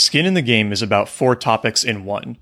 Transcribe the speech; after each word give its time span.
Skin 0.00 0.24
in 0.24 0.34
the 0.34 0.42
Game 0.42 0.72
is 0.72 0.80
about 0.82 1.08
four 1.08 1.36
topics 1.36 1.84
in 1.84 2.04
one 2.04 2.38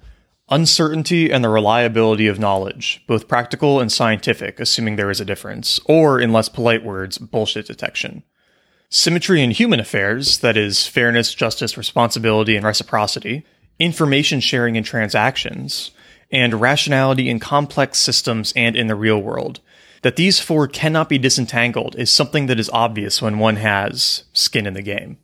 uncertainty 0.50 1.30
and 1.30 1.44
the 1.44 1.48
reliability 1.48 2.26
of 2.26 2.38
knowledge, 2.38 3.02
both 3.06 3.28
practical 3.28 3.80
and 3.80 3.92
scientific, 3.92 4.58
assuming 4.58 4.96
there 4.96 5.10
is 5.10 5.20
a 5.20 5.24
difference, 5.24 5.78
or 5.84 6.18
in 6.18 6.32
less 6.32 6.48
polite 6.48 6.82
words, 6.82 7.18
bullshit 7.18 7.66
detection. 7.66 8.22
Symmetry 8.88 9.42
in 9.42 9.50
human 9.50 9.78
affairs, 9.78 10.38
that 10.38 10.56
is, 10.56 10.86
fairness, 10.86 11.34
justice, 11.34 11.76
responsibility, 11.76 12.56
and 12.56 12.64
reciprocity, 12.64 13.44
information 13.78 14.40
sharing 14.40 14.76
in 14.76 14.84
transactions, 14.84 15.90
and 16.30 16.60
rationality 16.60 17.28
in 17.28 17.38
complex 17.38 17.98
systems 17.98 18.52
and 18.56 18.74
in 18.74 18.86
the 18.86 18.94
real 18.94 19.20
world. 19.20 19.60
That 20.00 20.16
these 20.16 20.40
four 20.40 20.66
cannot 20.66 21.10
be 21.10 21.18
disentangled 21.18 21.94
is 21.96 22.10
something 22.10 22.46
that 22.46 22.60
is 22.60 22.70
obvious 22.70 23.20
when 23.20 23.38
one 23.38 23.56
has 23.56 24.24
skin 24.32 24.66
in 24.66 24.72
the 24.72 24.80
game. 24.80 25.18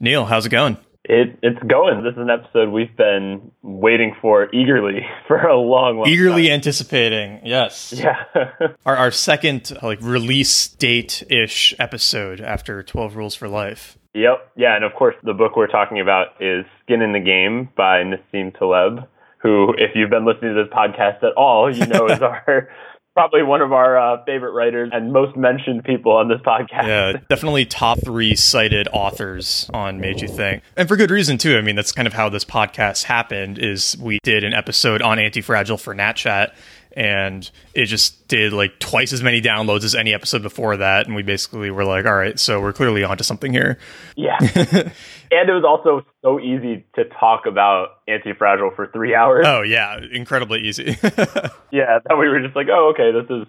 Neil, 0.00 0.24
how's 0.24 0.46
it 0.46 0.50
going? 0.50 0.78
It, 1.06 1.38
it's 1.42 1.62
going. 1.64 2.02
This 2.02 2.12
is 2.12 2.18
an 2.18 2.30
episode 2.30 2.70
we've 2.70 2.96
been 2.96 3.50
waiting 3.62 4.16
for 4.22 4.48
eagerly 4.54 5.00
for 5.28 5.36
a 5.36 5.54
long, 5.58 5.98
long 5.98 6.08
eagerly 6.08 6.44
time. 6.44 6.54
anticipating. 6.54 7.40
Yes. 7.44 7.92
Yeah. 7.94 8.24
our 8.86 8.96
our 8.96 9.10
second 9.10 9.76
like 9.82 9.98
release 10.00 10.66
date 10.68 11.22
ish 11.28 11.74
episode 11.78 12.40
after 12.40 12.82
Twelve 12.82 13.16
Rules 13.16 13.34
for 13.34 13.48
Life. 13.48 13.98
Yep. 14.14 14.52
Yeah, 14.56 14.76
and 14.76 14.84
of 14.84 14.94
course 14.94 15.16
the 15.22 15.34
book 15.34 15.56
we're 15.56 15.66
talking 15.66 16.00
about 16.00 16.28
is 16.40 16.64
Skin 16.84 17.02
in 17.02 17.12
the 17.12 17.20
Game 17.20 17.68
by 17.76 18.02
Nassim 18.02 18.56
Taleb, 18.58 19.06
who, 19.38 19.74
if 19.76 19.90
you've 19.94 20.08
been 20.10 20.24
listening 20.24 20.54
to 20.54 20.64
this 20.64 20.72
podcast 20.72 21.22
at 21.22 21.34
all, 21.36 21.70
you 21.74 21.84
know 21.86 22.06
is 22.06 22.22
our 22.22 22.70
probably 23.14 23.42
one 23.42 23.60
of 23.60 23.72
our 23.72 23.96
uh, 23.96 24.24
favorite 24.24 24.52
writers 24.52 24.90
and 24.92 25.12
most 25.12 25.36
mentioned 25.36 25.84
people 25.84 26.12
on 26.12 26.28
this 26.28 26.40
podcast. 26.40 26.86
Yeah, 26.86 27.12
definitely 27.28 27.64
top 27.64 27.98
three 28.04 28.34
cited 28.34 28.88
authors 28.92 29.70
on 29.72 30.00
Made 30.00 30.20
You 30.20 30.28
Think, 30.28 30.62
and 30.76 30.88
for 30.88 30.96
good 30.96 31.10
reason 31.10 31.38
too. 31.38 31.56
I 31.56 31.60
mean, 31.60 31.76
that's 31.76 31.92
kind 31.92 32.06
of 32.06 32.12
how 32.12 32.28
this 32.28 32.44
podcast 32.44 33.04
happened. 33.04 33.58
Is 33.58 33.96
we 33.98 34.18
did 34.22 34.44
an 34.44 34.52
episode 34.52 35.00
on 35.00 35.18
Anti-Fragile 35.18 35.78
for 35.78 35.94
NatChat, 35.94 36.54
and 36.96 37.50
it 37.74 37.86
just 37.86 38.26
did 38.28 38.52
like 38.52 38.78
twice 38.78 39.12
as 39.12 39.22
many 39.22 39.40
downloads 39.40 39.84
as 39.84 39.94
any 39.94 40.14
episode 40.14 40.42
before 40.42 40.76
that, 40.76 41.06
and 41.06 41.14
we 41.14 41.22
basically 41.22 41.70
were 41.70 41.84
like, 41.84 42.06
all 42.06 42.14
right, 42.14 42.38
so 42.38 42.60
we're 42.60 42.72
clearly 42.72 43.04
onto 43.04 43.24
something 43.24 43.52
here. 43.52 43.78
Yeah. 44.16 44.38
and 44.40 45.48
it 45.48 45.52
was 45.52 45.64
also 45.66 46.06
so 46.22 46.40
easy 46.40 46.86
to 46.94 47.04
talk 47.20 47.46
about 47.46 48.00
anti-fragile 48.08 48.72
for 48.76 48.86
three 48.88 49.14
hours. 49.14 49.44
Oh 49.46 49.62
yeah, 49.62 49.98
incredibly 50.12 50.60
easy. 50.60 50.96
yeah, 51.72 51.98
that 52.06 52.16
we 52.18 52.28
were 52.28 52.40
just 52.40 52.56
like, 52.56 52.68
oh 52.70 52.94
okay, 52.94 53.10
this 53.12 53.28
is 53.30 53.46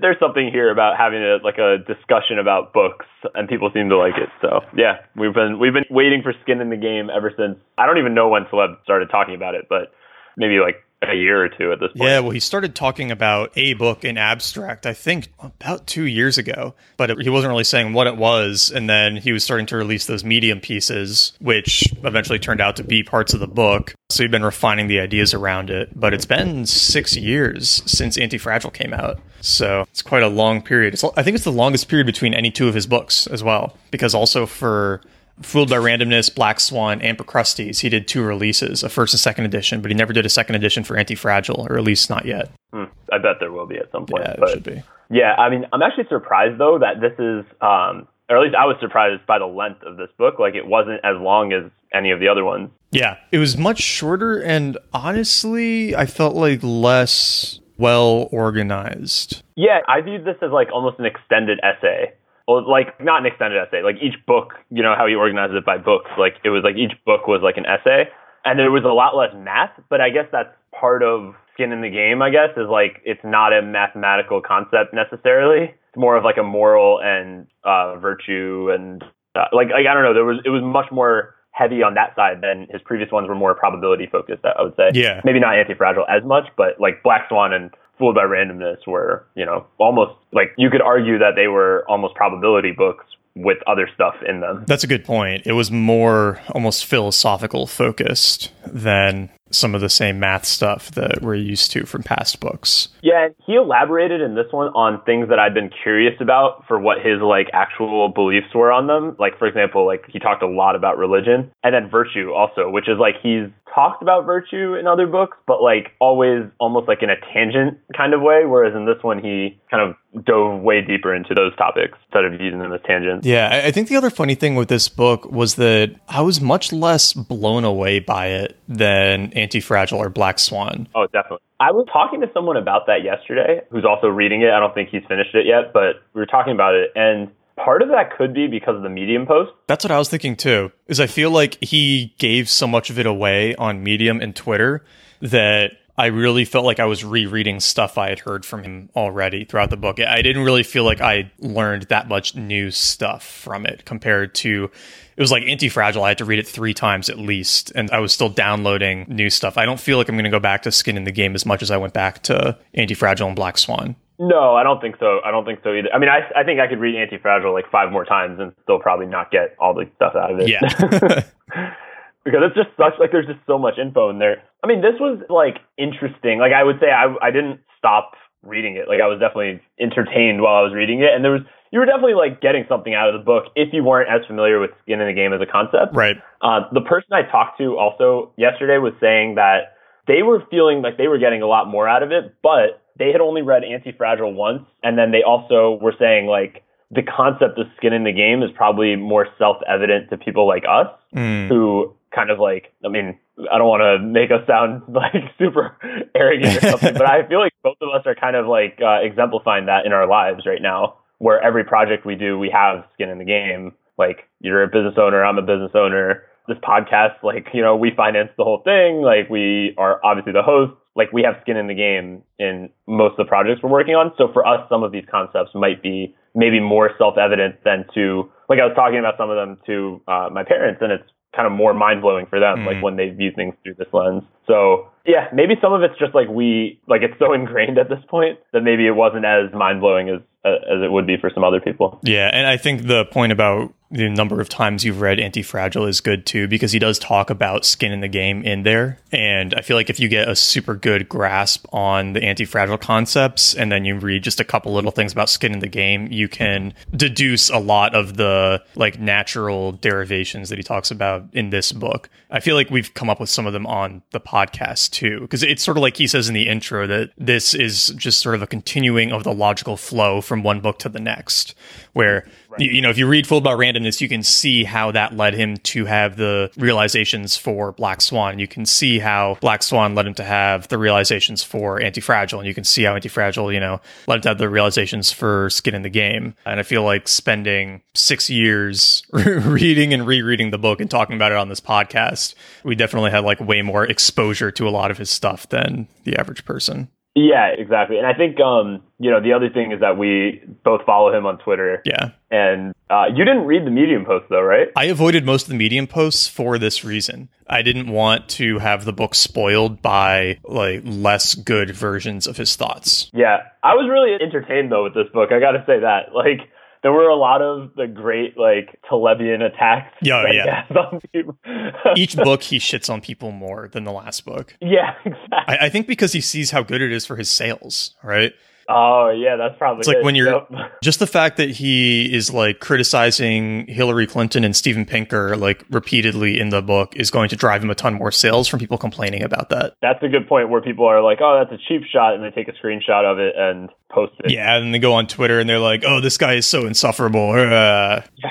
there's 0.00 0.18
something 0.18 0.50
here 0.52 0.72
about 0.72 0.96
having 0.98 1.22
a 1.22 1.38
like 1.44 1.58
a 1.58 1.78
discussion 1.86 2.38
about 2.40 2.72
books, 2.72 3.06
and 3.34 3.48
people 3.48 3.70
seem 3.72 3.88
to 3.88 3.96
like 3.96 4.16
it. 4.16 4.28
So 4.40 4.60
yeah, 4.76 5.06
we've 5.14 5.34
been 5.34 5.58
we've 5.58 5.72
been 5.72 5.86
waiting 5.90 6.22
for 6.22 6.34
skin 6.42 6.60
in 6.60 6.70
the 6.70 6.76
game 6.76 7.10
ever 7.14 7.32
since. 7.36 7.58
I 7.76 7.86
don't 7.86 7.98
even 7.98 8.14
know 8.14 8.28
when 8.28 8.46
Taleb 8.50 8.82
started 8.82 9.08
talking 9.10 9.34
about 9.34 9.54
it, 9.54 9.66
but 9.68 9.92
maybe 10.36 10.58
like 10.58 10.82
a 11.00 11.14
year 11.14 11.44
or 11.44 11.48
two 11.48 11.70
at 11.70 11.78
this 11.78 11.92
point. 11.92 12.08
Yeah, 12.08 12.20
well, 12.20 12.30
he 12.30 12.40
started 12.40 12.74
talking 12.74 13.12
about 13.12 13.52
a 13.56 13.74
book 13.74 14.04
in 14.04 14.18
abstract, 14.18 14.84
I 14.84 14.94
think 14.94 15.28
about 15.38 15.86
two 15.86 16.04
years 16.04 16.38
ago, 16.38 16.74
but 16.96 17.10
it, 17.10 17.20
he 17.22 17.30
wasn't 17.30 17.52
really 17.52 17.64
saying 17.64 17.92
what 17.92 18.08
it 18.08 18.16
was. 18.16 18.72
And 18.74 18.90
then 18.90 19.16
he 19.16 19.32
was 19.32 19.44
starting 19.44 19.66
to 19.66 19.76
release 19.76 20.06
those 20.06 20.24
medium 20.24 20.60
pieces, 20.60 21.34
which 21.40 21.92
eventually 22.02 22.40
turned 22.40 22.60
out 22.60 22.76
to 22.76 22.84
be 22.84 23.04
parts 23.04 23.32
of 23.32 23.38
the 23.38 23.46
book. 23.46 23.94
So 24.10 24.24
he'd 24.24 24.32
been 24.32 24.44
refining 24.44 24.88
the 24.88 24.98
ideas 24.98 25.34
around 25.34 25.70
it. 25.70 25.88
But 25.94 26.14
it's 26.14 26.26
been 26.26 26.66
six 26.66 27.16
years 27.16 27.82
since 27.86 28.18
Anti-Fragile 28.18 28.70
came 28.70 28.92
out. 28.92 29.20
So 29.40 29.82
it's 29.82 30.02
quite 30.02 30.24
a 30.24 30.28
long 30.28 30.62
period. 30.62 30.94
It's, 30.94 31.04
I 31.04 31.22
think 31.22 31.36
it's 31.36 31.44
the 31.44 31.52
longest 31.52 31.88
period 31.88 32.06
between 32.06 32.34
any 32.34 32.50
two 32.50 32.66
of 32.66 32.74
his 32.74 32.88
books 32.88 33.28
as 33.28 33.44
well, 33.44 33.76
because 33.92 34.14
also 34.16 34.46
for 34.46 35.00
Fooled 35.42 35.70
by 35.70 35.76
Randomness, 35.76 36.34
Black 36.34 36.58
Swan, 36.58 37.00
and 37.00 37.16
Procrustes. 37.16 37.80
He 37.80 37.88
did 37.88 38.08
two 38.08 38.22
releases, 38.22 38.82
a 38.82 38.88
first 38.88 39.14
and 39.14 39.20
second 39.20 39.44
edition, 39.44 39.80
but 39.80 39.90
he 39.90 39.96
never 39.96 40.12
did 40.12 40.26
a 40.26 40.28
second 40.28 40.56
edition 40.56 40.84
for 40.84 40.96
Anti 40.96 41.14
Fragile, 41.14 41.66
or 41.68 41.76
at 41.76 41.84
least 41.84 42.10
not 42.10 42.24
yet. 42.24 42.50
Hmm. 42.72 42.84
I 43.12 43.18
bet 43.18 43.36
there 43.40 43.52
will 43.52 43.66
be 43.66 43.76
at 43.76 43.90
some 43.92 44.06
point. 44.06 44.24
Yeah, 44.24 44.36
but, 44.38 44.50
should 44.50 44.64
be. 44.64 44.82
Yeah, 45.10 45.34
I 45.34 45.48
mean, 45.48 45.64
I'm 45.72 45.82
actually 45.82 46.06
surprised 46.08 46.58
though 46.58 46.78
that 46.80 47.00
this 47.00 47.12
is, 47.18 47.44
um, 47.60 48.08
or 48.28 48.36
at 48.36 48.42
least 48.42 48.56
I 48.56 48.66
was 48.66 48.76
surprised 48.80 49.24
by 49.26 49.38
the 49.38 49.46
length 49.46 49.82
of 49.82 49.96
this 49.96 50.10
book. 50.18 50.38
Like 50.38 50.54
it 50.54 50.66
wasn't 50.66 51.00
as 51.04 51.16
long 51.18 51.52
as 51.52 51.70
any 51.94 52.10
of 52.10 52.20
the 52.20 52.28
other 52.28 52.44
ones. 52.44 52.70
Yeah, 52.90 53.16
it 53.32 53.38
was 53.38 53.56
much 53.56 53.80
shorter, 53.80 54.38
and 54.40 54.76
honestly, 54.92 55.94
I 55.94 56.06
felt 56.06 56.34
like 56.34 56.60
less 56.62 57.60
well 57.76 58.28
organized. 58.32 59.42
Yeah, 59.56 59.80
I 59.88 60.00
viewed 60.00 60.24
this 60.24 60.36
as 60.42 60.50
like 60.50 60.68
almost 60.72 60.98
an 60.98 61.06
extended 61.06 61.60
essay 61.62 62.12
well, 62.12 62.17
like 62.48 63.00
not 63.00 63.20
an 63.20 63.26
extended 63.26 63.60
essay. 63.60 63.82
Like 63.82 63.96
each 64.00 64.16
book, 64.26 64.54
you 64.70 64.82
know 64.82 64.94
how 64.96 65.06
he 65.06 65.14
organizes 65.14 65.56
it 65.56 65.66
by 65.66 65.76
books. 65.76 66.10
Like 66.18 66.40
it 66.44 66.50
was 66.50 66.64
like 66.64 66.76
each 66.76 66.96
book 67.04 67.28
was 67.28 67.40
like 67.42 67.56
an 67.56 67.66
essay, 67.66 68.08
and 68.44 68.58
there 68.58 68.70
was 68.70 68.84
a 68.84 68.94
lot 68.94 69.16
less 69.16 69.36
math. 69.36 69.76
But 69.90 70.00
I 70.00 70.10
guess 70.10 70.26
that's 70.32 70.50
part 70.72 71.02
of 71.02 71.34
skin 71.52 71.72
in 71.72 71.82
the 71.82 71.90
game. 71.90 72.22
I 72.22 72.30
guess 72.30 72.56
is 72.56 72.68
like 72.70 73.02
it's 73.04 73.20
not 73.22 73.52
a 73.52 73.60
mathematical 73.60 74.40
concept 74.40 74.94
necessarily. 74.94 75.74
It's 75.74 75.96
more 75.96 76.16
of 76.16 76.24
like 76.24 76.38
a 76.38 76.42
moral 76.42 77.00
and 77.02 77.46
uh, 77.64 77.96
virtue 78.00 78.70
and 78.72 79.02
uh, 79.36 79.52
like 79.52 79.68
like 79.68 79.84
I 79.84 79.92
don't 79.92 80.02
know. 80.02 80.14
There 80.14 80.24
was 80.24 80.40
it 80.44 80.50
was 80.50 80.62
much 80.64 80.90
more 80.90 81.34
heavy 81.50 81.82
on 81.82 81.94
that 81.94 82.14
side 82.14 82.40
than 82.40 82.68
his 82.70 82.80
previous 82.84 83.10
ones 83.10 83.28
were 83.28 83.34
more 83.34 83.54
probability 83.54 84.08
focused. 84.10 84.44
I 84.44 84.62
would 84.62 84.76
say. 84.76 84.90
Yeah. 84.94 85.20
Maybe 85.24 85.40
not 85.40 85.58
anti-fragile 85.58 86.06
as 86.08 86.24
much, 86.24 86.44
but 86.56 86.80
like 86.80 87.02
Black 87.02 87.28
Swan 87.28 87.52
and 87.52 87.70
fooled 87.98 88.14
by 88.14 88.24
randomness 88.24 88.86
were, 88.86 89.26
you 89.34 89.44
know, 89.44 89.66
almost 89.78 90.12
like 90.32 90.52
you 90.56 90.70
could 90.70 90.82
argue 90.82 91.18
that 91.18 91.32
they 91.36 91.48
were 91.48 91.84
almost 91.88 92.14
probability 92.14 92.72
books 92.72 93.04
with 93.34 93.58
other 93.66 93.88
stuff 93.94 94.14
in 94.26 94.40
them. 94.40 94.64
That's 94.66 94.84
a 94.84 94.88
good 94.88 95.04
point. 95.04 95.42
It 95.46 95.52
was 95.52 95.70
more 95.70 96.40
almost 96.50 96.84
philosophical 96.84 97.66
focused 97.66 98.52
than 98.66 99.30
some 99.50 99.74
of 99.74 99.80
the 99.80 99.88
same 99.88 100.20
math 100.20 100.44
stuff 100.44 100.90
that 100.90 101.22
we're 101.22 101.34
used 101.34 101.70
to 101.72 101.86
from 101.86 102.02
past 102.02 102.40
books. 102.40 102.88
Yeah, 103.02 103.28
he 103.46 103.54
elaborated 103.54 104.20
in 104.20 104.34
this 104.34 104.46
one 104.50 104.68
on 104.68 105.02
things 105.04 105.28
that 105.30 105.38
I'd 105.38 105.54
been 105.54 105.70
curious 105.82 106.14
about 106.20 106.64
for 106.66 106.78
what 106.78 106.98
his 106.98 107.20
like 107.22 107.48
actual 107.52 108.08
beliefs 108.08 108.54
were 108.54 108.70
on 108.72 108.86
them. 108.86 109.16
Like 109.18 109.38
for 109.38 109.46
example, 109.46 109.86
like 109.86 110.04
he 110.08 110.18
talked 110.18 110.42
a 110.42 110.48
lot 110.48 110.76
about 110.76 110.98
religion 110.98 111.50
and 111.62 111.74
then 111.74 111.88
virtue 111.88 112.32
also, 112.32 112.68
which 112.68 112.88
is 112.88 112.98
like 112.98 113.14
he's 113.22 113.48
talked 113.74 114.02
about 114.02 114.26
virtue 114.26 114.74
in 114.74 114.86
other 114.86 115.06
books, 115.06 115.36
but 115.46 115.62
like 115.62 115.92
always 116.00 116.44
almost 116.58 116.88
like 116.88 117.02
in 117.02 117.10
a 117.10 117.16
tangent 117.32 117.78
kind 117.96 118.14
of 118.14 118.20
way. 118.20 118.44
Whereas 118.46 118.74
in 118.74 118.86
this 118.86 119.02
one, 119.02 119.22
he 119.22 119.58
kind 119.70 119.82
of 119.82 120.24
dove 120.24 120.60
way 120.62 120.80
deeper 120.82 121.14
into 121.14 121.34
those 121.34 121.54
topics 121.56 121.98
instead 122.06 122.24
of 122.24 122.40
using 122.40 122.58
them 122.58 122.72
as 122.72 122.80
tangents. 122.86 123.26
Yeah, 123.26 123.62
I 123.64 123.70
think 123.70 123.88
the 123.88 123.96
other 123.96 124.10
funny 124.10 124.34
thing 124.34 124.54
with 124.54 124.68
this 124.68 124.88
book 124.88 125.30
was 125.30 125.56
that 125.56 125.94
I 126.08 126.20
was 126.20 126.40
much 126.40 126.72
less 126.72 127.12
blown 127.12 127.64
away 127.64 128.00
by 128.00 128.26
it 128.26 128.56
than 128.68 129.32
Anti 129.32 129.60
Fragile 129.60 129.98
or 129.98 130.08
Black 130.08 130.38
Swan. 130.38 130.88
Oh, 130.94 131.06
definitely. 131.06 131.38
I 131.60 131.72
was 131.72 131.86
talking 131.92 132.20
to 132.20 132.28
someone 132.32 132.56
about 132.56 132.86
that 132.86 133.02
yesterday 133.02 133.62
who's 133.70 133.84
also 133.84 134.06
reading 134.06 134.42
it. 134.42 134.50
I 134.50 134.60
don't 134.60 134.74
think 134.74 134.90
he's 134.90 135.02
finished 135.08 135.34
it 135.34 135.44
yet, 135.44 135.72
but 135.72 136.02
we 136.14 136.20
were 136.20 136.26
talking 136.26 136.52
about 136.52 136.74
it 136.74 136.92
and 136.94 137.30
part 137.64 137.82
of 137.82 137.88
that 137.88 138.16
could 138.16 138.32
be 138.32 138.46
because 138.46 138.76
of 138.76 138.82
the 138.82 138.88
medium 138.88 139.26
post. 139.26 139.52
That's 139.66 139.84
what 139.84 139.90
i 139.90 139.98
was 139.98 140.08
thinking 140.08 140.36
too 140.36 140.72
is 140.86 141.00
i 141.00 141.06
feel 141.06 141.30
like 141.30 141.62
he 141.62 142.14
gave 142.18 142.48
so 142.48 142.66
much 142.66 142.90
of 142.90 142.98
it 142.98 143.06
away 143.06 143.54
on 143.56 143.82
medium 143.82 144.20
and 144.20 144.34
twitter 144.34 144.84
that 145.20 145.72
i 145.96 146.06
really 146.06 146.44
felt 146.44 146.64
like 146.64 146.80
i 146.80 146.84
was 146.84 147.04
rereading 147.04 147.60
stuff 147.60 147.98
i 147.98 148.08
had 148.08 148.20
heard 148.20 148.44
from 148.44 148.62
him 148.62 148.88
already 148.96 149.44
throughout 149.44 149.70
the 149.70 149.76
book. 149.76 150.00
I 150.00 150.22
didn't 150.22 150.44
really 150.44 150.62
feel 150.62 150.84
like 150.84 151.00
i 151.00 151.30
learned 151.38 151.84
that 151.84 152.08
much 152.08 152.34
new 152.34 152.70
stuff 152.70 153.24
from 153.24 153.66
it 153.66 153.84
compared 153.84 154.34
to 154.36 154.70
it 155.16 155.20
was 155.20 155.32
like 155.32 155.42
anti-fragile. 155.42 156.04
I 156.04 156.08
had 156.10 156.18
to 156.18 156.24
read 156.24 156.38
it 156.38 156.46
three 156.46 156.74
times 156.74 157.08
at 157.10 157.18
least 157.18 157.72
and 157.74 157.90
i 157.90 157.98
was 157.98 158.12
still 158.12 158.28
downloading 158.28 159.06
new 159.08 159.30
stuff. 159.30 159.58
I 159.58 159.66
don't 159.66 159.80
feel 159.80 159.98
like 159.98 160.08
i'm 160.08 160.14
going 160.14 160.24
to 160.24 160.30
go 160.30 160.40
back 160.40 160.62
to 160.62 160.72
skin 160.72 160.96
in 160.96 161.04
the 161.04 161.12
game 161.12 161.34
as 161.34 161.44
much 161.44 161.62
as 161.62 161.70
i 161.70 161.76
went 161.76 161.92
back 161.92 162.22
to 162.24 162.56
anti-fragile 162.74 163.26
and 163.26 163.36
black 163.36 163.58
swan 163.58 163.96
no, 164.18 164.54
I 164.54 164.62
don't 164.62 164.80
think 164.80 164.96
so. 164.98 165.20
I 165.24 165.30
don't 165.30 165.44
think 165.44 165.60
so 165.62 165.72
either. 165.72 165.88
I 165.94 165.98
mean, 165.98 166.08
I 166.08 166.26
I 166.34 166.44
think 166.44 166.60
I 166.60 166.66
could 166.66 166.80
read 166.80 166.96
Anti-Fragile 166.96 167.52
like 167.52 167.70
five 167.70 167.92
more 167.92 168.04
times 168.04 168.40
and 168.40 168.52
still 168.62 168.78
probably 168.78 169.06
not 169.06 169.30
get 169.30 169.54
all 169.60 169.74
the 169.74 169.86
stuff 169.96 170.14
out 170.16 170.32
of 170.32 170.40
it. 170.40 170.48
Yeah. 170.48 170.60
because 172.24 172.42
it's 172.42 172.56
just 172.56 172.70
such 172.76 172.94
like 172.98 173.12
there's 173.12 173.26
just 173.26 173.40
so 173.46 173.58
much 173.58 173.78
info 173.78 174.10
in 174.10 174.18
there. 174.18 174.42
I 174.62 174.66
mean, 174.66 174.82
this 174.82 174.98
was 174.98 175.22
like 175.30 175.58
interesting. 175.76 176.38
Like 176.38 176.52
I 176.52 176.64
would 176.64 176.80
say 176.80 176.90
I 176.90 177.14
I 177.22 177.30
didn't 177.30 177.60
stop 177.78 178.12
reading 178.42 178.76
it. 178.76 178.88
Like 178.88 179.00
I 179.00 179.06
was 179.06 179.20
definitely 179.20 179.62
entertained 179.78 180.42
while 180.42 180.56
I 180.56 180.62
was 180.62 180.74
reading 180.74 181.00
it 181.00 181.14
and 181.14 181.24
there 181.24 181.32
was 181.32 181.42
you 181.70 181.78
were 181.78 181.86
definitely 181.86 182.14
like 182.14 182.40
getting 182.40 182.64
something 182.68 182.94
out 182.94 183.08
of 183.08 183.14
the 183.20 183.24
book 183.24 183.52
if 183.54 183.72
you 183.72 183.84
weren't 183.84 184.08
as 184.08 184.26
familiar 184.26 184.58
with 184.58 184.70
skin 184.82 185.00
in 185.00 185.06
the 185.06 185.12
game 185.12 185.32
as 185.32 185.40
a 185.40 185.46
concept. 185.46 185.94
Right. 185.94 186.16
Uh, 186.40 186.62
the 186.72 186.80
person 186.80 187.12
I 187.12 187.22
talked 187.22 187.58
to 187.58 187.78
also 187.78 188.32
yesterday 188.36 188.78
was 188.78 188.94
saying 189.00 189.36
that 189.36 189.76
they 190.06 190.22
were 190.22 190.42
feeling 190.50 190.80
like 190.80 190.96
they 190.96 191.08
were 191.08 191.18
getting 191.18 191.42
a 191.42 191.46
lot 191.46 191.68
more 191.68 191.86
out 191.86 192.02
of 192.02 192.10
it, 192.10 192.34
but 192.42 192.80
they 192.98 193.12
had 193.12 193.20
only 193.20 193.42
read 193.42 193.64
Anti-Fragile 193.64 194.34
once, 194.34 194.64
and 194.82 194.98
then 194.98 195.12
they 195.12 195.22
also 195.22 195.78
were 195.80 195.94
saying 195.98 196.26
like 196.26 196.64
the 196.90 197.02
concept 197.02 197.58
of 197.58 197.66
skin 197.76 197.92
in 197.92 198.04
the 198.04 198.12
game 198.12 198.42
is 198.42 198.50
probably 198.54 198.96
more 198.96 199.26
self-evident 199.38 200.10
to 200.10 200.16
people 200.16 200.46
like 200.46 200.64
us 200.68 200.88
mm. 201.14 201.48
who 201.48 201.94
kind 202.14 202.30
of 202.30 202.38
like 202.38 202.72
I 202.84 202.88
mean 202.88 203.18
I 203.52 203.58
don't 203.58 203.68
want 203.68 203.82
to 203.82 204.04
make 204.04 204.30
us 204.30 204.46
sound 204.46 204.82
like 204.88 205.22
super 205.38 205.76
arrogant 206.14 206.56
or 206.56 206.70
something, 206.70 206.94
but 206.98 207.06
I 207.06 207.26
feel 207.28 207.40
like 207.40 207.52
both 207.62 207.76
of 207.80 207.88
us 207.88 208.06
are 208.06 208.14
kind 208.14 208.36
of 208.36 208.46
like 208.46 208.78
uh, 208.82 209.00
exemplifying 209.02 209.66
that 209.66 209.86
in 209.86 209.92
our 209.92 210.08
lives 210.08 210.46
right 210.46 210.62
now, 210.62 210.96
where 211.18 211.40
every 211.40 211.64
project 211.64 212.06
we 212.06 212.14
do 212.14 212.38
we 212.38 212.50
have 212.50 212.84
skin 212.94 213.08
in 213.08 213.18
the 213.18 213.24
game. 213.24 213.72
Like 213.96 214.28
you're 214.40 214.62
a 214.62 214.68
business 214.68 214.94
owner, 214.96 215.24
I'm 215.24 215.38
a 215.38 215.42
business 215.42 215.72
owner 215.74 216.24
this 216.48 216.58
podcast, 216.58 217.22
like, 217.22 217.48
you 217.52 217.62
know, 217.62 217.76
we 217.76 217.92
finance 217.94 218.30
the 218.36 218.42
whole 218.42 218.62
thing. 218.64 219.02
Like, 219.02 219.30
we 219.30 219.74
are 219.76 220.00
obviously 220.02 220.32
the 220.32 220.42
hosts. 220.42 220.76
Like, 220.98 221.12
we 221.12 221.22
have 221.22 221.40
skin 221.42 221.56
in 221.56 221.68
the 221.68 221.78
game 221.78 222.22
in 222.38 222.68
most 222.86 223.12
of 223.12 223.24
the 223.24 223.30
projects 223.30 223.62
we're 223.62 223.70
working 223.70 223.94
on. 223.94 224.12
So 224.18 224.28
for 224.34 224.44
us, 224.46 224.68
some 224.68 224.82
of 224.82 224.92
these 224.92 225.04
concepts 225.10 225.54
might 225.54 225.82
be 225.82 226.14
maybe 226.34 226.60
more 226.60 226.90
self-evident 226.98 227.64
than 227.64 227.86
to, 227.94 228.28
like 228.50 228.58
I 228.58 228.66
was 228.66 228.74
talking 228.76 228.98
about 228.98 229.14
some 229.16 229.30
of 229.30 229.36
them 229.36 229.56
to 229.66 230.02
uh, 230.06 230.28
my 230.30 230.44
parents, 230.44 230.82
and 230.82 230.92
it's 230.92 231.08
kind 231.34 231.46
of 231.46 231.52
more 231.52 231.74
mind 231.74 232.02
blowing 232.02 232.26
for 232.26 232.40
them, 232.40 232.58
mm. 232.58 232.66
like 232.66 232.82
when 232.82 232.96
they 232.96 233.10
view 233.10 233.30
things 233.34 233.54
through 233.62 233.74
this 233.74 233.88
lens. 233.92 234.22
So 234.46 234.88
yeah, 235.06 235.28
maybe 235.32 235.54
some 235.62 235.72
of 235.72 235.82
it's 235.82 235.98
just 235.98 236.14
like 236.14 236.28
we 236.28 236.80
like 236.88 237.02
it's 237.02 237.18
so 237.18 237.32
ingrained 237.38 237.78
at 237.78 237.88
this 237.88 238.02
point 238.08 238.38
that 238.52 238.62
maybe 238.62 238.86
it 238.86 238.96
wasn't 238.96 239.24
as 239.24 239.52
mind 239.52 239.80
blowing 239.80 240.08
as 240.08 240.20
as 240.44 240.82
it 240.82 240.90
would 240.90 241.06
be 241.06 241.16
for 241.20 241.30
some 241.34 241.44
other 241.44 241.60
people. 241.60 242.00
Yeah, 242.02 242.30
and 242.32 242.46
I 242.46 242.56
think 242.56 242.86
the 242.86 243.04
point 243.06 243.32
about 243.32 243.74
the 243.90 244.08
number 244.08 244.40
of 244.40 244.48
times 244.48 244.84
you've 244.84 245.00
read 245.00 245.18
Anti-Fragile 245.18 245.86
is 245.86 246.00
good 246.00 246.26
too 246.26 246.46
because 246.46 246.72
he 246.72 246.78
does 246.78 246.98
talk 246.98 247.30
about 247.30 247.64
skin 247.64 247.90
in 247.90 248.00
the 248.00 248.08
game 248.08 248.42
in 248.42 248.62
there 248.62 248.98
and 249.12 249.54
I 249.54 249.62
feel 249.62 249.76
like 249.76 249.88
if 249.88 249.98
you 249.98 250.08
get 250.08 250.28
a 250.28 250.36
super 250.36 250.74
good 250.74 251.08
grasp 251.08 251.64
on 251.72 252.12
the 252.12 252.22
Anti-Fragile 252.22 252.76
concepts 252.78 253.54
and 253.54 253.72
then 253.72 253.86
you 253.86 253.96
read 253.96 254.22
just 254.22 254.40
a 254.40 254.44
couple 254.44 254.74
little 254.74 254.90
things 254.90 255.12
about 255.12 255.30
skin 255.30 255.52
in 255.52 255.60
the 255.60 255.68
game 255.68 256.08
you 256.10 256.28
can 256.28 256.74
deduce 256.94 257.48
a 257.48 257.58
lot 257.58 257.94
of 257.94 258.16
the 258.16 258.62
like 258.74 258.98
natural 258.98 259.72
derivations 259.72 260.50
that 260.50 260.58
he 260.58 260.62
talks 260.62 260.90
about 260.90 261.24
in 261.32 261.48
this 261.48 261.72
book. 261.72 262.10
I 262.30 262.40
feel 262.40 262.56
like 262.56 262.68
we've 262.68 262.92
come 262.92 263.08
up 263.08 263.20
with 263.20 263.30
some 263.30 263.46
of 263.46 263.54
them 263.54 263.66
on 263.66 264.02
the 264.10 264.20
podcast 264.20 264.90
too 264.90 265.20
because 265.20 265.42
it's 265.42 265.62
sort 265.62 265.78
of 265.78 265.82
like 265.82 265.96
he 265.96 266.06
says 266.06 266.28
in 266.28 266.34
the 266.34 266.46
intro 266.46 266.86
that 266.86 267.12
this 267.16 267.54
is 267.54 267.88
just 267.96 268.20
sort 268.20 268.34
of 268.34 268.42
a 268.42 268.46
continuing 268.46 269.12
of 269.12 269.24
the 269.24 269.32
logical 269.32 269.78
flow 269.78 270.20
from 270.20 270.42
one 270.42 270.60
book 270.60 270.78
to 270.80 270.90
the 270.90 271.00
next 271.00 271.54
where 271.94 272.26
right. 272.58 272.66
you, 272.66 272.76
you, 272.76 272.82
know 272.82 272.90
if 272.90 272.98
you 272.98 273.06
read 273.06 273.26
fooled 273.26 273.44
by 273.44 273.52
randomness 273.52 274.00
you 274.00 274.08
can 274.08 274.22
see 274.22 274.64
how 274.64 274.90
that 274.90 275.16
led 275.16 275.34
him 275.34 275.56
to 275.58 275.84
have 275.84 276.16
the 276.16 276.50
realizations 276.56 277.36
for 277.36 277.72
black 277.72 278.00
swan 278.00 278.38
you 278.38 278.48
can 278.48 278.66
see 278.66 278.98
how 278.98 279.36
black 279.40 279.62
swan 279.62 279.94
led 279.94 280.06
him 280.06 280.14
to 280.14 280.24
have 280.24 280.68
the 280.68 280.78
realizations 280.78 281.42
for 281.42 281.80
anti-fragile 281.80 282.40
and 282.40 282.46
you 282.46 282.54
can 282.54 282.64
see 282.64 282.84
how 282.84 282.94
anti-fragile 282.94 283.52
you 283.52 283.60
know 283.60 283.80
led 284.06 284.16
him 284.16 284.22
to 284.22 284.28
have 284.28 284.38
the 284.38 284.48
realizations 284.48 285.12
for 285.12 285.48
skin 285.50 285.74
in 285.74 285.82
the 285.82 285.88
game 285.88 286.34
and 286.44 286.60
i 286.60 286.62
feel 286.62 286.82
like 286.82 287.08
spending 287.08 287.82
six 287.94 288.28
years 288.28 289.02
reading 289.12 289.92
and 289.92 290.06
rereading 290.06 290.50
the 290.50 290.58
book 290.58 290.80
and 290.80 290.90
talking 290.90 291.16
about 291.16 291.32
it 291.32 291.38
on 291.38 291.48
this 291.48 291.60
podcast 291.60 292.34
we 292.64 292.74
definitely 292.74 293.10
had 293.10 293.24
like 293.24 293.40
way 293.40 293.62
more 293.62 293.84
exposure 293.84 294.50
to 294.50 294.68
a 294.68 294.70
lot 294.70 294.90
of 294.90 294.98
his 294.98 295.10
stuff 295.10 295.48
than 295.48 295.88
the 296.04 296.16
average 296.16 296.44
person 296.44 296.88
yeah, 297.18 297.48
exactly. 297.56 297.98
And 297.98 298.06
I 298.06 298.14
think 298.14 298.38
um, 298.40 298.82
you 298.98 299.10
know 299.10 299.20
the 299.20 299.32
other 299.32 299.50
thing 299.50 299.72
is 299.72 299.80
that 299.80 299.98
we 299.98 300.42
both 300.64 300.82
follow 300.84 301.12
him 301.14 301.26
on 301.26 301.38
Twitter. 301.38 301.82
Yeah. 301.84 302.10
And 302.30 302.74
uh, 302.90 303.06
you 303.14 303.24
didn't 303.24 303.44
read 303.44 303.66
the 303.66 303.70
Medium 303.70 304.04
post 304.04 304.26
though, 304.30 304.42
right? 304.42 304.68
I 304.76 304.84
avoided 304.84 305.24
most 305.24 305.44
of 305.44 305.48
the 305.48 305.56
Medium 305.56 305.86
posts 305.86 306.28
for 306.28 306.58
this 306.58 306.84
reason. 306.84 307.28
I 307.48 307.62
didn't 307.62 307.88
want 307.88 308.28
to 308.30 308.58
have 308.58 308.84
the 308.84 308.92
book 308.92 309.14
spoiled 309.14 309.82
by 309.82 310.38
like 310.44 310.82
less 310.84 311.34
good 311.34 311.74
versions 311.74 312.26
of 312.26 312.36
his 312.36 312.54
thoughts. 312.56 313.10
Yeah, 313.12 313.38
I 313.62 313.74
was 313.74 313.88
really 313.90 314.14
entertained 314.14 314.70
though 314.70 314.84
with 314.84 314.94
this 314.94 315.08
book. 315.12 315.32
I 315.32 315.40
got 315.40 315.52
to 315.52 315.64
say 315.66 315.80
that. 315.80 316.14
Like 316.14 316.50
there 316.82 316.92
were 316.92 317.08
a 317.08 317.16
lot 317.16 317.42
of 317.42 317.74
the 317.76 317.86
great 317.86 318.36
like 318.38 318.80
Talebian 318.90 319.42
attacks. 319.42 319.94
Yeah, 320.02 320.24
oh, 320.26 321.00
yeah. 321.12 321.92
Each 321.96 322.16
book 322.16 322.42
he 322.42 322.58
shits 322.58 322.90
on 322.90 323.00
people 323.00 323.32
more 323.32 323.68
than 323.68 323.84
the 323.84 323.92
last 323.92 324.24
book. 324.24 324.56
Yeah, 324.60 324.94
exactly. 325.04 325.38
I, 325.46 325.66
I, 325.66 325.68
think 325.68 325.86
because 325.86 326.12
he 326.12 326.20
sees 326.20 326.50
how 326.50 326.62
good 326.62 326.82
it 326.82 326.92
is 326.92 327.06
for 327.06 327.16
his 327.16 327.30
sales, 327.30 327.94
right? 328.02 328.32
Oh 328.68 329.08
yeah, 329.08 329.36
that's 329.36 329.56
probably. 329.56 329.80
It's 329.80 329.88
like 329.88 329.98
it. 329.98 330.04
when 330.04 330.14
you're 330.14 330.30
yep. 330.30 330.72
just 330.82 330.98
the 330.98 331.06
fact 331.06 331.38
that 331.38 331.48
he 331.48 332.14
is 332.14 332.30
like 332.30 332.60
criticizing 332.60 333.66
Hillary 333.66 334.06
Clinton 334.06 334.44
and 334.44 334.54
Steven 334.54 334.84
Pinker 334.84 335.36
like 335.38 335.64
repeatedly 335.70 336.38
in 336.38 336.50
the 336.50 336.60
book 336.60 336.94
is 336.94 337.10
going 337.10 337.30
to 337.30 337.36
drive 337.36 337.64
him 337.64 337.70
a 337.70 337.74
ton 337.74 337.94
more 337.94 338.12
sales 338.12 338.46
from 338.46 338.60
people 338.60 338.76
complaining 338.76 339.22
about 339.22 339.48
that. 339.48 339.74
That's 339.80 340.02
a 340.02 340.08
good 340.08 340.28
point 340.28 340.50
where 340.50 340.60
people 340.60 340.84
are 340.84 341.02
like, 341.02 341.18
"Oh, 341.22 341.42
that's 341.42 341.58
a 341.58 341.64
cheap 341.66 341.86
shot," 341.90 342.14
and 342.14 342.22
they 342.22 342.30
take 342.30 342.48
a 342.48 342.52
screenshot 342.52 343.10
of 343.10 343.18
it 343.18 343.34
and 343.38 343.70
post 343.90 344.12
it. 344.18 344.32
Yeah, 344.32 344.58
and 344.58 344.74
they 344.74 344.78
go 344.78 344.92
on 344.92 345.06
Twitter 345.06 345.40
and 345.40 345.48
they're 345.48 345.58
like, 345.58 345.84
"Oh, 345.86 346.02
this 346.02 346.18
guy 346.18 346.34
is 346.34 346.46
so 346.46 346.66
insufferable." 346.66 347.30
Uh. 347.30 348.02
Yeah. 348.16 348.30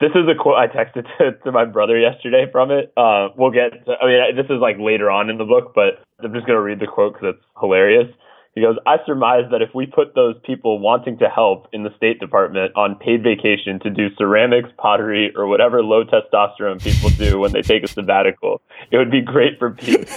This 0.00 0.10
is 0.10 0.28
a 0.28 0.34
quote 0.34 0.58
I 0.58 0.66
texted 0.66 1.06
to, 1.18 1.32
to 1.44 1.52
my 1.52 1.64
brother 1.64 1.98
yesterday 1.98 2.46
from 2.50 2.70
it. 2.70 2.92
Uh, 2.96 3.28
we'll 3.38 3.52
get. 3.52 3.86
To, 3.86 3.92
I 3.92 4.06
mean, 4.06 4.36
this 4.36 4.46
is 4.46 4.60
like 4.60 4.76
later 4.78 5.10
on 5.10 5.30
in 5.30 5.38
the 5.38 5.44
book, 5.44 5.72
but 5.74 6.04
I'm 6.22 6.34
just 6.34 6.46
gonna 6.46 6.60
read 6.60 6.80
the 6.80 6.86
quote 6.86 7.14
because 7.14 7.36
it's 7.36 7.44
hilarious. 7.58 8.08
He 8.54 8.60
goes, 8.60 8.76
I 8.86 8.98
surmise 9.04 9.44
that 9.50 9.62
if 9.62 9.74
we 9.74 9.86
put 9.86 10.14
those 10.14 10.36
people 10.44 10.78
wanting 10.78 11.18
to 11.18 11.28
help 11.28 11.66
in 11.72 11.82
the 11.82 11.90
State 11.96 12.20
Department 12.20 12.72
on 12.76 12.94
paid 12.94 13.24
vacation 13.24 13.80
to 13.80 13.90
do 13.90 14.14
ceramics, 14.16 14.68
pottery, 14.78 15.32
or 15.34 15.48
whatever 15.48 15.82
low 15.82 16.04
testosterone 16.04 16.80
people 16.80 17.10
do 17.10 17.40
when 17.40 17.52
they 17.52 17.62
take 17.62 17.82
a 17.82 17.88
sabbatical, 17.88 18.62
it 18.92 18.96
would 18.96 19.10
be 19.10 19.22
great 19.22 19.58
for 19.58 19.70
peace. 19.70 20.16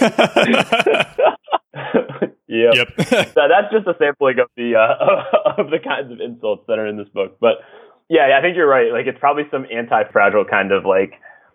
yep. 2.48 2.74
yep. 2.74 2.88
so 3.08 3.40
that's 3.48 3.72
just 3.72 3.86
a 3.86 3.94
sampling 3.98 4.38
of 4.38 4.48
the 4.56 4.74
uh, 4.74 5.60
of 5.60 5.70
the 5.70 5.78
kinds 5.78 6.12
of 6.12 6.20
insults 6.20 6.64
that 6.68 6.78
are 6.78 6.86
in 6.86 6.96
this 6.96 7.08
book. 7.08 7.38
But 7.40 7.58
yeah, 8.08 8.36
I 8.36 8.42
think 8.42 8.56
you're 8.56 8.68
right. 8.68 8.92
Like 8.92 9.06
it's 9.06 9.18
probably 9.18 9.44
some 9.50 9.66
anti-fragile 9.70 10.46
kind 10.46 10.72
of 10.72 10.84
like 10.84 11.12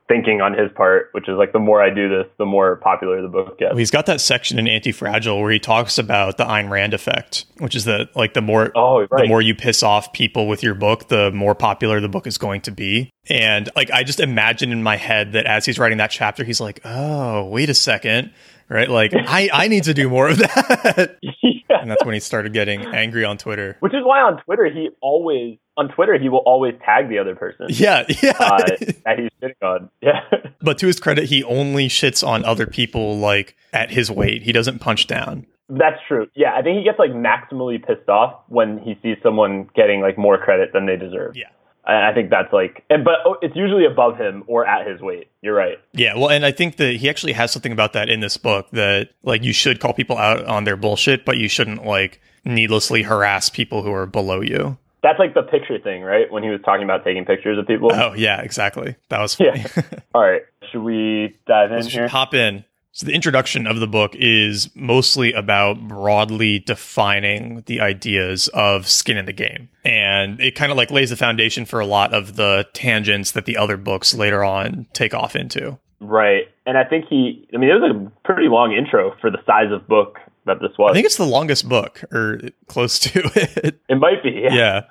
thinking 0.07 0.41
on 0.41 0.53
his 0.53 0.71
part, 0.75 1.09
which 1.13 1.29
is 1.29 1.37
like 1.37 1.53
the 1.53 1.59
more 1.59 1.81
I 1.81 1.89
do 1.89 2.09
this, 2.09 2.27
the 2.37 2.45
more 2.45 2.75
popular 2.77 3.21
the 3.21 3.27
book 3.27 3.57
gets. 3.57 3.71
Well, 3.71 3.77
he's 3.77 3.91
got 3.91 4.05
that 4.07 4.21
section 4.21 4.59
in 4.59 4.67
Anti-Fragile 4.67 5.39
where 5.41 5.51
he 5.51 5.59
talks 5.59 5.97
about 5.97 6.37
the 6.37 6.45
Ayn 6.45 6.69
Rand 6.69 6.93
effect, 6.93 7.45
which 7.59 7.75
is 7.75 7.85
that 7.85 8.15
like 8.15 8.33
the 8.33 8.41
more 8.41 8.71
oh, 8.75 9.07
right. 9.09 9.23
the 9.23 9.27
more 9.27 9.41
you 9.41 9.55
piss 9.55 9.83
off 9.83 10.13
people 10.13 10.47
with 10.47 10.63
your 10.63 10.75
book, 10.75 11.07
the 11.07 11.31
more 11.31 11.55
popular 11.55 11.99
the 11.99 12.09
book 12.09 12.27
is 12.27 12.37
going 12.37 12.61
to 12.61 12.71
be. 12.71 13.09
And 13.29 13.69
like 13.75 13.91
I 13.91 14.03
just 14.03 14.19
imagine 14.19 14.71
in 14.71 14.83
my 14.83 14.97
head 14.97 15.31
that 15.33 15.45
as 15.45 15.65
he's 15.65 15.79
writing 15.79 15.97
that 15.99 16.11
chapter, 16.11 16.43
he's 16.43 16.59
like, 16.59 16.81
"Oh, 16.83 17.45
wait 17.45 17.69
a 17.69 17.73
second 17.73 18.31
right? 18.69 18.89
Like 18.89 19.13
I, 19.13 19.49
I 19.51 19.67
need 19.67 19.83
to 19.85 19.93
do 19.93 20.09
more 20.09 20.29
of 20.29 20.37
that. 20.37 21.17
yeah. 21.21 21.81
And 21.81 21.89
that's 21.89 22.03
when 22.05 22.13
he 22.13 22.19
started 22.19 22.53
getting 22.53 22.85
angry 22.85 23.25
on 23.25 23.37
Twitter. 23.37 23.77
Which 23.79 23.93
is 23.93 24.01
why 24.03 24.21
on 24.21 24.41
Twitter 24.43 24.69
he 24.69 24.89
always 25.01 25.57
on 25.75 25.89
Twitter 25.89 26.17
he 26.19 26.29
will 26.29 26.43
always 26.45 26.73
tag 26.85 27.09
the 27.09 27.19
other 27.19 27.35
person. 27.35 27.67
Yeah, 27.69 28.05
yeah. 28.21 28.33
Uh, 28.39 28.59
that 29.05 29.19
he's 29.19 29.29
shitting 29.41 29.61
on. 29.61 29.89
Yeah. 30.01 30.21
But 30.63 30.77
to 30.77 30.87
his 30.87 30.97
credit, 30.97 31.25
he 31.25 31.43
only 31.43 31.89
shits 31.89 32.25
on 32.25 32.45
other 32.45 32.65
people 32.65 33.17
like 33.17 33.57
at 33.73 33.91
his 33.91 34.09
weight. 34.09 34.43
He 34.43 34.53
doesn't 34.53 34.79
punch 34.79 35.07
down. 35.07 35.45
That's 35.67 35.97
true. 36.07 36.27
Yeah, 36.35 36.53
I 36.55 36.61
think 36.61 36.77
he 36.77 36.85
gets 36.85 36.97
like 36.97 37.11
maximally 37.11 37.85
pissed 37.85 38.07
off 38.07 38.39
when 38.47 38.79
he 38.79 38.97
sees 39.03 39.17
someone 39.21 39.69
getting 39.75 39.99
like 39.99 40.17
more 40.17 40.37
credit 40.37 40.71
than 40.71 40.85
they 40.85 40.95
deserve. 40.95 41.35
Yeah. 41.35 41.49
I 41.85 42.13
think 42.13 42.29
that's 42.29 42.51
like, 42.53 42.83
and 42.89 43.03
but 43.03 43.15
oh, 43.25 43.35
it's 43.41 43.55
usually 43.55 43.85
above 43.85 44.17
him 44.17 44.43
or 44.47 44.65
at 44.65 44.87
his 44.87 45.01
weight. 45.01 45.27
You're 45.41 45.55
right. 45.55 45.77
Yeah, 45.91 46.15
well, 46.15 46.29
and 46.29 46.45
I 46.45 46.51
think 46.51 46.77
that 46.77 46.95
he 46.95 47.09
actually 47.09 47.33
has 47.33 47.51
something 47.51 47.73
about 47.73 47.93
that 47.93 48.09
in 48.09 48.21
this 48.21 48.37
book 48.37 48.69
that 48.71 49.09
like 49.23 49.43
you 49.43 49.51
should 49.51 49.81
call 49.81 49.93
people 49.93 50.17
out 50.17 50.45
on 50.45 50.63
their 50.63 50.77
bullshit, 50.77 51.25
but 51.25 51.37
you 51.37 51.49
shouldn't 51.49 51.85
like 51.85 52.21
needlessly 52.45 53.03
harass 53.03 53.49
people 53.49 53.83
who 53.83 53.91
are 53.91 54.05
below 54.05 54.39
you. 54.41 54.77
That's 55.01 55.19
like 55.19 55.33
the 55.33 55.43
picture 55.43 55.77
thing, 55.77 56.03
right? 56.03 56.31
When 56.31 56.43
he 56.43 56.49
was 56.49 56.61
talking 56.63 56.85
about 56.85 57.03
taking 57.03 57.25
pictures 57.25 57.57
of 57.57 57.67
people. 57.67 57.91
Oh 57.93 58.13
yeah, 58.13 58.41
exactly. 58.41 58.95
That 59.09 59.19
was 59.19 59.35
funny. 59.35 59.65
Yeah. 59.75 59.83
All 60.15 60.21
right, 60.21 60.43
should 60.71 60.83
we 60.83 61.35
dive 61.47 61.71
in 61.71 61.77
Let's 61.77 61.87
here? 61.89 62.07
Hop 62.07 62.33
in. 62.33 62.63
So 62.95 63.07
the 63.07 63.13
introduction 63.13 63.65
of 63.65 63.79
the 63.79 63.87
book 63.87 64.13
is 64.13 64.69
mostly 64.75 65.33
about 65.33 65.87
broadly 65.87 66.59
defining 66.59 67.63
the 67.65 67.81
ideas 67.81 68.49
of 68.49 68.87
skin 68.87 69.17
in 69.17 69.25
the 69.25 69.33
game. 69.33 69.69
And 69.83 70.39
it 70.39 70.53
kind 70.53 70.71
of 70.71 70.77
like 70.77 70.91
lays 70.91 71.09
the 71.09 71.15
foundation 71.15 71.65
for 71.65 71.79
a 71.79 71.87
lot 71.87 72.13
of 72.13 72.35
the 72.35 72.67
tangents 72.73 73.31
that 73.31 73.45
the 73.45 73.57
other 73.57 73.77
books 73.77 74.13
later 74.13 74.43
on 74.43 74.85
take 74.93 75.15
off 75.15 75.35
into. 75.35 75.79
Right. 76.01 76.43
And 76.67 76.77
I 76.77 76.83
think 76.83 77.05
he 77.09 77.47
I 77.51 77.57
mean 77.57 77.71
it 77.71 77.73
was 77.73 77.95
a 77.95 78.27
pretty 78.27 78.47
long 78.47 78.73
intro 78.73 79.15
for 79.19 79.31
the 79.31 79.39
size 79.43 79.71
of 79.71 79.87
book 79.87 80.19
that 80.45 80.59
this 80.61 80.77
was. 80.77 80.91
I 80.91 80.93
think 80.93 81.07
it's 81.07 81.17
the 81.17 81.25
longest 81.25 81.67
book 81.67 82.03
or 82.11 82.41
close 82.67 82.99
to 82.99 83.21
it. 83.35 83.79
It 83.89 83.95
might 83.95 84.21
be. 84.21 84.39
Yeah. 84.43 84.53
yeah. 84.53 84.81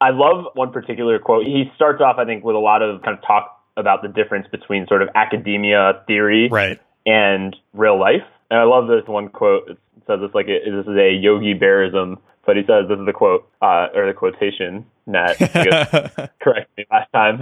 I 0.00 0.12
love 0.12 0.46
one 0.54 0.72
particular 0.72 1.18
quote. 1.18 1.44
He 1.44 1.70
starts 1.76 2.00
off 2.00 2.16
I 2.16 2.24
think 2.24 2.42
with 2.42 2.56
a 2.56 2.58
lot 2.58 2.80
of 2.80 3.02
kind 3.02 3.18
of 3.18 3.22
talk 3.22 3.54
about 3.76 4.00
the 4.00 4.08
difference 4.08 4.46
between 4.50 4.86
sort 4.86 5.02
of 5.02 5.10
academia 5.14 6.02
theory 6.06 6.48
right 6.50 6.80
and 7.06 7.56
real 7.72 7.98
life. 7.98 8.26
And 8.50 8.58
I 8.58 8.64
love 8.64 8.88
this 8.88 9.06
one 9.06 9.28
quote. 9.28 9.70
It 9.70 9.78
says 10.06 10.18
it's 10.22 10.34
like 10.34 10.46
a, 10.46 10.58
this 10.64 10.86
is 10.86 10.96
a 10.96 11.12
Yogi 11.12 11.54
Berraism, 11.54 12.18
but 12.44 12.56
he 12.56 12.62
says 12.62 12.88
this 12.88 12.98
is 12.98 13.06
the 13.06 13.12
quote 13.12 13.48
uh, 13.62 13.88
or 13.94 14.06
the 14.06 14.14
quotation. 14.16 14.86
Nat, 15.06 15.34
correct 16.42 16.70
me 16.76 16.84
last 16.90 17.10
time. 17.12 17.40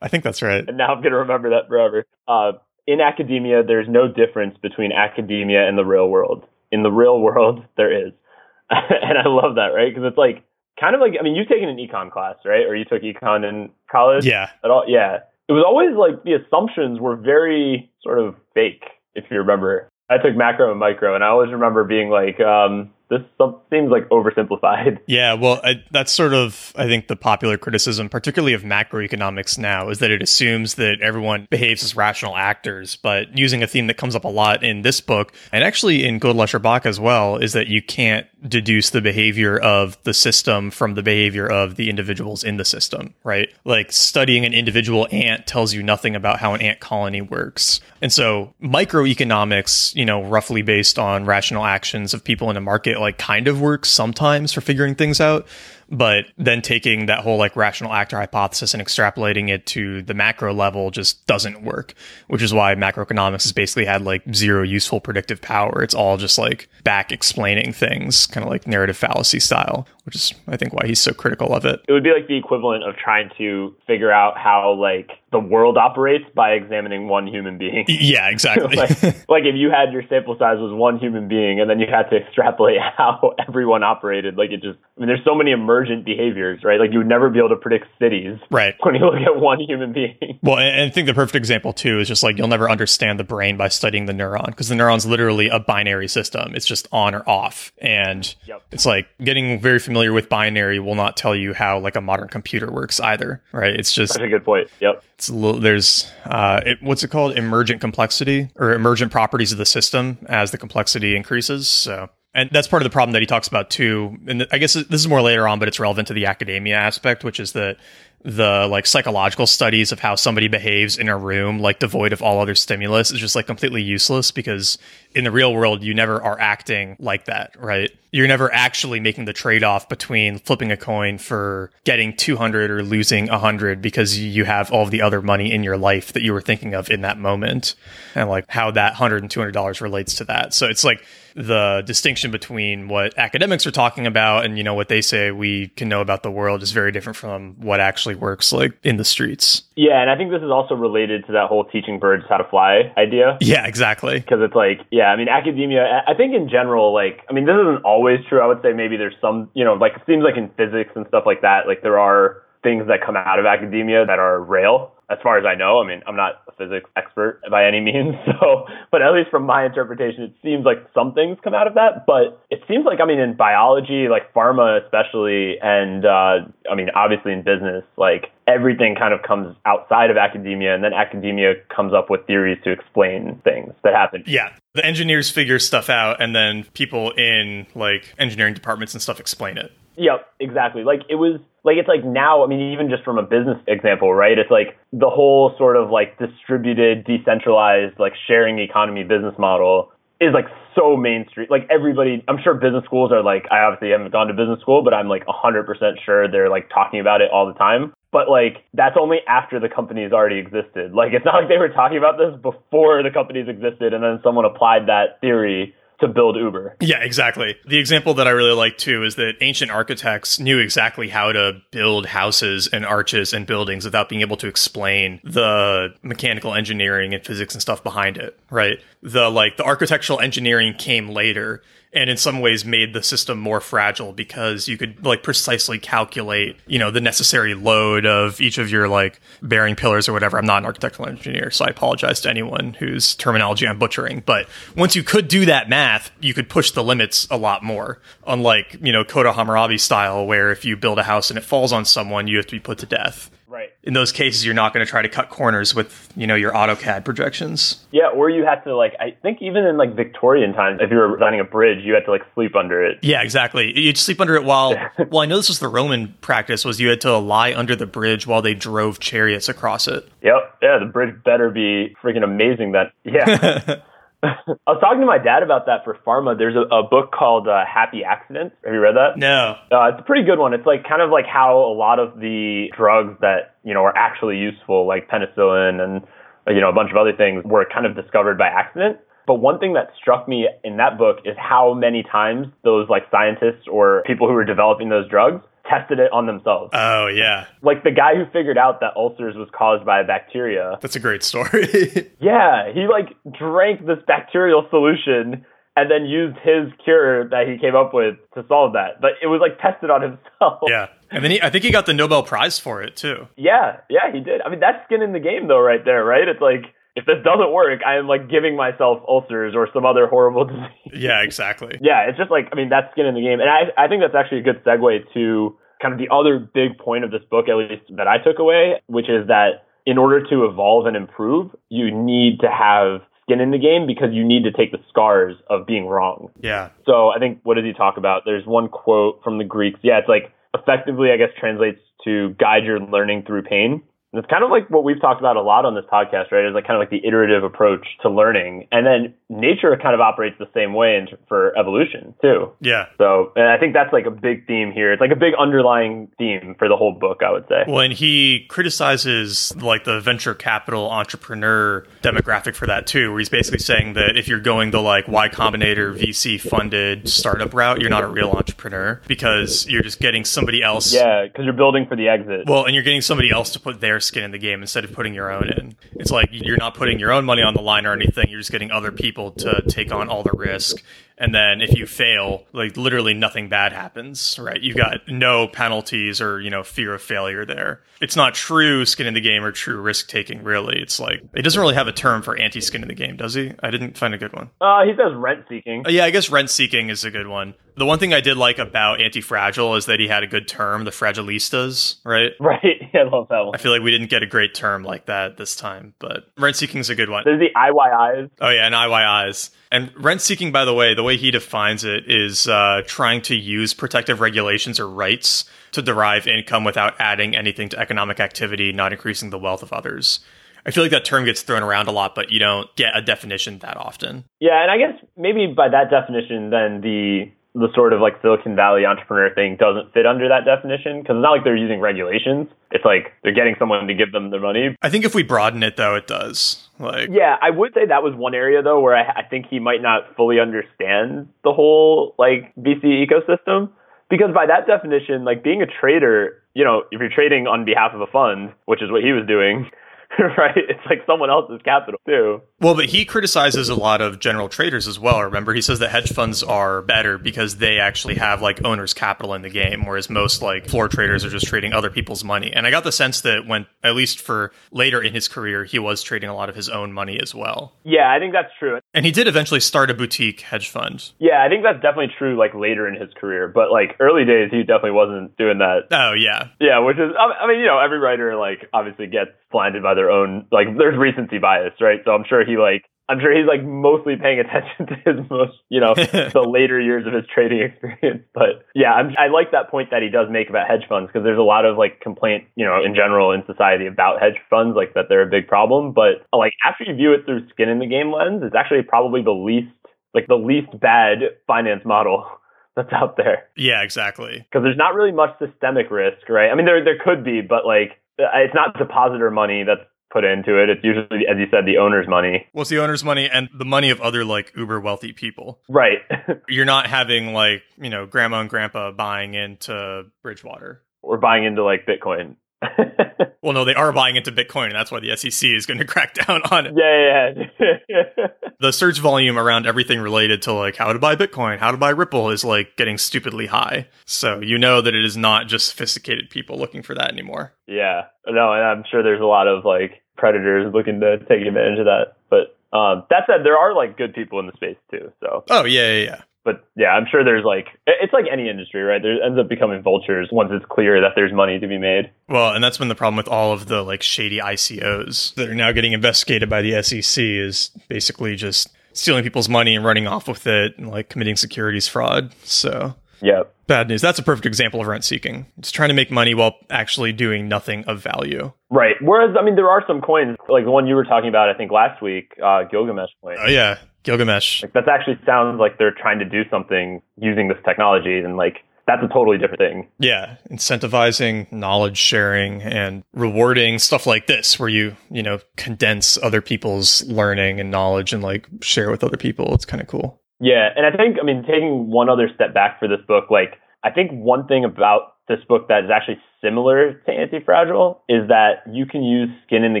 I 0.00 0.08
think 0.08 0.24
that's 0.24 0.42
right. 0.42 0.66
And 0.66 0.76
now 0.76 0.88
I'm 0.88 1.00
going 1.00 1.12
to 1.12 1.18
remember 1.18 1.50
that 1.50 1.68
forever. 1.68 2.06
Uh, 2.26 2.52
in 2.86 3.00
academia, 3.00 3.62
there's 3.62 3.88
no 3.88 4.08
difference 4.08 4.56
between 4.62 4.92
academia 4.92 5.68
and 5.68 5.76
the 5.76 5.84
real 5.84 6.08
world. 6.08 6.44
In 6.70 6.82
the 6.82 6.90
real 6.90 7.20
world, 7.20 7.62
there 7.76 8.06
is. 8.06 8.12
and 8.70 9.18
I 9.18 9.28
love 9.28 9.56
that, 9.56 9.72
right? 9.74 9.94
Because 9.94 10.08
it's 10.08 10.18
like 10.18 10.44
kind 10.80 10.94
of 10.94 11.00
like 11.00 11.12
I 11.18 11.22
mean, 11.22 11.34
you've 11.34 11.48
taken 11.48 11.68
an 11.68 11.76
econ 11.76 12.10
class, 12.10 12.36
right? 12.44 12.66
Or 12.66 12.74
you 12.74 12.84
took 12.84 13.02
econ 13.02 13.46
in 13.46 13.70
college? 13.90 14.24
Yeah. 14.24 14.50
At 14.64 14.70
all? 14.70 14.84
Yeah 14.88 15.20
it 15.52 15.54
was 15.54 15.64
always 15.66 15.94
like 15.96 16.24
the 16.24 16.34
assumptions 16.34 17.00
were 17.00 17.16
very 17.16 17.90
sort 18.02 18.18
of 18.18 18.34
fake, 18.54 18.84
if 19.14 19.24
you 19.30 19.38
remember. 19.38 19.88
I 20.10 20.16
took 20.18 20.36
macro 20.36 20.70
and 20.70 20.80
micro, 20.80 21.14
and 21.14 21.24
I 21.24 21.28
always 21.28 21.52
remember 21.52 21.84
being 21.84 22.10
like, 22.10 22.40
um, 22.40 22.90
this 23.12 23.22
seems 23.70 23.90
like 23.90 24.08
oversimplified. 24.08 24.98
Yeah, 25.12 25.34
well, 25.34 25.60
I, 25.62 25.82
that's 25.90 26.10
sort 26.10 26.32
of, 26.32 26.72
I 26.74 26.86
think, 26.86 27.08
the 27.08 27.16
popular 27.16 27.58
criticism, 27.58 28.08
particularly 28.08 28.54
of 28.54 28.62
macroeconomics 28.62 29.58
now, 29.58 29.90
is 29.90 29.98
that 29.98 30.10
it 30.10 30.22
assumes 30.22 30.76
that 30.76 31.00
everyone 31.02 31.46
behaves 31.50 31.82
as 31.82 31.94
rational 31.94 32.36
actors. 32.36 32.96
But 32.96 33.36
using 33.36 33.62
a 33.62 33.66
theme 33.66 33.88
that 33.88 33.98
comes 33.98 34.16
up 34.16 34.24
a 34.24 34.28
lot 34.28 34.62
in 34.62 34.82
this 34.82 35.00
book, 35.00 35.34
and 35.50 35.62
actually 35.62 36.06
in 36.06 36.18
Godel 36.18 36.62
Bach 36.62 36.86
as 36.86 36.98
well, 36.98 37.36
is 37.36 37.52
that 37.52 37.66
you 37.66 37.82
can't 37.82 38.26
deduce 38.48 38.90
the 38.90 39.00
behavior 39.00 39.58
of 39.58 40.02
the 40.04 40.14
system 40.14 40.70
from 40.70 40.94
the 40.94 41.02
behavior 41.02 41.46
of 41.46 41.76
the 41.76 41.90
individuals 41.90 42.42
in 42.42 42.56
the 42.56 42.64
system, 42.64 43.14
right? 43.24 43.48
Like 43.64 43.92
studying 43.92 44.44
an 44.44 44.54
individual 44.54 45.06
ant 45.10 45.46
tells 45.46 45.74
you 45.74 45.82
nothing 45.82 46.16
about 46.16 46.40
how 46.40 46.54
an 46.54 46.62
ant 46.62 46.80
colony 46.80 47.20
works. 47.20 47.80
And 48.00 48.12
so 48.12 48.54
microeconomics, 48.62 49.94
you 49.94 50.04
know, 50.04 50.24
roughly 50.24 50.62
based 50.62 50.98
on 50.98 51.24
rational 51.24 51.64
actions 51.64 52.14
of 52.14 52.24
people 52.24 52.50
in 52.50 52.56
a 52.56 52.60
market, 52.60 52.98
like 53.02 53.18
kind 53.18 53.48
of 53.48 53.60
works 53.60 53.90
sometimes 53.90 54.52
for 54.52 54.60
figuring 54.60 54.94
things 54.94 55.20
out. 55.20 55.46
But 55.90 56.24
then 56.38 56.62
taking 56.62 57.04
that 57.06 57.18
whole 57.18 57.36
like 57.36 57.54
rational 57.54 57.92
actor 57.92 58.16
hypothesis 58.16 58.72
and 58.72 58.82
extrapolating 58.82 59.50
it 59.50 59.66
to 59.66 60.00
the 60.00 60.14
macro 60.14 60.54
level 60.54 60.90
just 60.90 61.26
doesn't 61.26 61.62
work, 61.62 61.92
which 62.28 62.40
is 62.40 62.54
why 62.54 62.74
macroeconomics 62.74 63.42
has 63.42 63.52
basically 63.52 63.84
had 63.84 64.00
like 64.00 64.22
zero 64.34 64.62
useful 64.62 65.00
predictive 65.00 65.42
power. 65.42 65.82
It's 65.82 65.92
all 65.92 66.16
just 66.16 66.38
like 66.38 66.70
back 66.82 67.12
explaining 67.12 67.74
things, 67.74 68.26
kind 68.26 68.42
of 68.42 68.50
like 68.50 68.66
narrative 68.66 68.96
fallacy 68.96 69.38
style, 69.38 69.86
which 70.04 70.16
is, 70.16 70.34
I 70.48 70.56
think, 70.56 70.72
why 70.72 70.86
he's 70.86 71.00
so 71.00 71.12
critical 71.12 71.54
of 71.54 71.64
it. 71.64 71.80
It 71.88 71.92
would 71.92 72.02
be 72.02 72.12
like 72.12 72.26
the 72.26 72.36
equivalent 72.36 72.84
of 72.84 72.96
trying 72.96 73.30
to 73.38 73.74
figure 73.86 74.10
out 74.10 74.36
how 74.36 74.72
like 74.72 75.10
the 75.30 75.38
world 75.38 75.78
operates 75.78 76.24
by 76.34 76.52
examining 76.52 77.08
one 77.08 77.26
human 77.26 77.56
being. 77.56 77.84
Yeah, 77.88 78.28
exactly. 78.28 78.76
like, 78.76 79.02
like 79.28 79.44
if 79.44 79.54
you 79.54 79.70
had 79.70 79.92
your 79.92 80.02
sample 80.08 80.36
size 80.38 80.58
was 80.58 80.72
one 80.72 80.98
human 80.98 81.28
being 81.28 81.60
and 81.60 81.70
then 81.70 81.78
you 81.78 81.86
had 81.90 82.10
to 82.10 82.16
extrapolate 82.16 82.78
how 82.96 83.34
everyone 83.48 83.82
operated, 83.82 84.36
like 84.36 84.50
it 84.50 84.62
just, 84.62 84.78
I 84.96 85.00
mean, 85.00 85.06
there's 85.06 85.24
so 85.24 85.34
many 85.34 85.52
emergent 85.52 86.04
behaviors, 86.04 86.62
right? 86.64 86.80
Like 86.80 86.92
you 86.92 86.98
would 86.98 87.06
never 87.06 87.30
be 87.30 87.38
able 87.38 87.50
to 87.50 87.56
predict 87.56 87.86
cities, 87.98 88.38
right? 88.50 88.74
When 88.82 88.96
you 88.96 89.06
look 89.06 89.14
at 89.14 89.40
one 89.40 89.60
human 89.60 89.92
being. 89.92 90.40
Well, 90.42 90.58
and 90.58 90.82
I 90.82 90.90
think 90.90 91.06
the 91.06 91.14
perfect 91.14 91.36
example 91.36 91.72
too 91.72 92.00
is 92.00 92.08
just 92.08 92.22
like 92.22 92.36
you'll 92.36 92.48
never 92.48 92.68
understand 92.68 93.18
the 93.18 93.24
brain 93.24 93.56
by 93.56 93.68
studying 93.68 94.06
the 94.06 94.12
neuron 94.12 94.46
because 94.46 94.68
the 94.68 94.74
neuron's 94.74 95.06
literally 95.06 95.48
a 95.48 95.60
binary 95.60 96.08
system. 96.08 96.54
It's 96.54 96.66
just 96.66 96.88
on 96.90 97.14
or 97.14 97.26
off, 97.28 97.72
and 97.78 98.34
yep. 98.44 98.62
it's 98.72 98.84
like 98.84 99.06
getting 99.22 99.60
very 99.60 99.78
familiar 99.78 99.91
with 99.94 100.28
binary 100.28 100.78
will 100.78 100.94
not 100.94 101.16
tell 101.16 101.34
you 101.34 101.54
how 101.54 101.78
like 101.78 101.96
a 101.96 102.00
modern 102.00 102.28
computer 102.28 102.70
works 102.70 103.00
either, 103.00 103.42
right? 103.52 103.74
It's 103.74 103.92
just 103.92 104.14
that's 104.14 104.24
a 104.24 104.28
good 104.28 104.44
point. 104.44 104.68
Yep. 104.80 105.04
It's 105.14 105.28
a 105.28 105.34
little, 105.34 105.60
there's 105.60 106.10
uh, 106.24 106.60
it, 106.64 106.82
what's 106.82 107.02
it 107.02 107.08
called? 107.08 107.36
Emergent 107.36 107.80
complexity 107.80 108.50
or 108.56 108.72
emergent 108.72 109.12
properties 109.12 109.52
of 109.52 109.58
the 109.58 109.66
system 109.66 110.18
as 110.28 110.50
the 110.50 110.58
complexity 110.58 111.16
increases. 111.16 111.68
So 111.68 112.10
and 112.34 112.48
that's 112.50 112.66
part 112.66 112.82
of 112.82 112.84
the 112.84 112.90
problem 112.90 113.12
that 113.12 113.20
he 113.20 113.26
talks 113.26 113.46
about 113.46 113.68
too. 113.68 114.16
And 114.26 114.46
I 114.50 114.58
guess 114.58 114.72
this 114.72 115.00
is 115.00 115.08
more 115.08 115.20
later 115.20 115.46
on, 115.46 115.58
but 115.58 115.68
it's 115.68 115.78
relevant 115.78 116.08
to 116.08 116.14
the 116.14 116.26
academia 116.26 116.76
aspect, 116.76 117.24
which 117.24 117.38
is 117.38 117.52
that 117.52 117.76
the 118.24 118.68
like 118.70 118.86
psychological 118.86 119.46
studies 119.46 119.90
of 119.90 119.98
how 119.98 120.14
somebody 120.14 120.46
behaves 120.46 120.96
in 120.96 121.08
a 121.08 121.16
room 121.16 121.58
like 121.58 121.80
devoid 121.80 122.12
of 122.12 122.22
all 122.22 122.40
other 122.40 122.54
stimulus 122.54 123.10
is 123.10 123.18
just 123.18 123.34
like 123.34 123.46
completely 123.46 123.82
useless 123.82 124.30
because 124.30 124.78
in 125.14 125.24
the 125.24 125.30
real 125.30 125.52
world 125.52 125.82
you 125.82 125.92
never 125.92 126.22
are 126.22 126.38
acting 126.38 126.96
like 127.00 127.24
that 127.24 127.54
right? 127.58 127.90
You're 128.12 128.28
never 128.28 128.52
actually 128.52 129.00
making 129.00 129.24
the 129.24 129.32
trade-off 129.32 129.88
between 129.88 130.38
flipping 130.38 130.70
a 130.70 130.76
coin 130.76 131.16
for 131.16 131.70
getting 131.84 132.14
200 132.14 132.70
or 132.70 132.82
losing 132.82 133.26
100 133.26 133.80
because 133.80 134.18
you 134.18 134.44
have 134.44 134.70
all 134.70 134.84
the 134.84 135.00
other 135.00 135.22
money 135.22 135.50
in 135.50 135.62
your 135.64 135.78
life 135.78 136.12
that 136.12 136.22
you 136.22 136.34
were 136.34 136.42
thinking 136.42 136.74
of 136.74 136.90
in 136.90 137.00
that 137.00 137.18
moment. 137.18 137.74
And 138.14 138.28
like 138.28 138.44
how 138.50 138.70
that 138.72 138.92
100 138.92 139.22
and 139.22 139.30
200 139.30 139.52
dollars 139.52 139.80
relates 139.80 140.14
to 140.16 140.24
that. 140.24 140.52
So 140.52 140.66
it's 140.66 140.84
like 140.84 141.02
the 141.34 141.82
distinction 141.86 142.30
between 142.30 142.88
what 142.88 143.16
academics 143.16 143.66
are 143.66 143.70
talking 143.70 144.06
about 144.06 144.44
and 144.44 144.58
you 144.58 144.64
know 144.64 144.74
what 144.74 144.88
they 144.88 145.00
say 145.00 145.30
we 145.30 145.68
can 145.68 145.88
know 145.88 146.00
about 146.00 146.22
the 146.22 146.30
world 146.30 146.62
is 146.62 146.72
very 146.72 146.92
different 146.92 147.16
from 147.16 147.54
what 147.60 147.80
actually 147.80 148.11
actually 148.12 148.20
works 148.20 148.52
like 148.52 148.72
in 148.82 148.96
the 148.96 149.04
streets. 149.04 149.62
Yeah, 149.76 150.00
and 150.00 150.10
I 150.10 150.16
think 150.16 150.30
this 150.30 150.42
is 150.42 150.50
also 150.50 150.74
related 150.74 151.26
to 151.26 151.32
that 151.32 151.48
whole 151.48 151.64
teaching 151.64 151.98
birds 151.98 152.24
how 152.28 152.36
to 152.36 152.48
fly 152.48 152.92
idea. 152.96 153.38
Yeah, 153.40 153.66
exactly. 153.66 154.20
Because 154.20 154.40
it's 154.42 154.54
like, 154.54 154.86
yeah, 154.90 155.06
I 155.06 155.16
mean, 155.16 155.28
academia, 155.28 156.02
I 156.06 156.14
think 156.14 156.34
in 156.34 156.48
general, 156.48 156.92
like, 156.92 157.20
I 157.28 157.32
mean, 157.32 157.46
this 157.46 157.54
isn't 157.54 157.84
always 157.84 158.20
true. 158.28 158.40
I 158.40 158.46
would 158.46 158.62
say 158.62 158.72
maybe 158.72 158.96
there's 158.96 159.16
some, 159.20 159.50
you 159.54 159.64
know, 159.64 159.74
like, 159.74 159.94
it 159.96 160.02
seems 160.06 160.22
like 160.24 160.36
in 160.36 160.50
physics 160.56 160.92
and 160.94 161.06
stuff 161.08 161.24
like 161.26 161.42
that, 161.42 161.66
like, 161.66 161.82
there 161.82 161.98
are 161.98 162.42
things 162.62 162.86
that 162.86 163.04
come 163.04 163.16
out 163.16 163.38
of 163.38 163.46
academia 163.46 164.06
that 164.06 164.18
are 164.18 164.40
real 164.40 164.92
as 165.12 165.18
far 165.22 165.38
as 165.38 165.44
I 165.44 165.54
know. 165.54 165.80
I 165.80 165.86
mean, 165.86 166.02
I'm 166.06 166.16
not 166.16 166.42
a 166.48 166.52
physics 166.52 166.88
expert 166.96 167.40
by 167.50 167.66
any 167.66 167.80
means, 167.80 168.14
so, 168.26 168.66
but 168.90 169.02
at 169.02 169.12
least 169.12 169.30
from 169.30 169.44
my 169.44 169.66
interpretation, 169.66 170.24
it 170.24 170.34
seems 170.42 170.64
like 170.64 170.78
some 170.94 171.12
things 171.12 171.38
come 171.44 171.54
out 171.54 171.66
of 171.66 171.74
that. 171.74 172.06
But 172.06 172.40
it 172.50 172.62
seems 172.66 172.86
like, 172.86 173.00
I 173.00 173.06
mean, 173.06 173.20
in 173.20 173.36
biology, 173.36 174.08
like 174.08 174.32
pharma 174.32 174.82
especially, 174.82 175.56
and 175.60 176.04
uh, 176.04 176.48
I 176.70 176.74
mean, 176.74 176.88
obviously 176.94 177.32
in 177.32 177.42
business, 177.42 177.84
like 177.96 178.32
everything 178.48 178.96
kind 178.98 179.12
of 179.12 179.22
comes 179.22 179.54
outside 179.66 180.10
of 180.10 180.16
academia, 180.16 180.74
and 180.74 180.82
then 180.82 180.94
academia 180.94 181.54
comes 181.74 181.92
up 181.92 182.08
with 182.08 182.26
theories 182.26 182.58
to 182.64 182.72
explain 182.72 183.40
things 183.44 183.72
that 183.84 183.94
happen. 183.94 184.24
Yeah. 184.26 184.52
The 184.74 184.84
engineers 184.84 185.28
figure 185.28 185.58
stuff 185.58 185.90
out, 185.90 186.22
and 186.22 186.34
then 186.34 186.64
people 186.72 187.10
in 187.10 187.66
like 187.74 188.14
engineering 188.18 188.54
departments 188.54 188.94
and 188.94 189.02
stuff 189.02 189.20
explain 189.20 189.58
it. 189.58 189.70
Yep, 189.96 190.26
exactly. 190.40 190.84
Like 190.84 191.00
it 191.10 191.16
was 191.16 191.40
like 191.64 191.76
it's 191.76 191.88
like 191.88 192.04
now, 192.04 192.44
I 192.44 192.46
mean, 192.46 192.72
even 192.72 192.88
just 192.88 193.04
from 193.04 193.18
a 193.18 193.22
business 193.22 193.58
example, 193.68 194.12
right? 194.12 194.38
It's 194.38 194.50
like 194.50 194.78
the 194.92 195.10
whole 195.10 195.54
sort 195.58 195.76
of 195.76 195.90
like 195.90 196.18
distributed, 196.18 197.04
decentralized, 197.04 197.98
like 197.98 198.14
sharing 198.26 198.58
economy 198.58 199.04
business 199.04 199.34
model 199.38 199.92
is 200.20 200.32
like 200.32 200.46
so 200.74 200.96
mainstream. 200.96 201.48
Like 201.50 201.66
everybody, 201.70 202.24
I'm 202.28 202.38
sure 202.42 202.54
business 202.54 202.84
schools 202.84 203.12
are 203.12 203.22
like, 203.22 203.46
I 203.50 203.60
obviously 203.60 203.90
haven't 203.90 204.12
gone 204.12 204.28
to 204.28 204.34
business 204.34 204.60
school, 204.60 204.82
but 204.82 204.94
I'm 204.94 205.08
like 205.08 205.26
100% 205.26 205.66
sure 206.04 206.30
they're 206.30 206.48
like 206.50 206.70
talking 206.72 207.00
about 207.00 207.20
it 207.20 207.30
all 207.32 207.46
the 207.46 207.58
time. 207.58 207.92
But 208.12 208.30
like 208.30 208.64
that's 208.72 208.96
only 208.98 209.18
after 209.28 209.60
the 209.60 209.68
companies 209.68 210.12
already 210.12 210.38
existed. 210.38 210.92
Like 210.92 211.12
it's 211.12 211.24
not 211.24 211.34
like 211.34 211.48
they 211.48 211.58
were 211.58 211.68
talking 211.70 211.98
about 211.98 212.16
this 212.18 212.32
before 212.40 213.02
the 213.02 213.10
companies 213.10 213.48
existed 213.48 213.92
and 213.92 214.02
then 214.02 214.20
someone 214.22 214.44
applied 214.44 214.86
that 214.88 215.20
theory 215.20 215.74
to 216.02 216.08
build 216.08 216.36
Uber. 216.36 216.76
Yeah, 216.80 216.98
exactly. 216.98 217.56
The 217.66 217.78
example 217.78 218.14
that 218.14 218.26
I 218.26 218.30
really 218.30 218.54
like 218.54 218.76
too 218.76 219.04
is 219.04 219.14
that 219.14 219.34
ancient 219.40 219.70
architects 219.70 220.38
knew 220.38 220.58
exactly 220.58 221.08
how 221.08 221.32
to 221.32 221.62
build 221.70 222.06
houses 222.06 222.68
and 222.72 222.84
arches 222.84 223.32
and 223.32 223.46
buildings 223.46 223.84
without 223.84 224.08
being 224.08 224.20
able 224.20 224.36
to 224.38 224.46
explain 224.48 225.20
the 225.24 225.94
mechanical 226.02 226.54
engineering 226.54 227.14
and 227.14 227.24
physics 227.24 227.54
and 227.54 227.62
stuff 227.62 227.82
behind 227.82 228.18
it, 228.18 228.38
right? 228.50 228.78
The 229.02 229.28
like 229.28 229.56
the 229.56 229.64
architectural 229.64 230.20
engineering 230.20 230.74
came 230.74 231.08
later 231.08 231.62
and 231.92 232.08
in 232.08 232.16
some 232.16 232.40
ways 232.40 232.64
made 232.64 232.94
the 232.94 233.02
system 233.02 233.38
more 233.38 233.60
fragile 233.60 234.12
because 234.12 234.66
you 234.66 234.78
could 234.78 235.04
like 235.04 235.22
precisely 235.22 235.78
calculate, 235.78 236.56
you 236.66 236.78
know, 236.78 236.90
the 236.90 237.00
necessary 237.00 237.54
load 237.54 238.06
of 238.06 238.40
each 238.40 238.58
of 238.58 238.70
your 238.70 238.88
like 238.88 239.20
bearing 239.42 239.76
pillars 239.76 240.08
or 240.08 240.12
whatever. 240.12 240.38
I'm 240.38 240.46
not 240.46 240.58
an 240.58 240.66
architectural 240.66 241.08
engineer, 241.08 241.50
so 241.50 241.66
I 241.66 241.68
apologize 241.68 242.20
to 242.22 242.30
anyone 242.30 242.74
whose 242.74 243.14
terminology 243.14 243.68
I'm 243.68 243.78
butchering. 243.78 244.22
But 244.24 244.48
once 244.76 244.96
you 244.96 245.02
could 245.02 245.28
do 245.28 245.44
that 245.46 245.68
math, 245.68 246.10
you 246.20 246.32
could 246.32 246.48
push 246.48 246.70
the 246.70 246.84
limits 246.84 247.26
a 247.30 247.36
lot 247.36 247.62
more. 247.62 248.00
Unlike, 248.26 248.78
you 248.80 248.92
know, 248.92 249.04
Code 249.04 249.26
of 249.26 249.34
Hammurabi 249.34 249.78
style, 249.78 250.26
where 250.26 250.50
if 250.50 250.64
you 250.64 250.76
build 250.76 250.98
a 250.98 251.02
house 251.02 251.30
and 251.30 251.38
it 251.38 251.44
falls 251.44 251.72
on 251.72 251.84
someone, 251.84 252.26
you 252.26 252.38
have 252.38 252.46
to 252.46 252.56
be 252.56 252.60
put 252.60 252.78
to 252.78 252.86
death. 252.86 253.30
Right. 253.52 253.68
In 253.82 253.92
those 253.92 254.12
cases, 254.12 254.46
you're 254.46 254.54
not 254.54 254.72
going 254.72 254.84
to 254.84 254.90
try 254.90 255.02
to 255.02 255.10
cut 255.10 255.28
corners 255.28 255.74
with, 255.74 256.10
you 256.16 256.26
know, 256.26 256.34
your 256.34 256.52
AutoCAD 256.52 257.04
projections. 257.04 257.84
Yeah, 257.90 258.08
or 258.08 258.30
you 258.30 258.46
have 258.46 258.64
to 258.64 258.74
like, 258.74 258.94
I 258.98 259.10
think 259.20 259.42
even 259.42 259.66
in 259.66 259.76
like 259.76 259.94
Victorian 259.94 260.54
times, 260.54 260.80
if 260.80 260.90
you 260.90 260.96
were 260.96 261.14
designing 261.16 261.40
a 261.40 261.44
bridge, 261.44 261.84
you 261.84 261.92
had 261.92 262.06
to 262.06 262.10
like 262.10 262.22
sleep 262.34 262.56
under 262.56 262.82
it. 262.82 263.00
Yeah, 263.02 263.22
exactly. 263.22 263.78
You'd 263.78 263.98
sleep 263.98 264.22
under 264.22 264.36
it 264.36 264.44
while, 264.44 264.74
well, 265.10 265.20
I 265.20 265.26
know 265.26 265.36
this 265.36 265.48
was 265.48 265.58
the 265.58 265.68
Roman 265.68 266.14
practice, 266.22 266.64
was 266.64 266.80
you 266.80 266.88
had 266.88 267.02
to 267.02 267.18
lie 267.18 267.52
under 267.52 267.76
the 267.76 267.84
bridge 267.84 268.26
while 268.26 268.40
they 268.40 268.54
drove 268.54 269.00
chariots 269.00 269.50
across 269.50 269.86
it. 269.86 270.08
Yep. 270.22 270.58
Yeah, 270.62 270.78
the 270.78 270.86
bridge 270.86 271.22
better 271.22 271.50
be 271.50 271.94
freaking 272.02 272.24
amazing. 272.24 272.72
That 272.72 272.92
yeah. 273.04 273.82
I 274.24 274.70
was 274.70 274.78
talking 274.80 275.00
to 275.00 275.06
my 275.06 275.18
dad 275.18 275.42
about 275.42 275.66
that 275.66 275.82
for 275.82 275.98
pharma. 276.06 276.38
There's 276.38 276.54
a, 276.54 276.62
a 276.72 276.82
book 276.86 277.10
called 277.10 277.48
uh, 277.48 277.64
Happy 277.66 278.04
Accidents. 278.04 278.54
Have 278.64 278.72
you 278.72 278.78
read 278.78 278.94
that? 278.94 279.18
No. 279.18 279.56
Uh, 279.66 279.90
it's 279.90 279.98
a 279.98 280.06
pretty 280.06 280.22
good 280.22 280.38
one. 280.38 280.54
It's 280.54 280.66
like 280.66 280.86
kind 280.86 281.02
of 281.02 281.10
like 281.10 281.26
how 281.26 281.58
a 281.58 281.74
lot 281.74 281.98
of 281.98 282.20
the 282.20 282.70
drugs 282.76 283.18
that 283.20 283.58
you 283.64 283.74
know 283.74 283.82
are 283.82 283.96
actually 283.96 284.38
useful, 284.38 284.86
like 284.86 285.10
penicillin 285.10 285.82
and 285.82 286.06
you 286.46 286.60
know 286.60 286.70
a 286.70 286.72
bunch 286.72 286.92
of 286.92 286.96
other 286.96 287.12
things, 287.12 287.42
were 287.44 287.66
kind 287.66 287.84
of 287.84 287.96
discovered 287.96 288.38
by 288.38 288.46
accident. 288.46 288.98
But 289.26 289.42
one 289.42 289.58
thing 289.58 289.74
that 289.74 289.90
struck 290.00 290.28
me 290.28 290.48
in 290.62 290.76
that 290.76 290.98
book 290.98 291.18
is 291.24 291.34
how 291.36 291.74
many 291.74 292.04
times 292.04 292.46
those 292.62 292.88
like 292.88 293.02
scientists 293.10 293.66
or 293.70 294.04
people 294.06 294.28
who 294.28 294.34
were 294.34 294.44
developing 294.44 294.88
those 294.88 295.08
drugs 295.08 295.42
tested 295.68 295.98
it 295.98 296.12
on 296.12 296.26
themselves. 296.26 296.70
Oh, 296.72 297.06
yeah. 297.06 297.46
Like 297.62 297.84
the 297.84 297.90
guy 297.90 298.14
who 298.16 298.24
figured 298.32 298.58
out 298.58 298.80
that 298.80 298.96
ulcers 298.96 299.34
was 299.36 299.48
caused 299.56 299.84
by 299.84 300.00
a 300.00 300.04
bacteria. 300.04 300.78
That's 300.80 300.96
a 300.96 301.00
great 301.00 301.22
story. 301.22 302.10
yeah, 302.20 302.72
he 302.72 302.86
like 302.86 303.16
drank 303.38 303.86
this 303.86 303.98
bacterial 304.06 304.66
solution 304.70 305.44
and 305.74 305.90
then 305.90 306.04
used 306.04 306.36
his 306.38 306.72
cure 306.84 307.28
that 307.30 307.48
he 307.48 307.58
came 307.58 307.74
up 307.74 307.94
with 307.94 308.16
to 308.34 308.44
solve 308.48 308.74
that. 308.74 309.00
But 309.00 309.12
it 309.22 309.26
was 309.26 309.40
like 309.40 309.58
tested 309.60 309.90
on 309.90 310.02
himself. 310.02 310.60
Yeah. 310.68 310.88
And 311.10 311.22
then 311.22 311.30
he, 311.32 311.42
I 311.42 311.50
think 311.50 311.62
he 311.62 311.70
got 311.70 311.84
the 311.84 311.92
Nobel 311.92 312.22
Prize 312.22 312.58
for 312.58 312.82
it 312.82 312.96
too. 312.96 313.28
Yeah, 313.36 313.80
yeah, 313.90 314.10
he 314.10 314.20
did. 314.20 314.40
I 314.40 314.48
mean, 314.48 314.60
that's 314.60 314.82
skin 314.86 315.02
in 315.02 315.12
the 315.12 315.20
game 315.20 315.46
though, 315.46 315.60
right 315.60 315.84
there, 315.84 316.02
right? 316.02 316.26
It's 316.26 316.40
like 316.40 316.72
if 316.94 317.06
this 317.06 317.16
doesn't 317.24 317.52
work, 317.52 317.80
I 317.86 317.96
am 317.96 318.06
like 318.06 318.28
giving 318.28 318.56
myself 318.56 319.02
ulcers 319.08 319.54
or 319.54 319.68
some 319.72 319.86
other 319.86 320.06
horrible 320.06 320.44
disease. 320.50 321.02
Yeah, 321.02 321.22
exactly. 321.22 321.78
Yeah, 321.80 322.08
it's 322.08 322.18
just 322.18 322.30
like 322.30 322.48
I 322.52 322.56
mean 322.56 322.68
that's 322.68 322.90
skin 322.92 323.06
in 323.06 323.14
the 323.14 323.22
game, 323.22 323.40
and 323.40 323.48
I 323.48 323.72
I 323.76 323.88
think 323.88 324.02
that's 324.02 324.14
actually 324.14 324.40
a 324.40 324.42
good 324.42 324.62
segue 324.64 325.12
to 325.14 325.56
kind 325.80 325.92
of 325.92 325.98
the 325.98 326.14
other 326.14 326.38
big 326.38 326.78
point 326.78 327.04
of 327.04 327.10
this 327.10 327.22
book, 327.30 327.48
at 327.48 327.56
least 327.56 327.82
that 327.96 328.06
I 328.06 328.18
took 328.18 328.38
away, 328.38 328.80
which 328.86 329.08
is 329.08 329.26
that 329.26 329.66
in 329.84 329.98
order 329.98 330.22
to 330.28 330.44
evolve 330.44 330.86
and 330.86 330.96
improve, 330.96 331.50
you 331.68 331.90
need 331.90 332.38
to 332.40 332.48
have 332.48 333.00
skin 333.22 333.40
in 333.40 333.50
the 333.50 333.58
game 333.58 333.86
because 333.86 334.10
you 334.12 334.24
need 334.24 334.44
to 334.44 334.52
take 334.52 334.70
the 334.70 334.78
scars 334.88 335.34
of 335.50 335.66
being 335.66 335.86
wrong. 335.86 336.30
Yeah. 336.40 336.70
So 336.86 337.08
I 337.08 337.18
think 337.18 337.40
what 337.42 337.54
does 337.54 337.64
he 337.64 337.72
talk 337.72 337.96
about? 337.96 338.22
There's 338.24 338.46
one 338.46 338.68
quote 338.68 339.20
from 339.24 339.38
the 339.38 339.44
Greeks. 339.44 339.80
Yeah, 339.82 339.98
it's 339.98 340.08
like 340.08 340.32
effectively, 340.54 341.10
I 341.12 341.16
guess, 341.16 341.30
translates 341.38 341.80
to 342.04 342.30
guide 342.38 342.64
your 342.64 342.80
learning 342.80 343.24
through 343.26 343.42
pain. 343.42 343.82
And 344.12 344.22
it's 344.22 344.30
kind 344.30 344.44
of 344.44 344.50
like 344.50 344.68
what 344.68 344.84
we've 344.84 345.00
talked 345.00 345.20
about 345.20 345.36
a 345.36 345.42
lot 345.42 345.64
on 345.64 345.74
this 345.74 345.84
podcast, 345.90 346.30
right? 346.32 346.44
Is 346.46 346.54
like 346.54 346.66
kind 346.66 346.76
of 346.76 346.80
like 346.80 346.90
the 346.90 347.06
iterative 347.06 347.44
approach 347.44 347.86
to 348.02 348.10
learning. 348.10 348.68
And 348.70 348.86
then 348.86 349.14
nature 349.30 349.74
kind 349.82 349.94
of 349.94 350.00
operates 350.00 350.36
the 350.38 350.48
same 350.52 350.74
way 350.74 350.96
in, 350.96 351.08
for 351.28 351.56
evolution 351.58 352.14
too. 352.20 352.52
Yeah. 352.60 352.86
So, 352.98 353.32
and 353.36 353.48
I 353.48 353.56
think 353.56 353.72
that's 353.72 353.92
like 353.92 354.04
a 354.04 354.10
big 354.10 354.46
theme 354.46 354.70
here. 354.70 354.92
It's 354.92 355.00
like 355.00 355.12
a 355.12 355.16
big 355.16 355.32
underlying 355.38 356.08
theme 356.18 356.56
for 356.58 356.68
the 356.68 356.76
whole 356.76 356.92
book, 356.92 357.22
I 357.26 357.32
would 357.32 357.46
say. 357.48 357.64
Well, 357.66 357.80
and 357.80 357.92
he 357.92 358.44
criticizes 358.50 359.56
like 359.56 359.84
the 359.84 360.00
venture 360.00 360.34
capital 360.34 360.90
entrepreneur 360.90 361.86
demographic 362.02 362.54
for 362.54 362.66
that 362.66 362.86
too, 362.86 363.10
where 363.10 363.18
he's 363.18 363.30
basically 363.30 363.60
saying 363.60 363.94
that 363.94 364.18
if 364.18 364.28
you're 364.28 364.40
going 364.40 364.72
the 364.72 364.82
like 364.82 365.08
Y 365.08 365.30
Combinator 365.30 365.98
VC 365.98 366.38
funded 366.38 367.08
startup 367.08 367.54
route, 367.54 367.80
you're 367.80 367.88
not 367.88 368.04
a 368.04 368.08
real 368.08 368.30
entrepreneur 368.32 369.00
because 369.08 369.66
you're 369.68 369.82
just 369.82 370.00
getting 370.00 370.26
somebody 370.26 370.62
else. 370.62 370.92
Yeah, 370.92 371.24
because 371.24 371.46
you're 371.46 371.54
building 371.54 371.86
for 371.86 371.96
the 371.96 372.08
exit. 372.08 372.46
Well, 372.46 372.66
and 372.66 372.74
you're 372.74 372.84
getting 372.84 373.00
somebody 373.00 373.30
else 373.30 373.50
to 373.52 373.60
put 373.60 373.80
their 373.80 374.01
skin 374.02 374.24
in 374.24 374.30
the 374.30 374.38
game 374.38 374.60
instead 374.60 374.84
of 374.84 374.92
putting 374.92 375.14
your 375.14 375.30
own 375.30 375.48
in. 375.48 375.76
It's 375.92 376.10
like 376.10 376.28
you're 376.32 376.56
not 376.56 376.74
putting 376.74 376.98
your 376.98 377.12
own 377.12 377.24
money 377.24 377.42
on 377.42 377.54
the 377.54 377.62
line 377.62 377.86
or 377.86 377.92
anything. 377.92 378.28
You're 378.28 378.40
just 378.40 378.52
getting 378.52 378.70
other 378.70 378.92
people 378.92 379.30
to 379.32 379.62
take 379.68 379.92
on 379.92 380.08
all 380.08 380.22
the 380.22 380.32
risk. 380.32 380.82
And 381.18 381.34
then 381.34 381.60
if 381.60 381.78
you 381.78 381.86
fail, 381.86 382.44
like 382.52 382.76
literally 382.76 383.14
nothing 383.14 383.48
bad 383.48 383.72
happens, 383.72 384.38
right? 384.40 384.60
You've 384.60 384.76
got 384.76 385.06
no 385.06 385.46
penalties 385.46 386.20
or, 386.20 386.40
you 386.40 386.50
know, 386.50 386.64
fear 386.64 386.94
of 386.94 387.02
failure 387.02 387.44
there. 387.44 387.82
It's 388.00 388.16
not 388.16 388.34
true 388.34 388.84
skin 388.84 389.06
in 389.06 389.14
the 389.14 389.20
game 389.20 389.44
or 389.44 389.52
true 389.52 389.80
risk 389.80 390.08
taking, 390.08 390.42
really. 390.42 390.80
It's 390.80 390.98
like, 390.98 391.22
it 391.34 391.42
doesn't 391.42 391.60
really 391.60 391.74
have 391.74 391.86
a 391.86 391.92
term 391.92 392.22
for 392.22 392.36
anti 392.36 392.60
skin 392.60 392.82
in 392.82 392.88
the 392.88 392.94
game, 392.94 393.16
does 393.16 393.34
he? 393.34 393.52
I 393.62 393.70
didn't 393.70 393.96
find 393.96 394.14
a 394.14 394.18
good 394.18 394.32
one. 394.32 394.50
Uh, 394.60 394.84
he 394.84 394.92
says 394.92 395.12
rent 395.14 395.44
seeking. 395.48 395.86
Uh, 395.86 395.90
yeah, 395.90 396.04
I 396.04 396.10
guess 396.10 396.28
rent 396.28 396.50
seeking 396.50 396.88
is 396.88 397.04
a 397.04 397.10
good 397.10 397.28
one. 397.28 397.54
The 397.76 397.86
one 397.86 397.98
thing 397.98 398.12
I 398.12 398.20
did 398.20 398.36
like 398.36 398.58
about 398.58 399.00
Anti 399.00 399.20
Fragile 399.20 399.76
is 399.76 399.86
that 399.86 399.98
he 399.98 400.08
had 400.08 400.22
a 400.22 400.26
good 400.26 400.46
term, 400.46 400.84
the 400.84 400.90
fragilistas, 400.90 401.96
right? 402.04 402.32
Right. 402.40 402.60
Yeah, 402.92 403.00
I 403.00 403.08
love 403.08 403.28
that 403.28 403.46
one. 403.46 403.54
I 403.54 403.58
feel 403.58 403.72
like 403.72 403.82
we 403.82 403.90
didn't 403.90 404.10
get 404.10 404.22
a 404.22 404.26
great 404.26 404.54
term 404.54 404.82
like 404.82 405.06
that 405.06 405.36
this 405.36 405.56
time, 405.56 405.94
but 405.98 406.24
rent 406.36 406.56
seeking 406.56 406.80
is 406.80 406.90
a 406.90 406.94
good 406.94 407.08
one. 407.08 407.22
There's 407.24 407.40
the 407.40 407.48
IYIs. 407.56 408.30
Oh 408.40 408.50
yeah, 408.50 408.66
and 408.66 408.74
IYIs. 408.74 409.50
And 409.70 409.90
rent 409.96 410.20
seeking, 410.20 410.52
by 410.52 410.64
the 410.64 410.74
way, 410.74 410.94
the 410.94 411.02
way 411.02 411.16
he 411.16 411.30
defines 411.30 411.84
it 411.84 412.04
is 412.10 412.46
uh, 412.46 412.82
trying 412.86 413.22
to 413.22 413.34
use 413.36 413.72
protective 413.72 414.20
regulations 414.20 414.78
or 414.78 414.88
rights 414.88 415.46
to 415.72 415.80
derive 415.80 416.26
income 416.26 416.64
without 416.64 416.94
adding 416.98 417.34
anything 417.34 417.70
to 417.70 417.78
economic 417.78 418.20
activity, 418.20 418.72
not 418.72 418.92
increasing 418.92 419.30
the 419.30 419.38
wealth 419.38 419.62
of 419.62 419.72
others. 419.72 420.20
I 420.66 420.70
feel 420.70 420.84
like 420.84 420.92
that 420.92 421.04
term 421.04 421.24
gets 421.24 421.42
thrown 421.42 421.62
around 421.62 421.88
a 421.88 421.92
lot, 421.92 422.14
but 422.14 422.30
you 422.30 422.38
don't 422.38 422.74
get 422.76 422.96
a 422.96 423.02
definition 423.02 423.58
that 423.60 423.76
often. 423.76 424.24
Yeah, 424.40 424.62
and 424.62 424.70
I 424.70 424.78
guess 424.78 425.02
maybe 425.16 425.46
by 425.46 425.68
that 425.68 425.90
definition, 425.90 426.50
then 426.50 426.80
the 426.82 427.32
the 427.54 427.68
sort 427.74 427.92
of 427.92 428.00
like 428.00 428.14
Silicon 428.22 428.56
Valley 428.56 428.86
entrepreneur 428.86 429.32
thing 429.34 429.56
doesn't 429.56 429.92
fit 429.92 430.06
under 430.06 430.28
that 430.28 430.44
definition 430.44 431.02
because 431.02 431.16
it's 431.16 431.22
not 431.22 431.32
like 431.32 431.44
they're 431.44 431.56
using 431.56 431.80
regulations. 431.80 432.48
It's 432.70 432.84
like 432.84 433.12
they're 433.22 433.34
getting 433.34 433.56
someone 433.58 433.86
to 433.86 433.94
give 433.94 434.10
them 434.10 434.30
the 434.30 434.38
money. 434.38 434.76
I 434.80 434.88
think 434.88 435.04
if 435.04 435.14
we 435.14 435.22
broaden 435.22 435.62
it, 435.62 435.76
though, 435.76 435.94
it 435.94 436.06
does. 436.06 436.68
Like, 436.78 437.10
yeah, 437.12 437.36
I 437.42 437.50
would 437.50 437.74
say 437.74 437.86
that 437.86 438.02
was 438.02 438.14
one 438.16 438.34
area 438.34 438.62
though 438.62 438.80
where 438.80 438.96
I, 438.96 439.20
I 439.20 439.22
think 439.28 439.46
he 439.50 439.58
might 439.58 439.82
not 439.82 440.16
fully 440.16 440.40
understand 440.40 441.28
the 441.44 441.52
whole 441.52 442.14
like 442.18 442.54
VC 442.56 443.06
ecosystem 443.06 443.70
because 444.08 444.32
by 444.34 444.46
that 444.46 444.66
definition, 444.66 445.24
like 445.24 445.44
being 445.44 445.62
a 445.62 445.66
trader, 445.66 446.42
you 446.54 446.64
know, 446.64 446.82
if 446.90 447.00
you're 447.00 447.12
trading 447.14 447.46
on 447.46 447.64
behalf 447.64 447.92
of 447.94 448.00
a 448.00 448.06
fund, 448.06 448.52
which 448.64 448.82
is 448.82 448.90
what 448.90 449.02
he 449.02 449.12
was 449.12 449.26
doing, 449.26 449.70
right? 450.38 450.56
It's 450.56 450.84
like 450.88 451.02
someone 451.06 451.30
else's 451.30 451.60
capital 451.64 452.00
too. 452.06 452.42
Well, 452.60 452.74
but 452.74 452.86
he 452.86 453.04
criticizes 453.04 453.68
a 453.68 453.74
lot 453.74 454.00
of 454.00 454.20
general 454.20 454.48
traders 454.48 454.86
as 454.86 454.98
well. 454.98 455.22
Remember, 455.22 455.54
he 455.54 455.62
says 455.62 455.78
that 455.78 455.90
hedge 455.90 456.12
funds 456.12 456.42
are 456.42 456.82
better 456.82 457.18
because 457.18 457.56
they 457.56 457.78
actually 457.78 458.16
have 458.16 458.42
like 458.42 458.64
owners' 458.64 458.94
capital 458.94 459.34
in 459.34 459.42
the 459.42 459.50
game, 459.50 459.86
whereas 459.86 460.10
most 460.10 460.42
like 460.42 460.68
floor 460.68 460.88
traders 460.88 461.24
are 461.24 461.30
just 461.30 461.46
trading 461.46 461.72
other 461.72 461.90
people's 461.90 462.24
money. 462.24 462.52
And 462.52 462.66
I 462.66 462.70
got 462.70 462.84
the 462.84 462.92
sense 462.92 463.22
that 463.22 463.46
when, 463.46 463.66
at 463.82 463.94
least 463.94 464.20
for 464.20 464.52
later 464.70 465.02
in 465.02 465.14
his 465.14 465.28
career, 465.28 465.64
he 465.64 465.78
was 465.78 466.02
trading 466.02 466.28
a 466.28 466.34
lot 466.34 466.48
of 466.48 466.56
his 466.56 466.68
own 466.68 466.92
money 466.92 467.18
as 467.20 467.34
well. 467.34 467.72
Yeah, 467.84 468.12
I 468.12 468.18
think 468.18 468.32
that's 468.32 468.52
true. 468.58 468.78
And 468.94 469.06
he 469.06 469.12
did 469.12 469.26
eventually 469.26 469.60
start 469.60 469.90
a 469.90 469.94
boutique 469.94 470.40
hedge 470.42 470.68
fund. 470.68 471.10
Yeah, 471.18 471.42
I 471.44 471.48
think 471.48 471.62
that's 471.62 471.82
definitely 471.82 472.14
true. 472.18 472.38
Like 472.38 472.54
later 472.54 472.86
in 472.86 473.00
his 473.00 473.10
career, 473.18 473.48
but 473.48 473.70
like 473.70 473.96
early 474.00 474.24
days, 474.24 474.50
he 474.50 474.60
definitely 474.60 474.92
wasn't 474.92 475.36
doing 475.36 475.58
that. 475.58 475.88
Oh 475.90 476.12
yeah, 476.12 476.48
yeah, 476.60 476.80
which 476.80 476.96
is 476.96 477.12
I 477.18 477.46
mean, 477.46 477.60
you 477.60 477.66
know, 477.66 477.78
every 477.78 477.98
writer 477.98 478.36
like 478.36 478.68
obviously 478.72 479.06
gets 479.06 479.30
blinded 479.52 479.82
by 479.82 479.94
their 479.94 480.10
own 480.10 480.46
like 480.50 480.66
there's 480.76 480.98
recency 480.98 481.38
bias, 481.38 481.74
right? 481.80 482.00
So 482.04 482.12
I'm 482.12 482.24
sure 482.28 482.44
he 482.44 482.56
like 482.56 482.84
I'm 483.08 483.20
sure 483.20 483.36
he's 483.36 483.46
like 483.46 483.62
mostly 483.62 484.16
paying 484.16 484.40
attention 484.40 484.86
to 484.88 484.94
his 485.04 485.30
most, 485.30 485.58
you 485.68 485.80
know, 485.80 485.94
the 485.96 486.46
later 486.48 486.80
years 486.80 487.06
of 487.06 487.12
his 487.12 487.24
trading 487.32 487.60
experience. 487.60 488.24
But 488.32 488.64
yeah, 488.74 488.92
I'm, 488.92 489.12
i 489.18 489.28
like 489.28 489.50
that 489.52 489.70
point 489.70 489.90
that 489.90 490.02
he 490.02 490.08
does 490.08 490.28
make 490.30 490.48
about 490.48 490.68
hedge 490.68 490.88
funds 490.88 491.08
because 491.12 491.24
there's 491.24 491.38
a 491.38 491.44
lot 491.44 491.66
of 491.66 491.76
like 491.76 492.00
complaint, 492.00 492.44
you 492.56 492.64
know, 492.64 492.82
in 492.82 492.94
general 492.94 493.32
in 493.32 493.44
society 493.46 493.86
about 493.86 494.22
hedge 494.22 494.40
funds, 494.48 494.76
like 494.76 494.94
that 494.94 495.06
they're 495.08 495.26
a 495.26 495.30
big 495.30 495.46
problem. 495.46 495.92
But 495.92 496.24
like 496.32 496.52
after 496.64 496.84
you 496.84 496.94
view 496.94 497.12
it 497.12 497.26
through 497.26 497.48
skin 497.50 497.68
in 497.68 497.80
the 497.80 497.86
game 497.86 498.12
lens, 498.12 498.42
it's 498.44 498.56
actually 498.56 498.82
probably 498.82 499.22
the 499.22 499.36
least, 499.36 499.74
like 500.14 500.26
the 500.26 500.40
least 500.40 500.72
bad 500.80 501.36
finance 501.46 501.82
model 501.84 502.24
that's 502.76 502.92
out 502.92 503.16
there. 503.16 503.48
Yeah, 503.56 503.82
exactly. 503.82 504.46
Because 504.48 504.62
there's 504.64 504.78
not 504.78 504.94
really 504.94 505.12
much 505.12 505.36
systemic 505.38 505.90
risk, 505.90 506.28
right? 506.28 506.50
I 506.50 506.54
mean, 506.54 506.66
there 506.66 506.82
there 506.84 506.98
could 507.02 507.24
be, 507.24 507.42
but 507.42 507.66
like 507.66 508.00
Uh, 508.18 508.24
it's 508.34 508.54
not 508.54 508.76
depositor 508.78 509.30
money 509.30 509.64
that's 509.64 509.82
put 510.12 510.24
into 510.24 510.62
it. 510.62 510.68
It's 510.68 510.84
usually, 510.84 511.26
as 511.26 511.38
you 511.38 511.46
said, 511.50 511.64
the 511.64 511.78
owner's 511.78 512.06
money. 512.06 512.46
Well, 512.52 512.62
it's 512.62 512.70
the 512.70 512.82
owner's 512.82 513.02
money 513.02 513.28
and 513.28 513.48
the 513.54 513.64
money 513.64 513.90
of 513.90 514.00
other 514.00 514.24
like 514.24 514.52
uber 514.56 514.78
wealthy 514.80 515.12
people. 515.12 515.60
Right. 515.68 515.98
You're 516.48 516.66
not 516.66 516.86
having 516.86 517.32
like, 517.32 517.62
you 517.80 517.90
know, 517.90 518.06
grandma 518.06 518.40
and 518.40 518.50
grandpa 518.50 518.92
buying 518.92 519.34
into 519.34 520.04
Bridgewater. 520.22 520.82
Or 521.00 521.18
buying 521.18 521.44
into 521.44 521.64
like 521.64 521.86
Bitcoin. 521.86 522.36
well, 523.42 523.52
no, 523.52 523.64
they 523.64 523.74
are 523.74 523.92
buying 523.92 524.16
into 524.16 524.32
Bitcoin, 524.32 524.66
and 524.66 524.74
that's 524.74 524.90
why 524.90 525.00
the 525.00 525.16
SEC 525.16 525.50
is 525.50 525.66
going 525.66 525.78
to 525.78 525.84
crack 525.84 526.14
down 526.14 526.42
on 526.50 526.66
it. 526.66 526.74
Yeah, 526.76 527.44
yeah. 527.88 528.26
the 528.60 528.72
search 528.72 528.98
volume 528.98 529.38
around 529.38 529.66
everything 529.66 530.00
related 530.00 530.42
to 530.42 530.52
like 530.52 530.76
how 530.76 530.92
to 530.92 530.98
buy 530.98 531.16
Bitcoin, 531.16 531.58
how 531.58 531.70
to 531.70 531.76
buy 531.76 531.90
Ripple 531.90 532.30
is 532.30 532.44
like 532.44 532.76
getting 532.76 532.98
stupidly 532.98 533.46
high. 533.46 533.88
So 534.06 534.40
you 534.40 534.58
know 534.58 534.80
that 534.80 534.94
it 534.94 535.04
is 535.04 535.16
not 535.16 535.48
just 535.48 535.68
sophisticated 535.68 536.30
people 536.30 536.58
looking 536.58 536.82
for 536.82 536.94
that 536.94 537.10
anymore. 537.10 537.54
Yeah, 537.66 538.02
no, 538.26 538.52
and 538.52 538.62
I'm 538.62 538.84
sure 538.90 539.02
there's 539.02 539.20
a 539.20 539.24
lot 539.24 539.48
of 539.48 539.64
like 539.64 540.02
predators 540.16 540.72
looking 540.72 541.00
to 541.00 541.18
take 541.18 541.46
advantage 541.46 541.78
of 541.78 541.86
that. 541.86 542.16
But 542.30 542.56
um, 542.76 543.04
that 543.10 543.24
said, 543.26 543.44
there 543.44 543.58
are 543.58 543.74
like 543.74 543.96
good 543.96 544.14
people 544.14 544.38
in 544.40 544.46
the 544.46 544.52
space 544.52 544.76
too. 544.90 545.12
So. 545.20 545.44
Oh 545.50 545.64
yeah, 545.64 545.92
yeah, 545.92 546.04
yeah 546.04 546.20
but 546.44 546.68
yeah, 546.76 546.88
I'm 546.88 547.06
sure 547.10 547.24
there's 547.24 547.44
like 547.44 547.68
it's 547.86 548.12
like 548.12 548.24
any 548.30 548.48
industry, 548.48 548.82
right? 548.82 549.00
There 549.00 549.22
ends 549.22 549.38
up 549.38 549.48
becoming 549.48 549.82
vultures 549.82 550.28
once 550.32 550.50
it's 550.52 550.64
clear 550.68 551.00
that 551.00 551.12
there's 551.14 551.32
money 551.32 551.58
to 551.58 551.66
be 551.66 551.78
made. 551.78 552.10
Well, 552.28 552.52
and 552.52 552.62
that's 552.62 552.78
been 552.78 552.88
the 552.88 552.94
problem 552.94 553.16
with 553.16 553.28
all 553.28 553.52
of 553.52 553.66
the 553.66 553.82
like 553.82 554.02
shady 554.02 554.38
ICOs 554.38 555.34
that 555.34 555.48
are 555.48 555.54
now 555.54 555.72
getting 555.72 555.92
investigated 555.92 556.50
by 556.50 556.62
the 556.62 556.82
SEC 556.82 557.22
is 557.22 557.70
basically 557.88 558.36
just 558.36 558.68
stealing 558.92 559.22
people's 559.22 559.48
money 559.48 559.74
and 559.74 559.84
running 559.84 560.06
off 560.06 560.28
with 560.28 560.46
it 560.46 560.76
and 560.78 560.90
like 560.90 561.08
committing 561.08 561.36
securities 561.36 561.88
fraud. 561.88 562.32
So 562.44 562.94
yeah, 563.20 563.44
bad 563.72 563.88
news. 563.88 564.02
That's 564.02 564.18
a 564.18 564.22
perfect 564.22 564.44
example 564.44 564.82
of 564.82 564.86
rent 564.86 565.02
seeking. 565.02 565.46
It's 565.56 565.70
trying 565.70 565.88
to 565.88 565.94
make 565.94 566.10
money 566.10 566.34
while 566.34 566.56
actually 566.68 567.12
doing 567.14 567.48
nothing 567.48 567.84
of 567.84 568.02
value. 568.02 568.52
Right. 568.70 568.96
Whereas, 569.00 569.34
I 569.38 569.42
mean, 569.42 569.56
there 569.56 569.70
are 569.70 569.82
some 569.86 570.02
coins 570.02 570.36
like 570.48 570.64
the 570.64 570.70
one 570.70 570.86
you 570.86 570.94
were 570.94 571.04
talking 571.04 571.30
about. 571.30 571.48
I 571.48 571.54
think 571.54 571.72
last 571.72 572.02
week, 572.02 572.32
uh, 572.44 572.64
Gilgamesh 572.70 573.08
coin. 573.22 573.36
Oh 573.40 573.48
yeah, 573.48 573.78
Gilgamesh. 574.02 574.62
Like 574.62 574.74
that 574.74 574.88
actually 574.88 575.18
sounds 575.24 575.58
like 575.58 575.78
they're 575.78 575.94
trying 575.98 576.18
to 576.18 576.26
do 576.26 576.42
something 576.50 577.00
using 577.16 577.48
this 577.48 577.58
technology, 577.64 578.18
and 578.18 578.36
like 578.36 578.58
that's 578.86 579.02
a 579.02 579.08
totally 579.08 579.38
different 579.38 579.60
thing. 579.60 579.88
Yeah, 579.98 580.36
incentivizing 580.50 581.50
knowledge 581.50 581.96
sharing 581.96 582.60
and 582.60 583.04
rewarding 583.14 583.78
stuff 583.78 584.06
like 584.06 584.26
this, 584.26 584.58
where 584.58 584.68
you 584.68 584.96
you 585.10 585.22
know 585.22 585.38
condense 585.56 586.18
other 586.22 586.42
people's 586.42 587.02
learning 587.04 587.58
and 587.58 587.70
knowledge 587.70 588.12
and 588.12 588.22
like 588.22 588.46
share 588.60 588.90
with 588.90 589.02
other 589.02 589.16
people. 589.16 589.54
It's 589.54 589.64
kind 589.64 589.80
of 589.80 589.88
cool. 589.88 590.20
Yeah, 590.40 590.70
and 590.74 590.84
I 590.84 590.90
think 590.96 591.18
I 591.20 591.24
mean 591.24 591.42
taking 591.42 591.88
one 591.88 592.08
other 592.08 592.28
step 592.34 592.52
back 592.52 592.80
for 592.80 592.88
this 592.88 593.00
book, 593.06 593.30
like 593.30 593.58
I 593.84 593.90
think 593.90 594.10
one 594.12 594.46
thing 594.46 594.64
about 594.64 595.14
this 595.28 595.38
book 595.48 595.68
that 595.68 595.84
is 595.84 595.90
actually 595.90 596.18
similar 596.42 596.94
to 596.94 597.10
Anti-Fragile 597.10 598.02
is 598.08 598.28
that 598.28 598.62
you 598.70 598.86
can 598.86 599.02
use 599.02 599.30
skin 599.46 599.64
in 599.64 599.74
the 599.74 599.80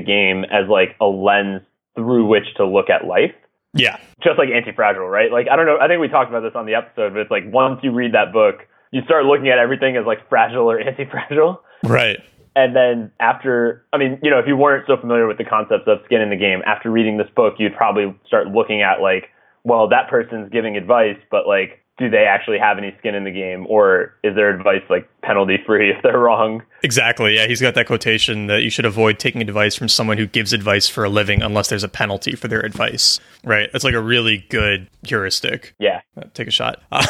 game 0.00 0.44
as 0.44 0.68
like 0.68 0.96
a 1.00 1.06
lens 1.06 1.62
through 1.94 2.26
which 2.26 2.54
to 2.56 2.66
look 2.66 2.90
at 2.90 3.06
life. 3.06 3.34
Yeah. 3.74 3.96
Just 4.22 4.38
like 4.38 4.48
Anti-Fragile, 4.50 5.08
right? 5.08 5.30
Like, 5.32 5.46
I 5.50 5.56
don't 5.56 5.66
know. 5.66 5.78
I 5.80 5.88
think 5.88 6.00
we 6.00 6.08
talked 6.08 6.30
about 6.30 6.42
this 6.42 6.52
on 6.54 6.66
the 6.66 6.74
episode, 6.74 7.12
but 7.12 7.20
it's 7.20 7.30
like 7.30 7.44
once 7.46 7.80
you 7.82 7.92
read 7.92 8.14
that 8.14 8.32
book, 8.32 8.66
you 8.92 9.02
start 9.04 9.24
looking 9.24 9.48
at 9.48 9.58
everything 9.58 9.96
as 9.96 10.06
like 10.06 10.28
fragile 10.28 10.70
or 10.70 10.78
anti-fragile. 10.88 11.60
Right. 11.82 12.18
And 12.54 12.76
then 12.76 13.10
after, 13.18 13.86
I 13.92 13.98
mean, 13.98 14.18
you 14.22 14.30
know, 14.30 14.38
if 14.38 14.46
you 14.46 14.56
weren't 14.56 14.86
so 14.86 14.96
familiar 14.98 15.26
with 15.26 15.38
the 15.38 15.44
concepts 15.44 15.84
of 15.86 15.98
skin 16.04 16.20
in 16.20 16.28
the 16.28 16.36
game, 16.36 16.60
after 16.66 16.90
reading 16.90 17.16
this 17.16 17.28
book, 17.34 17.54
you'd 17.58 17.74
probably 17.74 18.14
start 18.26 18.48
looking 18.48 18.82
at 18.82 19.00
like, 19.00 19.30
well, 19.64 19.88
that 19.88 20.10
person's 20.10 20.50
giving 20.50 20.76
advice, 20.76 21.16
but 21.30 21.46
like, 21.46 21.81
do 21.98 22.08
they 22.08 22.24
actually 22.24 22.58
have 22.58 22.78
any 22.78 22.94
skin 22.98 23.14
in 23.14 23.24
the 23.24 23.30
game 23.30 23.66
or 23.68 24.14
is 24.24 24.34
their 24.34 24.48
advice 24.48 24.82
like 24.88 25.08
penalty 25.22 25.58
free 25.66 25.90
if 25.96 26.02
they're 26.02 26.18
wrong? 26.18 26.62
Exactly 26.82 27.36
yeah 27.36 27.46
he's 27.46 27.60
got 27.60 27.74
that 27.74 27.86
quotation 27.86 28.46
that 28.46 28.62
you 28.62 28.70
should 28.70 28.84
avoid 28.84 29.18
taking 29.18 29.40
advice 29.40 29.74
from 29.74 29.88
someone 29.88 30.18
who 30.18 30.26
gives 30.26 30.52
advice 30.52 30.88
for 30.88 31.04
a 31.04 31.08
living 31.08 31.42
unless 31.42 31.68
there's 31.68 31.84
a 31.84 31.88
penalty 31.88 32.34
for 32.34 32.48
their 32.48 32.60
advice 32.60 33.20
right? 33.44 33.70
That's 33.72 33.84
like 33.84 33.94
a 33.94 34.00
really 34.00 34.46
good 34.50 34.88
heuristic. 35.02 35.74
Yeah. 35.80 36.00
Uh, 36.16 36.24
take 36.32 36.48
a 36.48 36.52
shot. 36.52 36.80
All 36.92 37.00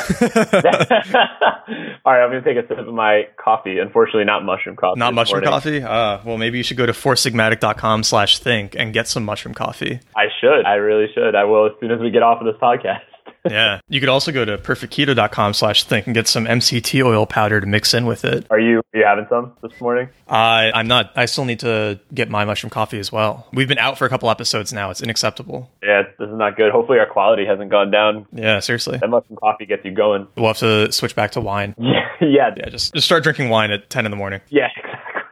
right 2.12 2.24
i'm 2.24 2.30
gonna 2.30 2.42
take 2.42 2.56
a 2.56 2.66
sip 2.66 2.78
of 2.78 2.92
my 2.92 3.28
coffee. 3.42 3.78
Unfortunately 3.78 4.24
not 4.24 4.44
mushroom 4.44 4.76
coffee 4.76 4.98
not 4.98 5.14
mushroom 5.14 5.44
morning. 5.44 5.50
coffee? 5.50 5.82
Uh, 5.82 6.18
well 6.24 6.38
maybe 6.38 6.58
you 6.58 6.64
should 6.64 6.76
go 6.76 6.86
to 6.86 6.92
foursigmatic.com 6.92 8.02
slash 8.02 8.38
think 8.38 8.74
and 8.76 8.92
get 8.92 9.08
some 9.08 9.24
mushroom 9.24 9.54
coffee. 9.54 10.00
I 10.16 10.26
should. 10.40 10.66
I 10.66 10.74
really 10.74 11.06
should. 11.14 11.34
I 11.34 11.44
will 11.44 11.66
as 11.66 11.72
soon 11.80 11.90
as 11.90 12.00
we 12.00 12.10
get 12.10 12.22
off 12.22 12.40
of 12.40 12.46
this 12.46 12.60
podcast 12.60 13.00
yeah. 13.48 13.80
You 13.88 14.00
could 14.00 14.08
also 14.08 14.32
go 14.32 14.44
to 14.44 14.58
perfectketo.com 14.58 15.54
slash 15.54 15.84
think 15.84 16.06
and 16.06 16.14
get 16.14 16.28
some 16.28 16.44
MCT 16.44 17.04
oil 17.04 17.26
powder 17.26 17.60
to 17.60 17.66
mix 17.66 17.94
in 17.94 18.06
with 18.06 18.24
it. 18.24 18.46
Are 18.50 18.60
you 18.60 18.78
are 18.94 18.98
you 18.98 19.04
having 19.04 19.26
some 19.28 19.52
this 19.62 19.72
morning? 19.80 20.08
Uh, 20.28 20.70
I'm 20.74 20.88
not. 20.88 21.12
I 21.16 21.26
still 21.26 21.44
need 21.44 21.60
to 21.60 22.00
get 22.14 22.28
my 22.30 22.44
mushroom 22.44 22.70
coffee 22.70 22.98
as 22.98 23.10
well. 23.12 23.46
We've 23.52 23.68
been 23.68 23.78
out 23.78 23.98
for 23.98 24.06
a 24.06 24.08
couple 24.08 24.30
episodes 24.30 24.72
now. 24.72 24.90
It's 24.90 25.02
unacceptable. 25.02 25.70
Yeah, 25.82 26.02
this 26.18 26.28
is 26.28 26.34
not 26.36 26.56
good. 26.56 26.72
Hopefully 26.72 26.98
our 26.98 27.06
quality 27.06 27.44
hasn't 27.46 27.70
gone 27.70 27.90
down. 27.90 28.26
Yeah, 28.32 28.60
seriously. 28.60 28.98
That 28.98 29.10
mushroom 29.10 29.38
coffee 29.38 29.66
gets 29.66 29.84
you 29.84 29.92
going. 29.92 30.26
We'll 30.36 30.46
have 30.48 30.58
to 30.58 30.90
switch 30.92 31.14
back 31.14 31.32
to 31.32 31.40
wine. 31.40 31.74
Yeah, 32.22 32.54
yeah. 32.56 32.68
Just, 32.68 32.94
just 32.94 33.04
start 33.04 33.24
drinking 33.24 33.48
wine 33.48 33.72
at 33.72 33.90
10 33.90 34.04
in 34.04 34.12
the 34.12 34.16
morning. 34.16 34.40
Yeah. 34.48 34.68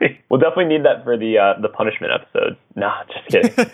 We'll 0.31 0.41
definitely 0.41 0.67
need 0.67 0.85
that 0.85 1.03
for 1.05 1.17
the 1.17 1.39
uh, 1.39 1.61
the 1.61 1.69
punishment 1.69 2.13
episode. 2.13 2.57
Nah, 2.77 3.03
just 3.05 3.27
kidding. 3.29 3.53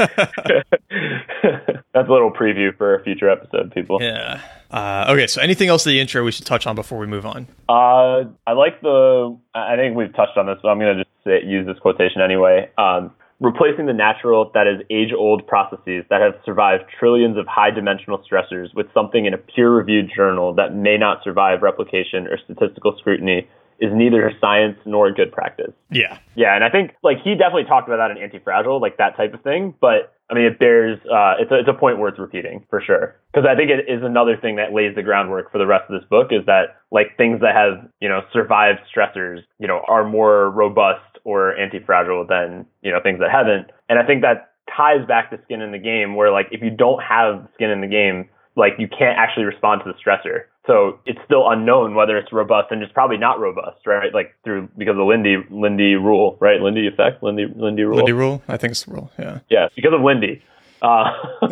That's 1.92 2.08
a 2.08 2.12
little 2.12 2.32
preview 2.32 2.76
for 2.76 2.94
a 2.94 3.02
future 3.04 3.28
episode, 3.28 3.72
people. 3.72 3.98
Yeah. 4.00 4.40
Uh, 4.70 5.06
okay, 5.10 5.26
so 5.26 5.40
anything 5.40 5.68
else 5.68 5.86
in 5.86 5.92
the 5.92 6.00
intro 6.00 6.24
we 6.24 6.32
should 6.32 6.46
touch 6.46 6.66
on 6.66 6.74
before 6.74 6.98
we 6.98 7.06
move 7.06 7.26
on? 7.26 7.46
Uh, 7.68 8.24
I 8.46 8.52
like 8.52 8.80
the. 8.80 9.38
I 9.54 9.76
think 9.76 9.96
we've 9.96 10.14
touched 10.14 10.36
on 10.36 10.46
this, 10.46 10.58
but 10.62 10.68
I'm 10.68 10.78
going 10.78 10.96
to 10.96 11.04
just 11.04 11.24
say, 11.24 11.44
use 11.44 11.66
this 11.66 11.78
quotation 11.78 12.22
anyway. 12.22 12.70
Um, 12.78 13.12
replacing 13.40 13.86
the 13.86 13.92
natural, 13.92 14.50
that 14.54 14.66
is, 14.66 14.80
age 14.90 15.12
old 15.16 15.46
processes 15.46 16.04
that 16.10 16.20
have 16.20 16.34
survived 16.44 16.84
trillions 16.98 17.36
of 17.36 17.46
high 17.46 17.70
dimensional 17.70 18.22
stressors 18.30 18.74
with 18.74 18.86
something 18.94 19.26
in 19.26 19.34
a 19.34 19.38
peer 19.38 19.70
reviewed 19.70 20.10
journal 20.14 20.54
that 20.54 20.74
may 20.74 20.96
not 20.96 21.22
survive 21.22 21.62
replication 21.62 22.26
or 22.26 22.38
statistical 22.38 22.96
scrutiny 22.98 23.48
is 23.80 23.90
neither 23.92 24.32
science 24.40 24.78
nor 24.84 25.12
good 25.12 25.32
practice. 25.32 25.72
Yeah. 25.90 26.18
Yeah, 26.34 26.54
and 26.54 26.64
I 26.64 26.70
think 26.70 26.92
like 27.02 27.18
he 27.22 27.34
definitely 27.34 27.64
talked 27.64 27.88
about 27.88 27.98
that 27.98 28.10
in 28.10 28.22
Anti-Fragile, 28.22 28.80
like 28.80 28.98
that 28.98 29.16
type 29.16 29.34
of 29.34 29.42
thing. 29.42 29.74
But 29.80 30.14
I 30.30 30.34
mean, 30.34 30.44
it 30.44 30.58
bears 30.58 30.98
uh, 31.06 31.34
it's 31.38 31.50
a, 31.50 31.60
it's 31.60 31.68
a 31.68 31.78
point 31.78 31.98
worth 31.98 32.18
repeating 32.18 32.66
for 32.68 32.80
sure 32.80 33.16
because 33.32 33.46
I 33.48 33.54
think 33.54 33.70
it 33.70 33.90
is 33.90 34.02
another 34.02 34.36
thing 34.36 34.56
that 34.56 34.72
lays 34.72 34.94
the 34.94 35.02
groundwork 35.02 35.52
for 35.52 35.58
the 35.58 35.66
rest 35.66 35.84
of 35.88 36.00
this 36.00 36.08
book 36.08 36.28
is 36.30 36.44
that 36.46 36.76
like 36.90 37.16
things 37.16 37.40
that 37.40 37.54
have 37.54 37.88
you 38.00 38.08
know 38.08 38.22
survived 38.32 38.80
stressors, 38.94 39.40
you 39.58 39.68
know, 39.68 39.82
are 39.86 40.06
more 40.08 40.50
robust 40.50 41.00
or 41.24 41.56
anti-fragile 41.56 42.26
than 42.28 42.66
you 42.82 42.90
know 42.90 43.00
things 43.02 43.20
that 43.20 43.30
haven't. 43.30 43.70
And 43.88 43.98
I 43.98 44.06
think 44.06 44.22
that 44.22 44.52
ties 44.74 45.06
back 45.06 45.30
to 45.30 45.38
skin 45.44 45.60
in 45.60 45.72
the 45.72 45.78
game, 45.78 46.16
where 46.16 46.32
like 46.32 46.48
if 46.50 46.62
you 46.62 46.70
don't 46.70 47.02
have 47.02 47.46
skin 47.54 47.70
in 47.70 47.80
the 47.80 47.86
game, 47.86 48.28
like 48.56 48.72
you 48.78 48.88
can't 48.88 49.18
actually 49.18 49.44
respond 49.44 49.82
to 49.84 49.92
the 49.92 49.98
stressor. 49.98 50.44
So 50.66 50.98
it's 51.06 51.20
still 51.24 51.48
unknown 51.48 51.94
whether 51.94 52.18
it's 52.18 52.32
robust 52.32 52.72
and 52.72 52.82
it's 52.82 52.92
probably 52.92 53.18
not 53.18 53.38
robust, 53.38 53.86
right? 53.86 54.12
Like 54.12 54.34
through 54.42 54.68
because 54.76 54.92
of 54.92 54.96
the 54.96 55.04
Lindy 55.04 55.36
Lindy 55.50 55.94
rule, 55.94 56.36
right? 56.40 56.60
Lindy 56.60 56.88
effect, 56.88 57.22
Lindy 57.22 57.46
Lindy 57.54 57.84
rule. 57.84 57.98
Lindy 57.98 58.12
rule, 58.12 58.42
I 58.48 58.56
think 58.56 58.72
it's 58.72 58.84
the 58.84 58.92
rule. 58.92 59.10
Yeah. 59.18 59.40
Yeah, 59.48 59.68
because 59.76 59.92
of 59.94 60.00
Lindy. 60.00 60.42
Uh, 60.82 61.12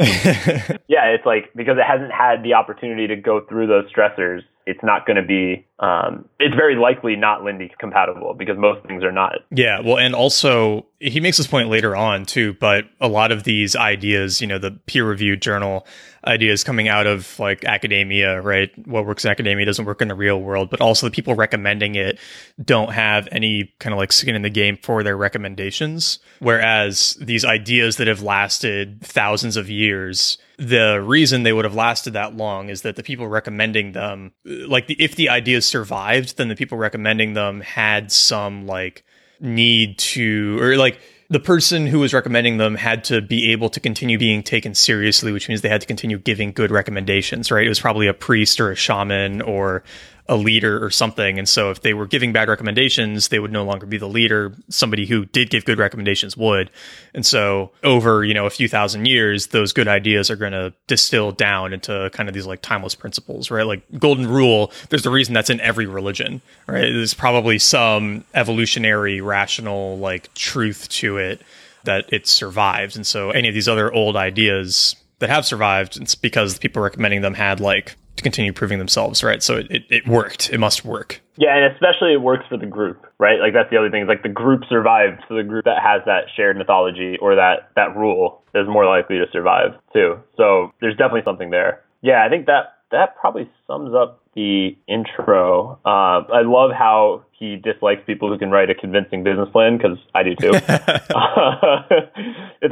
yeah, 0.88 1.07
it's 1.14 1.24
like 1.24 1.53
because 1.55 1.79
it 1.79 1.85
hasn't 1.85 2.12
had 2.12 2.42
the 2.42 2.55
opportunity 2.55 3.07
to 3.07 3.16
go 3.16 3.40
through 3.40 3.68
those 3.68 3.90
stressors, 3.92 4.42
it's 4.66 4.83
not 4.83 5.07
going 5.07 5.16
to 5.16 5.22
be. 5.22 5.66
Um, 5.79 6.27
it's 6.40 6.55
very 6.55 6.77
likely 6.77 7.16
not 7.16 7.44
Lindy 7.44 7.70
compatible 7.79 8.35
because 8.35 8.57
most 8.57 8.87
things 8.87 9.05
are 9.05 9.12
not. 9.12 9.40
Yeah, 9.50 9.81
well, 9.81 9.98
and 9.98 10.14
also 10.14 10.87
he 11.00 11.20
makes 11.20 11.37
this 11.37 11.46
point 11.46 11.68
later 11.68 11.94
on 11.94 12.24
too. 12.24 12.55
But 12.55 12.87
a 13.00 13.09
lot 13.09 13.33
of 13.33 13.44
these 13.44 13.77
ideas, 13.77 14.40
you 14.40 14.46
know, 14.46 14.59
the 14.59 14.70
peer-reviewed 14.87 15.42
journal 15.42 15.87
ideas 16.27 16.64
coming 16.64 16.88
out 16.88 17.07
of 17.07 17.38
like 17.38 17.64
academia, 17.64 18.40
right? 18.40 18.70
What 18.87 19.05
works 19.05 19.24
in 19.24 19.31
academia 19.31 19.66
doesn't 19.66 19.85
work 19.85 20.00
in 20.00 20.09
the 20.09 20.14
real 20.14 20.40
world. 20.40 20.70
But 20.70 20.81
also 20.81 21.07
the 21.07 21.12
people 21.12 21.35
recommending 21.35 21.94
it 21.94 22.18
don't 22.64 22.92
have 22.92 23.29
any 23.31 23.74
kind 23.81 23.92
of 23.92 23.98
like 23.98 24.12
skin 24.12 24.35
in 24.35 24.42
the 24.42 24.50
game 24.50 24.79
for 24.83 25.03
their 25.03 25.16
recommendations. 25.16 26.18
Whereas 26.38 27.18
these 27.20 27.44
ideas 27.44 27.96
that 27.96 28.07
have 28.07 28.22
lasted 28.22 29.03
thousands 29.03 29.57
of 29.57 29.68
years 29.68 30.38
the 30.58 31.00
reason 31.00 31.42
they 31.42 31.52
would 31.52 31.64
have 31.64 31.74
lasted 31.74 32.12
that 32.12 32.36
long 32.36 32.68
is 32.68 32.82
that 32.82 32.96
the 32.96 33.02
people 33.02 33.26
recommending 33.26 33.92
them 33.92 34.32
like 34.44 34.86
the, 34.86 34.96
if 35.02 35.16
the 35.16 35.28
ideas 35.28 35.66
survived 35.66 36.36
then 36.36 36.48
the 36.48 36.56
people 36.56 36.78
recommending 36.78 37.34
them 37.34 37.60
had 37.60 38.12
some 38.12 38.66
like 38.66 39.04
need 39.40 39.98
to 39.98 40.58
or 40.60 40.76
like 40.76 41.00
the 41.30 41.40
person 41.40 41.86
who 41.86 41.98
was 42.00 42.12
recommending 42.12 42.58
them 42.58 42.74
had 42.74 43.02
to 43.04 43.20
be 43.20 43.50
able 43.50 43.70
to 43.70 43.80
continue 43.80 44.18
being 44.18 44.42
taken 44.42 44.74
seriously, 44.74 45.32
which 45.32 45.48
means 45.48 45.62
they 45.62 45.68
had 45.68 45.80
to 45.80 45.86
continue 45.86 46.18
giving 46.18 46.52
good 46.52 46.70
recommendations, 46.70 47.50
right? 47.50 47.64
It 47.64 47.68
was 47.68 47.80
probably 47.80 48.06
a 48.06 48.14
priest 48.14 48.60
or 48.60 48.70
a 48.70 48.76
shaman 48.76 49.40
or 49.40 49.82
a 50.26 50.37
leader 50.37 50.82
or 50.82 50.90
something. 50.90 51.38
And 51.38 51.46
so 51.46 51.70
if 51.70 51.82
they 51.82 51.92
were 51.92 52.06
giving 52.06 52.32
bad 52.32 52.48
recommendations, 52.48 53.28
they 53.28 53.38
would 53.38 53.52
no 53.52 53.64
longer 53.64 53.84
be 53.84 53.98
the 53.98 54.08
leader. 54.08 54.54
Somebody 54.70 55.04
who 55.04 55.26
did 55.26 55.50
give 55.50 55.66
good 55.66 55.78
recommendations 55.78 56.34
would. 56.34 56.70
And 57.12 57.26
so 57.26 57.72
over, 57.82 58.24
you 58.24 58.32
know, 58.32 58.46
a 58.46 58.50
few 58.50 58.66
thousand 58.66 59.04
years, 59.04 59.48
those 59.48 59.74
good 59.74 59.87
ideas 59.87 60.30
are 60.30 60.37
going 60.37 60.52
to 60.52 60.72
distill 60.87 61.32
down 61.32 61.74
into 61.74 62.08
kind 62.14 62.28
of 62.28 62.34
these 62.34 62.46
like 62.46 62.62
timeless 62.62 62.94
principles, 62.94 63.50
right? 63.50 63.66
Like 63.66 63.82
golden 63.98 64.26
rule, 64.26 64.72
there's 64.88 65.04
a 65.04 65.10
reason 65.10 65.34
that's 65.34 65.50
in 65.50 65.60
every 65.60 65.87
religion, 65.87 66.40
right? 66.66 66.90
There's 66.90 67.12
probably 67.12 67.58
some 67.58 68.24
evolutionary, 68.32 69.20
rational 69.20 69.98
like 69.98 70.32
truth 70.32 70.88
to 70.88 71.18
it 71.18 71.42
that 71.84 72.10
it 72.14 72.26
survives. 72.26 72.96
And 72.96 73.06
so 73.06 73.30
any 73.30 73.48
of 73.48 73.54
these 73.54 73.68
other 73.68 73.92
old 73.92 74.16
ideas 74.16 74.96
that 75.18 75.28
have 75.28 75.44
survived, 75.44 75.98
it's 75.98 76.14
because 76.14 76.54
the 76.54 76.60
people 76.60 76.82
recommending 76.82 77.20
them 77.20 77.34
had 77.34 77.60
like 77.60 77.96
to 78.16 78.22
continue 78.22 78.53
proving 78.53 78.79
themselves, 78.79 79.22
right? 79.24 79.42
So 79.42 79.57
it, 79.57 79.66
it, 79.70 79.85
it, 79.90 80.09
worked. 80.09 80.50
It 80.50 80.59
must 80.59 80.85
work. 80.85 81.20
Yeah, 81.37 81.57
and 81.57 81.72
especially 81.72 82.12
it 82.12 82.20
works 82.20 82.44
for 82.48 82.57
the 82.57 82.66
group, 82.66 83.07
right? 83.18 83.40
Like 83.40 83.53
that's 83.53 83.70
the 83.70 83.77
other 83.77 83.90
thing. 83.90 84.03
Is 84.03 84.09
like 84.09 84.22
the 84.22 84.29
group 84.29 84.62
survived, 84.68 85.22
so 85.29 85.35
the 85.35 85.42
group 85.42 85.64
that 85.64 85.83
has 85.83 86.03
that 86.07 86.24
shared 86.37 86.57
mythology 86.57 87.18
or 87.20 87.35
that 87.35 87.70
that 87.74 87.96
rule 87.96 88.42
is 88.55 88.68
more 88.68 88.87
likely 88.87 89.18
to 89.18 89.27
survive 89.33 89.74
too. 89.92 90.18
So 90.37 90.72
there's 90.81 90.96
definitely 90.96 91.22
something 91.24 91.50
there. 91.50 91.83
Yeah, 92.03 92.24
I 92.24 92.29
think 92.29 92.46
that 92.46 92.74
that 92.92 93.16
probably 93.16 93.50
sums 93.66 93.94
up 93.94 94.23
the 94.34 94.76
intro. 94.88 95.78
Uh, 95.84 96.24
I 96.32 96.42
love 96.42 96.70
how 96.72 97.24
he 97.38 97.56
dislikes 97.56 98.02
people 98.06 98.28
who 98.28 98.38
can 98.38 98.50
write 98.50 98.70
a 98.70 98.74
convincing 98.74 99.22
business 99.22 99.48
plan 99.52 99.76
because 99.76 99.98
I 100.14 100.22
do 100.22 100.34
too. 100.36 100.50
it's 100.54 101.10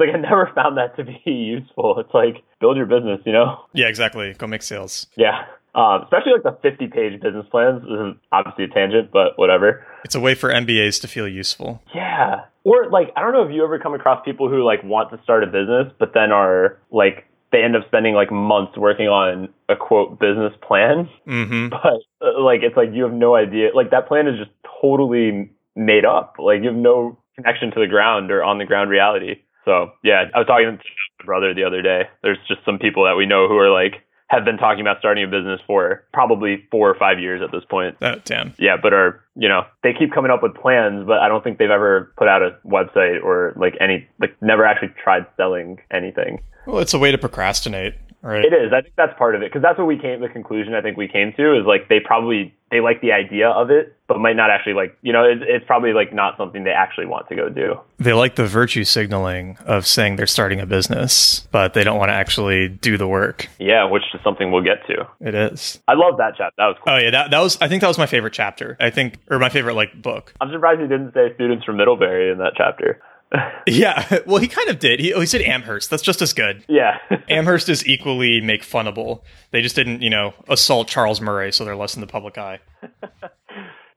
like 0.01 0.15
I 0.15 0.19
never 0.19 0.51
found 0.55 0.79
that 0.79 0.97
to 0.97 1.05
be 1.05 1.21
useful. 1.31 1.99
It's 1.99 2.15
like 2.15 2.43
build 2.61 2.77
your 2.77 2.87
business, 2.87 3.21
you 3.25 3.33
know? 3.33 3.65
Yeah, 3.73 3.89
exactly. 3.89 4.35
Go 4.35 4.47
make 4.47 4.63
sales. 4.63 5.07
Yeah. 5.17 5.45
Um, 5.75 6.03
especially 6.03 6.33
like 6.33 6.43
the 6.43 6.59
50 6.63 6.89
page 6.89 7.21
business 7.21 7.47
plans. 7.51 7.83
This 7.83 7.91
is 7.91 8.15
obviously 8.31 8.65
a 8.65 8.69
tangent, 8.69 9.11
but 9.11 9.39
whatever. 9.39 9.87
It's 10.05 10.15
a 10.15 10.21
way 10.21 10.35
for 10.35 10.51
MBAs 10.51 11.01
to 11.01 11.09
feel 11.09 11.27
useful. 11.27 11.83
Yeah. 11.95 12.43
Or 12.65 12.89
like, 12.91 13.13
I 13.17 13.23
don't 13.23 13.33
know 13.33 13.43
if 13.43 13.53
you 13.53 13.65
ever 13.65 13.79
come 13.79 13.95
across 13.95 14.25
people 14.25 14.49
who 14.49 14.65
like 14.65 14.85
want 14.85 15.11
to 15.11 15.21
start 15.23 15.43
a 15.43 15.47
business, 15.47 15.93
but 15.99 16.13
then 16.15 16.31
are 16.31 16.79
like 16.91 17.27
they 17.53 17.63
end 17.63 17.77
up 17.77 17.87
spending 17.87 18.15
like 18.15 18.33
months 18.33 18.77
working 18.77 19.07
on 19.07 19.49
a 19.69 19.77
quote 19.77 20.19
business 20.19 20.53
plan. 20.67 21.09
Mm-hmm. 21.29 21.69
But 21.71 22.27
uh, 22.27 22.43
like, 22.43 22.61
it's 22.63 22.77
like 22.77 22.89
you 22.93 23.05
have 23.05 23.13
no 23.13 23.35
idea. 23.35 23.69
Like 23.75 23.91
that 23.91 24.09
plan 24.09 24.27
is 24.27 24.39
just 24.39 24.51
totally 24.81 25.51
made 25.77 26.05
up. 26.05 26.37
Like 26.39 26.61
you 26.61 26.69
have 26.69 26.77
no 26.77 27.19
connection 27.37 27.71
to 27.73 27.81
the 27.81 27.87
ground 27.87 28.31
or 28.31 28.43
on 28.43 28.59
the 28.59 28.65
ground 28.65 28.91
reality. 28.91 29.37
So 29.65 29.93
yeah, 30.03 30.25
I 30.35 30.39
was 30.39 30.47
talking 30.47 30.67
to 30.67 30.73
my 30.73 31.25
brother 31.25 31.55
the 31.55 31.65
other 31.65 31.83
day. 31.83 32.09
There's 32.23 32.39
just 32.49 32.65
some 32.65 32.79
people 32.79 33.05
that 33.05 33.17
we 33.17 33.27
know 33.27 33.49
who 33.49 33.57
are 33.59 33.71
like 33.71 34.03
have 34.33 34.47
been 34.47 34.57
talking 34.57 34.81
about 34.81 34.99
starting 34.99 35.25
a 35.25 35.27
business 35.27 35.61
for 35.67 36.05
probably 36.15 36.67
four 36.71 36.89
or 36.89 36.95
five 36.95 37.21
years 37.21 37.43
at 37.43 37.53
this 37.53 37.63
point. 37.69 37.97
Oh, 38.01 38.15
damn. 38.25 38.55
Yeah, 38.59 38.77
but 38.83 38.95
are 38.95 39.23
you 39.37 39.49
know 39.49 39.67
they 39.83 39.93
keep 39.93 40.13
coming 40.13 40.31
up 40.31 40.43
with 40.43 40.55
plans, 40.55 41.07
but 41.07 41.19
I 41.19 41.29
don't 41.29 41.45
think 41.45 41.59
they've 41.59 41.71
ever 41.71 42.13
put 42.17 42.29
out 42.29 42.43
a 42.43 42.59
website 42.67 43.23
or 43.23 43.53
like 43.57 43.75
any 43.79 44.09
like 44.19 44.35
never 44.41 44.65
actually 44.65 44.93
tried 45.03 45.27
selling 45.37 45.79
anything. 45.91 46.43
Well, 46.67 46.79
it's 46.79 46.95
a 46.95 46.99
way 46.99 47.11
to 47.13 47.19
procrastinate. 47.19 47.95
Right. 48.23 48.45
It 48.45 48.53
is. 48.53 48.73
I 48.73 48.83
think 48.83 48.95
that's 48.97 49.17
part 49.19 49.35
of 49.35 49.43
it 49.43 49.51
because 49.51 49.63
that's 49.63 49.79
what 49.79 49.89
we 49.89 49.99
came. 49.99 50.21
The 50.21 50.29
conclusion 50.29 50.75
I 50.75 50.81
think 50.81 50.97
we 50.97 51.09
came 51.09 51.33
to 51.37 51.59
is 51.59 51.67
like 51.67 51.89
they 51.89 51.99
probably 51.99 52.55
they 52.71 52.81
like 52.81 53.01
the 53.01 53.11
idea 53.11 53.49
of 53.49 53.71
it, 53.71 53.97
but 54.07 54.19
might 54.19 54.37
not 54.37 54.49
actually 54.49 54.75
like 54.75 54.97
you 55.03 55.13
know 55.13 55.25
it, 55.25 55.43
it's 55.43 55.67
probably 55.67 55.93
like 55.93 56.15
not 56.15 56.37
something 56.37 56.63
they 56.63 56.71
actually 56.71 57.07
want 57.07 57.29
to 57.31 57.35
go 57.35 57.49
do. 57.49 57.81
They 57.99 58.13
like 58.13 58.37
the 58.37 58.47
virtue 58.47 58.85
signaling 58.85 59.59
of 59.67 59.89
saying 59.89 60.17
they're 60.17 60.29
starting 60.29 60.61
a 60.61 60.67
business, 60.67 61.49
but 61.51 61.75
they 61.75 61.83
don't 61.83 61.99
want 61.99 62.11
to 62.11 62.15
actually 62.15 62.69
do 62.69 62.97
the 62.97 63.09
work. 63.09 63.49
Yeah, 63.59 63.91
which 63.91 64.05
is 64.15 64.21
something 64.23 64.53
we'll 64.53 64.63
get 64.63 64.87
to. 64.87 65.09
It 65.21 65.35
is. 65.35 65.81
I 65.89 65.95
love 65.95 66.19
that 66.19 66.35
chapter. 66.39 66.55
That 66.59 66.67
was 66.67 66.77
cool. 66.85 66.95
Oh 66.95 66.99
yeah, 66.99 67.11
that, 67.11 67.33
that 67.33 67.41
was. 67.41 67.61
I 67.61 67.67
think 67.67 67.81
that 67.81 67.89
was 67.89 67.99
my 67.99 68.07
favorite 68.07 68.35
chapter. 68.35 68.77
I 68.79 68.91
think, 68.91 69.19
or 69.31 69.41
my 69.41 69.49
favorite 69.49 69.75
like 69.75 70.01
book. 70.01 70.33
I'm 70.41 70.53
surprised 70.53 70.81
you 70.81 70.87
didn't 70.87 71.13
say 71.13 71.35
students 71.35 71.65
from 71.65 71.77
Middlebury 71.77 72.31
in 72.31 72.39
that 72.39 72.53
chapter. 72.57 73.03
Yeah, 73.67 74.19
well, 74.27 74.39
he 74.39 74.49
kind 74.49 74.69
of 74.69 74.79
did. 74.79 74.99
He, 75.01 75.15
oh, 75.15 75.21
he 75.21 75.27
said 75.27 75.41
Amherst. 75.43 75.89
That's 75.89 76.03
just 76.03 76.21
as 76.21 76.33
good. 76.33 76.65
yeah. 76.69 76.99
Amherst 77.29 77.69
is 77.69 77.87
equally 77.87 78.41
make 78.41 78.63
funnable. 78.63 79.23
They 79.53 79.63
just 79.63 79.77
didn't, 79.77 80.03
you 80.03 80.11
know, 80.11 80.35
assault 80.49 80.89
Charles 80.89 81.21
Murray, 81.21 81.53
so 81.53 81.65
they're 81.65 81.77
less 81.77 81.95
in 81.95 82.01
the 82.01 82.07
public 82.07 82.37
eye. 82.39 82.59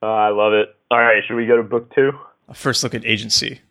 Oh, 0.02 0.08
I 0.08 0.30
love 0.30 0.54
it. 0.54 0.70
All 0.92 1.00
right, 1.00 1.24
should 1.28 1.36
we 1.36 1.48
go 1.48 1.58
to 1.58 1.64
book 1.64 1.94
two? 1.96 2.12
First 2.54 2.84
look 2.84 2.94
at 2.94 3.04
agency. 3.06 3.62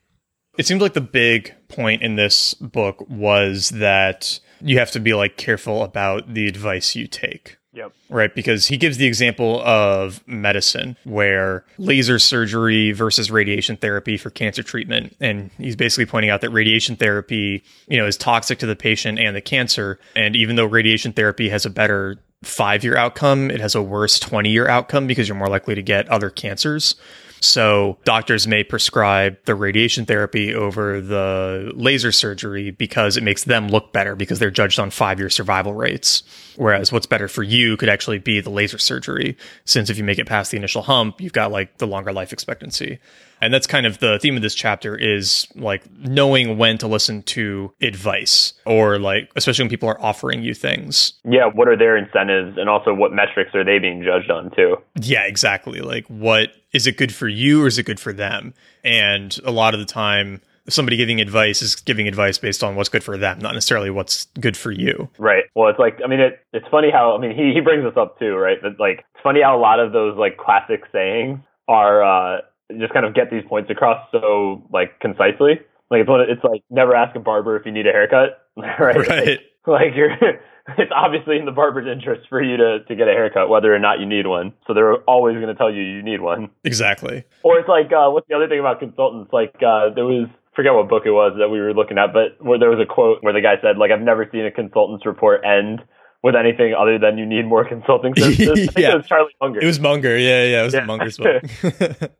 It 0.59 0.67
seems 0.67 0.83
like 0.83 0.95
the 0.95 1.01
big 1.01 1.55
point 1.69 2.03
in 2.03 2.17
this 2.17 2.55
book 2.55 3.09
was 3.09 3.71
that 3.71 4.41
you 4.61 4.79
have 4.79 4.91
to 4.93 5.01
be 5.01 5.15
like 5.15 5.37
careful 5.37 5.83
about 5.83 6.35
the 6.35 6.47
advice 6.49 6.97
you 6.97 7.07
take. 7.07 7.59
Yep. 7.75 7.93
Right, 8.09 8.35
because 8.35 8.67
he 8.67 8.77
gives 8.77 8.99
the 8.99 9.07
example 9.07 9.61
of 9.63 10.27
medicine 10.29 10.97
where 11.05 11.65
laser 11.77 12.21
surgery 12.21 12.93
versus 12.93 13.31
radiation 13.31 13.77
therapy 13.77 14.17
for 14.17 14.31
cancer 14.31 14.63
treatment. 14.63 15.17
And 15.21 15.51
he's 15.59 15.75
basically 15.75 16.07
pointing 16.07 16.31
out 16.31 16.41
that 16.43 16.51
radiation 16.51 16.95
therapy, 16.95 17.65
you 17.89 17.99
know, 17.99 18.07
is 18.07 18.17
toxic 18.17 18.61
to 18.61 18.67
the 18.67 18.77
patient 18.77 19.19
and 19.19 19.35
the 19.35 19.41
cancer. 19.41 19.99
And 20.15 20.37
even 20.37 20.55
though 20.55 20.67
radiation 20.67 21.13
therapy 21.13 21.49
has 21.49 21.67
a 21.67 21.71
better 21.71 22.19
five 22.45 22.85
year 22.85 22.97
outcome, 22.97 23.51
it 23.51 23.61
has 23.61 23.75
a 23.75 23.83
worse 23.83 24.21
20 24.21 24.51
year 24.51 24.69
outcome 24.69 25.07
because 25.09 25.29
you're 25.29 25.37
more 25.37 25.49
likely 25.49 25.75
to 25.75 25.83
get 25.83 26.09
other 26.09 26.31
cancers. 26.31 26.95
So 27.45 27.99
doctors 28.05 28.47
may 28.47 28.65
prescribe 28.65 29.37
the 29.45 29.55
radiation 29.55 30.07
therapy 30.07 30.55
over 30.55 31.01
the 31.01 31.73
laser 31.75 32.11
surgery 32.11 32.71
because 32.71 33.17
it 33.17 33.23
makes 33.23 33.45
them 33.45 33.69
look 33.69 33.93
better 33.93 34.17
because 34.17 34.39
they're 34.39 34.51
judged 34.51 34.79
on 34.81 34.91
five 34.91 35.19
year 35.19 35.31
survival 35.31 35.75
rates. 35.75 36.23
Whereas 36.57 36.91
what's 36.91 37.07
better 37.07 37.29
for 37.29 37.43
you 37.43 37.77
could 37.77 37.89
actually 37.89 38.19
be 38.19 38.41
the 38.41 38.51
laser 38.51 38.79
surgery, 38.79 39.37
since 39.65 39.91
if 39.91 39.99
you 39.99 40.05
make 40.05 40.19
it 40.19 40.27
past 40.27 40.51
the 40.51 40.57
initial 40.57 40.83
hump, 40.83 41.21
you've 41.21 41.33
got 41.33 41.53
like 41.53 41.79
the 41.79 41.87
longer 41.87 42.13
life 42.13 42.33
expectancy. 42.33 42.99
And 43.41 43.53
that's 43.53 43.67
kind 43.67 43.87
of 43.87 43.99
the 43.99 44.19
theme 44.19 44.37
of 44.37 44.43
this 44.43 44.55
chapter 44.55 44.97
is 44.97 45.47
like 45.55 45.83
knowing 45.99 46.57
when 46.59 46.79
to 46.79 46.87
listen 46.87 47.23
to 47.23 47.73
advice 47.83 48.55
or 48.65 48.99
like, 48.99 49.31
especially 49.37 49.65
when 49.65 49.71
people 49.71 49.89
are 49.89 50.01
offering 50.01 50.43
you 50.43 50.55
things. 50.55 51.15
Yeah, 51.25 51.47
what 51.53 51.69
are 51.69 51.77
their 51.77 51.97
incentives 51.97 52.57
and 52.59 52.69
also 52.69 52.95
what 52.95 53.13
metrics 53.13 53.55
are 53.55 53.65
they 53.65 53.79
being 53.79 54.03
judged 54.03 54.31
on 54.31 54.51
too? 54.55 54.77
Yeah, 55.01 55.25
exactly. 55.25 55.81
Like, 55.81 56.07
what 56.07 56.53
is 56.73 56.87
it 56.87 56.97
good 56.97 57.15
for 57.15 57.29
you 57.29 57.63
or 57.63 57.67
is 57.67 57.79
it 57.79 57.85
good 57.85 58.01
for 58.01 58.13
them? 58.13 58.55
And 58.83 59.39
a 59.45 59.51
lot 59.51 59.75
of 59.75 59.81
the 59.81 59.87
time, 59.87 60.41
somebody 60.69 60.97
giving 60.97 61.21
advice 61.21 61.63
is 61.63 61.77
giving 61.77 62.09
advice 62.09 62.39
based 62.39 62.65
on 62.65 62.77
what's 62.77 62.89
good 62.89 63.05
for 63.05 63.19
them, 63.19 63.39
not 63.39 63.55
necessarily 63.55 63.91
what's 63.91 64.27
good 64.41 64.57
for 64.57 64.71
you. 64.71 65.09
Right. 65.19 65.45
Well, 65.55 65.69
it's 65.69 65.79
like 65.79 65.99
I 66.05 66.09
mean, 66.09 66.21
it, 66.21 66.41
it's 66.53 66.67
funny 66.71 66.91
how 66.91 67.17
I 67.17 67.21
mean 67.21 67.37
he 67.37 67.53
he 67.55 67.61
brings 67.61 67.85
this 67.85 67.97
up 67.97 68.19
too, 68.19 68.35
right? 68.37 68.61
That 68.63 68.81
like 68.81 69.05
it's 69.15 69.23
funny 69.23 69.41
how 69.43 69.57
a 69.57 69.61
lot 69.61 69.81
of 69.81 69.93
those 69.93 70.17
like 70.17 70.37
classic 70.37 70.83
sayings 70.93 71.41
are 71.69 72.03
uh, 72.03 72.41
just 72.81 72.93
kind 72.93 73.05
of 73.07 73.15
get 73.15 73.31
these 73.31 73.45
points 73.49 73.71
across 73.71 74.07
so 74.13 74.63
like 74.73 74.99
concisely. 75.01 75.61
Like 75.91 76.01
it's 76.01 76.09
one 76.09 76.21
of- 76.21 76.29
it's 76.29 76.43
like 76.45 76.63
never 76.71 76.95
ask 76.95 77.15
a 77.17 77.21
barber 77.21 77.57
if 77.57 77.67
you 77.67 77.73
need 77.73 77.87
a 77.87 77.93
haircut, 77.93 78.39
right? 78.57 78.97
Right. 79.09 79.39
Like 79.67 79.95
you're. 79.95 80.11
It's 80.79 80.91
obviously 80.97 81.37
in 81.37 81.45
the 81.45 81.53
barber's 81.53 81.87
interest 81.87 82.27
for 82.31 82.41
you 82.43 82.57
to, 82.57 82.83
to 82.89 82.97
get 82.97 83.07
a 83.07 83.11
haircut, 83.13 83.51
whether 83.51 83.75
or 83.75 83.79
not 83.79 84.01
you 84.01 84.07
need 84.07 84.27
one. 84.27 84.55
So 84.67 84.73
they're 84.73 84.95
always 85.03 85.35
going 85.35 85.49
to 85.49 85.55
tell 85.55 85.71
you 85.71 85.83
you 85.83 86.03
need 86.03 86.23
one. 86.23 86.49
Exactly. 86.65 87.23
Or 87.43 87.59
it's 87.59 87.69
like, 87.69 87.93
uh, 87.93 88.09
what's 88.09 88.27
the 88.29 88.35
other 88.35 88.49
thing 88.49 88.61
about 88.61 88.81
consultants? 88.81 89.31
Like, 89.31 89.53
uh, 89.57 89.91
there 89.95 90.07
was, 90.07 90.27
forget 90.57 90.73
what 90.73 90.89
book 90.89 91.03
it 91.05 91.11
was 91.11 91.35
that 91.39 91.51
we 91.51 91.61
were 91.61 91.75
looking 91.75 91.99
at, 91.99 92.15
but 92.15 92.43
where 92.43 92.59
there 92.59 92.71
was 92.71 92.81
a 92.81 92.87
quote 92.87 93.19
where 93.23 93.35
the 93.35 93.43
guy 93.43 93.57
said, 93.61 93.77
like, 93.77 93.91
I've 93.91 94.01
never 94.01 94.27
seen 94.33 94.47
a 94.47 94.51
consultant's 94.51 95.05
report 95.05 95.45
end 95.45 95.83
with 96.23 96.35
anything 96.35 96.73
other 96.73 96.99
than 96.99 97.19
you 97.19 97.27
need 97.27 97.45
more 97.45 97.69
consulting 97.69 98.15
services. 98.19 98.71
Yeah. 98.75 98.93
it 98.93 98.97
was 98.97 99.07
Charlie 99.07 99.35
Munger. 99.43 99.61
It 99.61 99.67
was 99.67 99.81
Munger. 99.81 100.17
Yeah, 100.17 100.45
yeah. 100.45 100.61
It 100.63 100.65
was 100.65 100.73
Yeah. 100.73 100.85
Munger's 100.87 101.19
book. 101.19 101.43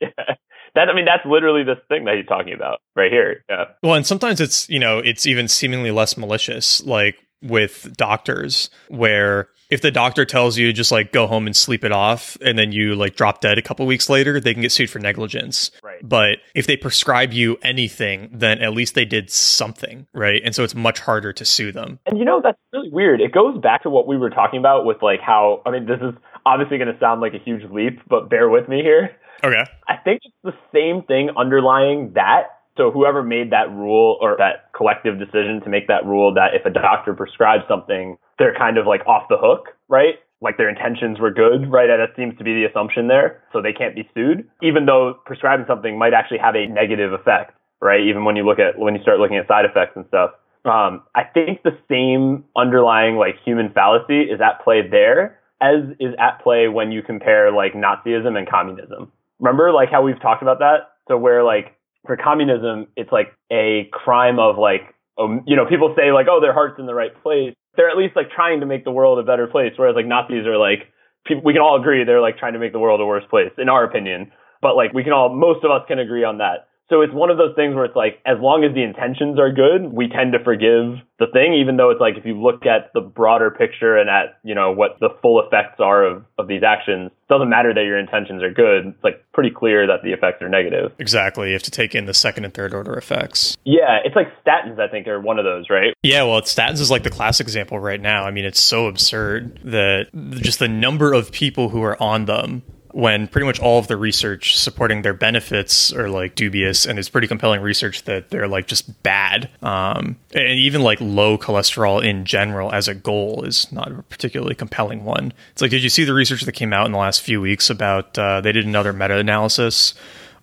yeah. 0.03 0.35
That, 0.75 0.89
I 0.89 0.95
mean, 0.95 1.05
that's 1.05 1.25
literally 1.25 1.63
this 1.63 1.79
thing 1.89 2.05
that 2.05 2.17
he's 2.17 2.27
talking 2.27 2.53
about 2.53 2.81
right 2.97 3.13
here. 3.13 3.45
Yeah. 3.49 3.67
Well, 3.83 3.95
and 3.95 4.07
sometimes 4.07 4.41
it's, 4.41 4.69
you 4.69 4.79
know, 4.79 4.99
it's 4.99 5.27
even 5.27 5.49
seemingly 5.49 5.91
less 5.91 6.17
malicious, 6.17 6.83
like 6.85 7.17
with 7.43 7.95
doctors, 7.97 8.71
where 8.89 9.49
if 9.71 9.81
the 9.81 9.91
doctor 9.91 10.25
tells 10.25 10.59
you 10.59 10.73
just 10.73 10.93
like 10.93 11.13
go 11.13 11.27
home 11.27 11.47
and 11.47 11.57
sleep 11.57 11.85
it 11.85 11.93
off 11.93 12.37
and 12.45 12.59
then 12.59 12.73
you 12.73 12.95
like 12.95 13.17
drop 13.17 13.41
dead 13.41 13.59
a 13.59 13.63
couple 13.63 13.87
weeks 13.87 14.09
later, 14.09 14.41
they 14.41 14.53
can 14.53 14.63
get 14.63 14.73
sued 14.73 14.91
for 14.91 14.99
negligence. 14.99 15.71
Right. 15.83 16.01
But 16.03 16.39
if 16.55 16.67
they 16.67 16.77
prescribe 16.77 17.33
you 17.33 17.57
anything, 17.63 18.31
then 18.33 18.61
at 18.61 18.73
least 18.73 18.95
they 18.95 19.05
did 19.05 19.31
something, 19.31 20.07
right? 20.13 20.41
And 20.45 20.55
so 20.55 20.65
it's 20.65 20.75
much 20.75 21.01
harder 21.01 21.33
to 21.33 21.45
sue 21.45 21.73
them. 21.73 21.99
And 22.07 22.19
you 22.19 22.25
know, 22.25 22.41
that's 22.43 22.59
really 22.73 22.91
weird. 22.91 23.21
It 23.21 23.33
goes 23.33 23.59
back 23.61 23.83
to 23.85 23.91
what 23.91 24.07
we 24.07 24.17
were 24.17 24.31
talking 24.31 24.59
about 24.59 24.85
with 24.85 25.03
like 25.03 25.21
how, 25.21 25.63
I 25.67 25.71
mean, 25.71 25.87
this 25.87 26.01
is 26.01 26.15
obviously 26.47 26.79
going 26.79 26.93
to 26.93 26.99
sound 27.01 27.21
like 27.21 27.35
a 27.35 27.39
huge 27.39 27.63
leap, 27.71 28.01
but 28.09 28.29
bear 28.29 28.49
with 28.49 28.69
me 28.69 28.83
here. 28.83 29.11
Okay. 29.45 29.65
I 29.89 29.97
think 29.97 30.23
it's 30.25 30.35
the 30.43 30.55
same 30.73 31.03
thing 31.03 31.31
underlying 31.37 32.13
that. 32.15 32.65
So 32.77 32.91
whoever 32.91 33.23
made 33.23 33.53
that 33.53 33.71
rule 33.71 34.19
or 34.21 34.37
that 34.39 34.73
collective 34.75 35.19
decision 35.19 35.61
to 35.63 35.71
make 35.71 35.87
that 35.89 36.05
rule 36.05 36.33
that 36.35 36.55
if 36.55 36.65
a 36.65 36.71
doctor 36.71 37.13
prescribes 37.15 37.65
something, 37.69 38.17
they're 38.39 38.57
kind 38.57 38.79
of 38.79 38.87
like 38.87 39.07
off 39.07 39.25
the 39.29 39.37
hook, 39.39 39.69
right? 39.89 40.15
Like 40.41 40.57
their 40.57 40.69
intentions 40.69 41.21
were 41.21 41.31
good, 41.31 41.71
right? 41.71 41.91
And 41.91 42.01
that 42.01 42.17
seems 42.17 42.37
to 42.39 42.45
be 42.45 42.55
the 42.55 42.65
assumption 42.65 43.07
there. 43.07 43.45
So 43.53 43.61
they 43.63 43.73
can't 43.73 43.95
be 43.95 44.09
sued, 44.15 44.49
even 44.63 44.87
though 44.87 45.21
prescribing 45.27 45.67
something 45.69 45.99
might 45.99 46.15
actually 46.15 46.39
have 46.39 46.57
a 46.57 46.67
negative 46.67 47.13
effect, 47.13 47.55
right? 47.81 48.01
Even 48.01 48.25
when 48.25 48.35
you 48.35 48.45
look 48.45 48.59
at, 48.59 48.79
when 48.79 48.95
you 48.95 49.03
start 49.03 49.21
looking 49.21 49.37
at 49.37 49.47
side 49.47 49.67
effects 49.67 49.93
and 49.95 50.07
stuff. 50.09 50.31
Um, 50.65 51.03
I 51.15 51.25
think 51.25 51.63
the 51.63 51.77
same 51.91 52.45
underlying 52.57 53.17
like 53.17 53.37
human 53.45 53.71
fallacy 53.71 54.23
is 54.23 54.41
at 54.41 54.65
play 54.65 54.81
there 54.81 55.39
as 55.61 55.97
is 56.01 56.15
at 56.19 56.43
play 56.43 56.69
when 56.69 56.91
you 56.93 57.03
compare 57.03 57.53
like 57.53 57.75
Nazism 57.75 58.37
and 58.37 58.49
communism. 58.49 59.13
Remember 59.41 59.73
like 59.73 59.91
how 59.91 60.03
we've 60.03 60.21
talked 60.21 60.43
about 60.43 60.59
that? 60.61 60.91
So 61.09 61.17
where 61.17 61.43
like 61.45 61.77
for 62.07 62.17
communism, 62.17 62.87
it's 62.97 63.13
like 63.13 63.33
a 63.53 63.89
crime 63.93 64.39
of 64.39 64.59
like, 64.59 64.83
um, 65.19 65.43
you 65.47 65.57
know, 65.57 65.67
people 65.67 65.95
say 65.97 66.13
like, 66.13 66.27
oh, 66.29 66.41
their 66.41 66.53
heart's 66.53 66.79
in 66.79 66.87
the 66.87 66.95
right 66.95 67.13
place. 67.23 67.55
They're 67.77 67.91
at 67.91 67.97
least 67.97 68.17
like 68.17 68.31
trying 68.31 68.61
to 68.61 68.67
make 68.67 68.85
the 68.85 68.93
world 68.93 69.19
a 69.19 69.23
better 69.23 69.47
place. 69.47 69.73
Whereas 69.77 69.97
like 69.97 70.07
Nazis 70.07 70.47
are 70.47 70.59
like, 70.59 70.93
people, 71.27 71.43
we 71.45 71.53
can 71.53 71.63
all 71.63 71.81
agree 71.81 72.05
they're 72.05 72.21
like 72.21 72.39
trying 72.39 72.53
to 72.53 72.59
make 72.59 72.73
the 72.73 72.79
world 72.79 73.01
a 73.01 73.07
worse 73.07 73.25
place, 73.31 73.51
in 73.59 73.69
our 73.69 73.85
opinion. 73.85 74.31
But 74.63 74.77
like 74.77 74.93
we 74.93 75.03
can 75.03 75.13
all, 75.13 75.35
most 75.35 75.65
of 75.65 75.71
us 75.71 75.83
can 75.89 75.99
agree 75.99 76.25
on 76.25 76.39
that. 76.39 76.69
So 76.91 77.01
it's 77.01 77.15
one 77.15 77.31
of 77.31 77.39
those 77.39 77.55
things 77.57 77.75
where 77.75 77.87
it's 77.87 77.97
like, 77.97 78.21
as 78.27 78.37
long 78.41 78.63
as 78.63 78.75
the 78.75 78.83
intentions 78.83 79.39
are 79.39 79.51
good, 79.51 79.91
we 79.91 80.09
tend 80.09 80.33
to 80.33 80.45
forgive 80.45 81.01
the 81.19 81.27
thing, 81.33 81.55
even 81.55 81.79
though 81.79 81.91
it's 81.91 82.01
like, 82.01 82.17
if 82.19 82.27
you 82.27 82.41
look 82.41 82.67
at 82.67 82.93
the 82.93 83.01
broader 83.01 83.51
picture 83.51 83.97
and 83.97 84.11
at, 84.11 84.39
you 84.45 84.55
know, 84.55 84.73
what 84.73 84.99
the 85.01 85.09
full 85.23 85.41
effects 85.41 85.81
are 85.81 86.05
of, 86.05 86.25
of 86.37 86.47
these 86.47 86.63
actions, 86.63 87.11
it 87.11 87.33
doesn't 87.33 87.49
matter 87.49 87.73
that 87.73 87.85
your 87.85 87.99
intentions 87.99 88.43
are 88.43 88.53
good. 88.53 88.89
It's 88.89 89.05
like 89.05 89.25
pretty 89.33 89.51
clear 89.51 89.87
that 89.87 90.03
the 90.03 90.13
effects 90.13 90.43
are 90.43 90.49
negative. 90.49 90.93
Exactly. 90.99 91.49
You 91.49 91.53
have 91.55 91.63
to 91.63 91.71
take 91.71 91.95
in 91.95 92.05
the 92.05 92.13
second 92.13 92.45
and 92.45 92.53
third 92.53 92.75
order 92.75 92.95
effects. 92.95 93.57
Yeah, 93.65 94.01
it's 94.05 94.15
like 94.15 94.29
statins, 94.45 94.79
I 94.79 94.89
think, 94.89 95.07
are 95.07 95.21
one 95.21 95.39
of 95.39 95.47
those, 95.47 95.71
right? 95.71 95.95
Yeah, 96.03 96.25
well, 96.25 96.43
statins 96.43 96.81
is 96.81 96.91
like 96.91 97.03
the 97.03 97.11
classic 97.11 97.47
example 97.47 97.79
right 97.79 98.01
now. 98.01 98.25
I 98.25 98.31
mean, 98.31 98.45
it's 98.45 98.61
so 98.61 98.89
absurd 98.89 99.59
that 99.65 100.09
just 100.33 100.59
the 100.59 100.69
number 100.69 101.15
of 101.15 101.33
people 101.33 101.71
who 101.71 101.83
are 101.83 102.01
on 102.03 102.27
them 102.27 102.63
when 102.95 103.27
pretty 103.27 103.45
much 103.45 103.59
all 103.59 103.81
of 103.81 103.89
the 103.89 103.97
research 103.97 104.57
supporting 104.57 105.03
their 105.03 105.13
benefits 105.13 105.93
are 105.93 106.09
like 106.09 106.37
dubious 106.37 106.87
and 106.87 106.97
it's 106.97 107.09
pretty 107.09 107.27
compelling 107.27 107.61
research 107.61 108.05
that 108.05 108.31
they're 108.31 108.47
like 108.47 108.69
just 108.69 109.03
bad. 109.03 109.51
Um, 109.63 110.17
and 110.33 110.59
even 110.61 110.81
like 110.81 111.01
low 111.01 111.37
cholesterol 111.37 112.05
in 112.05 112.25
general 112.25 112.73
as 112.73 112.87
a 112.87 112.95
goal 112.95 113.43
is 113.45 113.71
not 113.73 113.91
a 113.91 114.03
particularly 114.05 114.55
compelling 114.55 115.05
one. 115.05 115.33
It's 115.51 115.61
like 115.61 115.73
did 115.73 115.83
you 115.83 115.89
see 115.89 116.05
the 116.05 116.15
research 116.15 116.43
that 116.43 116.53
came 116.53 116.73
out 116.73 116.87
in 116.87 116.93
the 116.93 116.99
last 116.99 117.21
few 117.21 117.41
weeks 117.41 117.69
about 117.69 118.17
uh, 118.17 118.41
they 118.41 118.53
did 118.53 118.65
another 118.65 118.93
meta-analysis 118.93 119.95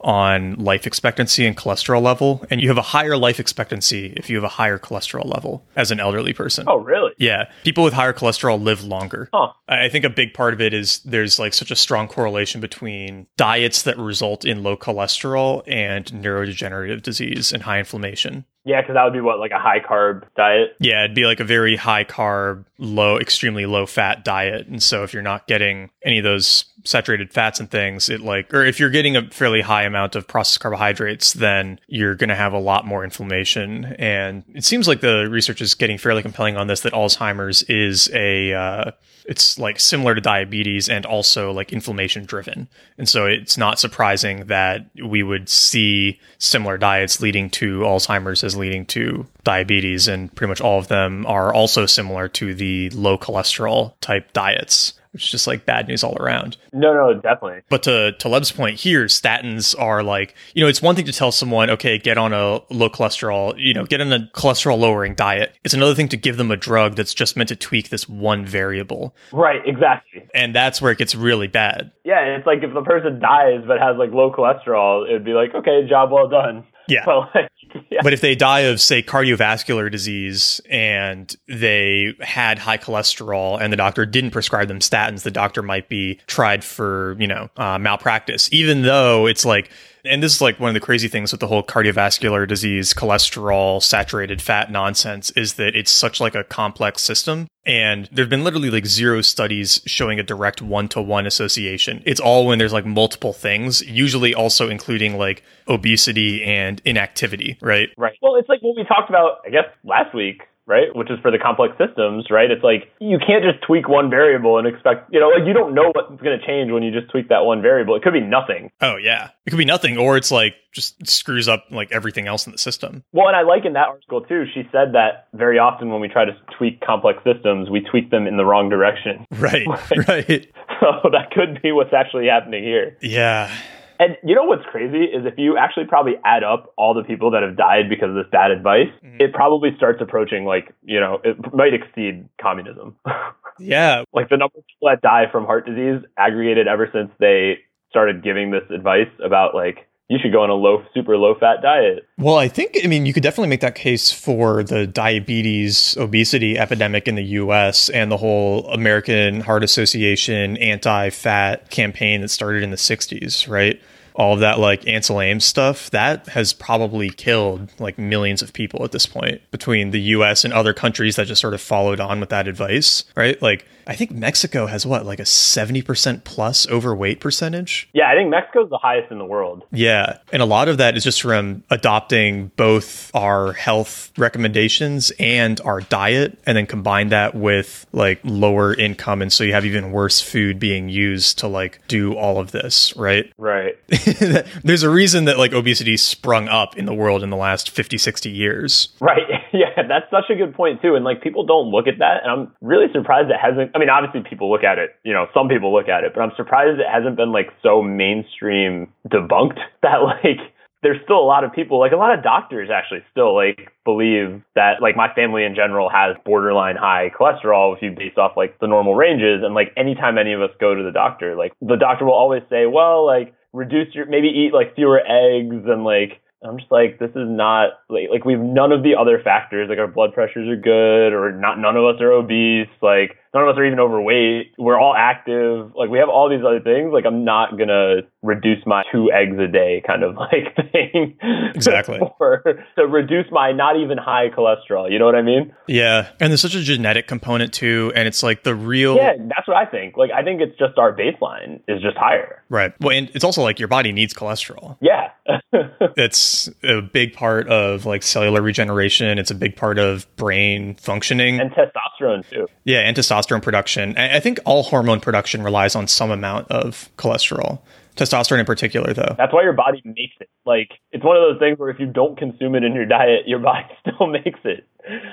on 0.03 0.55
life 0.55 0.85
expectancy 0.87 1.45
and 1.45 1.55
cholesterol 1.55 2.01
level 2.01 2.43
and 2.49 2.59
you 2.61 2.67
have 2.67 2.77
a 2.77 2.81
higher 2.81 3.15
life 3.17 3.39
expectancy 3.39 4.13
if 4.17 4.29
you 4.29 4.35
have 4.35 4.43
a 4.43 4.47
higher 4.49 4.79
cholesterol 4.79 5.25
level 5.31 5.63
as 5.75 5.91
an 5.91 5.99
elderly 5.99 6.33
person 6.33 6.65
Oh, 6.67 6.77
really? 6.77 7.11
yeah, 7.17 7.49
people 7.63 7.83
with 7.83 7.93
higher 7.93 8.13
cholesterol 8.13 8.61
live 8.61 8.83
longer. 8.83 9.29
Huh. 9.33 9.53
I 9.67 9.85
I 9.85 9.89
think 9.89 10.05
a 10.05 10.09
big 10.09 10.33
part 10.33 10.53
of 10.53 10.61
it 10.61 10.73
is 10.73 10.99
there's 11.05 11.37
like 11.39 11.53
such 11.53 11.71
a 11.71 11.75
strong 11.75 12.07
correlation 12.07 12.61
between 12.61 13.27
diets 13.37 13.81
that 13.83 13.97
result 13.97 14.45
in 14.45 14.63
low 14.63 14.75
cholesterol 14.77 15.63
and 15.67 16.05
neurodegenerative 16.05 17.01
disease 17.01 17.51
and 17.53 17.63
high 17.63 17.79
inflammation. 17.79 18.45
Yeah, 18.63 18.81
because 18.81 18.93
that 18.93 19.03
would 19.03 19.13
be 19.13 19.21
what, 19.21 19.39
like 19.39 19.51
a 19.51 19.59
high 19.59 19.79
carb 19.79 20.23
diet? 20.35 20.75
Yeah, 20.79 21.03
it'd 21.03 21.15
be 21.15 21.25
like 21.25 21.39
a 21.39 21.43
very 21.43 21.75
high 21.75 22.03
carb, 22.03 22.65
low, 22.77 23.17
extremely 23.17 23.65
low 23.65 23.87
fat 23.87 24.23
diet. 24.23 24.67
And 24.67 24.83
so 24.83 25.03
if 25.03 25.13
you're 25.13 25.23
not 25.23 25.47
getting 25.47 25.89
any 26.03 26.19
of 26.19 26.23
those 26.23 26.65
saturated 26.83 27.33
fats 27.33 27.59
and 27.59 27.71
things, 27.71 28.07
it 28.07 28.21
like, 28.21 28.53
or 28.53 28.63
if 28.63 28.79
you're 28.79 28.91
getting 28.91 29.15
a 29.15 29.27
fairly 29.31 29.61
high 29.61 29.83
amount 29.83 30.15
of 30.15 30.27
processed 30.27 30.59
carbohydrates, 30.59 31.33
then 31.33 31.79
you're 31.87 32.15
going 32.15 32.29
to 32.29 32.35
have 32.35 32.53
a 32.53 32.59
lot 32.59 32.85
more 32.85 33.03
inflammation. 33.03 33.85
And 33.97 34.43
it 34.53 34.63
seems 34.63 34.87
like 34.87 35.01
the 35.01 35.27
research 35.27 35.61
is 35.61 35.73
getting 35.73 35.97
fairly 35.97 36.21
compelling 36.21 36.55
on 36.55 36.67
this 36.67 36.81
that 36.81 36.93
Alzheimer's 36.93 37.63
is 37.63 38.11
a, 38.13 38.53
uh, 38.53 38.91
it's 39.25 39.59
like 39.59 39.79
similar 39.79 40.15
to 40.15 40.21
diabetes 40.21 40.89
and 40.89 41.05
also 41.05 41.51
like 41.51 41.71
inflammation 41.71 42.25
driven. 42.25 42.67
And 42.97 43.07
so 43.07 43.25
it's 43.25 43.57
not 43.57 43.79
surprising 43.79 44.45
that 44.47 44.85
we 45.03 45.23
would 45.23 45.49
see 45.49 46.19
similar 46.37 46.77
diets 46.77 47.21
leading 47.21 47.49
to 47.51 47.79
Alzheimer's 47.81 48.43
as 48.43 48.55
leading 48.55 48.85
to 48.87 49.25
diabetes. 49.43 50.07
And 50.07 50.33
pretty 50.35 50.49
much 50.49 50.61
all 50.61 50.79
of 50.79 50.87
them 50.87 51.25
are 51.25 51.53
also 51.53 51.85
similar 51.85 52.27
to 52.29 52.53
the 52.53 52.89
low 52.91 53.17
cholesterol 53.17 53.93
type 54.01 54.33
diets 54.33 54.93
which 55.11 55.23
is 55.25 55.31
just 55.31 55.47
like 55.47 55.65
bad 55.65 55.87
news 55.87 56.03
all 56.03 56.17
around. 56.17 56.57
No, 56.73 56.93
no, 56.93 57.13
definitely. 57.13 57.61
But 57.69 57.83
to 57.83 58.13
Taleb's 58.13 58.51
point 58.51 58.79
here, 58.79 59.05
statins 59.05 59.77
are 59.79 60.03
like, 60.03 60.35
you 60.53 60.63
know, 60.63 60.69
it's 60.69 60.81
one 60.81 60.95
thing 60.95 61.05
to 61.05 61.13
tell 61.13 61.31
someone, 61.31 61.69
okay, 61.69 61.97
get 61.97 62.17
on 62.17 62.33
a 62.33 62.61
low 62.69 62.89
cholesterol, 62.89 63.53
you 63.57 63.73
know, 63.73 63.85
get 63.85 64.01
on 64.01 64.11
a 64.13 64.29
cholesterol 64.33 64.77
lowering 64.77 65.15
diet. 65.15 65.55
It's 65.63 65.73
another 65.73 65.95
thing 65.95 66.07
to 66.09 66.17
give 66.17 66.37
them 66.37 66.51
a 66.51 66.57
drug 66.57 66.95
that's 66.95 67.13
just 67.13 67.35
meant 67.35 67.49
to 67.49 67.55
tweak 67.55 67.89
this 67.89 68.07
one 68.07 68.45
variable. 68.45 69.15
Right, 69.31 69.61
exactly. 69.65 70.27
And 70.33 70.55
that's 70.55 70.81
where 70.81 70.91
it 70.91 70.97
gets 70.97 71.15
really 71.15 71.47
bad. 71.47 71.91
Yeah, 72.03 72.21
it's 72.21 72.47
like 72.47 72.63
if 72.63 72.73
the 72.73 72.81
person 72.81 73.19
dies 73.19 73.63
but 73.67 73.79
has 73.79 73.97
like 73.97 74.11
low 74.11 74.31
cholesterol, 74.31 75.07
it'd 75.07 75.25
be 75.25 75.33
like, 75.33 75.53
okay, 75.53 75.87
job 75.87 76.11
well 76.11 76.27
done. 76.27 76.65
Yeah. 76.87 77.05
But, 77.05 77.35
like, 77.35 77.50
but 78.03 78.13
if 78.13 78.21
they 78.21 78.35
die 78.35 78.61
of, 78.61 78.81
say, 78.81 79.01
cardiovascular 79.01 79.91
disease 79.91 80.61
and 80.69 81.35
they 81.47 82.13
had 82.19 82.59
high 82.59 82.77
cholesterol 82.77 83.59
and 83.59 83.71
the 83.71 83.77
doctor 83.77 84.05
didn't 84.05 84.31
prescribe 84.31 84.67
them 84.67 84.79
statins, 84.79 85.23
the 85.23 85.31
doctor 85.31 85.61
might 85.61 85.89
be 85.89 86.19
tried 86.27 86.63
for, 86.63 87.15
you 87.19 87.27
know, 87.27 87.49
uh, 87.57 87.77
malpractice, 87.77 88.49
even 88.51 88.81
though 88.83 89.27
it's 89.27 89.45
like, 89.45 89.69
and 90.05 90.21
this 90.21 90.35
is 90.35 90.41
like 90.41 90.59
one 90.59 90.69
of 90.69 90.73
the 90.73 90.79
crazy 90.79 91.07
things 91.07 91.31
with 91.31 91.39
the 91.39 91.47
whole 91.47 91.63
cardiovascular 91.63 92.47
disease, 92.47 92.93
cholesterol, 92.93 93.81
saturated 93.81 94.41
fat 94.41 94.71
nonsense 94.71 95.31
is 95.31 95.55
that 95.55 95.75
it's 95.75 95.91
such 95.91 96.19
like 96.19 96.35
a 96.35 96.43
complex 96.43 97.01
system. 97.01 97.47
And 97.65 98.09
there've 98.11 98.29
been 98.29 98.43
literally 98.43 98.71
like 98.71 98.87
zero 98.87 99.21
studies 99.21 99.81
showing 99.85 100.19
a 100.19 100.23
direct 100.23 100.61
one 100.61 100.87
to 100.89 101.01
one 101.01 101.27
association. 101.27 102.01
It's 102.05 102.19
all 102.19 102.47
when 102.47 102.57
there's 102.57 102.73
like 102.73 102.85
multiple 102.85 103.33
things, 103.33 103.81
usually 103.83 104.33
also 104.33 104.69
including 104.69 105.17
like 105.17 105.43
obesity 105.67 106.43
and 106.43 106.81
inactivity, 106.85 107.57
right? 107.61 107.89
Right. 107.97 108.17
Well, 108.21 108.35
it's 108.35 108.49
like 108.49 108.61
what 108.61 108.75
we 108.75 108.83
talked 108.83 109.09
about, 109.09 109.41
I 109.45 109.49
guess, 109.49 109.65
last 109.83 110.15
week 110.15 110.41
right? 110.71 110.95
Which 110.95 111.11
is 111.11 111.19
for 111.21 111.31
the 111.31 111.37
complex 111.37 111.75
systems, 111.77 112.31
right? 112.31 112.49
It's 112.49 112.63
like 112.63 112.87
you 112.99 113.19
can't 113.19 113.43
just 113.43 113.61
tweak 113.67 113.89
one 113.89 114.09
variable 114.09 114.57
and 114.57 114.65
expect, 114.65 115.11
you 115.11 115.19
know, 115.19 115.27
like 115.27 115.45
you 115.45 115.51
don't 115.51 115.75
know 115.75 115.91
what's 115.93 116.09
going 116.21 116.39
to 116.39 116.45
change 116.47 116.71
when 116.71 116.81
you 116.81 116.91
just 116.91 117.11
tweak 117.11 117.27
that 117.27 117.43
one 117.43 117.61
variable. 117.61 117.95
It 117.95 118.03
could 118.03 118.13
be 118.13 118.21
nothing. 118.21 118.71
Oh, 118.79 118.95
yeah. 118.95 119.31
It 119.45 119.49
could 119.49 119.57
be 119.57 119.65
nothing, 119.65 119.97
or 119.97 120.15
it's 120.15 120.31
like 120.31 120.55
just 120.71 121.05
screws 121.05 121.49
up 121.49 121.65
like 121.69 121.91
everything 121.91 122.27
else 122.27 122.45
in 122.45 122.53
the 122.53 122.57
system. 122.57 123.03
Well, 123.11 123.27
and 123.27 123.35
I 123.35 123.41
like 123.41 123.65
in 123.65 123.73
that 123.73 123.89
article 123.89 124.21
too, 124.21 124.45
she 124.53 124.63
said 124.71 124.93
that 124.93 125.27
very 125.33 125.59
often 125.59 125.89
when 125.89 125.99
we 125.99 126.07
try 126.07 126.23
to 126.23 126.31
tweak 126.57 126.79
complex 126.79 127.19
systems, 127.25 127.69
we 127.69 127.81
tweak 127.81 128.09
them 128.09 128.25
in 128.25 128.37
the 128.37 128.45
wrong 128.45 128.69
direction. 128.69 129.27
Right, 129.31 129.67
right. 130.07 130.49
So 130.81 131.11
that 131.11 131.29
could 131.29 131.61
be 131.61 131.71
what's 131.71 131.93
actually 131.93 132.25
happening 132.25 132.63
here. 132.63 132.97
Yeah. 133.01 133.55
And 134.01 134.17
you 134.23 134.33
know 134.33 134.45
what's 134.45 134.65
crazy 134.71 135.03
is 135.03 135.27
if 135.27 135.35
you 135.37 135.57
actually 135.59 135.85
probably 135.85 136.13
add 136.25 136.43
up 136.43 136.73
all 136.75 136.95
the 136.95 137.03
people 137.03 137.29
that 137.31 137.43
have 137.43 137.55
died 137.55 137.87
because 137.87 138.09
of 138.09 138.15
this 138.15 138.25
bad 138.31 138.49
advice, 138.49 138.89
mm-hmm. 139.05 139.21
it 139.21 139.31
probably 139.31 139.69
starts 139.77 140.01
approaching 140.01 140.43
like, 140.43 140.73
you 140.81 140.99
know, 140.99 141.19
it 141.23 141.37
might 141.53 141.75
exceed 141.75 142.27
communism. 142.41 142.95
yeah. 143.59 144.03
like 144.11 144.27
the 144.29 144.37
number 144.37 144.57
of 144.57 144.65
people 144.65 144.89
that 144.89 145.01
die 145.03 145.25
from 145.31 145.45
heart 145.45 145.67
disease 145.67 146.01
aggregated 146.17 146.67
ever 146.67 146.89
since 146.91 147.11
they 147.19 147.59
started 147.91 148.23
giving 148.23 148.49
this 148.49 148.63
advice 148.73 149.11
about 149.23 149.53
like 149.53 149.87
you 150.09 150.17
should 150.19 150.31
go 150.31 150.41
on 150.41 150.49
a 150.49 150.55
low 150.55 150.83
super 150.95 151.15
low 151.15 151.35
fat 151.39 151.61
diet. 151.61 152.07
Well, 152.17 152.37
I 152.37 152.47
think 152.47 152.77
I 152.83 152.87
mean 152.87 153.05
you 153.05 153.13
could 153.13 153.21
definitely 153.21 153.49
make 153.49 153.61
that 153.61 153.75
case 153.75 154.11
for 154.11 154.63
the 154.63 154.87
diabetes 154.87 155.95
obesity 155.97 156.57
epidemic 156.57 157.07
in 157.07 157.13
the 157.13 157.23
US 157.23 157.87
and 157.89 158.11
the 158.11 158.17
whole 158.17 158.65
American 158.71 159.41
Heart 159.41 159.63
Association 159.63 160.57
anti-fat 160.57 161.69
campaign 161.69 162.21
that 162.21 162.29
started 162.29 162.63
in 162.63 162.71
the 162.71 162.77
60s, 162.77 163.47
right? 163.47 163.79
All 164.15 164.33
of 164.33 164.39
that 164.41 164.59
like 164.59 164.87
Ansel 164.87 165.21
Ames 165.21 165.45
stuff, 165.45 165.89
that 165.91 166.27
has 166.29 166.53
probably 166.53 167.09
killed 167.09 167.69
like 167.79 167.97
millions 167.97 168.41
of 168.41 168.53
people 168.53 168.83
at 168.83 168.91
this 168.91 169.05
point 169.05 169.41
between 169.51 169.91
the 169.91 170.01
US 170.01 170.43
and 170.43 170.53
other 170.53 170.73
countries 170.73 171.15
that 171.15 171.27
just 171.27 171.41
sort 171.41 171.53
of 171.53 171.61
followed 171.61 171.99
on 171.99 172.19
with 172.19 172.29
that 172.29 172.47
advice, 172.47 173.05
right? 173.15 173.41
Like 173.41 173.65
I 173.87 173.95
think 173.95 174.11
Mexico 174.11 174.65
has 174.67 174.85
what, 174.85 175.05
like 175.05 175.19
a 175.19 175.23
70% 175.23 176.23
plus 176.23 176.67
overweight 176.69 177.19
percentage? 177.19 177.89
Yeah, 177.93 178.09
I 178.09 178.15
think 178.15 178.29
Mexico's 178.29 178.69
the 178.69 178.77
highest 178.77 179.11
in 179.11 179.17
the 179.17 179.25
world. 179.25 179.65
Yeah. 179.71 180.17
And 180.31 180.41
a 180.41 180.45
lot 180.45 180.67
of 180.67 180.77
that 180.77 180.97
is 180.97 181.03
just 181.03 181.21
from 181.21 181.63
adopting 181.69 182.51
both 182.55 183.13
our 183.15 183.53
health 183.53 184.11
recommendations 184.17 185.11
and 185.19 185.59
our 185.61 185.81
diet, 185.81 186.37
and 186.45 186.57
then 186.57 186.65
combine 186.65 187.09
that 187.09 187.35
with 187.35 187.85
like 187.91 188.19
lower 188.23 188.73
income. 188.73 189.21
And 189.21 189.31
so 189.31 189.43
you 189.43 189.53
have 189.53 189.65
even 189.65 189.91
worse 189.91 190.21
food 190.21 190.59
being 190.59 190.89
used 190.89 191.39
to 191.39 191.47
like 191.47 191.85
do 191.87 192.13
all 192.13 192.39
of 192.39 192.51
this, 192.51 192.95
right? 192.95 193.31
Right. 193.37 193.75
There's 194.63 194.83
a 194.83 194.89
reason 194.89 195.25
that 195.25 195.37
like 195.37 195.53
obesity 195.53 195.97
sprung 195.97 196.47
up 196.47 196.77
in 196.77 196.85
the 196.85 196.93
world 196.93 197.23
in 197.23 197.29
the 197.29 197.37
last 197.37 197.69
50, 197.69 197.97
60 197.97 198.29
years. 198.29 198.89
Right. 198.99 199.21
Yeah, 199.53 199.83
that's 199.85 200.09
such 200.09 200.29
a 200.29 200.35
good 200.35 200.55
point 200.55 200.81
too. 200.81 200.95
And 200.95 201.03
like 201.03 201.21
people 201.21 201.45
don't 201.45 201.67
look 201.67 201.87
at 201.87 201.99
that. 201.99 202.23
And 202.23 202.31
I'm 202.31 202.53
really 202.61 202.85
surprised 202.93 203.29
it 203.29 203.35
hasn't 203.35 203.70
I 203.73 203.79
mean, 203.79 203.89
obviously 203.89 204.27
people 204.27 204.51
look 204.51 204.63
at 204.63 204.77
it, 204.77 204.91
you 205.03 205.13
know, 205.13 205.27
some 205.33 205.47
people 205.47 205.73
look 205.73 205.89
at 205.89 206.03
it, 206.03 206.13
but 206.13 206.21
I'm 206.21 206.31
surprised 206.35 206.79
it 206.79 206.85
hasn't 206.91 207.15
been 207.15 207.31
like 207.31 207.49
so 207.63 207.81
mainstream 207.81 208.91
debunked 209.07 209.59
that 209.81 209.97
like 210.03 210.39
there's 210.83 211.01
still 211.03 211.19
a 211.19 211.25
lot 211.25 211.43
of 211.43 211.53
people, 211.53 211.79
like 211.79 211.91
a 211.91 211.95
lot 211.95 212.17
of 212.17 212.23
doctors 212.23 212.69
actually 212.73 213.03
still 213.11 213.35
like 213.35 213.71
believe 213.85 214.41
that 214.55 214.81
like 214.81 214.95
my 214.95 215.13
family 215.13 215.43
in 215.43 215.53
general 215.53 215.89
has 215.89 216.15
borderline 216.25 216.75
high 216.75 217.11
cholesterol 217.17 217.75
if 217.75 217.81
you 217.81 217.91
base 217.91 218.17
off 218.17 218.33
like 218.35 218.59
the 218.59 218.67
normal 218.67 218.95
ranges. 218.95 219.43
And 219.43 219.53
like 219.53 219.71
anytime 219.77 220.17
any 220.17 220.33
of 220.33 220.41
us 220.41 220.49
go 220.59 220.73
to 220.73 220.83
the 220.83 220.91
doctor, 220.91 221.35
like 221.35 221.53
the 221.61 221.75
doctor 221.75 222.05
will 222.05 222.13
always 222.13 222.41
say, 222.49 222.65
well, 222.65 223.05
like 223.05 223.33
reduce 223.53 223.93
your, 223.93 224.07
maybe 224.07 224.27
eat 224.27 224.53
like 224.53 224.73
fewer 224.75 224.99
eggs 224.99 225.63
and 225.67 225.83
like, 225.83 226.19
I'm 226.43 226.57
just 226.57 226.71
like, 226.71 226.97
this 226.97 227.11
is 227.11 227.29
not 227.29 227.77
like 227.87 228.09
like 228.09 228.25
we've 228.25 228.39
none 228.39 228.71
of 228.71 228.81
the 228.81 228.95
other 228.99 229.21
factors. 229.23 229.69
Like 229.69 229.77
our 229.77 229.87
blood 229.87 230.13
pressures 230.13 230.49
are 230.49 230.55
good, 230.55 231.13
or 231.13 231.31
not. 231.31 231.59
None 231.59 231.77
of 231.77 231.85
us 231.85 232.01
are 232.01 232.11
obese. 232.11 232.73
Like 232.81 233.20
none 233.33 233.43
of 233.43 233.49
us 233.49 233.57
are 233.57 233.65
even 233.65 233.79
overweight. 233.79 234.53
We're 234.57 234.79
all 234.79 234.93
active. 234.95 235.73
Like 235.75 235.89
we 235.89 235.99
have 235.99 236.09
all 236.09 236.29
these 236.29 236.43
other 236.45 236.59
things. 236.59 236.91
Like 236.91 237.05
I'm 237.05 237.23
not 237.23 237.57
gonna 237.57 238.01
reduce 238.21 238.65
my 238.65 238.83
two 238.91 239.11
eggs 239.11 239.37
a 239.39 239.47
day 239.47 239.81
kind 239.85 240.03
of 240.03 240.15
like 240.17 240.55
thing. 240.71 241.17
Exactly. 241.55 241.99
or 242.19 242.43
to 242.77 242.87
reduce 242.87 243.25
my 243.31 243.51
not 243.51 243.77
even 243.77 243.97
high 243.97 244.29
cholesterol. 244.29 244.91
You 244.91 244.99
know 244.99 245.05
what 245.05 245.15
I 245.15 245.21
mean? 245.21 245.53
Yeah. 245.67 246.09
And 246.19 246.31
there's 246.31 246.41
such 246.41 246.55
a 246.55 246.61
genetic 246.61 247.07
component 247.07 247.53
too. 247.53 247.91
And 247.95 248.07
it's 248.07 248.23
like 248.23 248.43
the 248.43 248.55
real 248.55 248.95
Yeah, 248.95 249.13
that's 249.17 249.47
what 249.47 249.57
I 249.57 249.65
think. 249.65 249.97
Like 249.97 250.11
I 250.11 250.23
think 250.23 250.41
it's 250.41 250.57
just 250.57 250.77
our 250.77 250.95
baseline 250.95 251.61
is 251.67 251.81
just 251.81 251.97
higher. 251.97 252.43
Right. 252.49 252.73
Well 252.79 252.95
and 252.95 253.09
it's 253.13 253.23
also 253.23 253.41
like 253.41 253.59
your 253.59 253.67
body 253.67 253.91
needs 253.91 254.13
cholesterol. 254.13 254.77
Yeah. 254.81 255.09
it's 255.97 256.49
a 256.63 256.81
big 256.81 257.13
part 257.13 257.47
of 257.47 257.85
like 257.85 258.03
cellular 258.03 258.41
regeneration. 258.41 259.17
It's 259.17 259.31
a 259.31 259.35
big 259.35 259.55
part 259.55 259.79
of 259.79 260.13
brain 260.15 260.75
functioning. 260.75 261.39
And 261.39 261.51
testosterone 261.51 262.29
too. 262.29 262.47
Yeah, 262.65 262.79
and 262.79 262.95
testosterone 262.97 263.20
testosterone 263.21 263.41
production. 263.41 263.97
I 263.97 264.19
think 264.19 264.39
all 264.45 264.63
hormone 264.63 264.99
production 264.99 265.43
relies 265.43 265.75
on 265.75 265.87
some 265.87 266.11
amount 266.11 266.49
of 266.51 266.89
cholesterol. 266.97 267.59
Testosterone 267.95 268.39
in 268.39 268.45
particular, 268.45 268.93
though. 268.93 269.15
That's 269.17 269.33
why 269.33 269.43
your 269.43 269.53
body 269.53 269.81
makes 269.83 270.13
it. 270.21 270.29
Like, 270.45 270.71
it's 270.91 271.03
one 271.03 271.17
of 271.17 271.23
those 271.23 271.39
things 271.39 271.59
where 271.59 271.69
if 271.69 271.79
you 271.79 271.87
don't 271.87 272.17
consume 272.17 272.55
it 272.55 272.63
in 272.63 272.73
your 272.73 272.85
diet, 272.85 273.27
your 273.27 273.39
body 273.39 273.67
still 273.81 274.07
makes 274.07 274.39
it. 274.43 274.65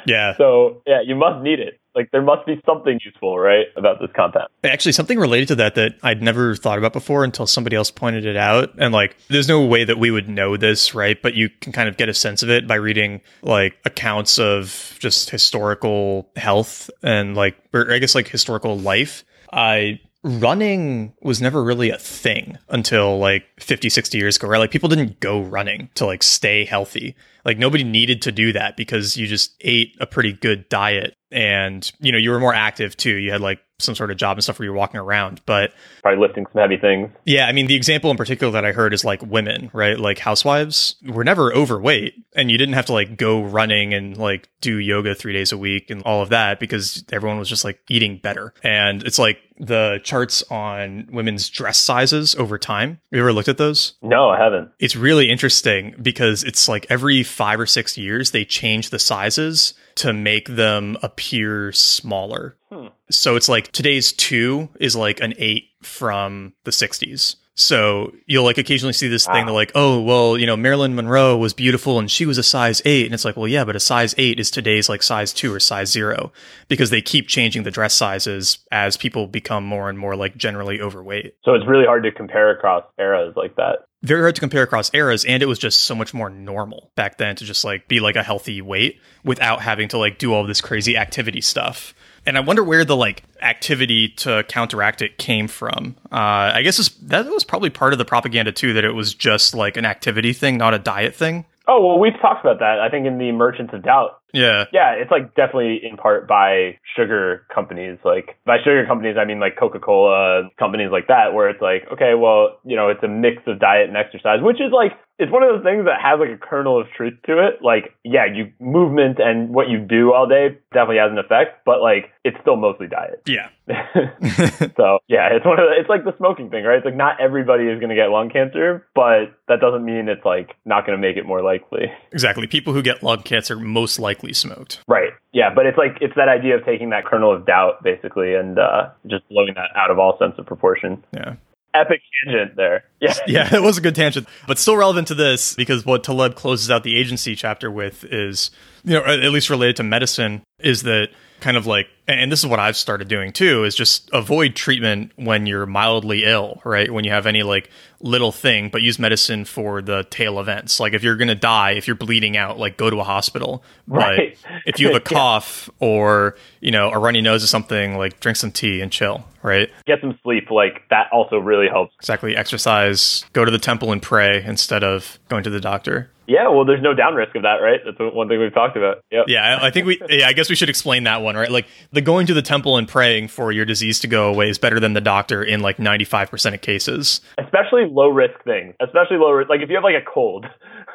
Yeah. 0.06 0.36
So, 0.36 0.82
yeah, 0.86 1.00
you 1.04 1.16
must 1.16 1.42
need 1.42 1.60
it. 1.60 1.80
Like, 1.98 2.12
there 2.12 2.22
must 2.22 2.46
be 2.46 2.62
something 2.64 3.00
useful, 3.04 3.40
right, 3.40 3.66
about 3.74 3.98
this 3.98 4.08
compound. 4.14 4.46
Actually, 4.62 4.92
something 4.92 5.18
related 5.18 5.48
to 5.48 5.56
that 5.56 5.74
that 5.74 5.96
I'd 6.00 6.22
never 6.22 6.54
thought 6.54 6.78
about 6.78 6.92
before 6.92 7.24
until 7.24 7.44
somebody 7.44 7.74
else 7.74 7.90
pointed 7.90 8.24
it 8.24 8.36
out. 8.36 8.72
And, 8.78 8.94
like, 8.94 9.16
there's 9.26 9.48
no 9.48 9.66
way 9.66 9.82
that 9.82 9.98
we 9.98 10.12
would 10.12 10.28
know 10.28 10.56
this, 10.56 10.94
right? 10.94 11.20
But 11.20 11.34
you 11.34 11.50
can 11.60 11.72
kind 11.72 11.88
of 11.88 11.96
get 11.96 12.08
a 12.08 12.14
sense 12.14 12.44
of 12.44 12.50
it 12.50 12.68
by 12.68 12.76
reading, 12.76 13.20
like, 13.42 13.76
accounts 13.84 14.38
of 14.38 14.96
just 15.00 15.30
historical 15.30 16.30
health 16.36 16.88
and, 17.02 17.34
like, 17.34 17.56
or 17.74 17.92
I 17.92 17.98
guess, 17.98 18.14
like, 18.14 18.28
historical 18.28 18.78
life. 18.78 19.24
I 19.52 19.98
running 20.24 21.14
was 21.22 21.40
never 21.40 21.62
really 21.62 21.90
a 21.90 21.98
thing 21.98 22.58
until 22.68 23.18
like 23.18 23.44
50 23.60 23.88
60 23.88 24.18
years 24.18 24.36
ago 24.36 24.48
right? 24.48 24.58
Like 24.58 24.70
people 24.70 24.88
didn't 24.88 25.20
go 25.20 25.40
running 25.42 25.90
to 25.94 26.06
like 26.06 26.22
stay 26.22 26.64
healthy. 26.64 27.14
Like 27.44 27.58
nobody 27.58 27.84
needed 27.84 28.22
to 28.22 28.32
do 28.32 28.52
that 28.52 28.76
because 28.76 29.16
you 29.16 29.26
just 29.26 29.54
ate 29.60 29.96
a 30.00 30.06
pretty 30.06 30.32
good 30.32 30.68
diet 30.68 31.14
and 31.30 31.90
you 32.00 32.10
know 32.12 32.18
you 32.18 32.30
were 32.30 32.40
more 32.40 32.54
active 32.54 32.96
too. 32.96 33.16
You 33.16 33.30
had 33.30 33.40
like 33.40 33.60
some 33.80 33.94
sort 33.94 34.10
of 34.10 34.16
job 34.16 34.36
and 34.36 34.42
stuff 34.42 34.58
where 34.58 34.64
you're 34.64 34.74
walking 34.74 34.98
around 34.98 35.40
but 35.46 35.72
probably 36.02 36.20
lifting 36.20 36.44
some 36.52 36.60
heavy 36.60 36.76
things 36.76 37.10
yeah 37.24 37.46
i 37.46 37.52
mean 37.52 37.66
the 37.66 37.74
example 37.74 38.10
in 38.10 38.16
particular 38.16 38.52
that 38.52 38.64
i 38.64 38.72
heard 38.72 38.92
is 38.92 39.04
like 39.04 39.22
women 39.22 39.70
right 39.72 40.00
like 40.00 40.18
housewives 40.18 40.96
were 41.06 41.22
never 41.22 41.52
overweight 41.54 42.14
and 42.34 42.50
you 42.50 42.58
didn't 42.58 42.74
have 42.74 42.86
to 42.86 42.92
like 42.92 43.16
go 43.16 43.42
running 43.42 43.94
and 43.94 44.16
like 44.16 44.48
do 44.60 44.78
yoga 44.78 45.14
three 45.14 45.32
days 45.32 45.52
a 45.52 45.58
week 45.58 45.90
and 45.90 46.02
all 46.02 46.22
of 46.22 46.30
that 46.30 46.58
because 46.58 47.04
everyone 47.12 47.38
was 47.38 47.48
just 47.48 47.64
like 47.64 47.80
eating 47.88 48.18
better 48.18 48.52
and 48.64 49.04
it's 49.04 49.18
like 49.18 49.38
the 49.60 50.00
charts 50.04 50.42
on 50.50 51.08
women's 51.10 51.48
dress 51.48 51.78
sizes 51.78 52.34
over 52.36 52.58
time. 52.58 53.00
You 53.10 53.20
ever 53.20 53.32
looked 53.32 53.48
at 53.48 53.58
those? 53.58 53.94
No, 54.02 54.28
I 54.30 54.38
haven't. 54.38 54.70
It's 54.78 54.96
really 54.96 55.30
interesting 55.30 55.94
because 56.00 56.44
it's 56.44 56.68
like 56.68 56.86
every 56.88 57.22
five 57.22 57.60
or 57.60 57.66
six 57.66 57.98
years 57.98 58.30
they 58.30 58.44
change 58.44 58.90
the 58.90 58.98
sizes 58.98 59.74
to 59.96 60.12
make 60.12 60.48
them 60.48 60.96
appear 61.02 61.72
smaller. 61.72 62.56
Hmm. 62.70 62.88
So 63.10 63.36
it's 63.36 63.48
like 63.48 63.72
today's 63.72 64.12
two 64.12 64.68
is 64.78 64.94
like 64.94 65.20
an 65.20 65.34
eight 65.38 65.70
from 65.82 66.52
the 66.64 66.70
60s. 66.70 67.36
So 67.58 68.12
you'll 68.26 68.44
like 68.44 68.56
occasionally 68.56 68.92
see 68.92 69.08
this 69.08 69.26
wow. 69.26 69.34
thing. 69.34 69.46
They're 69.46 69.54
like, 69.54 69.72
oh, 69.74 70.00
well, 70.00 70.38
you 70.38 70.46
know, 70.46 70.56
Marilyn 70.56 70.94
Monroe 70.94 71.36
was 71.36 71.52
beautiful 71.52 71.98
and 71.98 72.08
she 72.08 72.24
was 72.24 72.38
a 72.38 72.42
size 72.44 72.80
eight. 72.84 73.06
And 73.06 73.12
it's 73.12 73.24
like, 73.24 73.36
well, 73.36 73.48
yeah, 73.48 73.64
but 73.64 73.74
a 73.74 73.80
size 73.80 74.14
eight 74.16 74.38
is 74.38 74.48
today's 74.48 74.88
like 74.88 75.02
size 75.02 75.32
two 75.32 75.52
or 75.52 75.58
size 75.58 75.90
zero 75.90 76.32
because 76.68 76.90
they 76.90 77.02
keep 77.02 77.26
changing 77.26 77.64
the 77.64 77.72
dress 77.72 77.94
sizes 77.94 78.58
as 78.70 78.96
people 78.96 79.26
become 79.26 79.64
more 79.64 79.90
and 79.90 79.98
more 79.98 80.14
like 80.14 80.36
generally 80.36 80.80
overweight. 80.80 81.34
So 81.44 81.54
it's 81.54 81.66
really 81.66 81.84
hard 81.84 82.04
to 82.04 82.12
compare 82.12 82.52
across 82.52 82.84
eras 82.96 83.34
like 83.34 83.56
that. 83.56 83.88
Very 84.02 84.20
hard 84.20 84.36
to 84.36 84.40
compare 84.40 84.62
across 84.62 84.94
eras. 84.94 85.24
And 85.24 85.42
it 85.42 85.46
was 85.46 85.58
just 85.58 85.80
so 85.80 85.96
much 85.96 86.14
more 86.14 86.30
normal 86.30 86.92
back 86.94 87.18
then 87.18 87.34
to 87.34 87.44
just 87.44 87.64
like 87.64 87.88
be 87.88 87.98
like 87.98 88.14
a 88.14 88.22
healthy 88.22 88.62
weight 88.62 89.00
without 89.24 89.62
having 89.62 89.88
to 89.88 89.98
like 89.98 90.18
do 90.18 90.32
all 90.32 90.46
this 90.46 90.60
crazy 90.60 90.96
activity 90.96 91.40
stuff 91.40 91.92
and 92.28 92.36
I 92.36 92.40
wonder 92.40 92.62
where 92.62 92.84
the 92.84 92.94
like 92.94 93.24
activity 93.40 94.10
to 94.10 94.44
counteract 94.48 95.00
it 95.00 95.16
came 95.16 95.48
from. 95.48 95.96
Uh, 96.12 96.52
I 96.54 96.60
guess 96.62 96.86
that 96.90 97.24
was 97.24 97.42
probably 97.42 97.70
part 97.70 97.94
of 97.94 97.98
the 97.98 98.04
propaganda 98.04 98.52
too, 98.52 98.74
that 98.74 98.84
it 98.84 98.92
was 98.92 99.14
just 99.14 99.54
like 99.54 99.78
an 99.78 99.86
activity 99.86 100.34
thing, 100.34 100.58
not 100.58 100.74
a 100.74 100.78
diet 100.78 101.14
thing. 101.14 101.46
Oh 101.66 101.84
well, 101.84 101.98
we've 101.98 102.18
talked 102.20 102.44
about 102.44 102.58
that. 102.58 102.80
I 102.80 102.90
think 102.90 103.06
in 103.06 103.16
the 103.16 103.32
Merchants 103.32 103.72
of 103.72 103.82
Doubt. 103.82 104.20
Yeah. 104.32 104.64
Yeah, 104.72 104.92
it's 104.92 105.10
like 105.10 105.34
definitely 105.34 105.80
in 105.82 105.96
part 105.96 106.28
by 106.28 106.78
sugar 106.96 107.46
companies. 107.54 107.98
Like 108.04 108.36
by 108.44 108.58
sugar 108.58 108.84
companies, 108.86 109.16
I 109.18 109.24
mean 109.24 109.40
like 109.40 109.56
Coca 109.58 109.78
Cola 109.78 110.50
companies 110.58 110.90
like 110.92 111.08
that, 111.08 111.32
where 111.32 111.48
it's 111.48 111.62
like, 111.62 111.84
okay, 111.92 112.14
well, 112.14 112.58
you 112.64 112.76
know, 112.76 112.88
it's 112.88 113.02
a 113.02 113.08
mix 113.08 113.42
of 113.46 113.58
diet 113.58 113.88
and 113.88 113.96
exercise, 113.96 114.40
which 114.42 114.60
is 114.60 114.72
like 114.72 114.92
it's 115.18 115.32
one 115.32 115.42
of 115.42 115.50
those 115.50 115.64
things 115.64 115.84
that 115.86 116.00
has 116.00 116.20
like 116.20 116.30
a 116.30 116.38
kernel 116.38 116.80
of 116.80 116.86
truth 116.96 117.14
to 117.26 117.44
it. 117.44 117.58
Like, 117.60 117.94
yeah, 118.04 118.26
you 118.32 118.52
movement 118.60 119.18
and 119.18 119.50
what 119.50 119.68
you 119.68 119.78
do 119.78 120.12
all 120.12 120.28
day 120.28 120.58
definitely 120.72 120.98
has 120.98 121.10
an 121.10 121.18
effect, 121.18 121.64
but 121.66 121.82
like 121.82 122.10
it's 122.24 122.36
still 122.40 122.56
mostly 122.56 122.86
diet. 122.86 123.22
Yeah. 123.26 123.48
so 124.76 124.98
yeah, 125.08 125.34
it's 125.34 125.44
one 125.44 125.58
of 125.58 125.66
the, 125.66 125.74
it's 125.78 125.88
like 125.88 126.04
the 126.04 126.16
smoking 126.18 126.50
thing, 126.50 126.64
right? 126.64 126.76
It's 126.76 126.84
like 126.84 126.96
not 126.96 127.20
everybody 127.20 127.64
is 127.64 127.80
going 127.80 127.90
to 127.90 127.96
get 127.96 128.10
lung 128.10 128.30
cancer, 128.30 128.86
but 128.94 129.34
that 129.48 129.60
doesn't 129.60 129.84
mean 129.84 130.08
it's 130.08 130.24
like 130.24 130.54
not 130.64 130.86
going 130.86 130.96
to 130.96 131.02
make 131.02 131.16
it 131.16 131.26
more 131.26 131.42
likely. 131.42 131.90
Exactly. 132.12 132.46
People 132.46 132.72
who 132.72 132.82
get 132.82 133.02
lung 133.02 133.22
cancer 133.22 133.58
most 133.58 133.98
likely 133.98 134.17
smoked. 134.32 134.80
Right. 134.88 135.12
Yeah, 135.32 135.50
but 135.54 135.66
it's 135.66 135.78
like 135.78 135.98
it's 136.00 136.14
that 136.16 136.28
idea 136.28 136.56
of 136.56 136.64
taking 136.64 136.90
that 136.90 137.04
kernel 137.04 137.34
of 137.34 137.46
doubt 137.46 137.82
basically 137.82 138.34
and 138.34 138.58
uh, 138.58 138.90
just 139.06 139.28
blowing 139.28 139.54
that 139.54 139.70
out 139.76 139.90
of 139.90 139.98
all 139.98 140.18
sense 140.18 140.34
of 140.38 140.46
proportion. 140.46 141.04
Yeah 141.12 141.36
epic 141.74 142.00
tangent 142.24 142.56
there. 142.56 142.84
Yeah. 143.00 143.14
yeah, 143.28 143.54
it 143.54 143.62
was 143.62 143.78
a 143.78 143.80
good 143.80 143.94
tangent, 143.94 144.26
but 144.48 144.58
still 144.58 144.76
relevant 144.76 145.06
to 145.06 145.14
this 145.14 145.54
because 145.54 145.86
what 145.86 146.02
Taleb 146.02 146.34
closes 146.34 146.68
out 146.68 146.82
the 146.82 146.98
agency 146.98 147.36
chapter 147.36 147.70
with 147.70 148.02
is, 148.02 148.50
you 148.82 148.94
know, 148.94 149.04
at 149.04 149.30
least 149.30 149.50
related 149.50 149.76
to 149.76 149.84
medicine, 149.84 150.42
is 150.58 150.82
that 150.82 151.10
kind 151.40 151.56
of 151.56 151.64
like 151.64 151.86
and 152.08 152.32
this 152.32 152.40
is 152.40 152.46
what 152.46 152.58
I've 152.58 152.76
started 152.76 153.06
doing 153.06 153.32
too 153.32 153.62
is 153.62 153.76
just 153.76 154.10
avoid 154.12 154.56
treatment 154.56 155.12
when 155.14 155.46
you're 155.46 155.64
mildly 155.64 156.24
ill, 156.24 156.60
right? 156.64 156.92
When 156.92 157.04
you 157.04 157.12
have 157.12 157.26
any 157.26 157.44
like 157.44 157.70
little 158.00 158.32
thing, 158.32 158.68
but 158.68 158.82
use 158.82 158.98
medicine 158.98 159.44
for 159.44 159.82
the 159.82 160.04
tail 160.04 160.38
events. 160.38 160.78
Like 160.78 160.92
if 160.92 161.02
you're 161.02 161.16
going 161.16 161.28
to 161.28 161.34
die, 161.34 161.72
if 161.72 161.86
you're 161.86 161.96
bleeding 161.96 162.36
out, 162.36 162.58
like 162.58 162.76
go 162.76 162.90
to 162.90 163.00
a 163.00 163.04
hospital. 163.04 163.62
Right. 163.88 164.36
But 164.42 164.50
if 164.66 164.80
you 164.80 164.88
have 164.88 164.96
a 164.96 165.00
cough 165.14 165.70
yeah. 165.80 165.88
or, 165.88 166.36
you 166.60 166.70
know, 166.70 166.90
a 166.90 166.98
runny 166.98 167.22
nose 167.22 167.42
or 167.42 167.46
something, 167.46 167.96
like 167.96 168.20
drink 168.20 168.36
some 168.36 168.52
tea 168.52 168.82
and 168.82 168.92
chill, 168.92 169.24
right? 169.42 169.70
Get 169.86 170.02
some 170.02 170.18
sleep. 170.22 170.50
Like 170.50 170.82
that 170.90 171.06
also 171.10 171.38
really 171.38 171.68
helps. 171.68 171.94
Exactly. 171.98 172.36
Exercise, 172.36 173.24
go 173.32 173.46
to 173.46 173.50
the 173.50 173.58
temple 173.58 173.90
and 173.90 174.02
pray 174.02 174.44
instead 174.44 174.84
of 174.84 175.18
going 175.30 175.42
to 175.44 175.50
the 175.50 175.60
doctor. 175.60 176.10
Yeah, 176.28 176.48
well, 176.48 176.66
there's 176.66 176.82
no 176.82 176.92
down 176.92 177.14
risk 177.14 177.34
of 177.36 177.42
that, 177.42 177.56
right? 177.62 177.80
That's 177.82 177.96
one 177.98 178.28
thing 178.28 178.38
we've 178.38 178.52
talked 178.52 178.76
about. 178.76 179.02
Yep. 179.10 179.24
Yeah, 179.28 179.58
I 179.62 179.70
think 179.70 179.86
we. 179.86 179.98
Yeah, 180.08 180.26
I 180.26 180.32
guess 180.32 180.48
we 180.48 180.56
should 180.56 180.68
explain 180.68 181.04
that 181.04 181.22
one, 181.22 181.36
right? 181.36 181.50
Like 181.50 181.66
the 181.92 182.00
going 182.00 182.26
to 182.26 182.34
the 182.34 182.42
temple 182.42 182.76
and 182.76 182.88
praying 182.88 183.28
for 183.28 183.52
your 183.52 183.64
disease 183.64 184.00
to 184.00 184.08
go 184.08 184.28
away 184.28 184.48
is 184.48 184.58
better 184.58 184.80
than 184.80 184.94
the 184.94 185.00
doctor 185.00 185.42
in 185.42 185.60
like 185.60 185.76
95% 185.76 186.54
of 186.54 186.60
cases. 186.60 187.20
Especially 187.38 187.86
low 187.90 188.08
risk 188.08 188.42
things. 188.44 188.74
Especially 188.80 189.16
low 189.16 189.30
risk. 189.30 189.48
Like 189.48 189.60
if 189.60 189.68
you 189.68 189.76
have 189.76 189.84
like 189.84 189.94
a 189.94 190.04
cold, 190.04 190.46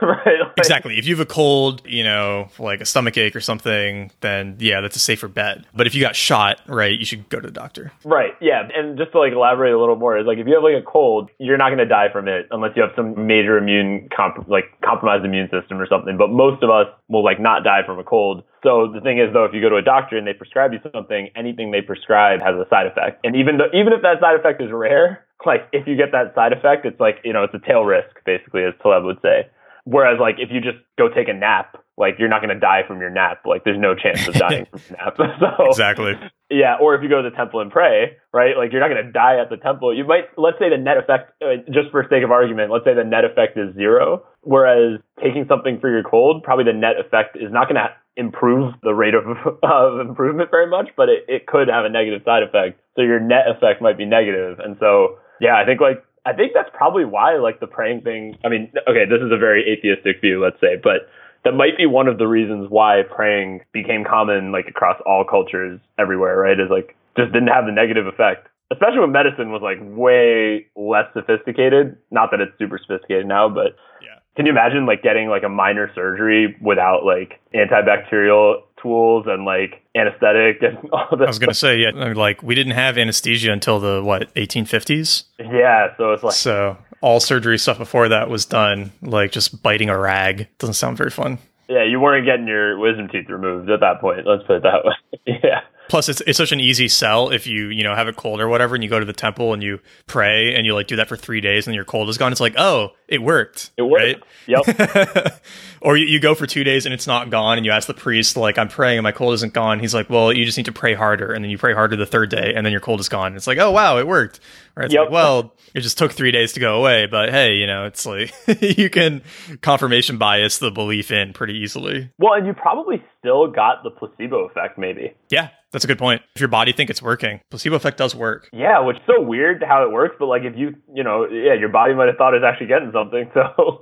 right? 0.26 0.40
Like, 0.42 0.58
exactly. 0.58 0.98
If 0.98 1.06
you 1.08 1.16
have 1.16 1.26
a 1.26 1.30
cold, 1.30 1.82
you 1.86 2.04
know, 2.04 2.50
like 2.60 2.82
a 2.82 2.86
stomach 2.86 3.18
ache 3.18 3.36
or 3.36 3.40
something, 3.40 4.12
then 4.20 4.58
yeah, 4.60 4.82
that's 4.82 4.98
a 4.98 5.00
safer 5.00 5.30
bet. 5.30 5.66
But 5.74 5.88
if 5.88 5.96
you 5.96 6.02
got 6.02 6.16
shot, 6.16 6.60
right, 6.68 6.98
you 6.98 7.06
should 7.06 7.30
go 7.30 7.40
to 7.40 7.48
the 7.48 7.54
doctor. 7.54 7.92
Right. 8.04 8.34
Yeah. 8.42 8.68
And 8.76 8.98
just 8.98 9.14
to 9.14 9.20
like 9.20 9.32
elaborate 9.32 9.74
a 9.74 9.80
little 9.80 9.96
more 9.96 10.18
is 10.18 10.28
like 10.28 10.40
if 10.40 10.48
you 10.48 10.56
have 10.56 10.64
like 10.64 10.76
a 10.76 10.86
cold, 10.86 11.30
you're 11.40 11.58
not 11.58 11.70
going 11.70 11.80
to 11.80 11.86
die 11.86 12.12
from 12.12 12.28
it 12.28 12.48
unless 12.52 12.72
you 12.76 12.82
have 12.82 12.92
some 12.96 13.28
major 13.28 13.58
immune 13.58 14.10
comp- 14.16 14.48
like 14.50 14.66
compromised 14.84 15.24
immune 15.24 15.50
system 15.50 15.80
or 15.80 15.88
something. 15.88 16.18
But 16.18 16.30
most 16.30 16.64
of 16.64 16.70
us 16.70 16.88
will 17.08 17.24
like 17.24 17.40
not 17.40 17.64
die 17.64 17.82
from 17.86 17.98
a 17.98 18.04
cold. 18.04 18.44
So 18.62 18.92
the 18.94 19.00
thing 19.00 19.20
is 19.20 19.32
though, 19.32 19.46
if 19.46 19.54
you 19.54 19.62
go 19.62 19.70
to 19.70 19.78
a 19.78 19.82
doctor 19.82 20.18
and 20.18 20.28
they 20.28 20.34
prescribe 20.34 20.74
you 20.74 20.80
something, 20.92 21.30
anything 21.36 21.72
they 21.72 21.82
prescribe 21.82 22.42
has 22.42 22.56
a 22.56 22.68
side 22.70 22.88
effect. 22.88 23.22
And 23.24 23.36
even 23.36 23.58
though, 23.58 23.72
even 23.72 23.94
if 23.94 24.02
that 24.02 24.20
side 24.20 24.36
effect 24.36 24.62
is 24.62 24.72
rare, 24.72 25.26
like 25.46 25.68
if 25.72 25.88
you 25.88 25.96
get 25.96 26.12
that 26.12 26.36
side 26.36 26.54
effect, 26.54 26.86
it's 26.86 27.00
like, 27.00 27.20
you 27.24 27.34
know, 27.34 27.44
it's 27.44 27.54
a 27.54 27.60
tail 27.60 27.84
risk 27.84 28.16
basically, 28.26 28.64
as 28.64 28.74
Taleb 28.82 29.04
would 29.04 29.20
say. 29.22 29.48
Whereas 29.86 30.20
like 30.20 30.36
if 30.40 30.50
you 30.52 30.62
just 30.62 30.78
go 30.98 31.10
take 31.10 31.28
a 31.28 31.34
nap, 31.34 31.76
like 31.98 32.16
you're 32.18 32.30
not 32.30 32.42
going 32.42 32.54
to 32.54 32.60
die 32.60 32.82
from 32.88 33.00
your 33.00 33.10
nap. 33.10 33.44
Like 33.46 33.64
there's 33.64 33.80
no 33.80 33.94
chance 33.96 34.28
of 34.28 34.34
dying 34.36 34.66
from 34.72 34.82
your 34.90 34.98
nap. 34.98 35.16
so 35.40 35.66
exactly. 35.68 36.14
Yeah, 36.50 36.78
or 36.80 36.96
if 36.96 37.04
you 37.04 37.10
go 37.10 37.22
to 37.22 37.30
the 37.30 37.36
temple 37.36 37.60
and 37.60 37.72
pray, 37.72 38.18
right? 38.34 38.56
Like 38.58 38.72
you're 38.72 38.82
not 38.82 38.90
going 38.90 39.06
to 39.06 39.12
die 39.12 39.42
at 39.42 39.50
the 39.50 39.58
temple. 39.58 39.96
You 39.96 40.06
might 40.06 40.32
let's 40.38 40.58
say 40.58 40.70
the 40.70 40.78
net 40.78 40.98
effect, 40.98 41.34
uh, 41.42 41.62
just 41.68 41.92
for 41.92 42.06
sake 42.10 42.24
of 42.24 42.32
argument, 42.32 42.72
let's 42.72 42.86
say 42.86 42.94
the 42.96 43.04
net 43.04 43.26
effect 43.26 43.58
is 43.58 43.76
zero. 43.76 44.24
Whereas 44.42 45.00
taking 45.22 45.46
something 45.48 45.80
for 45.80 45.90
your 45.90 46.04
cold, 46.04 46.44
probably 46.44 46.66
the 46.66 46.78
net 46.78 46.96
effect 47.00 47.36
is 47.36 47.52
not 47.52 47.68
going 47.68 47.80
to 47.80 47.92
improve 48.16 48.74
the 48.84 48.94
rate 48.94 49.16
of, 49.16 49.26
of 49.64 50.00
improvement 50.00 50.52
very 50.52 50.70
much, 50.70 50.90
but 50.96 51.10
it, 51.10 51.26
it 51.28 51.48
could 51.48 51.68
have 51.68 51.86
a 51.86 51.90
negative 51.90 52.22
side 52.24 52.44
effect. 52.44 52.80
So 52.96 53.02
your 53.02 53.20
net 53.20 53.50
effect 53.50 53.82
might 53.82 53.98
be 53.98 54.06
negative. 54.06 54.60
And 54.60 54.78
so 54.80 55.20
yeah, 55.42 55.60
I 55.60 55.66
think 55.66 55.82
like 55.82 56.04
I 56.26 56.34
think 56.34 56.54
that's 56.54 56.70
probably 56.74 57.06
why 57.06 57.38
like 57.38 57.60
the 57.60 57.68
praying 57.68 58.02
thing. 58.02 58.38
I 58.46 58.50
mean, 58.50 58.72
okay, 58.88 59.06
this 59.06 59.20
is 59.20 59.32
a 59.32 59.38
very 59.38 59.64
atheistic 59.68 60.22
view, 60.22 60.42
let's 60.42 60.60
say, 60.62 60.80
but 60.82 61.10
that 61.44 61.52
might 61.54 61.78
be 61.78 61.86
one 61.86 62.08
of 62.08 62.18
the 62.18 62.28
reasons 62.28 62.68
why 62.70 63.02
praying 63.14 63.62
became 63.74 64.06
common 64.06 64.52
like 64.52 64.68
across 64.68 65.02
all 65.06 65.26
cultures 65.30 65.80
everywhere, 66.00 66.38
right? 66.38 66.60
Is 66.60 66.70
like 66.70 66.96
just 67.18 67.34
didn't 67.34 67.50
have 67.50 67.66
the 67.66 67.72
negative 67.72 68.08
effect. 68.08 68.48
Especially 68.72 69.00
when 69.00 69.12
medicine 69.12 69.52
was 69.52 69.62
like 69.62 69.78
way 69.82 70.66
less 70.76 71.06
sophisticated. 71.14 71.98
Not 72.10 72.32
that 72.32 72.40
it's 72.40 72.58
super 72.58 72.80
sophisticated 72.80 73.28
now, 73.28 73.50
but 73.50 73.76
yeah. 74.02 74.20
Can 74.36 74.48
you 74.48 74.52
imagine 74.52 74.86
like 74.88 75.04
getting 75.04 75.28
like 75.30 75.44
a 75.44 75.50
minor 75.50 75.92
surgery 75.94 76.56
without 76.62 77.06
like 77.06 77.40
antibacterial 77.54 78.64
tools 78.84 79.26
and 79.28 79.46
like 79.46 79.82
anesthetic 79.96 80.62
and 80.62 80.78
all 80.94 81.08
this. 81.18 81.26
I 81.26 81.30
was 81.30 81.40
gonna 81.40 81.54
say, 81.56 81.80
yeah, 81.80 81.90
I 81.96 82.10
mean, 82.10 82.16
like 82.16 82.44
we 82.44 82.54
didn't 82.54 82.74
have 82.74 82.98
anesthesia 83.00 83.52
until 83.52 83.80
the 83.80 84.04
what 84.04 84.32
1850s. 84.36 85.24
Yeah, 85.40 85.96
so 85.98 86.12
it's 86.12 86.22
like 86.24 86.34
so 86.34 86.78
all 87.02 87.20
surgery 87.20 87.58
stuff 87.58 87.78
before 87.80 88.10
that 88.10 88.30
was 88.30 88.46
done 88.46 88.92
like 89.02 89.32
just 89.32 89.64
biting 89.64 89.90
a 89.90 89.98
rag. 89.98 90.48
Doesn't 90.60 90.76
sound 90.76 90.98
very 90.98 91.10
fun. 91.10 91.40
Yeah, 91.68 91.86
you 91.86 92.00
weren't 92.00 92.26
getting 92.26 92.46
your 92.48 92.78
wisdom 92.78 93.08
teeth 93.08 93.30
removed 93.30 93.70
at 93.70 93.80
that 93.80 94.00
point. 94.02 94.28
Let's 94.28 94.44
put 94.44 94.58
it 94.58 94.64
that 94.64 94.84
way. 94.86 95.40
yeah. 95.44 95.62
Plus, 95.94 96.10
it's 96.10 96.22
it's 96.22 96.38
such 96.40 96.52
an 96.52 96.60
easy 96.60 96.88
sell 96.88 97.30
if 97.30 97.46
you 97.46 97.68
you 97.68 97.84
know 97.84 97.94
have 97.94 98.08
a 98.08 98.14
cold 98.14 98.42
or 98.42 98.48
whatever, 98.48 98.74
and 98.74 98.84
you 98.84 98.90
go 98.90 99.00
to 99.00 99.06
the 99.06 99.14
temple 99.14 99.54
and 99.54 99.62
you 99.62 99.80
pray 100.08 100.56
and 100.56 100.66
you 100.66 100.74
like 100.74 100.88
do 100.88 100.96
that 100.96 101.08
for 101.08 101.16
three 101.16 101.40
days, 101.40 101.68
and 101.68 101.76
your 101.76 101.86
cold 101.86 102.10
is 102.10 102.18
gone. 102.18 102.32
It's 102.32 102.42
like, 102.42 102.56
oh, 102.58 102.94
it 103.08 103.22
worked. 103.22 103.70
It 103.78 103.84
worked. 103.84 104.24
Right? 104.48 104.66
Yep. 104.66 105.42
or 105.82 105.96
you, 105.96 106.08
you 106.08 106.20
go 106.20 106.34
for 106.34 106.48
two 106.48 106.64
days 106.64 106.88
and 106.88 106.96
it's 106.96 107.06
not 107.06 107.30
gone, 107.30 107.58
and 107.58 107.66
you 107.68 107.72
ask 107.72 107.86
the 107.86 107.94
priest 107.94 108.36
like, 108.36 108.58
I'm 108.58 108.70
praying 108.70 108.98
and 108.98 109.04
my 109.04 109.12
cold 109.12 109.36
isn't 109.36 109.54
gone. 109.54 109.78
He's 109.78 109.94
like, 109.94 110.10
well, 110.10 110.34
you 110.34 110.46
just 110.46 110.58
need 110.58 110.66
to 110.66 110.72
pray 110.72 110.96
harder, 110.96 111.32
and 111.32 111.46
then 111.46 111.52
you 111.52 111.60
pray 111.60 111.76
harder 111.76 111.96
the 111.96 112.08
third 112.08 112.32
day, 112.32 112.56
and 112.56 112.66
then 112.66 112.72
your 112.72 112.82
cold 112.82 113.00
is 113.00 113.08
gone. 113.08 113.36
It's 113.36 113.46
like, 113.46 113.60
oh 113.60 113.70
wow, 113.70 114.00
it 114.00 114.08
worked. 114.08 114.40
Right? 114.76 114.86
It's 114.86 114.96
yep. 114.96 115.02
like, 115.02 115.12
well, 115.12 115.54
it 115.76 115.82
just 115.82 116.00
took 116.00 116.12
three 116.12 116.32
days 116.32 116.54
to 116.54 116.60
go 116.60 116.80
away, 116.80 117.06
but 117.06 117.30
hey, 117.30 117.54
you 117.54 117.68
know, 117.68 117.86
it's 117.86 118.04
like 118.04 118.34
you 118.62 118.90
can 118.90 119.22
confirmation 119.62 120.18
bias 120.18 120.58
the 120.58 120.72
belief 120.72 121.12
in 121.12 121.34
pretty 121.34 121.54
easily. 121.54 122.10
Well, 122.18 122.34
and 122.34 122.48
you 122.48 122.54
probably 122.54 123.04
still 123.20 123.46
got 123.46 123.84
the 123.84 123.92
placebo 123.92 124.48
effect, 124.48 124.80
maybe. 124.80 125.14
Yeah, 125.30 125.50
that's 125.74 125.84
a 125.84 125.88
good 125.88 125.98
point. 125.98 126.22
If 126.36 126.40
your 126.40 126.48
body 126.48 126.72
think 126.72 126.90
it's 126.90 127.02
working, 127.02 127.42
placebo 127.50 127.76
effect 127.76 127.98
does 127.98 128.16
work. 128.16 128.48
Yeah, 128.54 128.80
which 128.80 128.98
is 128.98 129.04
so 129.08 129.22
weird 129.22 129.64
how 129.68 129.84
it 129.84 129.92
works, 129.92 130.16
but 130.20 130.28
like 130.28 130.44
if 130.44 130.54
you, 130.56 130.76
you 130.94 131.04
know, 131.04 131.26
yeah, 131.26 131.56
your 131.60 131.70
body 131.70 131.94
might 131.94 132.08
have 132.08 132.16
thought 132.16 132.36
it's 132.36 132.46
actually 132.46 132.68
getting 132.68 132.92
something. 132.94 133.30
So 133.34 133.82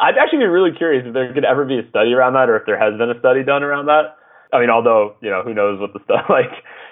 I'd 0.00 0.16
actually 0.20 0.38
be 0.40 0.46
really 0.46 0.70
curious 0.76 1.04
if 1.06 1.12
there 1.12 1.32
could 1.34 1.44
ever 1.44 1.64
be 1.66 1.78
a 1.78 1.88
study 1.90 2.12
around 2.14 2.32
that, 2.34 2.48
or 2.48 2.56
if 2.56 2.64
there 2.64 2.78
has 2.78 2.96
been 2.98 3.10
a 3.10 3.18
study 3.20 3.44
done 3.44 3.62
around 3.62 3.86
that. 3.86 4.16
I 4.52 4.60
mean, 4.60 4.70
although 4.70 5.16
you 5.20 5.28
know, 5.28 5.42
who 5.44 5.52
knows 5.52 5.78
what 5.78 5.92
the 5.92 6.00
stuff 6.04 6.24
like 6.30 6.50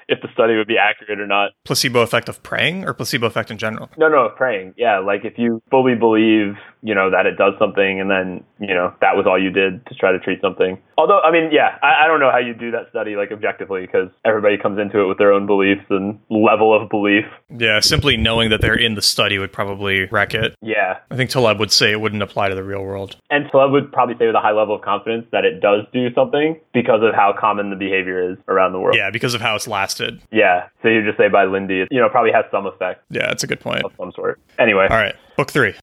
if 0.09 0.21
the 0.21 0.29
study 0.35 0.57
would 0.57 0.67
be 0.67 0.77
accurate 0.79 1.21
or 1.21 1.27
not. 1.27 1.53
Placebo 1.65 2.01
effect 2.03 2.29
of 2.29 2.43
praying 2.43 2.85
or 2.85 2.93
placebo 2.93 3.27
effect 3.27 3.51
in 3.51 3.59
general? 3.59 3.91
No, 3.97 4.09
no, 4.09 4.29
praying. 4.37 4.75
Yeah, 4.77 4.99
like 4.99 5.25
if 5.25 5.35
you 5.37 5.63
fully 5.71 5.95
believe, 5.95 6.55
you 6.83 6.95
know, 6.95 7.11
that 7.11 7.27
it 7.27 7.37
does 7.37 7.55
something 7.59 8.01
and 8.01 8.11
then, 8.11 8.45
you 8.61 8.75
know, 8.75 8.95
that 9.01 9.17
was 9.17 9.27
all 9.27 9.41
you 9.41 9.51
did 9.51 9.85
to 9.87 9.95
try 9.95 10.13
to 10.13 10.19
treat 10.19 10.41
something. 10.41 10.79
Although, 10.99 11.21
I 11.21 11.31
mean, 11.33 11.51
yeah, 11.53 11.79
I, 11.83 12.05
I 12.05 12.07
don't 12.07 12.21
know 12.21 12.31
how 12.31 12.39
you 12.39 12.55
do 12.55 12.71
that 12.71 12.89
study 12.91 13.17
like 13.17 13.33
objectively 13.33 13.83
because 13.83 14.09
everybody 14.25 14.57
comes 14.57 14.79
into 14.79 15.01
it 15.01 15.07
with 15.07 15.19
their 15.19 15.33
own 15.33 15.47
beliefs 15.47 15.85
and 15.91 16.19
level 16.31 16.75
of 16.75 16.89
belief. 16.89 17.25
Yeah, 17.51 17.81
simply 17.81 18.17
knowing 18.17 18.51
that 18.51 18.61
they're 18.61 18.79
in 18.79 18.95
the 18.95 19.03
study 19.03 19.39
would 19.39 19.53
probably 19.53 20.07
wreck 20.07 20.35
it. 20.35 20.55
Yeah. 20.63 20.99
I 21.11 21.17
think 21.17 21.31
Taleb 21.31 21.59
would 21.59 21.73
say 21.73 21.93
it 21.93 22.01
wouldn't 22.01 22.23
apply 22.23 22.49
to 22.49 22.55
the 22.55 22.65
real 22.65 22.83
world. 22.83 23.17
And 23.31 23.51
Taleb 23.51 23.73
would 23.73 23.93
probably 23.93 24.17
say 24.19 24.27
with 24.27 24.37
a 24.37 24.41
high 24.41 24.53
level 24.53 24.75
of 24.75 24.83
confidence 24.83 25.27
that 25.33 25.45
it 25.45 25.61
does 25.61 25.85
do 25.93 26.13
something 26.15 26.59
because 26.73 27.03
of 27.03 27.15
how 27.15 27.35
common 27.39 27.71
the 27.71 27.77
behavior 27.77 28.33
is 28.33 28.39
around 28.49 28.73
the 28.73 28.81
world. 28.81 28.97
Yeah, 28.97 29.11
because 29.11 29.35
of 29.35 29.41
how 29.41 29.55
it's 29.57 29.69
lasted. 29.69 30.23
Yeah. 30.33 30.69
So 30.83 30.89
you 30.89 31.05
just 31.05 31.19
say 31.19 31.29
by 31.29 31.45
Lindy, 31.45 31.87
you 31.91 32.01
know, 32.01 32.09
probably 32.09 32.33
has 32.33 32.45
some 32.51 32.67
effect 32.67 33.03
Yeah, 33.11 33.27
that's 33.29 33.45
a 33.45 33.47
good 33.47 33.61
point. 33.61 33.85
of 33.85 33.93
some 33.99 34.13
sort. 34.13 34.41
Anyway, 34.59 34.87
All 34.91 34.97
right, 34.97 35.15
book 35.37 35.51
three. 35.51 35.75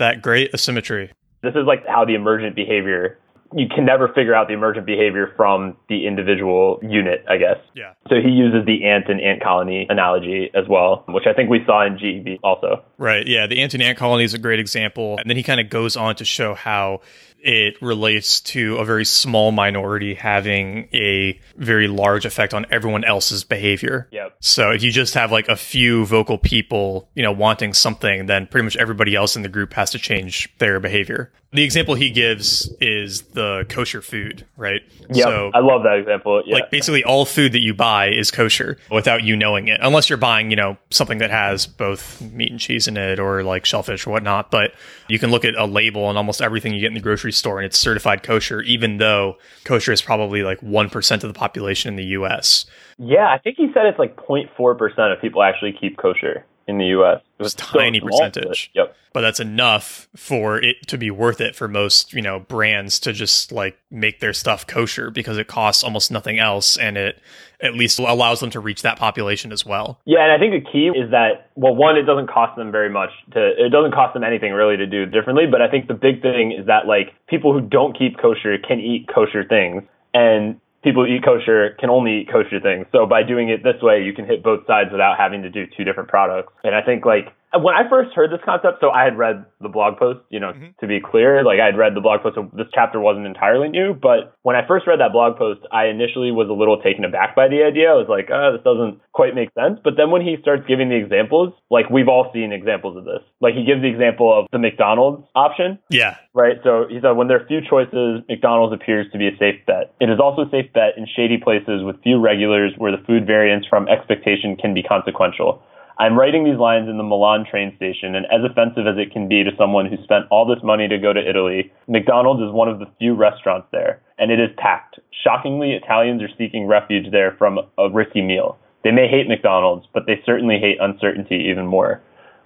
That 0.00 0.22
great 0.22 0.52
asymmetry. 0.52 1.12
this 1.42 1.54
is 1.54 1.64
like 1.66 1.86
how 1.86 2.04
the 2.04 2.14
emergent 2.14 2.56
behavior 2.56 3.18
you 3.52 3.66
can 3.68 3.84
never 3.84 4.08
figure 4.08 4.34
out 4.34 4.46
the 4.46 4.54
emergent 4.54 4.86
behavior 4.86 5.32
from 5.36 5.76
the 5.88 6.06
individual 6.06 6.78
unit, 6.82 7.24
I 7.28 7.36
guess. 7.36 7.56
Yeah. 7.74 7.94
So 8.08 8.16
he 8.22 8.30
uses 8.30 8.64
the 8.64 8.84
ant 8.84 9.08
and 9.08 9.20
ant 9.20 9.42
colony 9.42 9.86
analogy 9.88 10.50
as 10.54 10.68
well, 10.68 11.04
which 11.08 11.24
I 11.26 11.32
think 11.32 11.50
we 11.50 11.64
saw 11.66 11.84
in 11.84 11.98
GEB 11.98 12.38
also. 12.44 12.84
Right. 12.98 13.26
Yeah. 13.26 13.46
The 13.46 13.60
ant 13.60 13.74
and 13.74 13.82
ant 13.82 13.98
colony 13.98 14.24
is 14.24 14.34
a 14.34 14.38
great 14.38 14.60
example. 14.60 15.18
And 15.18 15.28
then 15.28 15.36
he 15.36 15.42
kind 15.42 15.60
of 15.60 15.68
goes 15.68 15.96
on 15.96 16.14
to 16.16 16.24
show 16.24 16.54
how 16.54 17.00
it 17.42 17.80
relates 17.80 18.40
to 18.40 18.76
a 18.76 18.84
very 18.84 19.04
small 19.04 19.52
minority 19.52 20.14
having 20.14 20.88
a 20.92 21.40
very 21.56 21.88
large 21.88 22.24
effect 22.24 22.54
on 22.54 22.66
everyone 22.70 23.04
else's 23.04 23.44
behavior. 23.44 24.08
Yep. 24.10 24.36
So 24.40 24.70
if 24.70 24.82
you 24.82 24.90
just 24.90 25.14
have 25.14 25.32
like 25.32 25.48
a 25.48 25.56
few 25.56 26.04
vocal 26.06 26.38
people, 26.38 27.08
you 27.14 27.22
know, 27.22 27.32
wanting 27.32 27.72
something, 27.72 28.26
then 28.26 28.46
pretty 28.46 28.64
much 28.64 28.76
everybody 28.76 29.14
else 29.14 29.36
in 29.36 29.42
the 29.42 29.48
group 29.48 29.72
has 29.74 29.90
to 29.92 29.98
change 29.98 30.52
their 30.58 30.80
behavior. 30.80 31.32
The 31.52 31.64
example 31.64 31.96
he 31.96 32.10
gives 32.10 32.72
is 32.80 33.22
the 33.22 33.66
kosher 33.68 34.02
food, 34.02 34.46
right? 34.56 34.82
Yep. 35.08 35.24
So 35.24 35.50
I 35.52 35.58
love 35.58 35.82
that 35.82 35.98
example. 35.98 36.42
Yeah. 36.46 36.54
like 36.54 36.70
basically 36.70 37.02
all 37.02 37.24
food 37.24 37.52
that 37.52 37.60
you 37.60 37.74
buy 37.74 38.10
is 38.10 38.30
kosher 38.30 38.78
without 38.90 39.24
you 39.24 39.34
knowing 39.34 39.66
it 39.68 39.80
unless 39.82 40.08
you're 40.08 40.16
buying 40.16 40.50
you 40.50 40.56
know 40.56 40.76
something 40.90 41.18
that 41.18 41.30
has 41.30 41.66
both 41.66 42.20
meat 42.20 42.50
and 42.50 42.60
cheese 42.60 42.86
in 42.86 42.96
it 42.96 43.18
or 43.18 43.42
like 43.42 43.64
shellfish 43.64 44.06
or 44.06 44.10
whatnot 44.10 44.50
but 44.50 44.72
you 45.08 45.18
can 45.18 45.30
look 45.30 45.44
at 45.44 45.54
a 45.56 45.64
label 45.64 46.08
and 46.08 46.16
almost 46.16 46.40
everything 46.40 46.72
you 46.72 46.80
get 46.80 46.86
in 46.86 46.94
the 46.94 47.00
grocery 47.00 47.29
store 47.30 47.58
and 47.58 47.66
it's 47.66 47.78
certified 47.78 48.22
kosher 48.22 48.60
even 48.62 48.98
though 48.98 49.36
kosher 49.64 49.92
is 49.92 50.02
probably 50.02 50.42
like 50.42 50.60
1% 50.60 51.12
of 51.12 51.20
the 51.20 51.38
population 51.38 51.88
in 51.90 51.96
the 51.96 52.04
us 52.04 52.66
yeah, 53.02 53.28
I 53.32 53.38
think 53.38 53.56
he 53.56 53.68
said 53.72 53.86
it's 53.86 53.98
like 53.98 54.14
0.4% 54.16 55.12
of 55.12 55.20
people 55.22 55.42
actually 55.42 55.72
keep 55.72 55.96
kosher 55.96 56.44
in 56.70 56.78
the 56.78 56.86
US. 56.98 57.20
It 57.38 57.42
was 57.42 57.54
It's 57.54 57.62
so 57.70 57.78
tiny 57.78 57.98
small, 57.98 58.10
but- 58.10 58.32
percentage. 58.34 58.70
Yep. 58.74 58.96
but 59.12 59.20
that's 59.22 59.40
enough 59.40 60.08
for 60.16 60.58
it 60.62 60.76
to 60.86 60.96
be 60.96 61.10
worth 61.10 61.40
it 61.40 61.56
for 61.56 61.66
most 61.66 62.12
you 62.12 62.22
know 62.22 62.38
brands 62.38 63.00
to 63.00 63.12
just 63.12 63.50
like 63.52 63.76
make 63.90 64.20
their 64.20 64.32
stuff 64.32 64.66
kosher 64.66 65.10
because 65.10 65.36
it 65.36 65.48
costs 65.48 65.82
almost 65.82 66.10
nothing 66.12 66.38
else 66.38 66.76
and 66.76 66.96
it 66.96 67.18
at 67.60 67.74
least 67.74 67.98
allows 67.98 68.38
them 68.40 68.48
to 68.50 68.60
reach 68.60 68.82
that 68.82 68.96
population 68.98 69.50
as 69.52 69.66
well 69.66 69.98
Yeah, 70.06 70.22
and 70.22 70.32
I 70.32 70.38
think 70.38 70.52
the 70.64 70.70
key 70.70 70.86
is 70.96 71.10
that 71.10 71.50
well, 71.56 71.74
one, 71.74 71.96
it 71.96 72.04
doesn't 72.04 72.28
cost 72.30 72.56
them 72.56 72.70
very 72.72 72.88
much 72.88 73.10
to 73.32 73.40
it 73.58 73.70
doesn't 73.70 73.92
cost 73.92 74.14
them 74.14 74.22
anything 74.24 74.52
really 74.52 74.76
to 74.78 74.86
do 74.86 75.04
differently. 75.06 75.44
But 75.50 75.60
I 75.60 75.68
think 75.68 75.88
the 75.88 75.94
big 75.94 76.22
thing 76.22 76.52
is 76.58 76.66
that 76.66 76.86
like 76.86 77.12
people 77.28 77.52
who 77.52 77.60
don't 77.60 77.98
keep 77.98 78.16
kosher 78.18 78.56
can 78.58 78.78
eat 78.80 79.08
kosher 79.12 79.44
things, 79.44 79.82
and 80.14 80.60
people 80.82 81.04
who 81.04 81.12
eat 81.12 81.24
kosher 81.24 81.76
can 81.78 81.90
only 81.90 82.22
eat 82.22 82.32
kosher 82.32 82.60
things. 82.60 82.86
So 82.92 83.06
by 83.06 83.22
doing 83.22 83.48
it 83.48 83.62
this 83.62 83.80
way, 83.82 84.02
you 84.02 84.12
can 84.12 84.26
hit 84.26 84.42
both 84.42 84.66
sides 84.66 84.90
without 84.92 85.18
having 85.18 85.42
to 85.42 85.50
do 85.50 85.66
two 85.76 85.84
different 85.84 86.08
products. 86.08 86.52
And 86.64 86.74
I 86.74 86.82
think 86.82 87.04
like 87.04 87.32
when 87.58 87.74
I 87.74 87.88
first 87.88 88.14
heard 88.14 88.30
this 88.30 88.40
concept, 88.44 88.78
so 88.80 88.90
I 88.90 89.04
had 89.04 89.18
read 89.18 89.44
the 89.60 89.68
blog 89.68 89.98
post, 89.98 90.20
you 90.30 90.38
know, 90.38 90.52
mm-hmm. 90.52 90.78
to 90.78 90.86
be 90.86 91.00
clear, 91.00 91.42
like 91.42 91.58
I 91.58 91.66
had 91.66 91.76
read 91.76 91.94
the 91.94 92.00
blog 92.00 92.22
post, 92.22 92.36
so 92.36 92.50
this 92.54 92.68
chapter 92.72 93.00
wasn't 93.00 93.26
entirely 93.26 93.68
new. 93.68 93.94
But 93.94 94.34
when 94.42 94.54
I 94.54 94.66
first 94.66 94.86
read 94.86 95.00
that 95.00 95.12
blog 95.12 95.36
post, 95.36 95.60
I 95.72 95.86
initially 95.86 96.30
was 96.30 96.48
a 96.48 96.54
little 96.54 96.80
taken 96.80 97.04
aback 97.04 97.34
by 97.34 97.48
the 97.48 97.64
idea. 97.66 97.90
I 97.90 97.98
was 97.98 98.06
like, 98.08 98.30
oh, 98.30 98.54
this 98.54 98.62
doesn't 98.62 99.00
quite 99.12 99.34
make 99.34 99.50
sense. 99.58 99.80
But 99.82 99.94
then 99.96 100.10
when 100.10 100.22
he 100.22 100.36
starts 100.40 100.62
giving 100.68 100.88
the 100.88 100.96
examples, 100.96 101.52
like 101.70 101.90
we've 101.90 102.08
all 102.08 102.30
seen 102.32 102.52
examples 102.52 102.96
of 102.96 103.04
this. 103.04 103.22
Like 103.40 103.54
he 103.54 103.64
gives 103.64 103.82
the 103.82 103.90
example 103.90 104.30
of 104.30 104.46
the 104.52 104.58
McDonald's 104.58 105.26
option, 105.34 105.78
yeah 105.90 106.16
right? 106.34 106.56
So 106.62 106.86
he 106.88 106.98
said, 107.00 107.12
when 107.12 107.28
there 107.28 107.40
are 107.40 107.46
few 107.46 107.60
choices, 107.60 108.22
McDonald's 108.28 108.74
appears 108.74 109.06
to 109.12 109.18
be 109.18 109.28
a 109.28 109.36
safe 109.38 109.64
bet. 109.66 109.94
It 110.00 110.10
is 110.10 110.20
also 110.20 110.42
a 110.42 110.50
safe 110.50 110.72
bet 110.72 110.96
in 110.96 111.06
shady 111.16 111.38
places 111.38 111.82
with 111.82 112.02
few 112.02 112.20
regulars 112.20 112.72
where 112.78 112.92
the 112.92 113.02
food 113.06 113.26
variance 113.26 113.66
from 113.66 113.88
expectation 113.88 114.56
can 114.56 114.74
be 114.74 114.82
consequential. 114.82 115.62
I'm 116.00 116.18
writing 116.18 116.44
these 116.44 116.56
lines 116.56 116.88
in 116.88 116.96
the 116.96 117.04
Milan 117.04 117.44
train 117.44 117.76
station, 117.76 118.14
and 118.14 118.24
as 118.32 118.40
offensive 118.40 118.88
as 118.88 118.96
it 118.96 119.12
can 119.12 119.28
be 119.28 119.44
to 119.44 119.50
someone 119.58 119.84
who 119.84 120.02
spent 120.02 120.24
all 120.30 120.48
this 120.48 120.64
money 120.64 120.88
to 120.88 120.96
go 120.96 121.12
to 121.12 121.20
Italy, 121.20 121.70
McDonald's 121.88 122.40
is 122.40 122.56
one 122.56 122.70
of 122.70 122.78
the 122.78 122.88
few 122.98 123.12
restaurants 123.12 123.68
there, 123.70 124.00
and 124.16 124.32
it 124.32 124.40
is 124.40 124.48
packed. 124.56 124.98
Shockingly, 125.22 125.72
Italians 125.72 126.22
are 126.22 126.32
seeking 126.38 126.64
refuge 126.64 127.12
there 127.12 127.36
from 127.36 127.58
a 127.76 127.90
risky 127.90 128.22
meal. 128.22 128.56
They 128.82 128.92
may 128.92 129.08
hate 129.08 129.28
McDonald's, 129.28 129.86
but 129.92 130.04
they 130.06 130.22
certainly 130.24 130.56
hate 130.58 130.78
uncertainty 130.80 131.36
even 131.52 131.66
more. 131.66 132.00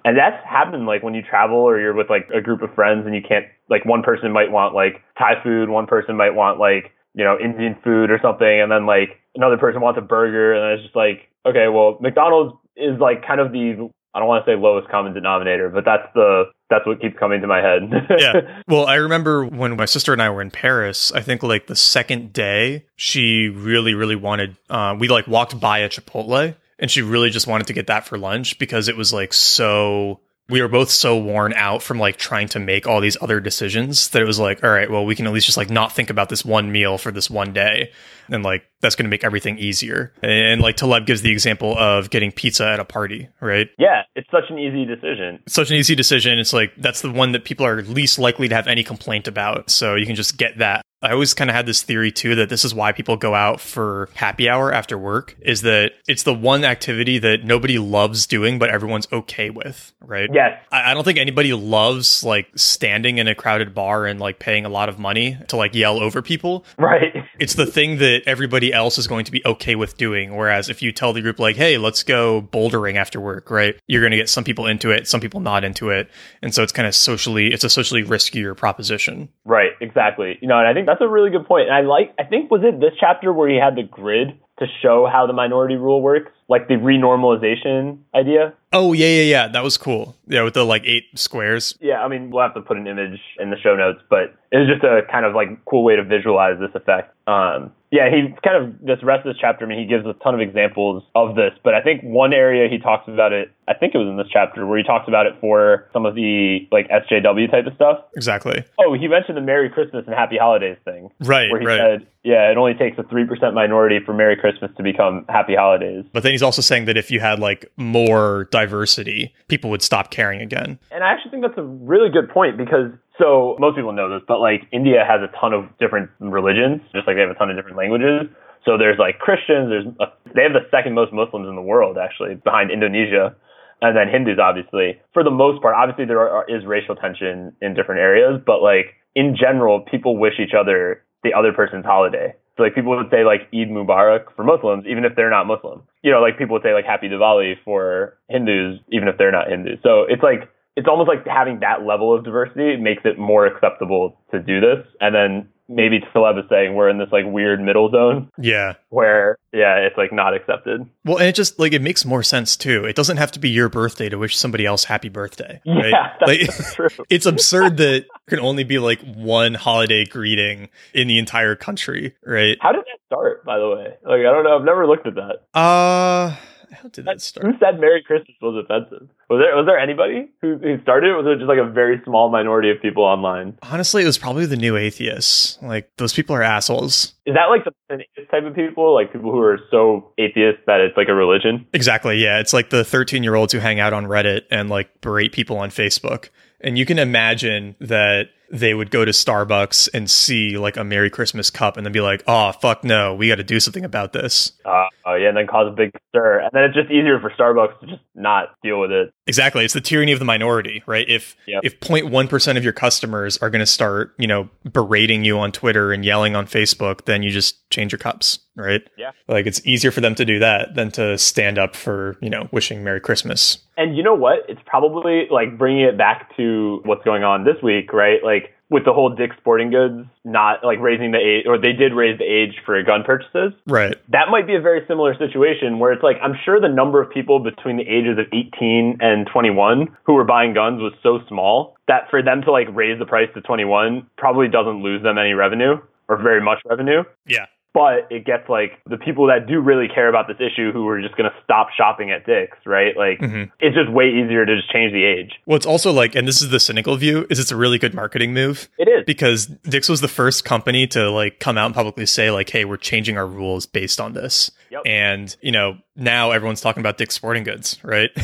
And 0.05 0.19
that's 0.19 0.43
happened 0.45 0.87
like 0.87 1.05
when 1.05 1.15
you 1.15 1.23
travel 1.23 1.59
or 1.59 1.79
you're 1.79 1.95
with 1.95 2.11
like 2.11 2.29
a 2.35 2.41
group 2.41 2.61
of 2.61 2.75
friends 2.75 3.07
and 3.07 3.15
you 3.15 3.23
can't 3.23 3.47
like 3.71 3.87
one 3.87 4.03
person 4.03 4.33
might 4.33 4.51
want 4.51 4.75
like 4.75 5.01
Thai 5.17 5.41
food, 5.45 5.69
one 5.69 5.87
person 5.87 6.17
might 6.17 6.35
want 6.35 6.59
like, 6.59 6.91
you 7.15 7.23
know, 7.23 7.39
Indian 7.39 7.79
food 7.85 8.11
or 8.11 8.19
something, 8.21 8.61
and 8.61 8.71
then 8.71 8.85
like 8.85 9.23
another 9.37 9.57
person 9.57 9.81
wants 9.81 9.97
a 9.97 10.03
burger 10.03 10.53
and 10.53 10.75
it's 10.75 10.83
just 10.83 10.97
like, 10.97 11.31
okay, 11.47 11.69
well 11.69 11.97
McDonald's 12.01 12.53
is 12.77 12.99
like 13.01 13.27
kind 13.27 13.41
of 13.41 13.53
the 13.53 13.89
I 14.15 14.21
don't 14.21 14.29
want 14.29 14.45
to 14.45 14.51
say 14.53 14.57
lowest 14.57 14.89
common 14.89 15.13
denominator, 15.13 15.69
but 15.71 15.85
that's 15.85 16.07
the 16.15 16.45
that's 16.71 16.87
what 16.87 17.01
keeps 17.01 17.19
coming 17.19 17.41
to 17.41 17.47
my 17.47 17.61
head. 17.61 17.83
yeah. 18.19 18.63
Well, 18.69 18.87
I 18.87 18.95
remember 18.95 19.45
when 19.45 19.77
my 19.77 19.85
sister 19.85 20.13
and 20.13 20.23
I 20.23 20.31
were 20.31 20.41
in 20.41 20.51
Paris, 20.51 21.13
I 21.13 21.21
think 21.21 21.43
like 21.43 21.67
the 21.67 21.77
second 21.77 22.33
day, 22.33 22.87
she 22.97 23.49
really, 23.49 23.95
really 23.95 24.17
wanted, 24.17 24.57
uh, 24.71 24.97
we 24.99 25.09
like 25.09 25.27
walked 25.27 25.59
by 25.61 25.79
a 25.79 25.89
Chipotle 25.89 26.55
and 26.79 26.91
she 26.91 27.03
really 27.03 27.31
just 27.31 27.47
wanted 27.47 27.67
to 27.69 27.73
get 27.73 27.89
that 27.89 28.07
for 28.07 28.17
lunch 28.17 28.59
because 28.59 28.89
it 28.89 28.97
was 28.97 29.13
like 29.13 29.33
so, 29.33 30.21
we 30.49 30.61
were 30.61 30.69
both 30.69 30.91
so 30.91 31.17
worn 31.17 31.55
out 31.55 31.83
from 31.83 31.99
like 31.99 32.17
trying 32.17 32.49
to 32.49 32.59
make 32.59 32.87
all 32.87 33.01
these 33.01 33.17
other 33.23 33.41
decisions 33.41 34.11
that 34.11 34.21
it 34.21 34.27
was 34.27 34.39
like, 34.39 34.63
all 34.63 34.71
right, 34.71 34.91
well, 34.91 35.07
we 35.07 35.17
can 35.17 35.27
at 35.27 35.33
least 35.33 35.47
just 35.47 35.57
like 35.57 35.71
not 35.71 35.93
think 35.93 36.11
about 36.11 36.29
this 36.29 36.45
one 36.45 36.71
meal 36.71 36.99
for 36.99 37.11
this 37.11 37.31
one 37.31 37.53
day. 37.53 37.91
And 38.29 38.43
like, 38.43 38.65
that's 38.81 38.95
going 38.95 39.05
to 39.05 39.11
make 39.11 39.25
everything 39.25 39.59
easier. 39.59 40.13
And 40.23 40.61
like 40.61 40.77
Taleb 40.77 41.07
gives 41.07 41.23
the 41.23 41.31
example 41.31 41.77
of 41.79 42.11
getting 42.11 42.31
pizza 42.31 42.67
at 42.67 42.79
a 42.79 42.85
party, 42.85 43.29
right? 43.41 43.69
yeah, 43.79 44.03
it's 44.15 44.31
such 44.31 44.45
an 44.51 44.59
easy 44.59 44.85
decision. 44.85 45.41
It's 45.47 45.55
such 45.55 45.71
an 45.71 45.77
easy 45.77 45.95
decision. 45.95 46.39
It's 46.39 46.53
like 46.53 46.73
that's 46.77 47.01
the 47.01 47.11
one 47.11 47.33
that 47.33 47.45
people 47.45 47.65
are 47.65 47.83
least 47.83 48.19
likely 48.19 48.49
to 48.49 48.55
have 48.55 48.69
any 48.69 48.85
complaint 48.85 49.27
about. 49.27 49.71
So 49.71 49.95
you 49.95 50.05
can 50.05 50.15
just 50.15 50.37
get 50.37 50.59
that. 50.59 50.83
I 51.05 51.13
always 51.13 51.35
kind 51.35 51.51
of 51.51 51.57
had 51.57 51.67
this 51.67 51.83
theory 51.83 52.11
too 52.11 52.35
that 52.37 52.49
this 52.49 52.65
is 52.65 52.75
why 52.75 52.93
people 52.93 53.17
go 53.17 53.35
out 53.35 53.61
for 53.61 54.09
happy 54.15 54.49
hour 54.49 54.73
after 54.73 54.97
work 54.97 55.37
is 55.41 55.63
that 55.63 55.93
it's 56.09 56.23
the 56.23 56.35
one 56.35 56.65
activity 56.65 57.19
that 57.19 57.45
nobody 57.45 57.79
loves 57.79 58.27
doing, 58.27 58.59
but 58.59 58.71
everyone's 58.71 59.07
okay 59.13 59.51
with, 59.51 59.93
right? 60.01 60.31
Yes. 60.33 60.61
I, 60.73 60.91
I 60.91 60.95
don't 60.95 61.05
think 61.05 61.19
anybody 61.19 61.53
loves 61.53 62.25
like 62.25 62.49
standing 62.57 63.19
in 63.19 63.29
a 63.29 63.35
crowded 63.35 63.75
bar 63.75 64.07
and 64.07 64.19
like 64.19 64.39
paying 64.39 64.65
a 64.65 64.69
lot 64.69 64.89
of 64.89 64.99
money 64.99 65.37
to 65.49 65.57
like 65.57 65.75
yell 65.75 65.99
over 65.99 66.23
people. 66.23 66.65
Right. 66.79 67.15
It's 67.39 67.55
the 67.55 67.67
thing 67.67 67.99
that 67.99 68.23
everybody 68.27 68.73
else 68.73 68.99
is 68.99 69.07
going 69.07 69.25
to 69.27 69.33
be 69.33 69.43
okay 69.45 69.75
with 69.75 69.97
doing. 69.97 70.37
Whereas 70.37 70.69
if 70.69 70.83
you 70.83 70.93
tell 70.93 71.13
the 71.13 71.21
group 71.21 71.39
like, 71.39 71.57
"Hey, 71.57 71.79
let's 71.79 72.03
go 72.03 72.41
bouldering 72.41 72.97
after 72.97 73.21
work," 73.21 73.51
right? 73.51 73.77
You're 73.87 74.03
going 74.03 74.13
to 74.13 74.17
get 74.17 74.29
some 74.29 74.45
people 74.45 74.67
into 74.67 74.91
it, 74.91 75.09
some 75.09 75.21
people 75.21 75.41
not 75.41 75.65
into 75.65 75.91
it, 75.91 76.11
and 76.43 76.55
so 76.55 76.63
it's 76.63 76.73
kind 76.73 76.87
of 76.87 76.95
socially, 76.95 77.53
it's 77.53 77.65
a 77.65 77.71
socially 77.71 78.05
riskier 78.05 78.57
proposition. 78.57 79.29
Right, 79.45 79.73
exactly. 79.81 80.39
You 80.41 80.49
know, 80.49 80.59
and 80.59 80.69
I 80.69 80.75
think 80.75 80.87
that's 80.87 80.94
a 81.01 81.09
really 81.09 81.31
good 81.31 81.47
point. 81.47 81.69
And 81.69 81.75
I 81.75 81.81
like, 81.81 82.15
I 82.19 82.25
think 82.25 82.51
was 82.51 82.63
it 82.65 82.81
this 82.81 82.93
chapter 82.99 83.33
where 83.33 83.49
he 83.49 83.57
had 83.57 83.77
the 83.77 83.83
grid 83.83 84.39
to 84.59 84.67
show 84.83 85.09
how 85.11 85.27
the 85.27 85.33
minority 85.33 85.77
rule 85.77 86.01
works, 86.01 86.31
like 86.49 86.69
the 86.69 86.75
renormalization 86.75 87.99
idea. 88.15 88.53
Oh 88.73 88.93
yeah, 88.93 89.07
yeah, 89.07 89.23
yeah. 89.23 89.49
That 89.49 89.63
was 89.63 89.77
cool. 89.77 90.17
Yeah, 90.27 90.43
with 90.43 90.55
the 90.55 90.65
like 90.65 90.83
eight 90.85 91.05
squares. 91.15 91.77
Yeah, 91.81 92.03
I 92.03 92.09
mean, 92.09 92.31
we'll 92.31 92.43
have 92.43 92.55
to 92.55 92.61
put 92.61 92.77
an 92.77 92.87
image 92.87 93.21
in 93.39 93.51
the 93.51 93.57
show 93.59 93.77
notes, 93.77 94.01
but 94.11 94.35
it 94.51 94.59
was 94.59 94.69
just 94.69 94.83
a 94.85 95.03
kind 95.11 95.25
of 95.25 95.35
like 95.35 95.65
cool 95.65 95.85
way 95.85 95.97
to 95.97 96.03
visualize 96.05 96.59
this 96.59 96.71
effect. 96.75 97.15
Um, 97.27 97.73
yeah, 97.91 98.11
he 98.11 98.35
kind 98.43 98.57
of 98.65 98.81
this 98.81 98.99
rest 99.05 99.25
of 99.27 99.33
this 99.33 99.41
chapter. 99.41 99.65
I 99.65 99.69
mean, 99.69 99.79
he 99.79 99.87
gives 99.87 100.05
a 100.07 100.13
ton 100.25 100.35
of 100.35 100.41
examples 100.41 101.05
of 101.15 101.37
this, 101.37 101.53
but 101.63 101.75
I 101.75 101.81
think 101.83 102.03
one 102.03 102.33
area 102.35 102.69
he 102.69 102.79
talks 102.79 103.07
about 103.07 103.33
it. 103.33 103.53
I 103.69 103.75
think 103.75 103.95
it 103.95 103.99
was 103.99 104.09
in 104.09 104.17
this 104.17 104.27
chapter 104.31 104.67
where 104.67 104.77
he 104.77 104.83
talks 104.85 105.07
about 105.09 105.27
it 105.27 105.35
for 105.41 105.89
some 105.93 106.05
of 106.05 106.15
the 106.17 106.67
like 106.73 106.89
SJW 106.89 107.51
type 107.51 107.67
of 107.67 107.75
stuff. 107.75 108.01
Exactly. 108.17 108.65
Oh, 108.81 108.95
he 108.95 109.07
mentioned 109.07 109.37
the 109.37 109.41
Merry 109.43 109.71
Christmas 109.71 110.05
and 110.07 110.15
Happy 110.15 110.37
Holidays 110.37 110.77
thing. 110.85 111.11
Right. 111.21 111.51
where 111.51 111.61
he 111.61 111.67
Right. 111.67 111.79
said, 111.79 112.07
yeah, 112.25 112.51
it 112.51 112.57
only 112.59 112.75
takes 112.75 112.99
a 112.99 113.03
3% 113.05 113.55
minority 113.55 114.01
for 114.05 114.13
Merry 114.13 114.37
Christmas 114.37 114.71
to 114.77 114.83
become 114.83 115.25
Happy 115.29 115.55
Holidays. 115.55 116.05
But 116.13 116.23
then 116.25 116.33
he's 116.35 116.43
also 116.43 116.61
saying 116.61 116.87
that 116.87 116.97
if 116.97 117.11
you 117.11 117.21
had 117.21 117.39
like 117.39 117.71
more 117.77 118.49
diversity, 118.51 119.33
people 119.49 119.71
would 119.71 119.83
stop 119.83 120.11
caring 120.11 120.41
again. 120.41 120.79
And 120.91 121.05
I 121.05 121.13
actually 121.13 121.31
think 121.31 121.43
that's 121.43 121.59
a 121.59 121.63
really 121.63 122.11
good 122.11 122.29
point 122.29 122.59
because 122.59 122.91
so 123.19 123.57
most 123.61 123.77
people 123.77 123.93
know 123.93 124.11
this, 124.11 124.23
but 124.27 124.41
like 124.41 124.63
India 124.73 125.05
has 125.07 125.21
a 125.23 125.31
ton 125.39 125.53
of 125.53 125.65
different 125.79 126.11
religions, 126.19 126.83
just 126.93 127.07
like 127.07 127.17
they 127.17 127.23
have 127.23 127.31
a 127.31 127.39
ton 127.39 127.51
of 127.51 127.57
different 127.57 127.77
languages. 127.77 128.27
So 128.65 128.77
there's 128.77 128.99
like 128.99 129.19
Christians, 129.19 129.71
there's 129.71 129.87
a, 130.01 130.07
they 130.35 130.43
have 130.43 130.53
the 130.53 130.67
second 130.71 130.95
most 130.95 131.13
Muslims 131.13 131.47
in 131.49 131.55
the 131.55 131.63
world 131.63 131.97
actually 131.99 132.35
behind 132.37 132.71
Indonesia 132.71 133.37
and 133.81 133.97
then 133.97 134.09
Hindus 134.09 134.39
obviously. 134.43 134.99
For 135.13 135.23
the 135.23 135.31
most 135.31 135.63
part, 135.63 135.77
obviously 135.77 136.07
there 136.07 136.19
are, 136.19 136.45
is 136.49 136.67
racial 136.67 136.97
tension 136.97 137.55
in 137.63 137.75
different 137.75 138.01
areas, 138.01 138.41
but 138.45 138.63
like 138.63 138.99
in 139.15 139.37
general, 139.39 139.81
people 139.81 140.19
wish 140.19 140.35
each 140.41 140.55
other 140.59 141.05
the 141.23 141.33
other 141.33 141.53
person's 141.53 141.85
holiday. 141.85 142.35
So 142.57 142.63
like 142.63 142.75
people 142.75 142.97
would 142.97 143.11
say 143.11 143.25
like 143.25 143.43
Eid 143.53 143.71
Mubarak 143.71 144.35
for 144.37 144.45
Muslims, 144.45 144.85
even 144.87 145.05
if 145.05 145.17
they're 145.17 145.31
not 145.31 145.47
Muslim. 145.47 145.83
You 146.03 146.13
know, 146.13 146.21
like 146.21 146.39
people 146.39 146.55
would 146.55 146.63
say 146.63 146.73
like 146.73 146.85
Happy 146.85 147.09
Diwali 147.09 147.55
for 147.65 148.17
Hindus, 148.29 148.79
even 148.93 149.09
if 149.09 149.19
they're 149.19 149.33
not 149.33 149.49
Hindus. 149.49 149.79
So 149.83 150.03
it's 150.09 150.23
like 150.23 150.49
it's 150.77 150.89
almost 150.89 151.09
like 151.09 151.27
having 151.27 151.61
that 151.61 151.87
level 151.87 152.17
of 152.17 152.25
diversity 152.25 152.77
makes 152.77 153.03
it 153.05 153.19
more 153.19 153.47
acceptable 153.47 154.19
to 154.33 154.41
do 154.41 154.61
this. 154.61 154.87
And 155.01 155.15
then 155.15 155.49
maybe 155.69 156.01
Taleb 156.13 156.39
is 156.39 156.45
saying 156.51 156.75
we're 156.75 156.89
in 156.89 156.99
this 156.99 157.09
like 157.13 157.25
weird 157.27 157.61
middle 157.61 157.91
zone. 157.91 158.31
Yeah. 158.39 158.75
Where 158.89 159.39
yeah, 159.53 159.77
it's 159.77 159.97
like 159.97 160.13
not 160.13 160.35
accepted. 160.35 160.89
Well, 161.05 161.19
and 161.19 161.29
it 161.29 161.35
just 161.35 161.59
like 161.59 161.73
it 161.73 161.83
makes 161.83 162.05
more 162.05 162.23
sense 162.23 162.57
too. 162.57 162.85
It 162.85 162.97
doesn't 162.97 163.17
have 163.17 163.33
to 163.33 163.39
be 163.39 163.51
your 163.51 163.69
birthday 163.69 164.09
to 164.09 164.19
wish 164.19 164.37
somebody 164.37 164.67
else 164.67 164.85
happy 164.85 165.09
birthday. 165.09 165.61
Right? 165.75 165.91
Yeah, 165.91 166.13
that's 166.21 166.69
like, 166.69 166.75
true. 166.75 167.05
it's 167.11 167.27
absurd 167.27 167.79
that 167.79 168.07
there 168.07 168.07
can 168.29 168.39
only 168.39 168.65
be 168.65 168.79
like 168.79 169.01
one 169.01 169.55
holiday 169.55 170.05
greeting 170.05 170.69
in 170.93 171.09
the 171.09 171.19
entire 171.19 171.57
country, 171.57 172.15
right? 172.25 172.57
How 172.61 172.71
did 172.73 172.83
that 172.83 172.99
start, 173.07 173.45
by 173.45 173.59
the 173.59 173.69
way? 173.69 173.87
Like 174.05 174.21
I 174.21 174.31
don't 174.31 174.45
know, 174.45 174.57
I've 174.57 174.65
never 174.65 174.87
looked 174.87 175.07
at 175.07 175.15
that. 175.17 175.59
Uh 175.59 176.37
how 176.75 176.89
did 176.89 177.05
that 177.07 177.21
start? 177.21 177.47
Who 177.47 177.53
said 177.59 177.81
Merry 177.81 178.03
Christmas 178.03 178.37
was 178.41 178.65
offensive? 178.65 179.09
Was 179.31 179.43
there 179.43 179.57
was 179.57 179.67
there 179.67 179.79
anybody 179.79 180.29
who, 180.41 180.59
who 180.59 180.81
started 180.83 181.11
it? 181.11 181.15
Was 181.15 181.27
it 181.27 181.39
just 181.39 181.49
like 181.49 181.59
a 181.59 181.71
very 181.71 182.01
small 182.05 182.31
minority 182.31 182.71
of 182.71 182.81
people 182.83 183.05
online? 183.05 183.59
Honestly, 183.63 184.03
it 184.03 184.07
was 184.07 184.19
probably 184.19 184.47
the 184.47 184.57
new 184.57 184.77
atheists. 184.77 185.59
Like 185.63 185.91
those 185.97 186.13
people 186.13 186.37
are 186.37 186.43
assholes. 186.43 187.15
Is 187.27 187.35
that 187.35 187.47
like 187.47 187.65
the 187.65 188.25
type 188.31 188.45
of 188.45 188.55
people? 188.55 188.95
Like 188.95 189.13
people 189.13 189.33
who 189.33 189.41
are 189.41 189.59
so 189.71 190.13
atheist 190.19 190.59
that 190.67 190.81
it's 190.81 190.97
like 190.97 191.09
a 191.09 191.15
religion? 191.15 191.67
Exactly. 191.73 192.19
Yeah, 192.19 192.41
it's 192.41 192.53
like 192.53 192.71
the 192.71 192.85
13 192.85 193.23
year 193.23 193.35
olds 193.35 193.53
who 193.53 193.59
hang 193.59 193.81
out 193.81 193.93
on 193.93 194.05
Reddit 194.05 194.43
and 194.51 194.69
like 194.69 195.01
berate 195.01 195.33
people 195.33 195.57
on 195.57 195.71
Facebook. 195.71 196.29
And 196.61 196.79
you 196.79 196.87
can 196.87 196.99
imagine 196.99 197.77
that 197.81 198.29
they 198.51 198.75
would 198.75 198.91
go 198.91 199.05
to 199.05 199.11
Starbucks 199.11 199.89
and 199.95 200.11
see 200.11 200.59
like 200.59 200.77
a 200.77 200.85
Merry 200.85 201.11
Christmas 201.11 201.51
cup 201.51 201.77
and 201.77 201.85
then 201.85 201.93
be 201.93 202.01
like, 202.01 202.23
oh, 202.27 202.53
fuck 202.53 202.85
no, 202.85 203.15
we 203.15 203.29
got 203.29 203.37
to 203.37 203.45
do 203.45 203.61
something 203.61 203.85
about 203.85 204.13
this. 204.13 204.53
Uh, 204.65 204.87
yeah, 205.07 205.29
and 205.29 205.37
then 205.37 205.47
cause 205.47 205.69
a 205.69 205.75
big 205.75 205.91
stir. 206.11 206.41
And 206.41 206.51
then 206.53 206.65
it's 206.65 206.75
just 206.75 206.91
easier 206.91 207.21
for 207.21 207.31
Starbucks 207.31 207.81
to 207.81 207.87
just 207.87 208.03
not 208.15 208.55
deal 208.63 208.81
with 208.81 208.91
it. 208.91 209.13
Exactly. 209.27 209.65
It's 209.65 209.75
the 209.75 209.81
tyranny 209.81 210.13
of 210.13 210.19
the 210.19 210.25
minority, 210.25 210.83
right? 210.87 211.09
If 211.09 211.37
Yep. 211.47 211.61
if 211.65 211.81
0.1% 211.81 212.57
of 212.57 212.65
your 212.65 212.73
customers 212.73 213.37
are 213.39 213.51
going 213.51 213.61
to 213.61 213.67
start, 213.67 214.15
you 214.19 214.27
know, 214.27 214.49
berating 214.71 215.25
you 215.25 215.39
on 215.39 215.53
Twitter 215.53 215.93
and 215.93 216.05
yelling 216.05 216.37
on 216.37 216.47
Facebook, 216.47 217.05
then 217.05 217.23
you 217.23 217.31
just 217.31 217.69
change 217.71 217.93
your 217.93 217.99
cups, 217.99 218.39
right? 218.57 218.83
Yeah. 218.97 219.11
Like 219.29 219.47
it's 219.47 219.65
easier 219.67 219.91
for 219.91 220.01
them 220.01 220.15
to 220.17 220.25
do 220.25 220.39
that 220.41 220.75
than 220.75 220.91
to 220.93 221.17
stand 221.19 221.59
up 221.59 221.75
for, 221.77 222.17
you 222.21 222.31
know, 222.31 222.49
wishing 222.53 222.85
Merry 222.85 223.01
Christmas. 223.01 223.59
And 223.77 223.97
you 223.97 224.03
know 224.03 224.15
what? 224.15 224.39
It's 224.49 224.61
probably 224.67 225.27
like 225.31 225.59
bringing 225.59 225.85
it 225.85 225.97
back 225.99 226.37
to 226.37 226.81
what's 226.85 227.05
going 227.05 227.25
on 227.25 227.45
this 227.45 227.57
week, 227.63 227.93
right? 227.93 228.23
Like 228.23 228.34
with 228.71 228.85
the 228.85 228.93
whole 228.93 229.15
Dick's 229.15 229.37
Sporting 229.39 229.71
Goods 229.71 230.09
not 230.25 230.65
like 230.65 230.79
raising 230.81 231.13
the 231.13 231.19
age, 231.19 231.45
or 231.47 231.59
they 231.59 231.73
did 231.73 231.93
raise 231.93 232.19
the 232.19 232.25
age 232.25 232.55
for 232.65 232.83
gun 232.83 233.05
purchases. 233.05 233.53
Right. 233.67 233.95
That 234.09 234.31
might 234.31 234.47
be 234.47 234.55
a 234.55 234.61
very 234.61 234.83
similar 234.89 235.15
situation 235.17 235.79
where 235.79 235.93
it's 235.93 236.03
like 236.03 236.17
I'm 236.23 236.35
sure 236.45 236.61
the 236.61 236.69
number 236.69 237.03
of 237.03 237.11
people 237.11 237.41
between 237.41 237.77
the 237.77 237.85
ages 237.85 238.19
of 238.19 238.27
18 238.33 238.99
and 239.01 239.27
21 239.33 239.97
who 240.05 240.15
were 240.15 240.25
buying 240.25 240.55
guns 240.55 240.81
was 240.81 240.95
so 241.03 241.21
small 241.29 241.77
that 241.89 242.09
for 242.11 242.23
them 242.23 242.43
to 242.43 242.53
like 242.53 242.69
raise 242.73 242.99
the 242.99 243.07
price 243.07 243.29
to 243.35 243.41
21 243.43 244.07
probably 244.17 244.49
doesn't 244.49 244.83
lose 244.83 245.03
them 245.03 245.19
any 245.19 245.35
revenue 245.35 245.77
or 246.09 246.23
very 246.23 246.41
much 246.41 246.59
revenue. 246.69 247.03
Yeah. 247.27 247.47
But 247.75 248.07
it 248.09 248.25
gets 248.25 248.49
like 248.49 248.79
the 248.89 248.97
people 248.97 249.27
that 249.27 249.47
do 249.49 249.59
really 249.61 249.89
care 249.93 250.09
about 250.09 250.29
this 250.29 250.37
issue 250.39 250.71
who 250.73 250.87
are 250.89 251.03
just 251.03 251.17
going 251.17 251.29
to 251.29 251.37
stop 251.43 251.69
shopping 251.77 252.13
at 252.13 252.25
Dick's, 252.25 252.57
right? 252.65 252.97
Like 252.97 253.19
Mhm. 253.19 253.51
it's 253.59 253.75
just 253.77 253.91
way 253.91 254.11
easier 254.11 254.47
to 254.47 254.57
just 254.57 254.71
change 254.73 254.93
the 254.93 255.05
age. 255.05 255.33
Well, 255.45 255.57
it's 255.57 255.67
also 255.67 255.93
like, 255.93 256.15
and 256.15 256.27
this 256.27 256.41
is 256.41 256.51
the 256.51 256.61
cynical 256.61 256.95
view, 256.97 257.27
is 257.31 257.41
it's 257.41 257.51
a 257.51 257.57
really 257.57 257.79
good 257.79 257.93
marketing 257.93 258.33
move 258.33 258.69
It 258.79 258.87
is. 258.89 259.05
because 259.05 259.47
Dick's 259.47 259.89
was 259.89 260.01
the 260.01 260.09
first 260.09 260.45
company 260.45 260.87
to 260.89 261.11
like 261.11 261.41
come 261.41 261.59
out 261.59 261.67
and 261.67 261.75
publicly 261.75 262.07
say 262.07 262.31
like, 262.31 262.49
"Hey, 262.51 262.65
we're 262.65 262.77
changing 262.77 263.19
our 263.19 263.27
rules 263.27 263.67
based 263.67 264.01
on 264.01 264.13
this." 264.13 264.53
Yep. 264.75 264.83
And 264.87 265.37
you 265.41 265.53
know, 265.53 265.79
now 265.97 266.33
everyone's 266.33 266.61
talking 266.61 266.81
about 266.81 266.99
Dick's 266.99 267.15
Sporting 267.15 267.45
Goods, 267.45 267.79
right? 267.83 268.11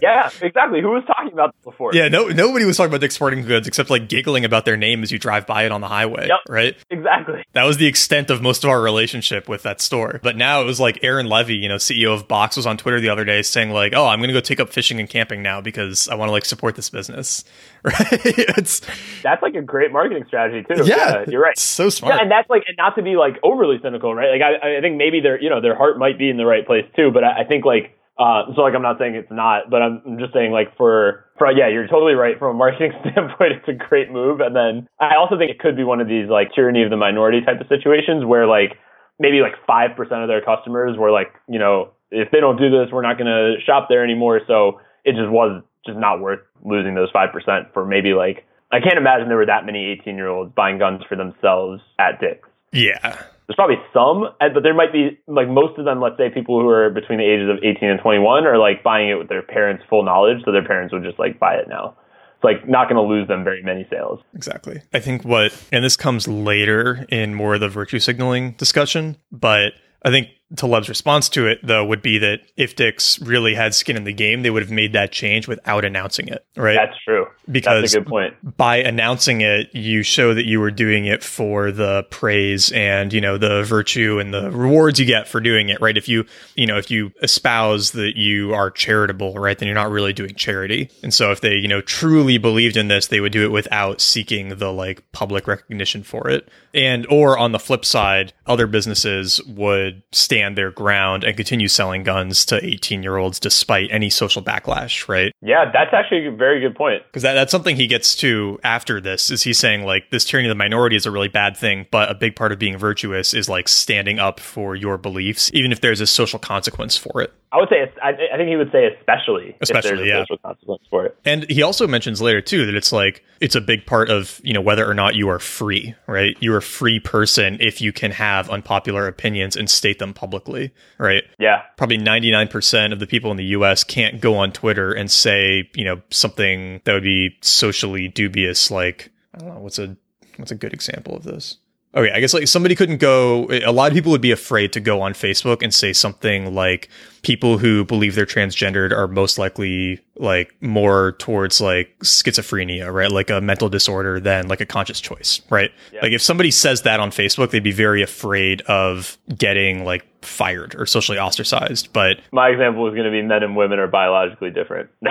Yeah, 0.00 0.30
exactly. 0.40 0.80
Who 0.80 0.88
was 0.90 1.04
talking 1.06 1.32
about 1.32 1.54
this 1.54 1.64
before? 1.64 1.90
yeah, 1.94 2.08
no, 2.08 2.26
nobody 2.28 2.64
was 2.64 2.76
talking 2.76 2.90
about 2.90 3.00
Dick's 3.00 3.14
Sporting 3.14 3.42
Goods 3.44 3.68
except 3.68 3.88
like 3.90 4.08
giggling 4.08 4.44
about 4.44 4.64
their 4.64 4.76
name 4.76 5.02
as 5.02 5.12
you 5.12 5.18
drive 5.18 5.46
by 5.46 5.64
it 5.64 5.70
on 5.72 5.80
the 5.80 5.86
highway, 5.88 6.26
Yep. 6.28 6.38
right? 6.48 6.76
Exactly. 6.90 7.44
That 7.52 7.64
was 7.64 7.76
the 7.76 7.86
extent 7.86 8.30
of 8.30 8.42
most 8.42 8.64
of 8.64 8.70
our 8.70 8.80
relationship 8.80 9.48
with 9.48 9.62
that 9.62 9.80
store. 9.80 10.18
But 10.22 10.36
now 10.36 10.60
it 10.62 10.64
was 10.64 10.80
like 10.80 10.98
Aaron 11.02 11.26
Levie, 11.26 11.60
you 11.60 11.68
know, 11.68 11.76
CEO 11.76 12.12
of 12.14 12.26
Box, 12.26 12.56
was 12.56 12.66
on 12.66 12.76
Twitter 12.78 13.00
the 13.00 13.10
other 13.10 13.24
day 13.24 13.42
saying 13.42 13.70
like, 13.70 13.92
"Oh, 13.94 14.06
I'm 14.06 14.18
going 14.18 14.28
to 14.28 14.34
go 14.34 14.40
take 14.40 14.58
up 14.60 14.70
fishing 14.70 14.98
and 14.98 15.08
camping 15.08 15.42
now 15.42 15.60
because 15.60 16.08
I 16.08 16.14
want 16.16 16.28
to 16.28 16.32
like 16.32 16.44
support 16.44 16.74
this 16.76 16.90
business." 16.90 17.44
Right? 17.84 17.96
it's 18.12 18.80
That's 19.24 19.42
like 19.42 19.56
a 19.56 19.60
great 19.60 19.90
marketing 19.90 20.22
strategy 20.28 20.64
too. 20.72 20.84
yeah, 20.84 21.24
you're 21.26 21.42
right. 21.42 21.58
So 21.58 21.90
smart. 21.90 22.14
Yeah, 22.14 22.22
and 22.22 22.30
that's 22.30 22.48
like, 22.48 22.62
and 22.68 22.76
not 22.76 22.94
to 22.94 23.02
be 23.02 23.16
like 23.16 23.40
overly 23.42 23.80
cynical, 23.82 24.14
right? 24.14 24.30
Like, 24.30 24.40
I, 24.40 24.78
I 24.78 24.80
think 24.80 24.96
maybe 24.98 25.18
they're 25.20 25.40
you 25.42 25.50
know, 25.50 25.60
their 25.60 25.74
heart 25.82 25.98
might 25.98 26.18
be 26.18 26.30
in 26.30 26.36
the 26.36 26.46
right 26.46 26.64
place 26.64 26.86
too. 26.94 27.10
But 27.10 27.24
I, 27.24 27.42
I 27.42 27.44
think 27.44 27.64
like, 27.64 27.98
uh, 28.18 28.54
so 28.54 28.62
like, 28.62 28.74
I'm 28.74 28.86
not 28.86 28.98
saying 29.02 29.16
it's 29.18 29.32
not, 29.32 29.66
but 29.66 29.82
I'm, 29.82 30.02
I'm 30.06 30.18
just 30.18 30.32
saying 30.32 30.52
like 30.52 30.76
for, 30.76 31.26
for 31.38 31.50
yeah, 31.50 31.66
you're 31.66 31.88
totally 31.90 32.14
right. 32.14 32.38
From 32.38 32.54
a 32.54 32.58
marketing 32.58 32.92
standpoint, 33.02 33.58
it's 33.58 33.66
a 33.66 33.74
great 33.74 34.10
move. 34.14 34.38
And 34.38 34.54
then 34.54 34.86
I 35.00 35.18
also 35.18 35.34
think 35.36 35.50
it 35.50 35.58
could 35.58 35.74
be 35.74 35.82
one 35.82 36.00
of 36.00 36.06
these 36.06 36.30
like 36.30 36.54
tyranny 36.54 36.86
of 36.86 36.90
the 36.90 36.96
minority 36.96 37.42
type 37.42 37.58
of 37.58 37.66
situations 37.66 38.22
where 38.24 38.46
like 38.46 38.78
maybe 39.18 39.42
like 39.42 39.58
five 39.66 39.96
percent 39.96 40.22
of 40.22 40.28
their 40.28 40.40
customers 40.40 40.94
were 40.96 41.10
like, 41.10 41.34
you 41.48 41.58
know, 41.58 41.90
if 42.14 42.30
they 42.30 42.38
don't 42.38 42.62
do 42.62 42.70
this, 42.70 42.92
we're 42.92 43.02
not 43.02 43.18
going 43.18 43.26
to 43.26 43.58
shop 43.66 43.90
there 43.90 44.04
anymore. 44.04 44.40
So 44.46 44.78
it 45.04 45.18
just 45.18 45.30
was 45.30 45.64
just 45.84 45.98
not 45.98 46.20
worth 46.20 46.46
losing 46.62 46.94
those 46.94 47.10
five 47.10 47.32
percent 47.32 47.74
for 47.74 47.84
maybe 47.84 48.14
like 48.14 48.46
I 48.70 48.80
can't 48.80 48.96
imagine 48.96 49.28
there 49.28 49.36
were 49.36 49.46
that 49.46 49.66
many 49.66 49.98
18 50.00 50.16
year 50.16 50.28
olds 50.28 50.52
buying 50.54 50.78
guns 50.78 51.02
for 51.08 51.16
themselves 51.16 51.82
at 51.98 52.20
Dick's. 52.20 52.48
yeah. 52.72 53.22
There's 53.46 53.56
probably 53.56 53.76
some, 53.92 54.28
but 54.38 54.62
there 54.62 54.74
might 54.74 54.92
be 54.92 55.18
like 55.26 55.48
most 55.48 55.78
of 55.78 55.84
them. 55.84 56.00
Let's 56.00 56.16
say 56.16 56.30
people 56.30 56.60
who 56.60 56.68
are 56.68 56.90
between 56.90 57.18
the 57.18 57.24
ages 57.24 57.50
of 57.50 57.58
18 57.62 57.88
and 57.88 58.00
21 58.00 58.46
are 58.46 58.58
like 58.58 58.82
buying 58.82 59.10
it 59.10 59.14
with 59.14 59.28
their 59.28 59.42
parents' 59.42 59.82
full 59.90 60.04
knowledge, 60.04 60.38
so 60.44 60.52
their 60.52 60.64
parents 60.64 60.92
would 60.94 61.02
just 61.02 61.18
like 61.18 61.38
buy 61.38 61.54
it 61.54 61.68
now. 61.68 61.96
It's 62.36 62.44
like 62.44 62.68
not 62.68 62.88
going 62.88 62.96
to 62.96 63.08
lose 63.08 63.28
them 63.28 63.44
very 63.44 63.62
many 63.62 63.86
sales. 63.90 64.20
Exactly. 64.34 64.80
I 64.92 65.00
think 65.00 65.24
what, 65.24 65.52
and 65.70 65.84
this 65.84 65.96
comes 65.96 66.26
later 66.26 67.04
in 67.08 67.34
more 67.34 67.54
of 67.54 67.60
the 67.60 67.68
virtue 67.68 67.98
signaling 67.98 68.52
discussion, 68.52 69.16
but 69.30 69.72
I 70.04 70.10
think 70.10 70.28
Taleb's 70.56 70.88
response 70.88 71.28
to 71.30 71.46
it, 71.46 71.60
though, 71.62 71.84
would 71.84 72.02
be 72.02 72.18
that 72.18 72.40
if 72.56 72.76
Dick's 72.76 73.20
really 73.20 73.54
had 73.54 73.74
skin 73.74 73.96
in 73.96 74.04
the 74.04 74.12
game, 74.12 74.42
they 74.42 74.50
would 74.50 74.62
have 74.62 74.70
made 74.70 74.92
that 74.92 75.12
change 75.12 75.48
without 75.48 75.84
announcing 75.84 76.28
it, 76.28 76.44
right? 76.56 76.74
That's 76.74 76.98
true. 77.04 77.26
because 77.50 77.82
That's 77.82 77.94
a 77.94 78.00
good 78.00 78.08
point. 78.08 78.56
by 78.56 78.76
announcing 78.76 79.40
it, 79.40 79.74
you 79.74 80.02
show 80.02 80.34
that 80.34 80.46
you 80.46 80.60
were 80.60 80.70
doing 80.70 81.06
it 81.06 81.22
for 81.22 81.72
the 81.72 82.04
praise 82.10 82.70
and, 82.72 83.12
you 83.12 83.20
know, 83.20 83.38
the 83.38 83.64
virtue 83.64 84.18
and 84.20 84.32
the 84.32 84.50
rewards 84.50 85.00
you 85.00 85.06
get 85.06 85.28
for 85.28 85.40
doing 85.40 85.68
it, 85.68 85.80
right? 85.80 85.96
If 85.96 86.08
you, 86.08 86.24
you 86.54 86.66
know, 86.66 86.78
if 86.78 86.90
you 86.90 87.12
espouse 87.22 87.92
that 87.92 88.16
you 88.16 88.54
are 88.54 88.70
charitable, 88.70 89.34
right, 89.34 89.58
then 89.58 89.66
you're 89.66 89.74
not 89.74 89.90
really 89.90 90.12
doing 90.12 90.34
charity. 90.34 90.90
And 91.02 91.12
so 91.12 91.30
if 91.32 91.40
they, 91.40 91.54
you 91.54 91.68
know, 91.68 91.80
truly 91.80 92.38
believed 92.38 92.76
in 92.76 92.88
this, 92.88 93.08
they 93.08 93.20
would 93.20 93.32
do 93.32 93.44
it 93.44 93.50
without 93.52 94.00
seeking 94.00 94.56
the 94.56 94.72
like 94.72 95.10
public 95.12 95.46
recognition 95.46 96.02
for 96.02 96.28
it. 96.28 96.48
And, 96.74 97.06
or 97.10 97.36
on 97.36 97.52
the 97.52 97.58
flip 97.58 97.84
side, 97.84 98.32
other 98.46 98.66
businesses 98.66 99.42
would 99.46 100.02
stand 100.12 100.41
their 100.56 100.70
ground 100.70 101.24
and 101.24 101.36
continue 101.36 101.68
selling 101.68 102.02
guns 102.02 102.44
to 102.46 102.64
18 102.64 103.02
year 103.02 103.16
olds 103.16 103.40
despite 103.40 103.88
any 103.90 104.10
social 104.10 104.42
backlash, 104.42 105.08
right? 105.08 105.32
Yeah, 105.40 105.70
that's 105.72 105.92
actually 105.92 106.26
a 106.26 106.30
very 106.30 106.60
good 106.60 106.74
point. 106.74 107.02
because 107.06 107.22
that, 107.22 107.34
that's 107.34 107.50
something 107.50 107.76
he 107.76 107.86
gets 107.86 108.14
to 108.16 108.58
after 108.64 109.00
this 109.00 109.30
is 109.30 109.42
he's 109.42 109.58
saying 109.58 109.84
like 109.84 110.10
this 110.10 110.24
tyranny 110.24 110.48
of 110.48 110.50
the 110.50 110.54
minority 110.54 110.96
is 110.96 111.06
a 111.06 111.10
really 111.10 111.28
bad 111.28 111.56
thing 111.56 111.86
but 111.90 112.10
a 112.10 112.14
big 112.14 112.36
part 112.36 112.52
of 112.52 112.58
being 112.58 112.76
virtuous 112.76 113.34
is 113.34 113.48
like 113.48 113.68
standing 113.68 114.18
up 114.18 114.40
for 114.40 114.74
your 114.76 114.98
beliefs 114.98 115.50
even 115.54 115.72
if 115.72 115.80
there's 115.80 116.00
a 116.00 116.06
social 116.06 116.38
consequence 116.38 116.96
for 116.96 117.20
it 117.22 117.32
I 117.52 117.58
would 117.58 117.68
say, 117.68 117.92
I, 118.02 118.08
I 118.32 118.36
think 118.38 118.48
he 118.48 118.56
would 118.56 118.72
say 118.72 118.86
especially, 118.86 119.54
Especially, 119.60 119.90
if 119.90 119.96
there's 119.96 120.00
a 120.00 120.06
yeah. 120.06 120.22
social 120.22 120.38
consequence 120.38 120.82
for 120.88 121.04
it. 121.04 121.16
and 121.26 121.44
he 121.50 121.62
also 121.62 121.86
mentions 121.86 122.22
later 122.22 122.40
too 122.40 122.64
that 122.64 122.74
it's 122.74 122.92
like 122.92 123.22
it's 123.40 123.54
a 123.54 123.60
big 123.60 123.84
part 123.84 124.08
of 124.08 124.40
you 124.42 124.54
know 124.54 124.60
whether 124.62 124.88
or 124.88 124.94
not 124.94 125.14
you 125.16 125.28
are 125.28 125.38
free 125.38 125.94
right 126.06 126.34
you're 126.40 126.56
a 126.56 126.62
free 126.62 126.98
person 126.98 127.58
if 127.60 127.80
you 127.82 127.92
can 127.92 128.10
have 128.10 128.48
unpopular 128.48 129.06
opinions 129.06 129.54
and 129.54 129.68
state 129.68 129.98
them 129.98 130.14
publicly 130.14 130.72
right 130.98 131.24
Yeah, 131.38 131.62
probably 131.76 131.98
99% 131.98 132.92
of 132.92 132.98
the 133.00 133.06
people 133.06 133.30
in 133.30 133.36
the 133.36 133.44
US 133.56 133.84
can't 133.84 134.20
go 134.20 134.36
on 134.36 134.52
Twitter 134.52 134.92
and 134.92 135.10
say, 135.10 135.68
you 135.74 135.84
know, 135.84 136.00
something 136.10 136.80
that 136.84 136.92
would 136.94 137.02
be 137.02 137.36
socially 137.42 138.08
dubious 138.08 138.70
like 138.70 139.10
I 139.34 139.38
don't 139.38 139.48
know, 139.54 139.60
what's 139.60 139.78
a 139.78 139.96
what's 140.36 140.50
a 140.52 140.54
good 140.56 140.72
example 140.72 141.14
of 141.14 141.24
this? 141.24 141.58
Oh, 141.94 142.02
okay, 142.02 142.12
I 142.12 142.20
guess 142.20 142.32
like 142.32 142.48
somebody 142.48 142.74
couldn't 142.74 142.98
go. 142.98 143.48
A 143.50 143.72
lot 143.72 143.90
of 143.90 143.94
people 143.94 144.12
would 144.12 144.22
be 144.22 144.30
afraid 144.30 144.72
to 144.72 144.80
go 144.80 145.02
on 145.02 145.12
Facebook 145.12 145.62
and 145.62 145.74
say 145.74 145.92
something 145.92 146.54
like, 146.54 146.88
"People 147.22 147.58
who 147.58 147.84
believe 147.84 148.14
they're 148.14 148.24
transgendered 148.24 148.92
are 148.92 149.06
most 149.06 149.38
likely 149.38 150.00
like 150.16 150.54
more 150.60 151.12
towards 151.18 151.60
like 151.60 151.96
schizophrenia, 152.00 152.92
right? 152.92 153.10
Like 153.10 153.30
a 153.30 153.40
mental 153.40 153.68
disorder 153.68 154.20
than 154.20 154.48
like 154.48 154.60
a 154.60 154.66
conscious 154.66 155.00
choice, 155.00 155.40
right? 155.50 155.70
Yeah. 155.92 156.00
Like 156.02 156.12
if 156.12 156.22
somebody 156.22 156.50
says 156.50 156.82
that 156.82 157.00
on 157.00 157.10
Facebook, 157.10 157.50
they'd 157.50 157.62
be 157.62 157.72
very 157.72 158.02
afraid 158.02 158.60
of 158.62 159.16
getting 159.36 159.84
like 159.84 160.04
fired 160.22 160.74
or 160.76 160.86
socially 160.86 161.18
ostracized. 161.18 161.92
But 161.92 162.18
My 162.30 162.48
example 162.48 162.86
is 162.86 162.92
going 162.94 163.06
to 163.06 163.10
be 163.10 163.22
men 163.22 163.42
and 163.42 163.56
women 163.56 163.78
are 163.80 163.88
biologically 163.88 164.50
different. 164.50 164.90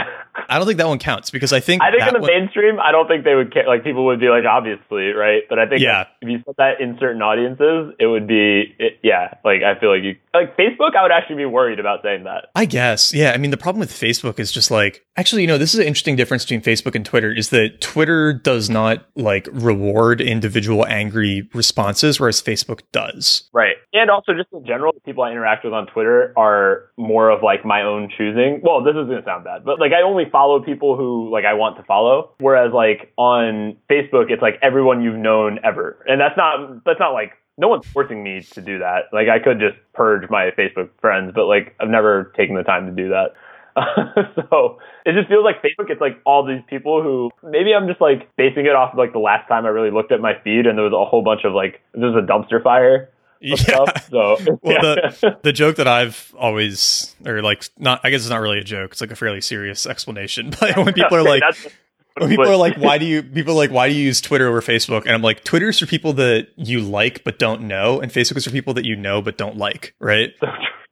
I 0.47 0.57
don't 0.57 0.65
think 0.67 0.77
that 0.77 0.87
one 0.87 0.99
counts 0.99 1.29
because 1.31 1.51
I 1.51 1.59
think 1.59 1.81
I 1.81 1.91
think 1.91 2.03
in 2.07 2.13
the 2.13 2.19
one- 2.21 2.27
mainstream, 2.31 2.79
I 2.79 2.91
don't 2.91 3.07
think 3.07 3.23
they 3.25 3.35
would 3.35 3.51
care. 3.53 3.67
Like 3.67 3.83
people 3.83 4.05
would 4.05 4.19
be 4.19 4.29
like, 4.29 4.45
obviously, 4.45 5.07
right? 5.11 5.43
But 5.49 5.59
I 5.59 5.67
think 5.67 5.81
Yeah. 5.81 6.05
if 6.21 6.29
you 6.29 6.41
said 6.45 6.55
that 6.57 6.79
in 6.79 6.97
certain 6.99 7.21
audiences, 7.21 7.93
it 7.99 8.05
would 8.07 8.27
be, 8.27 8.73
it, 8.79 8.99
yeah. 9.03 9.33
Like 9.43 9.63
I 9.63 9.79
feel 9.79 9.89
like 9.93 10.03
you, 10.03 10.15
like 10.33 10.55
Facebook, 10.57 10.95
I 10.95 11.03
would 11.03 11.11
actually 11.11 11.37
be 11.37 11.45
worried 11.45 11.79
about 11.79 12.01
saying 12.03 12.23
that. 12.23 12.47
I 12.55 12.65
guess. 12.65 13.13
Yeah. 13.13 13.31
I 13.31 13.37
mean, 13.37 13.51
the 13.51 13.57
problem 13.57 13.79
with 13.79 13.91
Facebook 13.91 14.39
is 14.39 14.51
just 14.51 14.71
like, 14.71 15.05
actually, 15.17 15.41
you 15.41 15.47
know, 15.47 15.57
this 15.57 15.73
is 15.73 15.79
an 15.79 15.85
interesting 15.85 16.15
difference 16.15 16.43
between 16.43 16.61
Facebook 16.61 16.95
and 16.95 17.05
Twitter 17.05 17.31
is 17.31 17.49
that 17.49 17.81
Twitter 17.81 18.33
does 18.33 18.69
not 18.69 19.05
like 19.15 19.47
reward 19.51 20.21
individual 20.21 20.85
angry 20.87 21.49
responses, 21.53 22.19
whereas 22.19 22.41
Facebook 22.41 22.81
does. 22.91 23.49
Right. 23.53 23.75
And 23.93 24.09
also, 24.09 24.33
just 24.33 24.47
in 24.53 24.65
general, 24.65 24.93
the 24.93 25.01
people 25.01 25.23
I 25.23 25.31
interact 25.31 25.65
with 25.65 25.73
on 25.73 25.87
Twitter 25.87 26.33
are 26.37 26.89
more 26.97 27.29
of 27.29 27.43
like 27.43 27.65
my 27.65 27.81
own 27.81 28.09
choosing. 28.17 28.61
Well, 28.63 28.83
this 28.83 28.91
is 28.91 29.07
going 29.07 29.19
to 29.19 29.25
sound 29.25 29.43
bad, 29.43 29.65
but 29.65 29.79
like 29.79 29.91
I 29.91 30.01
only 30.01 30.25
follow 30.31 30.63
people 30.63 30.95
who 30.95 31.29
like 31.31 31.43
I 31.45 31.53
want 31.53 31.77
to 31.77 31.83
follow. 31.83 32.35
Whereas 32.39 32.71
like 32.73 33.11
on 33.17 33.77
Facebook, 33.89 34.31
it's 34.31 34.41
like 34.41 34.55
everyone 34.61 35.01
you've 35.03 35.19
known 35.19 35.59
ever. 35.63 36.03
And 36.07 36.21
that's 36.21 36.37
not, 36.37 36.85
that's 36.85 36.99
not 36.99 37.11
like, 37.11 37.31
no 37.61 37.67
one's 37.67 37.85
forcing 37.85 38.23
me 38.23 38.41
to 38.41 38.61
do 38.61 38.79
that. 38.79 39.03
Like 39.13 39.27
I 39.29 39.37
could 39.37 39.59
just 39.59 39.77
purge 39.93 40.27
my 40.29 40.49
Facebook 40.57 40.89
friends, 40.99 41.31
but 41.33 41.45
like 41.45 41.75
I've 41.79 41.89
never 41.89 42.33
taken 42.35 42.55
the 42.55 42.63
time 42.63 42.87
to 42.87 42.91
do 42.91 43.09
that. 43.09 43.33
so 44.49 44.79
it 45.05 45.13
just 45.13 45.29
feels 45.29 45.45
like 45.45 45.61
Facebook. 45.61 45.89
It's 45.89 46.01
like 46.01 46.19
all 46.25 46.45
these 46.45 46.63
people 46.67 47.01
who 47.01 47.29
maybe 47.47 47.73
I'm 47.73 47.87
just 47.87 48.01
like 48.01 48.35
basing 48.35 48.65
it 48.65 48.75
off 48.75 48.93
of 48.93 48.97
like 48.97 49.13
the 49.13 49.19
last 49.19 49.47
time 49.47 49.65
I 49.65 49.69
really 49.69 49.91
looked 49.91 50.11
at 50.11 50.19
my 50.19 50.33
feed 50.43 50.65
and 50.65 50.75
there 50.77 50.83
was 50.83 50.91
a 50.91 51.05
whole 51.05 51.23
bunch 51.23 51.45
of 51.45 51.53
like 51.53 51.79
there's 51.93 52.15
a 52.15 52.25
dumpster 52.25 52.61
fire 52.61 53.09
of 53.43 53.59
stuff. 53.59 54.09
So 54.09 54.37
Well, 54.61 54.73
yeah. 54.73 55.11
the, 55.21 55.37
the 55.43 55.53
joke 55.53 55.77
that 55.77 55.87
I've 55.87 56.33
always, 56.37 57.15
or 57.25 57.41
like, 57.41 57.69
not, 57.77 58.01
I 58.03 58.09
guess 58.09 58.21
it's 58.21 58.29
not 58.29 58.41
really 58.41 58.59
a 58.59 58.63
joke. 58.63 58.91
It's 58.91 59.01
like 59.01 59.11
a 59.11 59.15
fairly 59.15 59.41
serious 59.41 59.85
explanation. 59.85 60.51
But 60.59 60.77
when 60.77 60.93
people 60.93 61.15
are 61.15 61.23
like, 61.23 61.43
when 62.17 62.29
people 62.29 62.45
but- 62.45 62.51
are 62.51 62.57
like, 62.57 62.77
why 62.77 62.97
do 62.97 63.05
you, 63.05 63.23
people 63.23 63.53
are 63.53 63.57
like, 63.57 63.71
why 63.71 63.89
do 63.89 63.95
you 63.95 64.03
use 64.03 64.21
Twitter 64.21 64.47
over 64.47 64.61
Facebook? 64.61 65.03
And 65.03 65.11
I'm 65.11 65.21
like, 65.21 65.43
Twitter's 65.43 65.79
for 65.79 65.85
people 65.85 66.13
that 66.13 66.49
you 66.55 66.79
like 66.81 67.23
but 67.23 67.39
don't 67.39 67.63
know, 67.63 67.99
and 67.99 68.11
Facebook 68.11 68.37
is 68.37 68.45
for 68.45 68.51
people 68.51 68.73
that 68.75 68.85
you 68.85 68.95
know 68.95 69.21
but 69.21 69.37
don't 69.37 69.57
like, 69.57 69.95
right? 69.99 70.31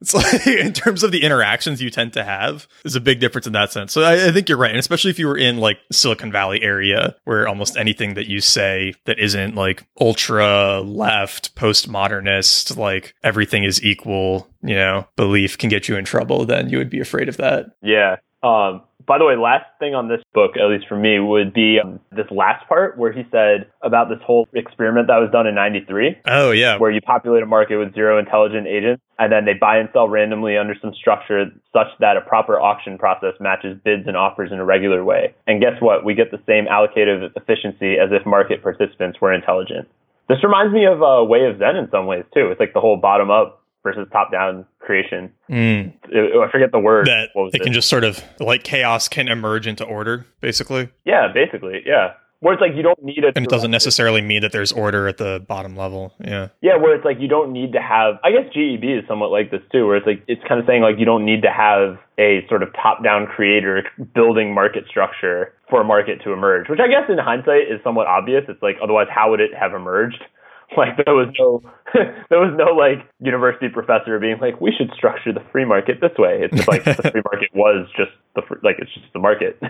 It's 0.00 0.14
like 0.14 0.46
in 0.46 0.72
terms 0.72 1.02
of 1.02 1.12
the 1.12 1.22
interactions 1.22 1.82
you 1.82 1.90
tend 1.90 2.14
to 2.14 2.24
have, 2.24 2.66
there's 2.82 2.96
a 2.96 3.00
big 3.00 3.20
difference 3.20 3.46
in 3.46 3.52
that 3.52 3.72
sense. 3.72 3.92
So 3.92 4.02
I, 4.02 4.28
I 4.28 4.32
think 4.32 4.48
you're 4.48 4.58
right, 4.58 4.70
and 4.70 4.78
especially 4.78 5.10
if 5.10 5.18
you 5.18 5.26
were 5.26 5.36
in 5.36 5.58
like 5.58 5.78
Silicon 5.92 6.32
Valley 6.32 6.62
area, 6.62 7.16
where 7.24 7.46
almost 7.46 7.76
anything 7.76 8.14
that 8.14 8.26
you 8.26 8.40
say 8.40 8.94
that 9.04 9.18
isn't 9.18 9.54
like 9.54 9.86
ultra 10.00 10.80
left, 10.80 11.54
postmodernist, 11.54 12.76
like 12.76 13.14
everything 13.22 13.64
is 13.64 13.82
equal, 13.84 14.48
you 14.62 14.74
know, 14.74 15.06
belief 15.16 15.58
can 15.58 15.68
get 15.68 15.88
you 15.88 15.96
in 15.96 16.04
trouble. 16.04 16.46
Then 16.46 16.70
you 16.70 16.78
would 16.78 16.90
be 16.90 17.00
afraid 17.00 17.28
of 17.28 17.36
that. 17.36 17.66
Yeah. 17.82 18.16
Um, 18.42 18.82
by 19.06 19.18
the 19.18 19.24
way, 19.24 19.36
last 19.36 19.66
thing 19.78 19.94
on 19.94 20.08
this 20.08 20.20
book, 20.34 20.52
at 20.56 20.68
least 20.68 20.86
for 20.88 20.96
me, 20.96 21.18
would 21.18 21.52
be 21.52 21.78
um, 21.82 22.00
this 22.12 22.26
last 22.30 22.66
part 22.68 22.98
where 22.98 23.12
he 23.12 23.22
said 23.30 23.70
about 23.82 24.08
this 24.08 24.18
whole 24.24 24.48
experiment 24.52 25.08
that 25.08 25.16
was 25.16 25.30
done 25.32 25.46
in 25.46 25.54
93, 25.54 26.16
Oh 26.26 26.50
yeah, 26.50 26.78
where 26.78 26.90
you 26.90 27.00
populate 27.00 27.42
a 27.42 27.46
market 27.46 27.76
with 27.76 27.94
zero 27.94 28.18
intelligent 28.18 28.66
agents, 28.66 29.02
and 29.18 29.32
then 29.32 29.44
they 29.44 29.54
buy 29.54 29.78
and 29.78 29.88
sell 29.92 30.08
randomly 30.08 30.56
under 30.56 30.74
some 30.80 30.92
structure 30.94 31.46
such 31.72 31.88
that 32.00 32.16
a 32.16 32.20
proper 32.20 32.60
auction 32.60 32.98
process 32.98 33.34
matches 33.40 33.78
bids 33.84 34.06
and 34.06 34.16
offers 34.16 34.50
in 34.52 34.58
a 34.58 34.64
regular 34.64 35.04
way. 35.04 35.34
And 35.46 35.60
guess 35.60 35.80
what? 35.80 36.04
We 36.04 36.14
get 36.14 36.30
the 36.30 36.42
same 36.46 36.66
allocative 36.66 37.30
efficiency 37.36 37.96
as 37.98 38.10
if 38.12 38.26
market 38.26 38.62
participants 38.62 39.20
were 39.20 39.32
intelligent. 39.32 39.88
This 40.28 40.44
reminds 40.44 40.72
me 40.72 40.86
of 40.86 41.02
a 41.02 41.24
Way 41.24 41.46
of 41.46 41.58
Zen 41.58 41.74
in 41.74 41.90
some 41.90 42.06
ways, 42.06 42.24
too. 42.32 42.50
It's 42.52 42.60
like 42.60 42.72
the 42.72 42.80
whole 42.80 42.96
bottom 42.96 43.32
up 43.32 43.59
versus 43.82 44.06
top 44.12 44.30
down 44.32 44.66
creation. 44.78 45.32
Mm, 45.48 45.92
I 46.14 46.46
I 46.46 46.50
forget 46.50 46.72
the 46.72 46.78
word. 46.78 47.06
that 47.06 47.30
it 47.34 47.54
it? 47.54 47.62
can 47.62 47.72
just 47.72 47.88
sort 47.88 48.04
of 48.04 48.22
like 48.38 48.64
chaos 48.64 49.08
can 49.08 49.28
emerge 49.28 49.66
into 49.66 49.84
order, 49.84 50.26
basically. 50.40 50.88
Yeah, 51.04 51.28
basically, 51.32 51.82
yeah. 51.86 52.14
Where 52.40 52.54
it's 52.54 52.60
like 52.62 52.72
you 52.74 52.82
don't 52.82 53.02
need 53.02 53.18
it, 53.18 53.34
And 53.36 53.44
it 53.44 53.50
doesn't 53.50 53.70
necessarily 53.70 54.22
mean 54.22 54.40
that 54.40 54.50
there's 54.50 54.72
order 54.72 55.06
at 55.08 55.18
the 55.18 55.44
bottom 55.46 55.76
level. 55.76 56.14
Yeah. 56.24 56.48
Yeah, 56.62 56.76
where 56.78 56.94
it's 56.94 57.04
like 57.04 57.20
you 57.20 57.28
don't 57.28 57.52
need 57.52 57.72
to 57.72 57.82
have. 57.82 58.14
I 58.24 58.30
guess 58.32 58.50
GEB 58.56 58.98
is 58.98 59.04
somewhat 59.06 59.30
like 59.30 59.50
this 59.50 59.60
too, 59.70 59.86
where 59.86 59.96
it's 59.96 60.06
like 60.06 60.24
it's 60.26 60.40
kind 60.48 60.58
of 60.58 60.66
saying 60.66 60.80
like 60.80 60.98
you 60.98 61.04
don't 61.04 61.26
need 61.26 61.42
to 61.42 61.50
have 61.52 61.98
a 62.18 62.40
sort 62.48 62.62
of 62.62 62.72
top-down 62.72 63.26
creator 63.26 63.84
building 64.14 64.54
market 64.54 64.84
structure 64.88 65.52
for 65.68 65.82
a 65.82 65.84
market 65.84 66.22
to 66.24 66.32
emerge. 66.32 66.70
Which 66.70 66.80
I 66.80 66.88
guess 66.88 67.10
in 67.10 67.18
hindsight 67.18 67.68
is 67.70 67.78
somewhat 67.84 68.06
obvious. 68.06 68.44
It's 68.48 68.62
like 68.62 68.76
otherwise 68.82 69.08
how 69.14 69.30
would 69.30 69.40
it 69.40 69.52
have 69.52 69.74
emerged? 69.74 70.24
Like 70.76 71.04
there 71.04 71.14
was 71.14 71.28
no 71.36 71.62
there 72.30 72.38
was 72.38 72.54
no 72.56 72.72
like 72.72 73.04
university 73.18 73.68
professor 73.68 74.18
being 74.20 74.38
like 74.40 74.60
we 74.60 74.72
should 74.76 74.90
structure 74.94 75.32
the 75.32 75.42
free 75.50 75.64
market 75.64 76.00
this 76.00 76.16
way. 76.16 76.42
It's 76.42 76.54
just 76.54 76.68
like 76.68 76.84
the 76.84 77.10
free 77.10 77.22
market 77.24 77.50
was 77.54 77.88
just 77.96 78.12
the 78.36 78.42
fr- 78.46 78.62
like 78.62 78.76
it's 78.78 78.92
just 78.94 79.12
the 79.12 79.18
market. 79.18 79.60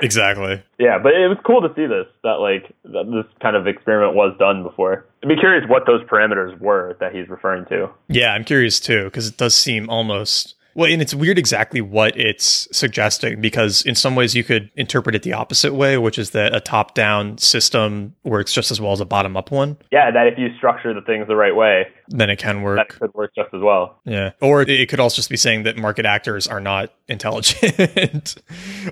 Exactly. 0.00 0.62
Yeah, 0.78 0.98
but 1.02 1.14
it 1.14 1.26
was 1.26 1.38
cool 1.44 1.60
to 1.60 1.74
see 1.74 1.86
this 1.86 2.06
that 2.22 2.38
like 2.38 2.72
that 2.84 3.04
this 3.10 3.26
kind 3.42 3.56
of 3.56 3.66
experiment 3.66 4.14
was 4.14 4.36
done 4.38 4.62
before. 4.62 5.04
I'd 5.24 5.28
be 5.28 5.36
curious 5.36 5.68
what 5.68 5.86
those 5.86 6.02
parameters 6.04 6.58
were 6.60 6.96
that 7.00 7.14
he's 7.14 7.28
referring 7.28 7.64
to. 7.66 7.90
Yeah, 8.08 8.32
I'm 8.32 8.44
curious 8.44 8.78
too, 8.78 9.04
because 9.04 9.26
it 9.26 9.36
does 9.36 9.54
seem 9.54 9.90
almost 9.90 10.54
well, 10.74 10.90
and 10.90 11.00
it's 11.00 11.14
weird 11.14 11.38
exactly 11.38 11.80
what 11.80 12.18
it's 12.18 12.68
suggesting 12.72 13.40
because 13.40 13.82
in 13.82 13.94
some 13.94 14.16
ways 14.16 14.34
you 14.34 14.44
could 14.44 14.70
interpret 14.76 15.14
it 15.14 15.22
the 15.22 15.32
opposite 15.32 15.74
way, 15.74 15.96
which 15.98 16.18
is 16.18 16.30
that 16.30 16.54
a 16.54 16.60
top 16.60 16.94
down 16.94 17.38
system 17.38 18.14
works 18.24 18.52
just 18.52 18.70
as 18.70 18.80
well 18.80 18.92
as 18.92 19.00
a 19.00 19.04
bottom 19.04 19.36
up 19.36 19.50
one. 19.50 19.76
Yeah, 19.92 20.10
that 20.10 20.26
if 20.26 20.38
you 20.38 20.48
structure 20.56 20.92
the 20.92 21.02
things 21.02 21.26
the 21.28 21.36
right 21.36 21.54
way, 21.54 21.86
Then 22.08 22.30
it 22.30 22.38
can 22.38 22.62
work. 22.62 22.76
that 22.76 22.88
could 22.88 23.14
work 23.14 23.32
just 23.34 23.52
as 23.54 23.60
well. 23.62 23.98
Yeah. 24.04 24.32
Or 24.40 24.62
it 24.62 24.88
could 24.88 25.00
also 25.00 25.16
just 25.16 25.30
be 25.30 25.36
saying 25.36 25.62
that 25.64 25.76
market 25.76 26.06
actors 26.06 26.46
are 26.46 26.60
not 26.60 26.92
intelligent 27.08 28.36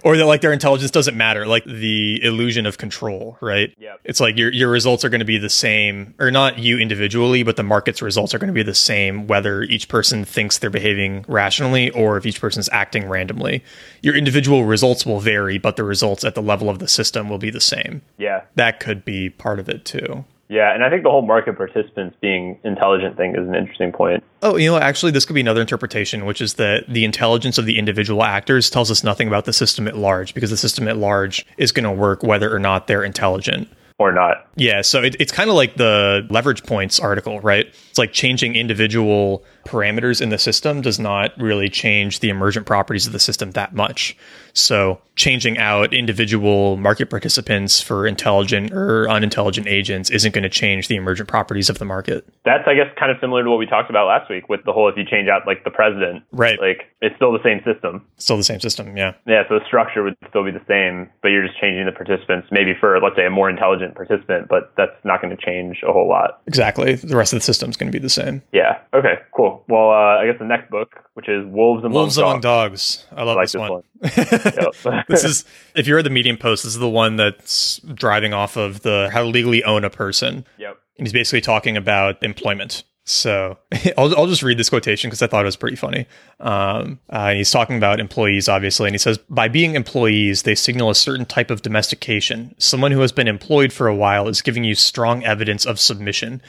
or 0.04 0.16
that 0.16 0.26
like 0.26 0.40
their 0.40 0.52
intelligence 0.52 0.90
doesn't 0.90 1.16
matter, 1.16 1.46
like 1.46 1.64
the 1.64 2.22
illusion 2.22 2.66
of 2.66 2.78
control, 2.78 3.38
right? 3.40 3.74
Yeah. 3.78 3.94
It's 4.04 4.20
like 4.20 4.36
your 4.36 4.52
your 4.52 4.70
results 4.70 5.04
are 5.04 5.08
going 5.08 5.20
to 5.20 5.24
be 5.24 5.38
the 5.38 5.50
same 5.50 6.14
or 6.18 6.30
not 6.30 6.58
you 6.58 6.78
individually, 6.78 7.42
but 7.42 7.56
the 7.56 7.62
market's 7.62 8.02
results 8.02 8.34
are 8.34 8.38
going 8.38 8.48
to 8.48 8.54
be 8.54 8.62
the 8.62 8.74
same 8.74 9.26
whether 9.26 9.62
each 9.62 9.88
person 9.88 10.24
thinks 10.24 10.58
they're 10.58 10.70
behaving 10.70 11.24
rationally 11.28 11.90
or 11.90 12.16
if 12.16 12.26
each 12.26 12.40
person's 12.40 12.68
acting 12.70 13.08
randomly. 13.08 13.62
Your 14.02 14.14
individual 14.16 14.64
results 14.64 15.06
will 15.06 15.20
vary, 15.20 15.58
but 15.58 15.76
the 15.76 15.84
results 15.84 16.24
at 16.24 16.34
the 16.34 16.42
level 16.42 16.68
of 16.68 16.78
the 16.78 16.88
system 16.88 17.28
will 17.28 17.38
be 17.38 17.50
the 17.50 17.60
same. 17.60 18.02
Yeah. 18.18 18.42
That 18.56 18.80
could 18.80 19.04
be 19.04 19.30
part 19.30 19.58
of 19.58 19.68
it 19.68 19.84
too. 19.84 20.24
Yeah, 20.52 20.74
and 20.74 20.84
I 20.84 20.90
think 20.90 21.02
the 21.02 21.08
whole 21.08 21.22
market 21.22 21.56
participants 21.56 22.14
being 22.20 22.58
intelligent 22.62 23.16
thing 23.16 23.34
is 23.34 23.48
an 23.48 23.54
interesting 23.54 23.90
point. 23.90 24.22
Oh, 24.42 24.56
you 24.56 24.70
know, 24.70 24.76
actually, 24.76 25.10
this 25.10 25.24
could 25.24 25.32
be 25.32 25.40
another 25.40 25.62
interpretation, 25.62 26.26
which 26.26 26.42
is 26.42 26.54
that 26.54 26.84
the 26.86 27.06
intelligence 27.06 27.56
of 27.56 27.64
the 27.64 27.78
individual 27.78 28.22
actors 28.22 28.68
tells 28.68 28.90
us 28.90 29.02
nothing 29.02 29.28
about 29.28 29.46
the 29.46 29.54
system 29.54 29.88
at 29.88 29.96
large, 29.96 30.34
because 30.34 30.50
the 30.50 30.58
system 30.58 30.88
at 30.88 30.98
large 30.98 31.46
is 31.56 31.72
going 31.72 31.84
to 31.84 31.90
work 31.90 32.22
whether 32.22 32.54
or 32.54 32.58
not 32.58 32.86
they're 32.86 33.02
intelligent. 33.02 33.66
Or 33.98 34.12
not. 34.12 34.46
Yeah, 34.56 34.82
so 34.82 35.02
it, 35.02 35.16
it's 35.18 35.32
kind 35.32 35.48
of 35.48 35.56
like 35.56 35.76
the 35.76 36.26
leverage 36.28 36.64
points 36.64 37.00
article, 37.00 37.40
right? 37.40 37.66
It's 37.88 37.98
like 37.98 38.12
changing 38.12 38.54
individual 38.54 39.44
parameters 39.64 40.20
in 40.20 40.28
the 40.28 40.38
system 40.38 40.80
does 40.80 40.98
not 40.98 41.32
really 41.38 41.68
change 41.68 42.20
the 42.20 42.28
emergent 42.28 42.66
properties 42.66 43.06
of 43.06 43.12
the 43.12 43.18
system 43.18 43.52
that 43.52 43.74
much. 43.74 44.16
So 44.54 45.00
changing 45.16 45.58
out 45.58 45.94
individual 45.94 46.76
market 46.76 47.10
participants 47.10 47.80
for 47.80 48.06
intelligent 48.06 48.72
or 48.72 49.08
unintelligent 49.08 49.66
agents 49.66 50.10
isn't 50.10 50.34
going 50.34 50.42
to 50.42 50.48
change 50.48 50.88
the 50.88 50.96
emergent 50.96 51.28
properties 51.28 51.68
of 51.68 51.78
the 51.78 51.84
market. 51.84 52.26
That's 52.44 52.64
I 52.66 52.74
guess 52.74 52.86
kind 52.98 53.10
of 53.10 53.18
similar 53.20 53.44
to 53.44 53.50
what 53.50 53.58
we 53.58 53.66
talked 53.66 53.90
about 53.90 54.06
last 54.06 54.30
week 54.30 54.48
with 54.48 54.64
the 54.64 54.72
whole 54.72 54.88
if 54.88 54.96
you 54.96 55.04
change 55.04 55.28
out 55.28 55.46
like 55.46 55.64
the 55.64 55.70
president. 55.70 56.24
Right. 56.32 56.58
Like 56.60 56.92
it's 57.00 57.16
still 57.16 57.32
the 57.32 57.42
same 57.42 57.60
system. 57.64 58.06
Still 58.16 58.36
the 58.36 58.44
same 58.44 58.60
system, 58.60 58.96
yeah. 58.96 59.14
Yeah, 59.26 59.42
so 59.48 59.58
the 59.58 59.64
structure 59.66 60.02
would 60.02 60.16
still 60.28 60.44
be 60.44 60.50
the 60.50 60.64
same, 60.68 61.10
but 61.20 61.28
you're 61.28 61.46
just 61.46 61.58
changing 61.60 61.86
the 61.86 61.92
participants, 61.92 62.48
maybe 62.50 62.72
for 62.78 62.98
let's 63.00 63.16
say 63.16 63.26
a 63.26 63.30
more 63.30 63.50
intelligent 63.50 63.94
participant, 63.94 64.48
but 64.48 64.72
that's 64.76 64.96
not 65.04 65.20
going 65.20 65.34
to 65.36 65.42
change 65.42 65.82
a 65.86 65.92
whole 65.92 66.08
lot. 66.08 66.40
Exactly. 66.46 66.94
The 66.94 67.16
rest 67.16 67.32
of 67.32 67.38
the 67.38 67.44
system's 67.44 67.76
going 67.76 67.90
to 67.90 67.98
be 67.98 68.02
the 68.02 68.10
same. 68.10 68.42
Yeah. 68.52 68.78
Okay. 68.94 69.14
Cool. 69.34 69.51
Well, 69.68 69.90
uh, 69.90 70.18
I 70.20 70.26
guess 70.26 70.38
the 70.38 70.44
next 70.44 70.70
book, 70.70 70.90
which 71.14 71.28
is 71.28 71.44
Wolves 71.46 71.84
Among 71.84 71.94
Wolves 71.94 72.18
Among 72.18 72.40
Dogs. 72.40 73.04
Dogs. 73.04 73.06
I 73.16 73.22
love 73.24 73.36
I 73.36 73.40
like 73.40 73.44
this 73.44 73.52
this 73.52 73.60
one. 73.60 74.94
one. 74.94 75.04
This 75.08 75.24
is 75.24 75.44
if 75.74 75.86
you're 75.86 75.98
at 75.98 76.04
the 76.04 76.10
Medium 76.10 76.36
post, 76.36 76.64
this 76.64 76.74
is 76.74 76.78
the 76.78 76.88
one 76.88 77.16
that's 77.16 77.78
driving 77.94 78.32
off 78.32 78.56
of 78.56 78.80
the 78.82 79.10
how 79.12 79.22
to 79.22 79.28
legally 79.28 79.62
own 79.64 79.84
a 79.84 79.90
person. 79.90 80.46
Yep. 80.58 80.78
And 80.98 81.06
he's 81.06 81.12
basically 81.12 81.40
talking 81.40 81.76
about 81.76 82.22
employment. 82.22 82.84
So 83.04 83.58
I'll, 83.98 84.16
I'll 84.16 84.26
just 84.26 84.42
read 84.42 84.58
this 84.58 84.70
quotation 84.70 85.08
because 85.08 85.22
I 85.22 85.26
thought 85.26 85.42
it 85.42 85.46
was 85.46 85.56
pretty 85.56 85.76
funny. 85.76 86.06
Um, 86.40 87.00
uh, 87.12 87.28
and 87.28 87.38
he's 87.38 87.50
talking 87.50 87.76
about 87.76 88.00
employees, 88.00 88.48
obviously, 88.48 88.86
and 88.86 88.94
he 88.94 88.98
says, 88.98 89.18
by 89.28 89.48
being 89.48 89.74
employees, 89.74 90.42
they 90.42 90.54
signal 90.54 90.90
a 90.90 90.94
certain 90.94 91.26
type 91.26 91.50
of 91.50 91.62
domestication. 91.62 92.54
Someone 92.58 92.92
who 92.92 93.00
has 93.00 93.12
been 93.12 93.28
employed 93.28 93.72
for 93.72 93.88
a 93.88 93.94
while 93.94 94.28
is 94.28 94.42
giving 94.42 94.64
you 94.64 94.74
strong 94.74 95.24
evidence 95.24 95.66
of 95.66 95.80
submission. 95.80 96.40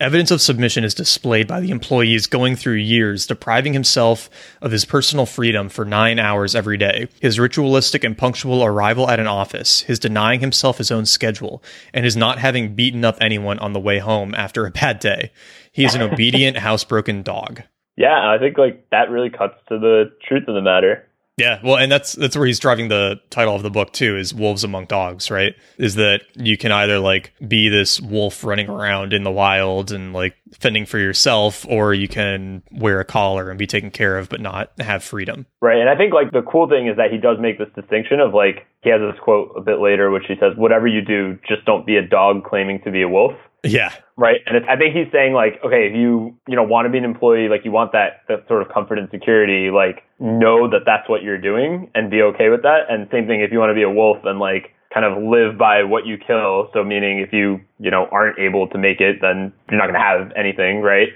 Evidence 0.00 0.30
of 0.30 0.40
submission 0.40 0.82
is 0.82 0.94
displayed 0.94 1.46
by 1.46 1.60
the 1.60 1.70
employees 1.70 2.26
going 2.26 2.56
through 2.56 2.74
years 2.74 3.26
depriving 3.26 3.72
himself 3.72 4.28
of 4.60 4.72
his 4.72 4.84
personal 4.84 5.26
freedom 5.26 5.68
for 5.68 5.84
nine 5.84 6.18
hours 6.18 6.56
every 6.56 6.76
day, 6.76 7.08
his 7.20 7.38
ritualistic 7.38 8.02
and 8.02 8.18
punctual 8.18 8.64
arrival 8.64 9.08
at 9.08 9.20
an 9.20 9.28
office, 9.28 9.82
his 9.82 9.98
denying 9.98 10.40
himself 10.40 10.78
his 10.78 10.90
own 10.90 11.06
schedule, 11.06 11.62
and 11.94 12.04
his 12.04 12.16
not 12.16 12.38
having 12.38 12.74
beaten 12.74 13.04
up 13.04 13.16
anyone 13.20 13.58
on 13.60 13.74
the 13.74 13.80
way 13.80 13.98
home 13.98 14.34
after 14.34 14.66
a 14.66 14.70
bad 14.70 14.98
day. 14.98 15.30
He 15.70 15.84
is 15.84 15.94
an 15.94 16.02
obedient, 16.02 16.56
housebroken 16.58 17.22
dog. 17.22 17.62
Yeah, 17.96 18.28
I 18.28 18.38
think 18.38 18.58
like 18.58 18.88
that 18.90 19.10
really 19.10 19.30
cuts 19.30 19.54
to 19.68 19.78
the 19.78 20.12
truth 20.26 20.48
of 20.48 20.54
the 20.54 20.62
matter. 20.62 21.06
Yeah, 21.38 21.60
well, 21.64 21.76
and 21.76 21.90
that's 21.90 22.12
that's 22.12 22.36
where 22.36 22.46
he's 22.46 22.58
driving 22.58 22.88
the 22.88 23.20
title 23.30 23.54
of 23.54 23.62
the 23.62 23.70
book 23.70 23.92
too 23.92 24.18
is 24.18 24.34
wolves 24.34 24.64
among 24.64 24.86
dogs, 24.86 25.30
right? 25.30 25.54
Is 25.78 25.94
that 25.94 26.22
you 26.34 26.58
can 26.58 26.72
either 26.72 26.98
like 26.98 27.32
be 27.46 27.68
this 27.70 28.00
wolf 28.00 28.44
running 28.44 28.68
around 28.68 29.14
in 29.14 29.22
the 29.22 29.30
wild 29.30 29.92
and 29.92 30.12
like 30.12 30.36
fending 30.58 30.84
for 30.84 30.98
yourself 30.98 31.66
or 31.66 31.94
you 31.94 32.06
can 32.06 32.62
wear 32.70 33.00
a 33.00 33.04
collar 33.04 33.48
and 33.48 33.58
be 33.58 33.66
taken 33.66 33.90
care 33.90 34.18
of 34.18 34.28
but 34.28 34.40
not 34.40 34.72
have 34.78 35.02
freedom. 35.02 35.46
Right. 35.62 35.78
And 35.78 35.88
I 35.88 35.96
think 35.96 36.12
like 36.12 36.32
the 36.32 36.42
cool 36.42 36.68
thing 36.68 36.86
is 36.88 36.96
that 36.98 37.10
he 37.10 37.16
does 37.16 37.38
make 37.40 37.58
this 37.58 37.70
distinction 37.74 38.20
of 38.20 38.34
like 38.34 38.66
he 38.82 38.90
has 38.90 39.00
this 39.00 39.18
quote 39.22 39.54
a 39.56 39.62
bit 39.62 39.80
later 39.80 40.10
which 40.10 40.24
he 40.28 40.34
says 40.38 40.52
whatever 40.56 40.86
you 40.86 41.00
do 41.00 41.38
just 41.48 41.64
don't 41.64 41.86
be 41.86 41.96
a 41.96 42.06
dog 42.06 42.44
claiming 42.44 42.82
to 42.82 42.90
be 42.90 43.00
a 43.00 43.08
wolf. 43.08 43.32
Yeah. 43.64 43.94
Right. 44.16 44.40
And 44.46 44.56
it's, 44.56 44.66
I 44.68 44.76
think 44.76 44.94
he's 44.94 45.10
saying 45.12 45.34
like, 45.34 45.60
okay, 45.64 45.86
if 45.86 45.94
you, 45.94 46.36
you 46.48 46.56
know, 46.56 46.62
want 46.62 46.86
to 46.86 46.90
be 46.90 46.98
an 46.98 47.04
employee, 47.04 47.48
like 47.48 47.64
you 47.64 47.70
want 47.70 47.92
that, 47.92 48.22
that 48.28 48.46
sort 48.48 48.62
of 48.62 48.72
comfort 48.72 48.98
and 48.98 49.08
security, 49.10 49.70
like 49.70 50.02
know 50.18 50.68
that 50.70 50.80
that's 50.84 51.08
what 51.08 51.22
you're 51.22 51.40
doing 51.40 51.90
and 51.94 52.10
be 52.10 52.22
okay 52.22 52.48
with 52.48 52.62
that. 52.62 52.86
And 52.88 53.08
same 53.12 53.26
thing, 53.26 53.40
if 53.40 53.52
you 53.52 53.58
want 53.58 53.70
to 53.70 53.74
be 53.74 53.82
a 53.82 53.90
wolf 53.90 54.18
and 54.24 54.38
like 54.38 54.74
kind 54.92 55.06
of 55.06 55.22
live 55.22 55.56
by 55.56 55.84
what 55.84 56.06
you 56.06 56.18
kill. 56.18 56.68
So 56.72 56.84
meaning 56.84 57.20
if 57.20 57.32
you, 57.32 57.60
you 57.78 57.90
know, 57.90 58.08
aren't 58.10 58.38
able 58.38 58.68
to 58.68 58.78
make 58.78 59.00
it, 59.00 59.18
then 59.20 59.52
you're 59.70 59.78
not 59.78 59.86
going 59.86 59.98
to 59.98 60.00
have 60.00 60.32
anything. 60.36 60.82
Right. 60.82 61.08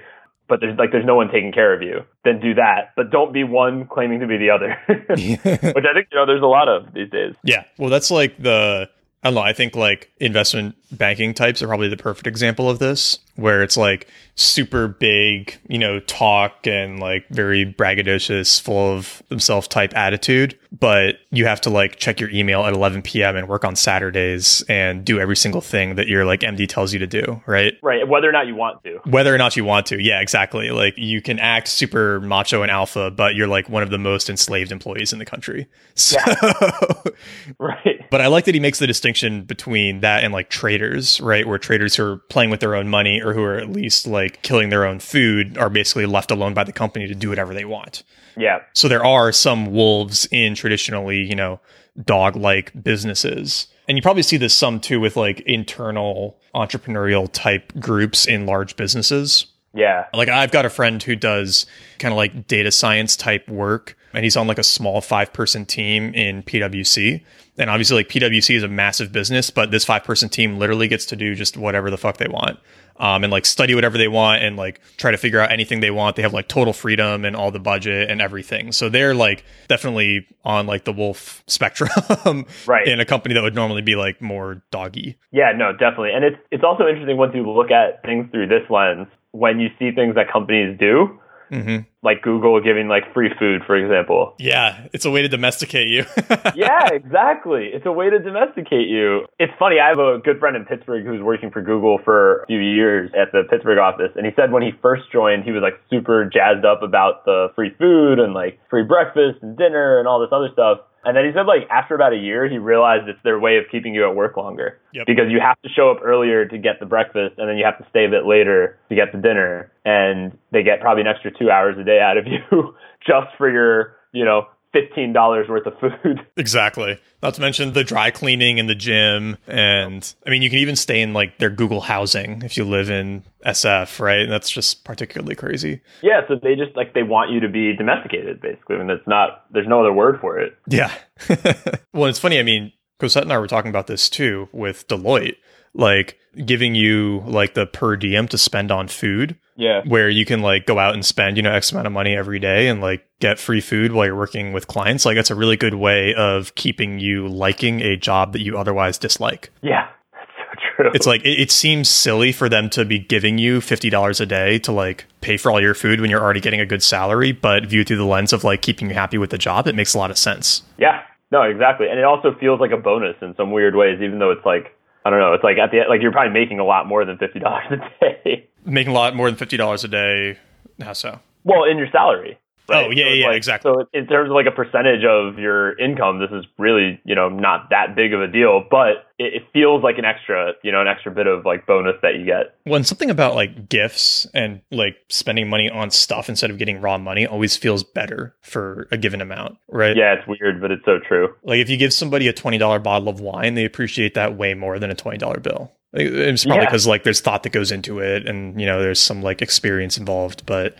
But 0.48 0.60
there's 0.60 0.78
like, 0.78 0.92
there's 0.92 1.04
no 1.04 1.16
one 1.16 1.28
taking 1.28 1.50
care 1.50 1.74
of 1.74 1.82
you. 1.82 2.04
Then 2.24 2.38
do 2.38 2.54
that, 2.54 2.92
but 2.94 3.10
don't 3.10 3.32
be 3.32 3.42
one 3.42 3.88
claiming 3.88 4.20
to 4.20 4.28
be 4.28 4.36
the 4.38 4.50
other, 4.50 4.78
which 4.88 5.84
I 5.84 5.92
think, 5.94 6.06
you 6.12 6.16
know, 6.16 6.24
there's 6.24 6.42
a 6.42 6.46
lot 6.46 6.68
of 6.68 6.94
these 6.94 7.10
days. 7.10 7.34
Yeah. 7.42 7.64
Well, 7.78 7.90
that's 7.90 8.12
like 8.12 8.40
the, 8.40 8.88
I 9.24 9.28
don't 9.28 9.34
know. 9.34 9.40
I 9.40 9.52
think 9.52 9.74
like 9.74 10.12
investment 10.20 10.76
banking 10.92 11.34
types 11.34 11.62
are 11.62 11.66
probably 11.66 11.88
the 11.88 11.96
perfect 11.96 12.26
example 12.26 12.68
of 12.70 12.78
this, 12.78 13.18
where 13.36 13.62
it's 13.62 13.76
like 13.76 14.08
super 14.34 14.86
big, 14.86 15.56
you 15.68 15.78
know, 15.78 15.98
talk 16.00 16.66
and 16.66 17.00
like 17.00 17.26
very 17.28 17.64
braggadocious, 17.64 18.60
full 18.60 18.92
of 18.92 19.22
themselves 19.28 19.66
type 19.66 19.96
attitude. 19.96 20.58
But 20.78 21.16
you 21.30 21.46
have 21.46 21.60
to 21.62 21.70
like 21.70 21.96
check 21.96 22.20
your 22.20 22.30
email 22.30 22.64
at 22.64 22.74
11 22.74 23.02
p.m. 23.02 23.36
and 23.36 23.48
work 23.48 23.64
on 23.64 23.76
Saturdays 23.76 24.62
and 24.68 25.04
do 25.04 25.18
every 25.18 25.36
single 25.36 25.62
thing 25.62 25.94
that 25.96 26.06
your 26.06 26.24
like 26.24 26.40
MD 26.40 26.68
tells 26.68 26.92
you 26.92 26.98
to 26.98 27.06
do, 27.06 27.42
right? 27.46 27.74
Right. 27.82 28.06
Whether 28.06 28.28
or 28.28 28.32
not 28.32 28.46
you 28.46 28.54
want 28.54 28.84
to. 28.84 29.00
Whether 29.04 29.34
or 29.34 29.38
not 29.38 29.56
you 29.56 29.64
want 29.64 29.86
to. 29.86 30.02
Yeah, 30.02 30.20
exactly. 30.20 30.70
Like 30.70 30.94
you 30.98 31.22
can 31.22 31.38
act 31.38 31.68
super 31.68 32.20
macho 32.20 32.62
and 32.62 32.70
alpha, 32.70 33.10
but 33.10 33.34
you're 33.34 33.48
like 33.48 33.68
one 33.68 33.82
of 33.82 33.90
the 33.90 33.98
most 33.98 34.28
enslaved 34.28 34.70
employees 34.70 35.12
in 35.12 35.18
the 35.18 35.26
country. 35.26 35.66
So, 35.96 36.18
yeah. 36.26 36.92
right. 37.58 38.04
But 38.10 38.20
I 38.20 38.26
like 38.26 38.44
that 38.44 38.54
he 38.54 38.60
makes 38.60 38.78
the 38.78 38.86
distinction 38.86 39.44
between 39.44 40.00
that 40.00 40.24
and 40.24 40.32
like 40.32 40.50
traders, 40.78 41.20
right? 41.20 41.46
Where 41.46 41.58
traders 41.58 41.96
who 41.96 42.04
are 42.04 42.16
playing 42.16 42.50
with 42.50 42.60
their 42.60 42.74
own 42.74 42.88
money 42.88 43.20
or 43.22 43.32
who 43.32 43.42
are 43.42 43.56
at 43.56 43.70
least 43.70 44.06
like 44.06 44.42
killing 44.42 44.68
their 44.68 44.84
own 44.84 44.98
food 44.98 45.56
are 45.58 45.70
basically 45.70 46.06
left 46.06 46.30
alone 46.30 46.54
by 46.54 46.64
the 46.64 46.72
company 46.72 47.06
to 47.06 47.14
do 47.14 47.28
whatever 47.30 47.54
they 47.54 47.64
want. 47.64 48.02
Yeah. 48.36 48.60
So 48.74 48.88
there 48.88 49.04
are 49.04 49.32
some 49.32 49.72
wolves 49.72 50.28
in 50.30 50.54
traditionally, 50.54 51.22
you 51.22 51.34
know, 51.34 51.60
dog 52.04 52.36
like 52.36 52.72
businesses. 52.82 53.68
And 53.88 53.96
you 53.96 54.02
probably 54.02 54.22
see 54.22 54.36
this 54.36 54.52
some 54.52 54.80
too 54.80 55.00
with 55.00 55.16
like 55.16 55.40
internal 55.40 56.38
entrepreneurial 56.54 57.30
type 57.32 57.72
groups 57.78 58.26
in 58.26 58.44
large 58.44 58.76
businesses. 58.76 59.46
Yeah. 59.72 60.06
Like 60.12 60.28
I've 60.28 60.50
got 60.50 60.66
a 60.66 60.70
friend 60.70 61.02
who 61.02 61.16
does 61.16 61.66
kind 61.98 62.12
of 62.12 62.16
like 62.16 62.46
data 62.46 62.70
science 62.70 63.16
type 63.16 63.48
work 63.48 63.96
and 64.12 64.24
he's 64.24 64.36
on 64.36 64.46
like 64.46 64.58
a 64.58 64.64
small 64.64 65.00
five 65.00 65.32
person 65.32 65.64
team 65.66 66.14
in 66.14 66.42
PwC. 66.42 67.22
And 67.58 67.70
obviously 67.70 67.96
like 67.96 68.08
PwC 68.08 68.56
is 68.56 68.62
a 68.62 68.68
massive 68.68 69.12
business, 69.12 69.50
but 69.50 69.70
this 69.70 69.84
five 69.84 70.04
person 70.04 70.28
team 70.28 70.58
literally 70.58 70.88
gets 70.88 71.06
to 71.06 71.16
do 71.16 71.34
just 71.34 71.56
whatever 71.56 71.90
the 71.90 71.96
fuck 71.96 72.18
they 72.18 72.28
want. 72.28 72.58
Um, 72.98 73.24
and 73.24 73.30
like 73.30 73.44
study 73.44 73.74
whatever 73.74 73.98
they 73.98 74.08
want 74.08 74.42
and 74.42 74.56
like 74.56 74.80
try 74.96 75.10
to 75.10 75.18
figure 75.18 75.38
out 75.38 75.52
anything 75.52 75.80
they 75.80 75.90
want. 75.90 76.16
They 76.16 76.22
have 76.22 76.32
like 76.32 76.48
total 76.48 76.72
freedom 76.72 77.26
and 77.26 77.36
all 77.36 77.50
the 77.50 77.58
budget 77.58 78.10
and 78.10 78.22
everything. 78.22 78.72
So 78.72 78.88
they're 78.88 79.14
like 79.14 79.44
definitely 79.68 80.26
on 80.44 80.66
like 80.66 80.84
the 80.84 80.94
wolf 80.94 81.42
spectrum, 81.46 82.46
right? 82.66 82.88
In 82.88 82.98
a 82.98 83.04
company 83.04 83.34
that 83.34 83.42
would 83.42 83.54
normally 83.54 83.82
be 83.82 83.96
like 83.96 84.22
more 84.22 84.62
doggy. 84.70 85.18
Yeah, 85.30 85.52
no, 85.54 85.72
definitely. 85.72 86.12
And 86.14 86.24
it's 86.24 86.38
it's 86.50 86.64
also 86.64 86.86
interesting 86.86 87.18
once 87.18 87.34
you 87.34 87.48
look 87.50 87.70
at 87.70 88.02
things 88.02 88.30
through 88.30 88.48
this 88.48 88.62
lens 88.70 89.08
when 89.32 89.60
you 89.60 89.68
see 89.78 89.90
things 89.92 90.14
that 90.14 90.32
companies 90.32 90.78
do 90.78 91.20
Mm-hmm. 91.50 91.78
Like 92.06 92.22
Google 92.22 92.62
giving 92.62 92.86
like 92.86 93.12
free 93.12 93.30
food, 93.36 93.62
for 93.66 93.74
example. 93.74 94.34
Yeah, 94.38 94.86
it's 94.92 95.04
a 95.04 95.10
way 95.10 95.22
to 95.22 95.28
domesticate 95.28 95.88
you. 95.88 96.04
yeah, 96.54 96.86
exactly. 96.92 97.70
It's 97.74 97.84
a 97.84 97.90
way 97.90 98.10
to 98.10 98.20
domesticate 98.20 98.86
you. 98.86 99.26
It's 99.40 99.52
funny. 99.58 99.80
I 99.82 99.88
have 99.88 99.98
a 99.98 100.18
good 100.22 100.38
friend 100.38 100.54
in 100.54 100.64
Pittsburgh 100.64 101.04
who's 101.04 101.20
working 101.20 101.50
for 101.50 101.62
Google 101.62 101.98
for 102.04 102.42
a 102.42 102.46
few 102.46 102.60
years 102.60 103.10
at 103.18 103.32
the 103.32 103.42
Pittsburgh 103.50 103.78
office, 103.78 104.12
and 104.14 104.24
he 104.24 104.30
said 104.36 104.52
when 104.52 104.62
he 104.62 104.70
first 104.80 105.10
joined, 105.10 105.42
he 105.42 105.50
was 105.50 105.62
like 105.62 105.74
super 105.90 106.30
jazzed 106.32 106.64
up 106.64 106.82
about 106.84 107.24
the 107.24 107.48
free 107.56 107.74
food 107.76 108.20
and 108.20 108.32
like 108.32 108.60
free 108.70 108.84
breakfast 108.84 109.42
and 109.42 109.58
dinner 109.58 109.98
and 109.98 110.06
all 110.06 110.20
this 110.20 110.30
other 110.30 110.48
stuff. 110.52 110.78
And 111.06 111.16
then 111.16 111.24
he 111.24 111.30
said, 111.32 111.46
like, 111.46 111.70
after 111.70 111.94
about 111.94 112.12
a 112.12 112.16
year, 112.16 112.48
he 112.48 112.58
realized 112.58 113.08
it's 113.08 113.22
their 113.22 113.38
way 113.38 113.58
of 113.58 113.64
keeping 113.70 113.94
you 113.94 114.04
at 114.08 114.16
work 114.16 114.36
longer. 114.36 114.80
Yep. 114.92 115.06
Because 115.06 115.26
you 115.30 115.38
have 115.40 115.60
to 115.62 115.68
show 115.68 115.88
up 115.88 115.98
earlier 116.02 116.44
to 116.44 116.58
get 116.58 116.80
the 116.80 116.86
breakfast, 116.86 117.38
and 117.38 117.48
then 117.48 117.56
you 117.56 117.64
have 117.64 117.78
to 117.78 117.86
stay 117.90 118.04
a 118.04 118.10
bit 118.10 118.26
later 118.26 118.76
to 118.88 118.96
get 118.96 119.12
the 119.12 119.18
dinner. 119.18 119.70
And 119.84 120.36
they 120.50 120.64
get 120.64 120.80
probably 120.80 121.02
an 121.02 121.06
extra 121.06 121.30
two 121.30 121.48
hours 121.48 121.78
a 121.78 121.84
day 121.84 122.00
out 122.00 122.18
of 122.18 122.26
you 122.26 122.74
just 123.06 123.28
for 123.38 123.48
your, 123.48 123.94
you 124.10 124.24
know, 124.24 124.48
fifteen 124.76 125.12
dollars 125.12 125.48
worth 125.48 125.66
of 125.66 125.78
food. 125.78 126.20
Exactly. 126.36 126.98
Not 127.22 127.34
to 127.34 127.40
mention 127.40 127.72
the 127.72 127.82
dry 127.82 128.10
cleaning 128.10 128.60
and 128.60 128.68
the 128.68 128.74
gym, 128.74 129.36
and 129.46 130.14
I 130.26 130.30
mean, 130.30 130.42
you 130.42 130.50
can 130.50 130.58
even 130.58 130.76
stay 130.76 131.00
in 131.00 131.12
like 131.14 131.38
their 131.38 131.50
Google 131.50 131.80
housing 131.80 132.42
if 132.42 132.56
you 132.56 132.64
live 132.64 132.90
in 132.90 133.24
SF, 133.44 133.98
right? 134.00 134.20
And 134.20 134.30
that's 134.30 134.50
just 134.50 134.84
particularly 134.84 135.34
crazy. 135.34 135.80
Yeah, 136.02 136.20
so 136.28 136.36
they 136.40 136.54
just 136.54 136.76
like 136.76 136.92
they 136.94 137.02
want 137.02 137.30
you 137.30 137.40
to 137.40 137.48
be 137.48 137.74
domesticated, 137.74 138.40
basically, 138.40 138.76
I 138.76 138.78
mean, 138.80 138.90
it's 138.90 139.06
not. 139.06 139.44
There's 139.50 139.66
no 139.66 139.80
other 139.80 139.92
word 139.92 140.20
for 140.20 140.38
it. 140.38 140.56
Yeah. 140.68 140.92
well, 141.94 142.06
it's 142.06 142.18
funny. 142.18 142.38
I 142.38 142.42
mean, 142.42 142.72
Cosette 142.98 143.24
and 143.24 143.32
I 143.32 143.38
were 143.38 143.46
talking 143.46 143.70
about 143.70 143.86
this 143.86 144.08
too 144.08 144.48
with 144.52 144.86
Deloitte, 144.88 145.36
like 145.76 146.18
giving 146.44 146.74
you 146.74 147.22
like 147.26 147.54
the 147.54 147.66
per 147.66 147.96
diem 147.96 148.28
to 148.28 148.38
spend 148.38 148.70
on 148.70 148.88
food. 148.88 149.36
Yeah. 149.56 149.82
Where 149.86 150.10
you 150.10 150.26
can 150.26 150.42
like 150.42 150.66
go 150.66 150.78
out 150.78 150.92
and 150.92 151.04
spend, 151.04 151.38
you 151.38 151.42
know, 151.42 151.52
X 151.52 151.72
amount 151.72 151.86
of 151.86 151.92
money 151.92 152.14
every 152.14 152.38
day 152.38 152.68
and 152.68 152.82
like 152.82 153.06
get 153.20 153.38
free 153.38 153.62
food 153.62 153.92
while 153.92 154.04
you're 154.04 154.16
working 154.16 154.52
with 154.52 154.66
clients. 154.66 155.06
Like 155.06 155.16
that's 155.16 155.30
a 155.30 155.34
really 155.34 155.56
good 155.56 155.74
way 155.74 156.14
of 156.14 156.54
keeping 156.56 156.98
you 156.98 157.26
liking 157.26 157.80
a 157.80 157.96
job 157.96 158.34
that 158.34 158.42
you 158.42 158.58
otherwise 158.58 158.98
dislike. 158.98 159.50
Yeah. 159.62 159.88
That's 160.12 160.30
so 160.36 160.82
true. 160.82 160.90
It's 160.92 161.06
like 161.06 161.22
it, 161.22 161.40
it 161.40 161.50
seems 161.50 161.88
silly 161.88 162.32
for 162.32 162.50
them 162.50 162.68
to 162.70 162.84
be 162.84 162.98
giving 162.98 163.38
you 163.38 163.62
fifty 163.62 163.88
dollars 163.88 164.20
a 164.20 164.26
day 164.26 164.58
to 164.60 164.72
like 164.72 165.06
pay 165.22 165.38
for 165.38 165.50
all 165.50 165.60
your 165.60 165.74
food 165.74 166.02
when 166.02 166.10
you're 166.10 166.22
already 166.22 166.40
getting 166.40 166.60
a 166.60 166.66
good 166.66 166.82
salary, 166.82 167.32
but 167.32 167.64
viewed 167.64 167.86
through 167.86 167.96
the 167.96 168.04
lens 168.04 168.34
of 168.34 168.44
like 168.44 168.60
keeping 168.60 168.88
you 168.88 168.94
happy 168.94 169.16
with 169.16 169.30
the 169.30 169.38
job, 169.38 169.66
it 169.66 169.74
makes 169.74 169.94
a 169.94 169.98
lot 169.98 170.10
of 170.10 170.18
sense. 170.18 170.64
Yeah. 170.76 171.00
No, 171.32 171.42
exactly. 171.42 171.88
And 171.88 171.98
it 171.98 172.04
also 172.04 172.34
feels 172.38 172.60
like 172.60 172.72
a 172.72 172.76
bonus 172.76 173.16
in 173.22 173.34
some 173.36 173.52
weird 173.52 173.74
ways, 173.74 174.00
even 174.02 174.18
though 174.18 174.30
it's 174.30 174.44
like 174.44 174.75
I 175.06 175.10
don't 175.10 175.20
know. 175.20 175.34
It's 175.34 175.44
like 175.44 175.56
at 175.56 175.70
the 175.70 175.82
like 175.88 176.02
you're 176.02 176.10
probably 176.10 176.32
making 176.32 176.58
a 176.58 176.64
lot 176.64 176.88
more 176.88 177.04
than 177.04 177.16
fifty 177.16 177.38
dollars 177.38 177.66
a 177.70 177.76
day. 178.00 178.48
Making 178.64 178.90
a 178.90 178.94
lot 178.94 179.14
more 179.14 179.30
than 179.30 179.38
fifty 179.38 179.56
dollars 179.56 179.84
a 179.84 179.88
day. 179.88 180.36
How 180.80 180.94
so? 180.94 181.20
Well, 181.44 181.62
in 181.62 181.78
your 181.78 181.86
salary. 181.92 182.40
Right? 182.68 182.86
Oh 182.86 182.90
yeah, 182.90 183.04
so 183.04 183.12
yeah, 183.12 183.26
like, 183.28 183.36
exactly. 183.36 183.72
So 183.72 183.88
in 183.92 184.06
terms 184.06 184.30
of 184.30 184.34
like 184.34 184.46
a 184.46 184.50
percentage 184.50 185.04
of 185.04 185.38
your 185.38 185.78
income, 185.78 186.18
this 186.18 186.30
is 186.32 186.44
really 186.58 187.00
you 187.04 187.14
know 187.14 187.28
not 187.28 187.70
that 187.70 187.94
big 187.94 188.12
of 188.12 188.20
a 188.20 188.26
deal, 188.26 188.64
but 188.70 189.06
it, 189.18 189.34
it, 189.34 189.42
feels 189.52 189.82
like 189.82 189.98
an 189.98 190.04
extra 190.04 190.52
you 190.62 190.72
know 190.72 190.80
an 190.80 190.88
extra 190.88 191.12
bit 191.12 191.26
of 191.26 191.44
like 191.44 191.66
bonus 191.66 191.94
that 192.02 192.16
you 192.16 192.24
get. 192.24 192.56
When 192.64 192.84
something 192.84 193.10
about 193.10 193.34
like 193.34 193.68
gifts 193.68 194.26
and 194.34 194.60
like 194.70 194.96
spending 195.08 195.48
money 195.48 195.70
on 195.70 195.90
stuff 195.90 196.28
instead 196.28 196.50
of 196.50 196.58
getting 196.58 196.80
raw 196.80 196.98
money 196.98 197.26
always 197.26 197.56
feels 197.56 197.84
better 197.84 198.34
for 198.40 198.88
a 198.90 198.96
given 198.96 199.20
amount, 199.20 199.58
right? 199.68 199.96
Yeah, 199.96 200.14
it's 200.14 200.26
weird, 200.26 200.60
but 200.60 200.70
it's 200.70 200.84
so 200.84 200.98
true. 201.06 201.34
Like 201.44 201.58
if 201.60 201.70
you 201.70 201.76
give 201.76 201.92
somebody 201.92 202.28
a 202.28 202.32
twenty 202.32 202.58
dollar 202.58 202.78
bottle 202.78 203.08
of 203.08 203.20
wine, 203.20 203.54
they 203.54 203.64
appreciate 203.64 204.14
that 204.14 204.36
way 204.36 204.54
more 204.54 204.78
than 204.78 204.90
a 204.90 204.94
twenty 204.94 205.18
dollar 205.18 205.40
bill. 205.40 205.72
It's 205.92 206.44
probably 206.44 206.66
because 206.66 206.86
yeah. 206.86 206.90
like 206.90 207.04
there's 207.04 207.20
thought 207.20 207.42
that 207.44 207.50
goes 207.50 207.72
into 207.72 208.00
it, 208.00 208.28
and 208.28 208.60
you 208.60 208.66
know 208.66 208.80
there's 208.82 209.00
some 209.00 209.22
like 209.22 209.40
experience 209.40 209.96
involved, 209.96 210.44
but 210.44 210.76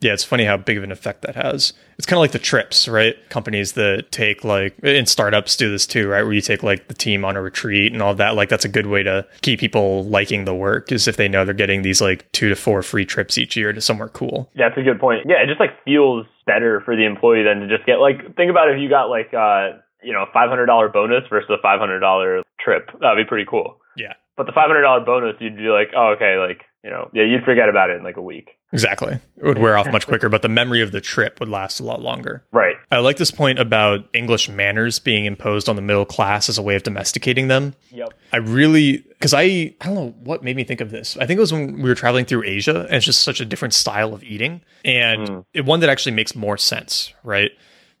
yeah, 0.00 0.14
it's 0.14 0.24
funny 0.24 0.44
how 0.44 0.56
big 0.56 0.78
of 0.78 0.84
an 0.84 0.92
effect 0.92 1.22
that 1.22 1.36
has. 1.36 1.74
It's 1.98 2.06
kind 2.06 2.16
of 2.16 2.22
like 2.22 2.32
the 2.32 2.38
trips, 2.38 2.88
right? 2.88 3.16
Companies 3.28 3.72
that 3.72 4.10
take 4.10 4.44
like, 4.44 4.74
and 4.82 5.06
startups 5.06 5.56
do 5.56 5.70
this 5.70 5.86
too, 5.86 6.08
right? 6.08 6.22
Where 6.22 6.32
you 6.32 6.40
take 6.40 6.62
like 6.62 6.88
the 6.88 6.94
team 6.94 7.22
on 7.22 7.36
a 7.36 7.42
retreat 7.42 7.92
and 7.92 8.00
all 8.00 8.14
that. 8.14 8.34
Like 8.34 8.48
that's 8.48 8.64
a 8.64 8.68
good 8.68 8.86
way 8.86 9.02
to 9.02 9.26
keep 9.42 9.60
people 9.60 10.04
liking 10.06 10.46
the 10.46 10.54
work 10.54 10.90
is 10.90 11.06
if 11.06 11.16
they 11.16 11.28
know 11.28 11.44
they're 11.44 11.52
getting 11.52 11.82
these 11.82 12.00
like 12.00 12.30
two 12.32 12.48
to 12.48 12.56
four 12.56 12.82
free 12.82 13.04
trips 13.04 13.36
each 13.36 13.56
year 13.56 13.74
to 13.74 13.80
somewhere 13.82 14.08
cool. 14.08 14.50
Yeah, 14.54 14.70
that's 14.70 14.80
a 14.80 14.82
good 14.82 14.98
point. 14.98 15.26
Yeah, 15.28 15.42
it 15.42 15.48
just 15.48 15.60
like 15.60 15.84
feels 15.84 16.24
better 16.46 16.80
for 16.84 16.96
the 16.96 17.04
employee 17.04 17.42
than 17.42 17.60
to 17.60 17.68
just 17.68 17.84
get 17.84 17.96
like, 17.96 18.36
think 18.36 18.50
about 18.50 18.70
if 18.70 18.80
you 18.80 18.88
got 18.88 19.10
like, 19.10 19.34
uh, 19.34 19.76
you 20.02 20.14
know, 20.14 20.24
$500 20.34 20.92
bonus 20.94 21.24
versus 21.28 21.50
a 21.50 21.66
$500 21.66 22.42
trip. 22.58 22.88
That'd 23.00 23.22
be 23.22 23.28
pretty 23.28 23.44
cool. 23.48 23.76
Yeah. 23.98 24.14
But 24.38 24.46
the 24.46 24.52
$500 24.52 25.04
bonus, 25.04 25.36
you'd 25.40 25.58
be 25.58 25.68
like, 25.68 25.88
oh, 25.94 26.14
okay, 26.16 26.38
like, 26.38 26.64
you 26.82 26.88
know, 26.88 27.10
yeah, 27.12 27.24
you'd 27.24 27.44
forget 27.44 27.68
about 27.68 27.90
it 27.90 27.98
in 27.98 28.02
like 28.02 28.16
a 28.16 28.22
week. 28.22 28.48
Exactly. 28.72 29.14
It 29.36 29.44
would 29.44 29.58
wear 29.58 29.76
off 29.76 29.90
much 29.90 30.06
quicker, 30.06 30.28
but 30.28 30.42
the 30.42 30.48
memory 30.48 30.80
of 30.80 30.92
the 30.92 31.00
trip 31.00 31.40
would 31.40 31.48
last 31.48 31.80
a 31.80 31.84
lot 31.84 32.00
longer. 32.00 32.44
Right. 32.52 32.76
I 32.92 32.98
like 32.98 33.16
this 33.16 33.30
point 33.32 33.58
about 33.58 34.08
English 34.14 34.48
manners 34.48 34.98
being 35.00 35.24
imposed 35.24 35.68
on 35.68 35.74
the 35.76 35.82
middle 35.82 36.04
class 36.04 36.48
as 36.48 36.56
a 36.56 36.62
way 36.62 36.76
of 36.76 36.82
domesticating 36.84 37.48
them. 37.48 37.74
Yep. 37.90 38.14
I 38.32 38.36
really, 38.36 38.98
because 38.98 39.34
I, 39.34 39.74
I 39.80 39.86
don't 39.86 39.94
know 39.94 40.14
what 40.22 40.44
made 40.44 40.54
me 40.54 40.62
think 40.64 40.80
of 40.80 40.90
this. 40.90 41.16
I 41.16 41.26
think 41.26 41.38
it 41.38 41.40
was 41.40 41.52
when 41.52 41.82
we 41.82 41.88
were 41.88 41.96
traveling 41.96 42.26
through 42.26 42.44
Asia, 42.44 42.82
and 42.86 42.94
it's 42.94 43.06
just 43.06 43.22
such 43.22 43.40
a 43.40 43.44
different 43.44 43.74
style 43.74 44.14
of 44.14 44.22
eating, 44.22 44.60
and 44.84 45.20
Mm. 45.28 45.44
it, 45.52 45.64
one 45.64 45.80
that 45.80 45.88
actually 45.90 46.12
makes 46.12 46.36
more 46.36 46.56
sense, 46.56 47.12
right? 47.24 47.50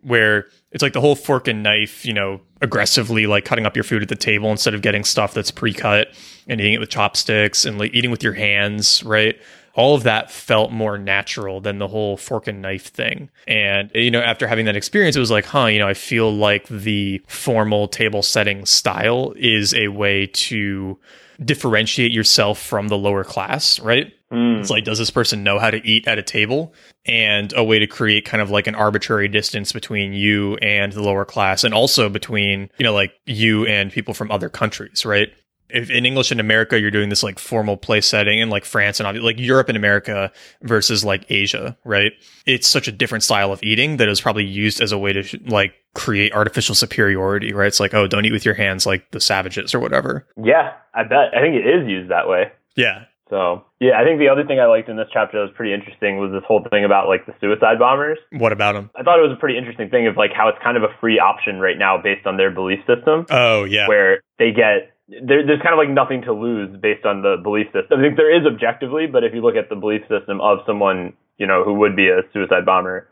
Where 0.02 0.46
it's 0.70 0.82
like 0.82 0.92
the 0.92 1.00
whole 1.00 1.16
fork 1.16 1.48
and 1.48 1.62
knife, 1.64 2.06
you 2.06 2.12
know, 2.12 2.40
aggressively 2.62 3.26
like 3.26 3.44
cutting 3.44 3.66
up 3.66 3.76
your 3.76 3.82
food 3.84 4.02
at 4.02 4.08
the 4.08 4.14
table 4.16 4.50
instead 4.50 4.72
of 4.72 4.82
getting 4.82 5.02
stuff 5.04 5.34
that's 5.34 5.50
pre-cut 5.50 6.08
and 6.46 6.60
eating 6.60 6.74
it 6.74 6.80
with 6.80 6.90
chopsticks 6.90 7.64
and 7.64 7.76
like 7.78 7.92
eating 7.92 8.10
with 8.10 8.22
your 8.22 8.32
hands, 8.34 9.02
right? 9.02 9.36
All 9.80 9.94
of 9.94 10.02
that 10.02 10.30
felt 10.30 10.72
more 10.72 10.98
natural 10.98 11.62
than 11.62 11.78
the 11.78 11.88
whole 11.88 12.18
fork 12.18 12.46
and 12.46 12.60
knife 12.60 12.88
thing. 12.88 13.30
And, 13.48 13.90
you 13.94 14.10
know, 14.10 14.20
after 14.20 14.46
having 14.46 14.66
that 14.66 14.76
experience, 14.76 15.16
it 15.16 15.20
was 15.20 15.30
like, 15.30 15.46
huh, 15.46 15.66
you 15.66 15.78
know, 15.78 15.88
I 15.88 15.94
feel 15.94 16.30
like 16.30 16.68
the 16.68 17.22
formal 17.28 17.88
table 17.88 18.20
setting 18.20 18.66
style 18.66 19.32
is 19.36 19.72
a 19.72 19.88
way 19.88 20.26
to 20.26 20.98
differentiate 21.42 22.12
yourself 22.12 22.60
from 22.60 22.88
the 22.88 22.98
lower 22.98 23.24
class, 23.24 23.80
right? 23.80 24.12
Mm. 24.30 24.60
It's 24.60 24.68
like, 24.68 24.84
does 24.84 24.98
this 24.98 25.08
person 25.08 25.42
know 25.42 25.58
how 25.58 25.70
to 25.70 25.80
eat 25.88 26.06
at 26.06 26.18
a 26.18 26.22
table? 26.22 26.74
And 27.06 27.50
a 27.56 27.64
way 27.64 27.78
to 27.78 27.86
create 27.86 28.26
kind 28.26 28.42
of 28.42 28.50
like 28.50 28.66
an 28.66 28.74
arbitrary 28.74 29.28
distance 29.28 29.72
between 29.72 30.12
you 30.12 30.56
and 30.56 30.92
the 30.92 31.02
lower 31.02 31.24
class, 31.24 31.64
and 31.64 31.72
also 31.72 32.10
between, 32.10 32.68
you 32.76 32.84
know, 32.84 32.92
like 32.92 33.14
you 33.24 33.64
and 33.66 33.90
people 33.90 34.12
from 34.12 34.30
other 34.30 34.50
countries, 34.50 35.06
right? 35.06 35.32
If 35.72 35.90
in 35.90 36.06
English 36.06 36.30
in 36.32 36.40
America, 36.40 36.78
you're 36.78 36.90
doing 36.90 37.08
this 37.08 37.22
like 37.22 37.38
formal 37.38 37.76
place 37.76 38.06
setting 38.06 38.38
in 38.38 38.50
like 38.50 38.64
France 38.64 39.00
and 39.00 39.22
like 39.22 39.38
Europe 39.38 39.68
and 39.68 39.76
America 39.76 40.32
versus 40.62 41.04
like 41.04 41.24
Asia, 41.30 41.76
right? 41.84 42.12
It's 42.46 42.66
such 42.68 42.88
a 42.88 42.92
different 42.92 43.24
style 43.24 43.52
of 43.52 43.62
eating 43.62 43.96
that 43.98 44.08
is 44.08 44.20
probably 44.20 44.44
used 44.44 44.80
as 44.80 44.92
a 44.92 44.98
way 44.98 45.12
to 45.12 45.38
like 45.46 45.74
create 45.94 46.32
artificial 46.34 46.74
superiority, 46.74 47.52
right? 47.52 47.68
It's 47.68 47.80
like, 47.80 47.94
oh, 47.94 48.06
don't 48.06 48.24
eat 48.24 48.32
with 48.32 48.44
your 48.44 48.54
hands 48.54 48.86
like 48.86 49.10
the 49.10 49.20
savages 49.20 49.74
or 49.74 49.80
whatever. 49.80 50.26
Yeah, 50.42 50.72
I 50.94 51.02
bet. 51.04 51.34
I 51.36 51.40
think 51.40 51.54
it 51.56 51.66
is 51.66 51.88
used 51.88 52.10
that 52.10 52.28
way. 52.28 52.52
Yeah. 52.76 53.04
So 53.28 53.64
yeah, 53.78 53.92
I 53.96 54.02
think 54.02 54.18
the 54.18 54.28
other 54.28 54.44
thing 54.44 54.58
I 54.58 54.66
liked 54.66 54.88
in 54.88 54.96
this 54.96 55.06
chapter 55.12 55.38
that 55.38 55.44
was 55.44 55.54
pretty 55.56 55.72
interesting 55.72 56.18
was 56.18 56.32
this 56.32 56.42
whole 56.44 56.64
thing 56.68 56.84
about 56.84 57.06
like 57.06 57.26
the 57.26 57.34
suicide 57.40 57.78
bombers. 57.78 58.18
What 58.32 58.50
about 58.50 58.72
them? 58.72 58.90
I 58.98 59.04
thought 59.04 59.20
it 59.20 59.22
was 59.22 59.30
a 59.30 59.38
pretty 59.38 59.56
interesting 59.56 59.88
thing 59.88 60.08
of 60.08 60.16
like 60.16 60.32
how 60.34 60.48
it's 60.48 60.58
kind 60.64 60.76
of 60.76 60.82
a 60.82 60.88
free 61.00 61.20
option 61.20 61.60
right 61.60 61.78
now 61.78 61.96
based 62.02 62.26
on 62.26 62.36
their 62.36 62.50
belief 62.50 62.80
system, 62.88 63.26
Oh, 63.30 63.62
yeah. 63.62 63.86
where 63.86 64.22
they 64.40 64.50
get 64.50 64.90
there, 65.10 65.42
there's 65.44 65.62
kind 65.62 65.74
of 65.74 65.78
like 65.78 65.90
nothing 65.90 66.22
to 66.22 66.32
lose 66.32 66.70
based 66.78 67.04
on 67.04 67.22
the 67.22 67.36
belief 67.42 67.66
system. 67.74 67.98
I 67.98 68.02
think 68.02 68.16
there 68.16 68.30
is 68.30 68.46
objectively, 68.46 69.06
but 69.06 69.24
if 69.24 69.34
you 69.34 69.42
look 69.42 69.56
at 69.56 69.68
the 69.68 69.76
belief 69.76 70.02
system 70.06 70.40
of 70.40 70.58
someone 70.66 71.12
you 71.38 71.46
know 71.46 71.64
who 71.64 71.74
would 71.74 71.96
be 71.96 72.08
a 72.08 72.22
suicide 72.32 72.64
bomber, 72.64 73.08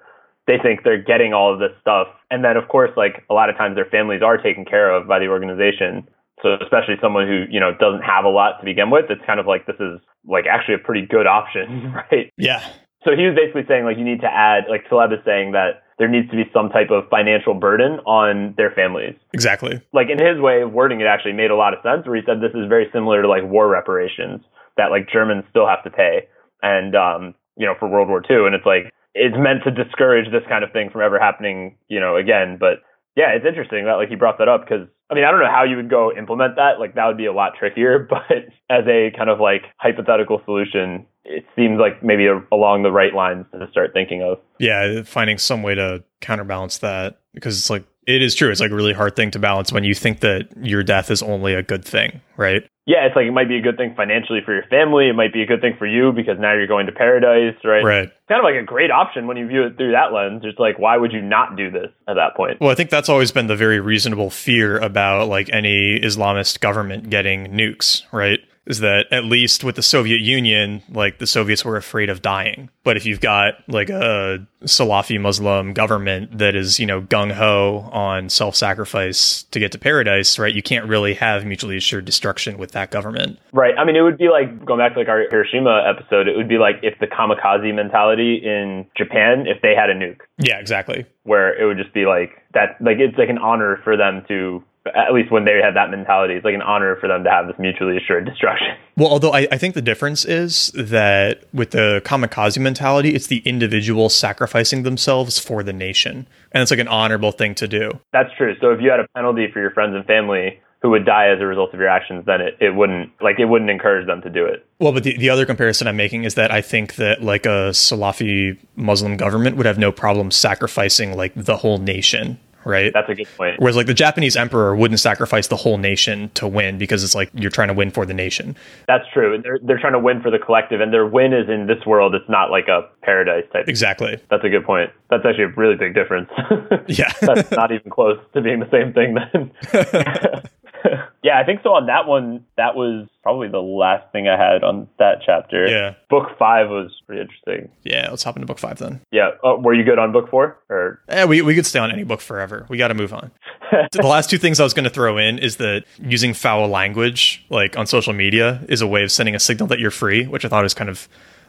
they 0.47 0.59
think 0.63 0.85
they're 0.85 1.03
getting 1.03 1.33
all 1.33 1.53
of 1.53 1.59
this 1.59 1.75
stuff, 1.81 2.07
and 2.31 2.45
then 2.45 2.57
of 2.57 2.69
course 2.69 2.91
like 2.97 3.25
a 3.31 3.35
lot 3.35 3.51
of 3.51 3.57
times 3.57 3.75
their 3.75 3.91
families 3.91 4.23
are 4.23 4.39
taken 4.39 4.65
care 4.65 4.95
of 4.95 5.09
by 5.09 5.19
the 5.19 5.27
organization. 5.27 6.07
So 6.43 6.55
especially 6.63 6.95
someone 7.03 7.27
who 7.27 7.45
you 7.51 7.59
know 7.59 7.75
doesn't 7.75 8.03
have 8.03 8.25
a 8.25 8.31
lot 8.31 8.61
to 8.61 8.65
begin 8.65 8.91
with, 8.91 9.11
it's 9.11 9.25
kind 9.27 9.41
of 9.41 9.47
like 9.47 9.67
this 9.67 9.81
is 9.81 9.99
like 10.25 10.47
actually 10.47 10.75
a 10.75 10.85
pretty 10.85 11.07
good 11.07 11.27
option, 11.27 11.93
right? 12.13 12.33
Yeah. 12.37 12.63
So 13.05 13.17
he 13.17 13.27
was 13.27 13.35
basically 13.35 13.67
saying 13.67 13.85
like 13.85 13.99
you 13.99 14.05
need 14.05 14.21
to 14.23 14.31
add 14.31 14.65
like 14.71 14.89
Taleb 14.89 15.13
is 15.13 15.19
saying 15.25 15.53
that 15.53 15.83
there 15.99 16.09
needs 16.09 16.31
to 16.31 16.37
be 16.37 16.45
some 16.53 16.71
type 16.71 16.91
of 16.91 17.09
financial 17.11 17.55
burden 17.55 17.99
on 18.07 18.55
their 18.57 18.71
families. 18.71 19.15
Exactly. 19.33 19.83
Like 19.93 20.09
in 20.11 20.19
his 20.19 20.41
way 20.41 20.63
of 20.63 20.73
wording 20.73 21.01
it 21.01 21.07
actually 21.07 21.35
made 21.35 21.51
a 21.51 21.57
lot 21.57 21.75
of 21.75 21.81
sense 21.83 22.07
where 22.07 22.17
he 22.17 22.23
said 22.25 22.41
this 22.41 22.55
is 22.55 22.69
very 22.69 22.89
similar 22.93 23.23
to 23.23 23.29
like 23.29 23.43
war 23.45 23.69
reparations 23.69 24.41
that 24.77 24.91
like 24.91 25.11
Germans 25.13 25.45
still 25.51 25.67
have 25.67 25.83
to 25.85 25.91
pay 25.91 26.29
and 26.63 26.95
um 26.95 27.35
you 27.57 27.67
know 27.67 27.75
for 27.79 27.89
World 27.89 28.09
War 28.09 28.23
II 28.23 28.47
and 28.47 28.55
it's 28.55 28.67
like 28.67 28.93
it's 29.15 29.37
meant 29.37 29.65
to 29.65 29.71
discourage 29.71 30.31
this 30.31 30.47
kind 30.49 30.63
of 30.63 30.73
thing 30.73 30.91
from 30.91 31.03
ever 31.03 31.19
happening, 31.19 31.77
you 31.89 31.99
know, 31.99 32.17
again, 32.17 32.57
but 32.59 32.87
yeah, 33.17 33.35
it's 33.35 33.45
interesting 33.45 33.87
that 33.87 33.95
like 33.99 34.09
he 34.09 34.15
brought 34.15 34.39
that 34.39 34.47
up 34.47 34.63
because 34.63 34.87
I 35.11 35.15
mean 35.15 35.25
I 35.25 35.33
don't 35.33 35.41
know 35.41 35.51
how 35.51 35.65
you 35.65 35.77
would 35.77 35.91
go 35.91 36.13
implement 36.17 36.55
that. 36.55 36.79
Like 36.79 36.95
that 36.95 37.07
would 37.07 37.17
be 37.17 37.27
a 37.27 37.33
lot 37.33 37.59
trickier, 37.59 37.99
but 38.09 38.55
as 38.71 38.87
a 38.87 39.11
kind 39.17 39.29
of 39.29 39.41
like 39.41 39.63
hypothetical 39.77 40.41
solution, 40.45 41.07
it 41.29 41.45
seems 41.55 41.79
like 41.79 42.03
maybe 42.03 42.27
a, 42.27 42.43
along 42.51 42.83
the 42.83 42.91
right 42.91 43.15
lines 43.15 43.47
to 43.53 43.71
start 43.71 43.93
thinking 43.93 44.23
of. 44.23 44.39
Yeah. 44.59 45.03
Finding 45.03 45.39
some 45.39 45.63
way 45.63 45.75
to 45.75 46.03
counterbalance 46.21 46.79
that 46.79 47.21
because 47.35 47.59
it's 47.59 47.71
like, 47.71 47.85
it 48.07 48.23
is 48.23 48.35
true. 48.35 48.51
It's 48.51 48.61
like 48.61 48.71
a 48.71 48.75
really 48.75 48.95
hard 48.95 49.17
thing 49.17 49.31
to 49.33 49.39
balance 49.39 49.71
when 49.71 49.85
you 49.85 49.95
think 49.95 50.21
that 50.21 50.49
your 50.63 50.83
death 50.83 51.11
is 51.11 51.23
only 51.23 51.53
a 51.53 51.63
good 51.63 51.85
thing, 51.85 52.23
right? 52.39 52.67
Yeah, 52.87 53.05
it's 53.05 53.15
like 53.15 53.27
it 53.27 53.33
might 53.33 53.49
be 53.49 53.59
a 53.59 53.61
good 53.61 53.77
thing 53.77 53.93
financially 53.95 54.41
for 54.43 54.55
your 54.55 54.63
family. 54.71 55.11
It 55.11 55.13
might 55.13 55.31
be 55.31 55.43
a 55.43 55.47
good 55.47 55.61
thing 55.61 55.75
for 55.79 55.87
you 55.87 56.11
because 56.11 56.39
now 56.41 56.55
you're 56.55 56.67
going 56.67 56.87
to 56.87 56.93
paradise, 56.93 57.55
right? 57.63 57.85
Right. 57.85 58.11
Kind 58.27 58.39
of 58.39 58.45
like 58.45 58.55
a 58.55 58.65
great 58.65 58.91
option 58.91 59.27
when 59.27 59.37
you 59.37 59.47
view 59.47 59.65
it 59.65 59.77
through 59.77 59.93
that 59.93 60.15
lens. 60.15 60.41
It's 60.43 60.59
like, 60.59 60.79
why 60.79 60.97
would 60.97 61.13
you 61.13 61.21
not 61.21 61.55
do 61.55 61.71
this 61.71 61.91
at 62.09 62.15
that 62.15 62.35
point? 62.35 62.63
Well, 62.63 62.71
I 62.71 62.75
think 62.75 62.89
that's 62.89 63.11
always 63.11 63.31
been 63.31 63.47
the 63.47 63.57
very 63.57 63.79
reasonable 63.79 64.31
fear 64.31 64.79
about 64.79 65.29
like 65.29 65.51
any 65.53 66.01
Islamist 66.01 66.61
government 66.61 67.11
getting 67.11 67.49
nukes, 67.49 68.05
right? 68.11 68.41
Is 68.69 68.81
that 68.81 69.07
at 69.11 69.25
least 69.25 69.65
with 69.65 69.77
the 69.77 69.83
Soviet 69.83 70.21
Union, 70.21 70.83
like 70.91 71.19
the 71.19 71.27
Soviets 71.27 71.65
were 71.65 71.77
afraid 71.77 72.11
of 72.11 72.21
dying. 72.23 72.69
But 72.85 72.97
if 72.99 73.07
you've 73.07 73.21
got 73.21 73.55
like 73.67 73.89
a 73.89 74.47
Salafi 74.65 75.19
Muslim 75.21 75.73
government 75.73 76.37
that 76.39 76.55
is, 76.55 76.79
you 76.79 76.85
know, 76.87 77.01
gung 77.01 77.33
ho 77.33 77.89
on 77.93 78.29
self 78.29 78.55
sacrifice 78.57 79.45
to 79.53 79.59
get 79.59 79.73
to 79.73 79.79
paradise, 79.79 80.39
right? 80.39 80.55
You 80.55 80.63
can't 80.63 80.87
really 80.87 81.15
have 81.15 81.45
mutually 81.47 81.77
assured 81.77 82.05
destruction 82.05 82.59
with 82.59 82.73
that 82.73 82.91
government. 82.91 83.39
Right. 83.53 83.75
I 83.79 83.85
mean, 83.85 83.97
it 83.97 84.03
would 84.03 84.19
be 84.19 84.29
like 84.29 84.65
going 84.65 84.79
back 84.81 84.93
to 84.95 84.99
like 84.99 85.09
our 85.09 85.25
Hiroshima 85.31 85.85
episode. 85.89 86.29
It 86.29 86.37
would 86.37 86.49
be 86.49 86.59
like 86.59 86.77
if 86.83 86.99
the 86.99 87.07
kamikaze 87.07 87.75
mentality 87.75 88.41
in 88.45 88.87
Japan, 88.97 89.47
if 89.47 89.63
they 89.63 89.75
had 89.75 89.91
a 89.91 89.95
nuke, 89.95 90.21
Yeah, 90.39 90.59
exactly. 90.59 91.07
where 91.23 91.59
it 91.59 91.65
would 91.67 91.79
just 91.79 91.95
be 91.95 92.05
like 92.07 92.31
that. 92.55 92.77
Like 92.81 92.99
it's 92.99 93.17
like 93.17 93.31
an 93.31 93.39
honor 93.39 93.81
for 93.83 93.97
them 93.97 94.25
to, 94.29 94.63
at 94.95 95.13
least 95.13 95.31
when 95.31 95.45
they 95.45 95.61
had 95.63 95.75
that 95.77 95.91
mentality, 95.91 96.35
it's 96.35 96.45
like 96.45 96.55
an 96.55 96.63
honor 96.63 96.97
for 97.01 97.09
them 97.09 97.25
to 97.25 97.31
have 97.31 97.47
this 97.47 97.57
mutually 97.59 97.97
assured 97.97 98.27
destruction. 98.27 98.77
Well, 98.97 99.09
although 99.09 99.33
I, 99.33 99.47
I 99.53 99.59
think 99.59 99.75
the 99.75 99.83
difference 99.83 100.25
is 100.25 100.73
that 100.75 101.45
with 101.53 101.71
the 101.71 102.03
kamikaze 102.05 102.59
mentality, 102.59 103.15
it's 103.15 103.29
the 103.29 103.39
individual 103.41 104.09
sacrificing 104.09 104.83
themselves 104.83 105.39
for 105.39 105.63
the 105.63 105.73
nation. 105.73 106.27
And 106.53 106.63
it's 106.63 106.71
like 106.71 106.81
an 106.81 106.89
honorable 106.89 107.33
thing 107.33 107.55
to 107.57 107.69
do. 107.69 108.01
That's 108.13 108.31
true. 108.37 108.55
So 108.61 108.71
if 108.71 108.81
you 108.81 108.91
had 108.91 109.01
a 109.01 109.07
penalty 109.15 109.49
for 109.53 109.61
your 109.61 109.71
friends 109.71 109.95
and 109.95 110.05
family 110.05 110.61
who 110.81 110.91
would 110.91 111.05
die 111.05 111.29
as 111.29 111.41
a 111.41 111.47
result 111.47 111.75
of 111.75 111.81
your 111.81 111.89
actions, 111.89 112.25
then 112.27 112.41
it, 112.41 112.57
it 112.61 112.75
wouldn't 112.75 113.11
like 113.21 113.41
it 113.41 113.47
wouldn't 113.47 113.71
encourage 113.71 114.07
them 114.07 114.23
to 114.23 114.31
do 114.31 114.45
it. 114.45 114.65
Well, 114.79 114.93
but 114.93 115.03
the, 115.03 115.17
the 115.19 115.29
other 115.29 115.45
comparison 115.45 115.89
I'm 115.89 115.97
making 115.97 116.25
is 116.25 116.35
that 116.35 116.53
I 116.53 116.61
think 116.63 116.95
that 116.97 117.23
like 117.23 117.47
a 117.47 117.71
Salafi 117.71 118.59
Muslim 118.77 119.17
government 119.17 119.57
would 119.57 119.67
have 119.67 119.79
no 119.79 119.91
problem 119.91 120.31
sacrificing 120.31 121.17
like 121.17 121.33
the 121.35 121.57
whole 121.57 121.79
nation, 121.79 122.39
right? 122.65 122.93
That's 122.93 123.09
a 123.09 123.15
good 123.15 123.29
point. 123.37 123.61
Whereas 123.61 123.77
like 123.77 123.87
the 123.87 123.95
Japanese 123.95 124.37
emperor 124.37 124.75
wouldn't 124.75 125.01
sacrifice 125.01 125.49
the 125.49 125.57
whole 125.57 125.79
nation 125.79 126.31
to 126.35 126.47
win 126.47 126.79
because 126.79 127.05
it's 127.05 127.15
like 127.15 127.31
you're 127.35 127.51
trying 127.51 127.69
to 127.69 127.75
win 127.75 127.91
for 127.91 128.05
the 128.07 128.15
nation. 128.15 128.57
That's 128.87 129.05
true. 129.13 129.41
They're 129.43 129.59
they're 129.63 129.79
trying 129.79 129.95
to 129.95 129.99
win 129.99 130.21
for 130.21 130.31
the 130.31 130.39
collective, 130.39 130.81
and 130.81 130.93
their 130.93 131.07
win 131.07 131.33
is 131.33 131.49
in 131.49 131.67
this 131.67 131.85
world. 131.87 132.15
It's 132.15 132.29
not 132.29 132.51
like 132.51 132.69
a 132.69 132.89
paradise 133.03 133.45
type. 133.53 133.69
Exactly. 133.69 134.19
That's 134.31 134.45
a 134.45 134.49
good 134.49 134.65
point. 134.65 134.91
That's 135.11 135.25
actually 135.25 135.45
a 135.45 135.53
really 135.57 135.77
big 135.77 135.95
difference. 135.95 136.31
Yeah. 136.87 137.13
That's 137.21 137.51
not 137.51 137.71
even 137.71 137.91
close 137.91 138.19
to 138.33 138.41
being 138.41 138.61
the 138.61 138.71
same 138.71 138.95
thing 138.95 139.15
then. 139.15 139.53
yeah, 141.23 141.39
I 141.39 141.45
think 141.45 141.61
so 141.63 141.71
on 141.71 141.87
that 141.87 142.07
one, 142.07 142.45
that 142.57 142.75
was 142.75 143.09
probably 143.23 143.49
the 143.49 143.59
last 143.61 144.11
thing 144.13 144.29
I 144.29 144.37
had 144.37 144.63
on 144.63 144.89
that 144.99 145.23
chapter. 145.25 145.67
Yeah. 145.67 145.95
Book 146.09 146.29
five 146.39 146.69
was 146.69 146.91
pretty 147.07 147.23
interesting. 147.23 147.71
Yeah. 147.83 148.09
Let's 148.11 148.23
hop 148.23 148.37
into 148.37 148.47
book 148.47 148.59
five 148.59 148.79
then. 148.79 149.01
Yeah. 149.11 149.31
Oh, 149.43 149.59
were 149.59 149.75
you 149.75 149.85
good 149.85 149.99
on 149.99 150.13
book 150.13 150.31
four? 150.31 150.59
Or 150.69 151.01
Yeah, 151.09 151.25
we, 151.27 151.43
we 151.43 151.55
could 151.55 151.67
stay 151.67 151.79
on 151.79 151.91
any 151.91 152.05
book 152.05 152.21
forever. 152.21 152.67
We 152.69 152.79
got 152.79 152.89
to 152.89 152.95
move 152.95 153.13
on. 153.13 153.31
the 153.93 154.07
last 154.07 154.31
two 154.31 154.39
things 154.39 154.61
I 154.61 154.65
was 154.65 154.75
going 154.75 154.85
to 154.85 154.91
throw 154.91 155.19
in 155.19 155.39
is 155.39 155.57
that 155.57 155.85
using 155.99 156.35
foul 156.35 156.69
language, 156.69 157.45
like 157.51 157.77
on 157.77 157.87
social 157.87 158.13
media, 158.13 158.65
is 158.69 158.81
a 158.81 158.87
way 158.87 159.03
of 159.03 159.13
sending 159.13 159.35
a 159.35 159.41
signal 159.41 159.69
that 159.69 159.79
you're 159.79 159.91
free, 159.91 160.27
which 160.27 160.45
I 160.45 160.49
thought 160.49 160.65
is 160.65 160.75
kind 160.75 160.91
of 160.91 161.09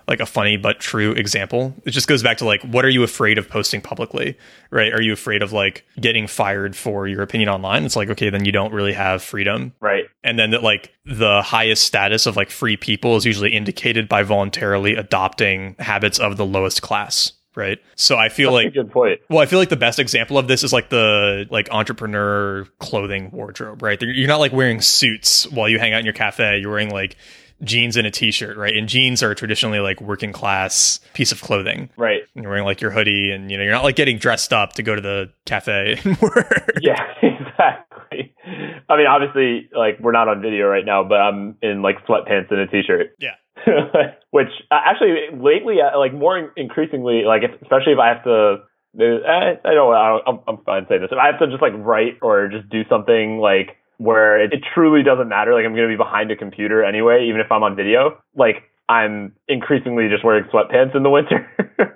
like 0.10 0.20
a 0.20 0.26
funny 0.26 0.58
but 0.58 0.80
true 0.80 1.12
example. 1.12 1.74
It 1.86 1.92
just 1.92 2.08
goes 2.08 2.22
back 2.24 2.40
to 2.40 2.46
like, 2.46 2.62
what 2.64 2.84
are 2.84 2.90
you 2.90 3.04
afraid 3.04 3.38
of 3.38 3.48
posting 3.48 3.80
publicly, 3.80 4.38
right? 4.72 4.92
Are 4.92 5.02
you 5.02 5.14
afraid 5.14 5.42
of 5.44 5.54
like 5.54 5.86
getting 6.02 6.28
fired 6.28 6.76
for 6.76 7.08
your 7.08 7.22
opinion 7.22 7.48
online? 7.50 7.86
It's 7.86 7.96
like, 7.96 8.10
okay, 8.10 8.30
then 8.30 8.44
you 8.44 8.52
don't 8.52 8.74
really 8.74 8.94
have 8.94 9.22
freedom. 9.24 9.74
right. 9.80 10.06
And 10.24 10.38
then 10.38 10.50
that 10.52 10.64
like 10.64 10.92
the 11.06 11.42
highest 11.42 11.84
status 11.84 12.26
of 12.26 12.36
like 12.36 12.50
free 12.50 12.76
people 12.76 13.16
is 13.16 13.26
usually 13.26 13.54
indicated 13.54 14.10
by 14.10 14.24
voluntarily 14.24 14.96
adopting 14.96 15.76
habits 15.80 16.20
of 16.20 16.36
the 16.36 16.46
lowest 16.46 16.82
class. 16.82 17.32
Right. 17.56 17.80
So 17.96 18.16
I 18.16 18.30
feel 18.30 18.54
That's 18.54 18.66
like 18.66 18.74
a 18.74 18.84
good 18.84 18.92
point. 18.92 19.20
well, 19.30 19.40
I 19.40 19.46
feel 19.46 19.60
like 19.60 19.70
the 19.70 19.76
best 19.76 20.00
example 20.00 20.38
of 20.38 20.48
this 20.48 20.64
is 20.64 20.72
like 20.72 20.90
the 20.90 21.46
like 21.50 21.68
entrepreneur 21.72 22.66
clothing 22.80 23.32
wardrobe, 23.32 23.82
right? 23.84 24.02
You're 24.02 24.28
not 24.28 24.40
like 24.40 24.54
wearing 24.54 24.82
suits 24.82 25.46
while 25.52 25.68
you 25.68 25.78
hang 25.78 25.94
out 25.94 26.00
in 26.00 26.06
your 26.06 26.14
cafe. 26.14 26.60
You're 26.60 26.70
wearing 26.72 26.90
like 26.92 27.18
jeans 27.64 27.98
and 27.98 28.08
a 28.08 28.12
t-shirt, 28.12 28.58
right? 28.58 28.76
And 28.76 28.88
jeans 28.88 29.22
are 29.22 29.36
traditionally 29.36 29.80
like 29.80 30.00
working 30.02 30.32
class 30.32 31.00
piece 31.14 31.32
of 31.32 31.42
clothing. 31.42 31.90
Right. 31.98 32.22
And 32.36 32.44
you're 32.44 32.52
wearing 32.52 32.66
like 32.66 32.82
your 32.82 32.92
hoodie 32.92 33.32
and 33.32 33.52
you 33.52 33.58
know, 33.58 33.64
you're 33.64 33.74
not 33.74 33.84
like 33.84 33.96
getting 33.96 34.18
dressed 34.18 34.54
up 34.54 34.74
to 34.74 34.84
go 34.84 34.96
to 34.96 35.02
the 35.02 35.32
cafe 35.46 36.00
and 36.04 36.20
work. 36.22 36.74
Yeah, 36.82 37.04
exactly. 37.22 38.34
I 38.90 38.98
mean, 38.98 39.08
obviously, 39.08 39.70
like 39.76 40.00
we're 40.00 40.12
not 40.12 40.28
on 40.28 40.42
video 40.42 40.68
right 40.68 40.86
now, 40.86 41.04
but 41.04 41.16
I'm 41.16 41.58
in 41.62 41.82
like 41.82 42.06
sweatpants 42.08 42.52
and 42.52 42.60
a 42.60 42.68
t-shirt. 42.68 43.16
Yeah. 43.20 43.36
Which 44.32 44.48
uh, 44.72 44.80
actually 44.86 45.16
lately, 45.34 45.78
uh, 45.82 45.98
like 45.98 46.14
more 46.14 46.52
increasingly, 46.56 47.24
like 47.26 47.44
if, 47.44 47.62
especially 47.62 47.94
if 47.94 48.00
I 48.00 48.08
have 48.10 48.24
to. 48.24 48.58
I, 48.98 49.60
I 49.64 49.74
don't. 49.76 49.94
I'm, 49.94 50.40
I'm 50.48 50.64
fine 50.64 50.86
saying 50.90 51.02
this. 51.02 51.12
If 51.12 51.18
I 51.20 51.28
have 51.28 51.40
to 51.40 51.48
just 51.48 51.62
like 51.62 51.74
write 51.76 52.18
or 52.24 52.48
just 52.48 52.70
do 52.70 52.82
something 52.90 53.38
like 53.38 53.78
where 54.00 54.42
it, 54.42 54.54
it 54.54 54.64
truly 54.74 55.04
doesn't 55.04 55.28
matter, 55.28 55.54
like 55.54 55.66
I'm 55.66 55.76
going 55.76 55.88
to 55.88 55.94
be 55.94 55.98
behind 55.98 56.32
a 56.32 56.36
computer 56.36 56.84
anyway, 56.84 57.28
even 57.28 57.42
if 57.42 57.52
I'm 57.52 57.64
on 57.64 57.76
video. 57.76 58.18
Like 58.36 58.64
I'm 58.88 59.34
increasingly 59.48 60.08
just 60.10 60.24
wearing 60.24 60.46
sweatpants 60.46 60.96
in 60.96 61.04
the 61.04 61.12
winter. 61.12 61.46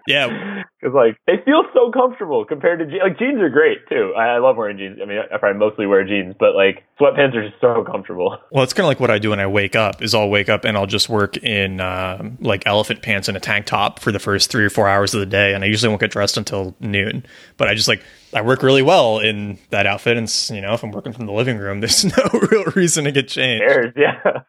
yeah, 0.08 0.64
because 0.80 0.94
like 0.94 1.18
they 1.26 1.44
feel 1.44 1.64
so 1.74 1.92
comfortable 1.92 2.46
compared 2.46 2.80
to 2.80 2.86
jeans. 2.86 3.02
Like 3.02 3.18
jeans 3.18 3.42
are 3.42 3.50
great 3.50 3.88
too. 3.88 4.14
I, 4.16 4.36
I, 4.36 4.38
love 4.40 4.58
wearing 4.58 4.78
jeans. 4.78 5.00
I 5.02 5.06
mean, 5.06 5.18
I 5.18 5.38
probably 5.38 5.58
mostly 5.58 5.88
wear 5.88 6.06
jeans, 6.06 6.36
but 6.38 6.56
like 6.56 6.84
sweatpants 7.00 7.36
are 7.36 7.50
just 7.50 7.60
so 7.60 7.84
comfortable. 7.84 8.38
Well, 8.52 8.64
it's 8.64 8.74
kind 8.74 8.86
of 8.86 8.90
like 8.90 9.00
what 9.00 9.10
I 9.10 9.18
do 9.18 9.32
when 9.32 9.40
I 9.40 9.48
wake 9.48 9.76
up. 9.76 10.04
Is 10.04 10.14
I'll 10.14 10.30
wake 10.30 10.50
up 10.50 10.66
and 10.66 10.78
I'll 10.78 10.86
just 10.86 11.10
work 11.10 11.38
in 11.38 11.80
uh, 11.82 12.30
like 12.40 12.68
elephant 12.68 13.02
pants 13.02 13.28
and 13.28 13.36
a 13.36 13.40
tank 13.40 13.66
top 13.66 14.00
for 14.00 14.12
the 14.12 14.20
first 14.20 14.52
three 14.52 14.66
or 14.66 14.70
four 14.70 14.88
hours 14.88 15.16
of 15.16 15.22
the 15.22 15.26
day, 15.26 15.56
and 15.56 15.64
I 15.64 15.68
usually 15.68 15.90
won't 15.90 16.02
get 16.02 16.12
dressed 16.12 16.38
until 16.38 16.76
noon. 16.80 17.26
But 17.58 17.70
I 17.70 17.74
just 17.74 17.88
like 17.88 18.04
I 18.34 18.42
work 18.42 18.64
really 18.64 18.82
well 18.82 19.20
in 19.20 19.60
that 19.70 19.86
outfit, 19.86 20.18
and 20.18 20.34
you 20.50 20.62
know, 20.62 20.74
if 20.74 20.84
I'm 20.84 20.92
working 20.92 21.14
from 21.14 21.26
the 21.26 21.32
living 21.32 21.58
room, 21.58 21.80
there's 21.82 22.06
no 22.06 22.24
real 22.52 22.66
reason 22.76 23.06
to 23.06 23.12
get 23.12 23.28
changed. 23.28 23.64
Cares, 23.66 23.94
yeah. 23.96 24.42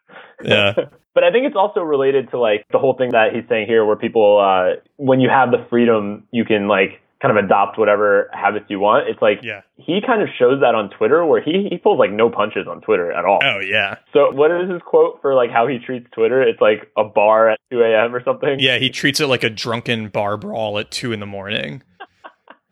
Yeah. 0.43 0.75
But 1.15 1.23
I 1.23 1.31
think 1.31 1.47
it's 1.47 1.55
also 1.55 1.79
related 1.79 2.33
to 2.33 2.41
like 2.41 2.67
the 2.73 2.79
whole 2.81 2.97
thing 2.99 3.11
that 3.13 3.33
he's 3.33 3.45
saying 3.49 3.69
here, 3.69 3.85
where 3.85 3.95
people, 3.95 4.37
uh, 4.37 4.81
when 4.97 5.21
you 5.21 5.29
have 5.31 5.53
the 5.53 5.65
freedom, 5.71 6.27
you 6.33 6.45
can 6.45 6.67
like 6.67 7.01
kind 7.23 7.39
of 7.39 7.43
adopt 7.45 7.79
whatever 7.79 8.29
habits 8.33 8.67
you 8.69 8.81
want. 8.81 9.09
It's 9.09 9.23
like 9.23 9.39
yeah. 9.43 9.61
he 9.77 10.01
kind 10.07 10.23
of 10.23 10.29
shows 10.39 10.61
that 10.61 10.75
on 10.75 10.91
Twitter, 10.91 11.25
where 11.25 11.41
he 11.41 11.69
he 11.71 11.79
pulls 11.79 11.99
like 11.99 12.11
no 12.11 12.29
punches 12.29 12.67
on 12.69 12.81
Twitter 12.81 13.13
at 13.13 13.25
all. 13.25 13.39
Oh 13.45 13.61
yeah. 13.61 13.99
So 14.13 14.33
what 14.33 14.51
is 14.51 14.69
his 14.69 14.83
quote 14.85 15.21
for 15.23 15.35
like 15.35 15.51
how 15.51 15.67
he 15.67 15.79
treats 15.79 16.07
Twitter? 16.11 16.43
It's 16.43 16.61
like 16.61 16.91
a 16.99 17.05
bar 17.05 17.51
at 17.51 17.61
2 17.71 17.81
a.m. 17.81 18.15
or 18.15 18.23
something. 18.25 18.57
Yeah, 18.59 18.79
he 18.79 18.91
treats 18.91 19.21
it 19.21 19.27
like 19.27 19.45
a 19.45 19.51
drunken 19.51 20.09
bar 20.09 20.37
brawl 20.37 20.79
at 20.79 20.91
two 20.91 21.13
in 21.13 21.21
the 21.21 21.27
morning. 21.27 21.83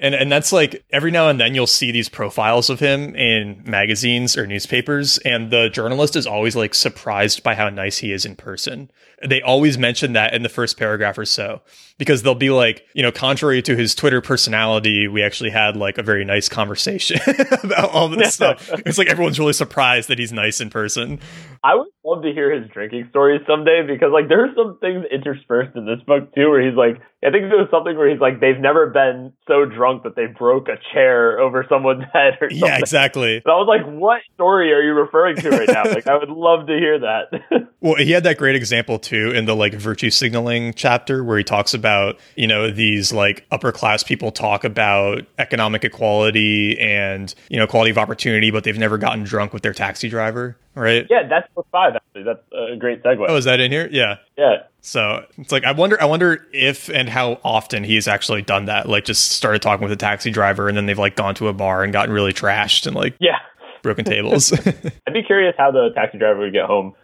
And 0.03 0.17
and 0.17 0.33
that's 0.33 0.53
like 0.53 0.85
every 0.91 1.13
now 1.13 1.29
and 1.29 1.41
then 1.41 1.55
you'll 1.55 1.69
see 1.69 1.93
these 1.93 2.09
profiles 2.09 2.69
of 2.69 2.81
him 2.81 3.15
in 3.15 3.63
magazines 3.65 4.37
or 4.37 4.49
newspapers, 4.49 5.19
and 5.19 5.51
the 5.51 5.69
journalist 5.69 6.17
is 6.17 6.27
always 6.27 6.57
like 6.57 6.75
surprised 6.75 7.45
by 7.45 7.55
how 7.55 7.71
nice 7.71 7.99
he 7.99 8.13
is 8.13 8.27
in 8.27 8.35
person. 8.35 8.91
They 9.27 9.43
always 9.43 9.79
mention 9.79 10.15
that 10.15 10.35
in 10.35 10.43
the 10.43 10.49
first 10.49 10.79
paragraph 10.79 11.19
or 11.19 11.25
so, 11.25 11.63
because 11.99 12.23
they'll 12.23 12.35
be 12.35 12.51
like, 12.51 12.87
you 12.95 13.03
know, 13.03 13.13
contrary 13.13 13.63
to 13.63 13.77
his 13.77 13.95
Twitter 13.95 14.21
personality, 14.21 15.09
we 15.09 15.23
actually 15.23 15.51
had 15.51 15.77
like 15.77 15.99
a 15.99 16.03
very 16.03 16.25
nice 16.25 16.49
conversation 16.49 17.21
about 17.63 17.91
all 17.91 18.09
this 18.09 18.35
stuff. 18.35 18.69
It's 18.87 18.99
like 18.99 19.09
everyone's 19.09 19.39
really 19.39 19.53
surprised 19.53 20.09
that 20.09 20.19
he's 20.19 20.33
nice 20.33 20.61
in 20.61 20.71
person. 20.71 21.21
I 21.65 21.77
would 21.77 21.89
love 22.05 22.25
to 22.25 22.33
hear 22.33 22.53
his 22.53 22.69
drinking 22.71 23.07
stories 23.11 23.41
someday 23.47 23.83
because 23.87 24.11
like 24.13 24.29
there's 24.29 24.51
some 24.57 24.79
things 24.81 25.05
interspersed 25.13 25.77
in 25.77 25.87
this 25.87 26.03
book 26.07 26.35
too 26.35 26.51
where 26.51 26.61
he's 26.61 26.77
like 26.77 27.01
I 27.25 27.31
think 27.31 27.47
there 27.51 27.59
was 27.59 27.69
something 27.71 27.97
where 27.97 28.11
he's 28.11 28.21
like 28.21 28.41
they've 28.41 28.59
never 28.59 28.91
been 28.91 29.33
so 29.47 29.65
drunk 29.65 30.03
that 30.03 30.17
they 30.17 30.27
broke 30.27 30.67
a 30.69 30.77
chair 30.93 31.39
over 31.39 31.65
someone's 31.69 32.03
head 32.13 32.39
or 32.41 32.51
something. 32.51 32.67
Yeah, 32.67 32.79
exactly. 32.79 33.37
And 33.37 33.47
I 33.47 33.55
was 33.55 33.69
like, 33.69 33.87
what 33.87 34.23
story 34.35 34.73
are 34.73 34.83
you 34.83 34.93
referring 34.93 35.37
to 35.37 35.51
right 35.51 35.69
now? 35.69 35.85
like 35.85 36.09
I 36.09 36.17
would 36.17 36.31
love 36.31 36.67
to 36.67 36.77
hear 36.77 36.99
that. 36.99 37.69
well, 37.81 37.95
he 37.95 38.11
had 38.11 38.25
that 38.25 38.39
great 38.39 38.57
example 38.57 38.99
too 38.99 39.12
in 39.13 39.45
the 39.45 39.55
like 39.55 39.75
virtue 39.75 40.11
signaling 40.11 40.75
chapter 40.75 41.23
where 41.25 41.39
he 41.39 41.45
talks 41.45 41.75
about, 41.75 42.19
you 42.37 42.47
know, 42.47 42.71
these 42.71 43.13
like 43.13 43.47
upper 43.51 43.73
class 43.73 44.03
people 44.03 44.31
talk 44.31 44.65
about 44.65 45.27
economic 45.39 45.85
equality 45.85 46.79
and, 46.79 47.35
you 47.49 47.59
know, 47.59 47.67
quality 47.67 47.91
of 47.91 47.99
opportunity, 47.99 48.51
but 48.51 48.65
they've 48.65 48.79
never 48.79 48.99
gotten 48.99 49.25
drunk 49.25 49.53
with 49.53 49.63
their 49.63 49.75
taxi 49.75 50.09
driver 50.09 50.57
right? 50.75 51.07
Yeah, 51.11 51.27
that's 51.29 51.53
book 51.55 51.67
five. 51.71 51.95
Actually, 51.97 52.25
that's 52.25 52.43
a 52.53 52.77
great 52.77 53.03
segue. 53.03 53.25
Oh, 53.29 53.37
is 53.37 53.45
that 53.45 53.61
in 53.61 53.71
here? 53.71 53.89
Yeah. 53.91 54.17
Yeah. 54.37 54.65
So 54.81 55.25
it's 55.39 55.53
like 55.53 55.65
I 55.65 55.73
wonder, 55.73 56.01
I 56.01 56.07
wonder 56.07 56.47
if 56.53 56.89
and 56.89 57.09
how 57.09 57.39
often 57.45 57.85
he's 57.85 58.09
actually 58.09 58.43
done 58.43 58.67
that. 58.67 58.89
Like, 58.89 59.05
just 59.05 59.33
started 59.33 59.63
talking 59.63 59.85
with 59.85 59.93
a 59.93 59.97
taxi 59.97 60.31
driver, 60.31 60.69
and 60.69 60.77
then 60.77 60.87
they've 60.87 60.99
like 60.99 61.17
gone 61.17 61.35
to 61.37 61.49
a 61.49 61.53
bar 61.53 61.85
and 61.85 61.93
gotten 61.93 62.15
really 62.15 62.33
trashed 62.33 62.87
and 62.87 62.97
like 62.97 63.15
yeah. 63.21 63.39
Broken 63.83 64.05
tables. 64.05 64.53
I'd 65.07 65.13
be 65.13 65.23
curious 65.23 65.55
how 65.59 65.71
the 65.71 65.91
taxi 65.95 66.19
driver 66.19 66.41
would 66.41 66.53
get 66.53 66.67
home. 66.67 66.95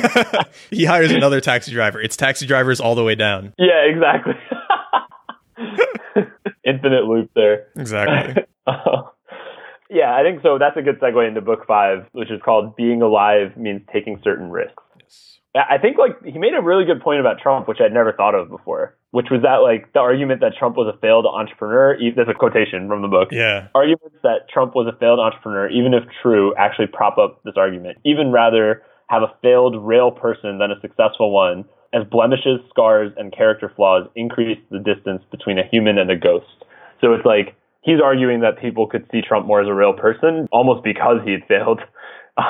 he 0.70 0.84
hires 0.84 1.10
another 1.10 1.40
taxi 1.40 1.72
driver. 1.72 2.00
It's 2.00 2.16
taxi 2.16 2.46
drivers 2.46 2.80
all 2.80 2.94
the 2.94 3.04
way 3.04 3.14
down. 3.14 3.54
Yeah, 3.58 3.84
exactly. 3.86 4.34
Infinite 6.64 7.04
loop 7.04 7.30
there. 7.34 7.68
Exactly. 7.76 8.44
Oh. 8.66 9.12
Yeah, 9.88 10.14
I 10.14 10.22
think 10.22 10.42
so. 10.42 10.58
That's 10.58 10.76
a 10.76 10.82
good 10.82 11.00
segue 11.00 11.26
into 11.26 11.40
book 11.40 11.66
five, 11.66 12.06
which 12.12 12.30
is 12.30 12.40
called 12.44 12.76
Being 12.76 13.02
Alive 13.02 13.56
Means 13.56 13.82
Taking 13.92 14.20
Certain 14.22 14.50
Risks. 14.50 14.82
I 15.54 15.78
think 15.78 15.98
like 15.98 16.22
he 16.24 16.38
made 16.38 16.54
a 16.54 16.62
really 16.62 16.84
good 16.84 17.00
point 17.00 17.18
about 17.18 17.40
Trump, 17.42 17.66
which 17.66 17.78
I'd 17.80 17.92
never 17.92 18.12
thought 18.12 18.36
of 18.36 18.48
before, 18.48 18.96
which 19.10 19.26
was 19.30 19.42
that 19.42 19.66
like 19.66 19.92
the 19.92 19.98
argument 19.98 20.40
that 20.42 20.52
Trump 20.56 20.76
was 20.76 20.92
a 20.94 20.96
failed 21.00 21.26
entrepreneur. 21.26 21.98
There's 21.98 22.28
a 22.28 22.34
quotation 22.34 22.86
from 22.86 23.02
the 23.02 23.08
book. 23.08 23.30
Yeah. 23.32 23.66
Arguments 23.74 24.16
that 24.22 24.48
Trump 24.48 24.76
was 24.76 24.86
a 24.86 24.96
failed 24.98 25.18
entrepreneur, 25.18 25.68
even 25.68 25.92
if 25.92 26.04
true, 26.22 26.54
actually 26.56 26.86
prop 26.86 27.18
up 27.18 27.42
this 27.42 27.54
argument. 27.56 27.98
Even 28.04 28.30
rather 28.30 28.82
have 29.08 29.22
a 29.22 29.34
failed 29.42 29.74
real 29.74 30.12
person 30.12 30.58
than 30.58 30.70
a 30.70 30.80
successful 30.80 31.32
one, 31.32 31.64
as 31.92 32.06
blemishes, 32.06 32.60
scars, 32.70 33.10
and 33.16 33.34
character 33.34 33.72
flaws 33.74 34.06
increase 34.14 34.58
the 34.70 34.78
distance 34.78 35.22
between 35.32 35.58
a 35.58 35.66
human 35.66 35.98
and 35.98 36.12
a 36.12 36.16
ghost. 36.16 36.46
So 37.00 37.12
it's 37.12 37.26
like 37.26 37.56
he's 37.82 38.00
arguing 38.02 38.40
that 38.40 38.60
people 38.60 38.86
could 38.86 39.06
see 39.10 39.20
Trump 39.20 39.46
more 39.46 39.60
as 39.60 39.68
a 39.68 39.74
real 39.74 39.94
person 39.94 40.48
almost 40.52 40.84
because 40.84 41.18
he 41.24 41.32
had 41.32 41.44
failed 41.48 41.80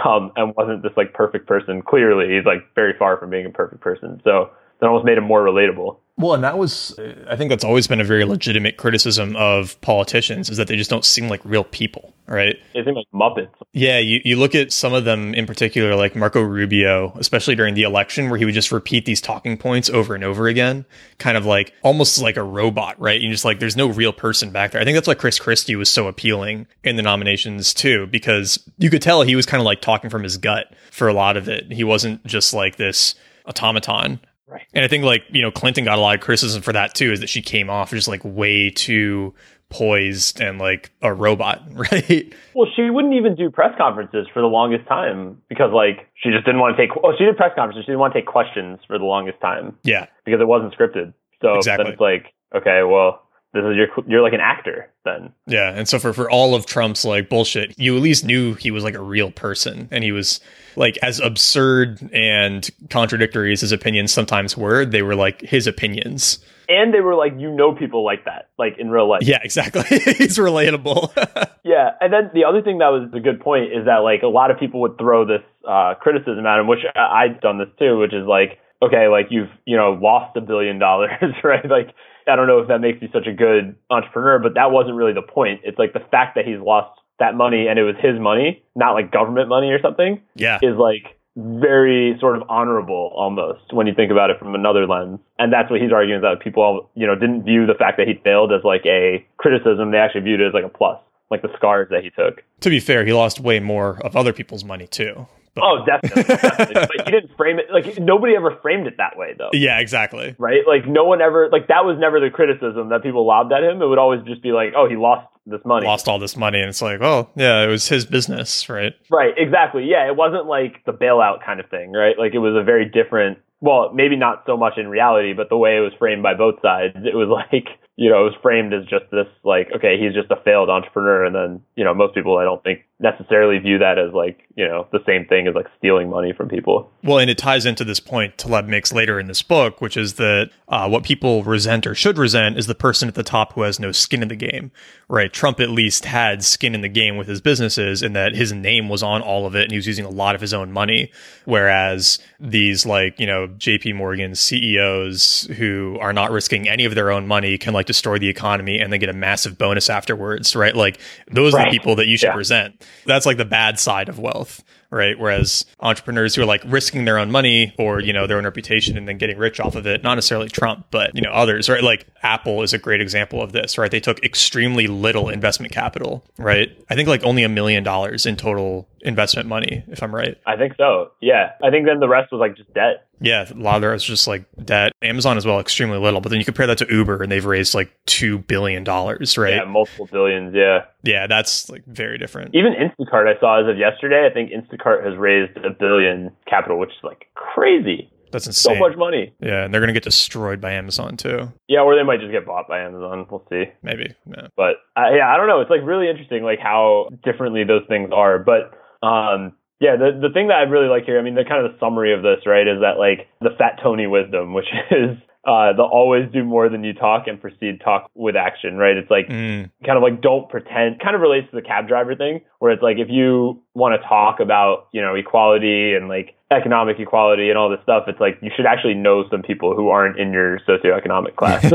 um, 0.04 0.32
and 0.36 0.54
wasn't 0.56 0.82
this 0.82 0.92
like 0.96 1.14
perfect 1.14 1.46
person. 1.46 1.82
Clearly, 1.82 2.34
he's 2.34 2.44
like 2.44 2.74
very 2.74 2.94
far 2.98 3.18
from 3.18 3.30
being 3.30 3.46
a 3.46 3.50
perfect 3.50 3.80
person. 3.80 4.20
So 4.24 4.50
that 4.80 4.86
almost 4.86 5.04
made 5.04 5.18
him 5.18 5.24
more 5.24 5.42
relatable. 5.42 5.98
Well, 6.20 6.34
and 6.34 6.44
that 6.44 6.58
was, 6.58 6.98
I 7.28 7.34
think 7.36 7.48
that's 7.48 7.64
always 7.64 7.86
been 7.86 8.00
a 8.00 8.04
very 8.04 8.26
legitimate 8.26 8.76
criticism 8.76 9.34
of 9.36 9.80
politicians 9.80 10.50
is 10.50 10.58
that 10.58 10.68
they 10.68 10.76
just 10.76 10.90
don't 10.90 11.04
seem 11.04 11.28
like 11.28 11.40
real 11.44 11.64
people, 11.64 12.14
right? 12.26 12.58
They 12.74 12.84
seem 12.84 12.94
like 12.94 13.06
Muppets. 13.14 13.48
Yeah, 13.72 13.98
you, 13.98 14.20
you 14.22 14.36
look 14.36 14.54
at 14.54 14.70
some 14.70 14.92
of 14.92 15.06
them 15.06 15.32
in 15.32 15.46
particular, 15.46 15.96
like 15.96 16.14
Marco 16.14 16.42
Rubio, 16.42 17.14
especially 17.16 17.54
during 17.54 17.72
the 17.72 17.84
election, 17.84 18.28
where 18.28 18.38
he 18.38 18.44
would 18.44 18.52
just 18.52 18.70
repeat 18.70 19.06
these 19.06 19.22
talking 19.22 19.56
points 19.56 19.88
over 19.88 20.14
and 20.14 20.22
over 20.22 20.46
again, 20.46 20.84
kind 21.16 21.38
of 21.38 21.46
like 21.46 21.72
almost 21.82 22.20
like 22.20 22.36
a 22.36 22.42
robot, 22.42 23.00
right? 23.00 23.18
You 23.18 23.30
just 23.30 23.46
like, 23.46 23.58
there's 23.58 23.76
no 23.76 23.88
real 23.88 24.12
person 24.12 24.50
back 24.50 24.72
there. 24.72 24.82
I 24.82 24.84
think 24.84 24.96
that's 24.96 25.08
why 25.08 25.14
Chris 25.14 25.38
Christie 25.38 25.76
was 25.76 25.90
so 25.90 26.06
appealing 26.06 26.66
in 26.84 26.96
the 26.96 27.02
nominations 27.02 27.72
too, 27.72 28.06
because 28.08 28.62
you 28.76 28.90
could 28.90 29.00
tell 29.00 29.22
he 29.22 29.36
was 29.36 29.46
kind 29.46 29.60
of 29.60 29.64
like 29.64 29.80
talking 29.80 30.10
from 30.10 30.22
his 30.22 30.36
gut 30.36 30.74
for 30.90 31.08
a 31.08 31.14
lot 31.14 31.38
of 31.38 31.48
it. 31.48 31.72
He 31.72 31.82
wasn't 31.82 32.26
just 32.26 32.52
like 32.52 32.76
this 32.76 33.14
automaton 33.46 34.20
Right. 34.50 34.66
And 34.74 34.84
I 34.84 34.88
think 34.88 35.04
like, 35.04 35.22
you 35.30 35.42
know, 35.42 35.50
Clinton 35.50 35.84
got 35.84 35.98
a 35.98 36.00
lot 36.00 36.16
of 36.16 36.20
criticism 36.20 36.62
for 36.62 36.72
that 36.72 36.94
too, 36.94 37.12
is 37.12 37.20
that 37.20 37.28
she 37.28 37.40
came 37.40 37.70
off 37.70 37.90
just 37.90 38.08
like 38.08 38.22
way 38.24 38.70
too 38.70 39.34
poised 39.68 40.40
and 40.40 40.58
like 40.58 40.90
a 41.02 41.14
robot, 41.14 41.62
right? 41.72 42.32
Well, 42.54 42.68
she 42.74 42.90
wouldn't 42.90 43.14
even 43.14 43.36
do 43.36 43.50
press 43.50 43.72
conferences 43.78 44.26
for 44.32 44.42
the 44.42 44.48
longest 44.48 44.88
time 44.88 45.40
because 45.48 45.72
like 45.72 46.08
she 46.14 46.30
just 46.30 46.44
didn't 46.44 46.60
want 46.60 46.76
to 46.76 46.82
take 46.82 46.90
oh, 47.02 47.12
she 47.16 47.24
did 47.24 47.36
press 47.36 47.52
conferences, 47.54 47.84
she 47.84 47.92
didn't 47.92 48.00
want 48.00 48.12
to 48.12 48.18
take 48.18 48.26
questions 48.26 48.80
for 48.86 48.98
the 48.98 49.04
longest 49.04 49.40
time. 49.40 49.76
Yeah. 49.84 50.06
Because 50.24 50.40
it 50.40 50.48
wasn't 50.48 50.74
scripted. 50.74 51.14
So 51.40 51.54
exactly. 51.54 51.84
then 51.84 51.92
it's 51.92 52.00
like, 52.00 52.34
okay, 52.54 52.82
well, 52.82 53.22
this 53.52 53.64
is 53.64 53.76
your 53.76 53.88
you're 54.06 54.22
like 54.22 54.32
an 54.32 54.40
actor 54.40 54.88
then. 55.04 55.32
Yeah, 55.46 55.70
and 55.70 55.88
so 55.88 55.98
for 55.98 56.12
for 56.12 56.30
all 56.30 56.54
of 56.54 56.66
Trump's 56.66 57.04
like 57.04 57.28
bullshit, 57.28 57.76
you 57.78 57.96
at 57.96 58.02
least 58.02 58.24
knew 58.24 58.54
he 58.54 58.70
was 58.70 58.84
like 58.84 58.94
a 58.94 59.02
real 59.02 59.32
person 59.32 59.88
and 59.90 60.04
he 60.04 60.12
was 60.12 60.40
like 60.76 60.96
as 61.02 61.18
absurd 61.18 62.10
and 62.12 62.70
contradictory 62.90 63.52
as 63.52 63.60
his 63.60 63.72
opinions 63.72 64.12
sometimes 64.12 64.56
were, 64.56 64.84
they 64.84 65.02
were 65.02 65.16
like 65.16 65.40
his 65.40 65.66
opinions. 65.66 66.38
And 66.68 66.94
they 66.94 67.00
were 67.00 67.16
like 67.16 67.32
you 67.38 67.50
know 67.50 67.74
people 67.74 68.04
like 68.04 68.24
that, 68.26 68.50
like 68.56 68.78
in 68.78 68.88
real 68.88 69.08
life. 69.08 69.22
Yeah, 69.22 69.40
exactly. 69.42 69.82
He's 69.88 70.38
relatable. 70.38 71.10
yeah, 71.64 71.90
and 72.00 72.12
then 72.12 72.30
the 72.32 72.44
other 72.44 72.62
thing 72.62 72.78
that 72.78 72.90
was 72.90 73.10
a 73.12 73.20
good 73.20 73.40
point 73.40 73.72
is 73.72 73.86
that 73.86 73.98
like 73.98 74.22
a 74.22 74.28
lot 74.28 74.52
of 74.52 74.60
people 74.60 74.80
would 74.82 74.96
throw 74.96 75.24
this 75.24 75.42
uh, 75.68 75.94
criticism 76.00 76.46
at 76.46 76.60
him, 76.60 76.68
which 76.68 76.86
I, 76.94 77.24
I've 77.24 77.40
done 77.40 77.58
this 77.58 77.68
too, 77.80 77.98
which 77.98 78.14
is 78.14 78.24
like 78.26 78.60
okay, 78.82 79.08
like 79.08 79.26
you've 79.30 79.50
you 79.64 79.76
know 79.76 79.92
lost 79.92 80.36
a 80.36 80.40
billion 80.40 80.78
dollars, 80.78 81.34
right? 81.44 81.68
Like 81.68 81.94
I 82.26 82.36
don't 82.36 82.46
know 82.46 82.58
if 82.58 82.68
that 82.68 82.80
makes 82.80 83.00
you 83.02 83.08
such 83.12 83.26
a 83.26 83.32
good 83.32 83.76
entrepreneur, 83.90 84.38
but 84.38 84.54
that 84.54 84.70
wasn't 84.70 84.96
really 84.96 85.12
the 85.12 85.22
point. 85.22 85.60
It's 85.64 85.78
like 85.78 85.92
the 85.92 86.04
fact 86.10 86.34
that 86.36 86.44
he's 86.44 86.60
lost 86.60 86.98
that 87.18 87.34
money 87.34 87.66
and 87.68 87.78
it 87.78 87.82
was 87.82 87.96
his 88.00 88.18
money, 88.18 88.62
not 88.74 88.92
like 88.92 89.12
government 89.12 89.48
money 89.48 89.70
or 89.70 89.80
something. 89.80 90.20
Yeah. 90.34 90.58
Is 90.62 90.76
like 90.76 91.16
very 91.36 92.16
sort 92.18 92.36
of 92.36 92.42
honorable 92.48 93.12
almost 93.14 93.72
when 93.72 93.86
you 93.86 93.94
think 93.94 94.10
about 94.10 94.30
it 94.30 94.38
from 94.38 94.54
another 94.54 94.86
lens. 94.86 95.20
And 95.38 95.52
that's 95.52 95.70
what 95.70 95.80
he's 95.80 95.92
arguing 95.92 96.20
that 96.22 96.40
people, 96.40 96.62
all 96.62 96.90
you 96.94 97.06
know, 97.06 97.14
didn't 97.14 97.44
view 97.44 97.66
the 97.66 97.74
fact 97.74 97.98
that 97.98 98.08
he 98.08 98.14
failed 98.24 98.52
as 98.52 98.64
like 98.64 98.84
a 98.84 99.24
criticism. 99.36 99.92
They 99.92 99.98
actually 99.98 100.22
viewed 100.22 100.40
it 100.40 100.48
as 100.48 100.54
like 100.54 100.64
a 100.64 100.68
plus, 100.68 101.00
like 101.30 101.42
the 101.42 101.50
scars 101.56 101.88
that 101.90 102.02
he 102.02 102.10
took. 102.10 102.42
To 102.60 102.70
be 102.70 102.80
fair, 102.80 103.04
he 103.04 103.12
lost 103.12 103.38
way 103.38 103.60
more 103.60 104.00
of 104.04 104.16
other 104.16 104.32
people's 104.32 104.64
money 104.64 104.86
too. 104.86 105.26
But. 105.54 105.64
Oh, 105.64 105.84
definitely. 105.84 106.22
definitely. 106.22 106.74
but 106.96 107.06
he 107.06 107.10
didn't 107.10 107.36
frame 107.36 107.58
it 107.58 107.66
like 107.72 107.98
nobody 107.98 108.36
ever 108.36 108.58
framed 108.62 108.86
it 108.86 108.96
that 108.98 109.16
way, 109.16 109.34
though. 109.36 109.50
Yeah, 109.52 109.78
exactly. 109.78 110.34
Right? 110.38 110.62
Like 110.66 110.86
no 110.86 111.04
one 111.04 111.20
ever 111.20 111.48
like 111.50 111.68
that 111.68 111.84
was 111.84 111.98
never 111.98 112.20
the 112.20 112.30
criticism 112.30 112.90
that 112.90 113.02
people 113.02 113.26
lobbed 113.26 113.52
at 113.52 113.62
him. 113.62 113.82
It 113.82 113.86
would 113.86 113.98
always 113.98 114.22
just 114.24 114.42
be 114.42 114.52
like, 114.52 114.72
oh, 114.76 114.88
he 114.88 114.96
lost 114.96 115.26
this 115.46 115.60
money, 115.64 115.86
lost 115.86 116.08
all 116.08 116.18
this 116.18 116.36
money, 116.36 116.60
and 116.60 116.68
it's 116.68 116.82
like, 116.82 117.00
oh, 117.00 117.28
yeah, 117.34 117.64
it 117.64 117.68
was 117.68 117.88
his 117.88 118.06
business, 118.06 118.68
right? 118.68 118.92
Right. 119.10 119.34
Exactly. 119.36 119.84
Yeah, 119.84 120.06
it 120.06 120.16
wasn't 120.16 120.46
like 120.46 120.84
the 120.84 120.92
bailout 120.92 121.44
kind 121.44 121.60
of 121.60 121.68
thing, 121.70 121.92
right? 121.92 122.18
Like 122.18 122.34
it 122.34 122.38
was 122.38 122.54
a 122.54 122.62
very 122.62 122.84
different 122.84 123.38
well, 123.60 123.92
maybe 123.92 124.16
not 124.16 124.44
so 124.46 124.56
much 124.56 124.78
in 124.78 124.88
reality, 124.88 125.34
but 125.34 125.48
the 125.48 125.56
way 125.56 125.76
it 125.76 125.80
was 125.80 125.92
framed 125.98 126.22
by 126.22 126.34
both 126.34 126.56
sides, 126.62 126.96
it 126.96 127.14
was 127.14 127.28
like, 127.52 127.68
you 127.96 128.10
know, 128.10 128.26
it 128.26 128.30
was 128.32 128.38
framed 128.42 128.72
as 128.72 128.84
just 128.84 129.04
this, 129.10 129.26
like, 129.44 129.68
okay, 129.76 129.96
he's 130.00 130.14
just 130.14 130.30
a 130.30 130.42
failed 130.44 130.70
entrepreneur. 130.70 131.24
And 131.24 131.34
then, 131.34 131.60
you 131.76 131.84
know, 131.84 131.94
most 131.94 132.14
people, 132.14 132.38
I 132.38 132.44
don't 132.44 132.62
think 132.62 132.80
necessarily 133.00 133.58
view 133.58 133.78
that 133.78 133.98
as 133.98 134.12
like, 134.12 134.46
you 134.56 134.68
know, 134.68 134.86
the 134.92 135.02
same 135.06 135.24
thing 135.24 135.48
as 135.48 135.54
like 135.54 135.66
stealing 135.78 136.10
money 136.10 136.32
from 136.32 136.48
people. 136.48 136.92
Well, 137.02 137.18
and 137.18 137.30
it 137.30 137.38
ties 137.38 137.64
into 137.64 137.82
this 137.82 137.98
point 137.98 138.36
Taleb 138.36 138.66
makes 138.66 138.92
later 138.92 139.18
in 139.18 139.26
this 139.26 139.42
book, 139.42 139.80
which 139.80 139.96
is 139.96 140.14
that 140.14 140.50
uh, 140.68 140.86
what 140.86 141.02
people 141.02 141.42
resent 141.42 141.86
or 141.86 141.94
should 141.94 142.18
resent 142.18 142.58
is 142.58 142.66
the 142.66 142.74
person 142.74 143.08
at 143.08 143.14
the 143.14 143.22
top 143.22 143.54
who 143.54 143.62
has 143.62 143.80
no 143.80 143.90
skin 143.90 144.22
in 144.22 144.28
the 144.28 144.36
game, 144.36 144.70
right? 145.08 145.32
Trump 145.32 145.60
at 145.60 145.70
least 145.70 146.04
had 146.04 146.44
skin 146.44 146.74
in 146.74 146.82
the 146.82 146.88
game 146.88 147.16
with 147.16 147.26
his 147.26 147.40
businesses 147.40 148.02
and 148.02 148.14
that 148.14 148.34
his 148.34 148.52
name 148.52 148.90
was 148.90 149.02
on 149.02 149.22
all 149.22 149.46
of 149.46 149.56
it 149.56 149.62
and 149.62 149.72
he 149.72 149.78
was 149.78 149.86
using 149.86 150.04
a 150.04 150.10
lot 150.10 150.34
of 150.34 150.40
his 150.42 150.52
own 150.52 150.70
money. 150.70 151.10
Whereas 151.46 152.18
these 152.38 152.84
like, 152.84 153.18
you 153.18 153.26
know, 153.26 153.48
JP 153.48 153.94
Morgan 153.96 154.34
CEOs 154.34 155.48
who 155.56 155.96
are 156.00 156.12
not 156.12 156.30
risking 156.30 156.68
any 156.68 156.84
of 156.84 156.94
their 156.94 157.10
own 157.10 157.26
money 157.26 157.56
can 157.56 157.72
like 157.72 157.86
destroy 157.86 158.18
the 158.18 158.28
economy 158.28 158.78
and 158.78 158.92
then 158.92 159.00
get 159.00 159.08
a 159.08 159.14
massive 159.14 159.56
bonus 159.56 159.88
afterwards, 159.88 160.54
right? 160.54 160.76
Like 160.76 161.00
those 161.30 161.54
right. 161.54 161.66
are 161.66 161.70
the 161.70 161.78
people 161.78 161.96
that 161.96 162.06
you 162.06 162.18
should 162.18 162.26
yeah. 162.26 162.36
resent. 162.36 162.84
That's 163.06 163.26
like 163.26 163.36
the 163.36 163.44
bad 163.44 163.78
side 163.78 164.08
of 164.08 164.18
wealth 164.18 164.62
right? 164.90 165.18
Whereas 165.18 165.64
entrepreneurs 165.80 166.34
who 166.34 166.42
are 166.42 166.46
like 166.46 166.62
risking 166.66 167.04
their 167.04 167.18
own 167.18 167.30
money 167.30 167.74
or, 167.78 168.00
you 168.00 168.12
know, 168.12 168.26
their 168.26 168.38
own 168.38 168.44
reputation 168.44 168.96
and 168.96 169.06
then 169.06 169.18
getting 169.18 169.38
rich 169.38 169.60
off 169.60 169.74
of 169.74 169.86
it, 169.86 170.02
not 170.02 170.14
necessarily 170.16 170.48
Trump, 170.48 170.86
but, 170.90 171.14
you 171.14 171.22
know, 171.22 171.30
others, 171.30 171.68
right? 171.68 171.82
Like 171.82 172.06
Apple 172.22 172.62
is 172.62 172.72
a 172.72 172.78
great 172.78 173.00
example 173.00 173.42
of 173.42 173.52
this, 173.52 173.78
right? 173.78 173.90
They 173.90 174.00
took 174.00 174.22
extremely 174.24 174.86
little 174.86 175.28
investment 175.28 175.72
capital, 175.72 176.24
right? 176.38 176.76
I 176.90 176.94
think 176.94 177.08
like 177.08 177.24
only 177.24 177.44
a 177.44 177.48
million 177.48 177.84
dollars 177.84 178.26
in 178.26 178.36
total 178.36 178.88
investment 179.02 179.48
money, 179.48 179.82
if 179.88 180.02
I'm 180.02 180.14
right. 180.14 180.36
I 180.46 180.56
think 180.56 180.74
so. 180.76 181.12
Yeah. 181.20 181.52
I 181.62 181.70
think 181.70 181.86
then 181.86 182.00
the 182.00 182.08
rest 182.08 182.32
was 182.32 182.38
like 182.38 182.56
just 182.56 182.72
debt. 182.74 183.06
Yeah, 183.22 183.46
a 183.50 183.54
lot 183.54 183.76
of 183.76 183.84
it 183.84 183.92
was 183.92 184.02
just 184.02 184.26
like 184.26 184.46
debt. 184.64 184.92
Amazon 185.02 185.36
as 185.36 185.44
well, 185.44 185.60
extremely 185.60 185.98
little. 185.98 186.22
But 186.22 186.30
then 186.30 186.38
you 186.38 186.44
compare 186.44 186.66
that 186.66 186.78
to 186.78 186.86
Uber, 186.90 187.22
and 187.22 187.30
they've 187.30 187.44
raised 187.44 187.74
like 187.74 187.92
two 188.06 188.38
billion 188.38 188.82
dollars, 188.82 189.36
right? 189.36 189.56
Yeah, 189.56 189.64
multiple 189.64 190.08
billions. 190.10 190.54
Yeah. 190.54 190.84
Yeah, 191.02 191.26
that's 191.26 191.68
like 191.68 191.84
very 191.84 192.16
different. 192.16 192.54
Even 192.54 192.72
Instacart, 192.72 193.28
I 193.28 193.38
saw 193.38 193.60
as 193.60 193.68
of 193.68 193.76
yesterday. 193.76 194.26
I 194.26 194.32
think 194.32 194.50
Instacart 194.52 194.79
has 194.84 195.16
raised 195.18 195.56
a 195.58 195.70
billion 195.70 196.30
capital, 196.48 196.78
which 196.78 196.90
is 196.90 197.04
like 197.04 197.26
crazy. 197.34 198.10
That's 198.32 198.46
insane. 198.46 198.76
So 198.76 198.78
much 198.78 198.96
money. 198.96 199.32
Yeah, 199.40 199.64
and 199.64 199.74
they're 199.74 199.80
gonna 199.80 199.92
get 199.92 200.04
destroyed 200.04 200.60
by 200.60 200.72
Amazon 200.72 201.16
too. 201.16 201.52
Yeah, 201.68 201.80
or 201.80 201.96
they 201.96 202.04
might 202.04 202.20
just 202.20 202.32
get 202.32 202.46
bought 202.46 202.68
by 202.68 202.80
Amazon. 202.80 203.26
We'll 203.30 203.44
see. 203.50 203.64
Maybe. 203.82 204.14
Yeah. 204.26 204.48
But 204.56 204.76
uh, 204.96 205.10
yeah, 205.14 205.32
I 205.32 205.36
don't 205.36 205.48
know. 205.48 205.60
It's 205.60 205.70
like 205.70 205.80
really 205.84 206.08
interesting, 206.08 206.42
like 206.42 206.60
how 206.60 207.08
differently 207.24 207.64
those 207.64 207.82
things 207.88 208.10
are. 208.14 208.38
But 208.38 208.70
um, 209.06 209.52
yeah, 209.80 209.96
the 209.96 210.12
the 210.20 210.32
thing 210.32 210.48
that 210.48 210.58
I 210.58 210.62
really 210.62 210.88
like 210.88 211.04
here, 211.04 211.18
I 211.18 211.22
mean, 211.22 211.34
the 211.34 211.44
kind 211.48 211.64
of 211.64 211.72
the 211.72 211.78
summary 211.80 212.14
of 212.14 212.22
this, 212.22 212.46
right, 212.46 212.66
is 212.68 212.80
that 212.80 212.98
like 212.98 213.26
the 213.40 213.56
fat 213.58 213.80
Tony 213.82 214.06
wisdom, 214.06 214.54
which 214.54 214.68
is 214.90 215.16
uh, 215.44 215.72
the 215.72 215.82
always 215.82 216.30
do 216.32 216.44
more 216.44 216.68
than 216.68 216.84
you 216.84 216.92
talk 216.92 217.26
and 217.26 217.40
proceed 217.40 217.80
talk 217.82 218.10
with 218.14 218.36
action, 218.36 218.76
right? 218.76 218.96
It's 218.96 219.10
like 219.10 219.28
mm. 219.28 219.70
kind 219.86 219.96
of 219.96 220.02
like 220.02 220.20
don't 220.20 220.48
pretend, 220.50 221.00
kind 221.00 221.16
of 221.16 221.22
relates 221.22 221.48
to 221.50 221.56
the 221.56 221.62
cab 221.62 221.88
driver 221.88 222.14
thing, 222.14 222.42
where 222.58 222.72
it's 222.72 222.82
like 222.82 222.98
if 222.98 223.08
you 223.08 223.62
want 223.72 223.98
to 223.98 224.06
talk 224.06 224.40
about, 224.40 224.88
you 224.92 225.00
know, 225.00 225.14
equality 225.14 225.94
and 225.94 226.08
like 226.08 226.36
economic 226.50 227.00
equality 227.00 227.48
and 227.48 227.56
all 227.56 227.70
this 227.70 227.80
stuff, 227.82 228.04
it's 228.06 228.20
like 228.20 228.36
you 228.42 228.50
should 228.54 228.66
actually 228.66 228.92
know 228.92 229.24
some 229.30 229.40
people 229.40 229.74
who 229.74 229.88
aren't 229.88 230.18
in 230.18 230.30
your 230.30 230.60
socioeconomic 230.68 231.36
class, 231.36 231.64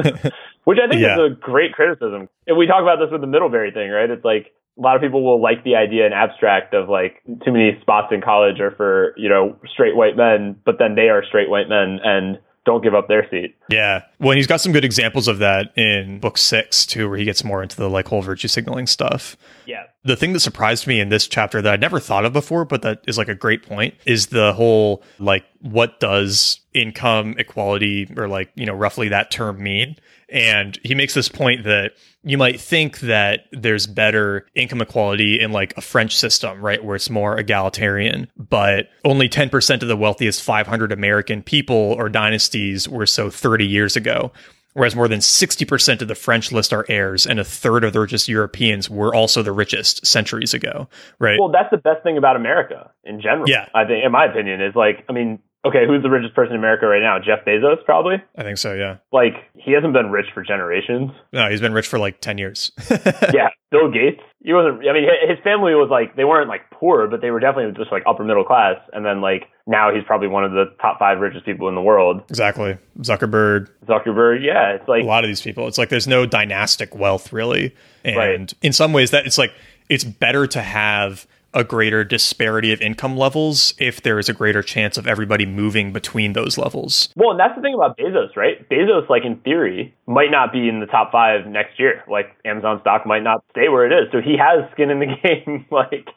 which 0.66 0.78
I 0.78 0.88
think 0.88 1.02
yeah. 1.02 1.16
is 1.16 1.32
a 1.32 1.36
great 1.36 1.74
criticism. 1.74 2.30
If 2.46 2.56
we 2.58 2.68
talk 2.68 2.84
about 2.84 3.00
this 3.00 3.10
with 3.12 3.22
the 3.22 3.28
Middlebury 3.28 3.72
thing, 3.72 3.90
right? 3.90 4.10
It's 4.10 4.26
like 4.26 4.54
a 4.78 4.82
lot 4.82 4.96
of 4.96 5.02
people 5.02 5.24
will 5.24 5.42
like 5.42 5.64
the 5.64 5.76
idea 5.76 6.06
in 6.06 6.14
abstract 6.14 6.76
of 6.76 6.88
like 6.88 7.24
too 7.44 7.52
many 7.52 7.80
spots 7.82 8.08
in 8.12 8.22
college 8.22 8.60
are 8.60 8.76
for 8.78 9.16
you 9.18 9.30
know 9.30 9.58
straight 9.74 9.96
white 9.96 10.16
men, 10.16 10.56
but 10.66 10.76
then 10.78 10.94
they 10.94 11.10
are 11.10 11.24
straight 11.26 11.50
white 11.50 11.68
men 11.68 11.98
and 12.04 12.38
don't 12.66 12.84
give 12.84 12.94
up 12.96 13.08
their 13.08 13.28
seat. 13.30 13.56
Yeah. 13.70 14.04
Well, 14.20 14.36
he's 14.36 14.48
got 14.48 14.62
some 14.62 14.72
good 14.72 14.86
examples 14.86 15.28
of 15.28 15.40
that 15.40 15.76
in 15.78 16.20
book 16.20 16.38
six 16.38 16.86
too, 16.86 17.10
where 17.10 17.18
he 17.18 17.26
gets 17.26 17.44
more 17.44 17.64
into 17.64 17.76
the 17.76 17.90
like 17.90 18.08
whole 18.08 18.22
virtue 18.22 18.48
signaling 18.48 18.88
stuff. 18.88 19.36
Yeah. 19.66 19.84
The 20.04 20.16
thing 20.16 20.34
that 20.34 20.42
surprised 20.42 20.86
me 20.86 21.00
in 21.00 21.10
this 21.10 21.28
chapter 21.28 21.62
that 21.62 21.74
I'd 21.74 21.82
never 21.82 22.00
thought 22.00 22.26
of 22.26 22.34
before, 22.34 22.66
but 22.66 22.84
that 22.84 23.02
is 23.08 23.18
like 23.18 23.28
a 23.28 23.36
great 23.36 23.64
point, 23.64 23.96
is 24.06 24.28
the 24.28 24.54
whole 24.54 25.04
like 25.20 25.46
what 25.62 26.00
does 26.00 26.60
income 26.74 27.36
equality 27.40 28.12
or 28.16 28.28
like, 28.28 28.52
you 28.56 28.66
know, 28.66 28.76
roughly 28.76 29.10
that 29.10 29.32
term 29.32 29.62
mean? 29.62 29.96
And 30.30 30.80
he 30.84 30.96
makes 30.96 31.14
this 31.14 31.30
point 31.30 31.64
that 31.66 31.94
you 32.24 32.38
might 32.38 32.60
think 32.60 33.00
that 33.02 33.46
there's 33.52 33.86
better 33.86 34.48
income 34.56 34.82
equality 34.82 35.40
in 35.40 35.52
like 35.52 35.78
a 35.78 35.82
French 35.82 36.18
system, 36.18 36.62
right, 36.62 36.84
where 36.84 36.96
it's 36.96 37.12
more 37.12 37.38
egalitarian, 37.38 38.28
but 38.36 38.90
only 39.04 39.30
10% 39.30 39.82
of 39.84 39.88
the 39.88 39.96
wealthiest 39.96 40.42
500 40.42 40.92
American 40.92 41.44
people 41.44 41.76
or 41.76 42.10
dynasties 42.10 42.90
were 42.90 43.06
so 43.06 43.30
30 43.56 43.66
years 43.68 43.96
ago. 43.96 44.34
Whereas 44.74 44.94
more 44.94 45.08
than 45.08 45.20
60% 45.20 46.02
of 46.02 46.10
the 46.10 46.16
French 46.16 46.52
list 46.52 46.74
are 46.74 46.86
heirs, 46.90 47.26
and 47.26 47.40
a 47.40 47.46
third 47.46 47.86
of 47.86 47.94
the 47.94 48.02
richest 48.02 48.28
Europeans 48.28 48.90
were 48.90 49.16
also 49.16 49.42
the 49.42 49.54
richest 49.54 50.06
centuries 50.06 50.54
ago, 50.54 50.90
right? 51.18 51.40
Well, 51.40 51.50
that's 51.50 51.72
the 51.72 51.78
best 51.78 52.04
thing 52.04 52.18
about 52.18 52.36
America 52.36 52.92
in 53.06 53.22
general. 53.22 53.48
Yeah. 53.48 53.70
I 53.74 53.86
think, 53.86 54.04
in 54.06 54.12
my 54.12 54.26
opinion, 54.26 54.62
is 54.62 54.76
like, 54.76 55.06
I 55.08 55.14
mean, 55.14 55.40
Okay, 55.66 55.88
who's 55.88 56.04
the 56.04 56.10
richest 56.10 56.36
person 56.36 56.54
in 56.54 56.60
America 56.60 56.86
right 56.86 57.02
now? 57.02 57.18
Jeff 57.18 57.44
Bezos, 57.46 57.84
probably. 57.86 58.22
I 58.38 58.44
think 58.44 58.60
so. 58.60 58.74
Yeah. 58.74 58.98
Like 59.12 59.34
he 59.56 59.72
hasn't 59.72 59.94
been 59.94 60.12
rich 60.12 60.28
for 60.34 60.44
generations. 60.44 61.12
No, 61.34 61.50
he's 61.50 61.62
been 61.62 61.74
rich 61.74 61.88
for 61.88 61.98
like 61.98 62.22
ten 62.22 62.38
years. 62.38 62.72
yeah, 63.34 63.50
Bill 63.72 63.92
Gates. 63.92 64.22
He 64.44 64.54
wasn't. 64.54 64.88
I 64.88 64.94
mean, 64.94 65.08
his 65.28 65.40
family 65.44 65.74
was 65.74 65.90
like 65.90 66.16
they 66.16 66.24
weren't 66.24 66.50
like 66.50 66.70
poor, 66.72 67.08
but 67.08 67.22
they 67.22 67.32
were 67.32 67.40
definitely 67.40 67.74
just 67.76 67.92
like 67.92 68.04
upper 68.06 68.24
middle 68.24 68.44
class. 68.44 68.76
And 68.94 69.04
then 69.04 69.22
like 69.22 69.46
now 69.66 69.92
he's 69.92 70.04
probably 70.06 70.28
one 70.28 70.44
of 70.44 70.52
the 70.52 70.66
top 70.80 71.00
five 71.00 71.20
richest 71.20 71.46
people 71.46 71.68
in 71.68 71.74
the 71.74 71.82
world. 71.82 72.22
Exactly. 72.30 72.78
Zuckerberg. 73.00 73.70
Zuckerberg. 73.88 74.46
Yeah, 74.46 74.76
it's 74.76 74.88
like 74.88 75.02
a 75.02 75.08
lot 75.08 75.24
of 75.24 75.30
these 75.30 75.42
people. 75.42 75.68
It's 75.68 75.80
like 75.80 75.90
there's 75.90 76.08
no 76.08 76.28
dynastic 76.28 76.94
wealth 76.94 77.34
really, 77.34 77.76
and 78.04 78.18
right. 78.18 78.54
in 78.62 78.72
some 78.72 78.94
ways 78.94 79.10
that 79.12 79.26
it's 79.26 79.40
like 79.40 79.52
it's 79.90 80.04
better 80.04 80.46
to 80.46 80.62
have 80.62 81.26
a 81.56 81.64
greater 81.64 82.04
disparity 82.04 82.74
of 82.74 82.82
income 82.82 83.16
levels 83.16 83.74
if 83.80 84.02
there 84.02 84.20
is 84.20 84.28
a 84.28 84.34
greater 84.34 84.62
chance 84.62 84.98
of 84.98 85.08
everybody 85.08 85.46
moving 85.46 85.94
between 85.94 86.34
those 86.34 86.58
levels. 86.58 87.10
Well, 87.16 87.32
and 87.32 87.40
that's 87.40 87.56
the 87.56 87.62
thing 87.62 87.74
about 87.74 87.98
Bezos, 87.98 88.36
right? 88.36 88.65
Bezos, 88.70 89.10
like 89.10 89.24
in 89.26 89.38
theory, 89.38 89.96
might 90.08 90.32
not 90.32 90.52
be 90.52 90.70
in 90.70 90.80
the 90.80 90.86
top 90.86 91.12
five 91.12 91.48
next 91.48 91.80
year. 91.80 92.04
Like 92.10 92.36
Amazon 92.46 92.80
stock 92.82 93.06
might 93.06 93.24
not 93.24 93.44
stay 93.52 93.70
where 93.70 93.86
it 93.86 93.94
is. 93.94 94.12
So 94.12 94.22
he 94.22 94.38
has 94.38 94.70
skin 94.72 94.90
in 94.90 95.00
the 95.00 95.08
game. 95.24 95.66
like 95.72 96.08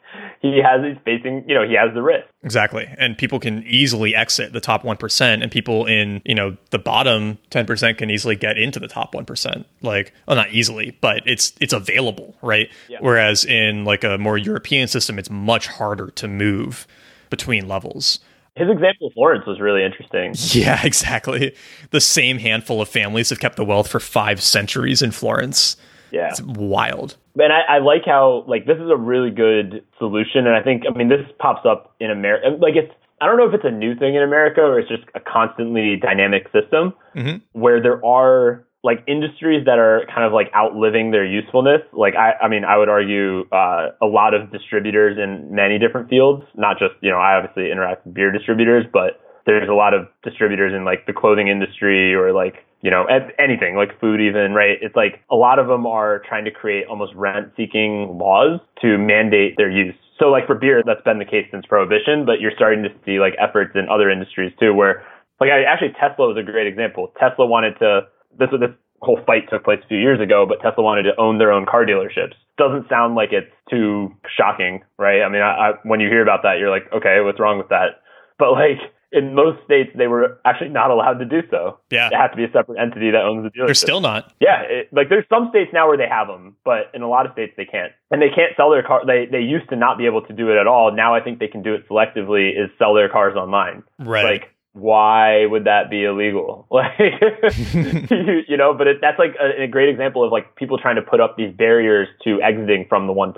he 0.41 0.61
has, 0.63 0.81
he's 0.83 0.97
facing, 1.03 1.43
you 1.47 1.55
know, 1.55 1.67
he 1.67 1.75
has 1.75 1.93
the 1.93 2.01
risk. 2.01 2.27
Exactly. 2.43 2.87
And 2.97 3.17
people 3.17 3.39
can 3.39 3.63
easily 3.63 4.15
exit 4.15 4.53
the 4.53 4.61
top 4.61 4.83
1% 4.83 5.41
and 5.41 5.51
people 5.51 5.85
in, 5.85 6.21
you 6.25 6.35
know, 6.35 6.57
the 6.71 6.79
bottom 6.79 7.37
10% 7.51 7.97
can 7.97 8.09
easily 8.09 8.35
get 8.35 8.57
into 8.57 8.79
the 8.79 8.87
top 8.87 9.13
1%. 9.13 9.65
Like, 9.81 10.13
well, 10.27 10.37
not 10.37 10.51
easily, 10.51 10.97
but 11.01 11.23
it's, 11.25 11.53
it's 11.59 11.73
available, 11.73 12.35
right? 12.41 12.69
Yeah. 12.87 12.99
Whereas 13.01 13.45
in 13.45 13.85
like 13.85 14.03
a 14.03 14.17
more 14.17 14.37
European 14.37 14.87
system, 14.87 15.19
it's 15.19 15.29
much 15.29 15.67
harder 15.67 16.11
to 16.11 16.27
move 16.27 16.87
between 17.29 17.67
levels. 17.67 18.19
His 18.59 18.69
example 18.69 19.07
of 19.07 19.13
Florence 19.13 19.45
was 19.47 19.59
really 19.59 19.83
interesting. 19.83 20.35
Yeah, 20.59 20.81
exactly. 20.83 21.55
The 21.91 22.01
same 22.01 22.39
handful 22.39 22.81
of 22.81 22.89
families 22.89 23.29
have 23.29 23.39
kept 23.39 23.55
the 23.55 23.63
wealth 23.63 23.87
for 23.87 23.99
five 23.99 24.41
centuries 24.41 25.01
in 25.01 25.11
Florence. 25.11 25.77
Yeah. 26.11 26.29
It's 26.29 26.41
wild. 26.41 27.15
And 27.35 27.53
I, 27.53 27.75
I, 27.75 27.77
like 27.79 28.01
how 28.05 28.43
like 28.47 28.65
this 28.65 28.77
is 28.77 28.89
a 28.89 28.97
really 28.97 29.29
good 29.29 29.85
solution, 29.97 30.47
and 30.47 30.55
I 30.55 30.61
think 30.61 30.83
I 30.89 30.97
mean 30.97 31.07
this 31.07 31.25
pops 31.39 31.65
up 31.65 31.95
in 31.99 32.11
America. 32.11 32.57
Like 32.59 32.75
it's 32.75 32.91
I 33.21 33.27
don't 33.27 33.37
know 33.37 33.47
if 33.47 33.53
it's 33.53 33.65
a 33.65 33.71
new 33.71 33.95
thing 33.95 34.15
in 34.15 34.23
America 34.23 34.61
or 34.61 34.79
it's 34.79 34.89
just 34.89 35.03
a 35.15 35.19
constantly 35.19 35.95
dynamic 35.95 36.45
system 36.51 36.93
mm-hmm. 37.15 37.37
where 37.53 37.81
there 37.81 38.03
are 38.05 38.65
like 38.83 39.03
industries 39.07 39.65
that 39.65 39.77
are 39.77 40.05
kind 40.07 40.23
of 40.25 40.31
like 40.31 40.51
outliving 40.55 41.11
their 41.11 41.25
usefulness. 41.25 41.81
Like 41.91 42.15
I, 42.15 42.33
I 42.45 42.47
mean, 42.47 42.63
I 42.63 42.77
would 42.77 42.89
argue 42.89 43.47
uh, 43.51 43.89
a 44.01 44.05
lot 44.05 44.33
of 44.33 44.51
distributors 44.51 45.17
in 45.17 45.53
many 45.53 45.79
different 45.79 46.09
fields, 46.09 46.43
not 46.55 46.79
just 46.79 46.93
you 47.01 47.09
know 47.09 47.17
I 47.17 47.35
obviously 47.35 47.71
interact 47.71 48.05
with 48.05 48.15
beer 48.15 48.31
distributors, 48.31 48.85
but 48.91 49.19
there's 49.45 49.69
a 49.69 49.73
lot 49.73 49.93
of 49.93 50.07
distributors 50.23 50.73
in 50.73 50.85
like 50.85 51.05
the 51.07 51.13
clothing 51.13 51.47
industry 51.47 52.13
or 52.13 52.33
like 52.33 52.65
you 52.81 52.89
know, 52.89 53.05
anything 53.37 53.75
like 53.75 53.99
food, 53.99 54.21
even, 54.21 54.53
right? 54.53 54.77
It's 54.81 54.95
like 54.95 55.19
a 55.29 55.35
lot 55.35 55.59
of 55.59 55.67
them 55.67 55.85
are 55.85 56.21
trying 56.27 56.45
to 56.45 56.51
create 56.51 56.87
almost 56.87 57.13
rent 57.13 57.51
seeking 57.57 58.17
laws 58.17 58.61
to 58.81 58.97
mandate 58.97 59.55
their 59.57 59.69
use. 59.69 59.95
So, 60.17 60.27
like 60.27 60.47
for 60.47 60.55
beer, 60.55 60.81
that's 60.85 61.03
been 61.03 61.19
the 61.19 61.25
case 61.25 61.47
since 61.51 61.65
prohibition, 61.65 62.25
but 62.25 62.39
you're 62.39 62.55
starting 62.55 62.83
to 62.83 62.89
see 63.05 63.19
like 63.19 63.35
efforts 63.37 63.71
in 63.75 63.89
other 63.89 64.09
industries 64.09 64.53
too, 64.59 64.73
where 64.73 65.03
like 65.39 65.49
actually 65.51 65.91
Tesla 65.99 66.27
was 66.27 66.37
a 66.37 66.43
great 66.43 66.67
example. 66.67 67.11
Tesla 67.19 67.45
wanted 67.45 67.77
to, 67.79 68.07
this, 68.37 68.49
this 68.51 68.75
whole 69.01 69.19
fight 69.25 69.49
took 69.49 69.63
place 69.63 69.79
a 69.83 69.87
few 69.87 69.97
years 69.97 70.19
ago, 70.19 70.45
but 70.47 70.61
Tesla 70.61 70.83
wanted 70.83 71.03
to 71.03 71.15
own 71.17 71.37
their 71.37 71.51
own 71.51 71.65
car 71.65 71.85
dealerships. 71.85 72.35
Doesn't 72.57 72.89
sound 72.89 73.15
like 73.15 73.29
it's 73.31 73.51
too 73.69 74.09
shocking, 74.37 74.81
right? 74.97 75.21
I 75.21 75.29
mean, 75.29 75.41
I, 75.41 75.51
I, 75.51 75.71
when 75.83 75.99
you 75.99 76.09
hear 76.09 76.21
about 76.21 76.43
that, 76.43 76.59
you're 76.59 76.69
like, 76.69 76.91
okay, 76.93 77.21
what's 77.21 77.39
wrong 77.39 77.57
with 77.57 77.69
that? 77.69 78.01
But 78.37 78.51
like, 78.51 78.79
in 79.11 79.33
most 79.33 79.57
states 79.65 79.89
they 79.97 80.07
were 80.07 80.39
actually 80.45 80.69
not 80.69 80.91
allowed 80.91 81.17
to 81.17 81.25
do 81.25 81.41
so. 81.49 81.79
Yeah, 81.89 82.07
it 82.07 82.15
had 82.15 82.27
to 82.27 82.37
be 82.37 82.43
a 82.43 82.51
separate 82.51 82.79
entity 82.79 83.11
that 83.11 83.23
owns 83.23 83.43
the 83.43 83.49
dealership. 83.49 83.65
They're 83.65 83.73
still 83.73 84.01
not. 84.01 84.33
Yeah, 84.39 84.61
it, 84.61 84.89
like 84.91 85.09
there's 85.09 85.25
some 85.29 85.47
states 85.49 85.71
now 85.73 85.87
where 85.87 85.97
they 85.97 86.07
have 86.07 86.27
them, 86.27 86.55
but 86.63 86.91
in 86.93 87.01
a 87.01 87.09
lot 87.09 87.25
of 87.25 87.31
states 87.33 87.53
they 87.57 87.65
can't, 87.65 87.91
and 88.11 88.21
they 88.21 88.29
can't 88.29 88.53
sell 88.55 88.69
their 88.69 88.83
car. 88.83 89.05
They 89.05 89.25
they 89.25 89.41
used 89.41 89.69
to 89.69 89.75
not 89.75 89.97
be 89.97 90.05
able 90.05 90.21
to 90.23 90.33
do 90.33 90.51
it 90.51 90.57
at 90.59 90.67
all. 90.67 90.95
Now 90.95 91.15
I 91.15 91.21
think 91.21 91.39
they 91.39 91.47
can 91.47 91.63
do 91.63 91.73
it 91.73 91.87
selectively. 91.89 92.51
Is 92.51 92.69
sell 92.77 92.93
their 92.93 93.09
cars 93.09 93.35
online. 93.35 93.83
Right. 93.97 94.25
Like 94.25 94.53
why 94.73 95.45
would 95.45 95.65
that 95.65 95.89
be 95.89 96.03
illegal? 96.03 96.67
Like, 96.79 96.97
you, 98.11 98.41
you 98.47 98.55
know, 98.55 98.73
but 98.73 98.87
it, 98.87 98.97
that's 99.01 99.19
like 99.19 99.35
a, 99.41 99.63
a, 99.63 99.67
great 99.67 99.89
example 99.89 100.23
of 100.23 100.31
like 100.31 100.55
people 100.55 100.77
trying 100.77 100.95
to 100.95 101.01
put 101.01 101.19
up 101.19 101.35
these 101.35 101.53
barriers 101.53 102.07
to 102.23 102.41
exiting 102.41 102.85
from 102.87 103.05
the 103.07 103.13
1%, 103.13 103.33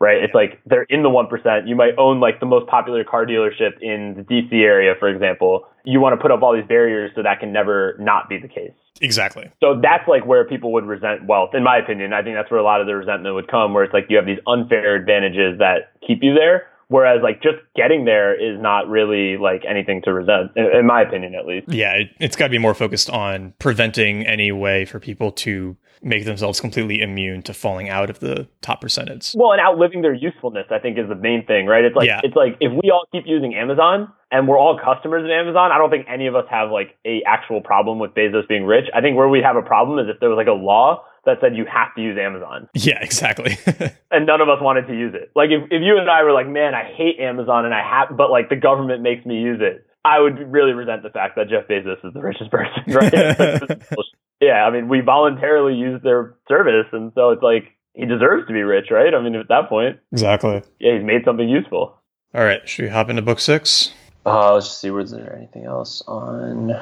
right? 0.00 0.24
It's 0.24 0.34
like 0.34 0.60
they're 0.66 0.86
in 0.88 1.04
the 1.04 1.08
1%. 1.08 1.68
You 1.68 1.76
might 1.76 1.92
own 1.98 2.18
like 2.18 2.40
the 2.40 2.46
most 2.46 2.66
popular 2.66 3.04
car 3.04 3.26
dealership 3.26 3.80
in 3.80 4.14
the 4.16 4.22
DC 4.22 4.52
area, 4.54 4.94
for 4.98 5.08
example. 5.08 5.66
You 5.84 6.00
want 6.00 6.14
to 6.14 6.20
put 6.20 6.32
up 6.32 6.42
all 6.42 6.52
these 6.52 6.66
barriers 6.66 7.12
so 7.14 7.22
that 7.22 7.38
can 7.38 7.52
never 7.52 7.96
not 8.00 8.28
be 8.28 8.38
the 8.38 8.48
case. 8.48 8.72
Exactly. 9.00 9.50
So 9.60 9.78
that's 9.80 10.08
like 10.08 10.26
where 10.26 10.44
people 10.44 10.72
would 10.72 10.86
resent 10.86 11.26
wealth, 11.26 11.50
in 11.54 11.62
my 11.62 11.78
opinion. 11.78 12.12
I 12.12 12.22
think 12.22 12.34
that's 12.34 12.50
where 12.50 12.60
a 12.60 12.64
lot 12.64 12.80
of 12.80 12.88
the 12.88 12.96
resentment 12.96 13.34
would 13.34 13.48
come, 13.48 13.72
where 13.72 13.84
it's 13.84 13.94
like 13.94 14.06
you 14.08 14.16
have 14.16 14.26
these 14.26 14.40
unfair 14.46 14.96
advantages 14.96 15.58
that 15.58 15.92
keep 16.04 16.22
you 16.22 16.34
there 16.34 16.66
Whereas 16.90 17.20
like 17.22 17.40
just 17.40 17.58
getting 17.76 18.04
there 18.04 18.34
is 18.34 18.60
not 18.60 18.88
really 18.88 19.36
like 19.36 19.62
anything 19.64 20.02
to 20.02 20.12
resent, 20.12 20.50
in, 20.56 20.66
in 20.74 20.86
my 20.86 21.02
opinion, 21.02 21.36
at 21.36 21.46
least. 21.46 21.68
Yeah, 21.68 21.92
it, 21.94 22.10
it's 22.18 22.34
got 22.34 22.46
to 22.46 22.50
be 22.50 22.58
more 22.58 22.74
focused 22.74 23.08
on 23.08 23.54
preventing 23.60 24.26
any 24.26 24.50
way 24.50 24.84
for 24.84 24.98
people 24.98 25.30
to 25.46 25.76
make 26.02 26.24
themselves 26.24 26.60
completely 26.60 27.00
immune 27.00 27.42
to 27.42 27.54
falling 27.54 27.88
out 27.88 28.10
of 28.10 28.18
the 28.18 28.48
top 28.60 28.80
percentage. 28.80 29.30
Well, 29.36 29.52
and 29.52 29.60
outliving 29.60 30.02
their 30.02 30.14
usefulness, 30.14 30.66
I 30.72 30.80
think, 30.80 30.98
is 30.98 31.08
the 31.08 31.14
main 31.14 31.46
thing, 31.46 31.66
right? 31.66 31.84
It's 31.84 31.94
like 31.94 32.08
yeah. 32.08 32.22
it's 32.24 32.34
like 32.34 32.56
if 32.58 32.72
we 32.72 32.90
all 32.90 33.04
keep 33.12 33.22
using 33.24 33.54
Amazon 33.54 34.12
and 34.32 34.48
we're 34.48 34.58
all 34.58 34.76
customers 34.76 35.22
of 35.22 35.30
Amazon, 35.30 35.70
I 35.70 35.78
don't 35.78 35.90
think 35.90 36.06
any 36.08 36.26
of 36.26 36.34
us 36.34 36.46
have 36.50 36.72
like 36.72 36.98
a 37.06 37.22
actual 37.24 37.60
problem 37.60 38.00
with 38.00 38.14
Bezos 38.14 38.48
being 38.48 38.64
rich. 38.64 38.86
I 38.92 39.00
think 39.00 39.16
where 39.16 39.28
we 39.28 39.42
have 39.42 39.54
a 39.54 39.62
problem 39.62 40.00
is 40.00 40.12
if 40.12 40.18
there 40.18 40.28
was 40.28 40.38
like 40.38 40.48
a 40.48 40.58
law 40.58 41.04
that 41.24 41.38
said 41.40 41.56
you 41.56 41.64
have 41.66 41.94
to 41.96 42.02
use 42.02 42.18
Amazon. 42.18 42.68
Yeah, 42.74 42.98
exactly. 43.02 43.58
and 44.10 44.26
none 44.26 44.40
of 44.40 44.48
us 44.48 44.58
wanted 44.60 44.86
to 44.86 44.94
use 44.94 45.14
it. 45.14 45.30
Like 45.34 45.50
if, 45.50 45.64
if 45.70 45.82
you 45.82 45.98
and 45.98 46.08
I 46.08 46.22
were 46.22 46.32
like, 46.32 46.48
man, 46.48 46.74
I 46.74 46.84
hate 46.84 47.20
Amazon 47.20 47.64
and 47.64 47.74
I 47.74 47.82
have, 47.82 48.16
but 48.16 48.30
like 48.30 48.48
the 48.48 48.56
government 48.56 49.02
makes 49.02 49.24
me 49.26 49.36
use 49.40 49.60
it. 49.60 49.86
I 50.04 50.18
would 50.18 50.50
really 50.50 50.72
resent 50.72 51.02
the 51.02 51.10
fact 51.10 51.36
that 51.36 51.48
Jeff 51.48 51.68
Bezos 51.68 52.04
is 52.04 52.14
the 52.14 52.20
richest 52.22 52.50
person, 52.50 52.84
right? 52.88 53.96
yeah, 54.40 54.64
I 54.64 54.70
mean, 54.70 54.88
we 54.88 55.00
voluntarily 55.00 55.74
use 55.74 56.00
their 56.02 56.36
service, 56.48 56.86
and 56.92 57.12
so 57.14 57.30
it's 57.30 57.42
like 57.42 57.76
he 57.92 58.06
deserves 58.06 58.46
to 58.46 58.52
be 58.52 58.62
rich, 58.62 58.86
right? 58.90 59.12
I 59.14 59.22
mean, 59.22 59.34
at 59.34 59.48
that 59.48 59.68
point, 59.68 59.98
exactly. 60.12 60.62
Yeah, 60.78 60.94
he's 60.96 61.04
made 61.04 61.24
something 61.24 61.48
useful. 61.48 61.98
All 62.34 62.44
right, 62.44 62.66
should 62.66 62.84
we 62.84 62.88
hop 62.88 63.10
into 63.10 63.22
book 63.22 63.40
six? 63.40 63.92
Uh, 64.24 64.54
let's 64.54 64.66
just 64.66 64.80
see. 64.80 64.90
Was 64.90 65.10
there 65.10 65.36
anything 65.36 65.64
else 65.64 66.02
on? 66.06 66.72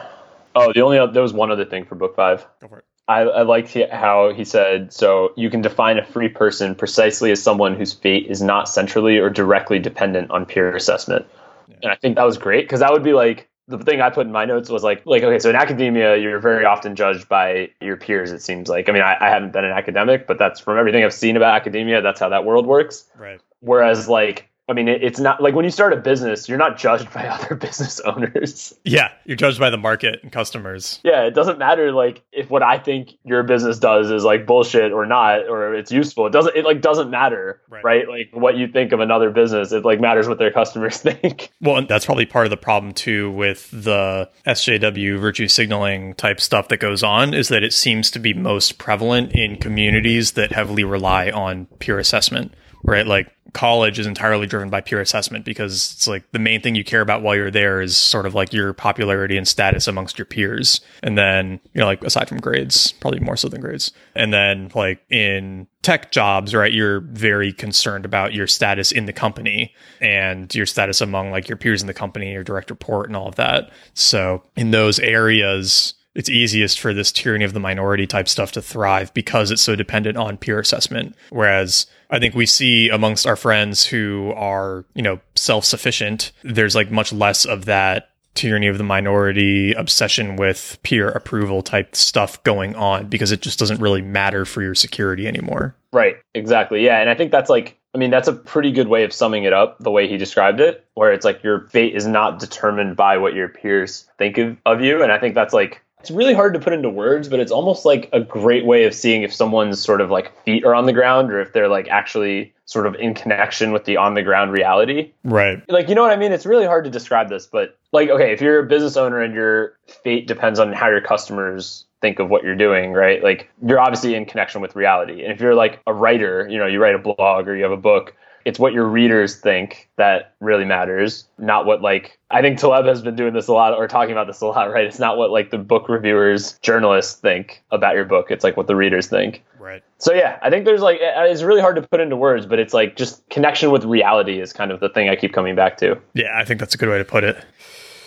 Oh, 0.55 0.73
the 0.73 0.83
only 0.83 0.99
there 1.13 1.23
was 1.23 1.33
one 1.33 1.51
other 1.51 1.65
thing 1.65 1.87
for 1.87 1.95
book 1.95 2.15
five. 2.15 2.47
Go 2.61 2.69
for 2.69 2.79
it. 2.79 2.85
I, 3.09 3.21
I 3.21 3.43
liked 3.43 3.77
how 3.91 4.33
he 4.35 4.45
said, 4.45 4.93
so 4.93 5.33
you 5.35 5.49
can 5.49 5.63
define 5.63 5.99
a 5.99 6.05
free 6.05 6.29
person 6.29 6.75
precisely 6.75 7.31
as 7.33 7.43
someone 7.43 7.75
whose 7.75 7.95
fate 7.95 8.27
is 8.27 8.43
not 8.43 8.69
centrally 8.69 9.19
or 9.19 9.31
directly 9.31 9.79
dependent 9.79 10.31
on 10.31 10.45
peer 10.45 10.77
assessment. 10.77 11.27
Yeah. 11.69 11.77
And 11.85 11.93
I 11.93 11.97
think 11.97 12.17
that 12.17 12.25
was 12.25 12.37
great 12.37 12.67
because 12.67 12.81
that 12.81 12.93
would 12.93 13.03
be 13.03 13.15
like 13.15 13.49
the 13.67 13.79
thing 13.79 14.01
I 14.01 14.11
put 14.11 14.27
in 14.27 14.33
my 14.33 14.45
notes 14.45 14.69
was 14.69 14.83
like, 14.83 15.05
like 15.07 15.23
okay, 15.23 15.39
so 15.39 15.49
in 15.51 15.57
academia, 15.57 16.17
you're 16.17 16.39
very 16.39 16.65
often 16.65 16.97
judged 16.97 17.29
by 17.29 17.71
your 17.81 17.97
peers. 17.97 18.31
It 18.31 18.43
seems 18.43 18.69
like. 18.69 18.89
I 18.89 18.93
mean, 18.93 19.03
I, 19.03 19.17
I 19.21 19.31
haven't 19.31 19.53
been 19.53 19.65
an 19.65 19.73
academic, 19.73 20.27
but 20.27 20.39
that's 20.39 20.61
from 20.61 20.79
everything 20.79 21.05
I've 21.05 21.15
seen 21.15 21.37
about 21.37 21.55
academia. 21.55 22.03
That's 22.03 22.21
how 22.21 22.29
that 22.31 22.45
world 22.45 22.67
works. 22.67 23.05
Right. 23.17 23.41
Whereas 23.61 24.09
like 24.09 24.51
I 24.69 24.75
mean, 24.75 24.87
it's 24.87 25.19
not 25.19 25.43
like 25.43 25.55
when 25.55 25.65
you 25.65 25.71
start 25.71 25.95
a 25.95 25.97
business, 25.97 26.47
you're 26.47 26.59
not 26.59 26.77
judged 26.77 27.11
by 27.15 27.27
other 27.27 27.55
business 27.55 28.01
owners. 28.01 28.75
Yeah, 28.85 29.11
you're 29.25 29.37
judged 29.37 29.59
by 29.59 29.71
the 29.71 29.79
market 29.79 30.21
and 30.23 30.31
customers. 30.31 31.01
Yeah, 31.03 31.25
it 31.25 31.35
doesn't 31.35 31.59
matter 31.59 31.91
like 31.93 32.23
if 32.33 32.51
what 32.51 32.63
I 32.63 32.79
think 32.79 33.13
your 33.25 33.43
business 33.43 33.79
does 33.79 34.11
is 34.11 34.25
like 34.25 34.47
bullshit 34.47 34.93
or 34.93 35.07
not, 35.07 35.49
or 35.49 35.75
it's 35.75 35.91
useful. 35.91 36.27
It 36.27 36.31
doesn't. 36.31 36.55
It 36.55 36.65
like 36.65 36.83
doesn't 36.83 37.11
matter, 37.11 37.63
right? 37.69 37.85
right? 37.85 38.09
Like 38.09 38.31
what 38.33 38.57
you 38.57 38.69
think 38.69 38.93
of 38.93 39.01
another 39.01 39.31
business, 39.31 39.73
it 39.73 39.85
like 39.85 40.01
matters 40.01 40.29
what 40.29 40.39
their 40.39 40.53
customers 40.53 40.97
think. 41.01 41.51
Well, 41.61 41.85
that's 41.87 42.05
probably 42.05 42.27
part 42.27 42.47
of 42.47 42.51
the 42.51 42.57
problem 42.57 42.93
too 42.93 43.31
with 43.31 43.71
the 43.71 44.31
SJW 44.47 45.19
virtue 45.19 45.49
signaling 45.49 46.15
type 46.15 46.41
stuff 46.41 46.69
that 46.69 46.79
goes 46.79 47.03
on 47.03 47.33
is 47.33 47.49
that 47.49 47.63
it 47.63 47.73
seems 47.73 48.11
to 48.11 48.19
be 48.19 48.35
most 48.35 48.79
prevalent 48.79 49.33
in 49.33 49.57
communities 49.57 50.33
that 50.33 50.53
heavily 50.53 50.85
rely 50.85 51.31
on 51.31 51.67
peer 51.79 51.99
assessment 51.99 52.53
right? 52.85 53.07
Like 53.07 53.33
college 53.53 53.99
is 53.99 54.07
entirely 54.07 54.47
driven 54.47 54.69
by 54.69 54.81
peer 54.81 55.01
assessment 55.01 55.45
because 55.45 55.93
it's 55.95 56.07
like 56.07 56.31
the 56.33 56.39
main 56.39 56.61
thing 56.61 56.75
you 56.75 56.85
care 56.85 57.01
about 57.01 57.23
while 57.23 57.35
you're 57.35 57.51
there 57.51 57.81
is 57.81 57.97
sort 57.97 58.27
of 58.27 58.35
like 58.35 58.53
your 58.53 58.73
popularity 58.73 59.37
and 59.37 59.49
status 59.49 59.89
amongst 59.89 60.19
your 60.19 60.27
peers. 60.27 60.81
And 61.03 61.17
then, 61.17 61.61
you 61.73 61.81
know, 61.81 61.87
like 61.87 62.03
aside 62.03 62.29
from 62.29 62.39
grades, 62.39 62.93
probably 62.93 63.21
more 63.21 63.37
so 63.37 63.49
than 63.49 63.61
grades. 63.61 63.93
And 64.15 64.33
then 64.33 64.71
like 64.75 65.01
in 65.09 65.67
tech 65.83 66.13
jobs, 66.13 66.55
right, 66.55 66.73
you're 66.73 67.01
very 67.01 67.53
concerned 67.53 68.05
about 68.05 68.35
your 68.35 68.47
status 68.47 68.93
in 68.93 69.07
the 69.07 69.13
company 69.13 69.75
and 70.01 70.55
your 70.55 70.67
status 70.67 71.01
among 71.01 71.31
like 71.31 71.49
your 71.49 71.57
peers 71.57 71.81
in 71.81 71.87
the 71.87 71.95
company, 71.95 72.33
your 72.33 72.45
direct 72.45 72.71
report 72.71 73.09
and 73.09 73.17
all 73.17 73.29
of 73.29 73.37
that. 73.37 73.71
So 73.95 74.43
in 74.57 74.73
those 74.73 74.99
areas, 74.99 75.95
it's 76.19 76.29
easiest 76.29 76.81
for 76.81 76.93
this 76.93 77.13
tyranny 77.13 77.45
of 77.45 77.53
the 77.53 77.61
minority 77.61 78.05
type 78.05 78.29
stuff 78.29 78.51
to 78.51 78.61
thrive 78.61 79.15
because 79.15 79.53
it's 79.53 79.63
so 79.63 79.77
dependent 79.77 80.19
on 80.19 80.37
peer 80.37 80.59
assessment. 80.59 81.15
Whereas 81.31 81.87
I 82.11 82.19
think 82.19 82.35
we 82.35 82.45
see 82.45 82.89
amongst 82.89 83.25
our 83.25 83.37
friends 83.37 83.87
who 83.87 84.33
are, 84.35 84.85
you 84.95 85.03
know, 85.03 85.21
self 85.37 85.65
sufficient, 85.65 86.33
there's 86.43 86.75
like 86.75 86.91
much 86.91 87.13
less 87.13 87.45
of 87.45 87.67
that 87.67 88.11
tyranny 88.35 88.67
of 88.67 88.79
the 88.79 88.85
minority, 88.85 89.73
obsession 89.75 90.35
with 90.35 90.79
peer 90.83 91.09
approval 91.09 91.63
type 91.63 91.95
stuff 91.95 92.43
going 92.43 92.75
on 92.75 93.07
because 93.07 93.31
it 93.31 93.41
just 93.41 93.61
doesn't 93.61 93.81
really 93.81 94.03
matter 94.03 94.45
for 94.45 94.61
your 94.61 94.75
security 94.75 95.29
anymore. 95.29 95.77
Right. 95.93 96.17
Exactly. 96.35 96.85
Yeah. 96.85 96.99
And 96.99 97.09
I 97.09 97.15
think 97.15 97.31
that's 97.31 97.49
like, 97.49 97.79
I 97.95 97.99
mean, 97.99 98.11
that's 98.11 98.29
a 98.29 98.33
pretty 98.33 98.73
good 98.73 98.89
way 98.89 99.05
of 99.05 99.13
summing 99.13 99.45
it 99.45 99.53
up, 99.53 99.79
the 99.79 99.93
way 99.93 100.09
he 100.09 100.17
described 100.17 100.59
it, 100.59 100.85
where 100.95 101.13
it's 101.13 101.25
like 101.25 101.45
your 101.45 101.69
fate 101.69 101.95
is 101.95 102.09
not 102.09 102.41
determined 102.41 102.97
by 102.97 103.19
what 103.19 103.35
your 103.35 103.49
peers 103.49 104.09
think 104.19 104.37
of, 104.39 104.57
of 104.67 104.81
you. 104.81 105.05
And 105.05 105.13
I 105.13 105.19
think 105.19 105.37
that's 105.37 105.55
like, 105.55 105.85
it's 106.09 106.17
really 106.17 106.33
hard 106.33 106.55
to 106.55 106.61
put 106.61 106.73
into 106.73 106.89
words, 106.89 107.29
but 107.29 107.39
it's 107.39 107.53
almost 107.53 107.85
like 107.85 108.09
a 108.15 108.21
great 108.21 108.65
way 108.65 108.85
of 108.85 108.95
seeing 108.95 109.25
if 109.25 109.35
someone's 109.35 109.79
sort 109.79 110.01
of 110.01 110.11
like 110.11 110.33
feet 110.45 110.65
are 110.65 110.75
on 110.75 110.87
the 110.87 110.93
ground 110.95 111.31
or 111.31 111.39
if 111.39 111.53
they're 111.53 111.69
like 111.69 111.87
actually 111.89 112.55
sort 112.65 112.87
of 112.87 112.95
in 112.95 113.13
connection 113.13 113.73
with 113.73 113.85
the 113.85 113.99
on 113.99 114.15
the 114.15 114.23
ground 114.23 114.51
reality. 114.51 115.13
Right. 115.23 115.63
Like, 115.69 115.91
you 115.91 115.95
know 115.95 116.01
what 116.01 116.11
I 116.11 116.17
mean? 116.17 116.33
It's 116.33 116.47
really 116.47 116.65
hard 116.65 116.85
to 116.85 116.91
describe 116.91 117.29
this, 117.29 117.45
but 117.45 117.77
like, 117.93 118.09
okay, 118.09 118.33
if 118.33 118.41
you're 118.41 118.61
a 118.61 118.67
business 118.67 118.97
owner 118.97 119.21
and 119.21 119.35
your 119.35 119.77
fate 120.03 120.27
depends 120.27 120.59
on 120.59 120.73
how 120.73 120.89
your 120.89 121.03
customers 121.03 121.85
think 122.01 122.21
of 122.21 122.31
what 122.31 122.43
you're 122.43 122.57
doing, 122.57 122.93
right? 122.93 123.23
Like, 123.23 123.51
you're 123.67 123.81
obviously 123.81 124.15
in 124.15 124.25
connection 124.25 124.63
with 124.63 124.77
reality. 124.77 125.23
And 125.25 125.31
if 125.31 125.43
you're 125.43 125.55
like 125.55 125.83
a 125.87 125.93
writer, 125.93 126.49
you 126.49 126.57
know, 126.57 126.67
you 126.67 126.81
write 126.81 126.95
a 126.95 126.99
blog 126.99 127.49
or 127.49 127.55
you 127.55 127.65
have 127.65 127.73
a 127.73 127.77
book, 127.77 128.15
it's 128.49 128.59
what 128.59 128.73
your 128.73 128.87
readers 128.87 129.37
think 129.37 129.91
that 129.97 130.33
really 130.41 130.65
matters, 130.65 131.29
not 131.37 131.67
what 131.67 131.83
like 131.83 132.19
I 132.31 132.41
think 132.41 132.59
Taleb 132.59 132.87
has 132.87 133.03
been 133.03 133.15
doing 133.15 133.35
this 133.35 133.47
a 133.47 133.53
lot 133.53 133.75
or 133.75 133.87
talking 133.87 134.13
about 134.13 134.27
this 134.27 134.41
a 134.41 134.47
lot, 134.47 134.71
right? 134.73 134.87
It's 134.87 134.99
not 134.99 135.19
what 135.19 135.31
like 135.31 135.51
the 135.51 135.59
book 135.59 135.87
reviewers, 135.91 136.59
journalists 136.63 137.21
think 137.21 137.63
about 137.71 137.95
your 137.95 138.07
book. 138.07 138.31
It's 138.31 138.43
like 138.43 138.57
what 138.57 138.67
the 138.67 138.75
readers 138.75 139.07
think. 139.07 139.45
Right. 139.59 139.83
So 139.99 140.15
yeah, 140.15 140.39
I 140.41 140.49
think 140.49 140.65
there's 140.65 140.81
like 140.81 140.97
uh, 140.97 141.25
it's 141.25 141.43
really 141.43 141.61
hard 141.61 141.77
to 141.77 141.83
put 141.83 142.01
into 142.01 142.17
words, 142.17 142.47
but 142.47 142.59
it's 142.59 142.73
like 142.73 142.97
just 142.97 143.29
connection 143.29 143.71
with 143.71 143.85
reality 143.85 144.41
is 144.41 144.55
kind 144.55 144.71
of 144.71 144.81
the 144.81 144.89
thing 144.89 145.11
I 145.11 145.17
keep 145.17 145.35
coming 145.35 145.55
back 145.55 145.77
to. 145.79 146.01
Yeah, 146.15 146.33
I 146.35 146.47
think 146.47 146.59
that's 146.59 146.75
a 146.75 146.79
good 146.79 146.89
way 146.89 146.97
to 146.97 147.05
put 147.05 147.25
it. 147.25 147.45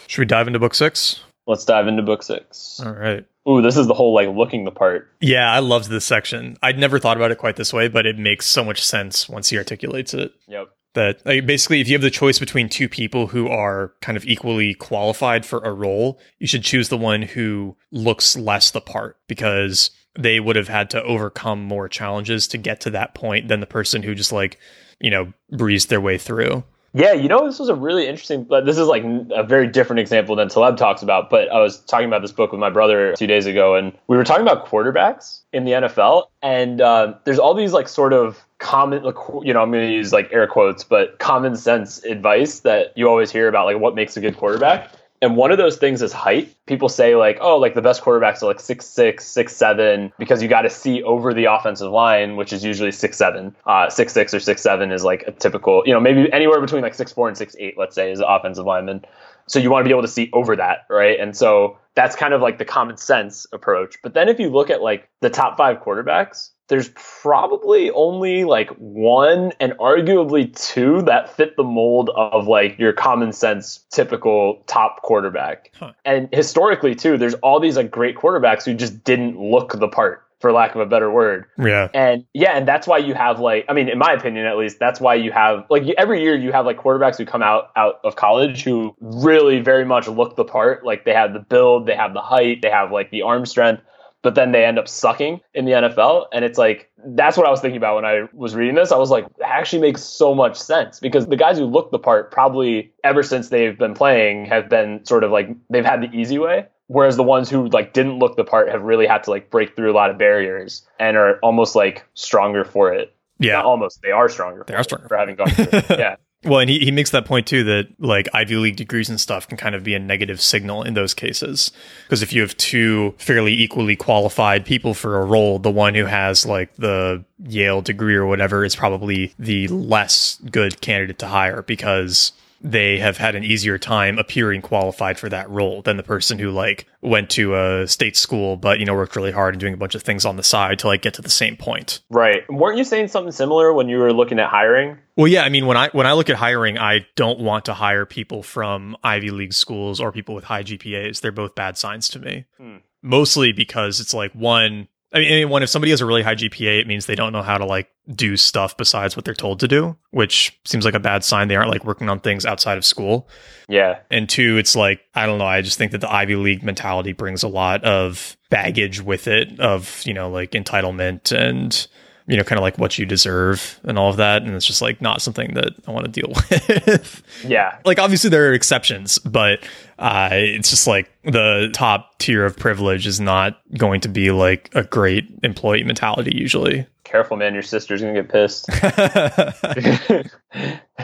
Should 0.07 0.21
we 0.21 0.25
dive 0.25 0.47
into 0.47 0.57
book 0.57 0.73
six? 0.73 1.21
Let's 1.45 1.65
dive 1.65 1.87
into 1.87 2.01
book 2.01 2.23
six. 2.23 2.81
All 2.83 2.93
right. 2.93 3.27
Ooh, 3.49 3.61
this 3.61 3.77
is 3.77 3.87
the 3.87 3.93
whole 3.93 4.13
like 4.13 4.29
looking 4.29 4.65
the 4.65 4.71
part. 4.71 5.09
Yeah, 5.19 5.51
I 5.51 5.59
loved 5.59 5.89
this 5.89 6.05
section. 6.05 6.57
I'd 6.61 6.77
never 6.77 6.99
thought 6.99 7.17
about 7.17 7.31
it 7.31 7.37
quite 7.37 7.55
this 7.55 7.73
way, 7.73 7.87
but 7.87 8.05
it 8.05 8.17
makes 8.17 8.45
so 8.45 8.63
much 8.63 8.83
sense 8.83 9.27
once 9.27 9.49
he 9.49 9.57
articulates 9.57 10.13
it. 10.13 10.33
Yep. 10.47 10.67
That 10.93 11.25
like, 11.25 11.45
basically, 11.45 11.79
if 11.79 11.87
you 11.87 11.93
have 11.93 12.01
the 12.01 12.11
choice 12.11 12.37
between 12.37 12.67
two 12.69 12.89
people 12.89 13.27
who 13.27 13.47
are 13.47 13.93
kind 14.01 14.17
of 14.17 14.25
equally 14.25 14.73
qualified 14.73 15.45
for 15.45 15.59
a 15.59 15.71
role, 15.71 16.19
you 16.37 16.47
should 16.47 16.63
choose 16.63 16.89
the 16.89 16.97
one 16.97 17.21
who 17.21 17.77
looks 17.91 18.37
less 18.37 18.71
the 18.71 18.81
part 18.81 19.17
because 19.27 19.89
they 20.19 20.39
would 20.39 20.57
have 20.57 20.67
had 20.67 20.89
to 20.89 21.01
overcome 21.03 21.63
more 21.63 21.87
challenges 21.87 22.47
to 22.49 22.57
get 22.57 22.81
to 22.81 22.89
that 22.89 23.15
point 23.15 23.47
than 23.47 23.61
the 23.61 23.65
person 23.65 24.03
who 24.03 24.13
just 24.13 24.33
like, 24.33 24.59
you 24.99 25.09
know, 25.09 25.31
breezed 25.49 25.89
their 25.89 26.01
way 26.01 26.17
through. 26.17 26.63
Yeah, 26.93 27.13
you 27.13 27.29
know, 27.29 27.45
this 27.45 27.57
was 27.57 27.69
a 27.69 27.75
really 27.75 28.07
interesting. 28.07 28.45
This 28.65 28.77
is 28.77 28.87
like 28.87 29.03
a 29.31 29.43
very 29.43 29.67
different 29.67 30.01
example 30.01 30.35
than 30.35 30.49
Taleb 30.49 30.75
talks 30.75 31.01
about. 31.01 31.29
But 31.29 31.49
I 31.49 31.59
was 31.61 31.79
talking 31.79 32.07
about 32.07 32.21
this 32.21 32.33
book 32.33 32.51
with 32.51 32.59
my 32.59 32.69
brother 32.69 33.13
two 33.15 33.27
days 33.27 33.45
ago, 33.45 33.75
and 33.75 33.93
we 34.07 34.17
were 34.17 34.25
talking 34.25 34.45
about 34.45 34.67
quarterbacks 34.67 35.39
in 35.53 35.63
the 35.63 35.71
NFL. 35.71 36.25
And 36.41 36.81
uh, 36.81 37.13
there's 37.23 37.39
all 37.39 37.53
these 37.53 37.71
like 37.71 37.87
sort 37.87 38.11
of 38.11 38.43
common, 38.57 39.03
you 39.03 39.53
know, 39.53 39.61
I'm 39.61 39.71
going 39.71 39.87
to 39.87 39.93
use 39.93 40.11
like 40.11 40.29
air 40.33 40.47
quotes, 40.47 40.83
but 40.83 41.17
common 41.19 41.55
sense 41.55 42.03
advice 42.03 42.59
that 42.61 42.91
you 42.97 43.07
always 43.07 43.31
hear 43.31 43.47
about, 43.47 43.65
like 43.65 43.79
what 43.79 43.95
makes 43.95 44.17
a 44.17 44.21
good 44.21 44.35
quarterback. 44.35 44.91
And 45.21 45.37
one 45.37 45.51
of 45.51 45.59
those 45.59 45.77
things 45.77 46.01
is 46.01 46.11
height. 46.11 46.55
People 46.65 46.89
say 46.89 47.15
like, 47.15 47.37
oh, 47.41 47.57
like 47.57 47.75
the 47.75 47.81
best 47.81 48.01
quarterbacks 48.01 48.41
are 48.41 48.47
like 48.47 48.59
six 48.59 48.87
six, 48.87 49.27
six 49.27 49.55
seven, 49.55 50.11
because 50.17 50.41
you 50.41 50.47
got 50.47 50.63
to 50.63 50.69
see 50.69 51.03
over 51.03 51.31
the 51.33 51.45
offensive 51.45 51.91
line, 51.91 52.37
which 52.37 52.51
is 52.51 52.63
usually 52.63 52.91
six 52.91 53.17
seven. 53.17 53.55
Uh, 53.67 53.87
six 53.89 54.13
six 54.13 54.33
or 54.33 54.39
six 54.39 54.63
seven 54.63 54.91
is 54.91 55.03
like 55.03 55.23
a 55.27 55.31
typical, 55.31 55.83
you 55.85 55.93
know, 55.93 55.99
maybe 55.99 56.31
anywhere 56.33 56.59
between 56.59 56.81
like 56.81 56.95
six 56.95 57.13
four 57.13 57.27
and 57.27 57.37
six 57.37 57.55
eight, 57.59 57.75
let's 57.77 57.93
say, 57.93 58.11
is 58.11 58.19
offensive 58.25 58.65
lineman. 58.65 59.05
So 59.47 59.59
you 59.59 59.69
want 59.69 59.83
to 59.83 59.87
be 59.87 59.91
able 59.91 60.03
to 60.03 60.07
see 60.07 60.29
over 60.33 60.55
that, 60.55 60.85
right? 60.89 61.19
And 61.19 61.37
so 61.37 61.77
that's 61.93 62.15
kind 62.15 62.33
of 62.33 62.41
like 62.41 62.57
the 62.57 62.65
common 62.65 62.97
sense 62.97 63.45
approach. 63.53 63.97
But 64.01 64.13
then 64.13 64.29
if 64.29 64.39
you 64.39 64.49
look 64.49 64.69
at 64.69 64.81
like 64.81 65.09
the 65.19 65.29
top 65.29 65.57
five 65.57 65.81
quarterbacks, 65.81 66.49
there's 66.71 66.89
probably 66.95 67.91
only 67.91 68.45
like 68.45 68.69
one 68.77 69.51
and 69.59 69.73
arguably 69.73 70.55
two 70.57 71.01
that 71.01 71.35
fit 71.35 71.57
the 71.57 71.65
mold 71.65 72.09
of 72.15 72.47
like 72.47 72.79
your 72.79 72.93
common 72.93 73.33
sense 73.33 73.83
typical 73.89 74.63
top 74.67 75.01
quarterback. 75.01 75.73
Huh. 75.77 75.91
And 76.05 76.29
historically 76.31 76.95
too, 76.95 77.17
there's 77.17 77.33
all 77.33 77.59
these 77.59 77.75
like 77.75 77.91
great 77.91 78.15
quarterbacks 78.15 78.63
who 78.63 78.73
just 78.73 79.03
didn't 79.03 79.37
look 79.37 79.77
the 79.77 79.89
part 79.89 80.25
for 80.39 80.53
lack 80.53 80.73
of 80.73 80.79
a 80.79 80.85
better 80.85 81.11
word. 81.11 81.45
Yeah. 81.57 81.89
And 81.93 82.25
yeah, 82.33 82.51
and 82.51 82.65
that's 82.65 82.87
why 82.87 82.99
you 82.99 83.15
have 83.15 83.41
like, 83.41 83.65
I 83.67 83.73
mean, 83.73 83.89
in 83.89 83.97
my 83.97 84.13
opinion 84.13 84.45
at 84.45 84.57
least, 84.57 84.79
that's 84.79 85.01
why 85.01 85.15
you 85.15 85.33
have 85.33 85.65
like 85.69 85.83
every 85.97 86.23
year 86.23 86.37
you 86.37 86.53
have 86.53 86.65
like 86.65 86.77
quarterbacks 86.79 87.17
who 87.17 87.25
come 87.25 87.43
out 87.43 87.71
out 87.75 87.99
of 88.05 88.15
college 88.15 88.63
who 88.63 88.95
really 89.01 89.59
very 89.59 89.83
much 89.83 90.07
look 90.07 90.37
the 90.37 90.45
part. 90.45 90.85
Like 90.85 91.03
they 91.03 91.13
have 91.13 91.33
the 91.33 91.39
build, 91.39 91.85
they 91.85 91.97
have 91.97 92.13
the 92.13 92.21
height, 92.21 92.61
they 92.61 92.69
have 92.69 92.93
like 92.93 93.11
the 93.11 93.23
arm 93.23 93.45
strength, 93.45 93.83
but 94.21 94.35
then 94.35 94.51
they 94.51 94.65
end 94.65 94.77
up 94.79 94.87
sucking 94.87 95.41
in 95.53 95.65
the 95.65 95.71
NFL. 95.71 96.25
And 96.33 96.45
it's 96.45 96.57
like 96.57 96.89
that's 97.05 97.37
what 97.37 97.47
I 97.47 97.49
was 97.49 97.61
thinking 97.61 97.77
about 97.77 97.95
when 97.95 98.05
I 98.05 98.27
was 98.33 98.55
reading 98.55 98.75
this. 98.75 98.91
I 98.91 98.97
was 98.97 99.09
like, 99.09 99.25
it 99.25 99.43
actually 99.43 99.81
makes 99.81 100.03
so 100.03 100.35
much 100.35 100.57
sense 100.57 100.99
because 100.99 101.27
the 101.27 101.35
guys 101.35 101.57
who 101.57 101.65
look 101.65 101.91
the 101.91 101.99
part 101.99 102.31
probably 102.31 102.93
ever 103.03 103.23
since 103.23 103.49
they've 103.49 103.77
been 103.77 103.93
playing 103.93 104.45
have 104.45 104.69
been 104.69 105.03
sort 105.05 105.23
of 105.23 105.31
like 105.31 105.49
they've 105.69 105.85
had 105.85 106.01
the 106.01 106.09
easy 106.15 106.37
way 106.37 106.67
whereas 106.91 107.15
the 107.15 107.23
ones 107.23 107.49
who 107.49 107.69
like 107.69 107.93
didn't 107.93 108.19
look 108.19 108.35
the 108.35 108.43
part 108.43 108.67
have 108.69 108.81
really 108.81 109.07
had 109.07 109.23
to 109.23 109.29
like 109.29 109.49
break 109.49 109.75
through 109.77 109.89
a 109.89 109.95
lot 109.95 110.09
of 110.09 110.17
barriers 110.17 110.85
and 110.99 111.15
are 111.15 111.39
almost 111.39 111.73
like 111.73 112.05
stronger 112.15 112.65
for 112.65 112.93
it. 112.93 113.15
Yeah, 113.39 113.53
Not 113.53 113.65
almost 113.65 114.01
they 114.03 114.11
are 114.11 114.27
stronger. 114.27 114.65
They 114.67 114.75
are 114.75 114.83
stronger 114.83 115.07
for 115.07 115.17
having 115.17 115.35
gone 115.35 115.49
through. 115.49 115.67
it. 115.71 115.85
Yeah. 115.99 116.15
Well, 116.43 116.59
and 116.59 116.69
he, 116.69 116.79
he 116.79 116.89
makes 116.89 117.11
that 117.11 117.25
point 117.25 117.45
too 117.45 117.63
that 117.65 117.87
like 117.99 118.27
Ivy 118.33 118.55
League 118.55 118.75
degrees 118.75 119.09
and 119.09 119.21
stuff 119.21 119.47
can 119.47 119.57
kind 119.57 119.75
of 119.75 119.83
be 119.83 119.93
a 119.93 119.99
negative 119.99 120.41
signal 120.41 120.81
in 120.81 120.95
those 120.95 121.13
cases. 121.13 121.71
Because 122.03 122.23
if 122.23 122.33
you 122.33 122.41
have 122.41 122.57
two 122.57 123.13
fairly 123.19 123.53
equally 123.53 123.95
qualified 123.95 124.65
people 124.65 124.95
for 124.95 125.21
a 125.21 125.25
role, 125.25 125.59
the 125.59 125.69
one 125.69 125.93
who 125.93 126.05
has 126.05 126.43
like 126.45 126.75
the 126.77 127.23
Yale 127.45 127.81
degree 127.81 128.15
or 128.15 128.25
whatever 128.25 128.65
is 128.65 128.75
probably 128.75 129.35
the 129.37 129.67
less 129.67 130.39
good 130.49 130.81
candidate 130.81 131.19
to 131.19 131.27
hire 131.27 131.61
because 131.61 132.31
they 132.63 132.99
have 132.99 133.17
had 133.17 133.35
an 133.35 133.43
easier 133.43 133.77
time 133.77 134.19
appearing 134.19 134.61
qualified 134.61 135.17
for 135.17 135.29
that 135.29 135.49
role 135.49 135.81
than 135.81 135.97
the 135.97 136.03
person 136.03 136.37
who 136.37 136.51
like 136.51 136.85
went 137.01 137.29
to 137.31 137.55
a 137.55 137.87
state 137.87 138.15
school 138.15 138.55
but 138.55 138.79
you 138.79 138.85
know 138.85 138.93
worked 138.93 139.15
really 139.15 139.31
hard 139.31 139.53
and 139.53 139.59
doing 139.59 139.73
a 139.73 139.77
bunch 139.77 139.95
of 139.95 140.03
things 140.03 140.25
on 140.25 140.35
the 140.35 140.43
side 140.43 140.79
to 140.79 140.87
like 140.87 141.01
get 141.01 141.13
to 141.15 141.21
the 141.21 141.29
same 141.29 141.57
point. 141.57 142.01
Right. 142.09 142.43
Weren't 142.49 142.77
you 142.77 142.83
saying 142.83 143.07
something 143.07 143.31
similar 143.31 143.73
when 143.73 143.89
you 143.89 143.97
were 143.97 144.13
looking 144.13 144.39
at 144.39 144.49
hiring? 144.49 144.97
Well 145.17 145.27
yeah 145.27 145.43
i 145.43 145.49
mean 145.49 145.65
when 145.65 145.77
i 145.77 145.89
when 145.89 146.07
i 146.07 146.13
look 146.13 146.29
at 146.29 146.37
hiring 146.37 146.77
i 146.77 147.05
don't 147.15 147.39
want 147.39 147.65
to 147.65 147.73
hire 147.73 148.05
people 148.05 148.43
from 148.43 148.95
ivy 149.03 149.29
league 149.29 149.53
schools 149.53 149.99
or 149.99 150.11
people 150.11 150.33
with 150.33 150.45
high 150.45 150.63
gpas 150.63 151.21
they're 151.21 151.31
both 151.31 151.53
bad 151.53 151.77
signs 151.77 152.07
to 152.09 152.19
me. 152.19 152.45
Hmm. 152.57 152.77
mostly 153.01 153.51
because 153.51 153.99
it's 153.99 154.13
like 154.13 154.31
one 154.33 154.87
I 155.13 155.19
mean, 155.19 155.49
one 155.49 155.61
if 155.61 155.69
somebody 155.69 155.91
has 155.91 155.99
a 155.99 156.05
really 156.05 156.23
high 156.23 156.35
GPA, 156.35 156.79
it 156.79 156.87
means 156.87 157.05
they 157.05 157.15
don't 157.15 157.33
know 157.33 157.41
how 157.41 157.57
to 157.57 157.65
like 157.65 157.89
do 158.15 158.37
stuff 158.37 158.75
besides 158.77 159.15
what 159.15 159.25
they're 159.25 159.33
told 159.33 159.59
to 159.61 159.67
do, 159.67 159.95
which 160.11 160.59
seems 160.65 160.85
like 160.85 160.93
a 160.93 160.99
bad 160.99 161.23
sign. 161.23 161.47
They 161.47 161.55
aren't 161.55 161.69
like 161.69 161.85
working 161.85 162.09
on 162.09 162.19
things 162.19 162.45
outside 162.45 162.77
of 162.77 162.85
school. 162.85 163.29
Yeah. 163.67 163.99
And 164.09 164.29
two, 164.29 164.57
it's 164.57 164.75
like 164.75 165.01
I 165.15 165.25
don't 165.25 165.37
know. 165.37 165.45
I 165.45 165.61
just 165.61 165.77
think 165.77 165.91
that 165.91 166.01
the 166.01 166.11
Ivy 166.11 166.35
League 166.35 166.63
mentality 166.63 167.13
brings 167.13 167.43
a 167.43 167.47
lot 167.47 167.83
of 167.83 168.37
baggage 168.49 169.01
with 169.01 169.27
it, 169.27 169.59
of 169.59 170.01
you 170.05 170.13
know 170.13 170.29
like 170.29 170.51
entitlement 170.51 171.31
and 171.31 171.87
you 172.27 172.37
know, 172.37 172.43
kind 172.43 172.57
of 172.57 172.61
like 172.61 172.77
what 172.77 172.97
you 172.97 173.05
deserve 173.05 173.79
and 173.83 173.97
all 173.97 174.09
of 174.09 174.17
that. 174.17 174.43
And 174.43 174.53
it's 174.53 174.65
just 174.65 174.81
like 174.81 175.01
not 175.01 175.21
something 175.21 175.53
that 175.55 175.73
I 175.87 175.91
want 175.91 176.05
to 176.05 176.11
deal 176.11 176.29
with. 176.49 177.23
Yeah. 177.45 177.77
like 177.83 177.99
obviously 177.99 178.29
there 178.29 178.47
are 178.47 178.53
exceptions, 178.53 179.17
but 179.19 179.59
uh, 180.01 180.29
it's 180.31 180.71
just 180.71 180.87
like 180.87 181.11
the 181.23 181.69
top 181.73 182.17
tier 182.17 182.43
of 182.43 182.57
privilege 182.57 183.05
is 183.05 183.19
not 183.19 183.61
going 183.77 184.01
to 184.01 184.09
be 184.09 184.31
like 184.31 184.71
a 184.73 184.83
great 184.83 185.29
employee 185.43 185.83
mentality 185.83 186.35
usually. 186.35 186.87
Careful, 187.03 187.37
man. 187.37 187.53
Your 187.53 187.61
sister's 187.61 188.01
going 188.01 188.15
to 188.15 188.23
get 188.23 188.31
pissed. 188.31 188.65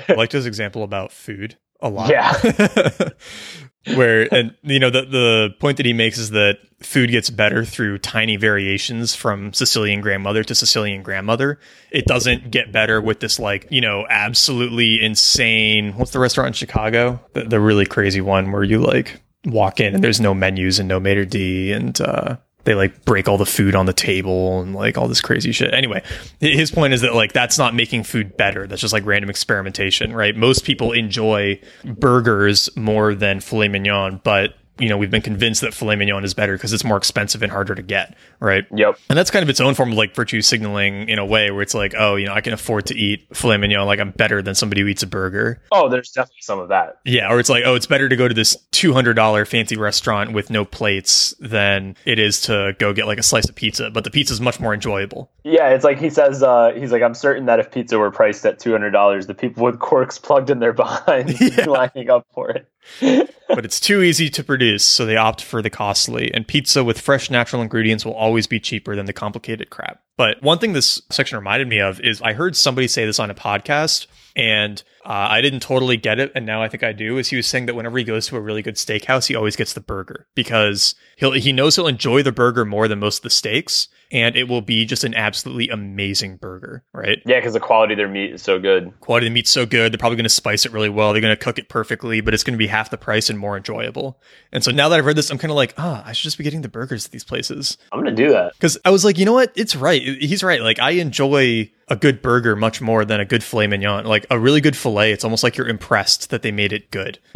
I 0.10 0.14
liked 0.16 0.32
his 0.32 0.48
example 0.48 0.82
about 0.82 1.12
food 1.12 1.58
a 1.80 1.90
lot. 1.90 2.10
Yeah. 2.10 2.34
where 3.96 4.34
and 4.34 4.56
you 4.64 4.80
know 4.80 4.90
the 4.90 5.06
the 5.06 5.56
point 5.60 5.78
that 5.78 5.86
he 5.86 5.94
makes 5.94 6.18
is 6.18 6.32
that 6.32 6.60
food 6.80 7.10
gets 7.10 7.30
better 7.30 7.66
through 7.66 7.98
tiny 8.00 8.36
variations 8.36 9.16
from 9.16 9.54
Sicilian 9.54 10.02
grandmother 10.02 10.44
to 10.44 10.56
Sicilian 10.56 11.04
grandmother. 11.04 11.60
It 11.92 12.06
doesn't 12.06 12.52
get 12.52 12.72
better 12.72 13.02
with 13.02 13.20
this 13.20 13.40
like 13.40 13.68
you 13.70 13.82
know 13.82 14.06
absolutely 14.10 15.04
insane. 15.04 15.94
What's 15.94 16.12
the 16.12 16.20
restaurant 16.20 16.48
in 16.48 16.54
Chicago? 16.54 17.20
The, 17.34 17.44
the 17.44 17.60
really 17.60 17.86
crazy 17.86 18.22
one 18.22 18.52
where 18.52 18.64
you 18.64 18.80
like 18.80 19.22
walk 19.46 19.80
in 19.80 19.96
and 19.96 20.04
there's 20.04 20.20
no 20.20 20.34
menus 20.34 20.80
and 20.80 20.90
no 20.90 21.00
maitre 21.00 21.26
d 21.26 21.72
and 21.72 22.00
uh, 22.02 22.38
they 22.68 22.76
like 22.76 23.06
break 23.06 23.28
all 23.28 23.38
the 23.38 23.46
food 23.46 23.76
on 23.76 23.86
the 23.86 23.94
table 23.94 24.62
and 24.62 24.76
like 24.76 24.98
all 24.98 25.08
this 25.08 25.22
crazy 25.22 25.54
shit. 25.54 25.74
Anyway, 25.74 26.04
his 26.40 26.70
point 26.70 26.94
is 26.94 27.02
that 27.02 27.16
like 27.16 27.32
that's 27.32 27.58
not 27.58 27.74
making 27.74 28.04
food 28.04 28.36
better. 28.36 28.68
That's 28.68 28.82
just 28.82 28.94
like 28.94 29.06
random 29.06 29.30
experimentation, 29.30 30.14
right? 30.14 30.36
Most 30.36 30.66
people 30.66 30.92
enjoy 30.92 31.60
burgers 31.86 32.70
more 32.76 33.16
than 33.16 33.40
filet 33.40 33.70
mignon, 33.70 34.20
but 34.24 34.56
you 34.80 34.90
know, 34.90 34.98
we've 34.98 35.12
been 35.12 35.22
convinced 35.22 35.62
that 35.62 35.74
filet 35.74 35.96
mignon 35.96 36.24
is 36.24 36.34
better 36.34 36.54
because 36.54 36.74
it's 36.74 36.84
more 36.84 36.98
expensive 36.98 37.42
and 37.44 37.52
harder 37.52 37.76
to 37.76 37.82
get, 37.82 38.16
right? 38.40 38.66
Yep. 38.76 39.00
And 39.10 39.18
that's 39.18 39.32
kind 39.32 39.44
of 39.44 39.50
its 39.50 39.60
own 39.60 39.74
form 39.74 39.92
of 39.92 39.98
like 39.98 40.16
virtue 40.16 40.42
signaling 40.42 41.10
in 41.10 41.20
a 41.20 41.26
way 41.26 41.52
where 41.52 41.62
it's 41.62 41.74
like, 41.74 41.94
oh, 41.98 42.16
you 42.16 42.26
know, 42.26 42.34
I 42.34 42.42
can 42.42 42.54
afford 42.54 42.86
to 42.88 42.96
eat 42.96 43.28
filet 43.34 43.58
mignon, 43.58 43.86
like 43.86 44.00
I'm 44.00 44.12
better 44.12 44.42
than 44.42 44.56
somebody 44.56 44.82
who 44.82 44.88
eats 44.88 45.04
a 45.04 45.08
burger. 45.08 45.62
Oh, 45.72 45.90
there's 45.90 46.12
definitely 46.12 46.42
some 46.42 46.60
of 46.60 46.70
that. 46.70 47.00
Yeah, 47.06 47.32
or 47.32 47.40
it's 47.40 47.50
like, 47.50 47.64
oh, 47.66 47.76
it's 47.76 47.88
better 47.88 48.10
to 48.10 48.16
go 48.16 48.28
to 48.28 48.34
this 48.34 48.58
two 48.72 48.94
hundred 48.94 49.16
dollar 49.16 49.46
fancy 49.46 49.78
restaurant 49.78 50.34
with 50.34 50.50
no 50.50 50.66
plates 50.66 51.34
than 51.40 51.96
it 52.06 52.20
is 52.20 52.42
to 52.42 52.76
go 52.80 52.94
get 52.94 53.08
like 53.08 53.18
a 53.18 53.24
slice 53.24 53.50
of 53.50 53.56
pizza, 53.56 53.90
but 53.90 54.04
the 54.04 54.12
pizza 54.12 54.34
is 54.34 54.42
much 54.42 54.60
more 54.60 54.74
enjoyable. 54.74 55.32
Yeah, 55.44 55.70
it's 55.70 55.84
like 55.84 56.00
he 56.00 56.10
says, 56.10 56.44
uh, 56.44 56.72
he's 56.76 56.92
like, 56.92 57.02
I'm 57.02 57.14
certain 57.14 57.46
that 57.46 57.60
if 57.60 57.72
pizza 57.72 57.98
were 57.98 58.12
priced 58.12 58.46
at 58.46 58.60
two 58.60 58.72
hundred 58.72 58.92
dollars, 58.92 59.28
the 59.28 59.34
people 59.34 59.64
with 59.64 59.80
corks 59.88 60.18
plugged 60.20 60.50
in 60.50 60.60
their 60.60 60.74
behinds 60.78 61.40
yeah. 61.58 61.66
lining 61.66 62.10
up 62.10 62.28
for 62.34 62.50
it. 62.52 62.70
But 63.00 63.66
it's 63.66 63.80
too 63.80 64.02
easy 64.02 64.30
to 64.30 64.44
produce, 64.44 64.84
so 64.84 65.06
they 65.06 65.18
opt 65.18 65.42
for 65.42 65.62
the 65.62 65.70
costly. 65.70 66.34
And 66.34 66.48
pizza 66.48 66.84
with 66.84 67.00
fresh 67.00 67.30
natural 67.30 67.62
ingredients 67.62 68.06
will 68.06 68.14
always 68.14 68.48
be 68.48 68.60
cheaper 68.60 68.96
than 68.96 69.06
the 69.06 69.14
complicated 69.14 69.70
crap. 69.70 70.02
But 70.18 70.42
one 70.42 70.60
thing 70.60 70.74
this 70.74 71.02
section 71.10 71.38
reminded 71.38 71.68
me 71.68 71.80
of 71.80 72.00
is 72.02 72.22
I 72.22 72.34
heard 72.34 72.56
somebody 72.56 72.88
say 72.88 73.06
this 73.06 73.20
on 73.20 73.30
a 73.30 73.36
podcast, 73.36 74.08
and 74.38 74.84
uh, 75.04 75.28
I 75.32 75.42
didn't 75.42 75.62
totally 75.62 75.98
get 75.98 76.20
it, 76.20 76.32
and 76.36 76.46
now 76.46 76.62
I 76.62 76.70
think 76.70 76.84
I 76.84 76.94
do. 76.94 77.18
Is 77.18 77.30
he 77.30 77.36
was 77.36 77.48
saying 77.48 77.66
that 77.66 77.76
whenever 77.76 77.98
he 77.98 78.04
goes 78.04 78.28
to 78.28 78.38
a 78.38 78.40
really 78.40 78.62
good 78.62 78.76
steakhouse, 78.76 79.28
he 79.28 79.36
always 79.36 79.56
gets 79.56 79.74
the 79.74 79.82
burger 79.82 80.28
because 80.36 80.94
he'll 81.16 81.32
he 81.32 81.52
knows 81.52 81.76
he'll 81.76 81.88
enjoy 81.88 82.22
the 82.22 82.32
burger 82.32 82.64
more 82.64 82.88
than 82.88 83.00
most 83.00 83.18
of 83.18 83.24
the 83.24 83.30
steaks, 83.32 83.88
and 84.12 84.36
it 84.36 84.48
will 84.48 84.62
be 84.62 84.86
just 84.86 85.04
an 85.04 85.16
absolutely 85.16 85.70
amazing 85.70 86.38
burger, 86.38 86.84
right? 86.94 87.18
Yeah, 87.26 87.40
because 87.40 87.54
the 87.54 87.60
quality 87.60 87.94
of 87.94 87.98
their 87.98 88.08
meat 88.08 88.32
is 88.32 88.44
so 88.44 88.60
good. 88.60 88.94
Quality 89.00 89.26
of 89.26 89.32
the 89.32 89.34
meat's 89.34 89.50
so 89.50 89.66
good. 89.66 89.92
They're 89.92 89.98
probably 89.98 90.18
going 90.18 90.26
to 90.26 90.30
spice 90.30 90.68
it 90.68 90.72
really 90.72 90.90
well. 90.90 91.14
They're 91.14 91.22
going 91.22 91.36
to 91.36 91.44
cook 91.44 91.58
it 91.58 91.68
perfectly, 91.68 92.22
but 92.22 92.36
it's 92.36 92.44
going 92.44 92.54
to 92.54 92.58
be 92.58 92.68
half 92.68 92.92
the 92.92 92.98
price 92.98 93.32
and 93.32 93.40
more 93.40 93.58
enjoyable. 93.58 94.22
And 94.52 94.64
so 94.64 94.70
now 94.70 94.88
that 94.90 95.00
I've 95.00 95.06
read 95.06 95.16
this, 95.16 95.32
I'm 95.32 95.40
kind 95.40 95.52
of 95.52 95.58
like, 95.58 95.74
ah, 95.80 96.04
I 96.06 96.14
should 96.14 96.24
just 96.26 96.38
be 96.38 96.44
getting 96.44 96.62
the 96.62 96.70
burgers 96.70 97.06
at 97.08 97.12
these 97.12 97.24
places. 97.24 97.80
I'm 97.92 98.04
going 98.04 98.16
to 98.16 98.24
do 98.24 98.32
that 98.34 98.54
because 98.54 98.78
I 98.86 98.92
was 98.92 99.04
like, 99.04 99.18
you 99.18 99.26
know 99.26 99.34
what? 99.34 99.52
It's 99.56 99.76
right. 99.76 100.02
He's 100.02 100.44
right. 100.44 100.62
Like 100.62 100.78
I 100.78 100.92
enjoy 100.92 101.72
a 101.90 101.96
good 101.96 102.22
burger 102.22 102.56
much 102.56 102.82
more 102.82 103.06
than 103.06 103.20
a 103.20 103.26
good 103.26 103.44
filet 103.44 103.68
mignon. 103.68 104.06
Like 104.06 104.26
a 104.30 104.40
really 104.40 104.62
good 104.62 104.76
filet, 104.76 105.12
it's 105.12 105.24
almost 105.24 105.44
like 105.44 105.58
you're 105.58 105.68
impressed 105.68 106.30
that 106.30 106.42
they 106.42 106.52
made 106.52 106.74
it 106.74 106.92
good. 106.92 107.20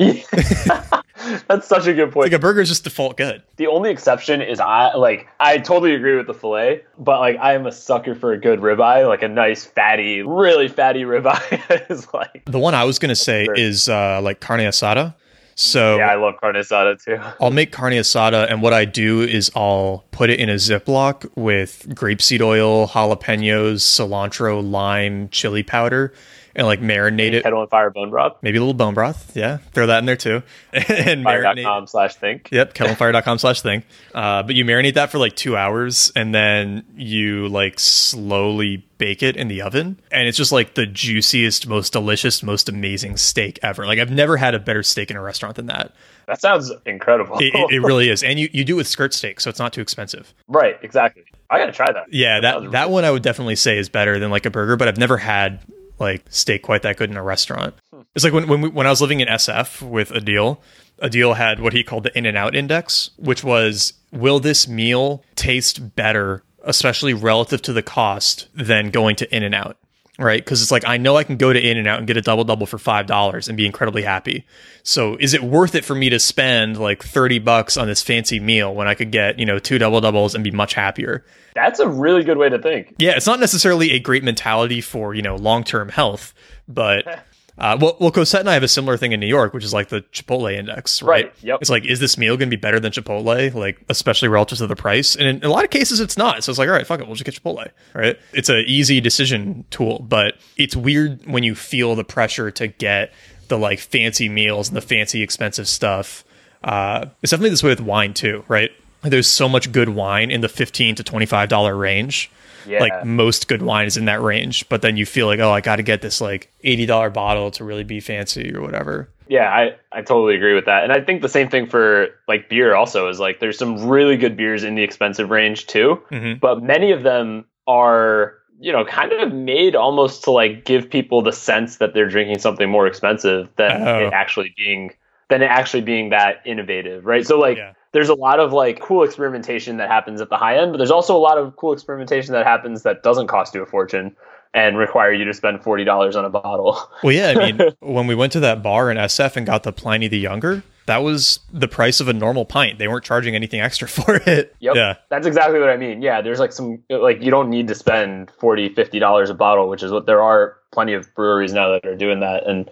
That's 1.48 1.68
such 1.68 1.88
a 1.88 1.94
good 1.94 2.11
point. 2.11 2.26
Like 2.26 2.34
a 2.34 2.40
burger 2.40 2.61
is 2.61 2.69
just 2.69 2.84
default 2.84 3.15
good. 3.15 3.44
The 3.57 3.68
only 3.68 3.91
exception 3.91 4.41
is 4.41 4.60
I 4.60 4.94
like 4.95 5.28
I 5.40 5.60
totally 5.60 5.94
agree 5.94 6.18
with 6.18 6.28
the 6.28 6.34
filet, 6.34 6.84
but 6.98 7.19
like 7.19 7.38
I 7.38 7.53
am 7.53 7.65
a 7.65 7.72
sucker 7.72 8.15
for 8.15 8.34
a 8.34 8.38
good 8.38 8.60
ribeye, 8.60 9.07
like 9.07 9.22
a 9.22 9.28
nice 9.28 9.64
fatty, 9.64 10.22
really 10.22 10.68
fatty 10.68 11.03
ribeye 11.03 11.90
is 11.90 12.11
like 12.14 12.44
the 12.45 12.60
one 12.60 12.76
I 12.76 12.84
was 12.84 12.99
gonna 12.99 13.15
say 13.15 13.48
is 13.56 13.88
uh 13.88 14.19
like 14.22 14.40
carne 14.40 14.61
asada. 14.61 15.15
So 15.62 15.98
yeah, 15.98 16.10
I 16.10 16.16
love 16.16 16.36
carne 16.42 16.56
asada 16.56 17.02
too. 17.02 17.20
I'll 17.40 17.52
make 17.52 17.72
carne 17.72 17.94
asada, 17.94 18.50
and 18.50 18.64
what 18.64 18.74
I 18.74 18.84
do 18.84 19.22
is 19.22 19.52
I'll 19.56 20.04
put 20.10 20.32
it 20.32 20.40
in 20.40 20.50
a 20.50 20.56
Ziploc 20.56 21.30
with 21.36 21.86
grapeseed 21.90 22.42
oil, 22.42 22.88
jalapenos, 22.88 23.82
cilantro, 23.82 24.68
lime, 24.68 25.30
chili 25.30 25.62
powder, 25.62 26.14
and 26.56 26.68
like 26.68 26.82
marinate 26.82 27.34
it. 27.34 27.44
Kettle 27.44 27.61
and 27.61 27.69
fire 27.69 27.90
bone 27.90 28.10
broth. 28.10 28.38
Maybe 28.41 28.57
a 28.57 28.61
little 28.61 28.73
bone 28.73 28.94
broth. 28.94 29.36
Yeah, 29.36 29.57
throw 29.73 29.88
that 29.88 29.99
in 29.99 30.06
there 30.06 30.15
too. 30.15 30.44
and 30.73 31.26
marinate. 31.26 31.90
slash 31.90 32.15
think. 32.15 32.49
Yep, 32.52 32.73
kettleandfire.com 32.73 33.38
slash 33.38 33.61
think. 33.61 33.86
Uh, 34.14 34.44
but 34.44 34.56
you 34.56 34.65
marinate 34.65 34.95
that 34.95 35.11
for 35.11 35.18
like 35.18 35.36
two 35.36 35.56
hours, 35.56 36.11
and 36.15 36.34
then 36.34 36.86
you 36.95 37.48
like 37.48 37.80
slowly 37.80 38.86
bake 38.98 39.23
it 39.23 39.36
in 39.36 39.48
the 39.48 39.61
oven, 39.61 39.99
and 40.11 40.28
it's 40.28 40.38
just 40.38 40.52
like 40.52 40.76
the 40.76 40.86
juiciest, 40.86 41.68
most 41.68 41.94
delicious, 41.94 42.44
most 42.44 42.69
amazing 42.69 43.18
steak 43.18 43.60
ever. 43.64 43.86
Like 43.86 43.99
I've 43.99 44.11
never 44.11 44.38
had 44.38 44.53
a 44.53 44.60
better 44.60 44.84
steak 44.84 45.10
in 45.10 45.18
a 45.18 45.22
restaurant 45.22 45.56
than 45.56 45.68
that. 45.68 45.94
That 46.28 46.40
sounds 46.40 46.72
incredible. 46.86 47.40
it, 47.40 47.53
it, 47.53 47.72
it, 47.72 47.80
really 47.84 48.10
is, 48.10 48.23
and 48.23 48.40
you, 48.40 48.49
you 48.53 48.64
do 48.64 48.76
it 48.76 48.78
with 48.78 48.88
skirt 48.88 49.14
steak, 49.14 49.41
so 49.41 49.49
it's 49.49 49.60
not 49.60 49.73
too 49.73 49.82
expensive. 49.82 50.34
Right, 50.48 50.78
exactly. 50.82 51.23
I 51.49 51.60
gotta 51.60 51.73
try 51.73 51.91
that. 51.91 52.14
Yeah, 52.14 52.40
that 52.40 52.61
that, 52.61 52.72
that 52.72 52.90
one 52.90 53.03
I 53.03 53.11
would 53.11 53.23
definitely 53.23 53.57
say 53.57 53.78
is 53.78 53.90
better 53.90 54.19
than 54.19 54.32
like 54.32 54.45
a 54.45 54.49
burger, 54.49 54.78
but 54.78 54.88
I've 54.88 54.98
never 54.98 55.18
had 55.18 55.60
like 56.02 56.26
steak 56.30 56.64
quite 56.64 56.82
that 56.82 56.98
good 56.98 57.10
in 57.10 57.15
a 57.15 57.23
restaurant. 57.23 57.76
Hmm. 57.94 58.02
It's 58.15 58.26
like 58.26 58.34
when 58.34 58.48
when, 58.48 58.61
we, 58.61 58.69
when 58.69 58.88
I 58.88 58.90
was 58.90 59.02
living 59.02 59.22
in 59.22 59.30
SF 59.30 59.82
with 59.82 60.10
Adil, 60.10 60.57
Adil 61.02 61.38
had 61.38 61.61
what 61.61 61.72
he 61.72 61.84
called 61.84 62.03
the 62.03 62.18
In 62.18 62.26
and 62.26 62.38
Out 62.38 62.56
Index, 62.56 63.11
which 63.18 63.44
was 63.44 63.94
will 64.11 64.41
this 64.41 64.68
meal 64.68 65.23
taste 65.36 65.95
better 65.95 66.44
especially 66.64 67.14
relative 67.14 67.61
to 67.64 67.73
the 67.73 67.82
cost, 67.82 68.48
than 68.53 68.90
going 68.91 69.15
to 69.15 69.36
In 69.36 69.44
and 69.44 69.56
Out 69.56 69.78
right? 70.23 70.43
Because 70.43 70.61
it's 70.61 70.72
like 70.72 70.88
I 70.88 70.98
know 70.98 71.18
I 71.18 71.23
can 71.23 71.38
go 71.38 71.52
to 71.52 71.60
In 71.60 71.77
and 71.77 71.88
Out 71.88 71.98
and 71.99 72.07
get 72.07 72.18
a 72.18 72.22
double 72.22 72.43
double 72.43 72.65
for 72.65 72.77
five 72.77 73.07
dollars 73.07 73.48
and 73.48 73.57
be 73.57 73.65
incredibly 73.65 74.03
happy. 74.03 74.45
So 74.84 75.18
is 75.19 75.34
it 75.34 75.43
worth 75.43 75.76
it 75.76 75.85
for 75.85 75.95
me 75.95 76.10
to 76.10 76.19
spend 76.19 76.77
like 76.77 77.03
thirty 77.03 77.39
bucks 77.39 77.77
on 77.77 77.88
this 77.88 78.02
fancy 78.02 78.39
meal 78.39 78.73
when 78.73 78.88
I 78.88 78.93
could 78.93 79.11
get 79.11 79.39
you 79.39 79.45
know 79.45 79.60
two 79.60 79.77
double 79.77 80.02
doubles 80.02 80.35
and 80.35 80.43
be 80.43 80.52
much 80.52 80.73
happier? 80.73 81.26
That's 81.53 81.80
a 81.80 81.88
really 81.88 82.23
good 82.23 82.38
way 82.38 82.49
to 82.49 82.60
think. 82.60 82.95
Yeah, 82.98 83.11
it's 83.11 83.27
not 83.27 83.39
necessarily 83.39 83.91
a 83.91 83.99
great 83.99 84.23
mentality 84.23 84.81
for 84.81 85.14
you 85.14 85.22
know 85.22 85.35
long 85.35 85.64
term 85.64 85.89
health, 85.89 86.34
but. 86.68 87.26
Uh, 87.62 87.78
well, 87.80 87.96
well, 88.00 88.10
Cosette 88.10 88.40
and 88.40 88.50
I 88.50 88.56
have 88.56 88.64
a 88.64 88.68
similar 88.68 88.98
thing 88.98 89.12
in 89.12 89.20
New 89.20 89.28
York, 89.28 89.54
which 89.54 89.64
is 89.64 89.72
like 89.72 89.90
the 89.90 90.02
Chipotle 90.12 90.52
index, 90.52 91.04
right? 91.04 91.26
Right, 91.26 91.34
yep. 91.44 91.60
It's 91.62 91.70
like, 91.70 91.86
is 91.86 92.00
this 92.00 92.18
meal 92.18 92.36
going 92.36 92.50
to 92.50 92.58
be 92.58 92.60
better 92.60 92.80
than 92.80 92.92
Chipotle? 92.92 93.54
Like, 93.54 93.78
especially 93.88 94.30
relative 94.30 94.58
to 94.58 94.68
the 94.68 94.76
price. 94.76 95.16
And 95.16 95.28
in 95.28 95.44
a 95.44 95.50
lot 95.50 95.64
of 95.64 95.70
cases, 95.70 96.00
it's 96.00 96.18
not. 96.18 96.44
So 96.44 96.50
it's 96.50 96.58
like, 96.58 96.68
all 96.68 96.74
right, 96.74 96.88
fuck 96.88 97.00
it, 97.00 97.06
we'll 97.06 97.16
just 97.16 97.24
get 97.24 97.36
Chipotle, 97.36 97.70
right? 97.94 98.18
It's 98.34 98.50
an 98.50 98.64
easy 98.66 99.00
decision 99.00 99.64
tool, 99.70 100.00
but 100.00 100.38
it's 100.58 100.76
weird 100.76 101.24
when 101.28 101.44
you 101.44 101.54
feel 101.54 101.94
the 101.94 102.04
pressure 102.04 102.50
to 102.50 102.66
get 102.66 103.14
the 103.48 103.60
like 103.60 103.78
fancy 103.78 104.28
meals 104.28 104.70
and 104.70 104.76
the 104.76 104.82
fancy 104.82 105.22
expensive 105.22 105.68
stuff. 105.68 106.24
Uh, 106.64 107.06
it's 107.22 107.30
definitely 107.30 107.52
this 107.52 107.62
way 107.62 107.70
with 107.70 107.82
wine 107.82 108.16
too, 108.16 108.44
right? 108.48 108.72
There's 109.04 109.28
so 109.28 109.48
much 109.48 109.72
good 109.72 109.90
wine 109.90 110.32
in 110.32 110.42
the 110.42 110.50
fifteen 110.50 110.96
to 110.96 111.04
twenty 111.04 111.28
five 111.28 111.48
dollar 111.50 111.76
range 111.76 112.32
Yeah. 112.68 112.80
like 112.80 113.06
most 113.06 113.48
good 113.48 113.62
wine 113.62 113.88
is 113.88 113.98
in 113.98 114.06
that 114.06 114.22
range 114.22 114.68
but 114.70 114.82
then 114.82 114.98
you 114.98 115.06
feel 115.06 115.28
like 115.28 115.40
oh 115.40 115.52
i 115.52 115.62
got 115.62 115.78
to 115.78 115.84
get 115.84 116.02
this 116.02 116.22
like 116.22 116.52
$80 116.64 117.14
bottle 117.14 117.52
to 117.52 117.64
really 117.64 117.84
be 117.84 118.00
fancy 118.00 118.54
or 118.54 118.62
whatever 118.62 119.10
Yeah, 119.28 119.50
I, 119.50 119.76
I 119.94 120.02
totally 120.02 120.36
agree 120.36 120.54
with 120.54 120.66
that. 120.66 120.84
And 120.84 120.92
I 120.92 121.00
think 121.00 121.22
the 121.22 121.30
same 121.30 121.48
thing 121.50 121.66
for 121.66 122.10
like 122.28 122.50
beer 122.50 122.76
also 122.76 123.08
is 123.08 123.18
like 123.20 123.40
there's 123.40 123.58
some 123.58 123.88
really 123.88 124.18
good 124.18 124.36
beers 124.36 124.64
in 124.66 124.76
the 124.76 124.84
expensive 124.84 125.30
range 125.30 125.68
too, 125.68 126.02
Mhm. 126.12 126.40
but 126.42 126.62
many 126.62 126.92
of 126.92 127.04
them 127.04 127.46
are, 127.66 128.34
you 128.60 128.72
know, 128.74 128.84
kind 128.84 129.14
of 129.14 129.32
made 129.34 129.74
almost 129.76 130.24
to 130.26 130.32
like 130.32 130.66
give 130.66 130.90
people 130.90 131.22
the 131.22 131.32
sense 131.32 131.78
that 131.78 131.94
they're 131.94 132.10
drinking 132.10 132.40
something 132.40 132.70
more 132.70 132.86
expensive 132.88 133.48
than 133.56 133.88
Oh. 133.88 134.08
it 134.08 134.14
actually 134.14 134.54
being 134.58 134.92
than 135.32 135.41
it 135.41 135.45
actually 135.49 135.82
being 135.82 136.10
that 136.12 136.41
innovative, 136.45 137.06
right? 137.06 137.26
So 137.26 137.40
like 137.40 137.58
Yeah. 137.58 137.74
there's 137.94 138.10
a 138.10 138.14
lot 138.14 138.40
of 138.40 138.53
like 138.53 138.80
cool 138.82 139.03
experimentation 139.03 139.78
that 139.78 139.90
happens 139.90 140.22
at 140.22 140.30
the 140.30 140.38
high 140.38 140.58
end, 140.58 140.72
but 140.74 140.78
there's 140.78 140.91
also 140.91 141.16
a 141.16 141.20
lot 141.20 141.38
of 141.40 141.56
cool 141.56 141.74
experimentation 141.74 142.34
that 142.34 142.45
happens 142.45 142.84
that 142.84 143.02
doesn't 143.02 143.28
cost 143.28 143.56
you 143.56 143.64
a 143.64 143.66
fortune 143.66 144.16
and 144.53 144.78
require 144.78 145.14
you 145.14 145.24
to 145.26 145.34
spend 145.34 145.64
forty 145.64 145.86
dollars 145.86 146.16
on 146.18 146.26
a 146.26 146.30
bottle. 146.30 146.78
well 147.03 147.14
yeah 147.14 147.30
i 147.36 147.52
mean 147.52 147.72
when 147.80 148.06
we 148.06 148.14
went 148.14 148.34
to 148.34 148.41
that 148.41 148.62
bar 148.62 148.91
in 148.91 148.98
sf 148.98 149.38
and 149.38 149.45
got 149.45 149.64
the 149.64 149.72
pliny 149.72 150.10
the 150.10 150.20
younger 150.20 150.62
that 150.88 150.98
was 150.98 151.40
the 151.53 151.70
price 151.70 152.02
of 152.02 152.10
a 152.10 152.14
normal 152.14 152.44
pint 152.44 152.78
they 152.78 152.90
weren't 152.90 153.06
charging 153.06 153.34
anything 153.34 153.62
extra 153.62 153.88
for 153.98 154.16
it 154.28 154.53
Yep. 154.60 154.76
yeah 154.76 154.95
That's 155.10 155.26
exactly 155.26 155.60
what 155.62 155.70
I 155.70 155.78
mean. 155.78 156.02
Yeah, 156.02 156.22
there's 156.22 156.40
like 156.40 156.52
some 156.52 156.84
like 156.90 157.22
you 157.22 157.32
don't 157.32 157.49
need 157.49 157.70
to 157.70 157.76
spend 157.76 158.30
40 158.41 158.74
50 158.74 158.99
dollars 158.99 159.30
a 159.30 159.34
bottle, 159.34 159.70
which 159.70 159.84
is 159.84 159.91
what 159.91 160.06
there 160.06 160.22
are 160.22 160.58
plenty 160.74 160.94
of 160.94 161.08
breweries 161.16 161.53
now 161.53 161.70
that 161.72 161.86
are 161.86 161.95
doing 161.95 162.20
that. 162.20 162.45
And 162.45 162.70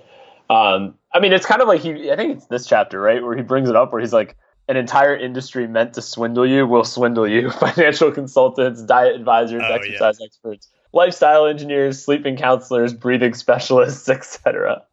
um 0.50 0.96
I 1.12 1.20
mean, 1.20 1.34
it's 1.34 1.46
kind 1.46 1.62
of 1.62 1.68
like 1.68 1.82
he 1.82 2.12
I 2.12 2.16
think 2.16 2.38
it's 2.38 2.46
this 2.48 2.66
chapter, 2.66 3.02
right, 3.02 3.24
where 3.24 3.36
he 3.36 3.44
brings 3.44 3.70
it 3.70 3.76
up 3.76 3.92
where 3.92 4.02
he's 4.02 4.14
like 4.14 4.38
an 4.68 4.78
entire 4.78 5.16
industry 5.16 5.68
meant 5.68 5.94
to 5.94 6.02
swindle 6.02 6.48
you 6.48 6.68
will 6.68 6.84
swindle 6.84 7.28
you. 7.28 7.50
Financial 7.60 8.12
consultants, 8.12 8.82
diet 8.84 9.16
advisors, 9.16 9.64
Oh, 9.66 9.74
exercise 9.74 10.20
experts, 10.24 10.70
lifestyle 10.94 11.48
engineers, 11.48 12.04
sleeping 12.04 12.38
counselors, 12.38 12.94
breathing 12.94 13.34
specialists, 13.34 14.08
etc. 14.10 14.84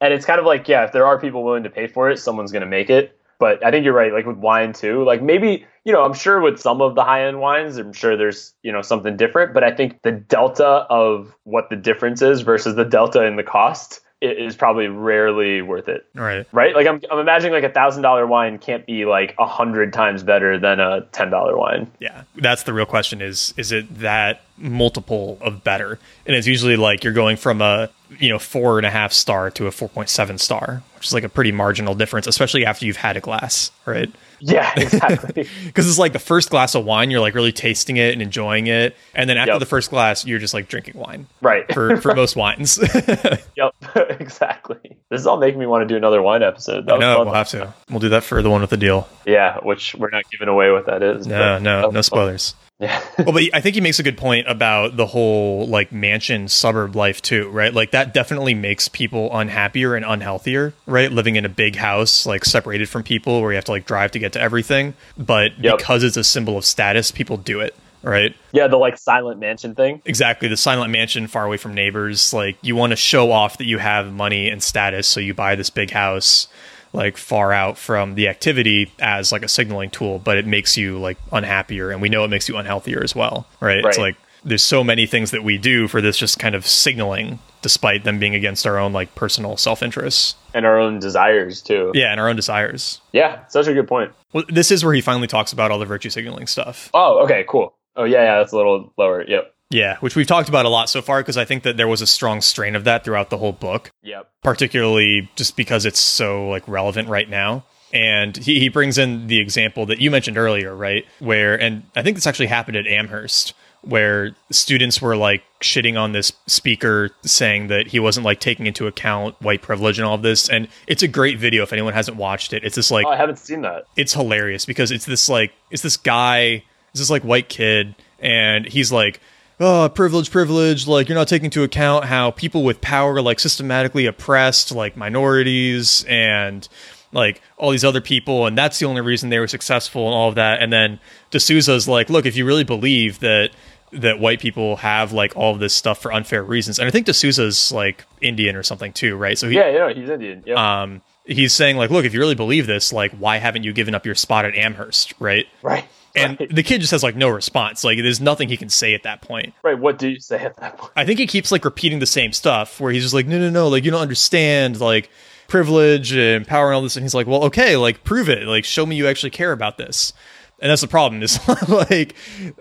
And 0.00 0.12
it's 0.12 0.26
kind 0.26 0.40
of 0.40 0.46
like, 0.46 0.68
yeah, 0.68 0.84
if 0.84 0.92
there 0.92 1.06
are 1.06 1.20
people 1.20 1.44
willing 1.44 1.62
to 1.62 1.70
pay 1.70 1.86
for 1.86 2.10
it, 2.10 2.18
someone's 2.18 2.52
going 2.52 2.62
to 2.62 2.68
make 2.68 2.90
it. 2.90 3.18
But 3.38 3.64
I 3.64 3.70
think 3.70 3.84
you're 3.84 3.94
right, 3.94 4.12
like 4.12 4.26
with 4.26 4.36
wine 4.36 4.72
too. 4.72 5.04
Like 5.04 5.22
maybe, 5.22 5.66
you 5.84 5.92
know, 5.92 6.02
I'm 6.02 6.14
sure 6.14 6.40
with 6.40 6.58
some 6.58 6.80
of 6.80 6.94
the 6.94 7.04
high 7.04 7.26
end 7.26 7.40
wines, 7.40 7.76
I'm 7.76 7.92
sure 7.92 8.16
there's, 8.16 8.54
you 8.62 8.72
know, 8.72 8.80
something 8.80 9.16
different. 9.16 9.52
But 9.52 9.64
I 9.64 9.72
think 9.72 10.02
the 10.02 10.12
delta 10.12 10.86
of 10.88 11.34
what 11.42 11.68
the 11.68 11.76
difference 11.76 12.22
is 12.22 12.40
versus 12.42 12.76
the 12.76 12.84
delta 12.84 13.24
in 13.24 13.36
the 13.36 13.42
cost 13.42 14.00
i- 14.22 14.26
is 14.26 14.56
probably 14.56 14.88
rarely 14.88 15.62
worth 15.62 15.88
it. 15.88 16.06
right 16.14 16.46
Right? 16.52 16.74
Like 16.74 16.86
I'm, 16.86 17.00
I'm 17.10 17.18
imagining 17.18 17.52
like 17.52 17.64
a 17.64 17.72
thousand 17.72 18.02
dollar 18.02 18.26
wine 18.26 18.58
can't 18.58 18.86
be 18.86 19.04
like 19.04 19.34
a 19.38 19.46
hundred 19.46 19.92
times 19.92 20.22
better 20.22 20.58
than 20.58 20.80
a 20.80 21.02
ten 21.12 21.30
dollar 21.30 21.56
wine. 21.56 21.90
yeah 22.00 22.22
that's 22.36 22.62
the 22.64 22.72
real 22.72 22.86
question 22.86 23.20
is 23.22 23.52
is 23.56 23.72
it 23.72 23.92
that 24.00 24.42
multiple 24.56 25.36
of 25.40 25.64
better 25.64 25.98
and 26.26 26.36
it's 26.36 26.46
usually 26.46 26.76
like 26.76 27.02
you're 27.04 27.12
going 27.12 27.36
from 27.36 27.60
a 27.60 27.88
you 28.18 28.28
know 28.28 28.38
four 28.38 28.78
and 28.78 28.86
a 28.86 28.90
half 28.90 29.12
star 29.12 29.50
to 29.50 29.66
a 29.66 29.70
4.7 29.70 30.38
star 30.38 30.82
which 30.96 31.06
is 31.06 31.12
like 31.12 31.24
a 31.24 31.28
pretty 31.28 31.50
marginal 31.50 31.94
difference 31.94 32.26
especially 32.28 32.64
after 32.64 32.86
you've 32.86 32.96
had 32.96 33.16
a 33.16 33.20
glass 33.20 33.70
right 33.86 34.08
Yeah, 34.40 34.72
exactly. 34.76 35.48
because 35.66 35.88
it's 35.88 35.98
like 35.98 36.12
the 36.12 36.18
first 36.18 36.50
glass 36.50 36.74
of 36.74 36.84
wine 36.84 37.10
you're 37.10 37.20
like 37.20 37.34
really 37.34 37.52
tasting 37.52 37.96
it 37.96 38.12
and 38.12 38.20
enjoying 38.22 38.66
it 38.66 38.96
and 39.14 39.28
then 39.30 39.36
after 39.38 39.52
Yep. 39.52 39.60
the 39.60 39.66
first 39.66 39.90
glass 39.90 40.26
you're 40.26 40.38
just 40.38 40.54
like 40.54 40.68
drinking 40.68 40.98
wine 40.98 41.26
right. 41.40 41.72
for 41.72 41.96
for 41.98 42.14
most 42.16 42.36
wines 42.36 42.78
yep. 43.56 43.74
exactly. 44.10 44.78
This 45.10 45.20
is 45.20 45.26
all 45.26 45.36
making 45.38 45.60
me 45.60 45.66
want 45.66 45.82
to 45.82 45.92
do 45.92 45.96
another 45.96 46.22
wine 46.22 46.42
episode. 46.42 46.86
That 46.86 46.98
no 46.98 47.24
we'll 47.24 47.34
have 47.34 47.48
to 47.50 47.72
we'll 47.90 48.00
do 48.00 48.08
that 48.10 48.24
for 48.24 48.42
the 48.42 48.50
one 48.50 48.60
with 48.60 48.70
the 48.70 48.76
deal 48.76 49.08
Yeah, 49.26 49.58
which 49.62 49.94
we're 49.94 50.10
not 50.10 50.24
giving 50.30 50.48
away 50.48 50.70
what 50.70 50.86
that 50.86 51.02
is. 51.02 51.26
no 51.26 51.58
no 51.58 51.90
no 51.90 52.02
spoilers 52.02 52.54
Yeah. 52.80 53.00
well, 53.18 53.32
but 53.32 53.42
I 53.54 53.60
think 53.60 53.76
he 53.76 53.80
makes 53.80 54.00
a 54.00 54.02
good 54.02 54.18
point 54.18 54.48
about 54.48 54.96
the 54.96 55.06
whole 55.06 55.66
like 55.68 55.92
mansion 55.92 56.48
suburb 56.48 56.96
life 56.96 57.22
too, 57.22 57.48
right? 57.50 57.72
Like 57.72 57.92
that 57.92 58.12
definitely 58.12 58.54
makes 58.54 58.88
people 58.88 59.30
unhappier 59.36 59.94
and 59.94 60.04
unhealthier, 60.04 60.72
right? 60.86 61.10
Living 61.12 61.36
in 61.36 61.44
a 61.44 61.48
big 61.48 61.76
house, 61.76 62.26
like 62.26 62.44
separated 62.44 62.88
from 62.88 63.04
people 63.04 63.40
where 63.40 63.52
you 63.52 63.56
have 63.56 63.64
to 63.66 63.70
like 63.70 63.86
drive 63.86 64.10
to 64.12 64.18
get 64.18 64.32
to 64.32 64.40
everything. 64.40 64.94
But 65.16 65.52
Yep. 65.60 65.78
because 65.78 66.02
it's 66.02 66.16
a 66.16 66.24
symbol 66.24 66.58
of 66.58 66.64
status, 66.64 67.12
people 67.12 67.36
do 67.36 67.60
it, 67.60 67.76
right? 68.02 68.34
yeah, 68.52 68.66
the 68.66 68.76
like 68.76 68.98
silent 68.98 69.38
mansion 69.38 69.76
thing. 69.76 70.02
Exactly. 70.04 70.48
The 70.48 70.56
silent 70.56 70.90
mansion 70.90 71.28
far 71.28 71.44
away 71.46 71.58
from 71.58 71.74
neighbors. 71.74 72.34
Like 72.34 72.56
you 72.60 72.74
want 72.74 72.90
to 72.90 72.96
show 72.96 73.30
off 73.30 73.56
that 73.58 73.66
you 73.66 73.78
have 73.78 74.12
money 74.12 74.48
and 74.48 74.60
status, 74.60 75.06
so 75.06 75.20
you 75.20 75.32
buy 75.32 75.54
this 75.54 75.70
big 75.70 75.92
house 75.92 76.48
like 76.94 77.16
far 77.16 77.52
out 77.52 77.76
from 77.76 78.14
the 78.14 78.28
activity 78.28 78.90
as 79.00 79.32
like 79.32 79.42
a 79.42 79.48
signaling 79.48 79.90
tool, 79.90 80.18
but 80.18 80.38
it 80.38 80.46
makes 80.46 80.76
you 80.76 80.98
like 80.98 81.18
unhappier 81.32 81.90
and 81.90 82.00
we 82.00 82.08
know 82.08 82.24
it 82.24 82.28
makes 82.28 82.48
you 82.48 82.54
unhealthier 82.54 83.02
as 83.02 83.14
well. 83.14 83.46
Right. 83.60 83.84
It's 83.84 83.98
like 83.98 84.16
there's 84.44 84.62
so 84.62 84.84
many 84.84 85.06
things 85.06 85.30
that 85.32 85.42
we 85.42 85.58
do 85.58 85.88
for 85.88 86.00
this 86.00 86.16
just 86.16 86.38
kind 86.38 86.54
of 86.54 86.66
signaling 86.66 87.38
despite 87.62 88.04
them 88.04 88.18
being 88.18 88.34
against 88.34 88.66
our 88.66 88.78
own 88.78 88.92
like 88.92 89.14
personal 89.14 89.56
self 89.56 89.82
interests. 89.82 90.36
and 90.52 90.64
our 90.66 90.78
own 90.78 90.98
desires 91.00 91.62
too. 91.62 91.90
Yeah, 91.94 92.12
and 92.12 92.20
our 92.20 92.28
own 92.28 92.36
desires. 92.36 93.00
Yeah, 93.12 93.46
such 93.48 93.66
a 93.66 93.74
good 93.74 93.88
point. 93.88 94.12
Well, 94.32 94.44
this 94.48 94.70
is 94.70 94.84
where 94.84 94.92
he 94.94 95.00
finally 95.00 95.26
talks 95.28 95.52
about 95.52 95.70
all 95.70 95.78
the 95.78 95.86
virtue 95.86 96.10
signaling 96.10 96.46
stuff. 96.46 96.90
Oh, 96.94 97.24
okay, 97.24 97.44
cool. 97.48 97.74
Oh 97.96 98.04
yeah, 98.04 98.22
yeah, 98.22 98.38
that's 98.38 98.52
a 98.52 98.56
little 98.56 98.92
lower. 98.98 99.24
Yep. 99.26 99.53
Yeah, 99.74 99.96
which 99.98 100.14
we've 100.16 100.26
talked 100.26 100.48
about 100.48 100.66
a 100.66 100.68
lot 100.68 100.88
so 100.88 101.02
far 101.02 101.20
because 101.20 101.36
I 101.36 101.44
think 101.44 101.64
that 101.64 101.76
there 101.76 101.88
was 101.88 102.00
a 102.00 102.06
strong 102.06 102.40
strain 102.40 102.76
of 102.76 102.84
that 102.84 103.04
throughout 103.04 103.30
the 103.30 103.38
whole 103.38 103.52
book. 103.52 103.90
Yep. 104.02 104.30
particularly 104.44 105.28
just 105.36 105.56
because 105.56 105.84
it's 105.84 106.00
so 106.00 106.48
like 106.48 106.66
relevant 106.68 107.08
right 107.08 107.28
now. 107.28 107.64
And 107.92 108.36
he, 108.36 108.58
he 108.60 108.68
brings 108.68 108.98
in 108.98 109.26
the 109.28 109.38
example 109.38 109.86
that 109.86 110.00
you 110.00 110.10
mentioned 110.10 110.36
earlier, 110.38 110.74
right? 110.74 111.04
Where, 111.20 111.60
and 111.60 111.82
I 111.94 112.02
think 112.02 112.16
this 112.16 112.26
actually 112.26 112.46
happened 112.46 112.76
at 112.76 112.86
Amherst, 112.88 113.54
where 113.82 114.34
students 114.50 115.00
were 115.02 115.16
like 115.16 115.42
shitting 115.60 115.98
on 116.00 116.12
this 116.12 116.32
speaker 116.46 117.10
saying 117.24 117.68
that 117.68 117.86
he 117.88 118.00
wasn't 118.00 118.24
like 118.26 118.40
taking 118.40 118.66
into 118.66 118.86
account 118.86 119.40
white 119.42 119.62
privilege 119.62 119.98
and 119.98 120.06
all 120.06 120.14
of 120.14 120.22
this. 120.22 120.48
And 120.48 120.68
it's 120.86 121.02
a 121.02 121.08
great 121.08 121.38
video 121.38 121.62
if 121.62 121.72
anyone 121.72 121.94
hasn't 121.94 122.16
watched 122.16 122.52
it. 122.52 122.64
It's 122.64 122.76
this 122.76 122.90
like, 122.90 123.06
Oh, 123.06 123.10
I 123.10 123.16
haven't 123.16 123.38
seen 123.38 123.62
that. 123.62 123.84
it's 123.96 124.12
hilarious 124.12 124.64
because 124.66 124.90
it's 124.90 125.04
this 125.04 125.28
like 125.28 125.52
it's 125.70 125.82
this 125.82 125.96
guy 125.96 126.64
it's 126.90 127.00
this 127.00 127.10
like 127.10 127.22
white 127.22 127.48
kid 127.48 127.94
and 128.20 128.66
he's 128.66 128.90
like 128.92 129.20
oh 129.60 129.88
privilege 129.88 130.30
privilege 130.30 130.86
like 130.86 131.08
you're 131.08 131.16
not 131.16 131.28
taking 131.28 131.46
into 131.46 131.62
account 131.62 132.04
how 132.04 132.30
people 132.32 132.64
with 132.64 132.80
power 132.80 133.20
like 133.22 133.38
systematically 133.38 134.06
oppressed 134.06 134.72
like 134.72 134.96
minorities 134.96 136.04
and 136.08 136.68
like 137.12 137.40
all 137.56 137.70
these 137.70 137.84
other 137.84 138.00
people 138.00 138.46
and 138.46 138.58
that's 138.58 138.78
the 138.78 138.86
only 138.86 139.00
reason 139.00 139.30
they 139.30 139.38
were 139.38 139.46
successful 139.46 140.06
and 140.06 140.14
all 140.14 140.28
of 140.28 140.34
that 140.34 140.60
and 140.60 140.72
then 140.72 140.98
D'Souza's 141.30 141.86
like 141.88 142.10
look 142.10 142.26
if 142.26 142.36
you 142.36 142.44
really 142.44 142.64
believe 142.64 143.20
that 143.20 143.50
that 143.92 144.18
white 144.18 144.40
people 144.40 144.76
have 144.76 145.12
like 145.12 145.36
all 145.36 145.54
of 145.54 145.60
this 145.60 145.72
stuff 145.72 146.02
for 146.02 146.12
unfair 146.12 146.42
reasons 146.42 146.80
and 146.80 146.88
I 146.88 146.90
think 146.90 147.06
D'Souza's 147.06 147.70
like 147.70 148.04
Indian 148.20 148.56
or 148.56 148.64
something 148.64 148.92
too 148.92 149.16
right 149.16 149.38
so 149.38 149.48
he 149.48 149.54
Yeah, 149.54 149.70
yeah, 149.70 149.92
he's 149.92 150.10
Indian. 150.10 150.42
Yep. 150.44 150.58
um 150.58 151.02
he's 151.24 151.52
saying 151.52 151.76
like 151.76 151.90
look 151.90 152.04
if 152.04 152.12
you 152.12 152.18
really 152.18 152.34
believe 152.34 152.66
this 152.66 152.92
like 152.92 153.12
why 153.12 153.36
haven't 153.36 153.62
you 153.62 153.72
given 153.72 153.94
up 153.94 154.04
your 154.04 154.16
spot 154.16 154.44
at 154.44 154.56
amherst 154.56 155.14
right 155.20 155.46
right. 155.62 155.84
And 156.14 156.38
right. 156.38 156.54
the 156.54 156.62
kid 156.62 156.80
just 156.80 156.90
has 156.90 157.02
like 157.02 157.16
no 157.16 157.28
response 157.28 157.84
like 157.84 157.98
there's 157.98 158.20
nothing 158.20 158.48
he 158.48 158.56
can 158.56 158.68
say 158.68 158.94
at 158.94 159.02
that 159.02 159.20
point 159.20 159.52
right. 159.62 159.78
What 159.78 159.98
do 159.98 160.08
you 160.08 160.20
say 160.20 160.38
at 160.38 160.56
that 160.58 160.78
point? 160.78 160.92
i 160.96 161.04
think 161.04 161.18
he 161.18 161.26
keeps 161.26 161.50
like 161.50 161.64
repeating 161.64 161.98
the 161.98 162.06
same 162.06 162.32
stuff 162.32 162.80
where 162.80 162.92
he's 162.92 163.02
just 163.02 163.14
like 163.14 163.26
no 163.26 163.38
no 163.38 163.50
no 163.50 163.68
like 163.68 163.84
you 163.84 163.90
don't 163.90 164.00
understand 164.00 164.80
like 164.80 165.10
privilege 165.48 166.12
and 166.12 166.46
power 166.46 166.68
and 166.68 166.76
all 166.76 166.82
this 166.82 166.96
and 166.96 167.04
he's 167.04 167.14
like 167.14 167.26
well 167.26 167.44
okay 167.44 167.76
like 167.76 168.04
prove 168.04 168.28
it 168.28 168.46
like 168.46 168.64
show 168.64 168.86
me 168.86 168.96
you 168.96 169.06
actually 169.06 169.30
care 169.30 169.52
about 169.52 169.76
this 169.76 170.12
and 170.60 170.70
that's 170.70 170.80
the 170.80 170.88
problem 170.88 171.22
is 171.22 171.38
like 171.68 172.14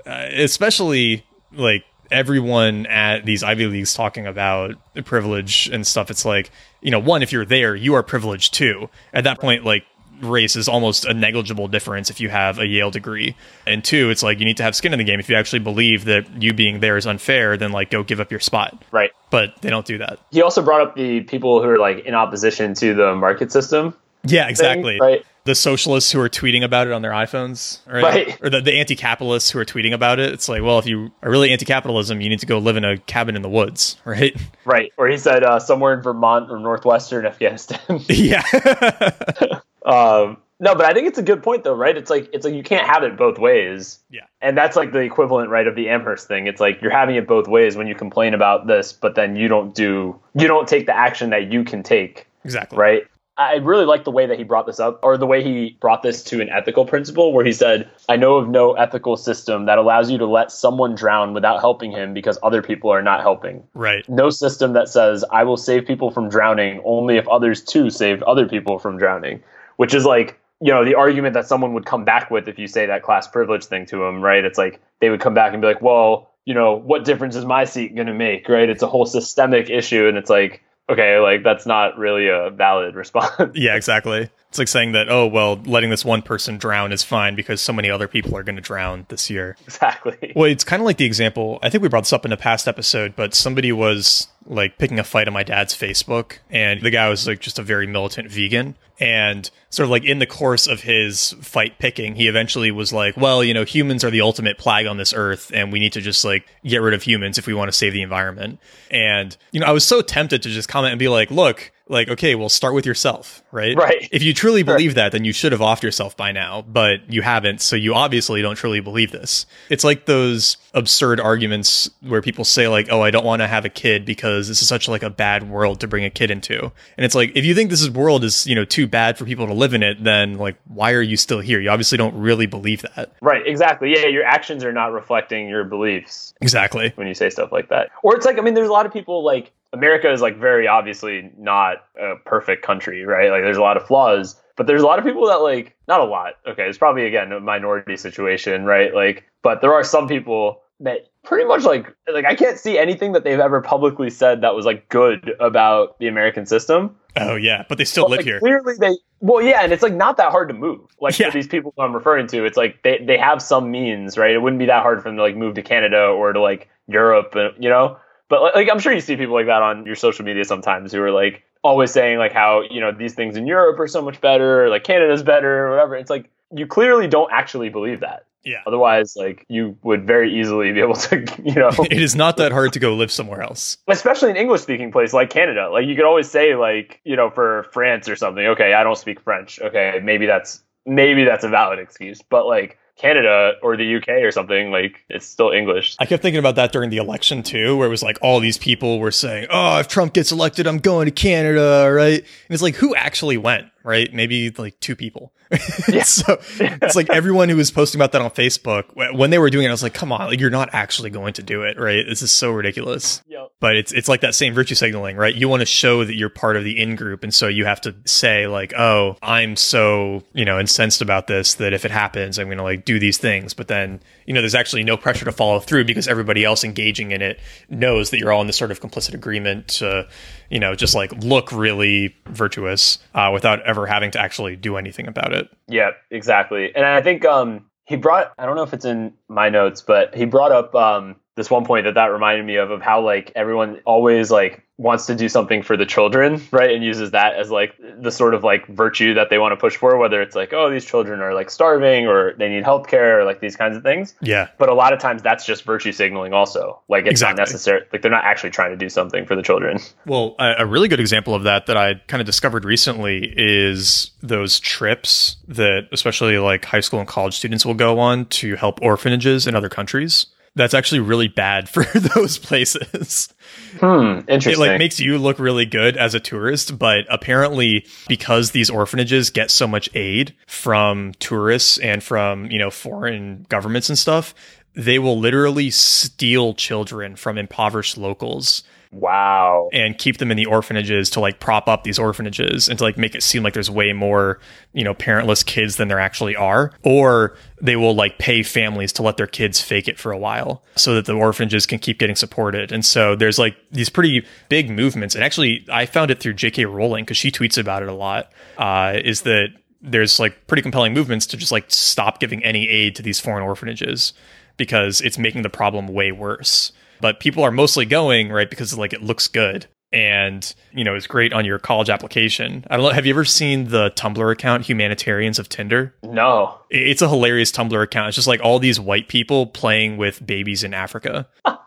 uh, 0.06 0.28
especially 0.34 1.26
like 1.54 1.86
everyone 2.12 2.86
at 2.88 3.26
these 3.26 3.42
ivy 3.44 3.66
leagues 3.68 3.94
talking 3.94 4.28
about 4.28 4.76
privilege 5.06 5.70
and 5.72 5.88
stuff 5.88 6.12
it's 6.12 6.26
like 6.26 6.52
you 6.82 6.92
know 6.92 7.00
one 7.00 7.24
if 7.24 7.32
you're 7.32 7.46
there 7.46 7.76
you 7.76 7.94
are 7.94 8.04
privileged 8.04 8.54
too 8.54 8.90
at 9.14 9.24
that 9.24 9.40
point 9.40 9.64
like 9.64 9.86
race 10.26 10.56
is 10.56 10.68
almost 10.68 11.06
a 11.06 11.14
negligible 11.14 11.68
difference 11.68 12.10
if 12.10 12.20
you 12.20 12.30
have 12.30 12.60
a 12.60 12.68
Yale 12.68 12.92
degree. 12.92 13.36
And 13.68 13.84
two, 13.84 14.10
it's 14.10 14.24
like 14.24 14.40
you 14.40 14.46
need 14.46 14.58
to 14.58 14.64
have 14.64 14.76
skin 14.76 14.94
in 14.94 15.00
the 15.00 15.06
game. 15.06 15.20
If 15.20 15.30
you 15.30 15.36
actually 15.36 15.60
believe 15.60 16.06
that 16.06 16.42
you 16.42 16.54
being 16.54 16.80
there 16.80 16.98
is 16.98 17.06
unfair, 17.08 17.58
then 17.58 17.72
like 17.72 17.90
go 17.90 18.04
give 18.04 18.20
up 18.20 18.32
your 18.32 18.40
spot. 18.40 18.84
Right. 18.92 19.12
But 19.30 19.62
they 19.62 19.70
don't 19.70 19.86
do 19.86 19.98
that. 20.00 20.20
He 20.32 20.42
also 20.42 20.62
brought 20.62 20.82
up 20.82 20.96
the 20.96 21.22
people 21.22 21.62
who 21.62 21.70
are 21.70 21.80
like 21.80 22.06
in 22.06 22.14
opposition 22.14 22.74
to 22.76 22.94
the 22.94 23.16
market 23.16 23.52
system. 23.52 23.96
Yeah, 24.26 24.48
exactly. 24.48 24.94
Thing, 24.94 25.02
right. 25.02 25.26
The 25.46 25.56
socialists 25.56 26.10
who 26.12 26.22
are 26.22 26.30
tweeting 26.30 26.64
about 26.64 26.88
it 26.88 26.94
on 26.94 27.02
their 27.02 27.12
iPhones, 27.12 27.80
right? 27.86 28.04
right. 28.04 28.42
Or 28.42 28.50
the, 28.50 28.62
the 28.62 28.74
anti 28.74 28.96
capitalists 28.96 29.50
who 29.50 29.60
are 29.60 29.66
tweeting 29.66 29.94
about 29.94 30.20
it. 30.20 30.32
It's 30.32 30.48
like, 30.48 30.62
well, 30.62 30.80
if 30.80 30.86
you 30.86 31.12
are 31.22 31.30
really 31.30 31.52
anti 31.52 31.66
capitalism, 31.66 32.22
you 32.22 32.30
need 32.30 32.40
to 32.40 32.46
go 32.46 32.60
live 32.60 32.78
in 32.78 32.86
a 32.86 32.98
cabin 32.98 33.36
in 33.36 33.42
the 33.42 33.50
woods, 33.50 33.98
right? 34.06 34.36
Right. 34.64 34.94
Or 34.98 35.10
he 35.10 35.18
said 35.18 35.44
uh, 35.44 35.60
somewhere 35.60 35.94
in 35.94 36.02
Vermont 36.02 36.50
or 36.50 36.60
northwestern 36.60 37.26
Afghanistan. 37.26 37.80
yeah. 38.08 38.42
um, 39.86 40.38
no, 40.60 40.76
but 40.76 40.86
I 40.86 40.94
think 40.94 41.08
it's 41.08 41.18
a 41.18 41.24
good 41.24 41.44
point 41.44 41.64
though, 41.64 41.76
right? 41.76 41.98
It's 41.98 42.10
like 42.10 42.30
it's 42.32 42.46
like 42.46 42.54
you 42.54 42.64
can't 42.64 42.88
have 42.88 43.04
it 43.04 43.18
both 43.18 43.38
ways. 43.38 44.00
Yeah. 44.10 44.22
And 44.42 44.58
that's 44.58 44.78
like 44.78 44.94
the 44.94 45.00
equivalent, 45.00 45.50
right, 45.50 45.68
of 45.68 45.76
the 45.76 45.90
Amherst 45.90 46.28
thing. 46.28 46.48
It's 46.48 46.62
like 46.62 46.82
you're 46.82 46.92
having 46.92 47.16
it 47.16 47.28
both 47.28 47.48
ways 47.48 47.76
when 47.76 47.88
you 47.88 47.96
complain 47.96 48.34
about 48.34 48.68
this, 48.68 48.94
but 48.94 49.16
then 49.16 49.36
you 49.36 49.48
don't 49.48 49.76
do 49.76 50.18
you 50.36 50.48
don't 50.48 50.68
take 50.68 50.86
the 50.86 50.96
action 50.96 51.32
that 51.32 51.52
you 51.52 51.64
can 51.64 51.84
take. 51.84 52.28
Exactly. 52.46 52.78
Right? 52.78 53.04
I 53.36 53.56
really 53.56 53.86
like 53.86 54.04
the 54.04 54.12
way 54.12 54.28
that 54.28 54.38
he 54.38 54.44
brought 54.44 54.68
this 54.68 54.80
up, 54.80 55.00
or 55.02 55.18
the 55.18 55.26
way 55.26 55.44
he 55.44 55.76
brought 55.82 56.04
this 56.04 56.24
to 56.26 56.40
an 56.40 56.50
ethical 56.50 56.86
principle, 56.86 57.34
where 57.34 57.44
he 57.44 57.52
said, 57.52 57.90
I 58.08 58.16
know 58.16 58.38
of 58.38 58.48
no 58.48 58.74
ethical 58.74 59.18
system 59.18 59.66
that 59.66 59.80
allows 59.80 60.12
you 60.12 60.20
to 60.20 60.28
let 60.28 60.52
someone 60.52 60.94
drown 60.94 61.34
without 61.34 61.60
helping 61.60 61.92
him 61.92 62.14
because 62.14 62.38
other 62.44 62.62
people 62.62 62.92
are 62.92 63.02
not 63.02 63.22
helping. 63.22 63.64
Right. 63.74 64.08
No 64.08 64.30
system 64.30 64.74
that 64.74 64.88
says, 64.88 65.26
I 65.32 65.44
will 65.46 65.58
save 65.58 65.88
people 65.88 66.12
from 66.12 66.30
drowning 66.30 66.80
only 66.86 67.18
if 67.18 67.28
others 67.28 67.64
too 67.64 67.90
save 67.90 68.22
other 68.24 68.48
people 68.48 68.78
from 68.78 69.00
drowning, 69.00 69.42
which 69.78 69.94
is 69.94 70.06
like, 70.06 70.40
you 70.62 70.72
know, 70.72 70.86
the 70.86 70.96
argument 70.96 71.34
that 71.34 71.46
someone 71.46 71.74
would 71.74 71.86
come 71.86 72.06
back 72.06 72.32
with 72.32 72.48
if 72.48 72.58
you 72.58 72.68
say 72.68 72.86
that 72.86 73.04
class 73.04 73.28
privilege 73.28 73.66
thing 73.66 73.86
to 73.88 73.98
them, 73.98 74.22
right? 74.22 74.46
It's 74.46 74.58
like 74.58 74.82
they 75.02 75.10
would 75.10 75.20
come 75.20 75.34
back 75.34 75.54
and 75.54 75.62
be 75.62 75.68
like, 75.68 75.82
well, 75.82 76.32
you 76.46 76.54
know, 76.54 76.76
what 76.76 77.06
difference 77.06 77.36
is 77.36 77.46
my 77.46 77.66
seat 77.66 77.96
going 77.96 78.08
to 78.08 78.14
make, 78.14 78.48
right? 78.50 78.70
It's 78.70 78.84
a 78.84 78.88
whole 78.88 79.06
systemic 79.06 79.70
issue. 79.70 80.08
And 80.08 80.18
it's 80.18 80.30
like, 80.30 80.62
okay, 80.90 81.20
like 81.20 81.44
that's 81.44 81.66
not 81.66 81.98
really 81.98 82.28
a 82.28 82.50
valid 82.50 82.96
response. 83.04 83.56
yeah, 83.56 83.76
exactly. 83.76 84.30
It's 84.54 84.60
like 84.60 84.68
saying 84.68 84.92
that, 84.92 85.10
oh, 85.10 85.26
well, 85.26 85.56
letting 85.66 85.90
this 85.90 86.06
one 86.06 86.22
person 86.22 86.60
drown 86.60 86.92
is 86.92 87.02
fine 87.02 87.34
because 87.34 87.60
so 87.60 87.74
many 87.74 87.90
other 87.90 88.08
people 88.08 88.38
are 88.38 88.44
going 88.44 88.56
to 88.56 88.62
drown 88.62 89.08
this 89.10 89.28
year. 89.28 89.58
Exactly. 89.64 90.32
Well, 90.36 90.46
it's 90.46 90.64
kind 90.64 90.80
of 90.80 90.86
like 90.86 90.98
the 90.98 91.06
example, 91.06 91.58
I 91.64 91.72
think 91.72 91.82
we 91.82 91.90
brought 91.90 92.04
this 92.04 92.14
up 92.14 92.24
in 92.24 92.32
a 92.32 92.38
past 92.38 92.68
episode, 92.68 93.16
but 93.16 93.34
somebody 93.34 93.72
was 93.72 94.28
like 94.46 94.78
picking 94.78 95.00
a 95.00 95.04
fight 95.04 95.28
on 95.28 95.34
my 95.34 95.42
dad's 95.42 95.76
Facebook, 95.76 96.38
and 96.52 96.82
the 96.82 96.92
guy 96.92 97.10
was 97.10 97.28
like 97.28 97.40
just 97.40 97.58
a 97.58 97.64
very 97.64 97.88
militant 97.88 98.30
vegan. 98.30 98.76
And 99.00 99.50
sort 99.70 99.86
of 99.86 99.90
like 99.90 100.04
in 100.04 100.20
the 100.20 100.28
course 100.28 100.68
of 100.68 100.82
his 100.82 101.32
fight 101.42 101.80
picking, 101.80 102.16
he 102.16 102.28
eventually 102.28 102.70
was 102.70 102.94
like, 102.94 103.18
well, 103.18 103.44
you 103.44 103.54
know, 103.54 103.64
humans 103.64 104.04
are 104.04 104.12
the 104.12 104.22
ultimate 104.22 104.60
plague 104.60 104.86
on 104.86 104.98
this 104.98 105.14
earth, 105.14 105.52
and 105.54 105.72
we 105.72 105.80
need 105.80 105.94
to 105.94 106.02
just 106.02 106.24
like 106.24 106.46
get 106.64 106.82
rid 106.82 106.94
of 106.94 107.02
humans 107.02 107.40
if 107.40 107.48
we 107.48 107.56
want 107.56 107.70
to 107.70 107.78
save 107.78 107.94
the 107.94 108.04
environment. 108.04 108.60
And, 108.92 109.36
you 109.52 109.60
know, 109.60 109.66
I 109.66 109.72
was 109.72 109.86
so 109.86 110.02
tempted 110.02 110.44
to 110.44 110.50
just 110.50 110.70
comment 110.70 110.92
and 110.92 111.00
be 111.00 111.10
like, 111.10 111.32
look, 111.32 111.72
like 111.94 112.10
okay 112.10 112.36
well 112.36 112.50
start 112.50 112.74
with 112.74 112.86
yourself 112.86 113.44
right? 113.54 113.78
Right. 113.78 114.10
If 114.12 114.24
you 114.24 114.34
truly 114.34 114.64
believe 114.64 114.92
right. 114.92 114.96
that 114.96 115.12
then 115.12 115.24
you 115.24 115.32
should 115.32 115.52
have 115.52 115.62
offed 115.62 115.84
yourself 115.84 116.18
by 116.18 116.32
now 116.32 116.64
but 116.64 117.10
you 117.10 117.22
haven't 117.22 117.62
so 117.62 117.76
you 117.76 117.94
obviously 117.94 118.42
don't 118.42 118.56
truly 118.56 118.80
believe 118.80 119.12
this. 119.12 119.46
It's 119.70 119.84
like 119.84 120.06
those 120.06 120.58
absurd 120.74 121.20
arguments 121.20 121.90
where 122.02 122.22
people 122.22 122.44
say 122.44 122.68
like 122.68 122.88
oh 122.90 123.02
i 123.02 123.12
don't 123.12 123.24
want 123.24 123.44
to 123.44 123.48
have 123.48 123.64
a 123.64 123.70
kid 123.70 124.06
because 124.06 124.48
this 124.48 124.60
is 124.62 124.68
such 124.68 124.88
like 124.88 125.04
a 125.04 125.10
bad 125.10 125.48
world 125.48 125.80
to 125.82 125.88
bring 125.88 126.04
a 126.04 126.10
kid 126.10 126.32
into. 126.32 126.60
And 126.98 127.06
it's 127.06 127.16
like 127.16 127.32
if 127.36 127.46
you 127.46 127.54
think 127.54 127.70
this 127.70 127.88
world 127.90 128.24
is 128.24 128.48
you 128.48 128.56
know 128.56 128.66
too 128.66 128.88
bad 128.88 129.18
for 129.18 129.26
people 129.26 129.48
to 129.48 129.54
live 129.54 129.74
in 129.74 129.84
it 129.84 130.04
then 130.04 130.38
like 130.38 130.58
why 130.66 130.92
are 130.94 131.02
you 131.02 131.16
still 131.16 131.40
here? 131.40 131.62
You 131.62 131.70
obviously 131.70 131.98
don't 131.98 132.16
really 132.16 132.48
believe 132.48 132.82
that. 132.82 133.14
Right 133.22 133.46
exactly. 133.46 133.92
Yeah 133.92 134.08
your 134.08 134.26
actions 134.26 134.64
are 134.64 134.74
not 134.74 134.92
reflecting 134.92 135.48
your 135.48 135.64
beliefs. 135.64 136.34
Exactly. 136.42 136.92
When 136.96 137.08
you 137.08 137.14
say 137.14 137.30
stuff 137.30 137.52
like 137.52 137.70
that. 137.70 137.92
Or 138.02 138.16
it's 138.16 138.26
like 138.26 138.40
i 138.40 138.42
mean 138.42 138.56
there's 138.56 138.70
a 138.70 138.74
lot 138.74 138.88
of 138.88 138.94
people 138.94 139.24
like 139.24 139.52
America 139.74 140.12
is 140.12 140.22
like 140.22 140.38
very 140.38 140.68
obviously 140.68 141.32
not 141.38 141.78
a 142.00 142.16
perfect 142.26 142.64
country, 142.64 143.04
right? 143.06 143.32
Like 143.32 143.42
there's 143.42 143.58
a 143.58 143.62
lot 143.62 143.76
of 143.76 143.86
flaws, 143.86 144.40
but 144.56 144.68
there's 144.68 144.84
a 144.84 144.86
lot 144.86 145.00
of 145.00 145.06
people 145.06 145.28
that 145.28 145.42
like 145.42 145.76
not 145.88 146.00
a 146.00 146.06
lot. 146.06 146.34
Okay, 146.48 146.68
it's 146.70 146.78
probably 146.78 147.06
again 147.06 147.32
a 147.32 147.40
minority 147.40 147.98
situation, 147.98 148.66
right? 148.66 148.94
Like, 148.94 149.26
but 149.42 149.62
there 149.62 149.74
are 149.74 149.84
some 149.84 150.08
people 150.08 150.62
that 150.80 151.08
pretty 151.24 151.46
much 151.46 151.64
like 151.64 151.88
like 152.12 152.26
I 152.26 152.36
can't 152.36 152.60
see 152.60 152.78
anything 152.78 153.14
that 153.14 153.24
they've 153.24 153.40
ever 153.40 153.62
publicly 153.62 154.10
said 154.10 154.42
that 154.42 154.54
was 154.54 154.66
like 154.66 154.90
good 154.90 155.34
about 155.40 155.98
the 156.00 156.08
American 156.08 156.46
system. 156.46 156.96
Oh 157.16 157.36
yeah, 157.36 157.64
but 157.70 157.78
they 157.78 157.86
still 157.86 158.06
but, 158.06 158.12
live 158.12 158.18
like, 158.20 158.26
here. 158.26 158.40
Clearly 158.40 158.76
they 158.80 158.98
well 159.20 159.42
yeah, 159.42 159.62
and 159.64 159.74
it's 159.74 159.84
like 159.84 159.94
not 159.94 160.18
that 160.18 160.32
hard 160.32 160.50
to 160.50 160.54
move. 160.54 160.82
Like 161.00 161.18
Yeah. 161.18 161.28
for 161.28 161.34
these 161.34 161.48
people 161.48 161.74
I'm 161.80 161.94
referring 161.94 162.28
to, 162.28 162.46
it's 162.46 162.58
like 162.58 162.84
they 162.84 163.04
they 163.06 163.18
have 163.18 163.42
some 163.42 163.72
means, 163.72 164.18
right? 164.18 164.32
It 164.32 164.40
wouldn't 164.40 164.60
be 164.60 164.66
that 164.68 164.84
hard 164.84 165.02
for 165.02 165.10
them 165.10 165.18
to 165.18 165.24
like 165.24 165.36
move 165.36 165.56
to 165.56 165.62
Canada 165.62 166.06
or 166.06 166.34
to 166.34 166.42
like 166.42 166.70
Europe, 166.88 167.34
uh, 167.36 167.50
you 167.60 167.70
know. 167.70 167.98
But 168.34 168.56
like, 168.56 168.68
I'm 168.72 168.80
sure 168.80 168.92
you 168.92 169.00
see 169.00 169.16
people 169.16 169.36
like 169.36 169.46
that 169.46 169.62
on 169.62 169.86
your 169.86 169.94
social 169.94 170.26
media 170.26 170.44
sometimes 170.44 170.92
who 170.92 171.00
are 171.04 171.12
like 171.12 171.44
always 171.64 171.92
saying 171.92 172.18
like 172.18 172.34
how 172.34 172.64
you 172.68 172.82
know 172.82 172.92
these 172.92 173.14
things 173.14 173.38
in 173.38 173.46
Europe 173.46 173.80
are 173.80 173.88
so 173.88 174.02
much 174.02 174.20
better, 174.22 174.66
or, 174.66 174.70
like 174.70 174.84
Canada's 174.84 175.22
better, 175.22 175.68
or 175.68 175.70
whatever. 175.70 175.96
It's 175.96 176.10
like 176.10 176.32
you 176.52 176.66
clearly 176.66 177.08
don't 177.08 177.32
actually 177.32 177.70
believe 177.70 178.00
that. 178.00 178.26
Yeah. 178.44 178.64
Otherwise, 178.66 179.16
like 179.16 179.46
you 179.50 179.78
would 179.84 180.08
very 180.08 180.34
easily 180.34 180.72
be 180.72 180.80
able 180.80 180.96
to, 180.96 181.20
you 181.46 181.54
know, 181.54 181.70
it 181.92 182.02
is 182.02 182.16
not 182.16 182.38
that 182.38 182.52
hard 182.52 182.74
to 182.74 182.80
go 182.80 182.96
live 182.96 183.12
somewhere 183.12 183.44
else. 183.44 183.78
especially 183.88 184.32
an 184.32 184.36
English 184.36 184.62
speaking 184.62 184.92
place 184.92 185.14
like 185.14 185.30
Canada. 185.30 185.70
Like 185.70 185.86
you 185.86 185.96
could 185.96 186.06
always 186.06 186.28
say 186.28 186.56
like, 186.56 187.02
you 187.04 187.16
know, 187.16 187.30
for 187.30 187.68
France 187.72 188.10
or 188.10 188.16
something, 188.16 188.48
okay, 188.48 188.74
I 188.74 188.84
don't 188.84 188.98
speak 188.98 189.22
French. 189.22 189.62
Okay, 189.62 190.00
maybe 190.04 190.26
that's 190.26 190.64
maybe 190.88 191.24
that's 191.24 191.44
a 191.44 191.50
valid 191.50 191.78
excuse. 191.78 192.24
But 192.24 192.48
like 192.48 192.80
Canada 192.98 193.54
or 193.62 193.76
the 193.76 193.96
UK 193.96 194.10
or 194.24 194.32
something, 194.32 194.72
like 194.72 195.04
it's 195.10 195.26
still 195.26 195.52
English. 195.52 195.96
I 196.00 196.06
kept 196.06 196.22
thinking 196.22 196.40
about 196.40 196.56
that 196.56 196.72
during 196.72 196.90
the 196.90 196.98
election 196.98 197.44
too, 197.44 197.76
where 197.76 197.88
it 197.88 197.92
was 197.92 198.04
like 198.04 198.18
all 198.22 198.40
these 198.40 198.58
people 198.58 199.00
were 199.00 199.12
saying, 199.12 199.48
"Oh, 199.50 199.80
if 199.80 199.88
Trump 199.88 200.14
gets 200.14 200.32
elected, 200.32 200.68
I'm 200.68 200.80
going 200.80 201.06
to 201.06 201.12
Canada," 201.12 201.90
right? 201.92 202.20
And 202.20 202.50
it's 202.50 202.62
like, 202.62 202.76
who 202.76 202.96
actually 202.96 203.38
went? 203.38 203.68
Right? 203.84 204.14
Maybe 204.14 204.50
like 204.52 204.80
two 204.80 204.96
people. 204.96 205.34
Yeah. 205.88 206.04
so 206.04 206.40
it's 206.60 206.96
like 206.96 207.10
everyone 207.10 207.50
who 207.50 207.56
was 207.56 207.70
posting 207.70 208.00
about 208.00 208.14
that 208.14 208.22
on 208.22 208.32
Facebook 208.32 208.86
when 209.14 209.30
they 209.30 209.38
were 209.38 209.50
doing 209.50 209.66
it, 209.66 209.70
I 209.70 209.72
was 209.72 209.84
like, 209.84 209.94
"Come 209.94 210.12
on, 210.12 210.28
like 210.28 210.40
you're 210.40 210.50
not 210.50 210.70
actually 210.74 211.10
going 211.10 211.34
to 211.34 211.44
do 211.44 211.64
it, 211.64 211.78
right? 211.78 212.04
This 212.08 212.22
is 212.22 212.32
so 212.32 212.52
ridiculous." 212.52 213.22
Yep. 213.28 213.52
But 213.60 213.76
it's 213.76 213.92
it's 213.92 214.08
like 214.08 214.22
that 214.22 214.34
same 214.34 214.54
virtue 214.54 214.76
signaling, 214.76 215.16
right? 215.18 215.36
You 215.36 215.48
want 215.50 215.62
to 215.62 215.66
show 215.66 216.04
that 216.04 216.16
you're 216.16 216.30
part 216.30 216.58
of 216.58 216.64
the 216.64 216.80
in 216.82 216.96
group, 216.96 217.24
and 217.24 217.34
so 217.34 217.48
you 217.48 217.66
have 217.66 217.82
to 217.82 217.96
say 218.06 218.48
like, 218.48 218.74
"Oh, 218.76 219.18
I'm 219.22 219.56
so 219.56 220.24
you 220.34 220.46
know 220.46 220.60
incensed 220.60 221.02
about 221.02 221.28
this 221.28 221.56
that 221.56 221.74
if 221.74 221.86
it 221.86 221.92
happens, 221.92 222.40
I'm 222.40 222.48
going 222.48 222.58
to 222.58 222.64
like 222.64 222.86
do 222.86 222.98
these 222.98 223.18
things." 223.18 223.54
But 223.54 223.68
then 223.68 224.00
you 224.26 224.34
know, 224.34 224.42
there's 224.42 224.56
actually 224.56 224.84
no 224.84 224.98
pressure 224.98 225.26
to 225.26 225.32
follow 225.32 225.60
through 225.60 225.86
because 225.86 226.08
everybody 226.08 226.44
else 226.44 226.64
engaging 226.64 227.12
in 227.12 227.22
it 227.22 227.40
knows 227.70 228.10
that 228.10 228.20
you're 228.20 228.32
all 228.32 228.42
in 228.42 228.48
this 228.48 228.58
sort 228.58 228.72
of 228.72 228.80
complicit 228.80 229.14
agreement 229.14 229.68
to, 229.68 230.08
you 230.50 230.60
know, 230.60 230.76
just 230.76 230.96
like 230.96 231.12
look 231.24 231.52
really 231.52 232.16
virtuous 232.28 233.00
uh, 233.16 233.30
without 233.34 233.62
ever 233.64 233.86
having 233.86 234.12
to 234.12 234.20
actually 234.20 234.56
do 234.56 234.78
anything 234.78 235.08
about 235.08 235.34
it. 235.34 235.50
Yeah, 235.68 235.92
exactly. 236.12 236.76
And 236.76 236.86
I 236.86 237.02
think 237.02 237.26
um 237.26 237.66
he 237.86 237.96
brought 237.96 238.34
I 238.38 238.46
don't 238.46 238.56
know 238.56 238.64
if 238.64 238.74
it's 238.74 238.86
in 238.86 239.14
my 239.28 239.50
notes, 239.50 239.82
but 239.82 240.16
he 240.16 240.26
brought 240.26 240.52
up 240.52 240.74
um 240.76 241.16
this 241.36 241.50
one 241.50 241.66
point 241.66 241.86
that 241.86 241.96
that 241.96 242.08
reminded 242.08 242.46
me 242.46 242.56
of 242.58 242.72
of 242.72 242.82
how 242.82 243.02
like 243.02 243.32
everyone 243.36 243.80
always 243.86 244.32
like 244.32 244.64
wants 244.78 245.06
to 245.06 245.14
do 245.14 245.30
something 245.30 245.62
for 245.62 245.78
the 245.78 245.86
children, 245.86 246.42
right? 246.52 246.72
And 246.72 246.84
uses 246.84 247.12
that 247.12 247.36
as 247.36 247.52
like 247.52 247.76
the 248.00 248.12
sort 248.12 248.34
of 248.34 248.44
like 248.44 248.66
virtue 248.68 249.14
that 249.14 249.30
they 249.30 249.38
want 249.38 249.52
to 249.52 249.56
push 249.56 249.76
for, 249.78 249.98
whether 249.98 250.20
it's 250.20 250.36
like, 250.36 250.52
oh, 250.52 250.72
these 250.72 250.84
children 250.84 251.20
are 251.20 251.36
like 251.36 251.52
starving 251.52 252.08
or 252.08 252.34
they 252.34 252.50
need 252.50 252.64
healthcare 252.64 253.20
or 253.20 253.24
like 253.24 253.40
these 253.40 253.56
kinds 253.56 253.78
of 253.78 253.84
things. 253.84 254.16
Yeah. 254.22 254.48
But 254.58 254.70
a 254.70 254.74
lot 254.74 254.92
of 254.92 255.00
times 255.00 255.22
that's 255.22 255.46
just 255.46 255.64
virtue 255.64 255.92
signaling 255.92 256.34
also. 256.34 256.82
Like 256.90 257.04
it's 257.04 257.12
Exactly. 257.12 257.34
not 257.34 257.48
necessary 257.48 257.82
like 257.94 258.02
they're 258.02 258.10
not 258.12 258.24
actually 258.26 258.50
trying 258.50 258.72
to 258.72 258.78
do 258.78 258.90
something 258.90 259.28
for 259.28 259.36
the 259.36 259.44
children. 259.44 259.78
Well, 260.08 260.36
a, 260.40 260.56
a 260.60 260.66
really 260.66 260.88
good 260.88 261.00
example 261.00 261.36
of 261.36 261.44
that 261.44 261.68
that 261.68 261.78
I 261.78 261.96
kind 262.08 262.20
of 262.20 262.26
discovered 262.26 262.66
recently 262.66 263.32
is 263.38 264.10
those 264.24 264.60
trips 264.60 265.38
that 265.48 265.88
especially 265.92 266.40
like 266.40 266.66
high 266.66 266.80
school 266.80 267.00
and 267.00 267.08
college 267.08 267.36
students 267.36 267.64
will 267.64 267.76
go 267.76 268.00
on 268.00 268.26
to 268.26 268.56
help 268.56 268.82
orphanages 268.82 269.46
in 269.46 269.56
other 269.56 269.70
countries. 269.70 270.26
That's 270.56 270.74
actually 270.74 271.00
really 271.02 271.28
bad 271.28 271.68
for 271.68 271.84
those 272.16 272.38
places. 272.38 273.34
Hmm. 273.80 274.20
it 274.28 274.58
like 274.58 274.78
makes 274.78 275.00
you 275.00 275.18
look 275.18 275.40
really 275.40 275.66
good 275.66 275.98
as 275.98 276.14
a 276.14 276.20
tourist 276.20 276.78
but 276.78 277.06
apparently 277.10 277.86
because 278.08 278.52
these 278.52 278.70
orphanages 278.70 279.30
get 279.30 279.52
so 279.52 279.68
much 279.68 279.90
aid 279.96 280.36
from 280.48 281.14
tourists 281.20 281.78
and 281.80 282.04
from 282.04 282.50
you 282.52 282.60
know 282.60 282.70
foreign 282.70 283.46
governments 283.50 283.90
and 283.90 283.98
stuff 283.98 284.34
they 284.76 285.00
will 285.00 285.20
literally 285.20 285.70
steal 285.70 286.54
children 286.54 287.16
from 287.16 287.38
impoverished 287.38 287.98
locals 287.98 288.64
wow. 288.94 289.70
and 289.74 289.98
keep 289.98 290.18
them 290.18 290.32
in 290.32 290.38
the 290.38 290.46
orphanages 290.46 291.10
to 291.12 291.20
like 291.20 291.40
prop 291.40 291.68
up 291.68 291.84
these 291.84 292.00
orphanages 292.00 292.70
and 292.70 292.78
to 292.78 292.84
like 292.84 292.98
make 292.98 293.16
it 293.16 293.24
seem 293.24 293.44
like 293.44 293.54
there's 293.54 293.70
way 293.70 293.94
more 293.94 294.40
you 294.74 294.84
know 294.84 294.94
parentless 294.94 295.46
kids 295.46 295.78
than 295.78 295.88
there 295.88 296.00
actually 296.00 296.36
are 296.36 296.72
or 296.84 297.36
they 297.62 297.76
will 297.76 297.96
like 297.96 298.18
pay 298.18 298.44
families 298.44 298.92
to 298.94 299.02
let 299.02 299.18
their 299.18 299.28
kids 299.28 299.62
fake 299.62 299.88
it 299.88 299.98
for 299.98 300.12
a 300.12 300.18
while 300.18 300.64
so 300.76 300.96
that 300.96 301.06
the 301.06 301.14
orphanages 301.14 301.66
can 301.66 301.80
keep 301.80 302.00
getting 302.00 302.16
supported 302.16 302.72
and 302.72 302.86
so 302.86 303.16
there's 303.16 303.40
like 303.40 303.56
these 303.72 303.90
pretty 303.90 304.26
big 304.50 304.70
movements 304.70 305.16
and 305.16 305.24
actually 305.24 305.66
i 305.72 305.86
found 305.86 306.12
it 306.12 306.20
through 306.20 306.34
jk 306.34 306.72
rowling 306.72 307.04
because 307.04 307.18
she 307.18 307.32
tweets 307.32 307.58
about 307.58 307.82
it 307.84 307.90
a 307.90 307.94
lot 307.94 308.32
uh, 308.58 309.00
is 309.04 309.24
that 309.24 309.48
there's 309.84 310.20
like 310.20 310.48
pretty 310.48 310.62
compelling 310.62 310.94
movements 310.94 311.26
to 311.28 311.38
just 311.38 311.52
like 311.52 311.66
stop 311.68 312.20
giving 312.20 312.44
any 312.44 312.68
aid 312.70 312.96
to 312.96 313.02
these 313.02 313.20
foreign 313.20 313.44
orphanages 313.44 314.14
because 314.58 315.02
it's 315.02 315.18
making 315.18 315.42
the 315.42 315.50
problem 315.50 315.88
way 315.88 316.12
worse. 316.12 316.72
But 317.04 317.20
people 317.20 317.44
are 317.44 317.52
mostly 317.52 317.86
going, 317.86 318.30
right, 318.30 318.50
because 318.50 318.78
like 318.78 318.94
it 318.94 319.04
looks 319.04 319.28
good 319.28 319.68
and 319.92 320.56
you 320.72 320.86
know 320.86 320.96
it's 320.96 321.06
great 321.06 321.34
on 321.34 321.44
your 321.44 321.60
college 321.60 321.90
application. 321.90 322.64
I 322.70 322.78
don't 322.78 322.86
know. 322.86 322.92
Have 322.94 323.06
you 323.06 323.14
ever 323.14 323.26
seen 323.26 323.66
the 323.66 323.92
Tumblr 323.92 324.32
account 324.32 324.66
Humanitarians 324.66 325.38
of 325.38 325.50
Tinder? 325.50 325.94
No. 326.02 326.58
It's 326.70 327.02
a 327.02 327.10
hilarious 327.10 327.52
Tumblr 327.52 327.84
account. 327.84 328.08
It's 328.08 328.16
just 328.16 328.30
like 328.30 328.40
all 328.42 328.58
these 328.58 328.80
white 328.80 329.10
people 329.10 329.48
playing 329.48 329.98
with 329.98 330.26
babies 330.26 330.64
in 330.64 330.74
Africa. 330.74 331.28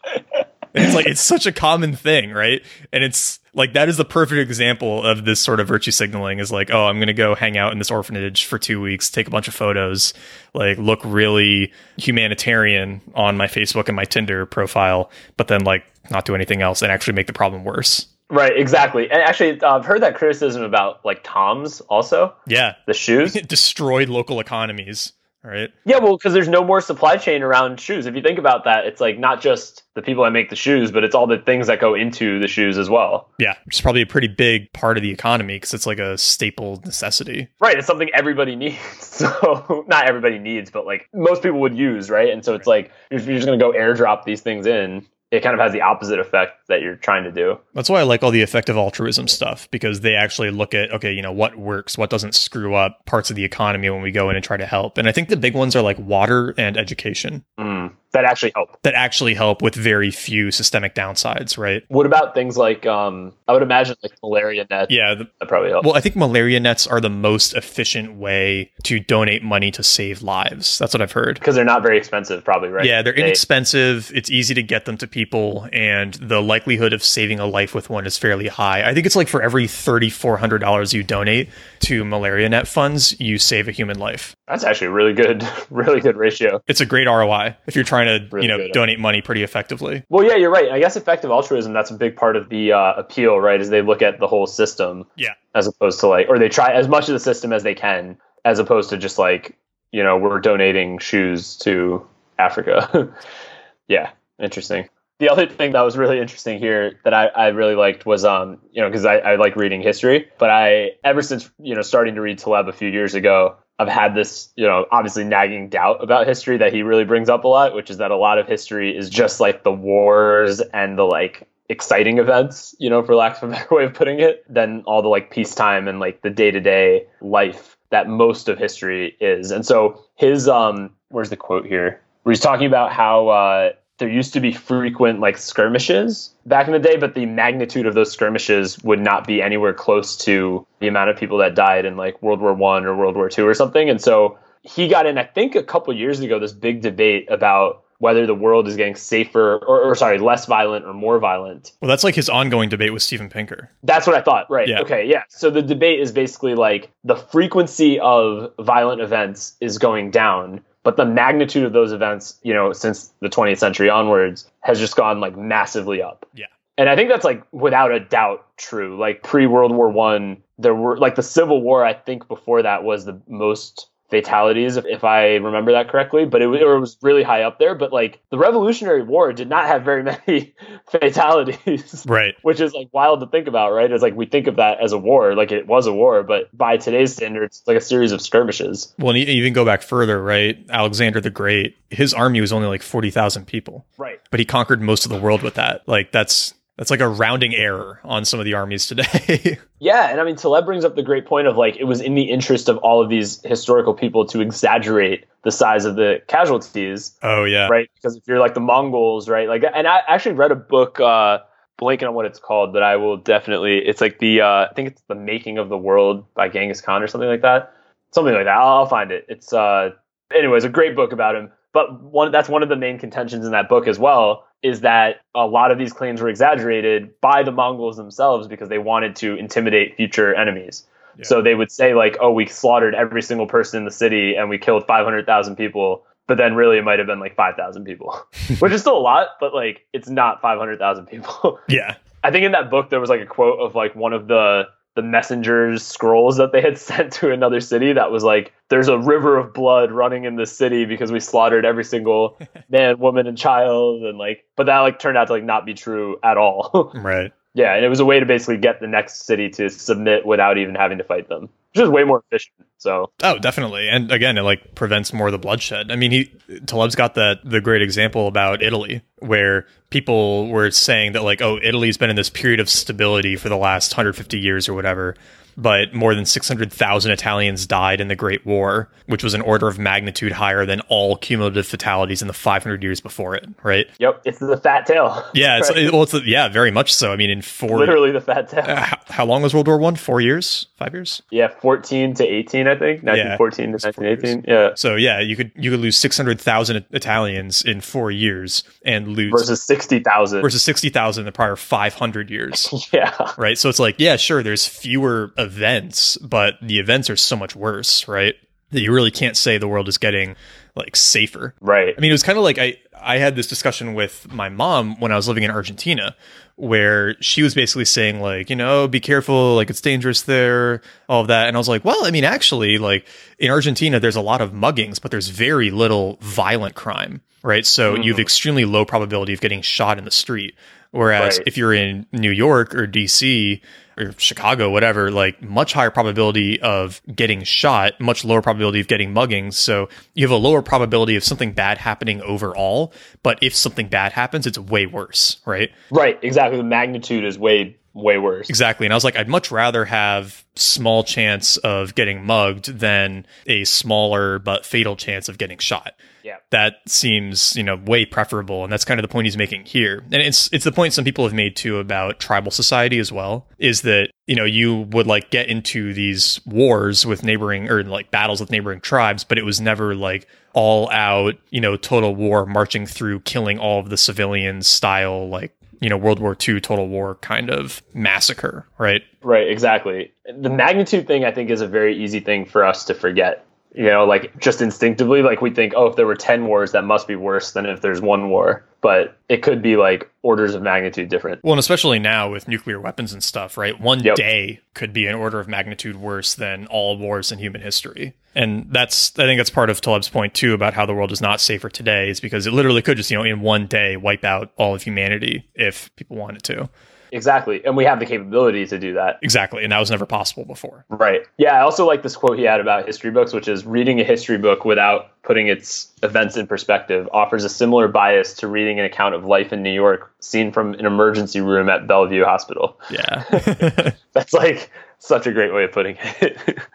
It's 0.79 0.95
like 0.95 1.07
it's 1.07 1.23
such 1.23 1.47
a 1.47 1.53
common 1.53 1.97
thing, 1.97 2.33
right? 2.33 2.63
And 2.93 3.03
it's 3.03 3.41
like 3.57 3.73
that 3.73 3.89
is 3.89 3.97
the 3.97 4.05
perfect 4.05 4.39
example 4.39 5.03
of 5.03 5.25
this 5.25 5.41
sort 5.41 5.59
of 5.59 5.67
virtue 5.67 5.91
signaling 5.91 6.39
is 6.39 6.53
like, 6.53 6.71
oh, 6.73 6.87
I'm 6.87 7.01
gonna 7.01 7.15
go 7.15 7.35
hang 7.35 7.57
out 7.57 7.73
in 7.73 7.79
this 7.79 7.91
orphanage 7.91 8.45
for 8.45 8.59
two 8.59 8.81
weeks, 8.81 9.11
take 9.11 9.27
a 9.27 9.31
bunch 9.31 9.49
of 9.49 9.55
photos, 9.55 10.13
like 10.55 10.79
look 10.79 11.01
really 11.03 11.73
humanitarian 11.97 13.01
on 13.15 13.37
my 13.37 13.47
Facebook 13.47 13.89
and 13.89 13.97
my 13.97 14.05
Tinder 14.05 14.47
profile, 14.47 15.11
but 15.37 15.49
then 15.49 15.65
like 15.65 15.85
not 16.11 16.27
do 16.27 16.35
anything 16.35 16.63
else 16.63 16.83
and 16.83 16.93
actually 16.93 17.15
make 17.15 17.27
the 17.27 17.33
problem 17.33 17.65
worse. 17.65 18.07
Right, 18.29 18.57
exactly. 18.57 19.11
And 19.11 19.23
actually, 19.23 19.61
uh, 19.61 19.77
I've 19.77 19.85
heard 19.85 20.03
that 20.03 20.17
criticism 20.17 20.63
about 20.63 21.05
like 21.05 21.23
Toms 21.23 21.81
also. 21.83 22.35
Yeah. 22.47 22.75
The 22.87 22.95
shoes. 22.95 23.37
It 23.37 23.49
destroyed 23.49 24.09
local 24.09 24.41
economies, 24.41 25.13
right? 25.47 25.71
Yeah, 25.85 25.99
well, 25.99 26.17
because 26.17 26.33
there's 26.33 26.49
no 26.49 26.65
more 26.65 26.81
supply 26.81 27.17
chain 27.17 27.43
around 27.43 27.81
shoes. 27.81 28.07
If 28.07 28.15
you 28.15 28.23
think 28.23 28.39
about 28.39 28.65
that, 28.65 28.87
it's 28.87 29.01
like 29.01 29.19
not 29.19 29.41
just 29.41 29.85
the 29.95 30.03
people 30.03 30.25
that 30.25 30.33
make 30.33 30.51
the 30.51 30.57
shoes, 30.57 30.91
but 30.91 31.05
it's 31.05 31.15
all 31.15 31.27
the 31.27 31.39
things 31.39 31.69
that 31.69 31.81
go 31.81 31.95
into 31.95 32.41
the 32.41 32.49
shoes 32.49 32.77
as 32.79 32.91
well. 32.91 33.31
Yeah, 33.39 33.55
is 33.71 33.81
probably 33.81 34.03
a 34.03 34.07
pretty 34.07 34.29
big 34.29 34.73
part 34.73 34.97
of 34.97 35.03
the 35.03 35.11
economy 35.11 35.57
because 35.57 35.73
it's 35.73 35.87
like 35.87 35.99
a 35.99 36.19
staple 36.19 36.83
necessity. 36.85 37.49
Right, 37.61 37.79
it's 37.79 37.87
something 37.87 38.11
everybody 38.13 38.57
needs. 38.57 38.77
So 39.01 39.85
not 39.89 40.09
everybody 40.09 40.39
needs, 40.39 40.71
but 40.71 40.85
like 40.85 41.09
most 41.15 41.43
people 41.43 41.61
would 41.61 41.77
use, 41.77 42.11
right? 42.11 42.31
And 42.31 42.45
so 42.45 42.55
it's 42.55 42.67
like 42.67 42.93
you're, 43.11 43.21
you're 43.21 43.37
just 43.37 43.47
going 43.47 43.59
to 43.59 43.65
go 43.65 43.73
airdrop 43.73 44.25
these 44.25 44.43
things 44.43 44.67
in. 44.67 45.07
It 45.33 45.43
kind 45.43 45.55
of 45.55 45.61
has 45.61 45.73
the 45.73 45.83
opposite 45.83 46.21
effect 46.21 46.69
that 46.69 46.83
you're 46.83 46.97
trying 46.97 47.25
to 47.25 47.33
do. 47.33 47.59
That's 47.75 47.91
why 47.91 48.01
I 48.01 48.05
like 48.05 48.23
all 48.23 48.31
the 48.31 48.43
effective 48.43 48.77
altruism 48.77 49.27
stuff 49.27 49.69
because 49.71 50.01
they 50.01 50.15
actually 50.15 50.51
look 50.51 50.73
at 50.73 50.91
okay, 50.93 51.13
you 51.13 51.23
know, 51.23 51.33
what 51.33 51.57
works, 51.57 51.99
what 51.99 52.11
doesn't 52.11 52.35
screw 52.35 52.75
up 52.75 53.05
parts 53.07 53.31
of 53.31 53.37
the 53.37 53.45
economy 53.45 53.91
when 53.91 54.03
we 54.03 54.13
go 54.13 54.31
in 54.31 54.37
and 54.37 54.45
try 54.45 54.57
to 54.57 54.67
help. 54.67 54.99
And 54.99 55.09
I 55.09 55.13
think 55.13 55.29
the 55.29 55.37
big 55.37 55.55
ones 55.55 55.75
are 55.75 55.83
like 55.83 55.99
water 55.99 56.55
and 56.57 56.77
education 56.77 57.45
Mm, 57.59 57.93
that 58.13 58.25
actually 58.25 58.53
help. 58.55 58.81
that 58.83 58.95
actually 58.95 59.35
help 59.35 59.63
with 59.63 59.75
very 59.75 60.11
few 60.11 60.51
systemic 60.51 60.95
downsides, 60.95 61.59
right? 61.59 61.83
What 61.89 62.07
about 62.07 62.35
things 62.35 62.57
like 62.57 62.87
um, 62.87 63.33
I 63.49 63.53
would 63.53 63.63
imagine 63.63 63.97
like 64.03 64.13
malaria 64.23 64.67
nets? 64.71 64.91
Yeah, 64.91 65.15
the, 65.15 65.29
that 65.41 65.49
probably 65.49 65.71
helps. 65.71 65.87
Well, 65.87 65.97
I 65.97 66.01
think 66.01 66.17
malaria 66.17 66.61
nets 66.61 66.87
are 66.87 67.01
the 67.01 67.11
most 67.11 67.55
efficient 67.55 68.15
way 68.17 68.73
to 68.85 68.99
donate 69.01 69.43
money 69.43 69.71
to 69.73 69.83
save 69.83 70.23
lives. 70.23 70.79
That's 70.79 70.95
what 70.95 71.03
I've 71.03 71.13
heard. 71.13 71.39
because 71.39 71.55
they're 71.55 71.65
not 71.65 71.83
very 71.83 71.99
expensive, 71.99 72.45
probably, 72.45 72.69
right? 72.71 72.85
Yeah, 72.87 73.03
they're 73.03 73.13
They- 73.13 73.23
inexpensive. 73.23 74.11
It's 74.15 74.31
easy 74.31 74.55
to 74.55 74.63
get 74.63 74.85
them 74.87 74.97
to 74.99 75.07
people, 75.07 75.69
and 75.73 76.15
the 76.15 76.41
likelihood 76.41 76.93
of 76.93 77.03
saving 77.03 77.39
a 77.41 77.47
life 77.47 77.75
with 77.75 77.91
one 77.91 78.07
is 78.07 78.17
fairly 78.19 78.49
high. 78.49 78.83
I 78.89 78.95
think 78.95 79.07
it's 79.07 79.17
like 79.17 79.29
for 79.29 79.43
every 79.43 79.67
thirty 79.67 80.11
four 80.11 80.37
hundred 80.39 80.59
dollars 80.61 80.93
you 80.93 81.03
donate 81.03 81.49
to 81.81 82.05
malaria 82.05 82.49
net 82.49 82.67
funds, 82.69 83.19
you 83.21 83.39
save 83.39 83.69
a 83.69 83.73
human 83.73 83.99
life. 83.99 84.35
That's 84.49 84.65
actually 84.65 84.89
a 84.89 84.93
really 84.93 85.13
good, 85.13 85.47
really 85.71 86.01
good 86.01 86.17
ratio. 86.17 86.63
It's 86.67 86.81
a 86.81 86.87
great 86.87 87.07
ROI 87.07 87.57
if 87.67 87.75
you're 87.75 87.85
trying 87.85 87.96
to 88.05 88.29
Really 88.31 88.47
you 88.47 88.57
know 88.57 88.69
donate 88.73 89.01
money 89.01 89.23
pretty 89.23 89.43
effectively. 89.43 90.05
Well, 90.11 90.25
yeah, 90.25 90.37
you're 90.37 90.51
right. 90.51 90.71
I 90.71 90.79
guess 90.79 90.97
effective 90.97 91.31
altruism, 91.31 91.73
that's 91.73 91.91
a 91.91 91.95
big 91.95 92.15
part 92.17 92.37
of 92.37 92.49
the 92.51 92.73
uh, 92.73 92.93
appeal, 92.99 93.41
right? 93.41 93.61
Is 93.61 93.71
they 93.71 93.83
look 93.83 94.03
at 94.03 94.21
the 94.21 94.27
whole 94.27 94.47
system 94.47 95.07
Yeah. 95.17 95.33
as 95.55 95.67
opposed 95.67 96.01
to 96.01 96.09
like, 96.09 96.27
or 96.29 96.39
they 96.39 96.49
try 96.49 96.73
as 96.73 96.87
much 96.87 97.09
of 97.09 97.15
the 97.15 97.21
system 97.21 97.53
as 97.53 97.63
they 97.63 97.75
can, 97.75 98.19
as 98.45 98.59
opposed 98.59 98.91
to 98.91 98.99
just 98.99 99.19
like, 99.19 99.57
you 99.91 100.03
know, 100.05 100.19
we're 100.19 100.39
donating 100.41 100.99
shoes 100.99 101.57
to 101.59 102.07
Africa. 102.39 103.15
yeah, 103.89 104.11
interesting. 104.39 104.89
The 105.19 105.31
other 105.31 105.47
thing 105.47 105.73
that 105.73 105.81
was 105.81 105.97
really 105.97 106.21
interesting 106.21 106.59
here 106.59 107.01
that 107.05 107.15
I, 107.15 107.27
I 107.29 107.47
really 107.49 107.75
liked 107.75 108.05
was, 108.05 108.25
um, 108.27 108.59
you 108.71 108.83
know, 108.83 108.89
because 108.91 109.07
I, 109.07 109.17
I 109.17 109.37
like 109.37 109.57
reading 109.57 109.81
history, 109.81 110.29
but 110.39 110.51
I, 110.51 110.91
ever 111.03 111.23
since, 111.23 111.51
you 111.59 111.75
know, 111.75 111.81
starting 111.81 112.17
to 112.17 112.21
read 112.21 112.39
Taleb 112.39 112.69
a 112.69 112.73
few 112.73 112.91
years 112.91 113.15
ago, 113.15 113.57
I've 113.79 113.89
had 113.89 114.15
this, 114.15 114.51
you 114.57 114.67
know, 114.67 114.87
obviously 114.91 115.25
nagging 115.25 115.69
doubt 115.69 116.03
about 116.03 116.27
history 116.27 116.57
that 116.59 116.73
he 116.73 116.83
really 116.83 117.05
brings 117.05 117.29
up 117.29 117.45
a 117.45 117.49
lot, 117.49 117.75
which 117.75 117.91
is 117.91 117.99
that 117.99 118.11
a 118.11 118.17
lot 118.17 118.39
of 118.39 118.47
history 118.47 118.97
is 118.97 119.11
just 119.11 119.39
like 119.39 119.65
the 119.65 119.73
wars 119.73 120.61
and 120.73 120.97
the 120.97 121.05
like 121.05 121.47
exciting 121.69 122.19
events, 122.19 122.75
you 122.79 122.89
know, 122.89 123.03
for 123.03 123.15
lack 123.15 123.43
of 123.43 123.51
a 123.51 123.53
better 123.53 123.75
way 123.75 123.85
of 123.85 123.93
putting 123.93 124.21
it, 124.21 124.45
than 124.49 124.83
all 124.87 125.03
the 125.03 125.09
like 125.09 125.31
peacetime 125.31 125.89
and 125.89 126.01
like 126.01 126.23
the 126.23 126.31
day 126.31 126.51
to 126.51 126.61
day 126.61 127.07
life 127.21 127.77
that 127.91 128.09
most 128.09 128.49
of 128.49 128.59
history 128.59 129.17
is. 129.21 129.51
And 129.51 129.67
so 129.67 130.03
his, 130.15 130.49
um, 130.49 130.91
where's 131.09 131.31
the 131.31 131.37
quote 131.37 131.67
here? 131.67 132.01
Where 132.23 132.33
he's 132.33 132.41
talking 132.41 132.67
about 132.67 132.93
how, 132.93 133.29
uh, 133.29 133.73
there 133.99 134.09
used 134.09 134.33
to 134.35 134.41
be 134.41 134.53
frequent 134.53 135.21
like 135.21 135.39
skirmishes 135.39 136.35
back 136.45 136.67
in 136.67 136.73
the 136.73 136.79
day, 136.79 136.97
but 136.97 137.15
the 137.15 137.27
magnitude 137.27 137.87
of 137.87 137.95
those 137.95 138.13
skirmishes 138.13 138.79
would 138.83 139.01
not 139.01 139.27
be 139.27 139.41
anywhere 139.41 139.73
close 139.73 140.17
to 140.19 140.67
the 140.81 140.89
amount 140.89 141.11
of 141.11 141.17
people 141.17 141.39
that 141.39 141.55
died 141.55 141.85
in 141.85 141.97
like 141.97 142.21
World 142.23 142.41
War 142.41 142.53
One 142.53 142.85
or 142.85 142.95
World 142.95 143.17
War 143.17 143.29
Two 143.29 143.47
or 143.47 143.55
something. 143.55 143.89
And 143.89 144.01
so 144.01 144.39
he 144.63 144.89
got 144.89 145.07
in, 145.07 145.17
I 145.17 145.25
think, 145.25 145.55
a 145.55 145.63
couple 145.63 145.95
years 145.95 146.21
ago, 146.21 146.39
this 146.39 146.53
big 146.53 146.83
debate 146.83 147.27
about 147.31 147.85
whether 147.99 148.27
the 148.27 148.35
world 148.35 148.69
is 148.69 148.77
getting 148.77 148.95
safer 148.95 149.57
or, 149.57 149.81
or 149.81 149.95
sorry, 149.95 150.19
less 150.19 150.45
violent 150.45 150.85
or 150.85 150.93
more 150.93 151.19
violent. 151.19 151.73
Well, 151.81 151.89
that's 151.89 152.05
like 152.05 152.15
his 152.15 152.29
ongoing 152.29 152.69
debate 152.69 152.93
with 152.93 153.03
Steven 153.03 153.31
Pinker. 153.31 153.71
That's 153.83 154.07
what 154.07 154.15
I 154.15 154.21
thought. 154.21 154.51
Right. 154.51 154.69
Yeah. 154.69 154.81
Okay. 154.81 155.07
Yeah. 155.07 155.23
So 155.29 155.51
the 155.51 155.63
debate 155.63 156.01
is 156.01 156.13
basically 156.13 156.55
like 156.55 156.91
the 157.05 157.17
frequency 157.17 157.99
of 158.01 158.53
violent 158.59 159.01
events 159.01 159.57
is 159.61 159.79
going 159.79 160.11
down, 160.11 160.61
but 160.87 160.97
the 160.97 161.05
magnitude 161.05 161.65
of 161.65 161.73
those 161.73 161.91
events, 161.91 162.39
you 162.45 162.55
know, 162.55 162.73
since 162.73 163.13
the 163.19 163.29
20th 163.29 163.59
century 163.59 163.91
onwards 163.91 164.49
has 164.61 164.79
just 164.79 164.95
gone 164.95 165.19
like 165.19 165.37
massively 165.37 166.01
up. 166.01 166.25
Yeah. 166.33 166.47
And 166.79 166.89
I 166.89 166.95
think 166.95 167.09
that's 167.09 167.25
like 167.25 167.43
without 167.51 167.91
a 167.91 167.99
doubt 167.99 168.47
true. 168.57 168.97
Like 168.97 169.25
pre 169.25 169.49
World 169.49 169.75
War 169.75 169.89
One, 169.89 170.41
there 170.61 170.77
were 170.77 170.97
like 170.97 171.17
the 171.17 171.25
Civil 171.25 171.61
War. 171.61 171.85
I 171.85 171.93
think 171.93 172.29
before 172.29 172.63
that 172.63 172.85
was 172.85 173.05
the 173.05 173.21
most 173.27 173.89
fatalities, 174.11 174.77
if, 174.77 175.05
I 175.05 175.35
remember 175.35 175.73
that 175.73 175.89
correctly. 175.89 176.25
But 176.25 176.43
it, 176.43 176.49
it 176.49 176.65
was 176.65 176.97
really 177.03 177.23
high 177.23 177.43
up 177.43 177.59
there. 177.59 177.75
But 177.75 177.93
like 177.93 178.21
the 178.31 178.39
Revolutionary 178.39 179.03
War 179.03 179.33
did 179.33 179.49
not 179.49 179.67
have 179.67 179.85
very 179.85 180.03
many 180.27 180.55
fatalities 180.89 182.05
Right. 182.07 182.35
which 182.43 182.61
is 182.61 182.73
like 182.73 182.89
wild 182.93 183.21
to 183.21 183.27
think 183.27 183.49
about, 183.49 183.73
right? 183.73 183.91
It's 183.91 184.03
like 184.03 184.15
we 184.17 184.27
think 184.27 184.47
of 184.47 184.57
that 184.57 184.81
as 184.81 184.93
a 184.93 184.99
war, 184.99 185.35
like 185.35 185.53
it 185.53 185.67
was 185.67 185.87
a 185.87 185.93
war, 185.93 186.23
but 186.23 186.55
by 186.57 186.77
today's 186.77 187.15
standards, 187.15 187.59
it's 187.59 187.67
like 187.69 187.77
a 187.77 187.81
series 187.81 188.13
of 188.13 188.21
skirmishes. 188.21 188.95
Well, 188.99 189.11
and 189.11 189.19
you 189.19 189.27
even 189.27 189.53
go 189.53 189.65
back 189.65 189.83
further, 189.83 190.23
right? 190.23 190.59
Alexander 190.71 191.21
the 191.21 191.31
Great, 191.31 191.77
his 191.91 192.15
army 192.15 192.41
was 192.41 192.53
only 192.53 192.69
like 192.69 192.83
40,000 192.83 193.47
people, 193.47 193.87
Right. 193.97 194.21
but 194.31 194.41
he 194.41 194.47
conquered 194.47 194.81
most 194.81 195.05
of 195.05 195.11
the 195.13 195.19
world 195.21 195.43
with 195.43 195.55
that. 195.55 195.87
Like 195.87 196.13
that's 196.13 196.55
that's 196.77 196.91
like 196.91 197.01
a 197.01 197.09
rounding 197.09 197.55
error 197.55 198.01
on 198.05 198.25
some 198.25 198.39
of 198.39 198.45
the 198.45 198.55
armies 198.55 198.87
today. 198.87 199.59
Yeah, 199.79 200.09
and 200.11 200.19
I 200.23 200.25
mean 200.25 200.37
Taleb 200.37 200.65
brings 200.65 200.87
up 200.87 200.97
the 200.97 201.03
great 201.03 201.27
point 201.27 201.47
of 201.47 201.59
like 201.59 201.77
it 201.77 201.85
was 201.85 202.01
in 202.01 202.15
the 202.15 202.23
interest 202.23 202.71
of 202.71 202.79
all 202.79 203.03
of 203.03 203.11
these 203.11 203.43
historical 203.43 203.93
people 203.93 204.25
to 204.29 204.41
exaggerate 204.41 205.27
the 205.45 205.53
size 205.53 205.85
of 205.85 205.97
the 205.97 206.23
casualties, 206.29 207.15
oh 207.23 207.45
yeah. 207.45 207.69
right? 207.69 207.91
Because 207.95 208.17
if 208.17 208.27
you're 208.27 208.41
like 208.41 208.55
the 208.55 208.61
Mongols, 208.61 209.29
right? 209.29 209.47
Like, 209.47 209.65
and 209.75 209.87
I 209.87 210.01
actually 210.09 210.35
read 210.35 210.51
a 210.51 210.57
book. 210.57 210.99
uh 210.99 211.41
blanking 211.79 212.09
on 212.09 212.15
what 212.15 212.27
it's 212.27 212.39
called, 212.39 212.73
but 212.73 212.83
I 212.83 212.97
will 212.97 213.17
definitely. 213.17 213.79
It's 213.79 214.01
like 214.01 214.19
the 214.19 214.41
uh, 214.41 214.67
I 214.67 214.71
think 214.75 214.89
it's 214.89 215.03
the 215.09 215.15
Making 215.15 215.59
of 215.59 215.69
the 215.69 215.77
World 215.77 216.25
by 216.35 216.49
Genghis 216.49 216.81
Khan 216.81 217.03
or 217.03 217.07
something 217.07 217.29
like 217.29 217.43
that. 217.43 217.73
Something 218.13 218.35
like 218.35 218.45
that. 218.45 218.57
I'll, 218.57 218.79
I'll 218.79 218.87
find 218.87 219.11
it. 219.11 219.27
It's 219.29 219.53
uh, 219.53 219.91
anyways 220.35 220.65
a 220.65 220.69
great 220.69 220.97
book 220.97 221.13
about 221.13 221.37
him. 221.37 221.51
But 221.77 222.03
one 222.05 222.33
that's 222.33 222.49
one 222.49 222.63
of 222.63 222.71
the 222.71 222.77
main 222.77 222.99
contentions 222.99 223.45
in 223.45 223.53
that 223.53 223.69
book 223.69 223.87
as 223.87 223.99
well 223.99 224.47
is 224.63 224.81
that 224.81 225.17
a 225.35 225.47
lot 225.47 225.71
of 225.71 225.77
these 225.77 225.93
claims 225.93 226.23
were 226.23 226.29
exaggerated 226.31 227.11
by 227.21 227.43
the 227.43 227.53
Mongols 227.53 227.99
themselves 227.99 228.49
because 228.49 228.71
they 228.71 228.79
wanted 228.79 229.15
to 229.17 229.37
intimidate 229.37 229.95
future 229.95 230.35
enemies. 230.35 230.87
Yeah. 231.19 231.27
So 231.27 231.43
they 231.43 231.55
would 231.55 231.71
say 231.71 231.93
like, 231.93 232.17
"Oh, 232.19 232.33
we 232.33 232.47
slaughtered 232.47 232.95
every 232.95 233.21
single 233.21 233.47
person 233.47 233.77
in 233.77 233.85
the 233.85 233.91
city 233.91 234.37
and 234.37 234.49
we 234.49 234.57
killed 234.57 234.87
500,000 234.87 235.55
people." 235.55 236.07
But 236.27 236.39
then 236.39 236.55
really 236.55 236.79
it 236.79 236.83
might 236.83 236.99
have 236.99 237.07
been 237.07 237.21
like 237.21 237.37
5,000 237.37 237.85
people, 237.85 238.27
which 238.59 238.73
is 238.73 238.81
still 238.81 238.97
a 238.97 238.99
lot, 238.99 239.33
but 239.39 239.53
like 239.53 239.85
it's 239.93 240.09
not 240.09 240.41
500,000 240.41 241.05
people. 241.05 241.61
Yeah. 241.69 241.97
I 242.25 242.31
think 242.31 242.47
in 242.47 242.53
that 242.53 242.71
book 242.71 242.89
there 242.89 243.01
was 243.01 243.11
like 243.11 243.21
a 243.21 243.27
quote 243.27 243.61
of 243.61 243.75
like 243.75 243.95
one 243.95 244.15
of 244.15 244.29
the 244.29 244.67
the 244.97 245.03
messengers 245.03 245.87
scrolls 245.87 246.39
that 246.39 246.51
they 246.51 246.61
had 246.61 246.77
sent 246.91 247.13
to 247.13 247.31
another 247.31 247.61
city 247.61 247.93
that 247.93 248.11
was 248.11 248.25
like 248.25 248.53
there's 248.69 248.89
a 248.89 248.99
river 248.99 249.37
of 249.37 249.55
blood 249.55 249.93
running 249.93 250.25
in 250.25 250.35
this 250.35 250.57
city 250.57 250.85
because 250.85 251.13
we 251.13 251.21
slaughtered 251.21 251.65
every 251.65 251.85
single 251.85 252.37
man, 252.69 252.99
woman 252.99 253.29
and 253.29 253.39
child 253.39 254.03
and 254.03 254.19
like 254.19 254.45
but 254.57 254.67
that 254.67 254.81
like 254.81 254.99
turned 254.99 255.17
out 255.17 255.29
to 255.29 255.35
like 255.35 255.45
not 255.45 255.65
be 255.65 255.75
true 255.75 256.19
at 256.25 256.37
all. 256.37 256.93
Right. 257.07 257.31
yeah, 257.55 257.75
and 257.75 257.85
it 257.85 257.89
was 257.89 258.01
a 258.01 258.05
way 258.05 258.19
to 258.19 258.27
basically 258.27 258.57
get 258.57 258.81
the 258.81 258.87
next 258.87 259.27
city 259.27 259.51
to 259.51 259.69
submit 259.69 260.25
without 260.27 260.57
even 260.59 260.75
having 260.75 260.99
to 260.99 261.05
fight 261.05 261.29
them. 261.29 261.49
Which 261.77 261.85
is 261.85 261.91
way 261.91 262.05
more 262.05 262.23
efficient. 262.31 262.55
So 262.79 263.11
Oh, 263.23 263.39
definitely. 263.39 263.89
And 263.89 264.11
again, 264.11 264.39
it 264.39 264.43
like 264.43 264.75
prevents 264.75 265.13
more 265.13 265.29
of 265.29 265.33
the 265.33 265.39
bloodshed. 265.39 265.91
I 265.91 265.97
mean, 265.97 266.11
he 266.11 266.31
Taleb's 266.67 266.95
got 266.95 267.15
that 267.15 267.41
the 267.45 267.61
great 267.61 267.83
example 267.83 268.29
about 268.29 268.63
Italy, 268.63 269.03
where 269.19 269.67
people 269.91 270.49
were 270.49 270.71
saying 270.71 271.13
that 271.13 271.23
like, 271.23 271.43
oh, 271.43 271.59
Italy's 271.63 271.97
been 271.97 272.11
in 272.11 272.17
this 272.17 272.31
period 272.31 272.61
of 272.61 272.69
stability 272.69 273.37
for 273.37 273.49
the 273.49 273.57
last 273.57 273.93
150 273.93 274.39
years 274.39 274.69
or 274.69 274.75
whatever 274.75 275.17
but 275.57 275.95
more 275.95 276.15
than 276.15 276.27
600,000 276.27 277.11
Italians 277.11 277.67
died 277.67 278.01
in 278.01 278.09
the 278.09 278.17
Great 278.17 278.45
War, 278.45 278.89
which 279.07 279.25
was 279.25 279.35
an 279.35 279.41
order 279.41 279.69
of 279.69 279.79
magnitude 279.79 280.33
higher 280.33 280.67
than 280.67 280.81
all 280.89 281.17
cumulative 281.17 281.67
fatalities 281.67 282.21
in 282.21 282.29
the 282.29 282.35
500 282.35 282.83
years 282.83 283.01
before 283.01 283.35
it, 283.35 283.49
right? 283.63 283.87
Yep, 283.99 284.23
it's 284.25 284.39
the 284.39 284.57
fat 284.57 284.87
tail. 284.87 285.25
Yeah, 285.35 285.59
it's, 285.59 285.71
right. 285.75 285.91
well, 285.93 286.03
it's 286.03 286.15
yeah, 286.25 286.49
very 286.49 286.71
much 286.71 286.93
so. 286.93 287.13
I 287.13 287.17
mean, 287.17 287.31
in 287.31 287.43
four 287.43 287.79
literally 287.79 288.11
the 288.11 288.21
fat 288.21 288.49
tail. 288.49 288.65
Uh, 288.67 288.77
how, 288.77 288.99
how, 289.09 289.27
long 289.27 289.43
was 289.43 289.55
World 289.55 289.69
War 289.69 289.79
One? 289.79 289.97
Four 289.97 290.21
years? 290.21 290.67
Five 290.77 290.93
years? 290.93 291.23
Yeah, 291.31 291.49
14 291.49 292.15
to 292.15 292.25
18, 292.25 292.67
I 292.67 292.71
think. 292.77 293.03
1914 293.03 293.65
yeah, 293.65 293.77
to 293.77 293.87
1918. 293.87 294.45
Yeah. 294.47 294.75
So 294.75 294.97
yeah, 294.97 295.21
you 295.21 295.37
could 295.37 295.53
you 295.57 295.71
could 295.71 295.81
lose 295.81 295.97
600,000 295.97 296.85
Italians 296.91 297.63
in 297.63 297.81
four 297.81 298.11
years 298.11 298.63
and 298.85 299.09
lose 299.09 299.33
versus 299.33 299.63
60,000 299.63 300.43
versus 300.43 300.63
60,000 300.63 301.23
in 301.23 301.27
the 301.27 301.33
prior 301.33 301.57
500 301.57 302.31
years. 302.31 302.89
yeah. 302.93 303.33
Right. 303.39 303.57
So 303.57 303.69
it's 303.69 303.79
like 303.79 303.97
yeah, 303.99 304.17
sure, 304.17 304.43
there's 304.43 304.67
fewer 304.67 305.33
events, 305.47 306.17
but 306.19 306.55
the 306.61 306.79
events 306.79 307.09
are 307.09 307.17
so 307.17 307.37
much 307.37 307.57
worse, 307.57 308.09
right? 308.09 308.35
That 308.71 308.81
you 308.81 308.93
really 308.93 309.11
can't 309.11 309.37
say 309.37 309.59
the 309.59 309.69
world 309.69 309.89
is 309.89 309.99
getting 309.99 310.37
like 310.75 310.97
safer. 310.97 311.55
Right. 311.61 311.95
I 311.97 312.01
mean, 312.01 312.11
it 312.11 312.15
was 312.15 312.23
kind 312.23 312.37
of 312.37 312.45
like 312.45 312.59
I 312.59 312.77
I 313.01 313.19
had 313.19 313.37
this 313.37 313.47
discussion 313.47 313.95
with 313.95 314.31
my 314.33 314.49
mom 314.49 314.99
when 315.01 315.13
I 315.13 315.17
was 315.17 315.29
living 315.29 315.45
in 315.45 315.51
Argentina 315.51 316.17
where 316.57 317.21
she 317.21 317.43
was 317.43 317.55
basically 317.55 317.85
saying 317.85 318.21
like, 318.21 318.49
you 318.49 318.57
know, 318.57 318.89
be 318.89 318.99
careful, 318.99 319.55
like 319.55 319.69
it's 319.69 319.81
dangerous 319.81 320.23
there, 320.23 320.81
all 321.09 321.21
of 321.21 321.29
that. 321.29 321.49
And 321.49 321.57
I 321.57 321.59
was 321.59 321.69
like, 321.69 321.85
well, 321.85 322.05
I 322.05 322.11
mean, 322.11 322.25
actually, 322.25 322.79
like 322.79 323.07
in 323.39 323.51
Argentina, 323.51 324.01
there's 324.01 324.17
a 324.17 324.23
lot 324.23 324.41
of 324.41 324.53
muggings, 324.53 325.01
but 325.01 325.11
there's 325.11 325.29
very 325.29 325.71
little 325.71 326.19
violent 326.23 326.75
crime, 326.75 327.21
right? 327.43 327.67
So 327.67 327.95
mm-hmm. 327.95 328.03
you 328.03 328.13
have 328.13 328.21
extremely 328.21 328.65
low 328.65 328.85
probability 328.85 329.35
of 329.35 329.41
getting 329.41 329.61
shot 329.61 329.99
in 329.99 330.05
the 330.05 330.11
street. 330.11 330.55
Whereas 330.93 331.39
right. 331.39 331.47
if 331.47 331.59
you're 331.59 331.75
in 331.75 332.07
New 332.13 332.31
York 332.31 332.75
or 332.75 332.87
DC 332.87 333.61
or 333.99 334.13
Chicago, 334.19 334.71
whatever, 334.71 335.11
like 335.11 335.43
much 335.43 335.73
higher 335.73 335.91
probability 335.91 336.61
of 336.61 337.01
getting 337.15 337.43
shot, 337.45 338.01
much 338.01 338.25
lower 338.25 338.43
probability 338.43 338.81
of 338.81 338.89
getting 338.89 339.13
muggings. 339.13 339.55
So 339.55 339.89
you 340.15 340.25
have 340.25 340.31
a 340.31 340.37
lower 340.37 340.63
probability 340.63 341.17
of 341.17 341.25
something 341.25 341.53
bad 341.53 341.79
happening 341.79 342.21
overall. 342.23 342.93
But 343.23 343.39
if 343.43 343.55
something 343.55 343.89
bad 343.89 344.13
happens, 344.13 344.47
it's 344.47 344.59
way 344.59 344.87
worse, 344.87 345.39
right? 345.47 345.71
Right. 345.91 346.19
Exactly. 346.23 346.59
The 346.59 346.65
magnitude 346.65 347.25
is 347.25 347.39
way 347.39 347.77
way 347.97 348.19
worse. 348.19 348.49
Exactly. 348.49 348.87
And 348.87 348.93
I 348.93 348.97
was 348.97 349.05
like, 349.05 349.17
I'd 349.17 349.29
much 349.29 349.51
rather 349.51 349.87
have 349.87 350.45
small 350.55 351.03
chance 351.03 351.57
of 351.57 351.95
getting 351.95 352.25
mugged 352.25 352.67
than 352.79 353.27
a 353.47 353.65
smaller 353.65 354.39
but 354.39 354.67
fatal 354.67 354.97
chance 354.97 355.29
of 355.29 355.39
getting 355.39 355.59
shot. 355.59 355.95
Yeah. 356.27 356.39
That 356.51 356.79
seems, 356.89 357.55
you 357.55 357.63
know, 357.63 357.77
way 357.77 358.05
preferable. 358.05 358.65
And 358.65 358.73
that's 358.73 358.85
kind 358.85 358.99
of 358.99 359.03
the 359.03 359.09
point 359.09 359.27
he's 359.27 359.37
making 359.37 359.65
here. 359.65 360.03
And 360.11 360.21
it's 360.21 360.53
it's 360.53 360.65
the 360.65 360.73
point 360.73 360.93
some 360.93 361.05
people 361.05 361.23
have 361.23 361.33
made 361.33 361.55
too 361.55 361.79
about 361.79 362.19
tribal 362.19 362.51
society 362.51 362.99
as 362.99 363.13
well, 363.13 363.47
is 363.59 363.83
that, 363.83 364.11
you 364.27 364.35
know, 364.35 364.45
you 364.45 364.89
would 364.91 365.07
like 365.07 365.31
get 365.31 365.47
into 365.47 365.95
these 365.95 366.41
wars 366.45 367.07
with 367.07 367.23
neighboring 367.23 367.71
or 367.71 367.85
like 367.85 368.11
battles 368.11 368.41
with 368.41 368.51
neighboring 368.51 368.81
tribes, 368.81 369.23
but 369.23 369.39
it 369.39 369.45
was 369.45 369.61
never 369.61 369.95
like 369.95 370.27
all 370.53 370.91
out, 370.91 371.37
you 371.51 371.61
know, 371.61 371.77
total 371.77 372.17
war 372.17 372.45
marching 372.45 372.87
through 372.87 373.21
killing 373.21 373.61
all 373.61 373.79
of 373.79 373.89
the 373.89 373.97
civilians 373.97 374.67
style 374.67 375.29
like 375.29 375.53
you 375.81 375.89
know 375.89 375.97
World 375.97 376.19
War 376.19 376.37
II 376.37 376.61
total 376.61 376.89
war 376.89 377.15
kind 377.17 377.51
of 377.51 377.83
massacre, 377.95 378.67
right? 378.79 379.03
Right, 379.23 379.49
exactly. 379.49 380.13
The 380.25 380.51
magnitude 380.51 381.07
thing 381.07 381.25
I 381.25 381.31
think 381.31 381.51
is 381.51 381.61
a 381.61 381.69
very 381.69 381.97
easy 381.97 382.19
thing 382.19 382.47
for 382.47 382.65
us 382.65 382.85
to 382.87 382.95
forget 382.95 383.46
you 383.75 383.87
know, 383.87 384.05
like 384.05 384.39
just 384.39 384.63
instinctively, 384.63 385.23
like 385.23 385.43
we 385.43 385.51
think, 385.51 385.75
oh, 385.77 385.87
if 385.87 385.97
there 385.97 386.07
were 386.07 386.17
10 386.17 386.47
wars, 386.47 386.73
that 386.73 386.85
must 386.85 387.07
be 387.07 387.15
worse 387.15 387.53
than 387.53 387.67
if 387.67 387.83
there's 387.83 388.01
one 388.01 388.31
war. 388.31 388.65
But 388.81 389.19
it 389.29 389.43
could 389.43 389.63
be 389.63 389.77
like 389.77 390.11
orders 390.23 390.55
of 390.55 390.63
magnitude 390.63 391.09
different. 391.09 391.43
Well, 391.43 391.53
and 391.55 391.59
especially 391.59 391.99
now 391.99 392.31
with 392.31 392.47
nuclear 392.47 392.81
weapons 392.81 393.13
and 393.13 393.23
stuff, 393.23 393.59
right? 393.59 393.79
One 393.81 394.01
yep. 394.03 394.17
day 394.17 394.61
could 394.75 394.93
be 394.93 395.07
an 395.07 395.15
order 395.15 395.41
of 395.41 395.49
magnitude 395.49 395.97
worse 395.97 396.35
than 396.35 396.67
all 396.69 396.97
wars 396.97 397.33
in 397.33 397.39
human 397.39 397.61
history. 397.61 398.15
And 398.35 398.67
that's, 398.71 399.19
I 399.19 399.25
think 399.25 399.39
that's 399.39 399.51
part 399.51 399.71
of 399.71 399.81
Taleb's 399.81 400.09
point 400.09 400.35
too 400.35 400.55
about 400.55 400.75
how 400.75 400.87
the 400.87 400.95
world 400.95 401.11
is 401.11 401.21
not 401.21 401.41
safer 401.41 401.69
today, 401.69 402.11
is 402.11 402.21
because 402.21 402.47
it 402.47 402.53
literally 402.53 402.83
could 402.83 402.97
just, 402.97 403.11
you 403.11 403.17
know, 403.17 403.25
in 403.25 403.41
one 403.41 403.67
day 403.67 403.97
wipe 403.97 404.25
out 404.25 404.53
all 404.57 404.75
of 404.75 404.83
humanity 404.83 405.49
if 405.55 405.95
people 405.97 406.17
wanted 406.17 406.43
to. 406.45 406.69
Exactly. 407.13 407.65
And 407.65 407.77
we 407.77 407.85
have 407.85 408.01
the 408.01 408.07
capability 408.07 408.67
to 408.67 408.79
do 408.79 408.95
that. 408.95 409.19
Exactly. 409.23 409.63
And 409.63 409.73
that 409.73 409.79
was 409.79 409.91
never 409.91 410.07
possible 410.07 410.45
before. 410.45 410.85
Right. 410.89 411.23
Yeah. 411.37 411.59
I 411.59 411.61
also 411.61 411.87
like 411.87 412.03
this 412.03 412.17
quote 412.17 412.39
he 412.39 412.45
had 412.45 412.61
about 412.61 412.87
history 412.87 413.11
books, 413.11 413.33
which 413.33 413.49
is 413.49 413.65
reading 413.67 414.01
a 414.01 414.05
history 414.05 414.39
book 414.39 414.65
without 414.65 415.11
putting 415.23 415.49
its 415.49 415.93
events 416.03 416.37
in 416.37 416.47
perspective 416.47 417.09
offers 417.13 417.45
a 417.45 417.49
similar 417.49 417.89
bias 417.89 418.33
to 418.35 418.47
reading 418.47 418.79
an 418.79 418.85
account 418.85 419.15
of 419.15 419.25
life 419.25 419.53
in 419.53 419.63
New 419.63 419.73
York 419.73 420.13
seen 420.21 420.53
from 420.53 420.75
an 420.75 420.87
emergency 420.87 421.41
room 421.41 421.69
at 421.69 421.87
Bellevue 421.87 422.25
Hospital. 422.25 422.79
Yeah. 422.91 423.25
That's 424.13 424.33
like 424.33 424.71
such 424.99 425.27
a 425.27 425.33
great 425.33 425.53
way 425.53 425.65
of 425.65 425.73
putting 425.73 425.97
it. 426.01 426.59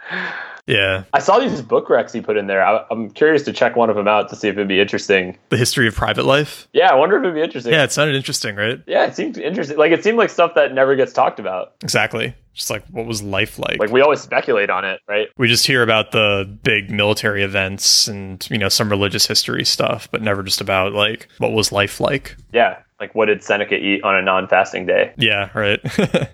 Yeah. 0.67 1.03
I 1.13 1.19
saw 1.19 1.39
these 1.39 1.61
book 1.61 1.87
recs 1.87 2.13
he 2.13 2.21
put 2.21 2.37
in 2.37 2.47
there. 2.47 2.63
I, 2.63 2.85
am 2.91 3.09
curious 3.09 3.43
to 3.43 3.53
check 3.53 3.75
one 3.75 3.89
of 3.89 3.95
them 3.95 4.07
out 4.07 4.29
to 4.29 4.35
see 4.35 4.47
if 4.47 4.53
it'd 4.53 4.67
be 4.67 4.79
interesting. 4.79 5.37
The 5.49 5.57
history 5.57 5.87
of 5.87 5.95
private 5.95 6.25
life? 6.25 6.67
Yeah, 6.73 6.89
I 6.91 6.95
wonder 6.95 7.17
if 7.17 7.23
it'd 7.23 7.35
be 7.35 7.41
interesting. 7.41 7.73
Yeah, 7.73 7.83
it 7.83 7.91
sounded 7.91 8.15
interesting, 8.15 8.55
right? 8.55 8.81
Yeah, 8.87 9.05
it 9.05 9.15
seemed 9.15 9.37
interesting. 9.37 9.77
Like, 9.77 9.91
it 9.91 10.03
seemed 10.03 10.17
like 10.17 10.29
stuff 10.29 10.53
that 10.55 10.73
never 10.73 10.95
gets 10.95 11.13
talked 11.13 11.39
about. 11.39 11.73
Exactly. 11.83 12.35
Just 12.53 12.69
like, 12.69 12.85
what 12.87 13.05
was 13.05 13.23
life 13.23 13.59
like? 13.59 13.79
Like, 13.79 13.91
we 13.91 14.01
always 14.01 14.21
speculate 14.21 14.69
on 14.69 14.85
it, 14.85 14.99
right? 15.07 15.29
We 15.37 15.47
just 15.47 15.65
hear 15.65 15.83
about 15.83 16.11
the 16.11 16.57
big 16.63 16.91
military 16.91 17.43
events 17.43 18.07
and, 18.07 18.45
you 18.51 18.57
know, 18.57 18.69
some 18.69 18.89
religious 18.89 19.25
history 19.25 19.65
stuff, 19.65 20.09
but 20.11 20.21
never 20.21 20.43
just 20.43 20.61
about, 20.61 20.93
like, 20.93 21.27
what 21.37 21.53
was 21.53 21.71
life 21.71 21.99
like? 21.99 22.35
Yeah 22.53 22.77
like 23.01 23.15
what 23.15 23.25
did 23.25 23.43
Seneca 23.43 23.75
eat 23.75 24.03
on 24.03 24.15
a 24.15 24.21
non-fasting 24.21 24.85
day? 24.85 25.11
Yeah, 25.17 25.49
right. 25.55 25.79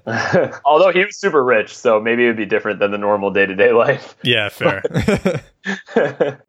Although 0.66 0.92
he 0.92 1.06
was 1.06 1.18
super 1.18 1.44
rich, 1.44 1.76
so 1.76 2.00
maybe 2.00 2.26
it 2.26 2.28
would 2.28 2.38
be 2.38 2.46
different 2.46 2.80
than 2.80 2.92
the 2.92 2.98
normal 2.98 3.32
day-to-day 3.32 3.72
life. 3.72 4.18
Yeah, 4.22 4.50
fair. 4.50 4.84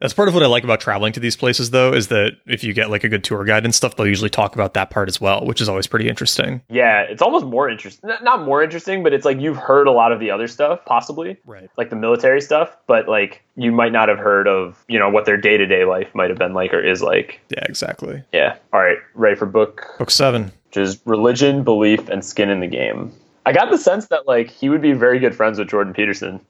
That's 0.00 0.14
part 0.14 0.28
of 0.28 0.34
what 0.34 0.42
I 0.42 0.46
like 0.46 0.64
about 0.64 0.80
traveling 0.80 1.12
to 1.12 1.20
these 1.20 1.36
places 1.36 1.70
though 1.70 1.92
is 1.92 2.08
that 2.08 2.32
if 2.46 2.62
you 2.62 2.72
get 2.72 2.90
like 2.90 3.04
a 3.04 3.08
good 3.08 3.22
tour 3.22 3.44
guide 3.44 3.64
and 3.64 3.74
stuff, 3.74 3.96
they'll 3.96 4.08
usually 4.08 4.28
talk 4.28 4.54
about 4.54 4.74
that 4.74 4.90
part 4.90 5.08
as 5.08 5.20
well, 5.20 5.46
which 5.46 5.60
is 5.60 5.68
always 5.68 5.86
pretty 5.86 6.08
interesting. 6.08 6.62
Yeah, 6.68 7.02
it's 7.02 7.22
almost 7.22 7.46
more 7.46 7.70
interesting. 7.70 8.10
Not 8.22 8.44
more 8.44 8.62
interesting, 8.62 9.04
but 9.04 9.12
it's 9.12 9.24
like 9.24 9.40
you've 9.40 9.56
heard 9.56 9.86
a 9.86 9.92
lot 9.92 10.10
of 10.10 10.18
the 10.18 10.32
other 10.32 10.48
stuff 10.48 10.84
possibly. 10.84 11.36
Right. 11.46 11.70
Like 11.76 11.90
the 11.90 11.96
military 11.96 12.40
stuff, 12.40 12.76
but 12.88 13.08
like 13.08 13.42
you 13.58 13.72
might 13.72 13.90
not 13.90 14.08
have 14.08 14.18
heard 14.18 14.46
of, 14.46 14.82
you 14.86 14.98
know, 15.00 15.10
what 15.10 15.24
their 15.24 15.36
day-to-day 15.36 15.84
life 15.84 16.14
might 16.14 16.30
have 16.30 16.38
been 16.38 16.54
like 16.54 16.72
or 16.72 16.80
is 16.80 17.02
like. 17.02 17.40
Yeah, 17.50 17.64
exactly. 17.64 18.22
Yeah. 18.32 18.56
All 18.72 18.80
right, 18.80 18.98
ready 19.14 19.34
for 19.34 19.46
book 19.46 19.84
Book 19.98 20.12
7, 20.12 20.52
which 20.66 20.76
is 20.76 21.00
religion, 21.04 21.64
belief 21.64 22.08
and 22.08 22.24
skin 22.24 22.50
in 22.50 22.60
the 22.60 22.68
game. 22.68 23.12
I 23.44 23.52
got 23.52 23.70
the 23.70 23.78
sense 23.78 24.06
that 24.08 24.28
like 24.28 24.48
he 24.48 24.68
would 24.68 24.80
be 24.80 24.92
very 24.92 25.18
good 25.18 25.34
friends 25.34 25.58
with 25.58 25.68
Jordan 25.68 25.92
Peterson. 25.92 26.40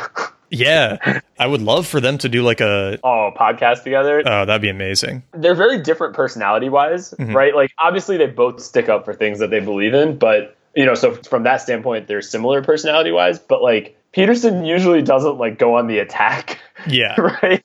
yeah, 0.50 1.20
I 1.38 1.46
would 1.46 1.62
love 1.62 1.86
for 1.86 2.00
them 2.00 2.18
to 2.18 2.28
do 2.28 2.42
like 2.42 2.60
a 2.60 2.98
oh 3.02 3.30
podcast 3.34 3.82
together. 3.82 4.22
Oh, 4.26 4.44
that'd 4.44 4.60
be 4.60 4.68
amazing. 4.68 5.22
They're 5.32 5.54
very 5.54 5.80
different 5.80 6.14
personality 6.14 6.68
wise, 6.68 7.12
mm-hmm. 7.12 7.34
right? 7.34 7.54
Like 7.54 7.72
obviously 7.78 8.18
they 8.18 8.26
both 8.26 8.60
stick 8.60 8.90
up 8.90 9.06
for 9.06 9.14
things 9.14 9.38
that 9.38 9.48
they 9.50 9.60
believe 9.60 9.94
in, 9.94 10.18
but 10.18 10.56
you 10.74 10.84
know, 10.84 10.94
so 10.94 11.14
from 11.14 11.44
that 11.44 11.62
standpoint, 11.62 12.08
they're 12.08 12.22
similar 12.22 12.62
personality 12.62 13.10
wise. 13.10 13.38
But 13.38 13.62
like 13.62 13.97
Peterson 14.12 14.64
usually 14.64 15.02
doesn't 15.02 15.38
like 15.38 15.58
go 15.58 15.76
on 15.76 15.86
the 15.86 15.98
attack. 15.98 16.60
Yeah. 16.86 17.14
right. 17.42 17.62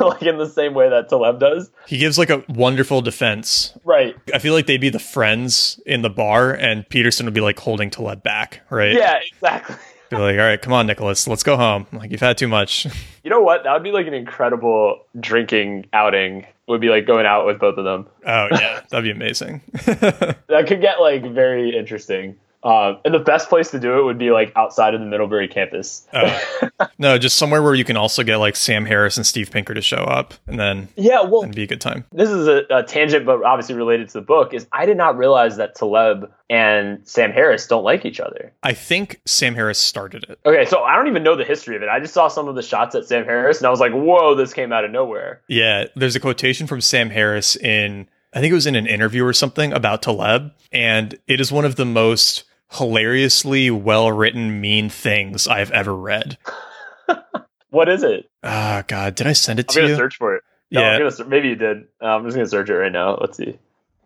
like 0.00 0.22
in 0.22 0.38
the 0.38 0.48
same 0.48 0.74
way 0.74 0.88
that 0.88 1.08
Taleb 1.08 1.38
does. 1.38 1.70
He 1.86 1.98
gives 1.98 2.18
like 2.18 2.30
a 2.30 2.42
wonderful 2.48 3.02
defense. 3.02 3.76
Right. 3.84 4.16
I 4.32 4.38
feel 4.38 4.54
like 4.54 4.66
they'd 4.66 4.80
be 4.80 4.88
the 4.88 4.98
friends 4.98 5.80
in 5.86 6.02
the 6.02 6.10
bar 6.10 6.52
and 6.52 6.88
Peterson 6.88 7.26
would 7.26 7.34
be 7.34 7.40
like 7.40 7.58
holding 7.58 7.90
Taleb 7.90 8.22
back, 8.22 8.62
right? 8.70 8.94
Yeah, 8.94 9.20
exactly. 9.24 9.76
Be 10.10 10.16
like, 10.18 10.38
all 10.38 10.44
right, 10.44 10.60
come 10.60 10.74
on, 10.74 10.86
Nicholas, 10.86 11.26
let's 11.26 11.42
go 11.42 11.56
home. 11.56 11.86
Like 11.90 12.10
you've 12.10 12.20
had 12.20 12.36
too 12.38 12.48
much. 12.48 12.86
You 13.24 13.30
know 13.30 13.40
what? 13.40 13.64
That 13.64 13.72
would 13.72 13.82
be 13.82 13.90
like 13.90 14.06
an 14.06 14.12
incredible 14.12 15.00
drinking 15.18 15.86
outing. 15.94 16.46
Would 16.68 16.82
be 16.82 16.90
like 16.90 17.06
going 17.06 17.24
out 17.24 17.46
with 17.46 17.58
both 17.58 17.78
of 17.78 17.84
them. 17.86 18.06
Oh 18.26 18.48
yeah, 18.50 18.82
that'd 18.90 19.02
be 19.02 19.10
amazing. 19.10 19.62
that 19.86 20.66
could 20.68 20.82
get 20.82 21.00
like 21.00 21.24
very 21.32 21.74
interesting. 21.74 22.36
Uh, 22.64 22.98
and 23.04 23.12
the 23.12 23.18
best 23.18 23.50
place 23.50 23.70
to 23.70 23.78
do 23.78 23.98
it 23.98 24.04
would 24.04 24.16
be 24.16 24.30
like 24.30 24.50
outside 24.56 24.94
of 24.94 25.00
the 25.00 25.06
Middlebury 25.06 25.46
campus. 25.46 26.06
uh, 26.14 26.40
no, 26.98 27.18
just 27.18 27.36
somewhere 27.36 27.62
where 27.62 27.74
you 27.74 27.84
can 27.84 27.96
also 27.96 28.22
get 28.22 28.36
like 28.36 28.56
Sam 28.56 28.86
Harris 28.86 29.18
and 29.18 29.26
Steve 29.26 29.50
Pinker 29.50 29.74
to 29.74 29.82
show 29.82 29.98
up, 29.98 30.32
and 30.46 30.58
then 30.58 30.88
yeah, 30.96 31.20
well, 31.22 31.42
and 31.42 31.54
be 31.54 31.64
a 31.64 31.66
good 31.66 31.82
time. 31.82 32.04
This 32.10 32.30
is 32.30 32.48
a, 32.48 32.62
a, 32.70 32.82
tangent, 32.82 33.26
but 33.26 33.44
obviously 33.44 33.74
related 33.74 34.08
to 34.08 34.14
the 34.14 34.22
book. 34.22 34.54
Is 34.54 34.66
I 34.72 34.86
did 34.86 34.96
not 34.96 35.18
realize 35.18 35.58
that 35.58 35.74
Taleb 35.74 36.32
and 36.48 37.06
Sam 37.06 37.32
Harris 37.32 37.66
don't 37.66 37.84
like 37.84 38.06
each 38.06 38.18
other. 38.18 38.52
I 38.62 38.72
think 38.72 39.20
Sam 39.26 39.54
Harris 39.54 39.78
started 39.78 40.24
it. 40.28 40.38
Okay, 40.46 40.64
so 40.64 40.82
I 40.82 40.96
don't 40.96 41.08
even 41.08 41.22
know 41.22 41.36
the 41.36 41.44
history 41.44 41.76
of 41.76 41.82
it. 41.82 41.90
I 41.90 42.00
just 42.00 42.14
saw 42.14 42.28
some 42.28 42.48
of 42.48 42.54
the 42.54 42.62
shots 42.62 42.94
at 42.94 43.04
Sam 43.04 43.24
Harris, 43.26 43.58
and 43.58 43.66
I 43.66 43.70
was 43.70 43.80
like, 43.80 43.92
"Whoa, 43.92 44.34
this 44.34 44.54
came 44.54 44.72
out 44.72 44.86
of 44.86 44.90
nowhere." 44.90 45.42
Yeah, 45.48 45.84
there's 45.96 46.16
a 46.16 46.20
quotation 46.20 46.66
from 46.66 46.80
Sam 46.80 47.10
Harris 47.10 47.56
in 47.56 48.08
I 48.34 48.40
think 48.40 48.50
it 48.50 48.54
was 48.54 48.66
in 48.66 48.74
an 48.74 48.86
interview 48.86 49.24
or 49.24 49.32
something 49.32 49.72
about 49.72 50.02
Taleb, 50.02 50.52
and 50.72 51.14
it 51.28 51.40
is 51.40 51.52
one 51.52 51.64
of 51.64 51.76
the 51.76 51.84
most 51.84 52.44
hilariously 52.72 53.70
well 53.70 54.10
written 54.12 54.60
mean 54.60 54.88
things 54.88 55.46
I've 55.46 55.70
ever 55.70 55.94
read. 55.94 56.38
what 57.70 57.88
is 57.88 58.02
it? 58.02 58.28
Ah, 58.42 58.84
God, 58.86 59.14
did 59.14 59.26
I 59.26 59.32
send 59.32 59.60
it 59.60 59.66
I'm 59.70 59.74
to 59.74 59.80
you? 59.80 59.86
Gonna 59.88 59.96
search 59.96 60.16
for 60.16 60.36
it. 60.36 60.42
No, 60.70 60.80
yeah, 60.80 60.98
gonna, 60.98 61.28
maybe 61.28 61.48
you 61.48 61.56
did. 61.56 61.84
Uh, 62.02 62.06
I'm 62.06 62.24
just 62.24 62.34
gonna 62.36 62.48
search 62.48 62.68
it 62.68 62.74
right 62.74 62.92
now. 62.92 63.16
Let's 63.20 63.36
see. 63.36 63.58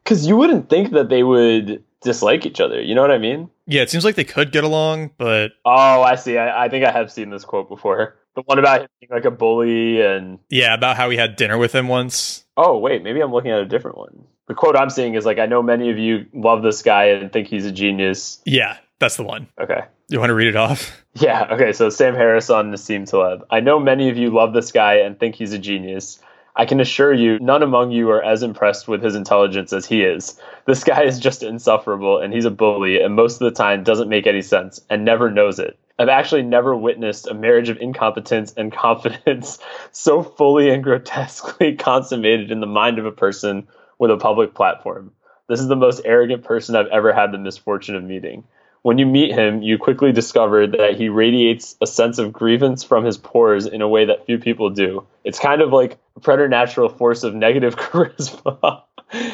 Because 0.05 0.27
you 0.27 0.37
wouldn't 0.37 0.69
think 0.71 0.93
that 0.93 1.09
they 1.09 1.23
would 1.23 1.83
dislike 2.03 2.47
each 2.47 2.61
other. 2.61 2.81
You 2.81 2.95
know 2.95 3.03
what 3.03 3.11
I 3.11 3.19
mean? 3.19 3.51
Yeah, 3.67 3.83
it 3.83 3.91
seems 3.91 4.05
like 4.05 4.15
they 4.15 4.25
could 4.25 4.53
get 4.53 4.65
along, 4.65 5.11
but 5.19 5.53
Oh, 5.65 6.03
I 6.03 6.15
see. 6.15 6.39
I, 6.39 6.65
I 6.65 6.69
think 6.69 6.85
I 6.85 6.91
have 6.91 7.11
seen 7.13 7.31
this 7.31 7.45
quote 7.45 7.69
before. 7.69 8.17
The 8.35 8.43
one 8.43 8.59
about 8.59 8.83
him 8.83 8.89
being 9.01 9.11
like 9.11 9.25
a 9.25 9.31
bully 9.31 10.01
and 10.01 10.39
yeah, 10.49 10.73
about 10.75 10.97
how 10.97 11.11
he 11.11 11.17
had 11.17 11.37
dinner 11.37 11.59
with 11.59 11.75
him 11.75 11.89
once. 11.89 12.45
oh 12.57 12.79
wait, 12.79 13.03
maybe 13.03 13.21
I'm 13.21 13.33
looking 13.33 13.51
at 13.51 13.59
a 13.61 13.67
different 13.67 13.99
one. 13.99 14.25
The 14.49 14.55
quote 14.55 14.77
I'm 14.77 14.91
seeing 14.91 15.15
is 15.15 15.25
like, 15.25 15.39
I 15.39 15.47
know 15.47 15.63
many 15.63 15.91
of 15.91 15.99
you 15.99 16.27
love 16.33 16.63
this 16.63 16.83
guy 16.83 17.05
and 17.05 17.31
think 17.31 17.49
he's 17.49 17.67
a 17.67 17.71
genius. 17.71 18.41
Yeah, 18.45 18.79
that's 18.99 19.17
the 19.17 19.23
one. 19.23 19.47
Okay. 19.61 19.83
You 20.09 20.19
want 20.19 20.31
to 20.31 20.35
read 20.35 20.49
it 20.49 20.57
off? 20.57 20.97
Yeah, 21.15 21.49
okay, 21.51 21.73
so 21.73 21.91
Sam 21.91 22.15
Harris 22.15 22.49
on 22.49 22.71
Nassim 22.71 23.05
Taleb. 23.05 23.45
I 23.51 23.59
know 23.59 23.81
many 23.81 24.09
of 24.09 24.17
you 24.17 24.31
love 24.31 24.53
this 24.53 24.71
guy 24.71 24.99
and 24.99 25.19
think 25.19 25.35
he's 25.35 25.53
a 25.53 25.59
genius. 25.59 26.21
I 26.55 26.65
can 26.65 26.79
assure 26.79 27.13
you, 27.13 27.41
none 27.41 27.65
among 27.65 27.91
you 27.91 28.09
are 28.11 28.23
as 28.23 28.45
impressed 28.45 28.87
with 28.87 29.03
his 29.03 29.17
intelligence 29.17 29.73
as 29.73 29.85
he 29.85 30.03
is. 30.03 30.41
This 30.67 30.85
guy 30.85 31.03
is 31.03 31.19
just 31.19 31.43
insufferable, 31.43 32.21
and 32.21 32.33
he's 32.33 32.45
a 32.45 32.53
bully, 32.53 33.01
and 33.01 33.17
most 33.17 33.41
of 33.41 33.47
the 33.47 33.51
time 33.51 33.83
doesn't 33.83 34.09
make 34.09 34.29
any 34.29 34.43
sense, 34.43 34.81
and 34.89 35.05
never 35.05 35.29
knows 35.29 35.59
it. 35.59 35.77
I've 35.99 36.09
actually 36.09 36.43
never 36.43 36.77
witnessed 36.77 37.27
a 37.27 37.35
marriage 37.35 37.69
of 37.69 37.79
incompetence 37.79 38.55
and 38.57 38.73
confidence 38.87 39.59
so 39.91 40.23
fully 40.23 40.71
and 40.71 40.85
grotesquely 40.85 41.75
consummated 41.75 42.53
in 42.53 42.61
the 42.61 42.67
mind 42.67 43.01
of 43.01 43.07
a 43.07 43.13
person 43.13 43.67
with 43.99 44.11
a 44.11 44.17
public 44.17 44.55
platform. 44.55 45.13
This 45.49 45.61
is 45.61 45.69
the 45.69 45.77
most 45.77 46.03
arrogant 46.05 46.45
person 46.45 46.77
I've 46.77 46.89
ever 46.89 47.13
had 47.13 47.33
the 47.33 47.39
misfortune 47.39 47.97
of 47.97 48.05
meeting. 48.05 48.45
When 48.83 48.99
you 48.99 49.07
meet 49.07 49.33
him, 49.33 49.63
you 49.63 49.77
quickly 49.77 50.13
discover 50.13 50.67
that 50.67 50.97
he 50.97 51.09
radiates 51.09 51.77
a 51.81 51.87
sense 51.87 52.19
of 52.19 52.33
grievance 52.33 52.85
from 52.85 53.05
his 53.05 53.19
pores 53.19 53.67
in 53.67 53.83
a 53.83 53.89
way 53.89 54.05
that 54.05 54.27
few 54.27 54.39
people 54.39 54.71
do. 54.71 55.05
It's 55.25 55.39
kind 55.39 55.63
of 55.63 55.73
like 55.73 55.99
a 56.17 56.21
preternatural 56.21 56.89
force 56.89 57.25
of 57.25 57.35
negative 57.35 57.77
charisma. 57.77 58.83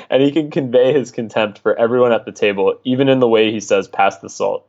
and 0.08 0.22
he 0.22 0.30
can 0.30 0.50
convey 0.50 0.92
his 0.92 1.10
contempt 1.10 1.58
for 1.58 1.78
everyone 1.78 2.12
at 2.12 2.24
the 2.24 2.32
table, 2.32 2.78
even 2.84 3.08
in 3.08 3.20
the 3.20 3.28
way 3.28 3.50
he 3.50 3.60
says, 3.60 3.88
pass 3.88 4.18
the 4.18 4.30
salt. 4.30 4.68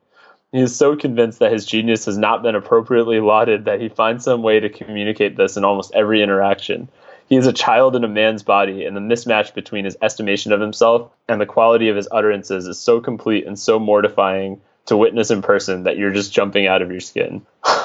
He 0.52 0.62
is 0.62 0.76
so 0.76 0.96
convinced 0.96 1.40
that 1.40 1.52
his 1.52 1.66
genius 1.66 2.06
has 2.06 2.18
not 2.18 2.42
been 2.42 2.56
appropriately 2.56 3.20
lauded 3.20 3.66
that 3.66 3.82
he 3.82 3.90
finds 3.90 4.24
some 4.24 4.42
way 4.42 4.60
to 4.60 4.70
communicate 4.70 5.36
this 5.36 5.58
in 5.58 5.66
almost 5.66 5.94
every 5.94 6.22
interaction. 6.22 6.90
He 7.28 7.36
is 7.36 7.48
a 7.48 7.54
child 7.54 7.96
in 7.96 8.04
a 8.04 8.08
man's 8.08 8.44
body, 8.44 8.86
and 8.86 8.96
the 8.96 9.02
mismatch 9.02 9.54
between 9.54 9.86
his 9.86 9.98
estimation 10.02 10.52
of 10.52 10.62
himself 10.62 11.12
and 11.28 11.42
the 11.42 11.46
quality 11.46 11.90
of 11.90 11.96
his 11.96 12.08
utterances 12.12 12.68
is 12.68 12.80
so 12.80 13.02
complete 13.02 13.48
and 13.48 13.58
so 13.58 13.80
mortifying 13.80 14.62
to 14.86 14.96
witness 14.96 15.32
in 15.32 15.42
person 15.42 15.84
that 15.84 15.98
you're 15.98 16.14
just 16.14 16.32
jumping 16.32 16.68
out 16.68 16.82
of 16.82 16.92
your 16.92 17.00
skin. 17.00 17.46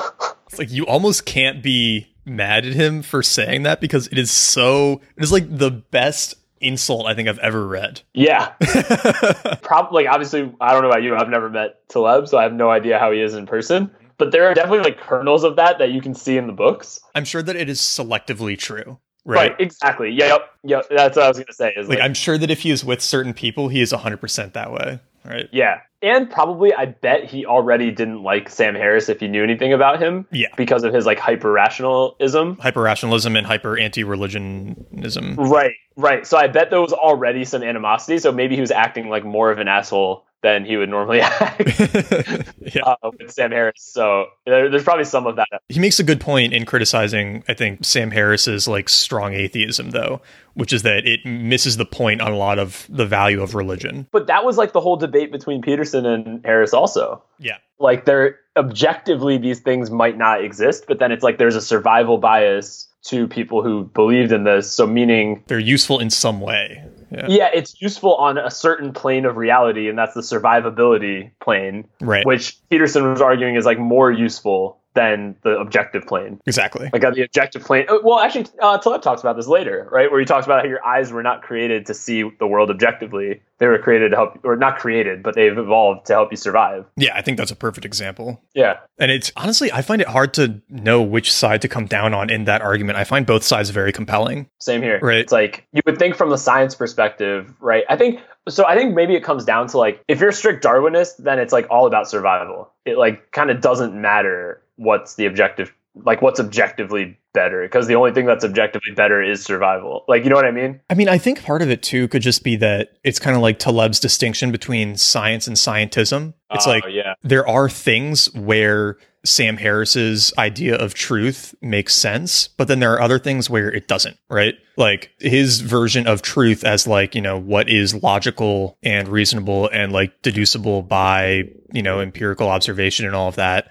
It's 0.50 0.58
like 0.58 0.72
you 0.72 0.84
almost 0.84 1.26
can't 1.26 1.62
be 1.62 2.08
mad 2.24 2.66
at 2.66 2.72
him 2.72 3.02
for 3.02 3.22
saying 3.22 3.62
that 3.62 3.80
because 3.80 4.08
it 4.08 4.18
is 4.18 4.32
so 4.32 5.00
it 5.16 5.22
is 5.22 5.30
like 5.30 5.46
the 5.48 5.70
best 5.70 6.34
insult 6.60 7.06
I 7.06 7.14
think 7.14 7.28
I've 7.28 7.38
ever 7.38 7.64
read. 7.64 8.02
Yeah. 8.14 8.48
Probably, 9.62 10.04
like, 10.04 10.12
obviously, 10.12 10.52
I 10.60 10.72
don't 10.72 10.82
know 10.82 10.88
about 10.88 11.04
you. 11.04 11.14
I've 11.16 11.28
never 11.28 11.48
met 11.48 11.88
Taleb, 11.88 12.28
so 12.28 12.36
I 12.36 12.42
have 12.42 12.52
no 12.52 12.68
idea 12.68 12.98
how 12.98 13.12
he 13.12 13.20
is 13.20 13.34
in 13.34 13.46
person. 13.46 13.90
But 14.18 14.32
there 14.32 14.46
are 14.46 14.54
definitely 14.54 14.80
like 14.80 15.00
kernels 15.00 15.44
of 15.44 15.56
that 15.56 15.78
that 15.78 15.92
you 15.92 16.02
can 16.02 16.14
see 16.14 16.36
in 16.36 16.48
the 16.48 16.52
books. 16.52 17.00
I'm 17.14 17.24
sure 17.24 17.42
that 17.42 17.56
it 17.56 17.70
is 17.70 17.80
selectively 17.80 18.58
true. 18.58 18.98
Right. 19.24 19.50
Right, 19.50 19.60
exactly. 19.60 20.10
Yep, 20.10 20.40
yep. 20.64 20.86
That's 20.90 21.16
what 21.16 21.24
I 21.24 21.28
was 21.28 21.38
gonna 21.38 21.52
say. 21.52 21.72
Is 21.76 21.88
Like 21.88 21.98
like, 21.98 22.04
I'm 22.04 22.14
sure 22.14 22.38
that 22.38 22.50
if 22.50 22.62
he 22.62 22.70
is 22.70 22.84
with 22.84 23.02
certain 23.02 23.34
people, 23.34 23.68
he 23.68 23.80
is 23.80 23.92
100% 23.92 24.52
that 24.54 24.72
way. 24.72 24.98
Right. 25.24 25.48
yeah, 25.52 25.80
and 26.02 26.30
probably 26.30 26.72
I 26.72 26.86
bet 26.86 27.24
he 27.24 27.46
already 27.46 27.90
didn't 27.90 28.22
like 28.22 28.48
Sam 28.48 28.74
Harris 28.74 29.08
if 29.08 29.20
he 29.20 29.28
knew 29.28 29.42
anything 29.42 29.72
about 29.72 30.00
him. 30.00 30.26
Yeah. 30.30 30.48
because 30.56 30.84
of 30.84 30.94
his 30.94 31.06
like 31.06 31.18
hyper 31.18 31.50
rationalism. 31.50 32.58
Hyper 32.58 32.82
rationalism 32.82 33.36
and 33.36 33.46
hyper 33.46 33.78
anti 33.78 34.04
religionism. 34.04 35.36
Right, 35.36 35.74
right. 35.96 36.26
So 36.26 36.36
I 36.38 36.46
bet 36.46 36.70
there 36.70 36.80
was 36.80 36.92
already 36.92 37.44
some 37.44 37.62
animosity. 37.62 38.18
So 38.18 38.32
maybe 38.32 38.54
he 38.54 38.60
was 38.60 38.70
acting 38.70 39.08
like 39.08 39.24
more 39.24 39.50
of 39.50 39.58
an 39.58 39.68
asshole 39.68 40.24
than 40.42 40.64
he 40.64 40.76
would 40.76 40.88
normally 40.88 41.20
act 41.22 41.60
yeah. 42.74 42.82
uh, 42.84 43.10
with 43.18 43.30
Sam 43.30 43.50
Harris. 43.50 43.74
So 43.78 44.26
there, 44.46 44.70
there's 44.70 44.84
probably 44.84 45.04
some 45.04 45.26
of 45.26 45.36
that. 45.36 45.48
He 45.68 45.80
makes 45.80 45.98
a 45.98 46.04
good 46.04 46.20
point 46.20 46.52
in 46.52 46.64
criticizing, 46.64 47.44
I 47.48 47.54
think, 47.54 47.84
Sam 47.84 48.10
Harris's 48.10 48.66
like 48.66 48.88
strong 48.88 49.34
atheism, 49.34 49.90
though, 49.90 50.22
which 50.54 50.72
is 50.72 50.82
that 50.82 51.06
it 51.06 51.24
misses 51.24 51.76
the 51.76 51.84
point 51.84 52.20
on 52.20 52.32
a 52.32 52.36
lot 52.36 52.58
of 52.58 52.86
the 52.88 53.06
value 53.06 53.42
of 53.42 53.54
religion. 53.54 54.06
But 54.12 54.28
that 54.28 54.44
was 54.44 54.56
like 54.56 54.72
the 54.72 54.80
whole 54.80 54.96
debate 54.96 55.30
between 55.30 55.62
Peterson 55.62 55.89
and 55.94 56.44
Harris 56.44 56.72
also. 56.74 57.22
Yeah. 57.38 57.56
Like 57.78 58.04
they're 58.04 58.38
objectively 58.56 59.38
these 59.38 59.60
things 59.60 59.90
might 59.90 60.18
not 60.18 60.44
exist, 60.44 60.84
but 60.86 60.98
then 60.98 61.12
it's 61.12 61.22
like 61.22 61.38
there's 61.38 61.56
a 61.56 61.62
survival 61.62 62.18
bias 62.18 62.88
to 63.04 63.26
people 63.26 63.62
who 63.62 63.84
believed 63.84 64.30
in 64.32 64.44
this. 64.44 64.70
So 64.70 64.86
meaning 64.86 65.42
They're 65.46 65.58
useful 65.58 65.98
in 65.98 66.10
some 66.10 66.40
way. 66.40 66.84
Yeah. 67.10 67.26
yeah, 67.28 67.50
it's 67.52 67.80
useful 67.82 68.14
on 68.16 68.38
a 68.38 68.50
certain 68.52 68.92
plane 68.92 69.24
of 69.24 69.36
reality, 69.36 69.88
and 69.88 69.98
that's 69.98 70.14
the 70.14 70.20
survivability 70.20 71.32
plane, 71.40 71.88
Right. 72.00 72.24
which 72.24 72.56
Peterson 72.70 73.10
was 73.10 73.20
arguing 73.20 73.56
is 73.56 73.64
like 73.64 73.78
more 73.80 74.12
useful 74.12 74.78
than 74.94 75.34
the 75.42 75.58
objective 75.58 76.06
plane. 76.06 76.40
Exactly. 76.46 76.88
Like 76.92 77.04
on 77.04 77.14
the 77.14 77.22
objective 77.22 77.62
plane. 77.64 77.86
uh, 77.88 77.98
Well, 78.04 78.20
actually, 78.20 78.46
uh, 78.60 78.78
Taleb 78.78 79.02
talks 79.02 79.20
about 79.22 79.36
this 79.36 79.46
later, 79.48 79.88
right? 79.90 80.10
Where 80.10 80.20
he 80.20 80.26
talks 80.26 80.46
about 80.46 80.62
how 80.62 80.68
your 80.68 80.84
eyes 80.84 81.10
were 81.12 81.22
not 81.22 81.42
created 81.42 81.86
to 81.86 81.94
see 81.94 82.28
the 82.38 82.46
world 82.46 82.70
objectively; 82.70 83.40
they 83.60 83.66
were 83.66 83.78
created 83.78 84.10
to 84.10 84.16
help, 84.16 84.40
or 84.42 84.56
not 84.56 84.78
created, 84.78 85.22
but 85.22 85.34
they've 85.34 85.56
evolved 85.56 86.06
to 86.06 86.14
help 86.14 86.30
you 86.32 86.36
survive. 86.36 86.86
Yeah, 86.96 87.14
I 87.14 87.22
think 87.22 87.36
that's 87.38 87.50
a 87.50 87.56
perfect 87.56 87.84
example. 87.84 88.42
Yeah, 88.54 88.78
And 88.98 89.10
it's 89.10 89.30
honestly, 89.36 89.70
I 89.70 89.82
find 89.82 90.00
it 90.02 90.08
hard 90.08 90.34
to 90.34 90.60
know 90.68 91.02
which 91.02 91.32
side 91.32 91.62
to 91.62 91.68
come 91.68 91.86
down 91.86 92.14
on 92.14 92.30
in 92.30 92.44
that 92.44 92.62
argument. 92.62 92.98
I 92.98 93.04
find 93.04 93.24
both 93.26 93.44
sides 93.44 93.70
very 93.70 93.92
compelling. 93.92 94.48
same 94.58 94.82
here. 94.82 94.98
Right. 95.00 95.18
It's 95.18 95.32
like 95.32 95.66
you 95.72 95.82
would 95.86 95.98
think 95.98 96.16
from 96.16 96.30
the 96.30 96.38
science 96.38 96.74
perspective, 96.74 97.54
right? 97.60 97.84
I 97.88 97.96
think 97.96 98.20
so. 98.48 98.64
I 98.66 98.74
think 98.74 98.94
maybe 98.94 99.14
it 99.14 99.22
comes 99.22 99.44
down 99.44 99.68
to 99.68 99.78
like 99.78 100.02
if 100.08 100.18
you're 100.20 100.30
a 100.30 100.32
strict 100.32 100.64
Darwinist, 100.64 101.18
then 101.18 101.38
it's 101.38 101.52
like 101.52 101.66
all 101.70 101.86
about 101.86 102.08
survival. 102.08 102.72
It 102.86 102.96
like 102.96 103.30
kind 103.30 103.50
of 103.50 103.60
doesn't 103.60 103.94
matter 103.94 104.62
what's 104.76 105.16
the 105.16 105.26
objective, 105.26 105.74
like 105.94 106.22
what's 106.22 106.40
objectively 106.40 107.18
better, 107.32 107.62
because 107.62 107.86
the 107.86 107.94
only 107.94 108.12
thing 108.12 108.26
that's 108.26 108.44
objectively 108.44 108.92
better 108.94 109.22
is 109.22 109.42
survival. 109.42 110.04
Like 110.08 110.24
you 110.24 110.30
know 110.30 110.36
what 110.36 110.46
I 110.46 110.50
mean? 110.50 110.80
I 110.90 110.94
mean, 110.94 111.08
I 111.08 111.18
think 111.18 111.42
part 111.42 111.62
of 111.62 111.70
it 111.70 111.82
too 111.82 112.08
could 112.08 112.22
just 112.22 112.42
be 112.44 112.56
that 112.56 112.98
it's 113.04 113.18
kind 113.18 113.36
of 113.36 113.42
like 113.42 113.58
Taleb's 113.58 114.00
distinction 114.00 114.52
between 114.52 114.96
science 114.96 115.46
and 115.46 115.56
scientism. 115.56 116.34
It's 116.52 116.66
Oh, 116.66 116.70
like 116.70 116.84
yeah, 116.90 117.14
there 117.22 117.46
are 117.46 117.68
things 117.68 118.32
where 118.34 118.96
Sam 119.24 119.58
Harris's 119.58 120.32
idea 120.38 120.76
of 120.76 120.94
truth 120.94 121.54
makes 121.60 121.94
sense, 121.94 122.48
but 122.48 122.68
then 122.68 122.80
there 122.80 122.92
are 122.94 123.02
other 123.02 123.18
things 123.18 123.50
where 123.50 123.70
it 123.70 123.86
doesn't, 123.86 124.16
right? 124.30 124.54
Like 124.76 125.10
his 125.18 125.60
version 125.60 126.06
of 126.06 126.22
truth 126.22 126.64
as 126.64 126.86
like, 126.86 127.14
you 127.14 127.20
know, 127.20 127.38
what 127.38 127.68
is 127.68 128.02
logical 128.02 128.78
and 128.82 129.08
reasonable 129.08 129.68
and 129.68 129.92
like 129.92 130.22
deducible 130.22 130.82
by, 130.82 131.50
you 131.70 131.82
know, 131.82 132.00
empirical 132.00 132.48
observation 132.48 133.04
and 133.04 133.14
all 133.14 133.28
of 133.28 133.36
that. 133.36 133.70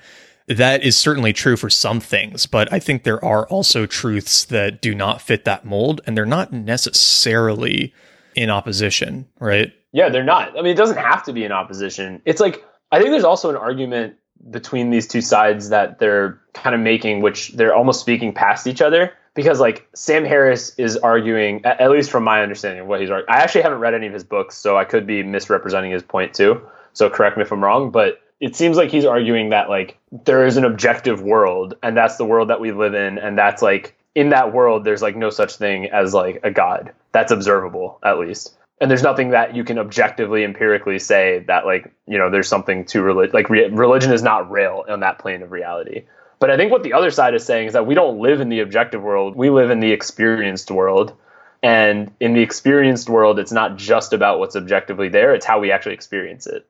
That 0.50 0.84
is 0.84 0.98
certainly 0.98 1.32
true 1.32 1.56
for 1.56 1.70
some 1.70 2.00
things, 2.00 2.48
but 2.48 2.74
I 2.74 2.80
think 2.80 3.04
there 3.04 3.24
are 3.24 3.48
also 3.48 3.86
truths 3.86 4.46
that 4.46 4.82
do 4.82 4.96
not 4.96 5.22
fit 5.22 5.46
that 5.46 5.64
mold 5.64 6.02
and 6.06 6.18
they're 6.18 6.26
not 6.26 6.52
necessarily 6.52 7.94
in 8.36 8.50
opposition, 8.50 9.28
right? 9.40 9.72
Yeah, 9.92 10.10
they're 10.10 10.24
not. 10.24 10.58
I 10.58 10.64
mean, 10.64 10.72
it 10.74 10.78
doesn't 10.78 10.98
have 10.98 11.24
to 11.26 11.34
be 11.34 11.44
in 11.44 11.52
opposition. 11.52 12.22
It's 12.26 12.42
like 12.42 12.66
I 12.92 13.00
think 13.00 13.12
there's 13.12 13.24
also 13.24 13.50
an 13.50 13.56
argument 13.56 14.16
between 14.50 14.90
these 14.90 15.08
two 15.08 15.22
sides 15.22 15.70
that 15.70 16.00
they're 16.00 16.40
kind 16.54 16.74
of 16.74 16.82
making, 16.82 17.22
which 17.22 17.50
they're 17.50 17.76
almost 17.76 18.02
speaking 18.02 18.34
past 18.34 18.68
each 18.68 18.82
other. 18.82 19.14
Because 19.36 19.60
like 19.60 19.88
Sam 19.94 20.26
Harris 20.26 20.74
is 20.78 20.98
arguing, 20.98 21.64
at 21.64 21.92
least 21.92 22.10
from 22.10 22.24
my 22.24 22.42
understanding 22.42 22.82
of 22.82 22.88
what 22.88 23.00
he's 23.00 23.10
arguing. 23.10 23.30
I 23.30 23.42
actually 23.42 23.62
haven't 23.62 23.80
read 23.80 23.94
any 23.94 24.08
of 24.08 24.14
his 24.14 24.24
books, 24.24 24.58
so 24.58 24.78
I 24.78 24.84
could 24.84 25.06
be 25.06 25.22
misrepresenting 25.24 25.92
his 25.92 26.04
point 26.04 26.34
too. 26.34 26.62
So 26.94 27.10
correct 27.10 27.38
me 27.38 27.44
if 27.44 27.52
I'm 27.52 27.64
wrong, 27.64 27.92
but 27.92 28.20
it 28.40 28.56
seems 28.56 28.78
like 28.78 28.90
he's 28.90 29.06
arguing 29.06 29.50
that 29.50 29.70
like 29.70 29.98
there 30.12 30.46
is 30.46 30.58
an 30.58 30.66
objective 30.66 31.22
world, 31.22 31.76
and 31.84 31.96
that's 31.96 32.18
the 32.18 32.26
world 32.26 32.50
that 32.50 32.62
we 32.62 32.72
live 32.72 32.94
in, 32.94 33.18
and 33.18 33.38
that's 33.38 33.62
like 33.62 33.96
in 34.16 34.30
that 34.30 34.54
world 34.54 34.84
there's 34.84 35.02
like 35.02 35.16
no 35.16 35.30
such 35.30 35.56
thing 35.56 35.88
as 35.88 36.14
like 36.14 36.42
a 36.44 36.52
god. 36.52 36.94
That's 37.12 37.32
observable 37.32 38.00
at 38.04 38.20
least. 38.20 38.56
And 38.82 38.90
there's 38.90 39.04
nothing 39.04 39.32
that 39.32 39.56
you 39.56 39.66
can 39.66 39.78
objectively 39.78 40.44
empirically 40.44 41.00
say 41.00 41.44
that 41.48 41.66
like 41.66 41.92
you 42.08 42.18
know 42.18 42.30
there's 42.30 42.48
something 42.48 42.86
to 42.86 43.02
religion 43.02 43.34
like 43.34 43.50
re- 43.50 43.70
religion 43.70 44.14
is 44.14 44.24
not 44.24 44.50
real 44.50 44.86
on 44.88 45.02
that 45.02 45.20
plane 45.20 45.44
of 45.44 45.52
reality. 45.52 46.06
But 46.40 46.50
i 46.50 46.56
think 46.56 46.72
what 46.72 46.84
the 46.84 46.94
other 46.94 47.12
side 47.12 47.36
is 47.36 47.46
saying 47.46 47.68
is 47.68 47.74
that 47.74 47.86
we 47.86 47.96
don't 47.96 48.20
live 48.20 48.40
in 48.40 48.48
the 48.48 48.62
objective 48.62 49.02
world 49.02 49.36
we 49.36 49.50
live 49.50 49.70
in 49.70 49.82
the 49.82 49.92
experienced 49.92 50.72
world. 50.72 51.16
And 51.62 52.14
in 52.22 52.36
the 52.36 52.42
experienced 52.42 53.10
world 53.10 53.38
it's 53.38 53.52
not 53.52 53.76
just 53.76 54.14
about 54.14 54.40
what's 54.40 54.56
objectively 54.56 55.10
there 55.10 55.36
it's 55.36 55.46
how 55.46 55.60
we 55.60 55.74
actually 55.74 55.96
experience 55.96 56.48
it 56.48 56.66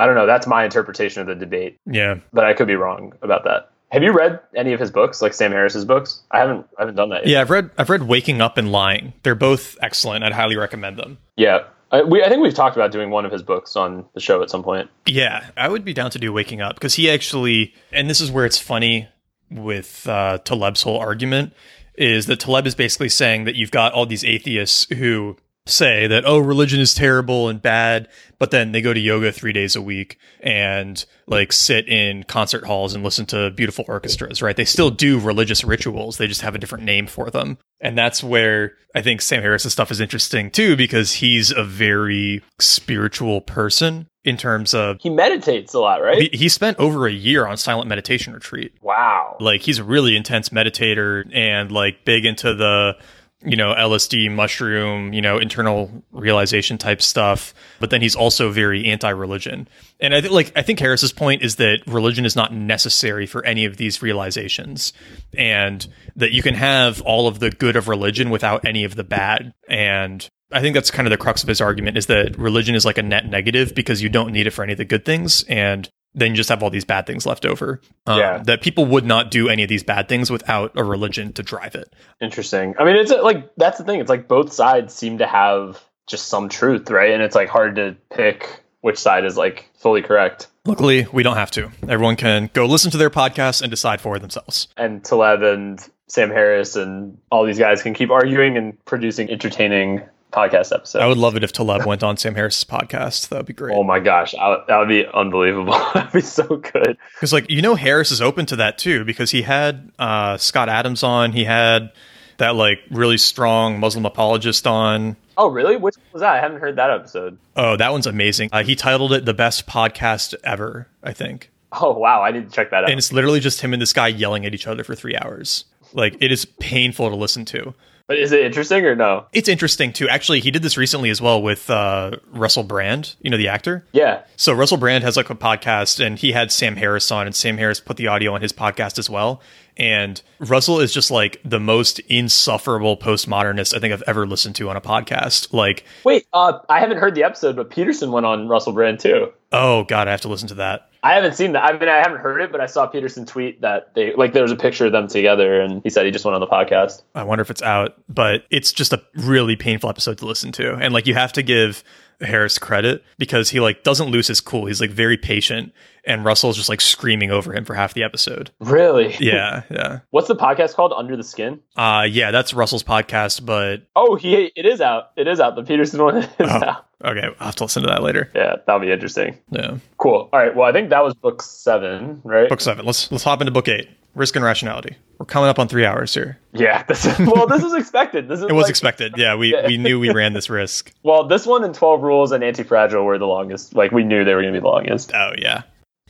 i 0.00 0.06
don't 0.06 0.14
know 0.16 0.26
that's 0.26 0.46
my 0.46 0.64
interpretation 0.64 1.20
of 1.22 1.26
the 1.28 1.34
debate 1.34 1.78
Yeah. 1.86 2.18
but 2.32 2.44
i 2.44 2.52
could 2.54 2.66
be 2.66 2.74
wrong 2.76 3.12
about 3.22 3.44
that 3.44 3.70
have 3.92 4.02
you 4.02 4.12
read 4.12 4.40
any 4.54 4.72
of 4.72 4.80
his 4.80 4.90
books 4.90 5.20
like 5.22 5.34
sam 5.34 5.52
harris's 5.52 5.84
books 5.84 6.22
i 6.30 6.38
haven't 6.38 6.66
i 6.78 6.82
haven't 6.82 6.94
done 6.96 7.10
that 7.10 7.26
yet. 7.26 7.32
Yeah, 7.32 7.40
I've 7.42 7.50
read 7.50 7.70
I've 7.78 7.90
read 7.90 8.02
Waking 8.04 8.40
Up 8.40 8.56
and 8.58 8.70
Lying. 8.72 9.12
They're 9.22 9.34
both 9.34 9.76
excellent. 9.82 10.24
I'd 10.24 10.32
highly 10.32 10.56
recommend 10.56 10.96
them. 10.98 11.18
Yeah, 11.36 11.64
I, 11.92 12.02
we, 12.02 12.22
I 12.22 12.28
think 12.28 12.40
we've 12.42 12.54
talked 12.54 12.76
about 12.76 12.92
doing 12.92 13.10
one 13.10 13.24
of 13.24 13.32
his 13.32 13.42
books 13.42 13.74
on 13.76 14.04
the 14.14 14.20
show 14.20 14.42
at 14.44 14.50
some 14.50 14.62
point. 14.62 14.88
Yeah, 15.06 15.44
I 15.56 15.68
would 15.68 15.84
be 15.84 15.92
down 15.92 16.10
to 16.12 16.18
do 16.20 16.32
Waking 16.32 16.60
Up 16.60 16.74
because 16.76 16.94
he 16.94 17.10
actually, 17.10 17.74
and 17.92 18.08
this 18.08 18.20
is 18.20 18.30
where 18.30 18.46
it's 18.46 18.58
funny 18.60 19.08
with 19.50 20.06
uh, 20.08 20.38
Taleb's 20.38 20.82
whole 20.82 20.98
argument, 20.98 21.52
is 21.96 22.26
that 22.26 22.38
Taleb 22.38 22.66
is 22.68 22.76
basically 22.76 23.08
saying 23.08 23.44
that 23.44 23.56
you've 23.56 23.72
got 23.72 23.92
all 23.92 24.06
these 24.06 24.24
atheists 24.24 24.86
who 24.94 25.36
say 25.70 26.06
that 26.06 26.24
oh 26.26 26.38
religion 26.38 26.80
is 26.80 26.94
terrible 26.94 27.48
and 27.48 27.62
bad 27.62 28.08
but 28.38 28.50
then 28.50 28.72
they 28.72 28.80
go 28.80 28.92
to 28.92 29.00
yoga 29.00 29.32
3 29.32 29.52
days 29.52 29.76
a 29.76 29.82
week 29.82 30.18
and 30.40 31.04
like 31.26 31.52
sit 31.52 31.88
in 31.88 32.24
concert 32.24 32.64
halls 32.64 32.94
and 32.94 33.04
listen 33.04 33.26
to 33.26 33.50
beautiful 33.50 33.84
orchestras 33.88 34.42
right? 34.42 34.56
They 34.56 34.64
still 34.64 34.90
do 34.90 35.18
religious 35.18 35.64
rituals. 35.64 36.16
They 36.18 36.26
just 36.26 36.40
have 36.42 36.54
a 36.54 36.58
different 36.58 36.84
name 36.84 37.06
for 37.06 37.30
them. 37.30 37.58
And 37.80 37.96
that's 37.96 38.22
where 38.22 38.74
i 38.94 39.00
think 39.00 39.22
sam 39.22 39.42
harris's 39.42 39.72
stuff 39.72 39.92
is 39.92 40.00
interesting 40.00 40.50
too 40.50 40.76
because 40.76 41.12
he's 41.12 41.52
a 41.52 41.62
very 41.62 42.42
spiritual 42.58 43.40
person 43.40 44.08
in 44.24 44.36
terms 44.36 44.74
of 44.74 44.98
he 45.00 45.10
meditates 45.10 45.72
a 45.74 45.78
lot 45.78 46.02
right? 46.02 46.30
He, 46.30 46.38
he 46.38 46.48
spent 46.48 46.78
over 46.78 47.06
a 47.06 47.12
year 47.12 47.46
on 47.46 47.56
silent 47.56 47.88
meditation 47.88 48.34
retreat. 48.34 48.74
Wow. 48.82 49.36
Like 49.40 49.62
he's 49.62 49.78
a 49.78 49.84
really 49.84 50.16
intense 50.16 50.50
meditator 50.50 51.24
and 51.34 51.72
like 51.72 52.04
big 52.04 52.24
into 52.24 52.54
the 52.54 52.96
you 53.42 53.56
know, 53.56 53.74
LSD, 53.74 54.30
mushroom, 54.30 55.12
you 55.12 55.22
know, 55.22 55.38
internal 55.38 55.90
realization 56.12 56.76
type 56.76 57.00
stuff. 57.00 57.54
But 57.78 57.90
then 57.90 58.02
he's 58.02 58.14
also 58.14 58.50
very 58.50 58.86
anti-religion. 58.86 59.68
And 59.98 60.14
I 60.14 60.20
think, 60.20 60.32
like, 60.32 60.52
I 60.56 60.62
think 60.62 60.78
Harris's 60.78 61.12
point 61.12 61.42
is 61.42 61.56
that 61.56 61.80
religion 61.86 62.24
is 62.26 62.36
not 62.36 62.52
necessary 62.52 63.26
for 63.26 63.44
any 63.44 63.64
of 63.64 63.78
these 63.78 64.02
realizations, 64.02 64.92
and 65.36 65.86
that 66.16 66.32
you 66.32 66.42
can 66.42 66.54
have 66.54 67.00
all 67.02 67.28
of 67.28 67.38
the 67.38 67.50
good 67.50 67.76
of 67.76 67.88
religion 67.88 68.28
without 68.30 68.64
any 68.66 68.84
of 68.84 68.94
the 68.94 69.04
bad. 69.04 69.54
And 69.68 70.28
I 70.52 70.60
think 70.60 70.74
that's 70.74 70.90
kind 70.90 71.06
of 71.06 71.10
the 71.10 71.16
crux 71.16 71.42
of 71.42 71.48
his 71.48 71.60
argument 71.60 71.96
is 71.96 72.06
that 72.06 72.36
religion 72.36 72.74
is 72.74 72.84
like 72.84 72.98
a 72.98 73.02
net 73.02 73.26
negative 73.26 73.74
because 73.74 74.02
you 74.02 74.08
don't 74.08 74.32
need 74.32 74.46
it 74.46 74.50
for 74.50 74.62
any 74.62 74.72
of 74.72 74.78
the 74.78 74.84
good 74.84 75.04
things, 75.04 75.44
and 75.44 75.88
then 76.14 76.30
you 76.30 76.36
just 76.36 76.48
have 76.48 76.62
all 76.62 76.70
these 76.70 76.84
bad 76.84 77.06
things 77.06 77.26
left 77.26 77.46
over. 77.46 77.80
Um, 78.06 78.18
Yeah. 78.18 78.42
That 78.44 78.62
people 78.62 78.86
would 78.86 79.04
not 79.04 79.30
do 79.30 79.48
any 79.48 79.62
of 79.62 79.68
these 79.68 79.84
bad 79.84 80.08
things 80.08 80.30
without 80.30 80.72
a 80.76 80.84
religion 80.84 81.32
to 81.34 81.42
drive 81.42 81.74
it. 81.74 81.92
Interesting. 82.20 82.74
I 82.78 82.84
mean, 82.84 82.96
it's 82.96 83.12
like 83.12 83.50
that's 83.56 83.78
the 83.78 83.84
thing. 83.84 84.00
It's 84.00 84.10
like 84.10 84.28
both 84.28 84.52
sides 84.52 84.94
seem 84.94 85.18
to 85.18 85.26
have 85.26 85.82
just 86.06 86.26
some 86.28 86.48
truth, 86.48 86.90
right? 86.90 87.12
And 87.12 87.22
it's 87.22 87.34
like 87.36 87.48
hard 87.48 87.76
to 87.76 87.96
pick 88.10 88.62
which 88.80 88.98
side 88.98 89.24
is 89.24 89.36
like 89.36 89.70
fully 89.78 90.02
correct. 90.02 90.48
Luckily, 90.66 91.06
we 91.12 91.22
don't 91.22 91.36
have 91.36 91.50
to. 91.52 91.70
Everyone 91.88 92.16
can 92.16 92.50
go 92.52 92.66
listen 92.66 92.90
to 92.90 92.98
their 92.98 93.10
podcasts 93.10 93.62
and 93.62 93.70
decide 93.70 94.00
for 94.00 94.18
themselves. 94.18 94.68
And 94.76 95.04
Taleb 95.04 95.42
and 95.42 95.80
Sam 96.08 96.30
Harris 96.30 96.76
and 96.76 97.18
all 97.30 97.46
these 97.46 97.58
guys 97.58 97.82
can 97.82 97.94
keep 97.94 98.10
arguing 98.10 98.56
and 98.56 98.84
producing 98.84 99.30
entertaining 99.30 100.02
podcast 100.30 100.74
episode. 100.74 101.00
I 101.00 101.06
would 101.06 101.18
love 101.18 101.36
it 101.36 101.44
if 101.44 101.52
Taleb 101.52 101.86
went 101.86 102.02
on 102.02 102.16
Sam 102.16 102.34
Harris's 102.34 102.64
podcast. 102.64 103.28
That 103.28 103.38
would 103.38 103.46
be 103.46 103.52
great. 103.52 103.76
Oh 103.76 103.82
my 103.82 104.00
gosh, 104.00 104.34
I, 104.34 104.62
that 104.68 104.78
would 104.78 104.88
be 104.88 105.06
unbelievable. 105.06 105.72
That'd 105.94 106.12
be 106.12 106.20
so 106.20 106.44
good. 106.56 106.96
Because, 107.14 107.32
like, 107.32 107.50
you 107.50 107.62
know, 107.62 107.74
Harris 107.74 108.10
is 108.10 108.20
open 108.20 108.46
to 108.46 108.56
that 108.56 108.78
too, 108.78 109.04
because 109.04 109.30
he 109.30 109.42
had 109.42 109.90
uh, 109.98 110.36
Scott 110.36 110.68
Adams 110.68 111.02
on. 111.02 111.32
He 111.32 111.44
had 111.44 111.92
that, 112.38 112.54
like, 112.54 112.78
really 112.90 113.18
strong 113.18 113.80
Muslim 113.80 114.06
apologist 114.06 114.66
on. 114.66 115.16
Oh, 115.36 115.48
really? 115.48 115.76
Which 115.76 115.96
was 116.12 116.20
that? 116.20 116.34
I 116.34 116.40
haven't 116.40 116.60
heard 116.60 116.76
that 116.76 116.90
episode. 116.90 117.38
Oh, 117.56 117.76
that 117.76 117.92
one's 117.92 118.06
amazing. 118.06 118.50
Uh, 118.52 118.62
he 118.62 118.76
titled 118.76 119.12
it 119.12 119.24
The 119.24 119.34
Best 119.34 119.66
Podcast 119.66 120.34
Ever, 120.44 120.88
I 121.02 121.12
think. 121.12 121.50
Oh, 121.72 121.92
wow. 121.92 122.22
I 122.22 122.30
need 122.30 122.48
to 122.48 122.54
check 122.54 122.70
that 122.70 122.84
out. 122.84 122.90
And 122.90 122.98
it's 122.98 123.12
literally 123.12 123.40
just 123.40 123.60
him 123.60 123.72
and 123.72 123.80
this 123.80 123.92
guy 123.92 124.08
yelling 124.08 124.44
at 124.44 124.54
each 124.54 124.66
other 124.66 124.84
for 124.84 124.94
three 124.94 125.16
hours. 125.16 125.64
Like, 125.92 126.16
it 126.20 126.32
is 126.32 126.44
painful 126.44 127.08
to 127.10 127.16
listen 127.16 127.44
to. 127.46 127.74
But 128.10 128.18
is 128.18 128.32
it 128.32 128.40
interesting 128.40 128.84
or 128.84 128.96
no? 128.96 129.26
It's 129.32 129.48
interesting 129.48 129.92
too. 129.92 130.08
Actually, 130.08 130.40
he 130.40 130.50
did 130.50 130.62
this 130.62 130.76
recently 130.76 131.10
as 131.10 131.22
well 131.22 131.40
with 131.40 131.70
uh, 131.70 132.16
Russell 132.32 132.64
Brand, 132.64 133.14
you 133.22 133.30
know, 133.30 133.36
the 133.36 133.46
actor. 133.46 133.86
Yeah. 133.92 134.22
So 134.34 134.52
Russell 134.52 134.78
Brand 134.78 135.04
has 135.04 135.16
like 135.16 135.30
a 135.30 135.36
podcast 135.36 136.04
and 136.04 136.18
he 136.18 136.32
had 136.32 136.50
Sam 136.50 136.74
Harris 136.74 137.12
on 137.12 137.26
and 137.26 137.36
Sam 137.36 137.56
Harris 137.56 137.78
put 137.78 137.98
the 137.98 138.08
audio 138.08 138.34
on 138.34 138.42
his 138.42 138.52
podcast 138.52 138.98
as 138.98 139.08
well. 139.08 139.40
And 139.76 140.20
Russell 140.38 140.80
is 140.80 140.92
just 140.92 141.10
like 141.10 141.40
the 141.44 141.60
most 141.60 141.98
insufferable 142.00 142.96
postmodernist 142.96 143.74
I 143.74 143.78
think 143.78 143.92
I've 143.92 144.02
ever 144.06 144.26
listened 144.26 144.56
to 144.56 144.68
on 144.68 144.76
a 144.76 144.80
podcast. 144.80 145.52
Like, 145.52 145.84
Wait, 146.04 146.26
uh, 146.32 146.58
I 146.68 146.80
haven't 146.80 146.98
heard 146.98 147.14
the 147.14 147.24
episode, 147.24 147.56
but 147.56 147.70
Peterson 147.70 148.12
went 148.12 148.26
on 148.26 148.48
Russell 148.48 148.72
Brand 148.72 149.00
too. 149.00 149.32
oh 149.52 149.84
God, 149.84 150.08
I 150.08 150.10
have 150.10 150.20
to 150.22 150.28
listen 150.28 150.48
to 150.48 150.54
that. 150.54 150.86
I 151.02 151.14
haven't 151.14 151.34
seen 151.34 151.52
that. 151.52 151.64
I 151.64 151.78
mean, 151.78 151.88
I 151.88 151.96
haven't 151.96 152.18
heard 152.20 152.42
it, 152.42 152.52
but 152.52 152.60
I 152.60 152.66
saw 152.66 152.86
Peterson 152.86 153.24
tweet 153.24 153.62
that 153.62 153.94
they 153.94 154.14
like 154.14 154.34
there 154.34 154.42
was 154.42 154.52
a 154.52 154.56
picture 154.56 154.84
of 154.86 154.92
them 154.92 155.08
together, 155.08 155.60
and 155.60 155.82
he 155.82 155.88
said 155.88 156.04
he 156.04 156.12
just 156.12 156.26
went 156.26 156.34
on 156.34 156.40
the 156.40 156.46
podcast. 156.46 157.02
I 157.14 157.22
wonder 157.22 157.40
if 157.40 157.50
it's 157.50 157.62
out, 157.62 157.94
but 158.08 158.44
it's 158.50 158.70
just 158.70 158.92
a 158.92 159.02
really 159.14 159.56
painful 159.56 159.88
episode 159.88 160.18
to 160.18 160.26
listen 160.26 160.52
to. 160.52 160.74
And 160.74 160.92
like 160.92 161.06
you 161.06 161.14
have 161.14 161.32
to 161.34 161.42
give 161.42 161.82
Harris 162.20 162.58
credit 162.58 163.02
because 163.18 163.50
he 163.50 163.60
like 163.60 163.82
doesn't 163.82 164.08
lose 164.08 164.26
his 164.26 164.40
cool. 164.40 164.66
He's 164.66 164.80
like 164.80 164.90
very 164.90 165.16
patient 165.16 165.72
and 166.04 166.24
Russell's 166.24 166.56
just 166.56 166.68
like 166.68 166.80
screaming 166.80 167.30
over 167.30 167.52
him 167.52 167.64
for 167.64 167.74
half 167.74 167.94
the 167.94 168.02
episode. 168.02 168.50
Really? 168.60 169.14
Yeah, 169.20 169.62
yeah. 169.70 170.00
What's 170.10 170.28
the 170.28 170.36
podcast 170.36 170.74
called? 170.74 170.92
Under 170.96 171.16
the 171.16 171.22
Skin. 171.24 171.60
Uh 171.76 172.06
yeah, 172.10 172.30
that's 172.30 172.52
Russell's 172.54 172.82
podcast, 172.82 173.44
but 173.44 173.82
Oh, 173.96 174.16
he 174.16 174.52
it 174.56 174.66
is 174.66 174.80
out. 174.80 175.10
It 175.16 175.28
is 175.28 175.40
out. 175.40 175.56
The 175.56 175.62
Peterson 175.64 176.02
one 176.02 176.16
is 176.18 176.28
Oh. 176.40 176.44
out. 176.46 176.86
okay, 177.04 177.28
I'll 177.38 177.46
have 177.46 177.56
to 177.56 177.64
listen 177.64 177.82
to 177.82 177.88
that 177.88 178.02
later. 178.02 178.30
Yeah, 178.34 178.56
that'll 178.66 178.80
be 178.80 178.90
interesting. 178.92 179.38
Yeah. 179.50 179.78
Cool. 179.98 180.28
All 180.32 180.38
right. 180.40 180.54
Well, 180.54 180.68
I 180.68 180.72
think 180.72 180.90
that 180.90 181.02
was 181.04 181.14
book 181.14 181.42
seven, 181.42 182.20
right? 182.24 182.48
Book 182.48 182.60
seven. 182.60 182.84
Let's 182.86 183.10
let's 183.12 183.24
hop 183.24 183.40
into 183.40 183.50
book 183.52 183.68
eight. 183.68 183.88
Risk 184.14 184.36
and 184.36 184.44
rationality. 184.44 184.96
We're 185.18 185.26
coming 185.26 185.48
up 185.50 185.58
on 185.58 185.68
three 185.68 185.84
hours 185.84 186.14
here. 186.14 186.38
Yeah. 186.52 186.82
This 186.88 187.04
is, 187.06 187.18
well, 187.18 187.46
this 187.46 187.62
was 187.62 187.74
expected. 187.74 188.28
This 188.28 188.40
is 188.40 188.46
It 188.46 188.52
was 188.52 188.64
like- 188.64 188.70
expected. 188.70 189.14
Yeah, 189.16 189.34
we, 189.36 189.54
we 189.66 189.76
knew 189.76 190.00
we 190.00 190.10
ran 190.14 190.32
this 190.32 190.48
risk. 190.50 190.92
Well, 191.02 191.24
this 191.28 191.46
one 191.46 191.62
and 191.64 191.74
Twelve 191.74 192.02
Rules 192.02 192.32
and 192.32 192.42
Anti 192.42 192.62
Fragile 192.64 193.04
were 193.04 193.18
the 193.18 193.26
longest. 193.26 193.74
Like 193.74 193.92
we 193.92 194.02
knew 194.04 194.24
they 194.24 194.34
were 194.34 194.42
going 194.42 194.54
to 194.54 194.60
be 194.60 194.62
the 194.62 194.68
longest. 194.68 195.12
Oh 195.14 195.32
yeah. 195.38 195.62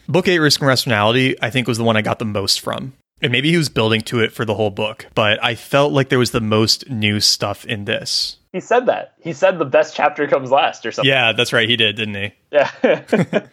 Book 0.08 0.26
eight, 0.28 0.38
Risk 0.38 0.60
and 0.60 0.68
Rationality, 0.68 1.36
I 1.42 1.50
think 1.50 1.68
was 1.68 1.78
the 1.78 1.84
one 1.84 1.96
I 1.96 2.02
got 2.02 2.18
the 2.18 2.24
most 2.24 2.60
from. 2.60 2.94
And 3.22 3.30
maybe 3.32 3.50
he 3.50 3.56
was 3.58 3.68
building 3.68 4.00
to 4.02 4.20
it 4.20 4.32
for 4.32 4.44
the 4.46 4.54
whole 4.54 4.70
book, 4.70 5.06
but 5.14 5.42
I 5.44 5.54
felt 5.54 5.92
like 5.92 6.08
there 6.08 6.18
was 6.18 6.30
the 6.30 6.40
most 6.40 6.88
new 6.88 7.20
stuff 7.20 7.66
in 7.66 7.84
this. 7.84 8.38
He 8.52 8.60
said 8.60 8.86
that. 8.86 9.12
He 9.20 9.34
said 9.34 9.58
the 9.58 9.66
best 9.66 9.94
chapter 9.94 10.26
comes 10.26 10.50
last, 10.50 10.86
or 10.86 10.90
something. 10.90 11.08
Yeah, 11.08 11.32
that's 11.32 11.52
right. 11.52 11.68
He 11.68 11.76
did, 11.76 11.96
didn't 11.96 12.14
he? 12.14 12.32
Yeah. 12.50 12.70
that 12.82 13.50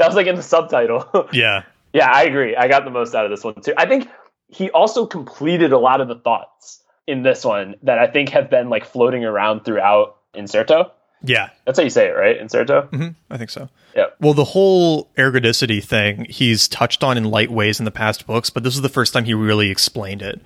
was 0.00 0.14
like 0.16 0.26
in 0.26 0.36
the 0.36 0.42
subtitle. 0.42 1.28
Yeah. 1.32 1.64
Yeah, 1.92 2.10
I 2.12 2.24
agree. 2.24 2.56
I 2.56 2.68
got 2.68 2.84
the 2.84 2.90
most 2.90 3.14
out 3.14 3.24
of 3.24 3.30
this 3.30 3.42
one 3.44 3.60
too. 3.62 3.74
I 3.76 3.86
think 3.86 4.08
he 4.48 4.70
also 4.70 5.06
completed 5.06 5.72
a 5.72 5.78
lot 5.78 6.00
of 6.00 6.08
the 6.08 6.16
thoughts 6.16 6.82
in 7.06 7.22
this 7.22 7.44
one 7.44 7.74
that 7.82 7.98
I 7.98 8.06
think 8.06 8.28
have 8.30 8.50
been 8.50 8.68
like 8.68 8.84
floating 8.84 9.24
around 9.24 9.64
throughout 9.64 10.16
Incerto. 10.34 10.92
Yeah. 11.22 11.50
That's 11.66 11.78
how 11.78 11.84
you 11.84 11.90
say 11.90 12.06
it, 12.08 12.12
right? 12.12 12.36
Incerto? 12.36 12.82
hmm 12.90 13.08
I 13.30 13.36
think 13.36 13.50
so. 13.50 13.68
Yeah. 13.94 14.06
Well, 14.20 14.32
the 14.34 14.44
whole 14.44 15.10
ergodicity 15.18 15.82
thing 15.84 16.24
he's 16.30 16.66
touched 16.68 17.02
on 17.04 17.16
in 17.18 17.24
light 17.24 17.50
ways 17.50 17.78
in 17.78 17.84
the 17.84 17.90
past 17.90 18.26
books, 18.26 18.48
but 18.50 18.62
this 18.62 18.74
is 18.74 18.80
the 18.82 18.88
first 18.88 19.12
time 19.12 19.24
he 19.24 19.34
really 19.34 19.70
explained 19.70 20.22
it. 20.22 20.40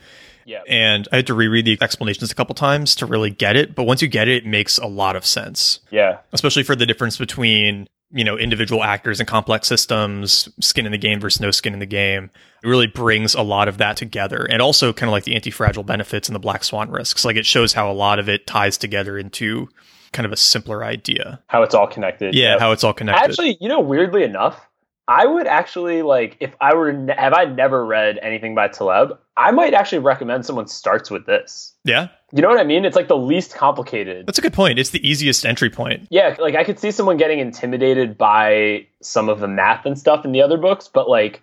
Yeah. 0.46 0.62
And 0.68 1.06
I 1.12 1.16
had 1.16 1.26
to 1.28 1.34
reread 1.34 1.64
the 1.64 1.78
explanations 1.80 2.30
a 2.30 2.34
couple 2.34 2.54
times 2.54 2.94
to 2.96 3.06
really 3.06 3.30
get 3.30 3.56
it. 3.56 3.74
But 3.74 3.84
once 3.84 4.02
you 4.02 4.08
get 4.08 4.28
it, 4.28 4.44
it 4.44 4.46
makes 4.46 4.76
a 4.78 4.86
lot 4.86 5.16
of 5.16 5.24
sense, 5.24 5.80
Yeah. 5.90 6.18
especially 6.32 6.64
for 6.64 6.74
the 6.76 6.84
difference 6.86 7.16
between, 7.18 7.86
you 8.14 8.24
know, 8.24 8.38
individual 8.38 8.82
actors 8.84 9.18
and 9.20 9.28
complex 9.28 9.66
systems, 9.66 10.48
skin 10.60 10.86
in 10.86 10.92
the 10.92 10.98
game 10.98 11.20
versus 11.20 11.40
no 11.40 11.50
skin 11.50 11.72
in 11.72 11.80
the 11.80 11.86
game. 11.86 12.30
It 12.62 12.68
really 12.68 12.86
brings 12.86 13.34
a 13.34 13.42
lot 13.42 13.66
of 13.68 13.78
that 13.78 13.96
together. 13.96 14.46
And 14.48 14.62
also 14.62 14.92
kind 14.92 15.08
of 15.08 15.12
like 15.12 15.24
the 15.24 15.34
anti 15.34 15.50
fragile 15.50 15.82
benefits 15.82 16.28
and 16.28 16.34
the 16.34 16.40
black 16.40 16.62
swan 16.64 16.90
risks. 16.90 17.24
Like 17.24 17.36
it 17.36 17.44
shows 17.44 17.72
how 17.72 17.90
a 17.90 17.92
lot 17.92 18.18
of 18.18 18.28
it 18.28 18.46
ties 18.46 18.78
together 18.78 19.18
into 19.18 19.68
kind 20.12 20.24
of 20.26 20.32
a 20.32 20.36
simpler 20.36 20.84
idea. 20.84 21.42
How 21.48 21.64
it's 21.64 21.74
all 21.74 21.88
connected. 21.88 22.34
Yeah, 22.34 22.52
Yep. 22.52 22.60
how 22.60 22.72
it's 22.72 22.84
all 22.84 22.92
connected. 22.94 23.24
Actually, 23.30 23.58
you 23.60 23.68
know, 23.68 23.80
weirdly 23.80 24.22
enough, 24.22 24.64
I 25.06 25.26
would 25.26 25.46
actually 25.46 26.02
like 26.02 26.36
if 26.40 26.54
I 26.60 26.74
were 26.74 26.92
ne- 26.92 27.14
have 27.14 27.34
I 27.34 27.44
never 27.44 27.84
read 27.84 28.18
anything 28.22 28.54
by 28.54 28.68
Taleb, 28.68 29.18
I 29.36 29.50
might 29.50 29.74
actually 29.74 29.98
recommend 29.98 30.46
someone 30.46 30.66
starts 30.66 31.10
with 31.10 31.26
this. 31.26 31.72
yeah, 31.84 32.08
You 32.32 32.40
know 32.40 32.48
what 32.48 32.58
I 32.58 32.64
mean? 32.64 32.84
It's 32.84 32.96
like 32.96 33.08
the 33.08 33.16
least 33.16 33.54
complicated. 33.54 34.26
that's 34.26 34.38
a 34.38 34.42
good 34.42 34.54
point. 34.54 34.78
It's 34.78 34.90
the 34.90 35.06
easiest 35.06 35.44
entry 35.44 35.68
point. 35.70 36.06
Yeah, 36.10 36.36
like 36.38 36.54
I 36.54 36.64
could 36.64 36.78
see 36.78 36.90
someone 36.90 37.16
getting 37.18 37.38
intimidated 37.40 38.16
by 38.16 38.86
some 39.02 39.28
of 39.28 39.40
the 39.40 39.48
math 39.48 39.84
and 39.84 39.98
stuff 39.98 40.24
in 40.24 40.32
the 40.32 40.40
other 40.40 40.56
books, 40.56 40.88
but 40.92 41.08
like 41.08 41.42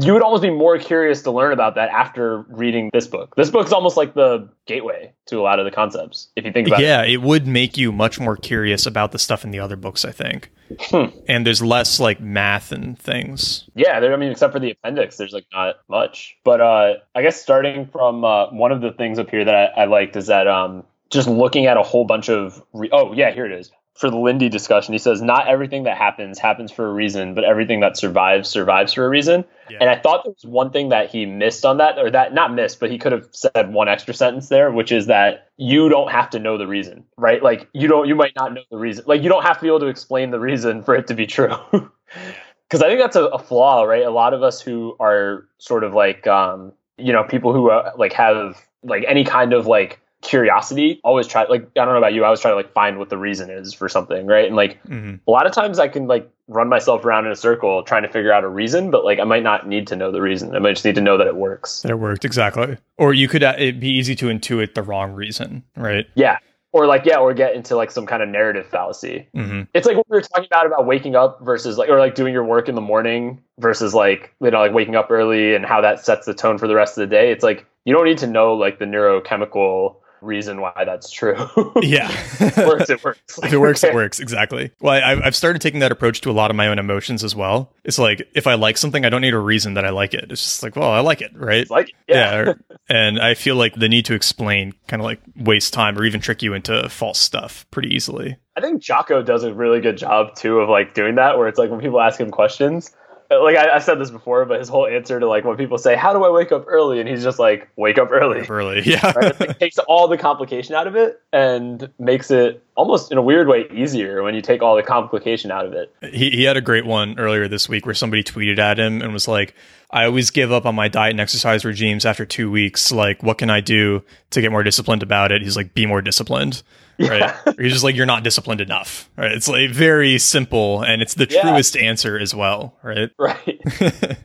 you 0.00 0.12
would 0.12 0.22
almost 0.22 0.42
be 0.42 0.50
more 0.50 0.78
curious 0.78 1.22
to 1.22 1.30
learn 1.30 1.52
about 1.52 1.74
that 1.74 1.88
after 1.90 2.38
reading 2.48 2.90
this 2.92 3.06
book. 3.06 3.34
This 3.36 3.50
book's 3.50 3.72
almost 3.72 3.96
like 3.96 4.14
the 4.14 4.48
gateway 4.66 5.12
to 5.26 5.38
a 5.38 5.42
lot 5.42 5.58
of 5.58 5.64
the 5.64 5.70
concepts, 5.70 6.28
if 6.36 6.44
you 6.44 6.52
think 6.52 6.68
about 6.68 6.80
it. 6.80 6.84
Yeah, 6.84 7.04
it 7.04 7.22
would 7.22 7.46
make 7.46 7.76
you 7.76 7.92
much 7.92 8.18
more 8.18 8.36
curious 8.36 8.86
about 8.86 9.12
the 9.12 9.18
stuff 9.18 9.44
in 9.44 9.50
the 9.50 9.60
other 9.60 9.76
books, 9.76 10.04
I 10.04 10.12
think. 10.12 10.50
Hmm. 10.80 11.06
And 11.28 11.46
there's 11.46 11.62
less 11.62 12.00
like 12.00 12.20
math 12.20 12.72
and 12.72 12.98
things. 12.98 13.68
Yeah, 13.74 14.00
there, 14.00 14.12
I 14.12 14.16
mean, 14.16 14.30
except 14.30 14.52
for 14.52 14.60
the 14.60 14.70
appendix, 14.70 15.16
there's 15.16 15.32
like 15.32 15.46
not 15.52 15.76
much. 15.88 16.36
But 16.44 16.60
uh, 16.60 16.94
I 17.14 17.22
guess 17.22 17.40
starting 17.40 17.86
from 17.86 18.24
uh, 18.24 18.50
one 18.50 18.72
of 18.72 18.80
the 18.80 18.92
things 18.92 19.18
up 19.18 19.30
here 19.30 19.44
that 19.44 19.54
I, 19.54 19.82
I 19.82 19.84
liked 19.84 20.16
is 20.16 20.26
that 20.26 20.46
um, 20.48 20.84
just 21.10 21.28
looking 21.28 21.66
at 21.66 21.76
a 21.76 21.82
whole 21.82 22.04
bunch 22.04 22.28
of. 22.28 22.62
Re- 22.72 22.90
oh, 22.92 23.12
yeah, 23.12 23.32
here 23.32 23.46
it 23.46 23.52
is. 23.52 23.70
For 23.94 24.10
the 24.10 24.16
Lindy 24.16 24.48
discussion, 24.48 24.94
he 24.94 24.98
says, 24.98 25.20
Not 25.20 25.48
everything 25.48 25.84
that 25.84 25.98
happens 25.98 26.38
happens 26.38 26.72
for 26.72 26.88
a 26.88 26.92
reason, 26.92 27.34
but 27.34 27.44
everything 27.44 27.80
that 27.80 27.96
survives 27.96 28.48
survives 28.48 28.94
for 28.94 29.04
a 29.04 29.08
reason. 29.08 29.44
Yeah. 29.70 29.78
And 29.80 29.90
I 29.90 29.96
thought 29.96 30.24
there 30.24 30.32
was 30.32 30.46
one 30.46 30.70
thing 30.70 30.88
that 30.88 31.10
he 31.10 31.26
missed 31.26 31.64
on 31.66 31.76
that, 31.76 31.98
or 31.98 32.10
that 32.10 32.32
not 32.32 32.54
missed, 32.54 32.80
but 32.80 32.90
he 32.90 32.98
could 32.98 33.12
have 33.12 33.28
said 33.32 33.72
one 33.72 33.88
extra 33.88 34.14
sentence 34.14 34.48
there, 34.48 34.70
which 34.72 34.92
is 34.92 35.06
that 35.06 35.48
you 35.56 35.88
don't 35.88 36.10
have 36.10 36.30
to 36.30 36.38
know 36.38 36.56
the 36.56 36.66
reason, 36.66 37.04
right? 37.16 37.42
Like 37.42 37.68
you 37.74 37.86
don't, 37.86 38.08
you 38.08 38.14
might 38.14 38.32
not 38.34 38.54
know 38.54 38.62
the 38.70 38.78
reason. 38.78 39.04
Like 39.06 39.22
you 39.22 39.28
don't 39.28 39.44
have 39.44 39.58
to 39.58 39.62
be 39.62 39.68
able 39.68 39.80
to 39.80 39.88
explain 39.88 40.30
the 40.30 40.40
reason 40.40 40.82
for 40.82 40.94
it 40.94 41.08
to 41.08 41.14
be 41.14 41.26
true. 41.26 41.54
because 41.70 42.82
I 42.82 42.88
think 42.88 43.00
that's 43.00 43.16
a, 43.16 43.26
a 43.26 43.38
flaw, 43.38 43.82
right? 43.82 44.04
A 44.04 44.10
lot 44.10 44.32
of 44.32 44.42
us 44.42 44.60
who 44.60 44.96
are 45.00 45.46
sort 45.58 45.84
of 45.84 45.92
like, 45.92 46.26
um, 46.26 46.72
you 46.96 47.12
know, 47.12 47.24
people 47.24 47.52
who 47.52 47.70
uh, 47.70 47.92
like 47.96 48.14
have 48.14 48.56
like 48.82 49.04
any 49.06 49.24
kind 49.24 49.52
of 49.52 49.66
like 49.66 50.00
curiosity, 50.22 51.00
always 51.04 51.26
try 51.26 51.44
like 51.44 51.62
I 51.76 51.84
don't 51.84 51.88
know 51.88 51.98
about 51.98 52.14
you, 52.14 52.22
I 52.22 52.26
always 52.26 52.40
try 52.40 52.50
to 52.50 52.56
like 52.56 52.72
find 52.72 52.98
what 52.98 53.10
the 53.10 53.18
reason 53.18 53.50
is 53.50 53.74
for 53.74 53.88
something, 53.88 54.26
right? 54.26 54.46
And 54.46 54.56
like 54.56 54.82
mm-hmm. 54.84 55.16
a 55.26 55.30
lot 55.30 55.46
of 55.46 55.52
times 55.52 55.78
I 55.78 55.88
can 55.88 56.06
like 56.06 56.30
run 56.48 56.68
myself 56.68 57.04
around 57.04 57.26
in 57.26 57.32
a 57.32 57.36
circle 57.36 57.82
trying 57.82 58.02
to 58.02 58.08
figure 58.08 58.32
out 58.32 58.44
a 58.44 58.48
reason, 58.48 58.90
but 58.90 59.04
like 59.04 59.18
I 59.18 59.24
might 59.24 59.42
not 59.42 59.68
need 59.68 59.86
to 59.88 59.96
know 59.96 60.10
the 60.10 60.22
reason. 60.22 60.54
I 60.56 60.58
might 60.58 60.72
just 60.72 60.84
need 60.84 60.94
to 60.94 61.00
know 61.00 61.18
that 61.18 61.26
it 61.26 61.36
works. 61.36 61.82
That 61.82 61.90
it 61.90 61.98
worked 61.98 62.24
exactly. 62.24 62.78
Or 62.96 63.12
you 63.12 63.28
could 63.28 63.42
uh, 63.42 63.54
it'd 63.58 63.80
be 63.80 63.90
easy 63.90 64.14
to 64.16 64.26
intuit 64.26 64.74
the 64.74 64.82
wrong 64.82 65.12
reason, 65.12 65.64
right? 65.76 66.06
Yeah 66.14 66.38
or 66.72 66.86
like 66.86 67.04
yeah 67.04 67.18
or 67.18 67.32
get 67.32 67.54
into 67.54 67.76
like 67.76 67.90
some 67.90 68.06
kind 68.06 68.22
of 68.22 68.28
narrative 68.28 68.66
fallacy 68.66 69.28
mm-hmm. 69.34 69.62
it's 69.74 69.86
like 69.86 69.96
what 69.96 70.06
we 70.08 70.16
were 70.16 70.22
talking 70.22 70.46
about 70.46 70.66
about 70.66 70.86
waking 70.86 71.14
up 71.14 71.38
versus 71.42 71.78
like 71.78 71.88
or 71.88 71.98
like 71.98 72.14
doing 72.14 72.32
your 72.32 72.44
work 72.44 72.68
in 72.68 72.74
the 72.74 72.80
morning 72.80 73.40
versus 73.58 73.94
like 73.94 74.34
you 74.40 74.50
know 74.50 74.58
like 74.58 74.72
waking 74.72 74.96
up 74.96 75.10
early 75.10 75.54
and 75.54 75.64
how 75.64 75.80
that 75.80 76.04
sets 76.04 76.26
the 76.26 76.34
tone 76.34 76.58
for 76.58 76.66
the 76.66 76.74
rest 76.74 76.96
of 76.96 77.02
the 77.02 77.14
day 77.14 77.30
it's 77.30 77.44
like 77.44 77.66
you 77.84 77.94
don't 77.94 78.04
need 78.04 78.18
to 78.18 78.26
know 78.26 78.54
like 78.54 78.78
the 78.78 78.84
neurochemical 78.84 79.96
reason 80.22 80.60
why 80.60 80.84
that's 80.84 81.10
true. 81.10 81.36
yeah. 81.82 82.10
it 82.40 82.66
works, 82.66 82.90
it 82.90 83.02
works. 83.04 83.38
if 83.42 83.52
it 83.52 83.58
works, 83.58 83.84
it 83.84 83.94
works. 83.94 84.20
Exactly. 84.20 84.70
Well, 84.80 84.94
I, 84.94 85.20
I've 85.24 85.36
started 85.36 85.60
taking 85.60 85.80
that 85.80 85.92
approach 85.92 86.20
to 86.22 86.30
a 86.30 86.32
lot 86.32 86.50
of 86.50 86.56
my 86.56 86.68
own 86.68 86.78
emotions 86.78 87.24
as 87.24 87.34
well. 87.34 87.72
It's 87.84 87.98
like, 87.98 88.28
if 88.34 88.46
I 88.46 88.54
like 88.54 88.78
something, 88.78 89.04
I 89.04 89.08
don't 89.08 89.20
need 89.20 89.34
a 89.34 89.38
reason 89.38 89.74
that 89.74 89.84
I 89.84 89.90
like 89.90 90.14
it. 90.14 90.30
It's 90.30 90.42
just 90.42 90.62
like, 90.62 90.76
well, 90.76 90.90
I 90.90 91.00
like 91.00 91.20
it, 91.20 91.32
right? 91.34 91.62
It's 91.62 91.70
like 91.70 91.88
it. 91.88 91.94
Yeah. 92.08 92.44
yeah. 92.44 92.54
and 92.88 93.18
I 93.20 93.34
feel 93.34 93.56
like 93.56 93.74
the 93.74 93.88
need 93.88 94.06
to 94.06 94.14
explain 94.14 94.72
kind 94.86 95.00
of 95.00 95.04
like 95.04 95.20
waste 95.36 95.72
time 95.72 95.98
or 95.98 96.04
even 96.04 96.20
trick 96.20 96.42
you 96.42 96.54
into 96.54 96.88
false 96.88 97.18
stuff 97.18 97.66
pretty 97.70 97.94
easily. 97.94 98.36
I 98.56 98.60
think 98.60 98.82
Jocko 98.82 99.22
does 99.22 99.44
a 99.44 99.54
really 99.54 99.80
good 99.80 99.96
job 99.96 100.34
too 100.34 100.58
of 100.58 100.68
like 100.68 100.94
doing 100.94 101.14
that, 101.14 101.38
where 101.38 101.48
it's 101.48 101.58
like 101.58 101.70
when 101.70 101.80
people 101.80 102.00
ask 102.00 102.20
him 102.20 102.30
questions, 102.30 102.90
like 103.42 103.56
I, 103.56 103.74
have 103.74 103.82
said 103.82 103.98
this 103.98 104.10
before, 104.10 104.44
but 104.44 104.58
his 104.58 104.68
whole 104.68 104.86
answer 104.86 105.18
to 105.18 105.26
like 105.26 105.44
when 105.44 105.56
people 105.56 105.78
say, 105.78 105.96
"How 105.96 106.12
do 106.12 106.24
I 106.24 106.30
wake 106.30 106.52
up 106.52 106.64
early?" 106.66 107.00
and 107.00 107.08
he's 107.08 107.22
just 107.22 107.38
like, 107.38 107.68
"Wake 107.76 107.98
up 107.98 108.10
early." 108.10 108.46
Early, 108.46 108.82
yeah. 108.84 109.12
Right? 109.14 109.40
It 109.40 109.58
takes 109.58 109.78
all 109.78 110.08
the 110.08 110.18
complication 110.18 110.74
out 110.74 110.86
of 110.86 110.96
it 110.96 111.20
and 111.32 111.90
makes 111.98 112.30
it 112.30 112.62
almost 112.74 113.12
in 113.12 113.18
a 113.18 113.22
weird 113.22 113.48
way 113.48 113.66
easier 113.72 114.22
when 114.22 114.34
you 114.34 114.42
take 114.42 114.62
all 114.62 114.76
the 114.76 114.82
complication 114.82 115.50
out 115.50 115.66
of 115.66 115.72
it. 115.72 115.94
He 116.12 116.30
he 116.30 116.44
had 116.44 116.56
a 116.56 116.60
great 116.62 116.86
one 116.86 117.18
earlier 117.18 117.48
this 117.48 117.68
week 117.68 117.86
where 117.86 117.94
somebody 117.94 118.22
tweeted 118.22 118.58
at 118.58 118.78
him 118.78 119.02
and 119.02 119.12
was 119.12 119.28
like, 119.28 119.54
"I 119.92 120.04
always 120.04 120.30
give 120.30 120.52
up 120.52 120.66
on 120.66 120.74
my 120.74 120.88
diet 120.88 121.12
and 121.12 121.20
exercise 121.20 121.64
regimes 121.64 122.04
after 122.04 122.24
two 122.24 122.50
weeks. 122.50 122.90
Like, 122.90 123.22
what 123.22 123.38
can 123.38 123.50
I 123.50 123.60
do 123.60 124.02
to 124.30 124.40
get 124.40 124.50
more 124.50 124.62
disciplined 124.62 125.02
about 125.02 125.32
it?" 125.32 125.42
He's 125.42 125.56
like, 125.56 125.74
"Be 125.74 125.86
more 125.86 126.02
disciplined." 126.02 126.62
right? 127.08 127.20
Yeah. 127.20 127.52
You're 127.58 127.68
just 127.68 127.84
like 127.84 127.96
you're 127.96 128.06
not 128.06 128.22
disciplined 128.22 128.60
enough, 128.60 129.08
right? 129.16 129.32
It's 129.32 129.48
like 129.48 129.70
very 129.70 130.18
simple, 130.18 130.82
and 130.82 131.02
it's 131.02 131.14
the 131.14 131.26
yeah. 131.28 131.42
truest 131.42 131.76
answer 131.76 132.18
as 132.18 132.34
well, 132.34 132.74
right? 132.82 133.10
Right. 133.22 133.60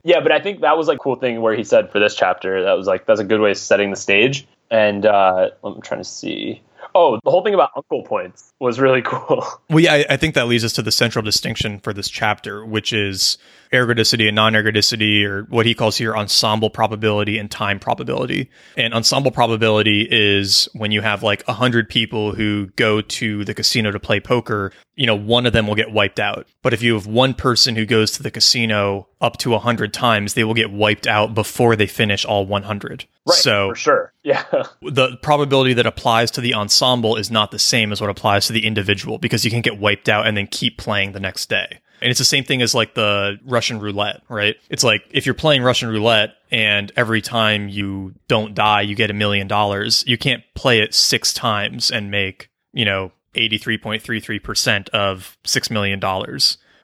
yeah, 0.04 0.22
but 0.22 0.32
I 0.32 0.40
think 0.40 0.62
that 0.62 0.76
was 0.76 0.88
like 0.88 0.96
a 0.96 1.00
cool 1.00 1.18
thing 1.18 1.42
where 1.42 1.56
he 1.56 1.64
said 1.64 1.92
for 1.92 2.00
this 2.00 2.16
chapter 2.16 2.64
that 2.64 2.74
was 2.74 2.88
like 2.88 3.06
that's 3.06 3.20
a 3.20 3.24
good 3.24 3.40
way 3.40 3.52
of 3.52 3.58
setting 3.58 3.92
the 3.92 3.96
stage. 3.96 4.48
And 4.72 5.06
uh, 5.06 5.52
I'm 5.64 5.82
trying 5.82 6.02
to 6.02 6.10
see. 6.10 6.62
Oh, 6.96 7.20
the 7.24 7.30
whole 7.30 7.44
thing 7.44 7.54
about 7.54 7.70
uncle 7.76 8.04
points 8.04 8.54
was 8.60 8.80
really 8.80 9.02
cool. 9.06 9.46
Well, 9.70 9.80
yeah, 9.80 9.94
I, 9.94 10.06
I 10.12 10.18
think 10.18 10.34
that 10.36 10.48
leads 10.48 10.64
us 10.64 10.74
to 10.74 10.82
the 10.82 10.92
central 10.92 11.24
distinction 11.24 11.80
for 11.80 11.94
this 11.94 12.10
chapter, 12.10 12.66
which 12.66 12.92
is 12.92 13.38
ergodicity 13.72 14.28
and 14.28 14.36
non-ergodicity, 14.36 15.26
or 15.26 15.44
what 15.44 15.66
he 15.66 15.74
calls 15.74 15.98
here 15.98 16.16
ensemble 16.16 16.70
probability 16.70 17.38
and 17.38 17.50
time 17.50 17.80
probability. 17.80 18.50
And 18.76 18.94
ensemble 18.94 19.32
probability 19.32 20.08
is 20.10 20.70
when 20.74 20.92
you 20.92 21.02
have 21.02 21.24
like 21.24 21.44
a 21.48 21.54
hundred 21.54 21.90
people 21.90 22.34
who 22.34 22.68
go 22.76 23.02
to 23.02 23.46
the 23.46 23.54
casino 23.54 23.92
to 23.92 24.00
play 24.00 24.20
poker, 24.20 24.72
you 24.96 25.06
know, 25.06 25.16
one 25.16 25.46
of 25.46 25.54
them 25.54 25.68
will 25.68 25.76
get 25.76 25.92
wiped 25.92 26.20
out. 26.20 26.48
But 26.64 26.74
if 26.74 26.82
you 26.82 26.96
have 26.96 27.06
one 27.06 27.34
person 27.34 27.76
who 27.76 27.86
goes 27.86 28.12
to 28.14 28.24
the 28.24 28.32
casino 28.32 29.08
up 29.22 29.38
to 29.38 29.54
a 29.54 29.60
hundred 29.60 29.94
times, 29.94 30.34
they 30.34 30.44
will 30.44 30.54
get 30.54 30.72
wiped 30.72 31.08
out 31.08 31.34
before 31.34 31.76
they 31.76 31.88
finish 31.88 32.26
all 32.26 32.46
100. 32.46 33.06
Right, 33.26 33.36
so 33.36 33.70
for 33.70 33.76
sure. 33.76 34.14
Yeah. 34.24 34.44
the 34.82 35.18
probability 35.22 35.74
that 35.74 35.86
applies 35.86 36.32
to 36.32 36.42
the 36.42 36.56
ensemble 36.56 37.16
is 37.16 37.30
not 37.30 37.52
the 37.52 37.60
same 37.60 37.92
as 37.92 38.02
what 38.02 38.10
applies 38.10 38.48
to 38.48 38.54
the 38.54 38.66
individual 38.66 39.18
because 39.18 39.46
you 39.46 39.52
can 39.52 39.62
get 39.62 39.80
wiped 39.80 40.10
out 40.10 40.26
and 40.26 40.36
then 40.36 40.48
keep 40.48 40.78
playing 40.78 41.12
the 41.12 41.20
next 41.20 41.48
day. 41.48 41.80
And 42.02 42.10
it's 42.12 42.20
the 42.20 42.26
same 42.26 42.44
thing 42.44 42.62
as 42.62 42.76
like 42.76 42.94
the 42.94 43.40
Russian 43.46 43.80
roulette, 43.80 44.22
right? 44.30 44.56
It's 44.70 44.84
like 44.84 45.04
if 45.12 45.26
you're 45.26 45.36
playing 45.36 45.64
Russian 45.64 45.90
roulette 45.90 46.36
and 46.52 46.92
every 46.96 47.22
time 47.22 47.70
you 47.70 48.14
don't 48.28 48.54
die, 48.54 48.82
you 48.82 48.96
get 48.96 49.10
a 49.10 49.14
million 49.14 49.48
dollars, 49.48 50.04
you 50.08 50.18
can't 50.18 50.44
play 50.54 50.80
it 50.80 50.94
six 50.94 51.34
times 51.34 51.92
and 51.92 52.12
make, 52.12 52.50
you 52.74 52.86
know, 52.86 53.12
83.33% 53.36 54.90
of 54.90 55.38
$6 55.44 55.72
million 55.72 56.00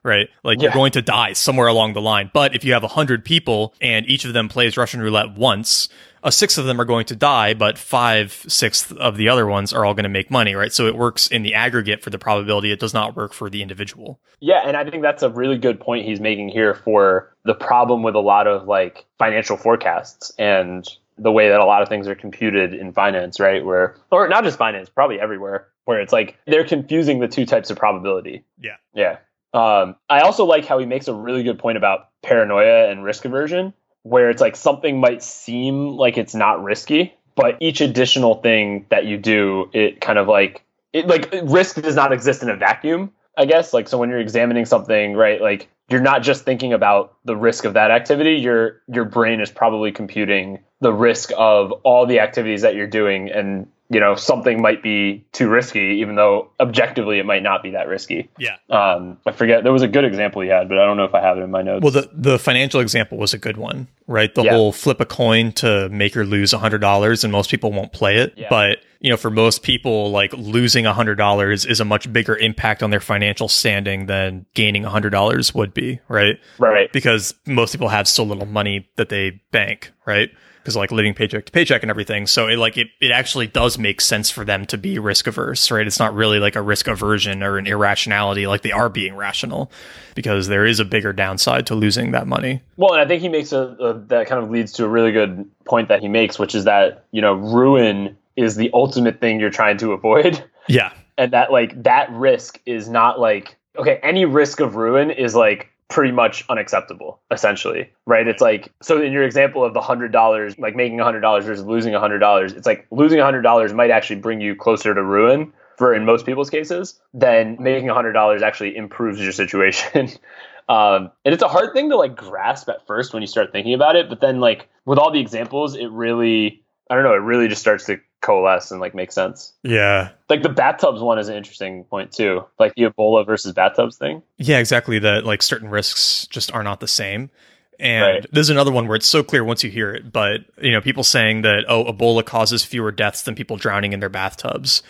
right? 0.04 0.28
Like 0.44 0.58
yeah. 0.58 0.64
you're 0.64 0.72
going 0.72 0.92
to 0.92 1.02
die 1.02 1.32
somewhere 1.32 1.66
along 1.66 1.94
the 1.94 2.00
line. 2.02 2.30
But 2.32 2.54
if 2.54 2.62
you 2.62 2.74
have 2.74 2.82
100 2.82 3.24
people 3.24 3.74
and 3.80 4.06
each 4.06 4.24
of 4.24 4.34
them 4.34 4.48
plays 4.48 4.76
Russian 4.76 5.00
roulette 5.00 5.34
once, 5.34 5.88
a 6.24 6.32
sixth 6.32 6.56
of 6.56 6.64
them 6.64 6.80
are 6.80 6.86
going 6.86 7.04
to 7.06 7.14
die, 7.14 7.52
but 7.52 7.76
five 7.76 8.44
sixths 8.48 8.90
of 8.92 9.18
the 9.18 9.28
other 9.28 9.46
ones 9.46 9.72
are 9.74 9.84
all 9.84 9.92
going 9.92 10.04
to 10.04 10.08
make 10.08 10.30
money, 10.30 10.54
right? 10.54 10.72
So 10.72 10.86
it 10.86 10.96
works 10.96 11.28
in 11.28 11.42
the 11.42 11.54
aggregate 11.54 12.02
for 12.02 12.08
the 12.08 12.18
probability. 12.18 12.72
It 12.72 12.80
does 12.80 12.94
not 12.94 13.14
work 13.14 13.34
for 13.34 13.50
the 13.50 13.60
individual. 13.60 14.18
Yeah, 14.40 14.62
and 14.66 14.76
I 14.76 14.88
think 14.88 15.02
that's 15.02 15.22
a 15.22 15.28
really 15.28 15.58
good 15.58 15.78
point 15.78 16.06
he's 16.06 16.20
making 16.20 16.48
here 16.48 16.74
for 16.74 17.34
the 17.44 17.54
problem 17.54 18.02
with 18.02 18.14
a 18.14 18.20
lot 18.20 18.46
of 18.46 18.66
like 18.66 19.04
financial 19.18 19.58
forecasts 19.58 20.32
and 20.38 20.88
the 21.18 21.30
way 21.30 21.50
that 21.50 21.60
a 21.60 21.64
lot 21.64 21.82
of 21.82 21.88
things 21.88 22.08
are 22.08 22.14
computed 22.14 22.72
in 22.72 22.92
finance, 22.92 23.38
right? 23.38 23.64
Where, 23.64 23.96
or 24.10 24.26
not 24.26 24.44
just 24.44 24.58
finance, 24.58 24.88
probably 24.88 25.20
everywhere, 25.20 25.68
where 25.84 26.00
it's 26.00 26.12
like 26.12 26.38
they're 26.46 26.66
confusing 26.66 27.20
the 27.20 27.28
two 27.28 27.44
types 27.44 27.70
of 27.70 27.76
probability. 27.76 28.44
Yeah. 28.58 28.76
Yeah. 28.94 29.18
Um, 29.52 29.94
I 30.08 30.20
also 30.20 30.46
like 30.46 30.64
how 30.64 30.78
he 30.78 30.86
makes 30.86 31.06
a 31.06 31.14
really 31.14 31.44
good 31.44 31.60
point 31.60 31.76
about 31.76 32.08
paranoia 32.22 32.90
and 32.90 33.04
risk 33.04 33.24
aversion 33.24 33.74
where 34.04 34.30
it's 34.30 34.40
like 34.40 34.54
something 34.54 35.00
might 35.00 35.22
seem 35.22 35.96
like 35.96 36.16
it's 36.16 36.34
not 36.34 36.62
risky, 36.62 37.14
but 37.34 37.56
each 37.60 37.80
additional 37.80 38.36
thing 38.36 38.86
that 38.90 39.06
you 39.06 39.16
do, 39.18 39.68
it 39.72 40.00
kind 40.00 40.18
of 40.18 40.28
like 40.28 40.62
it 40.92 41.08
like 41.08 41.34
risk 41.42 41.80
does 41.82 41.96
not 41.96 42.12
exist 42.12 42.42
in 42.42 42.48
a 42.48 42.56
vacuum. 42.56 43.10
I 43.36 43.46
guess 43.46 43.72
like 43.72 43.88
so 43.88 43.98
when 43.98 44.10
you're 44.10 44.20
examining 44.20 44.66
something, 44.66 45.14
right? 45.14 45.40
Like 45.40 45.68
you're 45.88 46.00
not 46.00 46.22
just 46.22 46.44
thinking 46.44 46.72
about 46.72 47.16
the 47.24 47.36
risk 47.36 47.64
of 47.64 47.74
that 47.74 47.90
activity. 47.90 48.34
Your 48.34 48.82
your 48.86 49.04
brain 49.04 49.40
is 49.40 49.50
probably 49.50 49.90
computing 49.90 50.60
the 50.80 50.92
risk 50.92 51.32
of 51.36 51.72
all 51.82 52.06
the 52.06 52.20
activities 52.20 52.62
that 52.62 52.74
you're 52.74 52.86
doing 52.86 53.30
and 53.30 53.66
you 53.90 54.00
know 54.00 54.14
something 54.14 54.62
might 54.62 54.82
be 54.82 55.24
too 55.32 55.48
risky 55.48 55.98
even 56.00 56.14
though 56.16 56.50
objectively 56.58 57.18
it 57.18 57.26
might 57.26 57.42
not 57.42 57.62
be 57.62 57.70
that 57.70 57.86
risky. 57.86 58.28
Yeah. 58.38 58.56
Um 58.70 59.18
i 59.26 59.32
forget 59.32 59.62
there 59.62 59.72
was 59.72 59.82
a 59.82 59.88
good 59.88 60.04
example 60.04 60.42
he 60.42 60.48
had 60.48 60.68
but 60.68 60.78
i 60.78 60.86
don't 60.86 60.96
know 60.96 61.04
if 61.04 61.14
i 61.14 61.20
have 61.20 61.38
it 61.38 61.42
in 61.42 61.50
my 61.50 61.62
notes. 61.62 61.82
Well 61.82 61.92
the 61.92 62.08
the 62.12 62.38
financial 62.38 62.80
example 62.80 63.18
was 63.18 63.34
a 63.34 63.38
good 63.38 63.56
one 63.56 63.88
right? 64.06 64.34
The 64.34 64.42
yeah. 64.42 64.52
whole 64.52 64.72
flip 64.72 65.00
a 65.00 65.06
coin 65.06 65.52
to 65.52 65.88
make 65.88 66.16
or 66.16 66.24
lose 66.26 66.52
a 66.52 66.58
hundred 66.58 66.80
dollars 66.80 67.24
and 67.24 67.32
most 67.32 67.50
people 67.50 67.72
won't 67.72 67.92
play 67.92 68.16
it. 68.16 68.34
Yeah. 68.36 68.48
but 68.50 68.78
you 69.00 69.10
know 69.10 69.16
for 69.16 69.30
most 69.30 69.62
people 69.62 70.10
like 70.10 70.32
losing 70.32 70.86
a 70.86 70.92
hundred 70.92 71.16
dollars 71.16 71.66
is 71.66 71.80
a 71.80 71.84
much 71.84 72.10
bigger 72.12 72.36
impact 72.36 72.82
on 72.82 72.90
their 72.90 73.00
financial 73.00 73.48
standing 73.48 74.06
than 74.06 74.46
gaining 74.54 74.84
a 74.84 74.90
hundred 74.90 75.10
dollars 75.10 75.54
would 75.54 75.74
be 75.74 76.00
right? 76.08 76.38
Right. 76.58 76.90
Because 76.92 77.34
most 77.46 77.72
people 77.72 77.88
have 77.88 78.08
so 78.08 78.24
little 78.24 78.46
money 78.46 78.88
that 78.96 79.10
they 79.10 79.42
bank 79.50 79.92
right 80.06 80.30
because 80.64 80.76
like 80.76 80.90
living 80.90 81.12
paycheck 81.12 81.44
to 81.44 81.52
paycheck 81.52 81.82
and 81.82 81.90
everything. 81.90 82.26
So 82.26 82.48
it 82.48 82.56
like 82.56 82.78
it, 82.78 82.88
it 82.98 83.10
actually 83.10 83.46
does 83.46 83.78
make 83.78 84.00
sense 84.00 84.30
for 84.30 84.46
them 84.46 84.64
to 84.66 84.78
be 84.78 84.98
risk 84.98 85.26
averse, 85.26 85.70
right? 85.70 85.86
It's 85.86 85.98
not 85.98 86.14
really 86.14 86.38
like 86.38 86.56
a 86.56 86.62
risk 86.62 86.88
aversion 86.88 87.42
or 87.42 87.58
an 87.58 87.66
irrationality 87.66 88.46
like 88.46 88.62
they 88.62 88.72
are 88.72 88.88
being 88.88 89.14
rational 89.14 89.70
because 90.14 90.48
there 90.48 90.64
is 90.64 90.80
a 90.80 90.84
bigger 90.86 91.12
downside 91.12 91.66
to 91.66 91.74
losing 91.74 92.12
that 92.12 92.26
money. 92.26 92.62
Well, 92.78 92.94
and 92.94 93.02
I 93.02 93.06
think 93.06 93.20
he 93.20 93.28
makes 93.28 93.52
a, 93.52 93.76
a 93.78 93.98
that 94.08 94.26
kind 94.26 94.42
of 94.42 94.50
leads 94.50 94.72
to 94.72 94.86
a 94.86 94.88
really 94.88 95.12
good 95.12 95.48
point 95.66 95.88
that 95.88 96.00
he 96.00 96.08
makes, 96.08 96.38
which 96.38 96.54
is 96.54 96.64
that, 96.64 97.04
you 97.12 97.20
know, 97.20 97.34
ruin 97.34 98.16
is 98.36 98.56
the 98.56 98.70
ultimate 98.72 99.20
thing 99.20 99.38
you're 99.38 99.50
trying 99.50 99.76
to 99.78 99.92
avoid. 99.92 100.42
Yeah. 100.66 100.92
And 101.18 101.30
that 101.34 101.52
like 101.52 101.82
that 101.82 102.10
risk 102.10 102.58
is 102.64 102.88
not 102.88 103.20
like 103.20 103.58
okay, 103.76 103.98
any 104.02 104.24
risk 104.24 104.60
of 104.60 104.76
ruin 104.76 105.10
is 105.10 105.34
like 105.34 105.70
pretty 105.88 106.12
much 106.12 106.44
unacceptable 106.48 107.20
essentially 107.30 107.90
right? 108.06 108.26
It's 108.26 108.40
like 108.40 108.72
so 108.82 109.00
in 109.00 109.12
your 109.12 109.22
example 109.22 109.64
of 109.64 109.74
the 109.74 109.80
hundred 109.80 110.12
dollars 110.12 110.58
like 110.58 110.74
making 110.74 111.00
a 111.00 111.04
hundred 111.04 111.20
dollars 111.20 111.44
versus 111.44 111.64
losing 111.64 111.94
a 111.94 112.00
hundred 112.00 112.18
dollars 112.18 112.52
it's 112.52 112.66
like 112.66 112.86
losing 112.90 113.20
a 113.20 113.24
hundred 113.24 113.42
dollars 113.42 113.72
might 113.72 113.90
actually 113.90 114.20
bring 114.20 114.40
you 114.40 114.56
closer 114.56 114.94
to 114.94 115.02
ruin 115.02 115.52
for 115.76 115.94
in 115.94 116.04
most 116.04 116.26
people's 116.26 116.50
cases 116.50 117.00
then 117.12 117.56
making 117.60 117.90
a 117.90 117.94
hundred 117.94 118.12
dollars 118.12 118.42
actually 118.42 118.76
improves 118.76 119.20
your 119.20 119.32
situation. 119.32 120.10
Um, 120.66 121.10
and 121.26 121.34
it's 121.34 121.42
a 121.42 121.48
hard 121.48 121.74
thing 121.74 121.90
to 121.90 121.96
like 121.96 122.16
grasp 122.16 122.70
at 122.70 122.86
first 122.86 123.12
when 123.12 123.22
you 123.22 123.26
start 123.26 123.52
thinking 123.52 123.74
about 123.74 123.96
it 123.96 124.08
but 124.08 124.22
then 124.22 124.40
like 124.40 124.66
with 124.86 124.98
all 124.98 125.10
the 125.10 125.20
examples 125.20 125.76
it 125.76 125.90
really 125.90 126.62
i 126.88 126.94
don't 126.94 127.04
know 127.04 127.12
it 127.12 127.18
really 127.18 127.48
just 127.48 127.60
starts 127.60 127.84
to 127.84 128.00
coalesce 128.24 128.70
and 128.70 128.80
like 128.80 128.94
make 128.94 129.12
sense. 129.12 129.52
Yeah. 129.62 130.10
Like 130.28 130.42
the 130.42 130.48
bathtubs 130.48 131.00
one 131.00 131.18
is 131.18 131.28
an 131.28 131.36
interesting 131.36 131.84
point 131.84 132.10
too. 132.10 132.44
Like 132.58 132.74
the 132.74 132.84
Ebola 132.84 133.24
versus 133.24 133.52
bathtubs 133.52 133.96
thing. 133.96 134.22
Yeah, 134.38 134.58
exactly. 134.58 134.98
That 134.98 135.24
like 135.24 135.42
certain 135.42 135.68
risks 135.68 136.26
just 136.28 136.52
are 136.52 136.62
not 136.62 136.80
the 136.80 136.88
same. 136.88 137.30
And 137.78 138.02
right. 138.02 138.26
there's 138.32 138.50
another 138.50 138.72
one 138.72 138.86
where 138.86 138.96
it's 138.96 139.06
so 139.06 139.22
clear 139.22 139.44
once 139.44 139.62
you 139.62 139.70
hear 139.70 139.92
it, 139.92 140.12
but 140.12 140.40
you 140.62 140.72
know, 140.72 140.80
people 140.80 141.04
saying 141.04 141.42
that 141.42 141.64
oh, 141.68 141.84
Ebola 141.84 142.24
causes 142.24 142.64
fewer 142.64 142.92
deaths 142.92 143.22
than 143.22 143.34
people 143.34 143.56
drowning 143.56 143.92
in 143.92 144.00
their 144.00 144.08
bathtubs. 144.08 144.82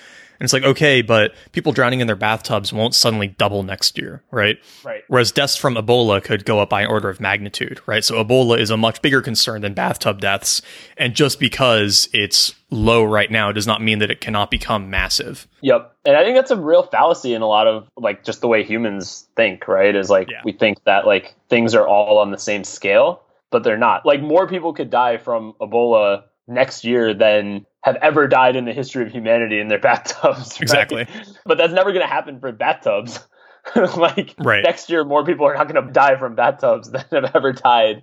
And 0.45 0.47
it's 0.47 0.53
like, 0.53 0.65
okay, 0.65 1.01
but 1.01 1.33
people 1.53 1.73
drowning 1.73 2.01
in 2.01 2.07
their 2.07 2.17
bathtubs 2.17 2.71
won't 2.71 2.95
suddenly 2.95 3.29
double 3.29 3.63
next 3.63 3.97
year, 3.97 4.23
right? 4.31 4.59
Right. 4.85 5.03
Whereas 5.09 5.33
deaths 5.33 5.57
from 5.57 5.75
Ebola 5.75 6.23
could 6.23 6.45
go 6.45 6.61
up 6.61 6.69
by 6.69 6.83
an 6.83 6.89
order 6.89 7.09
of 7.09 7.19
magnitude, 7.19 7.81
right? 7.87 8.05
So 8.05 8.23
Ebola 8.23 8.59
is 8.59 8.69
a 8.69 8.77
much 8.77 9.01
bigger 9.01 9.23
concern 9.23 9.63
than 9.63 9.73
bathtub 9.73 10.21
deaths. 10.21 10.61
And 10.99 11.15
just 11.15 11.41
because 11.41 12.11
it's 12.13 12.55
low 12.69 13.05
right 13.05 13.31
now 13.31 13.53
does 13.53 13.67
not 13.67 13.81
mean 13.81 14.01
that 14.01 14.11
it 14.11 14.21
cannot 14.21 14.51
become 14.51 14.91
massive. 14.91 15.49
Yep. 15.63 15.97
And 16.05 16.15
I 16.15 16.23
think 16.23 16.37
that's 16.37 16.51
a 16.51 16.61
real 16.61 16.83
fallacy 16.83 17.33
in 17.33 17.41
a 17.41 17.47
lot 17.47 17.67
of 17.67 17.89
like 17.97 18.23
just 18.23 18.43
the 18.43 18.49
way 18.49 18.63
humans 18.65 19.27
think, 19.37 19.67
right? 19.67 19.97
Is 19.97 20.11
like 20.11 20.29
Yeah. 20.31 20.43
we 20.45 20.53
think 20.53 20.85
that 20.85 21.07
like 21.07 21.35
things 21.49 21.75
are 21.75 21.89
all 21.89 22.19
on 22.19 22.33
the 22.33 22.39
same 22.39 22.65
scale, 22.65 23.23
but 23.51 23.65
they're 23.65 23.79
not. 23.79 24.05
Like 24.05 24.21
more 24.21 24.47
people 24.47 24.75
could 24.75 24.91
die 24.91 25.17
from 25.17 25.55
Ebola 25.59 26.25
next 26.47 26.85
year 26.85 27.15
than 27.15 27.65
have 27.85 27.97
ever 27.97 28.27
died 28.27 28.57
in 28.57 28.65
the 28.65 28.73
history 28.73 29.03
of 29.05 29.13
humanity 29.13 29.61
in 29.61 29.69
their 29.69 29.79
bathtubs. 29.89 30.53
right? 30.55 30.63
Exactly. 30.63 31.07
But 31.45 31.59
that's 31.59 31.73
never 31.75 31.93
going 31.93 32.01
to 32.03 32.13
happen 32.13 32.41
for 32.41 32.51
bathtubs. 32.51 33.21
like 33.97 34.35
Right. 34.39 34.63
next 34.65 34.89
year, 34.89 35.05
more 35.05 35.23
people 35.25 35.47
are 35.47 35.55
not 35.55 35.71
going 35.71 35.87
to 35.87 35.93
die 35.93 36.17
from 36.17 36.35
bathtubs 36.35 36.91
than 36.91 37.05
have 37.13 37.31
ever 37.37 37.53
died 37.53 38.03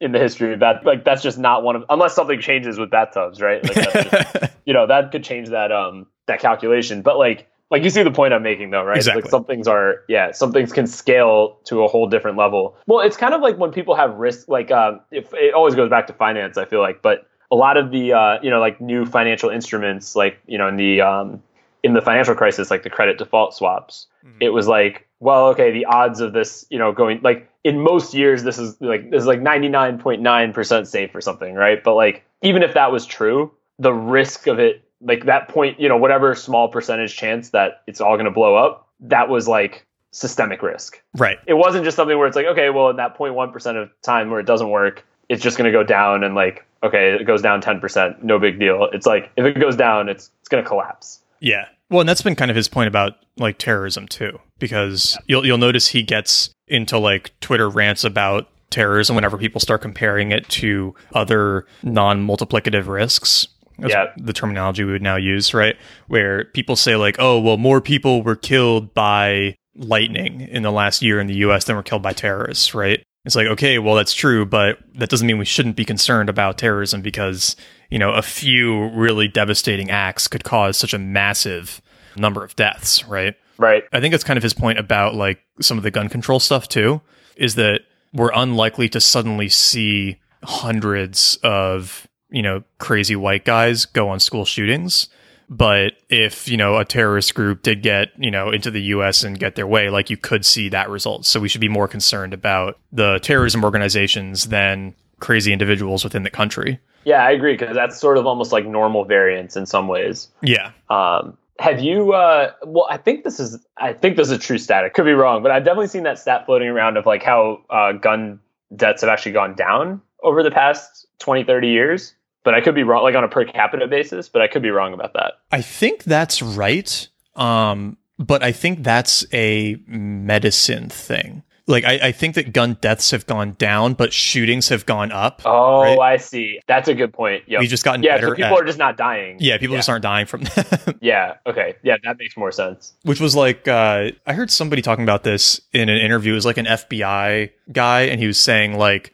in 0.00 0.10
the 0.10 0.18
history 0.18 0.52
of 0.52 0.58
bat. 0.58 0.84
Like 0.84 1.04
that's 1.04 1.22
just 1.22 1.38
not 1.38 1.62
one 1.62 1.76
of 1.76 1.84
unless 1.88 2.14
something 2.16 2.40
changes 2.40 2.78
with 2.78 2.90
bathtubs, 2.90 3.40
right? 3.40 3.62
Like 3.64 3.92
just, 4.10 4.52
you 4.66 4.74
know 4.74 4.86
that 4.88 5.12
could 5.12 5.22
change 5.22 5.50
that 5.50 5.70
um 5.70 6.06
that 6.26 6.40
calculation. 6.40 7.02
But 7.02 7.16
like 7.18 7.48
like 7.70 7.84
you 7.84 7.90
see 7.90 8.02
the 8.02 8.10
point 8.10 8.34
I'm 8.34 8.42
making 8.42 8.70
though, 8.70 8.82
right? 8.82 8.96
Exactly. 8.96 9.22
Like 9.22 9.30
some 9.30 9.44
things 9.44 9.68
are 9.68 10.00
yeah, 10.08 10.32
some 10.32 10.52
things 10.52 10.72
can 10.72 10.88
scale 10.88 11.58
to 11.66 11.84
a 11.84 11.88
whole 11.88 12.08
different 12.08 12.36
level. 12.36 12.76
Well, 12.88 12.98
it's 13.00 13.16
kind 13.16 13.32
of 13.34 13.40
like 13.40 13.56
when 13.58 13.70
people 13.70 13.94
have 13.94 14.14
risk. 14.16 14.48
Like 14.48 14.72
um, 14.72 15.00
if 15.12 15.32
it 15.34 15.54
always 15.54 15.76
goes 15.76 15.88
back 15.88 16.08
to 16.08 16.12
finance, 16.12 16.58
I 16.58 16.64
feel 16.64 16.80
like, 16.80 17.00
but 17.00 17.28
a 17.52 17.54
lot 17.54 17.76
of 17.76 17.92
the 17.92 18.14
uh, 18.14 18.38
you 18.42 18.50
know 18.50 18.58
like 18.58 18.80
new 18.80 19.04
financial 19.04 19.50
instruments, 19.50 20.16
like 20.16 20.40
you 20.46 20.58
know 20.58 20.66
in 20.66 20.76
the 20.76 21.02
um 21.02 21.42
in 21.84 21.92
the 21.92 22.00
financial 22.00 22.34
crisis, 22.34 22.70
like 22.70 22.82
the 22.82 22.90
credit 22.90 23.18
default 23.18 23.54
swaps, 23.54 24.06
it 24.40 24.50
was 24.50 24.68
like, 24.68 25.06
well, 25.20 25.48
okay, 25.48 25.70
the 25.72 25.84
odds 25.84 26.20
of 26.20 26.32
this, 26.32 26.64
you 26.70 26.78
know, 26.78 26.92
going 26.92 27.20
like 27.22 27.48
in 27.64 27.80
most 27.80 28.14
years, 28.14 28.42
this 28.42 28.58
is 28.58 28.80
like 28.80 29.10
this 29.10 29.20
is 29.20 29.26
like 29.26 29.40
ninety 29.40 29.68
nine 29.68 29.98
point 29.98 30.22
nine 30.22 30.52
percent 30.52 30.88
safe 30.88 31.14
or 31.14 31.20
something, 31.20 31.54
right? 31.54 31.84
But 31.84 31.94
like 31.94 32.24
even 32.40 32.62
if 32.62 32.74
that 32.74 32.90
was 32.90 33.04
true, 33.04 33.52
the 33.78 33.92
risk 33.92 34.46
of 34.46 34.58
it, 34.58 34.82
like 35.00 35.26
that 35.26 35.48
point, 35.48 35.78
you 35.78 35.88
know, 35.88 35.96
whatever 35.96 36.34
small 36.34 36.68
percentage 36.68 37.16
chance 37.16 37.50
that 37.50 37.82
it's 37.86 38.00
all 38.00 38.16
going 38.16 38.24
to 38.24 38.32
blow 38.32 38.54
up, 38.54 38.88
that 39.00 39.28
was 39.28 39.46
like 39.46 39.86
systemic 40.12 40.62
risk. 40.62 41.02
right. 41.16 41.38
It 41.46 41.54
wasn't 41.54 41.84
just 41.84 41.96
something 41.96 42.16
where 42.16 42.26
it's 42.26 42.36
like, 42.36 42.46
okay, 42.46 42.70
well, 42.70 42.90
in 42.90 42.96
that 42.96 43.18
0.1 43.18 43.52
percent 43.52 43.76
of 43.76 43.90
time 44.02 44.30
where 44.30 44.40
it 44.40 44.46
doesn't 44.46 44.70
work, 44.70 45.04
it's 45.28 45.42
just 45.42 45.56
going 45.56 45.70
to 45.70 45.76
go 45.76 45.82
down 45.84 46.24
and 46.24 46.34
like, 46.34 46.64
okay, 46.82 47.12
it 47.14 47.24
goes 47.24 47.42
down 47.42 47.60
ten 47.60 47.80
percent, 47.80 48.22
no 48.22 48.38
big 48.38 48.58
deal. 48.58 48.88
It's 48.92 49.06
like 49.06 49.30
if 49.36 49.44
it 49.44 49.58
goes 49.60 49.76
down, 49.76 50.08
it's 50.08 50.30
it's 50.40 50.48
going 50.48 50.62
to 50.62 50.68
collapse. 50.68 51.20
Yeah. 51.40 51.66
Well, 51.90 52.00
and 52.00 52.08
that's 52.08 52.22
been 52.22 52.36
kind 52.36 52.50
of 52.50 52.56
his 52.56 52.68
point 52.68 52.88
about 52.88 53.14
like 53.36 53.58
terrorism 53.58 54.08
too, 54.08 54.38
because 54.58 55.18
you'll 55.26 55.44
you'll 55.44 55.58
notice 55.58 55.88
he 55.88 56.02
gets 56.02 56.50
into 56.68 56.98
like 56.98 57.32
Twitter 57.40 57.68
rants 57.68 58.02
about 58.04 58.48
terrorism 58.70 59.14
whenever 59.14 59.36
people 59.36 59.60
start 59.60 59.82
comparing 59.82 60.32
it 60.32 60.48
to 60.48 60.94
other 61.14 61.66
non-multiplicative 61.82 62.86
risks. 62.86 63.46
That's 63.78 63.92
Yeah. 63.92 64.06
the 64.16 64.32
terminology 64.32 64.84
we 64.84 64.92
would 64.92 65.02
now 65.02 65.16
use, 65.16 65.52
right? 65.54 65.76
Where 66.06 66.44
people 66.46 66.76
say 66.76 66.96
like, 66.96 67.16
"Oh, 67.18 67.38
well, 67.40 67.56
more 67.56 67.80
people 67.80 68.22
were 68.22 68.36
killed 68.36 68.94
by 68.94 69.56
lightning 69.76 70.40
in 70.42 70.62
the 70.62 70.70
last 70.72 71.02
year 71.02 71.20
in 71.20 71.26
the 71.26 71.34
U.S. 71.36 71.64
than 71.64 71.76
were 71.76 71.82
killed 71.82 72.02
by 72.02 72.12
terrorists," 72.12 72.74
right? 72.74 73.02
It's 73.24 73.36
like, 73.36 73.46
okay, 73.46 73.78
well, 73.78 73.94
that's 73.94 74.14
true, 74.14 74.44
but 74.44 74.78
that 74.94 75.08
doesn't 75.08 75.26
mean 75.26 75.38
we 75.38 75.44
shouldn't 75.44 75.76
be 75.76 75.84
concerned 75.84 76.28
about 76.28 76.58
terrorism 76.58 77.02
because 77.02 77.54
you 77.90 77.98
know 77.98 78.12
a 78.12 78.22
few 78.22 78.88
really 78.88 79.28
devastating 79.28 79.90
acts 79.90 80.26
could 80.26 80.44
cause 80.44 80.76
such 80.76 80.92
a 80.92 80.98
massive 80.98 81.80
number 82.16 82.44
of 82.44 82.56
deaths, 82.56 83.04
right? 83.06 83.36
Right. 83.58 83.84
I 83.92 84.00
think 84.00 84.12
that's 84.12 84.24
kind 84.24 84.36
of 84.36 84.42
his 84.42 84.54
point 84.54 84.78
about 84.78 85.14
like 85.14 85.40
some 85.60 85.78
of 85.78 85.84
the 85.84 85.90
gun 85.90 86.08
control 86.08 86.40
stuff 86.40 86.68
too, 86.68 87.00
is 87.36 87.54
that 87.54 87.82
we're 88.12 88.32
unlikely 88.34 88.88
to 88.90 89.00
suddenly 89.00 89.48
see 89.48 90.18
hundreds 90.42 91.38
of, 91.42 92.08
you 92.30 92.42
know, 92.42 92.64
crazy 92.78 93.16
white 93.16 93.44
guys 93.44 93.84
go 93.86 94.08
on 94.08 94.20
school 94.20 94.44
shootings. 94.44 95.08
But 95.48 95.94
if, 96.08 96.48
you 96.48 96.56
know, 96.56 96.78
a 96.78 96.84
terrorist 96.84 97.34
group 97.34 97.62
did 97.62 97.82
get, 97.82 98.10
you 98.18 98.30
know, 98.30 98.50
into 98.50 98.70
the 98.70 98.82
US 98.82 99.22
and 99.22 99.38
get 99.38 99.54
their 99.54 99.66
way, 99.66 99.90
like 99.90 100.10
you 100.10 100.16
could 100.16 100.44
see 100.44 100.68
that 100.70 100.88
result. 100.90 101.26
So 101.26 101.40
we 101.40 101.48
should 101.48 101.60
be 101.60 101.68
more 101.68 101.88
concerned 101.88 102.34
about 102.34 102.78
the 102.92 103.18
terrorism 103.20 103.64
organizations 103.64 104.44
than 104.44 104.94
crazy 105.20 105.52
individuals 105.52 106.04
within 106.04 106.22
the 106.22 106.30
country. 106.30 106.80
Yeah, 107.04 107.24
I 107.24 107.30
agree 107.32 107.54
because 107.54 107.74
that's 107.74 107.98
sort 107.98 108.18
of 108.18 108.26
almost 108.26 108.52
like 108.52 108.66
normal 108.66 109.04
variance 109.04 109.56
in 109.56 109.66
some 109.66 109.88
ways. 109.88 110.28
Yeah. 110.40 110.72
Um, 110.88 111.36
have 111.58 111.80
you? 111.80 112.12
Uh, 112.12 112.52
well, 112.64 112.86
I 112.90 112.96
think 112.96 113.24
this 113.24 113.40
is. 113.40 113.58
I 113.76 113.92
think 113.92 114.16
this 114.16 114.28
is 114.28 114.32
a 114.32 114.38
true 114.38 114.58
stat. 114.58 114.84
It 114.84 114.94
could 114.94 115.04
be 115.04 115.12
wrong, 115.12 115.42
but 115.42 115.52
I've 115.52 115.64
definitely 115.64 115.88
seen 115.88 116.02
that 116.04 116.18
stat 116.18 116.46
floating 116.46 116.68
around 116.68 116.96
of 116.96 117.06
like 117.06 117.22
how 117.22 117.62
uh, 117.70 117.92
gun 117.92 118.40
deaths 118.74 119.02
have 119.02 119.10
actually 119.10 119.32
gone 119.32 119.54
down 119.54 120.00
over 120.22 120.42
the 120.42 120.50
past 120.50 121.06
20, 121.18 121.44
30 121.44 121.68
years. 121.68 122.14
But 122.44 122.54
I 122.54 122.60
could 122.60 122.74
be 122.74 122.82
wrong, 122.82 123.02
like 123.02 123.14
on 123.14 123.24
a 123.24 123.28
per 123.28 123.44
capita 123.44 123.86
basis. 123.86 124.28
But 124.28 124.42
I 124.42 124.48
could 124.48 124.62
be 124.62 124.70
wrong 124.70 124.92
about 124.94 125.12
that. 125.14 125.34
I 125.50 125.62
think 125.62 126.04
that's 126.04 126.42
right. 126.42 127.08
Um, 127.36 127.96
but 128.18 128.42
I 128.42 128.52
think 128.52 128.82
that's 128.82 129.24
a 129.32 129.76
medicine 129.86 130.88
thing. 130.88 131.42
Like 131.68 131.84
I, 131.84 132.08
I 132.08 132.12
think 132.12 132.34
that 132.34 132.52
gun 132.52 132.76
deaths 132.80 133.12
have 133.12 133.24
gone 133.26 133.54
down, 133.56 133.94
but 133.94 134.12
shootings 134.12 134.68
have 134.70 134.84
gone 134.84 135.12
up. 135.12 135.42
Oh, 135.44 135.80
Right. 135.82 135.98
I 135.98 136.16
see. 136.16 136.58
That's 136.66 136.88
a 136.88 136.94
good 136.94 137.12
point. 137.12 137.44
Yep. 137.46 137.60
We've 137.60 137.70
just 137.70 137.84
gotten 137.84 138.02
yeah, 138.02 138.16
better. 138.16 138.28
so 138.30 138.34
people 138.34 138.56
at- 138.56 138.62
are 138.62 138.66
just 138.66 138.78
not 138.78 138.96
dying. 138.96 139.36
yeah, 139.38 139.58
people 139.58 139.74
yeah. 139.74 139.78
just 139.78 139.88
aren't 139.88 140.02
dying 140.02 140.26
from 140.26 140.42
them. 140.42 140.64
Yeah. 141.00 141.34
Okay. 141.46 141.74
Yeah, 141.82 141.96
that 142.04 142.18
makes 142.18 142.36
more 142.36 142.50
sense. 142.52 142.94
Which 143.02 143.20
was 143.20 143.34
like 143.36 143.66
uh, 143.68 144.10
I 144.26 144.32
heard 144.34 144.50
somebody 144.50 144.82
talking 144.82 145.04
about 145.04 145.22
this 145.22 145.60
in 145.72 145.88
an 145.88 145.98
interview. 145.98 146.32
It 146.32 146.36
was 146.36 146.46
like 146.46 146.58
an 146.58 146.66
FBI 146.66 147.50
guy, 147.72 148.00
and 148.02 148.20
he 148.20 148.26
was 148.26 148.38
saying 148.38 148.76
like 148.76 149.12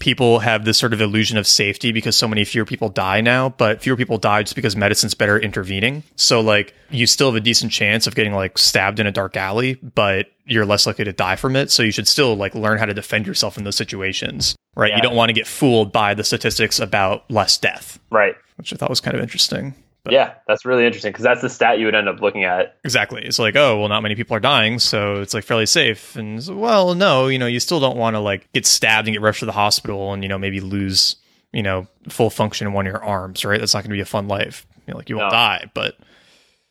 people 0.00 0.38
have 0.38 0.64
this 0.64 0.78
sort 0.78 0.92
of 0.92 1.00
illusion 1.00 1.36
of 1.36 1.46
safety 1.46 1.92
because 1.92 2.16
so 2.16 2.26
many 2.26 2.44
fewer 2.44 2.64
people 2.64 2.88
die 2.88 3.20
now, 3.20 3.50
but 3.50 3.82
fewer 3.82 3.96
people 3.96 4.16
die 4.18 4.42
just 4.42 4.56
because 4.56 4.74
medicine's 4.74 5.14
better 5.14 5.38
intervening. 5.38 6.02
So 6.16 6.40
like 6.40 6.74
you 6.90 7.06
still 7.06 7.28
have 7.28 7.36
a 7.36 7.40
decent 7.40 7.72
chance 7.72 8.06
of 8.06 8.14
getting 8.14 8.32
like 8.32 8.56
stabbed 8.58 8.98
in 9.00 9.06
a 9.06 9.12
dark 9.12 9.36
alley, 9.36 9.74
but 9.74 10.26
you're 10.46 10.64
less 10.66 10.86
likely 10.86 11.04
to 11.04 11.12
die 11.12 11.36
from 11.36 11.56
it. 11.56 11.70
So 11.70 11.82
you 11.82 11.92
should 11.92 12.08
still 12.08 12.34
like 12.36 12.54
learn 12.54 12.78
how 12.78 12.86
to 12.86 12.94
defend 12.94 13.26
yourself 13.26 13.58
in 13.58 13.64
those 13.64 13.76
situations. 13.76 14.56
Right. 14.74 14.90
Yeah. 14.90 14.96
You 14.96 15.02
don't 15.02 15.14
want 15.16 15.28
to 15.28 15.34
get 15.34 15.46
fooled 15.46 15.92
by 15.92 16.14
the 16.14 16.24
statistics 16.24 16.80
about 16.80 17.30
less 17.30 17.58
death, 17.58 17.98
Right. 18.10 18.34
which 18.56 18.72
I 18.72 18.76
thought 18.76 18.90
was 18.90 19.00
kind 19.00 19.14
of 19.16 19.22
interesting. 19.22 19.74
But- 20.04 20.12
Yeah, 20.14 20.34
that's 20.48 20.64
really 20.64 20.84
interesting 20.84 21.12
because 21.12 21.22
that's 21.24 21.40
the 21.42 21.48
stat 21.48 21.78
you 21.78 21.86
would 21.86 21.94
end 21.94 22.08
up 22.08 22.20
looking 22.20 22.44
at. 22.44 22.76
Exactly. 22.84 23.22
It's 23.24 23.38
like, 23.38 23.54
oh, 23.56 23.78
well, 23.78 23.88
not 23.88 24.02
many 24.02 24.14
people 24.16 24.36
are 24.36 24.40
dying, 24.40 24.78
so 24.80 25.20
it's 25.20 25.32
like 25.34 25.44
fairly 25.44 25.66
safe. 25.66 26.16
And 26.16 26.44
well, 26.48 26.94
no, 26.94 27.28
you 27.28 27.38
know, 27.38 27.46
you 27.46 27.60
still 27.60 27.78
don't 27.80 27.96
want 27.96 28.14
to 28.14 28.20
like 28.20 28.50
get 28.52 28.66
stabbed 28.66 29.06
and 29.06 29.14
get 29.14 29.20
rushed 29.22 29.40
to 29.40 29.46
the 29.46 29.52
hospital 29.52 30.12
and 30.12 30.22
you 30.22 30.28
know 30.28 30.38
maybe 30.38 30.60
lose 30.60 31.16
you 31.52 31.62
know 31.62 31.86
full 32.08 32.30
function 32.30 32.66
in 32.66 32.72
one 32.72 32.86
of 32.86 32.90
your 32.92 33.04
arms, 33.04 33.44
right? 33.44 33.60
That's 33.60 33.74
not 33.74 33.80
going 33.84 33.90
to 33.90 33.96
be 33.96 34.00
a 34.00 34.04
fun 34.04 34.26
life. 34.28 34.66
You 34.86 34.92
know, 34.92 34.98
like 34.98 35.08
you 35.08 35.16
won't 35.16 35.28
No. 35.32 35.36
die, 35.38 35.70
but 35.74 35.96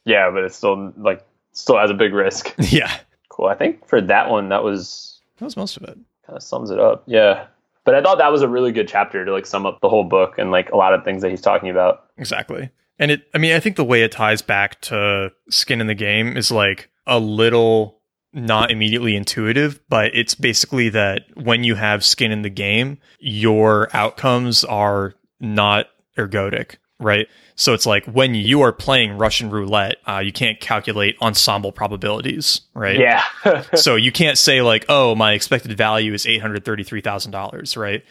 Yeah, 0.03 0.29
but 0.31 0.43
it's 0.43 0.55
still 0.57 0.91
like 0.97 1.25
still 1.53 1.77
has 1.77 1.89
a 1.89 1.93
big 1.93 2.13
risk. 2.13 2.53
yeah, 2.59 2.91
Cool. 3.29 3.45
I 3.47 3.55
think 3.55 3.87
for 3.87 4.01
that 4.01 4.29
one, 4.29 4.49
that 4.49 4.63
was 4.63 5.21
that 5.37 5.45
was 5.45 5.55
most 5.55 5.77
of 5.77 5.83
it. 5.83 5.97
kind 6.25 6.35
of 6.35 6.43
sums 6.43 6.69
it 6.69 6.79
up. 6.79 7.03
Yeah. 7.07 7.45
But 7.85 7.95
I 7.95 8.01
thought 8.03 8.17
that 8.19 8.31
was 8.31 8.41
a 8.43 8.47
really 8.47 8.71
good 8.73 8.87
chapter 8.87 9.23
to 9.25 9.31
like 9.31 9.45
sum 9.45 9.65
up 9.65 9.79
the 9.81 9.89
whole 9.89 10.03
book 10.03 10.37
and 10.37 10.51
like 10.51 10.69
a 10.71 10.75
lot 10.77 10.93
of 10.93 11.03
things 11.05 11.21
that 11.23 11.31
he's 11.31 11.41
talking 11.41 11.69
about. 11.69 12.05
Exactly. 12.17 12.69
And 13.01 13.09
it, 13.09 13.23
I 13.33 13.39
mean, 13.39 13.53
I 13.53 13.59
think 13.59 13.77
the 13.77 13.83
way 13.83 14.03
it 14.03 14.11
ties 14.11 14.43
back 14.43 14.79
to 14.81 15.31
skin 15.49 15.81
in 15.81 15.87
the 15.87 15.95
game 15.95 16.37
is 16.37 16.51
like 16.51 16.89
a 17.07 17.19
little 17.19 17.99
not 18.31 18.69
immediately 18.69 19.15
intuitive, 19.15 19.79
but 19.89 20.15
it's 20.15 20.35
basically 20.35 20.87
that 20.89 21.23
when 21.33 21.63
you 21.63 21.73
have 21.73 22.05
skin 22.05 22.31
in 22.31 22.43
the 22.43 22.49
game, 22.49 22.99
your 23.19 23.89
outcomes 23.91 24.63
are 24.63 25.15
not 25.39 25.87
ergodic, 26.15 26.75
right? 26.99 27.27
So 27.55 27.73
it's 27.73 27.87
like 27.87 28.05
when 28.05 28.35
you 28.35 28.61
are 28.61 28.71
playing 28.71 29.17
Russian 29.17 29.49
roulette, 29.49 29.97
uh, 30.07 30.19
you 30.19 30.31
can't 30.31 30.59
calculate 30.59 31.17
ensemble 31.21 31.71
probabilities, 31.71 32.61
right? 32.75 32.99
Yeah. 32.99 33.23
so 33.75 33.95
you 33.95 34.11
can't 34.11 34.37
say 34.37 34.61
like, 34.61 34.85
oh, 34.89 35.15
my 35.15 35.33
expected 35.33 35.75
value 35.75 36.13
is 36.13 36.27
eight 36.27 36.41
hundred 36.41 36.63
thirty-three 36.63 37.01
thousand 37.01 37.31
dollars, 37.31 37.75
right? 37.75 38.03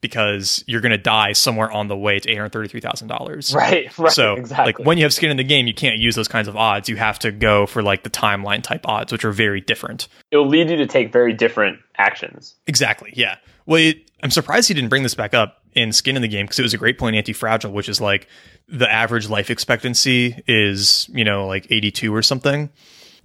Because 0.00 0.62
you're 0.68 0.80
going 0.80 0.92
to 0.92 0.98
die 0.98 1.32
somewhere 1.32 1.70
on 1.72 1.88
the 1.88 1.96
way 1.96 2.20
to 2.20 2.30
eight 2.30 2.36
hundred 2.36 2.52
thirty-three 2.52 2.80
thousand 2.80 3.08
dollars. 3.08 3.52
right. 3.54 3.90
Right. 3.98 4.12
So, 4.12 4.34
exactly. 4.34 4.66
like 4.74 4.86
when 4.86 4.96
you 4.96 5.04
have 5.04 5.12
skin 5.12 5.30
in 5.30 5.36
the 5.36 5.44
game, 5.44 5.66
you 5.66 5.74
can't 5.74 5.98
use 5.98 6.14
those 6.14 6.28
kinds 6.28 6.46
of 6.46 6.56
odds. 6.56 6.88
You 6.88 6.96
have 6.96 7.18
to 7.20 7.32
go 7.32 7.66
for 7.66 7.82
like 7.82 8.04
the 8.04 8.10
timeline 8.10 8.62
type 8.62 8.86
odds, 8.86 9.10
which 9.10 9.24
are 9.24 9.32
very 9.32 9.60
different. 9.60 10.06
it 10.30 10.36
will 10.36 10.46
lead 10.48 10.70
you 10.70 10.76
to 10.76 10.86
take 10.86 11.12
very 11.12 11.32
different 11.32 11.80
actions. 11.96 12.54
Exactly. 12.68 13.12
Yeah. 13.16 13.36
Well, 13.66 13.80
it, 13.82 14.08
I'm 14.22 14.30
surprised 14.30 14.68
he 14.68 14.74
didn't 14.74 14.88
bring 14.88 15.02
this 15.02 15.14
back 15.16 15.34
up 15.34 15.62
in 15.74 15.92
Skin 15.92 16.16
in 16.16 16.22
the 16.22 16.28
Game 16.28 16.46
because 16.46 16.58
it 16.58 16.62
was 16.62 16.74
a 16.74 16.78
great 16.78 16.96
point 16.96 17.14
in 17.16 17.18
Anti-Fragile, 17.18 17.72
which 17.72 17.88
is 17.88 18.00
like 18.00 18.28
the 18.68 18.90
average 18.90 19.28
life 19.28 19.50
expectancy 19.50 20.42
is, 20.46 21.08
you 21.12 21.24
know, 21.24 21.46
like 21.46 21.66
82 21.70 22.14
or 22.14 22.22
something. 22.22 22.70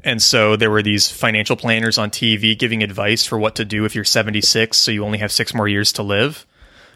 And 0.04 0.22
so 0.22 0.56
there 0.58 0.70
were 0.70 0.82
these 0.84 1.10
financial 1.10 1.56
planners 1.56 1.98
on 1.98 2.10
TV 2.10 2.58
giving 2.60 2.84
advice 2.84 3.26
for 3.26 3.38
what 3.40 3.56
to 3.56 3.64
do 3.66 3.86
if 3.86 3.96
you're 3.96 4.04
76, 4.04 4.76
so 4.78 4.92
you 4.92 5.06
only 5.06 5.20
have 5.20 5.32
six 5.32 5.54
more 5.54 5.68
years 5.68 5.94
to 5.94 6.04
live. 6.04 6.46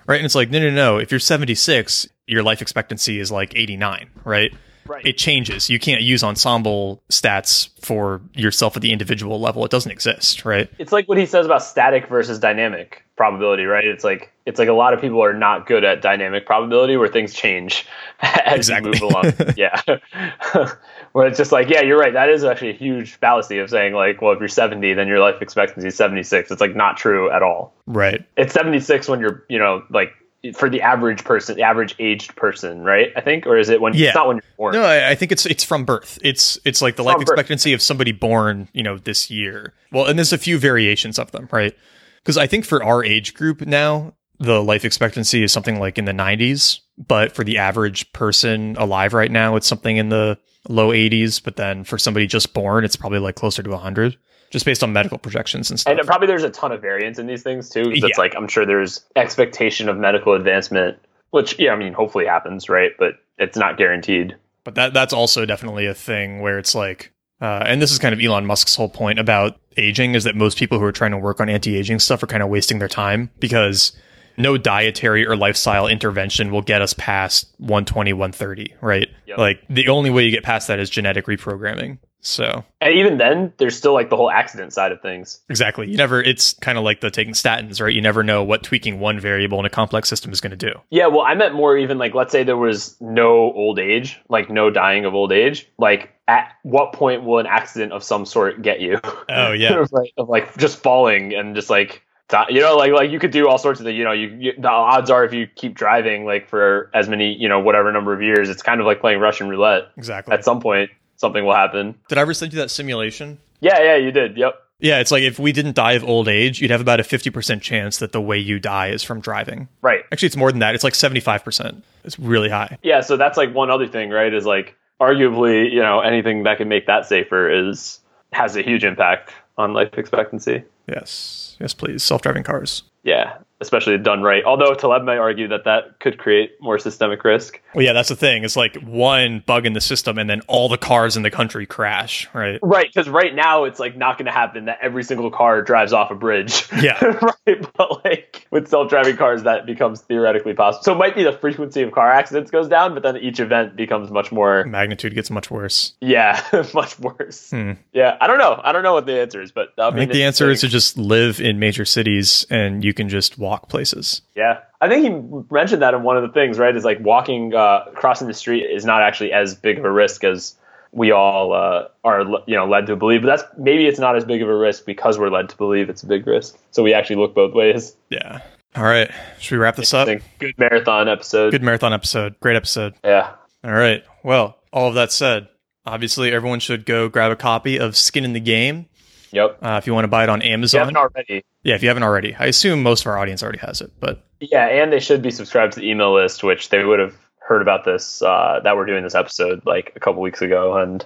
Right. 0.08 0.16
And 0.18 0.26
it's 0.26 0.36
like, 0.36 0.50
no, 0.50 0.60
no, 0.60 0.70
no. 0.70 0.98
If 0.98 1.12
you're 1.12 1.20
76, 1.20 2.08
your 2.28 2.42
life 2.42 2.62
expectancy 2.62 3.20
is 3.20 3.32
like 3.32 3.56
89, 3.56 4.10
right? 4.24 4.54
Right. 4.88 5.06
it 5.06 5.18
changes. 5.18 5.70
You 5.70 5.80
can't 5.80 6.02
use 6.02 6.24
ensemble 6.24 7.02
stats 7.10 7.70
for 7.84 8.22
yourself 8.34 8.76
at 8.76 8.82
the 8.82 8.92
individual 8.92 9.40
level. 9.40 9.64
It 9.66 9.72
doesn't 9.72 9.92
exist, 9.92 10.46
right? 10.46 10.70
It's 10.80 10.92
like 10.92 11.08
what 11.08 11.18
he 11.18 11.26
says 11.26 11.46
about 11.46 11.64
static 11.64 12.08
versus 12.08 12.40
dynamic 12.40 13.04
probability, 13.16 13.64
right? 13.64 13.86
It's 13.86 14.04
like 14.04 14.32
it's 14.46 14.60
like 14.60 14.70
a 14.70 14.74
lot 14.74 14.94
of 14.94 15.02
people 15.02 15.22
are 15.24 15.34
not 15.34 15.66
good 15.68 15.84
at 15.84 16.02
dynamic 16.02 16.46
probability 16.46 16.96
where 16.98 17.08
things 17.08 17.34
change 17.34 17.86
as 18.22 18.56
Exactly. 18.58 18.92
you 18.98 19.02
move 19.04 19.12
along. 19.12 19.34
yeah. 19.58 19.82
where 21.12 21.28
it's 21.28 21.38
just 21.38 21.52
like, 21.52 21.70
yeah, 21.70 21.82
you're 21.82 21.98
right. 21.98 22.14
That 22.14 22.30
is 22.30 22.44
actually 22.44 22.70
a 22.70 22.74
huge 22.74 23.16
fallacy 23.16 23.58
of 23.60 23.70
saying 23.70 23.94
like, 23.94 24.22
well, 24.22 24.34
if 24.34 24.40
you're 24.40 24.48
70, 24.48 24.94
then 24.94 25.08
your 25.08 25.20
life 25.20 25.42
expectancy 25.42 25.88
is 25.88 25.96
76. 25.96 26.52
It's 26.52 26.62
like 26.62 26.76
not 26.76 26.98
true 26.98 27.30
at 27.32 27.42
all. 27.44 27.74
Right. 27.88 28.24
It's 28.38 28.54
76 28.54 29.08
when 29.08 29.20
you're, 29.20 29.44
you 29.50 29.60
know, 29.60 29.84
like 29.90 30.14
for 30.56 30.70
the 30.70 30.82
average 30.82 31.24
person, 31.24 31.56
the 31.56 31.64
average 31.64 31.96
aged 32.00 32.36
person, 32.36 32.82
right? 32.84 33.10
I 33.16 33.22
think, 33.22 33.46
or 33.48 33.58
is 33.58 33.70
it 33.70 33.82
when 33.82 33.94
Yeah. 33.94 34.08
it's 34.08 34.16
not 34.16 34.28
when 34.28 34.38
you're 34.38 34.44
born? 34.58 34.74
No, 34.74 34.84
I, 34.84 35.10
I 35.12 35.16
think 35.16 35.32
it's 35.32 35.46
it's 35.46 35.64
from 35.64 35.84
birth. 35.86 36.20
It's 36.24 36.58
it's 36.66 36.82
like 36.82 36.96
the 36.96 37.04
life 37.04 37.16
From 37.16 37.24
birth. 37.26 37.34
expectancy 37.34 37.74
of 37.74 37.82
somebody 37.82 38.12
born, 38.12 38.68
you 38.74 38.84
know, 38.84 38.98
this 38.98 39.30
year. 39.30 39.74
Well, 39.92 40.06
and 40.06 40.18
there's 40.18 40.34
a 40.34 40.38
few 40.38 40.58
variations 40.60 41.18
of 41.20 41.32
them, 41.32 41.48
right? 41.52 41.76
Because 42.24 42.38
I 42.38 42.48
think 42.48 42.66
for 42.66 42.84
our 42.84 43.04
age 43.04 43.34
group 43.34 43.62
now, 43.62 44.14
the 44.40 44.62
life 44.64 44.86
expectancy 44.86 45.44
is 45.44 45.52
something 45.52 45.80
like 45.80 45.98
in 45.98 46.06
the 46.06 46.12
90s, 46.12 46.80
but 46.98 47.32
for 47.32 47.44
the 47.44 47.58
average 47.58 48.12
person 48.14 48.76
alive 48.78 49.14
right 49.14 49.32
now, 49.32 49.56
it's 49.56 49.66
something 49.68 49.98
in 49.98 50.10
the 50.10 50.38
low 50.70 50.90
80s. 50.90 51.42
But 51.44 51.56
then 51.56 51.84
for 51.84 51.98
somebody 51.98 52.28
just 52.28 52.54
born, 52.54 52.84
it's 52.86 52.96
probably 52.96 53.20
like 53.20 53.36
closer 53.36 53.64
to 53.64 53.70
100, 53.72 54.18
just 54.50 54.66
based 54.66 54.84
on 54.84 54.94
medical 54.94 55.18
projections 55.18 55.70
and 55.70 55.80
stuff. 55.80 55.98
And 55.98 56.08
probably 56.08 56.28
there's 56.28 56.44
a 56.44 56.50
ton 56.50 56.72
of 56.72 56.82
variance 56.82 57.20
in 57.20 57.28
these 57.28 57.44
things 57.44 57.70
too. 57.70 57.92
It's 57.92 58.02
Yeah. 58.02 58.10
like 58.18 58.36
I'm 58.36 58.48
sure 58.48 58.66
there's 58.66 59.06
expectation 59.16 59.90
of 59.90 59.98
medical 59.98 60.34
advancement, 60.34 60.98
which 61.32 61.58
yeah, 61.60 61.74
I 61.74 61.76
mean, 61.76 61.94
hopefully 61.94 62.26
happens, 62.26 62.70
right? 62.70 62.92
But 62.98 63.16
it's 63.38 63.58
not 63.58 63.78
guaranteed. 63.78 64.36
But 64.64 64.76
that 64.76 64.94
that's 64.94 65.14
also 65.14 65.46
definitely 65.46 65.86
a 65.86 65.94
thing 65.94 66.42
where 66.42 66.58
it's 66.58 66.74
like, 66.76 67.12
uh, 67.42 67.64
and 67.66 67.82
this 67.82 67.92
is 67.92 68.00
kind 68.00 68.14
of 68.14 68.22
Elon 68.22 68.46
Musk's 68.46 68.76
whole 68.76 68.90
point 68.90 69.20
about 69.20 69.60
aging 69.78 70.16
is 70.16 70.24
that 70.24 70.36
most 70.36 70.58
people 70.58 70.80
who 70.80 70.86
are 70.86 70.92
trying 70.92 71.12
to 71.12 71.18
work 71.18 71.40
on 71.40 71.50
anti-aging 71.50 72.00
stuff 72.00 72.24
are 72.24 72.28
kind 72.28 72.42
of 72.42 72.50
wasting 72.50 72.80
their 72.80 72.88
time 72.88 73.30
because 73.40 73.92
no 74.38 74.58
dietary 74.58 75.26
or 75.26 75.36
lifestyle 75.36 75.88
intervention 75.88 76.52
will 76.52 76.62
get 76.62 76.82
us 76.82 76.94
past 76.94 77.48
120, 77.58 78.14
130, 78.14 78.74
right? 78.82 79.08
Yep. 79.26 79.38
Like 79.38 79.62
the 79.70 79.88
only 79.88 80.10
way 80.10 80.24
you 80.24 80.32
get 80.32 80.44
past 80.44 80.68
that 80.68 80.80
is 80.80 80.90
genetic 80.90 81.26
reprogramming. 81.26 81.98
So 82.22 82.66
And 82.82 82.94
even 82.96 83.18
then, 83.18 83.54
there's 83.58 83.78
still 83.78 83.94
like 83.94 84.10
the 84.10 84.18
whole 84.18 84.30
accident 84.30 84.74
side 84.74 84.92
of 84.92 85.02
things. 85.02 85.40
exactly, 85.50 85.90
you 85.90 85.98
never. 85.98 86.22
It's 86.22 86.54
kind 86.56 86.78
of 86.78 86.84
like 86.84 87.02
the 87.02 87.10
taking 87.10 87.34
statins, 87.34 87.80
right? 87.82 87.94
You 87.94 88.02
never 88.02 88.24
know 88.24 88.44
what 88.44 88.64
tweaking 88.64 89.00
one 89.00 89.20
variable 89.20 89.60
in 89.60 89.66
a 89.66 89.70
complex 89.70 90.10
system 90.10 90.32
is 90.32 90.42
going 90.42 90.52
to 90.52 90.58
do. 90.58 90.74
Yeah, 90.90 91.08
well, 91.08 91.22
I 91.22 91.36
meant 91.36 91.54
more 91.54 91.78
even 91.78 91.98
like 91.98 92.14
let's 92.14 92.32
say 92.32 92.44
there 92.44 92.58
was 92.58 93.00
no 93.00 93.52
old 93.54 93.80
age, 93.80 94.20
like 94.30 94.50
no 94.50 94.70
dying 94.70 95.06
of 95.06 95.14
old 95.14 95.32
age. 95.32 95.68
Like 95.78 96.14
at 96.28 96.52
what 96.64 96.92
point 96.94 97.24
will 97.24 97.40
an 97.40 97.48
accident 97.48 97.94
of 97.94 98.04
some 98.04 98.26
sort 98.26 98.62
get 98.62 98.82
you? 98.82 99.00
Oh 99.30 99.52
yeah, 99.54 99.86
right, 99.92 100.12
of 100.18 100.28
like 100.28 100.58
just 100.58 100.82
falling 100.82 101.34
and 101.34 101.56
just 101.56 101.70
like 101.70 102.04
you 102.50 102.60
know 102.60 102.76
like 102.76 102.92
like 102.92 103.10
you 103.10 103.20
could 103.20 103.32
do 103.32 103.48
all 103.48 103.58
sorts 103.58 103.80
of 103.80 103.86
the 103.86 103.94
you 103.94 104.04
know 104.04 104.12
you, 104.12 104.28
you 104.38 104.54
the 104.58 104.70
odds 104.70 105.10
are 105.10 105.24
if 105.24 105.34
you 105.34 105.48
keep 105.48 105.76
driving 105.76 106.26
like 106.26 106.50
for 106.50 106.92
as 106.94 107.08
many 107.08 107.34
you 107.34 107.48
know 107.48 107.60
whatever 107.60 107.92
number 107.92 108.14
of 108.14 108.22
years 108.22 108.50
it's 108.50 108.62
kind 108.62 108.82
of 108.82 108.86
like 108.86 109.00
playing 109.00 109.20
Russian 109.20 109.48
roulette 109.48 109.84
exactly. 109.96 110.34
at 110.34 110.44
some 110.44 110.60
point 110.60 110.90
something 111.18 111.46
will 111.46 111.54
happen 111.56 111.96
Did 112.10 112.18
I 112.18 112.22
ever 112.22 112.34
send 112.34 112.54
you 112.54 112.60
that 112.60 112.72
simulation? 112.72 113.38
yeah 113.60 113.80
yeah 113.82 113.96
you 113.98 114.12
did 114.12 114.38
yep 114.38 114.56
Yeah, 114.80 115.00
it's 115.00 115.12
like 115.12 115.24
if 115.24 115.40
we 115.40 115.52
didn't 115.52 115.76
die 115.76 115.94
of 115.94 116.04
old 116.04 116.28
age, 116.28 116.62
you'd 116.62 116.70
have 116.70 116.82
about 116.82 117.00
a 117.00 117.04
50% 117.04 117.62
chance 117.62 117.98
that 117.98 118.12
the 118.12 118.22
way 118.22 118.38
you 118.38 118.60
die 118.60 118.90
is 118.90 119.02
from 119.02 119.20
driving. 119.20 119.68
right 119.82 120.04
Actually, 120.12 120.28
it's 120.28 120.38
more 120.38 120.52
than 120.52 120.60
that. 120.60 120.76
It's 120.76 120.84
like 120.84 120.94
75%. 120.94 121.82
It's 122.04 122.20
really 122.20 122.50
high. 122.50 122.78
yeah 122.84 123.02
so 123.02 123.18
that's 123.18 123.38
like 123.38 123.54
one 123.54 123.70
other 123.72 123.88
thing 123.88 124.10
right 124.12 124.34
is 124.34 124.46
like 124.46 124.76
arguably 125.02 125.72
you 125.72 125.80
know 125.82 126.00
anything 126.02 126.44
that 126.44 126.58
can 126.58 126.68
make 126.70 126.86
that 126.88 127.06
safer 127.06 127.50
is 127.50 128.00
has 128.34 128.56
a 128.56 128.62
huge 128.62 128.84
impact 128.84 129.34
on 129.58 129.74
life 129.74 129.98
expectancy 129.98 130.64
Yes. 130.88 131.58
Yes, 131.60 131.74
please. 131.74 132.02
Self 132.04 132.22
driving 132.22 132.44
cars. 132.44 132.84
yeah 133.04 133.38
especially 133.62 133.98
done 133.98 134.22
right 134.22 134.44
although 134.46 134.74
Taleb 134.74 135.04
may 135.04 135.18
argue 135.18 135.48
that 135.50 135.66
that 135.66 136.00
could 136.00 136.18
create 136.18 136.52
more 136.62 136.78
systemic 136.80 137.24
risk 137.24 137.62
Well, 137.74 137.86
yeah, 137.86 137.94
that's 137.94 138.10
the 138.10 138.16
thing. 138.16 138.44
It's 138.44 138.56
like 138.56 138.76
one 138.82 139.44
bug 139.46 139.66
in 139.66 139.74
the 139.74 139.82
system 139.82 140.18
and 140.18 140.30
then 140.30 140.42
all 140.48 140.70
the 140.70 140.78
cars 140.78 141.16
in 141.18 141.24
the 141.24 141.30
country 141.32 141.66
crash, 141.66 142.28
right? 142.34 142.60
Right, 142.64 142.88
because 142.88 143.08
right 143.10 143.34
now 143.34 143.66
it's 143.66 143.80
like 143.80 143.96
not 143.96 144.18
going 144.18 144.26
to 144.26 144.32
happen 144.32 144.66
that 144.66 144.80
every 144.82 145.04
single 145.04 145.30
car 145.30 145.62
drives 145.62 145.94
off 145.94 146.10
a 146.12 146.16
bridge. 146.16 146.68
Yeah. 146.82 146.98
right. 147.48 147.74
But 147.76 148.04
like 148.06 148.48
with 148.52 148.68
self-driving 148.68 149.18
cars, 149.18 149.44
that 149.44 149.66
becomes 149.66 150.02
theoretically 150.02 150.54
possible. 150.54 150.84
So 150.84 150.94
it 150.94 150.98
might 150.98 151.16
be 151.16 151.24
the 151.24 151.34
frequency 151.34 151.82
of 151.82 151.92
car 151.92 152.12
accidents 152.12 152.52
goes 152.52 152.68
down, 152.68 152.94
but 152.94 153.04
then 153.04 153.18
each 153.18 153.40
event 153.40 153.76
becomes 153.76 154.10
much 154.12 154.32
more, 154.32 154.64
Magnitude 154.66 155.14
gets 155.14 155.30
much 155.30 155.52
worse. 155.52 155.94
yeah, 156.02 156.44
much 156.74 156.98
worse. 157.00 157.52
Hmm. 157.52 157.74
Yeah, 157.94 158.18
I 158.20 158.28
don't 158.28 158.38
know. 158.38 158.60
I 158.64 158.72
don't 158.72 158.84
know 158.84 158.94
what 158.94 159.06
the 159.06 159.20
answer 159.20 159.42
is, 159.42 159.52
but 159.52 159.70
I 159.78 159.92
think 159.92 160.12
the 160.12 160.24
answer 160.24 160.50
is 160.50 160.62
to 160.62 160.68
just 160.68 160.98
live 160.98 161.40
in 161.42 161.60
major 161.60 161.86
cities 161.86 162.46
and 162.50 162.84
you 162.84 162.94
can 162.94 163.10
just 163.10 163.38
walk 163.48 163.70
places. 163.70 164.22
Yeah, 164.36 164.60
I 164.82 164.90
think 164.90 165.04
he 165.04 165.54
mentioned 165.54 165.82
that 165.82 165.94
in 165.94 166.04
one 166.04 166.18
of 166.18 166.24
the 166.24 166.30
things. 166.30 166.60
Right, 166.60 166.76
is 166.76 166.86
like 166.86 167.00
walking, 167.00 167.56
uh, 167.56 167.86
crossing 167.96 168.28
the 168.28 168.34
street 168.34 168.64
is 168.64 168.86
not 168.86 169.02
actually 169.02 169.32
as 169.32 169.56
big 169.56 169.80
of 169.80 169.86
a 169.86 169.92
risk 169.92 170.24
as 170.24 170.56
we 170.92 171.12
all 171.12 171.54
uh, 171.54 171.88
are, 172.04 172.22
you 172.46 172.56
know, 172.56 172.68
led 172.68 172.88
to 172.88 172.96
believe. 172.96 173.22
But 173.22 173.38
that's 173.38 173.44
maybe 173.58 173.88
it's 173.88 174.00
not 174.00 174.16
as 174.16 174.26
big 174.26 174.42
of 174.42 174.50
a 174.50 174.56
risk 174.56 174.86
because 174.86 175.18
we're 175.18 175.30
led 175.30 175.50
to 175.50 175.58
believe 175.58 175.90
it's 175.90 176.04
a 176.04 176.08
big 176.08 176.26
risk. 176.28 176.58
So 176.72 176.84
we 176.84 176.94
actually 176.94 177.18
look 177.18 177.34
both 177.36 177.54
ways. 177.54 177.96
Yeah. 178.10 178.42
All 178.76 178.84
right. 178.84 179.10
Should 179.40 179.56
we 179.56 179.60
wrap 179.60 179.76
this 179.76 179.94
up? 179.94 180.08
Good 180.40 180.58
marathon 180.58 181.08
episode. 181.08 181.52
Good 181.52 181.64
marathon 181.64 181.94
episode. 181.94 182.40
Great 182.40 182.56
episode. 182.56 182.94
Yeah. 183.04 183.34
All 183.64 183.74
right. 183.74 184.04
Well, 184.24 184.58
all 184.72 184.90
of 184.90 184.96
that 184.96 185.12
said, 185.12 185.48
obviously 185.86 186.32
everyone 186.32 186.60
should 186.60 186.86
go 186.86 187.10
grab 187.10 187.32
a 187.32 187.36
copy 187.36 187.80
of 187.80 187.98
Skin 187.98 188.24
in 188.24 188.34
the 188.34 188.40
Game. 188.40 188.88
Yep. 189.32 189.58
Uh, 189.62 189.76
if 189.82 189.88
you 189.88 189.94
want 189.94 190.06
to 190.06 190.10
buy 190.10 190.24
it 190.24 190.30
on 190.30 190.42
If 190.42 190.48
you 190.48 190.54
Amazon. 190.54 190.80
haven't 190.80 190.98
already. 190.98 191.44
yeah, 191.64 191.76
if 191.76 191.82
you 191.84 191.88
haven't 191.90 192.04
already. 192.04 192.36
I 192.36 192.46
assume 192.46 192.82
most 192.84 193.02
of 193.02 193.08
our 193.08 193.18
audience 193.18 193.44
already 193.44 193.60
has 193.60 193.82
it, 193.82 193.92
but 194.00 194.24
Yeah, 194.40 194.66
and 194.68 194.92
they 194.92 195.00
should 195.00 195.22
be 195.22 195.32
subscribed 195.32 195.74
to 195.74 195.80
the 195.80 195.90
email 195.90 196.14
list, 196.14 196.44
which 196.44 196.70
they 196.70 196.84
would 196.84 197.00
have 197.00 197.16
heard 197.40 197.62
about 197.62 197.86
this 197.86 198.22
uh, 198.22 198.60
that 198.64 198.76
we're 198.76 198.86
doing 198.86 199.04
this 199.04 199.16
episode 199.16 199.62
like 199.66 199.92
a 199.96 200.00
couple 200.00 200.22
weeks 200.22 200.42
ago, 200.42 200.78
and 200.78 201.06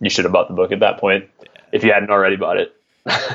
you 0.00 0.10
should 0.10 0.24
have 0.24 0.32
bought 0.32 0.48
the 0.48 0.54
book 0.54 0.70
at 0.72 0.80
that 0.80 0.98
point 0.98 1.24
if 1.72 1.82
you 1.84 1.92
hadn't 1.92 2.10
already 2.10 2.36
bought 2.36 2.56
it. 2.58 2.74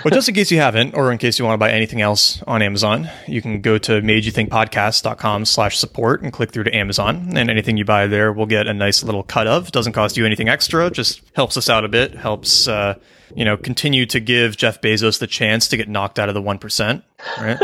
But 0.03 0.13
just 0.13 0.29
in 0.29 0.35
case 0.35 0.51
you 0.51 0.59
haven't, 0.59 0.95
or 0.95 1.11
in 1.11 1.17
case 1.17 1.39
you 1.39 1.45
want 1.45 1.55
to 1.55 1.57
buy 1.57 1.71
anything 1.71 2.01
else 2.01 2.41
on 2.43 2.61
Amazon, 2.61 3.09
you 3.27 3.41
can 3.41 3.61
go 3.61 3.77
to 3.77 4.01
madeyouThinkPodcast.com 4.01 5.45
slash 5.45 5.77
support 5.77 6.21
and 6.21 6.31
click 6.31 6.51
through 6.51 6.65
to 6.65 6.75
Amazon. 6.75 7.35
And 7.35 7.49
anything 7.49 7.77
you 7.77 7.85
buy 7.85 8.07
there 8.07 8.31
will 8.31 8.45
get 8.45 8.67
a 8.67 8.73
nice 8.73 9.03
little 9.03 9.23
cut 9.23 9.47
of. 9.47 9.71
Doesn't 9.71 9.93
cost 9.93 10.17
you 10.17 10.25
anything 10.25 10.49
extra, 10.49 10.89
just 10.89 11.21
helps 11.35 11.57
us 11.57 11.69
out 11.69 11.85
a 11.85 11.89
bit, 11.89 12.15
helps 12.15 12.67
uh, 12.67 12.95
you 13.35 13.45
know, 13.45 13.57
continue 13.57 14.05
to 14.07 14.19
give 14.19 14.57
Jeff 14.57 14.81
Bezos 14.81 15.19
the 15.19 15.27
chance 15.27 15.67
to 15.69 15.77
get 15.77 15.89
knocked 15.89 16.19
out 16.19 16.29
of 16.29 16.35
the 16.35 16.41
one 16.41 16.59
percent, 16.59 17.03
right? 17.39 17.59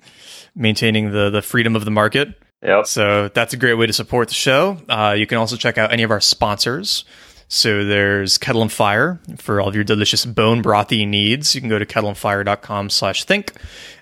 Maintaining 0.54 1.12
the 1.12 1.30
the 1.30 1.42
freedom 1.42 1.76
of 1.76 1.84
the 1.84 1.90
market. 1.90 2.34
Yep. 2.62 2.86
So 2.86 3.28
that's 3.28 3.54
a 3.54 3.56
great 3.56 3.74
way 3.74 3.86
to 3.86 3.92
support 3.92 4.28
the 4.28 4.34
show. 4.34 4.76
Uh, 4.88 5.14
you 5.16 5.26
can 5.26 5.38
also 5.38 5.56
check 5.56 5.78
out 5.78 5.92
any 5.92 6.02
of 6.02 6.10
our 6.10 6.20
sponsors. 6.20 7.04
So 7.52 7.84
there's 7.84 8.38
Kettle 8.38 8.62
and 8.62 8.70
Fire 8.70 9.18
for 9.36 9.60
all 9.60 9.66
of 9.68 9.74
your 9.74 9.82
delicious 9.82 10.24
bone 10.24 10.62
brothy 10.62 11.06
needs. 11.06 11.52
You 11.52 11.60
can 11.60 11.68
go 11.68 11.80
to 11.80 11.84
kettleandfire.com 11.84 12.90
slash 12.90 13.24
think 13.24 13.52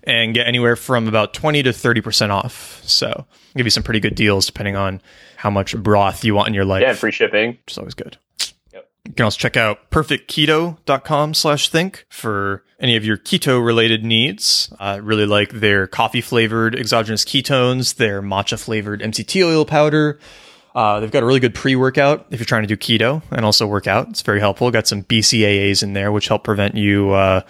and 0.05 0.35
get 0.35 0.47
anywhere 0.47 0.77
from 0.77 1.09
about 1.09 1.33
20 1.33 1.63
to 1.63 1.71
30% 1.71 2.29
off. 2.29 2.83
So 2.85 3.27
give 3.57 3.65
you 3.65 3.71
some 3.71 3.83
pretty 3.83 4.01
good 4.01 4.15
deals 4.15 4.45
depending 4.45 4.77
on 4.77 5.01
how 5.37 5.49
much 5.49 5.75
broth 5.79 6.25
you 6.25 6.35
want 6.35 6.49
in 6.49 6.55
your 6.55 6.67
life, 6.67 6.83
Yeah, 6.83 6.93
free 6.93 7.11
shipping. 7.11 7.53
which 7.65 7.73
is 7.73 7.79
always 7.79 7.95
good. 7.95 8.19
Yep. 8.75 8.89
You 9.07 9.13
can 9.15 9.25
also 9.25 9.39
check 9.39 9.57
out 9.57 9.91
perfectketo.com 9.91 11.33
slash 11.33 11.71
think 11.71 12.05
for 12.11 12.65
any 12.79 12.97
of 12.97 13.05
your 13.07 13.17
keto 13.17 13.65
related 13.65 14.05
needs. 14.05 14.71
I 14.79 14.97
really 14.97 15.25
like 15.27 15.53
their 15.53 15.87
coffee 15.87 16.21
flavored 16.21 16.77
exogenous 16.77 17.25
ketones, 17.25 17.97
their 17.97 18.21
matcha 18.21 18.63
flavored 18.63 19.01
MCT 19.01 19.43
oil 19.43 19.65
powder. 19.65 20.19
Uh, 20.79 21.01
they've 21.01 21.11
got 21.11 21.25
a 21.25 21.27
really 21.27 21.41
good 21.41 21.57
pre 21.57 21.75
workout 21.75 22.27
if 22.31 22.39
you're 22.39 22.47
trying 22.47 22.63
to 22.63 22.69
do 22.69 22.77
keto 22.77 23.21
and 23.33 23.45
also 23.45 23.67
work 23.67 23.89
out. 23.89 24.09
It's 24.11 24.23
very 24.23 24.39
helpful. 24.39 24.71
Got 24.71 24.87
some 24.87 25.03
BCAAs 25.03 25.83
in 25.83 25.93
there, 25.93 26.13
which 26.13 26.29
help 26.29 26.45
prevent 26.45 26.77
you. 26.77 27.11
Uh, 27.11 27.41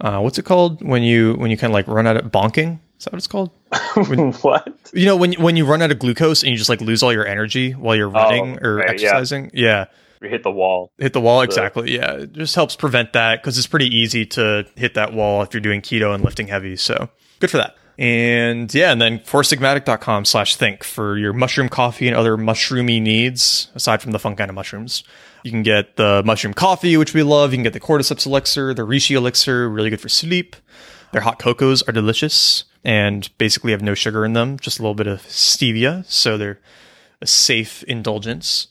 uh, 0.00 0.18
what's 0.18 0.36
it 0.38 0.44
called 0.44 0.82
when 0.82 1.04
you 1.04 1.34
when 1.34 1.52
you 1.52 1.56
kind 1.56 1.70
of 1.70 1.74
like 1.74 1.86
run 1.86 2.08
out 2.08 2.16
of 2.16 2.24
bonking? 2.32 2.80
Is 2.98 3.04
that 3.04 3.12
what 3.12 3.18
it's 3.18 3.28
called? 3.28 3.50
what? 4.42 4.76
You 4.92 5.06
know, 5.06 5.16
when 5.16 5.34
when 5.34 5.56
you 5.56 5.64
run 5.64 5.80
out 5.80 5.92
of 5.92 6.00
glucose 6.00 6.42
and 6.42 6.50
you 6.50 6.58
just 6.58 6.68
like 6.68 6.80
lose 6.80 7.04
all 7.04 7.12
your 7.12 7.24
energy 7.24 7.70
while 7.70 7.94
you're 7.94 8.08
running 8.08 8.58
or 8.64 8.76
right, 8.76 8.90
exercising. 8.90 9.52
yeah 9.54 9.84
We 10.20 10.28
hit 10.28 10.42
the 10.42 10.50
wall. 10.50 10.90
hit 10.98 11.12
the 11.12 11.20
wall 11.20 11.42
exactly 11.42 11.94
yeah 11.94 12.14
it 12.14 12.32
just 12.32 12.56
helps 12.56 12.74
prevent 12.74 13.12
that 13.12 13.40
because 13.40 13.58
it's 13.58 13.68
pretty 13.68 13.96
easy 13.96 14.26
to 14.26 14.66
hit 14.74 14.94
that 14.94 15.12
wall 15.12 15.42
if 15.42 15.54
you're 15.54 15.60
doing 15.60 15.82
keto 15.82 16.14
and 16.16 16.24
lifting 16.24 16.48
heavy 16.48 16.74
so 16.76 17.08
good 17.38 17.50
for 17.50 17.58
that 17.58 17.76
and 17.98 18.72
yeah 18.74 18.90
and 18.90 19.00
then 19.00 19.18
foursigmatic.com 19.18 20.24
slash 20.24 20.56
think 20.56 20.82
for 20.82 21.18
your 21.18 21.32
mushroom 21.32 21.68
coffee 21.68 22.08
and 22.08 22.16
other 22.16 22.36
mushroomy 22.36 23.00
needs 23.00 23.70
aside 23.74 24.00
from 24.00 24.12
the 24.12 24.18
fun 24.18 24.36
kind 24.36 24.48
of 24.48 24.54
mushrooms. 24.54 25.04
You 25.44 25.50
can 25.50 25.62
get 25.62 25.96
the 25.96 26.22
mushroom 26.24 26.54
coffee 26.54 26.96
which 26.96 27.14
we 27.14 27.22
love. 27.22 27.52
You 27.52 27.58
can 27.58 27.64
get 27.64 27.72
the 27.72 27.80
cordyceps 27.80 28.26
elixir 28.26 28.74
the 28.74 28.82
reishi 28.82 29.16
elixir 29.16 29.68
really 29.68 29.90
good 29.90 30.00
for 30.00 30.08
sleep. 30.08 30.56
Their 31.12 31.22
hot 31.22 31.38
cocos 31.38 31.82
are 31.82 31.92
delicious 31.92 32.64
and 32.84 33.28
basically 33.38 33.72
have 33.72 33.82
no 33.82 33.94
sugar 33.94 34.24
in 34.24 34.32
them 34.32 34.58
just 34.58 34.78
a 34.78 34.82
little 34.82 34.94
bit 34.94 35.06
of 35.06 35.20
stevia. 35.22 36.04
So 36.06 36.38
they're 36.38 36.60
a 37.20 37.26
safe 37.26 37.82
indulgence. 37.84 38.68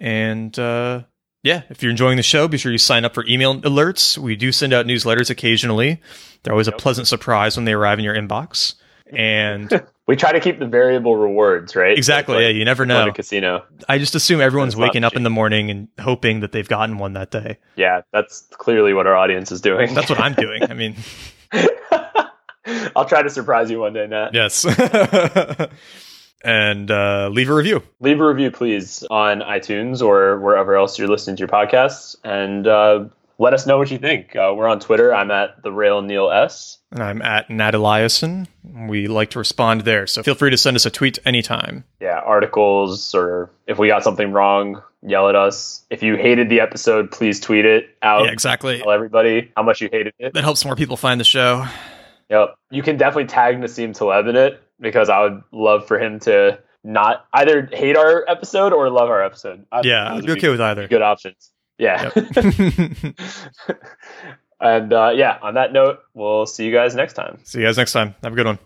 And 0.00 0.56
uh, 0.58 1.02
yeah, 1.42 1.62
if 1.70 1.82
you're 1.82 1.90
enjoying 1.90 2.16
the 2.16 2.22
show, 2.22 2.48
be 2.48 2.58
sure 2.58 2.72
you 2.72 2.78
sign 2.78 3.04
up 3.04 3.14
for 3.14 3.24
email 3.26 3.60
alerts. 3.60 4.18
We 4.18 4.36
do 4.36 4.52
send 4.52 4.72
out 4.72 4.86
newsletters 4.86 5.30
occasionally. 5.30 6.00
They're 6.44 6.52
always 6.52 6.68
a 6.68 6.72
pleasant 6.72 7.08
surprise 7.08 7.56
when 7.56 7.64
they 7.64 7.72
arrive 7.72 7.98
in 7.98 8.04
your 8.04 8.14
inbox. 8.14 8.74
And 9.12 9.70
we 10.08 10.16
try 10.16 10.32
to 10.32 10.40
keep 10.40 10.58
the 10.58 10.66
variable 10.66 11.14
rewards, 11.14 11.76
right? 11.76 11.96
Exactly. 11.96 12.36
Like, 12.36 12.42
yeah, 12.42 12.48
you 12.48 12.64
never 12.64 12.86
know. 12.86 13.12
casino. 13.12 13.62
I 13.88 13.98
just 13.98 14.14
assume 14.14 14.40
everyone's 14.40 14.76
waking 14.76 15.04
up 15.04 15.14
in 15.14 15.22
the 15.22 15.30
morning 15.30 15.70
and 15.70 15.88
hoping 16.00 16.40
that 16.40 16.52
they've 16.52 16.66
gotten 16.66 16.96
one 16.96 17.12
that 17.12 17.30
day. 17.30 17.58
Yeah, 17.76 18.00
that's 18.12 18.40
clearly 18.52 18.94
what 18.94 19.06
our 19.06 19.14
audience 19.14 19.52
is 19.52 19.60
doing. 19.60 19.92
That's 19.94 20.08
what 20.08 20.18
I'm 20.18 20.32
doing. 20.32 20.62
I 20.64 20.72
mean, 20.74 20.96
I'll 22.96 23.04
try 23.04 23.22
to 23.22 23.30
surprise 23.30 23.70
you 23.70 23.80
one 23.80 23.92
day, 23.92 24.06
Nat. 24.06 24.30
Yes. 24.32 24.64
and 26.42 26.90
uh, 26.90 27.28
leave 27.30 27.50
a 27.50 27.54
review. 27.54 27.82
Leave 28.00 28.20
a 28.20 28.26
review, 28.26 28.50
please, 28.50 29.04
on 29.10 29.40
iTunes 29.40 30.02
or 30.02 30.40
wherever 30.40 30.74
else 30.76 30.98
you're 30.98 31.08
listening 31.08 31.36
to 31.36 31.40
your 31.40 31.48
podcasts. 31.48 32.16
And 32.24 32.66
uh, 32.66 33.04
let 33.38 33.54
us 33.54 33.66
know 33.66 33.78
what 33.78 33.90
you 33.90 33.98
think. 33.98 34.36
Uh, 34.36 34.52
we're 34.56 34.68
on 34.68 34.80
Twitter. 34.80 35.14
I'm 35.14 35.30
at 35.30 35.62
the 35.62 35.72
Real 35.72 36.02
Neil 36.02 36.30
S. 36.30 36.78
And 36.92 37.02
I'm 37.02 37.22
at 37.22 37.50
Nat 37.50 37.72
Eliason. 37.72 38.46
We 38.88 39.08
like 39.08 39.30
to 39.30 39.38
respond 39.38 39.82
there. 39.82 40.06
So 40.06 40.22
feel 40.22 40.34
free 40.34 40.50
to 40.50 40.56
send 40.56 40.76
us 40.76 40.86
a 40.86 40.90
tweet 40.90 41.18
anytime. 41.24 41.84
Yeah, 42.00 42.20
articles 42.20 43.14
or 43.14 43.50
if 43.66 43.78
we 43.78 43.88
got 43.88 44.04
something 44.04 44.32
wrong, 44.32 44.82
yell 45.02 45.28
at 45.28 45.34
us. 45.34 45.84
If 45.90 46.02
you 46.02 46.16
hated 46.16 46.48
the 46.48 46.60
episode, 46.60 47.10
please 47.10 47.40
tweet 47.40 47.64
it 47.64 47.96
out. 48.02 48.26
Yeah, 48.26 48.32
exactly. 48.32 48.78
Tell 48.78 48.92
everybody 48.92 49.50
how 49.56 49.62
much 49.62 49.80
you 49.80 49.88
hated 49.90 50.14
it. 50.18 50.34
That 50.34 50.44
helps 50.44 50.64
more 50.64 50.76
people 50.76 50.96
find 50.96 51.20
the 51.20 51.24
show. 51.24 51.66
Yep. 52.30 52.54
You 52.70 52.82
can 52.82 52.96
definitely 52.96 53.26
tag 53.26 53.56
Nassim 53.56 53.94
Taleb 53.96 54.28
in 54.28 54.36
it 54.36 54.62
because 54.80 55.08
I 55.08 55.20
would 55.22 55.42
love 55.52 55.86
for 55.86 55.98
him 55.98 56.20
to 56.20 56.58
not 56.82 57.26
either 57.32 57.68
hate 57.72 57.96
our 57.96 58.24
episode 58.28 58.72
or 58.72 58.90
love 58.90 59.08
our 59.08 59.22
episode. 59.22 59.66
yeah, 59.82 60.14
I'd 60.14 60.26
be 60.26 60.32
okay 60.32 60.50
with 60.50 60.60
either. 60.60 60.86
Good 60.86 61.02
options. 61.02 61.50
Yeah. 61.78 62.10
Yep. 62.14 63.16
and 64.60 64.92
uh, 64.92 65.12
yeah, 65.14 65.38
on 65.42 65.54
that 65.54 65.72
note, 65.72 66.00
we'll 66.14 66.46
see 66.46 66.64
you 66.64 66.72
guys 66.72 66.94
next 66.94 67.14
time. 67.14 67.38
See 67.44 67.60
you 67.60 67.66
guys 67.66 67.76
next 67.76 67.92
time. 67.92 68.14
Have 68.22 68.32
a 68.32 68.36
good 68.36 68.46
one. 68.46 68.58